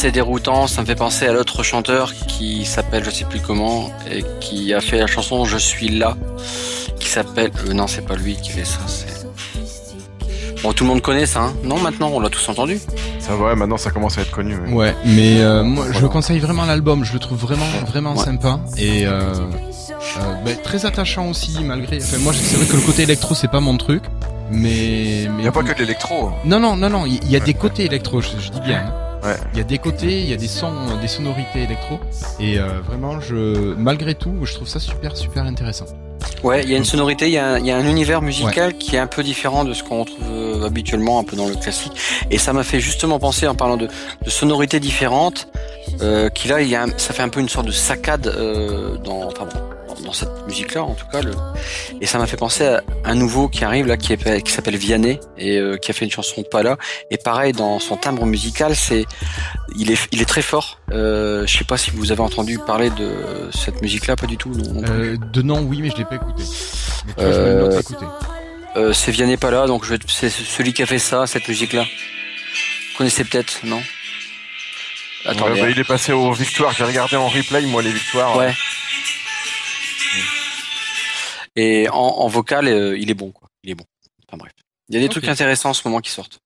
Assez 0.00 0.12
déroutant, 0.12 0.66
ça 0.66 0.80
me 0.80 0.86
fait 0.86 0.94
penser 0.94 1.26
à 1.26 1.32
l'autre 1.34 1.62
chanteur 1.62 2.14
qui 2.14 2.64
s'appelle 2.64 3.04
je 3.04 3.10
sais 3.10 3.26
plus 3.26 3.40
comment 3.40 3.90
et 4.10 4.24
qui 4.40 4.72
a 4.72 4.80
fait 4.80 4.98
la 4.98 5.06
chanson 5.06 5.44
Je 5.44 5.58
suis 5.58 5.90
là 5.90 6.16
qui 6.98 7.06
s'appelle 7.06 7.50
euh, 7.68 7.74
non 7.74 7.86
c'est 7.86 8.06
pas 8.06 8.14
lui 8.16 8.36
qui 8.36 8.48
fait 8.50 8.64
ça 8.64 8.78
bon 10.62 10.72
tout 10.72 10.84
le 10.84 10.88
monde 10.88 11.02
connaît 11.02 11.26
ça 11.26 11.40
hein 11.42 11.52
non 11.64 11.78
maintenant 11.78 12.08
on 12.14 12.20
l'a 12.20 12.30
tous 12.30 12.48
entendu 12.48 12.80
Ça 13.18 13.36
va, 13.36 13.54
maintenant 13.54 13.76
ça 13.76 13.90
commence 13.90 14.16
à 14.16 14.22
être 14.22 14.30
connu. 14.30 14.56
ouais. 14.56 14.72
Ouais, 14.72 14.96
mais 15.04 15.42
euh, 15.42 15.62
moi 15.62 15.84
je 15.88 15.92
Voilà. 15.92 16.08
conseille 16.08 16.38
vraiment 16.38 16.64
l'album, 16.64 17.04
je 17.04 17.12
le 17.12 17.18
trouve 17.18 17.38
vraiment 17.38 17.66
vraiment 17.86 18.14
Ouais. 18.14 18.24
sympa 18.24 18.58
et 18.78 19.06
euh, 19.06 19.20
euh, 19.34 20.34
bah, 20.46 20.52
très 20.64 20.86
attachant 20.86 21.28
aussi 21.28 21.58
malgré. 21.62 21.98
Enfin 22.02 22.16
moi 22.20 22.32
c'est 22.32 22.56
vrai 22.56 22.64
que 22.64 22.76
le 22.76 22.82
côté 22.86 23.02
électro 23.02 23.34
c'est 23.34 23.48
pas 23.50 23.60
mon 23.60 23.76
truc, 23.76 24.02
mais 24.50 25.26
mais 25.36 25.40
Il 25.40 25.44
y 25.44 25.48
a 25.48 25.52
pas 25.52 25.62
que 25.62 25.74
de 25.74 25.78
l'électro. 25.78 26.30
Non 26.46 26.58
non 26.58 26.74
non 26.74 26.88
non, 26.88 27.04
il 27.04 27.16
y, 27.30 27.36
a 27.36 27.38
Ouais, 27.38 27.44
des 27.44 27.52
ouais. 27.52 27.52
côtés 27.52 27.84
électro, 27.84 28.22
je, 28.22 28.28
je 28.40 28.50
dis 28.50 28.60
bien. 28.62 28.78
hein. 28.86 28.92
Ouais. 29.22 29.36
Il 29.52 29.58
y 29.58 29.60
a 29.60 29.64
des 29.64 29.78
côtés, 29.78 30.20
il 30.20 30.28
y 30.28 30.32
a 30.32 30.36
des 30.36 30.48
sons, 30.48 30.72
des 31.00 31.08
sonorités 31.08 31.62
électro 31.64 31.98
et 32.38 32.58
euh, 32.58 32.80
vraiment 32.86 33.20
je 33.20 33.74
malgré 33.74 34.14
tout 34.14 34.34
je 34.44 34.54
trouve 34.54 34.66
ça 34.68 34.80
super 34.80 35.16
super 35.16 35.44
intéressant. 35.44 35.84
ouais 36.42 36.62
il 36.64 36.70
y 36.70 36.74
a 36.74 36.78
une 36.78 36.84
sonorité 36.86 37.26
il 37.26 37.32
y 37.32 37.38
a 37.38 37.46
un, 37.54 37.58
il 37.58 37.66
y 37.66 37.70
a 37.70 37.76
un 37.76 37.86
univers 37.86 38.22
musical 38.22 38.74
qui 38.78 38.96
est 38.96 38.98
un 38.98 39.06
peu 39.06 39.22
différent 39.22 39.64
de 39.64 39.74
ce 39.74 39.82
qu'on 39.84 40.04
trouve 40.06 40.24
euh, 40.30 40.66
habituellement 40.66 41.18
un 41.18 41.24
peu 41.24 41.36
dans 41.36 41.48
le 41.48 41.54
classique 41.54 41.92
et 42.30 42.38
ça 42.38 42.52
m'a 42.54 42.62
fait 42.62 42.80
justement 42.80 43.18
penser 43.18 43.46
en 43.46 43.54
parlant 43.54 43.76
de, 43.76 43.88
de 44.24 44.30
sonorités 44.30 44.80
différentes 44.80 45.48
euh, 46.00 46.30
qu'il 46.30 46.50
a 46.52 46.62
il 46.62 46.68
y 46.68 46.74
a 46.74 46.84
un- 46.84 46.96
ça 46.98 47.12
fait 47.12 47.22
un 47.22 47.28
peu 47.28 47.40
une 47.40 47.48
sorte 47.50 47.66
de 47.66 47.72
saccade 47.72 48.26
euh, 48.26 48.96
dans 49.04 49.24
enfin 49.26 49.44
bon, 49.52 49.60
dans 50.04 50.12
cette 50.12 50.30
musique-là, 50.46 50.82
en 50.84 50.94
tout 50.94 51.06
cas. 51.10 51.20
Le... 51.22 51.32
Et 52.00 52.06
ça 52.06 52.18
m'a 52.18 52.26
fait 52.26 52.36
penser 52.36 52.64
à 52.64 52.82
un 53.04 53.14
nouveau 53.14 53.48
qui 53.48 53.64
arrive 53.64 53.86
là, 53.86 53.96
qui, 53.96 54.12
est- 54.12 54.42
qui 54.42 54.52
s'appelle 54.52 54.76
Vianney 54.76 55.20
et 55.38 55.58
euh, 55.58 55.76
qui 55.76 55.90
a 55.90 55.94
fait 55.94 56.04
une 56.04 56.10
chanson 56.10 56.42
pas 56.42 56.62
là. 56.62 56.76
Et 57.10 57.16
pareil, 57.18 57.52
dans 57.52 57.78
son 57.78 57.96
timbre 57.96 58.26
musical, 58.26 58.74
c'est, 58.76 59.04
il 59.76 59.90
est, 59.90 59.98
il 60.12 60.20
est 60.22 60.26
très 60.26 60.42
fort. 60.42 60.78
Euh, 60.92 61.46
je 61.46 61.58
sais 61.58 61.64
pas 61.64 61.76
si 61.76 61.90
vous 61.90 62.12
avez 62.12 62.20
entendu 62.22 62.58
parler 62.66 62.90
de 62.90 63.10
cette 63.52 63.82
musique-là, 63.82 64.16
pas 64.16 64.26
du 64.26 64.36
tout. 64.36 64.50
Non, 64.50 64.80
non. 64.80 64.88
Euh, 64.88 65.16
de 65.32 65.42
nom, 65.42 65.60
oui, 65.60 65.80
mais 65.82 65.90
je 65.90 65.96
l'ai 65.96 66.04
pas 66.04 66.16
écouté. 66.16 66.42
Mais 67.06 67.12
tu 67.14 67.20
vois, 67.22 67.32
je 67.32 67.40
vais 67.40 67.52
le 67.54 67.60
noter, 67.60 67.78
écouter. 67.80 68.06
Euh, 68.76 68.92
c'est 68.92 69.10
Vianney 69.10 69.36
pas 69.36 69.50
là, 69.50 69.66
donc 69.66 69.84
je 69.84 69.90
vais- 69.94 69.98
c'est 70.06 70.30
celui 70.30 70.72
qui 70.72 70.82
a 70.82 70.86
fait 70.86 70.98
ça, 71.00 71.26
cette 71.26 71.48
musique-là. 71.48 71.82
Vous 71.82 72.98
connaissez 72.98 73.24
peut-être, 73.24 73.60
non 73.64 73.80
Attendez. 75.26 75.52
Ouais, 75.52 75.60
bah, 75.62 75.70
il 75.70 75.78
est 75.78 75.84
passé 75.84 76.12
aux 76.12 76.32
victoires. 76.32 76.72
J'ai 76.72 76.84
regardé 76.84 77.16
en 77.16 77.28
replay, 77.28 77.62
moi, 77.62 77.82
les 77.82 77.92
victoires. 77.92 78.36
Ouais. 78.38 78.54
Et 81.56 81.88
en, 81.88 81.94
en 81.96 82.28
vocal, 82.28 82.68
euh, 82.68 82.96
il 82.98 83.10
est 83.10 83.14
bon, 83.14 83.32
quoi. 83.32 83.48
Il 83.64 83.70
est 83.70 83.74
bon. 83.74 83.84
Enfin 84.28 84.36
bref. 84.38 84.52
Il 84.88 84.94
y 84.94 84.98
a 84.98 85.00
des 85.00 85.08
trucs 85.08 85.28
intéressants 85.28 85.70
en 85.70 85.74
ce 85.74 85.86
moment 85.86 86.00
qui 86.00 86.10
sortent. 86.10 86.38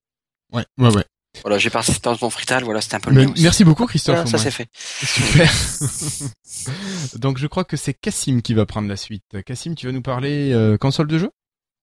Ouais, 0.53 0.65
ouais, 0.79 0.95
ouais. 0.95 1.05
Voilà, 1.43 1.59
j'ai 1.59 1.69
participé 1.71 2.01
dans 2.05 2.17
ton 2.17 2.31
frital, 2.31 2.63
voilà, 2.63 2.81
c'était 2.81 2.95
un 2.95 3.01
peu 3.01 3.11
le 3.11 3.27
merci 3.41 3.65
beaucoup, 3.65 3.87
Christophe. 3.87 4.15
Voilà, 4.15 4.31
ça 4.31 4.39
c'est 4.39 4.53
fait. 4.53 4.69
Super. 4.73 5.51
Donc 7.19 7.39
je 7.39 7.47
crois 7.49 7.65
que 7.65 7.77
c'est 7.77 7.93
Cassim 7.95 8.41
qui 8.41 8.55
va 8.55 8.67
prendre 8.67 8.89
la 8.89 8.97
suite. 8.97 9.25
Cassim, 9.45 9.75
tu 9.75 9.87
vas 9.87 9.93
nous 9.93 10.01
parler 10.03 10.53
euh, 10.53 10.77
console 10.79 11.09
de 11.09 11.19
jeu? 11.19 11.31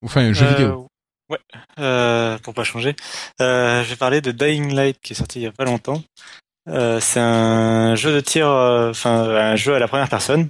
Enfin, 0.03 0.31
jeu 0.31 0.45
Euh, 0.45 0.49
vidéo. 0.51 0.87
Ouais, 1.29 1.39
euh, 1.79 2.37
pour 2.39 2.53
pas 2.53 2.63
changer. 2.63 2.95
Euh, 3.41 3.83
je 3.83 3.89
vais 3.89 3.95
parler 3.97 4.21
de 4.21 4.31
Dying 4.31 4.73
Light 4.73 4.99
qui 5.01 5.13
est 5.13 5.15
sorti 5.15 5.39
il 5.39 5.43
y 5.43 5.47
a 5.47 5.51
pas 5.51 5.65
longtemps. 5.65 6.01
Euh, 6.69 6.99
c'est 7.01 7.19
un 7.19 7.95
jeu 7.95 8.13
de 8.13 8.21
tir, 8.21 8.47
euh, 8.47 8.91
enfin 8.91 9.23
un 9.29 9.55
jeu 9.55 9.73
à 9.73 9.79
la 9.79 9.87
première 9.87 10.09
personne, 10.09 10.49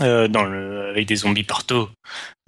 euh, 0.00 0.28
dans 0.28 0.44
le, 0.44 0.88
avec 0.90 1.06
des 1.06 1.16
zombies 1.16 1.44
partout. 1.44 1.88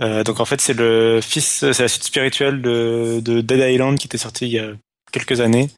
Euh, 0.03 0.23
donc 0.25 0.41
en 0.41 0.45
fait 0.45 0.61
c'est 0.61 0.75
le 0.75 1.20
fils, 1.23 1.70
c'est 1.73 1.81
la 1.83 1.89
suite 1.89 2.05
spirituelle 2.05 2.61
de, 2.62 3.20
de 3.23 3.41
Dead 3.41 3.61
Island 3.73 3.99
qui 3.99 4.07
était 4.07 4.19
sorti 4.19 4.47
il 4.47 4.53
y 4.53 4.59
a 4.59 4.70
quelques 5.12 5.41
années. 5.41 5.70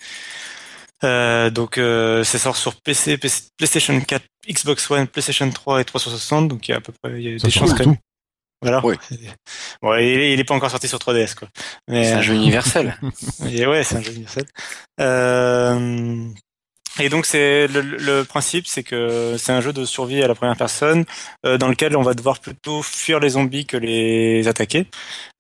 Euh, 1.03 1.49
donc 1.51 1.79
euh, 1.79 2.25
c'est 2.25 2.39
sort 2.39 2.57
sur 2.57 2.75
PC, 2.77 3.17
PC, 3.17 3.45
PlayStation 3.57 3.99
4, 4.01 4.23
Xbox 4.49 4.91
One, 4.91 5.07
PlayStation 5.07 5.49
3 5.51 5.81
et 5.81 5.85
360. 5.85 6.49
Donc 6.49 6.69
il 6.69 6.73
y 6.73 6.75
a 6.75 6.79
à 6.79 6.81
peu 6.81 6.93
près 7.03 7.13
il 7.21 7.31
y 7.31 7.35
a 7.35 7.39
Ça 7.39 7.47
des 7.47 7.51
chances 7.53 7.71
partout. 7.75 7.97
voilà. 8.61 8.85
Oui. 8.85 8.97
Bon, 9.83 9.95
il 9.95 10.05
est, 10.21 10.33
il 10.35 10.41
est 10.41 10.45
pas 10.45 10.55
encore 10.55 10.71
sorti 10.71 10.89
sur 10.89 10.99
3DS 10.99 11.35
quoi. 11.35 11.49
C'est 11.89 12.13
un 12.13 12.21
jeu 12.23 12.35
universel. 12.35 12.99
et 13.51 13.67
ouais, 13.67 13.83
c'est 13.85 13.97
un 13.97 14.03
jeu 14.03 14.13
universel. 14.13 14.45
Euh, 15.01 16.29
et 16.99 17.09
donc 17.09 17.25
c'est 17.25 17.69
le, 17.69 17.81
le 17.81 18.25
principe, 18.25 18.67
c'est 18.67 18.83
que 18.83 19.37
c'est 19.39 19.53
un 19.53 19.61
jeu 19.61 19.73
de 19.73 19.85
survie 19.85 20.23
à 20.23 20.29
la 20.29 20.35
première 20.35 20.57
personne 20.57 21.05
euh, 21.47 21.57
dans 21.57 21.69
lequel 21.69 21.97
on 21.97 22.03
va 22.03 22.15
devoir 22.15 22.41
plutôt 22.41 22.83
fuir 22.83 23.21
les 23.21 23.31
zombies 23.31 23.65
que 23.65 23.77
les 23.77 24.49
attaquer. 24.49 24.87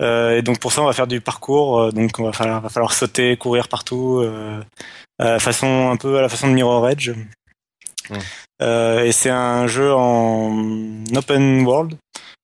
Euh, 0.00 0.38
et 0.38 0.42
donc 0.42 0.60
pour 0.60 0.72
ça, 0.72 0.82
on 0.82 0.86
va 0.86 0.92
faire 0.92 1.08
du 1.08 1.20
parcours. 1.20 1.80
euh, 1.80 1.90
donc 1.90 2.18
on 2.18 2.24
va 2.24 2.32
falloir, 2.32 2.60
va 2.60 2.68
falloir 2.68 2.92
sauter, 2.92 3.36
courir 3.36 3.68
partout, 3.68 4.20
euh, 4.20 4.62
façon 5.38 5.90
un 5.90 5.96
peu 5.96 6.18
à 6.18 6.22
la 6.22 6.28
façon 6.28 6.48
de 6.48 6.52
Mirror 6.52 6.88
Edge. 6.88 7.10
Euh, 8.62 9.04
et 9.04 9.12
c'est 9.12 9.30
un 9.30 9.66
jeu 9.66 9.92
en 9.92 11.04
open 11.16 11.64
world. 11.66 11.96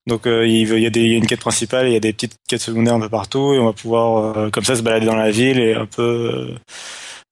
Donc 0.07 0.27
euh, 0.27 0.47
il 0.47 0.69
y, 0.81 0.87
a 0.87 0.91
des, 0.91 1.01
il 1.01 1.11
y 1.11 1.15
a 1.15 1.17
une 1.17 1.27
quête 1.27 1.41
principale, 1.41 1.89
il 1.89 1.93
y 1.93 1.97
a 1.97 2.01
des 2.01 2.13
petites 2.13 2.37
quêtes 2.49 2.61
secondaires 2.61 2.95
un 2.95 3.01
peu 3.01 3.09
partout, 3.09 3.55
et 3.55 3.59
on 3.59 3.65
va 3.65 3.73
pouvoir 3.73 4.37
euh, 4.37 4.51
comme 4.51 4.63
ça 4.63 4.77
se 4.77 4.83
balader 4.83 5.07
dans 5.07 5.17
la 5.17 5.33
ville 5.33 5.59
et 5.59 5.75
un 5.75 5.87
peu 5.87 6.55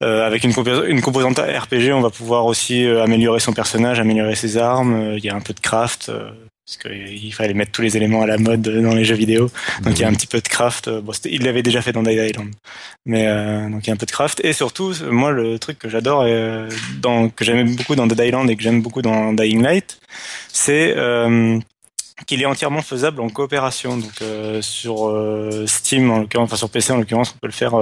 euh, 0.03 0.27
avec 0.27 0.45
une, 0.45 0.53
compos- 0.53 0.87
une 0.87 1.01
composante 1.01 1.39
RPG, 1.39 1.93
on 1.93 2.01
va 2.01 2.11
pouvoir 2.11 2.47
aussi 2.47 2.85
euh, 2.85 3.03
améliorer 3.03 3.41
son 3.41 3.53
personnage, 3.53 4.01
améliorer 4.01 4.35
ses 4.35 4.57
armes. 4.59 4.95
euh, 4.95 5.19
Il 5.19 5.25
y 5.25 5.31
a 5.31 5.35
un 5.35 5.41
peu 5.41 5.55
de 5.55 5.61
craft 5.61 6.09
euh, 6.09 6.31
parce 6.67 6.79
qu'il 6.79 7.33
fallait 7.35 7.53
mettre 7.55 7.73
tous 7.73 7.83
les 7.83 7.97
éléments 7.97 8.23
à 8.23 8.27
la 8.27 8.39
mode 8.39 8.63
dans 8.63 8.95
les 8.95 9.05
jeux 9.05 9.15
vidéo. 9.15 9.51
Donc 9.83 9.99
il 9.99 10.01
y 10.01 10.05
a 10.05 10.09
un 10.09 10.15
petit 10.15 10.27
peu 10.27 10.41
de 10.41 10.49
craft. 10.49 10.89
Bon, 10.89 11.13
il 11.27 11.43
l'avait 11.45 11.63
déjà 11.63 11.83
fait 11.83 11.93
dans 11.93 12.03
Dead 12.03 12.31
Island, 12.31 12.51
mais 13.05 13.27
euh, 13.27 13.69
donc 13.69 13.85
il 13.87 13.89
y 13.89 13.91
a 13.91 13.93
un 13.93 13.99
peu 13.99 14.07
de 14.07 14.11
craft. 14.11 14.41
Et 14.45 14.55
surtout, 14.55 14.95
moi 15.11 15.31
le 15.31 15.59
truc 15.59 15.79
que 15.79 15.91
j'adore, 15.91 16.25
dans, 17.03 17.29
que 17.29 17.45
j'aime 17.45 17.77
beaucoup 17.77 17.95
dans 17.97 18.07
Dead 18.07 18.19
Island 18.19 18.49
et 18.51 18.57
que 18.57 18.63
j'aime 18.63 18.81
beaucoup 18.81 19.03
dans 19.03 19.35
Dying 19.35 19.63
Light, 19.63 20.01
c'est 20.49 20.95
euh, 20.97 21.59
qu'il 22.27 22.41
est 22.41 22.47
entièrement 22.47 22.81
faisable 22.81 23.21
en 23.21 23.29
coopération. 23.29 23.99
Donc 23.99 24.23
euh, 24.23 24.63
sur 24.63 25.15
Steam 25.67 26.11
en 26.11 26.21
l'occurrence, 26.21 26.47
enfin 26.47 26.57
sur 26.57 26.71
PC 26.71 26.93
en 26.95 26.97
l'occurrence, 26.97 27.35
on 27.37 27.39
peut 27.41 27.47
le 27.47 27.53
faire. 27.53 27.75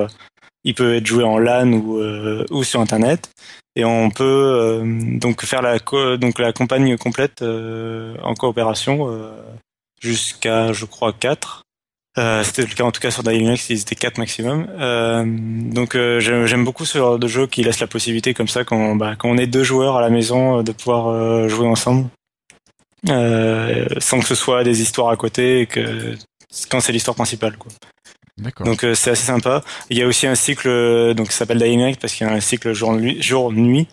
Il 0.65 0.75
peut 0.75 0.95
être 0.97 1.07
joué 1.07 1.25
en 1.25 1.39
LAN 1.39 1.73
ou 1.73 1.99
euh, 1.99 2.45
ou 2.51 2.65
sur 2.65 2.81
internet 2.81 3.31
et 3.75 3.85
on 3.85 4.11
peut 4.11 4.25
euh, 4.25 5.19
donc 5.19 5.45
faire 5.45 5.63
la 5.63 5.79
donc 6.17 6.39
la 6.39 6.53
campagne 6.53 6.97
complète 6.97 7.43
euh, 7.43 8.17
en 8.23 8.35
coopération 8.35 9.09
euh, 9.09 9.33
jusqu'à 10.01 10.73
je 10.73 10.85
crois 10.85 11.13
4 11.13 11.63
euh, 12.19 12.45
c'était 12.45 12.63
le 12.63 12.75
cas 12.75 12.85
en 12.85 12.93
tout 12.93 13.01
cas 13.01 13.11
sur 13.11 13.23
Light, 13.23 13.71
ils 13.71 13.81
étaient 13.81 13.95
4 13.95 14.19
maximum. 14.19 14.67
Euh, 14.79 15.25
donc 15.27 15.97
j'aime 15.97 16.63
beaucoup 16.63 16.85
ce 16.85 16.99
genre 16.99 17.19
de 17.19 17.27
jeu 17.27 17.47
qui 17.47 17.65
laisse 17.65 17.81
la 17.81 17.87
possibilité 17.87 18.35
comme 18.35 18.49
ça 18.49 18.65
quand, 18.65 18.97
bah, 18.97 19.15
quand 19.17 19.31
on 19.31 19.39
est 19.39 19.47
deux 19.47 19.65
joueurs 19.65 19.97
à 19.97 20.03
la 20.03 20.11
maison 20.11 20.63
de 20.63 20.73
pouvoir 20.73 21.49
jouer 21.49 21.67
ensemble 21.67 22.09
sans 23.07 24.21
que 24.21 24.27
ce 24.27 24.35
soit 24.35 24.63
des 24.63 24.83
histoires 24.83 25.09
à 25.09 25.17
côté 25.17 25.67
que 25.67 26.15
quand 26.71 26.81
c'est 26.81 26.93
l'histoire 26.93 27.15
principale 27.15 27.57
quoi. 27.57 27.73
Donc 28.65 28.85
euh, 28.85 28.95
c'est 28.95 29.11
assez 29.11 29.27
sympa. 29.27 29.63
Il 29.91 29.99
y 29.99 30.03
a 30.03 30.07
aussi 30.07 30.27
un 30.27 30.35
cycle 30.35 30.69
euh, 30.69 31.15
donc 31.15 31.29
qui 31.29 31.35
s'appelle 31.35 31.59
Dying 31.59 31.97
parce 31.97 32.15
qu'il 32.15 32.27
y 32.27 32.31
a 32.31 32.33
un 32.33 32.41
cycle 32.41 32.73
jour 32.73 32.95
nuit 32.95 33.21
jour 33.23 33.53
nuit 33.53 33.89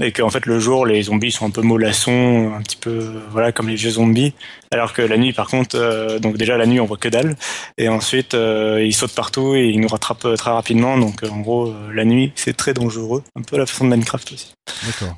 et 0.00 0.12
qu'en 0.12 0.30
fait 0.30 0.46
le 0.46 0.58
jour 0.58 0.86
les 0.86 1.02
zombies 1.02 1.32
sont 1.32 1.46
un 1.46 1.50
peu 1.50 1.62
mollassons, 1.62 2.52
un 2.56 2.62
petit 2.62 2.76
peu 2.76 3.20
voilà 3.30 3.52
comme 3.52 3.68
les 3.68 3.74
vieux 3.74 3.90
zombies 3.90 4.32
alors 4.70 4.92
que 4.92 5.02
la 5.02 5.18
nuit 5.18 5.32
par 5.32 5.48
contre 5.48 5.76
euh, 5.76 6.18
donc 6.18 6.36
déjà 6.36 6.56
la 6.56 6.66
nuit 6.66 6.80
on 6.80 6.86
voit 6.86 6.96
que 6.96 7.08
dalle 7.08 7.36
et 7.78 7.88
ensuite 7.88 8.34
euh, 8.34 8.82
ils 8.82 8.94
sautent 8.94 9.14
partout 9.14 9.54
et 9.54 9.68
ils 9.68 9.80
nous 9.80 9.88
rattrapent 9.88 10.34
très 10.36 10.50
rapidement 10.50 10.96
donc 10.96 11.22
en 11.28 11.40
gros 11.40 11.74
la 11.92 12.04
nuit 12.04 12.32
c'est 12.36 12.56
très 12.56 12.74
dangereux, 12.74 13.22
un 13.36 13.42
peu 13.42 13.56
à 13.56 13.58
la 13.58 13.66
façon 13.66 13.84
de 13.84 13.90
Minecraft 13.90 14.32
aussi. 14.32 14.54
D'accord. 14.86 15.16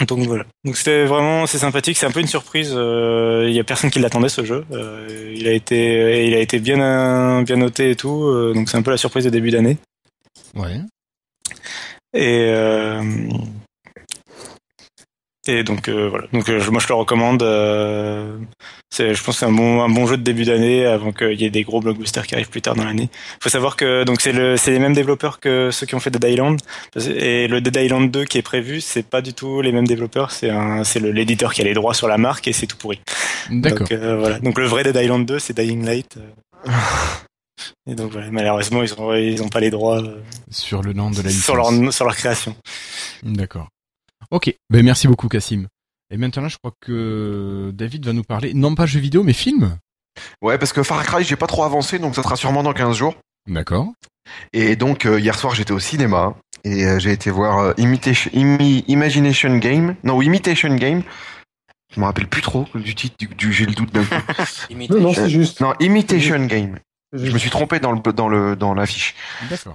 Donc 0.00 0.20
voilà. 0.26 0.44
Donc 0.64 0.76
c'était 0.76 1.04
vraiment 1.06 1.46
c'est 1.46 1.58
sympathique, 1.58 1.96
c'est 1.96 2.06
un 2.06 2.10
peu 2.10 2.20
une 2.20 2.26
surprise. 2.26 2.72
euh, 2.74 3.46
Il 3.48 3.54
y 3.54 3.60
a 3.60 3.64
personne 3.64 3.90
qui 3.90 3.98
l'attendait 3.98 4.28
ce 4.28 4.44
jeu. 4.44 4.64
Euh, 4.72 5.32
il 5.34 5.48
a 5.48 5.52
été 5.52 6.26
il 6.26 6.34
a 6.34 6.38
été 6.38 6.58
bien 6.58 6.80
euh, 6.80 7.42
bien 7.42 7.56
noté 7.56 7.90
et 7.92 7.96
tout. 7.96 8.24
euh, 8.24 8.52
donc 8.54 8.68
c'est 8.68 8.76
un 8.76 8.82
peu 8.82 8.90
la 8.90 8.98
surprise 8.98 9.24
de 9.24 9.30
début 9.30 9.50
d'année. 9.50 9.78
Ouais. 10.54 10.80
Et 12.14 12.46
euh, 12.50 13.02
et 15.48 15.62
donc 15.64 15.88
euh, 15.88 16.08
voilà. 16.08 16.26
Donc 16.32 16.48
euh, 16.48 16.60
moi 16.70 16.80
je 16.80 16.88
le 16.88 16.94
recommande. 16.94 17.42
euh, 17.42 18.36
c'est 18.90 19.14
je 19.14 19.22
pense 19.22 19.36
que 19.36 19.40
c'est 19.40 19.46
un 19.46 19.52
bon 19.52 19.82
un 19.82 19.88
bon 19.88 20.06
jeu 20.06 20.16
de 20.16 20.22
début 20.22 20.44
d'année 20.44 20.86
avant 20.86 21.12
qu'il 21.12 21.40
y 21.40 21.44
ait 21.44 21.50
des 21.50 21.62
gros 21.62 21.80
blockbusters 21.80 22.26
qui 22.26 22.34
arrivent 22.34 22.48
plus 22.50 22.62
tard 22.62 22.74
dans 22.74 22.84
l'année. 22.84 23.08
Faut 23.42 23.48
savoir 23.48 23.76
que 23.76 24.04
donc 24.04 24.20
c'est 24.20 24.32
le 24.32 24.56
c'est 24.56 24.70
les 24.70 24.78
mêmes 24.78 24.94
développeurs 24.94 25.40
que 25.40 25.70
ceux 25.70 25.86
qui 25.86 25.94
ont 25.94 26.00
fait 26.00 26.10
Dead 26.10 26.24
Island 26.24 26.60
et 26.96 27.48
le 27.48 27.60
Dead 27.60 27.76
Island 27.76 28.10
2 28.10 28.24
qui 28.24 28.38
est 28.38 28.42
prévu 28.42 28.80
c'est 28.80 29.02
pas 29.02 29.22
du 29.22 29.34
tout 29.34 29.60
les 29.62 29.72
mêmes 29.72 29.86
développeurs. 29.86 30.30
C'est 30.30 30.50
un 30.50 30.84
c'est 30.84 31.00
le 31.00 31.10
l'éditeur 31.12 31.52
qui 31.52 31.60
a 31.60 31.64
les 31.64 31.74
droits 31.74 31.94
sur 31.94 32.08
la 32.08 32.18
marque 32.18 32.48
et 32.48 32.52
c'est 32.52 32.66
tout 32.66 32.76
pourri. 32.76 33.00
D'accord. 33.50 33.80
Donc 33.80 33.92
euh, 33.92 34.16
voilà. 34.16 34.38
Donc 34.40 34.58
le 34.58 34.66
vrai 34.66 34.82
Dead 34.84 34.96
Island 34.96 35.26
2 35.26 35.38
c'est 35.38 35.54
Dying 35.54 35.84
Light. 35.84 36.18
Et 37.88 37.94
donc 37.94 38.12
voilà, 38.12 38.30
malheureusement 38.30 38.82
ils 38.82 38.92
ont 38.94 39.14
ils 39.14 39.42
ont 39.42 39.48
pas 39.48 39.60
les 39.60 39.70
droits 39.70 40.00
euh, 40.02 40.20
Sur 40.50 40.82
le 40.82 40.92
nom 40.92 41.10
de 41.10 41.16
la 41.16 41.28
licence. 41.28 41.44
sur 41.44 41.56
leur 41.56 41.92
sur 41.92 42.04
leur 42.04 42.16
création. 42.16 42.54
D'accord. 43.22 43.68
Ok. 44.30 44.54
Ben 44.70 44.84
merci 44.84 45.06
beaucoup, 45.08 45.28
Cassim. 45.28 45.66
Et 46.10 46.16
maintenant, 46.16 46.48
je 46.48 46.56
crois 46.58 46.72
que 46.80 47.70
David 47.74 48.06
va 48.06 48.12
nous 48.12 48.22
parler, 48.22 48.54
non 48.54 48.74
pas 48.74 48.86
jeux 48.86 49.00
vidéo, 49.00 49.22
mais 49.24 49.32
film. 49.32 49.76
Ouais, 50.40 50.56
parce 50.58 50.72
que 50.72 50.82
Far 50.82 51.04
Cry, 51.04 51.24
j'ai 51.24 51.36
pas 51.36 51.46
trop 51.46 51.64
avancé, 51.64 51.98
donc 51.98 52.14
ça 52.14 52.22
sera 52.22 52.36
sûrement 52.36 52.62
dans 52.62 52.72
15 52.72 52.96
jours. 52.96 53.14
D'accord. 53.48 53.88
Et 54.52 54.76
donc, 54.76 55.04
euh, 55.06 55.20
hier 55.20 55.38
soir, 55.38 55.54
j'étais 55.54 55.72
au 55.72 55.78
cinéma 55.78 56.34
et 56.64 56.84
euh, 56.84 56.98
j'ai 56.98 57.12
été 57.12 57.30
voir 57.30 57.58
euh, 57.58 57.72
Imitation, 57.76 58.30
Imi- 58.32 58.84
Imagination 58.88 59.56
Game. 59.58 59.94
Non, 60.04 60.16
ou 60.16 60.22
Imitation 60.22 60.74
Game. 60.76 61.02
Je 61.94 62.00
me 62.00 62.04
rappelle 62.06 62.26
plus 62.28 62.42
trop 62.42 62.66
du 62.74 62.94
titre, 62.94 63.16
du, 63.18 63.26
du- 63.28 63.52
j'ai 63.52 63.66
le 63.66 63.72
doute 63.74 63.92
d'un 63.92 64.04
coup. 64.04 64.14
Non, 64.94 65.00
non, 65.00 65.12
c'est 65.14 65.30
juste. 65.30 65.60
Non, 65.60 65.74
Imitation 65.80 66.44
Game. 66.46 66.78
Je 67.12 67.30
me 67.30 67.38
suis 67.38 67.50
trompé 67.50 67.78
dans 67.78 67.92
le 67.92 68.00
dans 68.12 68.28
le 68.28 68.56
dans 68.56 68.74
l'affiche. 68.74 69.14
D'accord. 69.48 69.74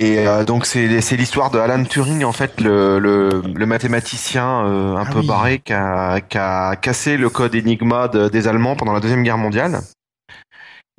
Et 0.00 0.26
euh, 0.26 0.44
donc 0.44 0.64
c'est 0.66 1.00
c'est 1.02 1.16
l'histoire 1.16 1.50
de 1.50 1.58
Alan 1.58 1.84
Turing 1.84 2.24
en 2.24 2.32
fait 2.32 2.60
le 2.60 2.98
le, 2.98 3.42
le 3.54 3.66
mathématicien 3.66 4.64
euh, 4.66 4.96
un 4.96 5.04
Ah 5.04 5.10
peu 5.12 5.20
oui. 5.20 5.26
barré 5.26 5.58
qui 5.60 5.72
a, 5.74 6.20
qui 6.22 6.38
a 6.38 6.74
cassé 6.76 7.16
le 7.18 7.28
code 7.28 7.54
Enigma 7.54 8.08
de- 8.08 8.28
des 8.28 8.48
Allemands 8.48 8.76
pendant 8.76 8.94
la 8.94 9.00
deuxième 9.00 9.22
guerre 9.22 9.38
mondiale. 9.38 9.80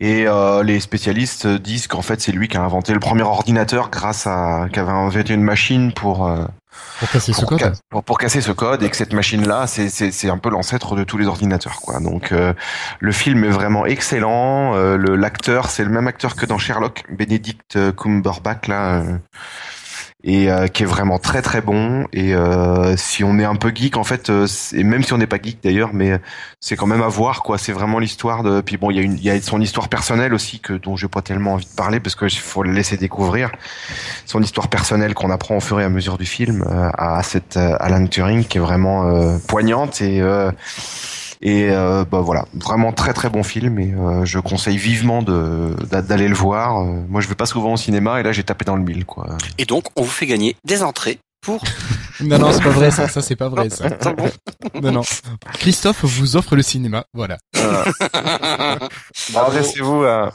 Et 0.03 0.25
euh, 0.27 0.63
les 0.63 0.79
spécialistes 0.79 1.45
disent 1.47 1.85
qu'en 1.87 2.01
fait 2.01 2.19
c'est 2.19 2.31
lui 2.31 2.47
qui 2.47 2.57
a 2.57 2.61
inventé 2.63 2.91
le 2.91 2.99
premier 2.99 3.21
ordinateur 3.21 3.89
grâce 3.91 4.25
à 4.25 4.65
qui 4.73 4.79
avait 4.79 4.91
inventé 4.91 5.31
une 5.33 5.43
machine 5.43 5.93
pour 5.93 6.27
euh, 6.27 6.43
Pour 6.99 7.09
casser 7.09 7.33
ce 7.33 7.45
code. 7.45 7.59
ca- 7.59 7.73
pour, 7.91 8.03
pour 8.03 8.17
casser 8.17 8.41
ce 8.41 8.51
code 8.51 8.81
et 8.81 8.89
que 8.89 8.97
cette 8.97 9.13
machine 9.13 9.47
là 9.47 9.67
c'est 9.67 9.89
c'est 9.89 10.11
c'est 10.11 10.29
un 10.31 10.39
peu 10.39 10.49
l'ancêtre 10.49 10.95
de 10.95 11.03
tous 11.03 11.17
les 11.19 11.27
ordinateurs 11.27 11.81
quoi. 11.81 11.99
Donc 11.99 12.31
euh, 12.31 12.53
le 12.99 13.11
film 13.11 13.43
est 13.43 13.49
vraiment 13.49 13.85
excellent. 13.85 14.73
Euh, 14.75 14.97
le 14.97 15.15
l'acteur 15.15 15.69
c'est 15.69 15.83
le 15.83 15.91
même 15.91 16.07
acteur 16.07 16.35
que 16.35 16.47
dans 16.47 16.57
Sherlock, 16.57 17.03
Benedict 17.11 17.77
Cumberbatch 17.95 18.67
là. 18.67 19.03
Euh. 20.25 20.29
et 20.31 20.51
euh, 20.51 20.67
qui 20.67 20.83
est 20.83 20.85
vraiment 20.85 21.19
très 21.19 21.41
très 21.41 21.61
bon. 21.61 22.07
Et 22.13 22.33
euh, 22.33 22.95
si 22.97 23.23
on 23.23 23.39
est 23.39 23.43
un 23.43 23.55
peu 23.55 23.71
geek, 23.73 23.97
en 23.97 24.03
fait, 24.03 24.29
euh, 24.29 24.47
et 24.73 24.83
même 24.83 25.03
si 25.03 25.13
on 25.13 25.17
n'est 25.17 25.27
pas 25.27 25.37
geek 25.41 25.59
d'ailleurs, 25.63 25.91
mais 25.93 26.19
c'est 26.59 26.75
quand 26.75 26.87
même 26.87 27.01
à 27.01 27.07
voir 27.07 27.43
quoi. 27.43 27.57
C'est 27.57 27.71
vraiment 27.71 27.99
l'histoire 27.99 28.43
de. 28.43 28.61
Puis 28.61 28.77
bon, 28.77 28.91
il 28.91 28.97
y 28.97 28.99
a 28.99 29.03
une, 29.03 29.17
il 29.17 29.23
y 29.23 29.29
a 29.29 29.41
son 29.41 29.61
histoire 29.61 29.89
personnelle 29.89 30.33
aussi 30.33 30.59
que 30.59 30.73
dont 30.73 30.95
j'ai 30.95 31.07
pas 31.07 31.21
tellement 31.21 31.53
envie 31.53 31.65
de 31.65 31.75
parler 31.75 31.99
parce 31.99 32.15
que 32.15 32.27
faut 32.29 32.63
le 32.63 32.71
laisser 32.71 32.97
découvrir. 32.97 33.51
Son 34.25 34.41
histoire 34.41 34.67
personnelle 34.67 35.13
qu'on 35.13 35.31
apprend 35.31 35.57
au 35.57 35.61
fur 35.61 35.79
et 35.79 35.83
à 35.83 35.89
mesure 35.89 36.17
du 36.17 36.25
film 36.25 36.63
à 36.97 37.21
cette 37.23 37.57
Alan 37.57 38.05
Turing 38.07 38.45
qui 38.45 38.57
est 38.57 38.61
vraiment 38.61 39.37
poignante 39.47 40.01
et 40.01 40.21
et 41.43 41.69
euh, 41.71 42.05
bah 42.05 42.21
voilà, 42.21 42.45
vraiment 42.53 42.93
très 42.93 43.13
très 43.13 43.29
bon 43.29 43.41
film 43.41 43.79
et 43.79 43.91
euh, 43.93 44.25
je 44.25 44.37
conseille 44.37 44.77
vivement 44.77 45.23
d'aller 45.23 46.27
le 46.27 46.35
voir. 46.35 46.81
Euh, 46.81 47.03
moi, 47.09 47.19
je 47.21 47.27
vais 47.27 47.35
pas 47.35 47.47
souvent 47.47 47.73
au 47.73 47.77
cinéma 47.77 48.19
et 48.19 48.23
là, 48.23 48.31
j'ai 48.31 48.43
tapé 48.43 48.63
dans 48.63 48.75
le 48.75 48.83
mille 48.83 49.05
quoi. 49.05 49.37
Et 49.57 49.65
donc, 49.65 49.85
on 49.95 50.03
vous 50.03 50.09
fait 50.09 50.27
gagner 50.27 50.55
des 50.65 50.83
entrées 50.83 51.17
pour. 51.41 51.63
non 52.21 52.37
non, 52.37 52.51
c'est 52.53 52.61
pas 52.61 52.69
vrai 52.69 52.91
ça. 52.91 53.07
Ça 53.07 53.23
c'est 53.23 53.35
pas 53.35 53.49
vrai 53.49 53.71
ça. 53.71 53.89
non 54.81 54.91
non. 54.91 55.01
Christophe 55.53 56.05
vous 56.05 56.35
offre 56.35 56.55
le 56.55 56.61
cinéma, 56.61 57.05
voilà. 57.13 57.37
Adressez-vous 59.35 60.03
à. 60.03 60.31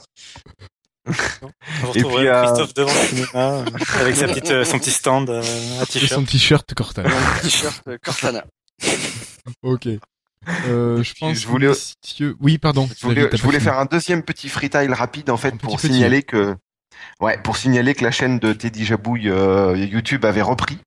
Vous 1.07 1.93
et 1.95 2.03
puis, 2.03 2.27
Christophe 2.27 2.75
devant 2.75 2.93
le 2.93 3.07
cinéma 3.07 3.65
avec 4.01 4.17
sa 4.17 4.27
petite, 4.27 4.65
son 4.65 4.79
petit 4.81 4.91
stand 4.91 5.31
à 5.31 5.87
t-shirt. 5.87 6.15
Son 6.15 6.25
t-shirt 6.25 6.75
Cortana. 6.75 7.11
t-shirt 7.43 7.89
Cortana. 8.03 8.45
ok. 9.63 9.87
Euh, 10.69 11.03
je 11.03 11.15
pense. 11.19 11.39
Je 11.39 11.47
voulais. 11.47 11.71
Oui, 12.41 12.59
pardon. 12.59 12.89
Je 12.97 13.07
voulais, 13.43 13.61
faire 13.61 13.79
un 13.79 13.87
deuxième 13.87 14.23
petit 14.23 14.49
freestyle 14.49 14.93
rapide 14.93 15.31
en 15.31 15.37
fait 15.37 15.57
pour 15.57 15.81
signaler 15.81 16.23
que, 16.23 16.55
ouais, 17.21 17.39
pour 17.43 17.57
signaler 17.57 17.95
que 17.95 18.05
la 18.05 18.11
chaîne 18.11 18.39
de 18.39 18.53
Teddy 18.53 18.85
Jabouille 18.85 19.29
euh, 19.29 19.77
YouTube 19.77 20.25
avait 20.25 20.43
repris. 20.43 20.79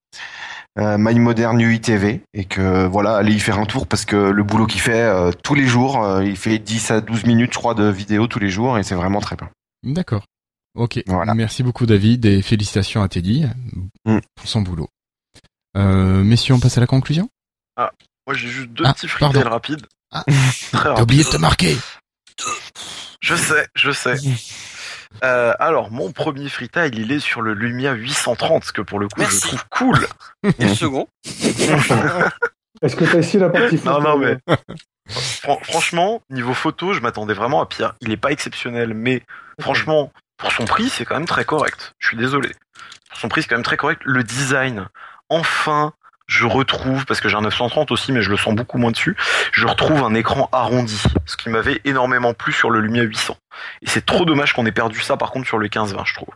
Euh, 0.77 0.97
My 0.99 1.17
Modern 1.19 1.59
UITV 1.59 2.21
et 2.33 2.45
que 2.45 2.85
voilà 2.85 3.15
allez 3.15 3.33
y 3.33 3.39
faire 3.39 3.59
un 3.59 3.65
tour 3.65 3.87
parce 3.87 4.05
que 4.05 4.15
le 4.15 4.43
boulot 4.43 4.67
qu'il 4.67 4.79
fait 4.79 5.01
euh, 5.01 5.31
tous 5.31 5.55
les 5.55 5.65
jours 5.65 6.21
il 6.21 6.37
fait 6.37 6.59
10 6.59 6.91
à 6.91 7.01
12 7.01 7.25
minutes 7.25 7.53
je 7.53 7.57
crois 7.57 7.73
de 7.73 7.85
vidéos 7.85 8.27
tous 8.27 8.37
les 8.37 8.49
jours 8.49 8.77
et 8.77 8.83
c'est 8.83 8.93
vraiment 8.93 9.19
très 9.19 9.35
bien. 9.35 9.49
D'accord. 9.83 10.25
Ok. 10.75 11.01
Voilà. 11.07 11.33
Merci 11.33 11.63
beaucoup 11.63 11.87
David 11.87 12.23
et 12.25 12.43
félicitations 12.43 13.01
à 13.01 13.09
Teddy 13.09 13.47
mm. 14.05 14.19
pour 14.35 14.47
son 14.47 14.61
boulot. 14.61 14.87
messieurs 15.75 16.53
on 16.53 16.59
passe 16.59 16.77
à 16.77 16.81
la 16.81 16.87
conclusion? 16.87 17.29
Ah 17.75 17.91
moi, 18.29 18.37
j'ai 18.37 18.47
juste 18.47 18.69
deux 18.69 18.83
ah, 18.85 18.93
petits 18.93 19.07
freestyles 19.07 19.47
rapides. 19.47 19.87
Ah. 20.11 20.23
T'as 20.71 21.01
oublié 21.01 21.23
de 21.23 21.29
te 21.29 21.37
marquer. 21.37 21.75
Je 23.21 23.33
sais, 23.33 23.67
je 23.73 23.91
sais. 23.91 24.15
Euh, 25.23 25.53
alors, 25.59 25.89
mon 25.89 26.11
premier 26.11 26.47
freestyle, 26.49 26.91
il 26.93 27.11
est 27.11 27.19
sur 27.19 27.41
le 27.41 27.55
Lumia 27.55 27.93
830, 27.93 28.63
ce 28.65 28.71
que 28.71 28.81
pour 28.81 28.99
le 28.99 29.07
coup, 29.07 29.23
je 29.23 29.39
trouve 29.39 29.65
cool. 29.71 30.07
Une 30.59 30.75
seconde. 30.75 31.07
Est-ce 31.25 32.95
que 32.95 33.05
t'as 33.05 33.17
essayé 33.17 33.39
la 33.39 33.49
partie 33.49 33.79
photo 33.79 33.99
Non, 33.99 34.17
non, 34.17 34.17
mais. 34.19 34.37
franchement, 35.63 36.21
niveau 36.29 36.53
photo, 36.53 36.93
je 36.93 36.99
m'attendais 37.01 37.33
vraiment 37.33 37.59
à 37.59 37.65
pire. 37.65 37.95
Il 38.01 38.11
est 38.11 38.17
pas 38.17 38.31
exceptionnel, 38.31 38.93
mais 38.93 39.23
franchement, 39.59 40.13
pour 40.37 40.51
son 40.51 40.65
prix, 40.65 40.89
c'est 40.89 41.05
quand 41.05 41.15
même 41.15 41.27
très 41.27 41.43
correct. 41.43 41.95
Je 41.97 42.09
suis 42.09 42.17
désolé. 42.17 42.51
Pour 43.09 43.17
son 43.17 43.29
prix, 43.29 43.41
c'est 43.41 43.47
quand 43.47 43.57
même 43.57 43.65
très 43.65 43.77
correct. 43.77 44.03
Le 44.05 44.23
design, 44.23 44.89
enfin, 45.29 45.93
je 46.29 46.45
retrouve, 46.45 47.05
parce 47.05 47.19
que 47.21 47.27
j'ai 47.27 47.35
un 47.35 47.41
930 47.41 47.91
aussi, 47.91 48.11
mais 48.11 48.21
je 48.21 48.29
le 48.29 48.37
sens 48.37 48.53
beaucoup 48.53 48.77
moins 48.77 48.91
dessus, 48.91 49.17
je 49.51 49.65
retrouve 49.65 50.03
un 50.03 50.13
écran 50.13 50.47
arrondi, 50.51 51.01
ce 51.25 51.35
qui 51.35 51.49
m'avait 51.49 51.81
énormément 51.85 52.33
plu 52.35 52.53
sur 52.53 52.69
le 52.69 52.79
Lumia 52.79 53.01
800. 53.01 53.35
Et 53.81 53.89
c'est 53.89 54.05
trop 54.05 54.25
dommage 54.25 54.53
qu'on 54.53 54.65
ait 54.65 54.71
perdu 54.71 54.99
ça 55.01 55.17
par 55.17 55.31
contre 55.31 55.47
sur 55.47 55.57
le 55.57 55.67
15-20, 55.67 56.05
je 56.05 56.13
trouve. 56.13 56.33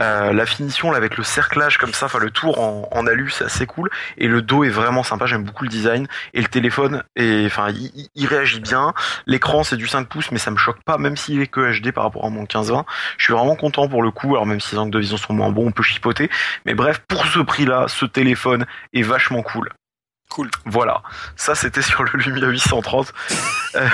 Euh, 0.00 0.32
la 0.32 0.46
finition 0.46 0.90
là 0.90 0.96
avec 0.96 1.16
le 1.16 1.22
cerclage 1.22 1.78
comme 1.78 1.92
ça, 1.92 2.06
enfin 2.06 2.18
le 2.18 2.30
tour 2.30 2.60
en, 2.60 2.88
en 2.90 3.06
alu, 3.06 3.30
c'est 3.30 3.44
assez 3.44 3.66
cool. 3.66 3.90
Et 4.18 4.28
le 4.28 4.42
dos 4.42 4.64
est 4.64 4.70
vraiment 4.70 5.02
sympa, 5.02 5.26
j'aime 5.26 5.44
beaucoup 5.44 5.64
le 5.64 5.70
design. 5.70 6.08
Et 6.34 6.40
le 6.40 6.48
téléphone, 6.48 7.02
enfin, 7.18 7.70
il, 7.70 8.08
il 8.14 8.26
réagit 8.26 8.60
bien. 8.60 8.92
L'écran 9.26 9.62
c'est 9.64 9.76
du 9.76 9.86
5 9.86 10.08
pouces, 10.08 10.30
mais 10.30 10.38
ça 10.38 10.50
me 10.50 10.56
choque 10.56 10.82
pas, 10.84 10.98
même 10.98 11.16
s'il 11.16 11.40
est 11.40 11.46
que 11.46 11.80
HD 11.80 11.92
par 11.92 12.04
rapport 12.04 12.24
à 12.24 12.30
mon 12.30 12.44
15-20. 12.44 12.84
Je 13.18 13.24
suis 13.24 13.32
vraiment 13.32 13.56
content 13.56 13.88
pour 13.88 14.02
le 14.02 14.10
coup. 14.10 14.34
Alors 14.34 14.46
même 14.46 14.60
si 14.60 14.74
les 14.74 14.78
angles 14.78 14.92
de 14.92 14.98
vision 14.98 15.16
sont 15.16 15.32
moins 15.32 15.50
bons, 15.50 15.68
on 15.68 15.72
peut 15.72 15.82
chipoter. 15.82 16.30
Mais 16.66 16.74
bref, 16.74 17.00
pour 17.08 17.26
ce 17.26 17.38
prix-là, 17.38 17.86
ce 17.88 18.04
téléphone 18.04 18.66
est 18.92 19.02
vachement 19.12 19.42
cool. 19.42 19.70
Cool. 20.30 20.50
Voilà, 20.64 21.02
ça 21.36 21.54
c'était 21.54 21.82
sur 21.82 22.02
le 22.04 22.10
Lumia 22.14 22.48
830. 22.48 23.12
Euh, 23.74 23.88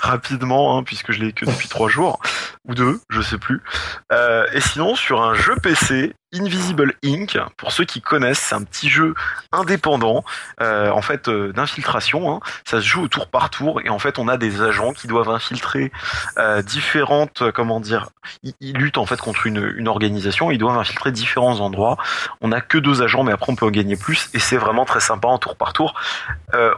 rapidement, 0.00 0.78
hein, 0.78 0.82
puisque 0.82 1.12
je 1.12 1.20
l'ai 1.20 1.34
que 1.34 1.44
depuis 1.44 1.68
trois 1.68 1.90
jours 1.90 2.22
ou 2.66 2.74
deux, 2.74 3.02
je 3.10 3.20
sais 3.20 3.36
plus. 3.36 3.62
Euh, 4.10 4.46
et 4.54 4.62
sinon, 4.62 4.96
sur 4.96 5.20
un 5.20 5.34
jeu 5.34 5.56
PC, 5.62 6.14
Invisible 6.40 6.94
Inc. 7.04 7.38
Pour 7.56 7.72
ceux 7.72 7.84
qui 7.84 8.00
connaissent, 8.00 8.38
c'est 8.38 8.54
un 8.54 8.62
petit 8.62 8.88
jeu 8.88 9.14
indépendant, 9.52 10.24
euh, 10.60 10.90
en 10.90 11.02
fait 11.02 11.28
euh, 11.28 11.52
d'infiltration. 11.52 12.32
Hein. 12.32 12.40
Ça 12.64 12.80
se 12.80 12.86
joue 12.86 13.02
au 13.02 13.08
tour 13.08 13.28
par 13.28 13.50
tour 13.50 13.80
et 13.84 13.88
en 13.88 13.98
fait 13.98 14.18
on 14.18 14.28
a 14.28 14.36
des 14.36 14.62
agents 14.62 14.92
qui 14.92 15.06
doivent 15.06 15.30
infiltrer 15.30 15.90
euh, 16.38 16.62
différentes, 16.62 17.50
comment 17.52 17.80
dire, 17.80 18.10
ils, 18.42 18.54
ils, 18.60 18.76
luttent 18.76 18.98
en 18.98 19.06
fait 19.06 19.20
contre 19.20 19.46
une, 19.46 19.74
une 19.76 19.88
organisation. 19.88 20.50
Ils 20.50 20.58
doivent 20.58 20.78
infiltrer 20.78 21.12
différents 21.12 21.60
endroits. 21.60 21.96
On 22.40 22.52
a 22.52 22.60
que 22.60 22.78
deux 22.78 23.02
agents, 23.02 23.24
mais 23.24 23.32
après 23.32 23.52
on 23.52 23.56
peut 23.56 23.66
en 23.66 23.70
gagner 23.70 23.96
plus 23.96 24.28
et 24.34 24.38
c'est 24.38 24.56
vraiment 24.56 24.84
très 24.84 25.00
sympa 25.00 25.28
en 25.28 25.38
tour 25.38 25.56
par 25.56 25.72
tour. 25.72 25.94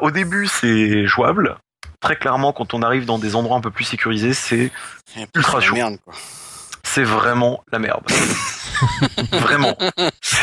Au 0.01 0.11
début 0.11 0.47
c'est 0.47 1.07
jouable. 1.07 1.57
Très 2.01 2.17
clairement, 2.17 2.53
quand 2.53 2.73
on 2.73 2.83
arrive 2.83 3.05
dans 3.05 3.19
des 3.19 3.37
endroits 3.37 3.59
un 3.59 3.61
peu 3.61 3.71
plus 3.71 3.85
sécurisés, 3.85 4.33
c'est 4.33 4.71
ultra 5.35 5.61
chaud. 5.61 5.77
C'est 6.93 7.05
vraiment 7.05 7.63
la 7.71 7.79
merde. 7.79 8.03
Vraiment. 9.33 9.79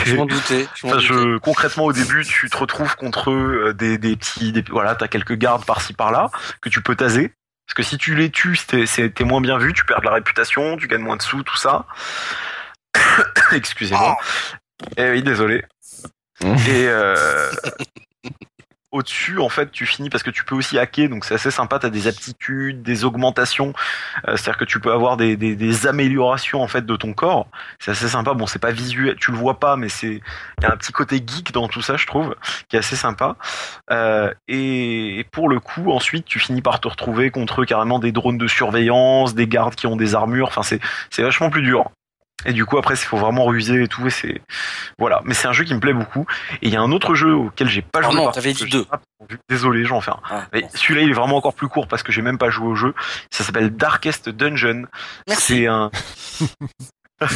Je 0.05 0.15
m'en 0.15 0.25
doutais. 0.25 0.65
Je, 0.75 1.37
concrètement, 1.39 1.83
au 1.83 1.91
début, 1.91 2.23
tu 2.23 2.49
te 2.49 2.55
retrouves 2.55 2.95
contre 2.95 3.31
euh, 3.31 3.73
des, 3.73 3.97
des 3.97 4.15
petits, 4.15 4.53
des, 4.53 4.63
voilà, 4.69 4.95
t'as 4.95 5.09
quelques 5.09 5.33
gardes 5.33 5.65
par-ci 5.65 5.91
par-là 5.91 6.29
que 6.61 6.69
tu 6.69 6.81
peux 6.81 6.95
taser. 6.95 7.33
Parce 7.67 7.75
que 7.75 7.83
si 7.83 7.97
tu 7.97 8.15
les 8.15 8.29
tues, 8.29 8.57
t'es 8.65 9.23
moins 9.25 9.41
bien 9.41 9.57
vu, 9.57 9.73
tu 9.73 9.83
perds 9.83 9.99
de 9.99 10.05
la 10.05 10.13
réputation, 10.13 10.77
tu 10.77 10.87
gagnes 10.87 11.01
moins 11.01 11.17
de 11.17 11.21
sous, 11.21 11.43
tout 11.43 11.57
ça. 11.57 11.85
Excusez-moi. 13.51 14.15
Eh 14.95 15.09
oui, 15.09 15.23
désolé. 15.23 15.65
Et 16.41 16.87
euh, 16.87 17.51
au-dessus, 18.91 19.39
en 19.39 19.49
fait, 19.49 19.71
tu 19.71 19.85
finis 19.85 20.09
parce 20.09 20.23
que 20.23 20.29
tu 20.29 20.45
peux 20.45 20.55
aussi 20.55 20.79
hacker, 20.79 21.09
donc 21.09 21.25
c'est 21.25 21.33
assez 21.33 21.51
sympa. 21.51 21.77
T'as 21.79 21.89
des 21.89 22.07
aptitudes, 22.07 22.81
des 22.83 23.03
augmentations, 23.03 23.73
euh, 24.27 24.37
c'est-à-dire 24.37 24.57
que 24.57 24.65
tu 24.65 24.79
peux 24.79 24.91
avoir 24.93 25.17
des, 25.17 25.35
des, 25.35 25.55
des, 25.55 25.87
améliorations 25.87 26.61
en 26.61 26.67
fait 26.67 26.85
de 26.85 26.95
ton 26.95 27.13
corps. 27.13 27.47
C'est 27.79 27.91
assez 27.91 28.07
sympa. 28.07 28.33
Bon, 28.33 28.47
c'est 28.47 28.59
pas 28.59 28.71
visuel, 28.71 29.17
tu 29.17 29.31
le 29.31 29.37
vois 29.37 29.59
pas, 29.59 29.75
mais 29.75 29.89
c'est 29.89 30.21
y 30.61 30.65
a 30.65 30.71
un 30.71 30.77
petit 30.77 30.93
côté 30.93 31.17
geek 31.17 31.51
dans 31.51 31.67
tout 31.67 31.81
ça, 31.81 31.97
je 31.97 32.07
trouve, 32.07 32.35
qui 32.69 32.77
est 32.77 32.79
assez 32.79 32.95
sympa. 32.95 33.35
Euh, 33.91 34.33
et, 34.47 35.25
pour 35.31 35.49
le 35.49 35.59
coup, 35.59 35.91
ensuite, 35.91 36.25
tu 36.25 36.39
finis 36.39 36.61
par 36.61 36.79
te 36.79 36.87
retrouver 36.87 37.29
contre 37.29 37.65
carrément 37.65 37.99
des 37.99 38.11
drones 38.11 38.37
de 38.37 38.47
surveillance, 38.47 39.35
des 39.35 39.47
gardes 39.47 39.75
qui 39.75 39.87
ont 39.87 39.97
des 39.97 40.15
armures. 40.15 40.47
Enfin, 40.47 40.63
c'est 40.63 40.79
c'est 41.09 41.23
vachement 41.23 41.49
plus 41.49 41.61
dur. 41.61 41.91
Et 42.45 42.53
du 42.53 42.65
coup 42.65 42.77
après 42.77 42.93
il 42.93 42.97
faut 42.97 43.17
vraiment 43.17 43.45
ruser 43.45 43.83
et 43.83 43.87
tout 43.87 44.05
et 44.05 44.11
c'est 44.11 44.41
voilà 44.99 45.21
mais 45.25 45.33
c'est 45.33 45.47
un 45.47 45.53
jeu 45.53 45.63
qui 45.63 45.73
me 45.73 45.79
plaît 45.79 45.93
beaucoup 45.93 46.25
et 46.61 46.67
il 46.67 46.73
y 46.73 46.75
a 46.75 46.81
un 46.81 46.91
autre 46.91 47.15
jeu 47.15 47.33
auquel 47.33 47.67
j'ai 47.67 47.81
pas 47.81 48.01
joué. 48.01 48.11
Oh 48.13 48.15
non 48.15 48.31
t'avais 48.31 48.53
dit 48.53 48.65
deux. 48.65 48.85
Désolé 49.49 49.85
j'en 49.85 50.01
fais 50.01 50.11
un. 50.11 50.19
Ah, 50.29 50.45
mais 50.53 50.67
celui-là 50.75 51.01
il 51.01 51.09
est 51.09 51.13
vraiment 51.13 51.37
encore 51.37 51.55
plus 51.55 51.67
court 51.67 51.87
parce 51.87 52.03
que 52.03 52.11
j'ai 52.11 52.21
même 52.21 52.37
pas 52.37 52.51
joué 52.51 52.67
au 52.67 52.75
jeu. 52.75 52.93
Ça 53.31 53.43
s'appelle 53.43 53.71
Darkest 53.75 54.29
Dungeon. 54.29 54.85
C'est 55.27 55.65
un 55.65 55.89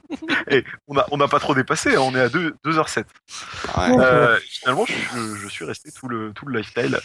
Et 0.50 0.64
on 0.88 0.96
a 0.96 1.06
on 1.10 1.16
n'a 1.16 1.28
pas 1.28 1.40
trop 1.40 1.54
dépassé, 1.54 1.94
hein, 1.94 2.00
on 2.00 2.14
est 2.14 2.20
à 2.20 2.28
2 2.28 2.56
2h07. 2.64 2.98
Ouais. 2.98 3.98
Euh, 3.98 4.38
finalement 4.48 4.84
je, 4.86 5.36
je, 5.36 5.48
suis 5.48 5.64
resté 5.64 5.90
tout 5.92 6.08
le 6.08 6.32
tout 6.32 6.46
le 6.46 6.58
lifestyle 6.58 6.98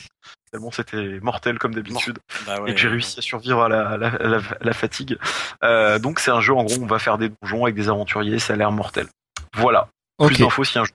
tellement 0.51 0.71
c'était 0.71 1.19
mortel 1.21 1.59
comme 1.59 1.73
d'habitude 1.75 2.19
bah 2.45 2.61
ouais, 2.61 2.71
et 2.71 2.73
que 2.73 2.79
j'ai 2.79 2.87
réussi 2.87 3.19
à 3.19 3.21
survivre 3.21 3.63
à 3.63 3.69
la, 3.69 3.97
la, 3.97 4.09
la, 4.19 4.41
la 4.61 4.73
fatigue. 4.73 5.17
Euh, 5.63 5.99
donc 5.99 6.19
c'est 6.19 6.31
un 6.31 6.41
jeu 6.41 6.53
en 6.53 6.63
gros 6.63 6.77
on 6.81 6.87
va 6.87 6.99
faire 6.99 7.17
des 7.17 7.29
donjons 7.41 7.63
avec 7.63 7.75
des 7.75 7.89
aventuriers, 7.89 8.39
ça 8.39 8.53
a 8.53 8.55
l'air 8.55 8.71
mortel. 8.71 9.07
Voilà. 9.55 9.89
Okay. 10.19 10.35
Plus 10.35 10.43
d'infos 10.43 10.63
si 10.63 10.79
un 10.79 10.85
jeu 10.85 10.91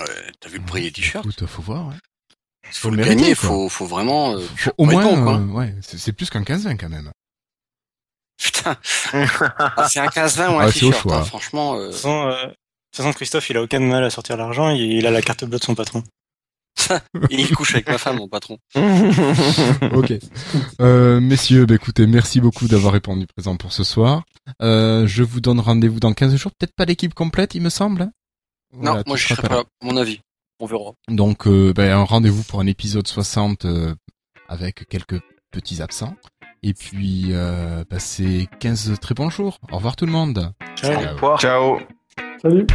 Ouais, 0.00 0.32
T'as 0.40 0.48
vu 0.48 0.58
le 0.58 0.64
prix 0.64 0.82
des 0.82 0.92
t-shirts 0.92 1.24
Écoute, 1.26 1.46
faut 1.46 1.62
voir. 1.62 1.88
Ouais. 1.88 1.94
Faut 2.72 2.90
le 2.90 2.96
le 2.96 3.04
mériter, 3.04 3.34
faut, 3.34 3.68
faut 3.68 3.86
vraiment. 3.86 4.32
euh, 4.36 4.40
Faut 4.56 4.70
au 4.78 4.84
faut 4.86 4.90
moins, 4.92 5.22
quoi. 5.22 5.36
euh, 5.38 5.46
ouais, 5.46 5.74
c'est 5.82 6.12
plus 6.12 6.30
qu'un 6.30 6.42
15-20 6.42 6.76
quand 6.78 6.88
même. 6.88 7.10
Putain, 8.36 8.76
Ah, 9.12 9.86
c'est 9.88 10.00
un 10.00 10.06
15-20 10.06 10.48
ou 10.54 10.58
un 10.58 10.66
Ah, 10.66 10.72
t-shirt. 10.72 11.06
hein, 11.12 11.24
franchement, 11.24 11.74
euh, 11.76 11.86
De 11.86 11.92
toute 11.92 11.96
façon, 11.96 12.26
euh, 12.28 12.42
de 12.46 12.48
toute 12.48 12.56
façon, 12.96 13.12
Christophe, 13.12 13.50
il 13.50 13.56
a 13.56 13.62
aucun 13.62 13.80
mal 13.80 14.02
à 14.02 14.10
sortir 14.10 14.36
l'argent, 14.36 14.70
il, 14.70 14.80
il 14.92 15.06
a 15.06 15.10
la 15.10 15.22
carte 15.22 15.44
bleue 15.44 15.58
de 15.58 15.64
son 15.64 15.74
patron. 15.74 16.02
et 17.30 17.40
il 17.40 17.54
couche 17.54 17.74
avec 17.74 17.88
ma 17.88 17.98
femme, 17.98 18.16
mon 18.16 18.28
patron. 18.28 18.58
ok. 18.74 20.12
Euh, 20.80 21.20
messieurs, 21.20 21.66
bah, 21.66 21.74
écoutez, 21.74 22.06
merci 22.06 22.40
beaucoup 22.40 22.66
d'avoir 22.66 22.92
répondu 22.92 23.26
présent 23.26 23.56
pour 23.56 23.72
ce 23.72 23.84
soir. 23.84 24.24
Euh, 24.62 25.06
je 25.06 25.22
vous 25.22 25.40
donne 25.40 25.60
rendez-vous 25.60 26.00
dans 26.00 26.12
15 26.12 26.36
jours. 26.36 26.52
Peut-être 26.58 26.74
pas 26.74 26.84
l'équipe 26.84 27.14
complète, 27.14 27.54
il 27.54 27.62
me 27.62 27.70
semble. 27.70 28.10
non, 28.72 29.02
moi 29.06 29.16
je 29.16 29.28
serai 29.28 29.42
pas 29.42 29.54
là, 29.54 29.60
à 29.60 29.86
mon 29.86 29.96
avis. 29.96 30.20
On 30.60 30.66
verra. 30.66 30.92
Donc, 31.08 31.46
euh, 31.46 31.72
ben, 31.74 31.90
un 31.90 32.04
rendez-vous 32.04 32.44
pour 32.44 32.60
un 32.60 32.66
épisode 32.66 33.06
60 33.06 33.64
euh, 33.64 33.94
avec 34.48 34.86
quelques 34.88 35.20
petits 35.50 35.82
absents. 35.82 36.16
Et 36.62 36.74
puis, 36.74 37.26
euh, 37.30 37.84
passez 37.84 38.48
15 38.60 38.98
très 39.00 39.14
bons 39.14 39.30
jours. 39.30 39.58
Au 39.70 39.76
revoir 39.76 39.96
tout 39.96 40.06
le 40.06 40.12
monde. 40.12 40.52
Ciao. 40.76 41.02
Ciao. 41.18 41.38
Ciao. 41.38 41.78
Salut. 42.40 42.66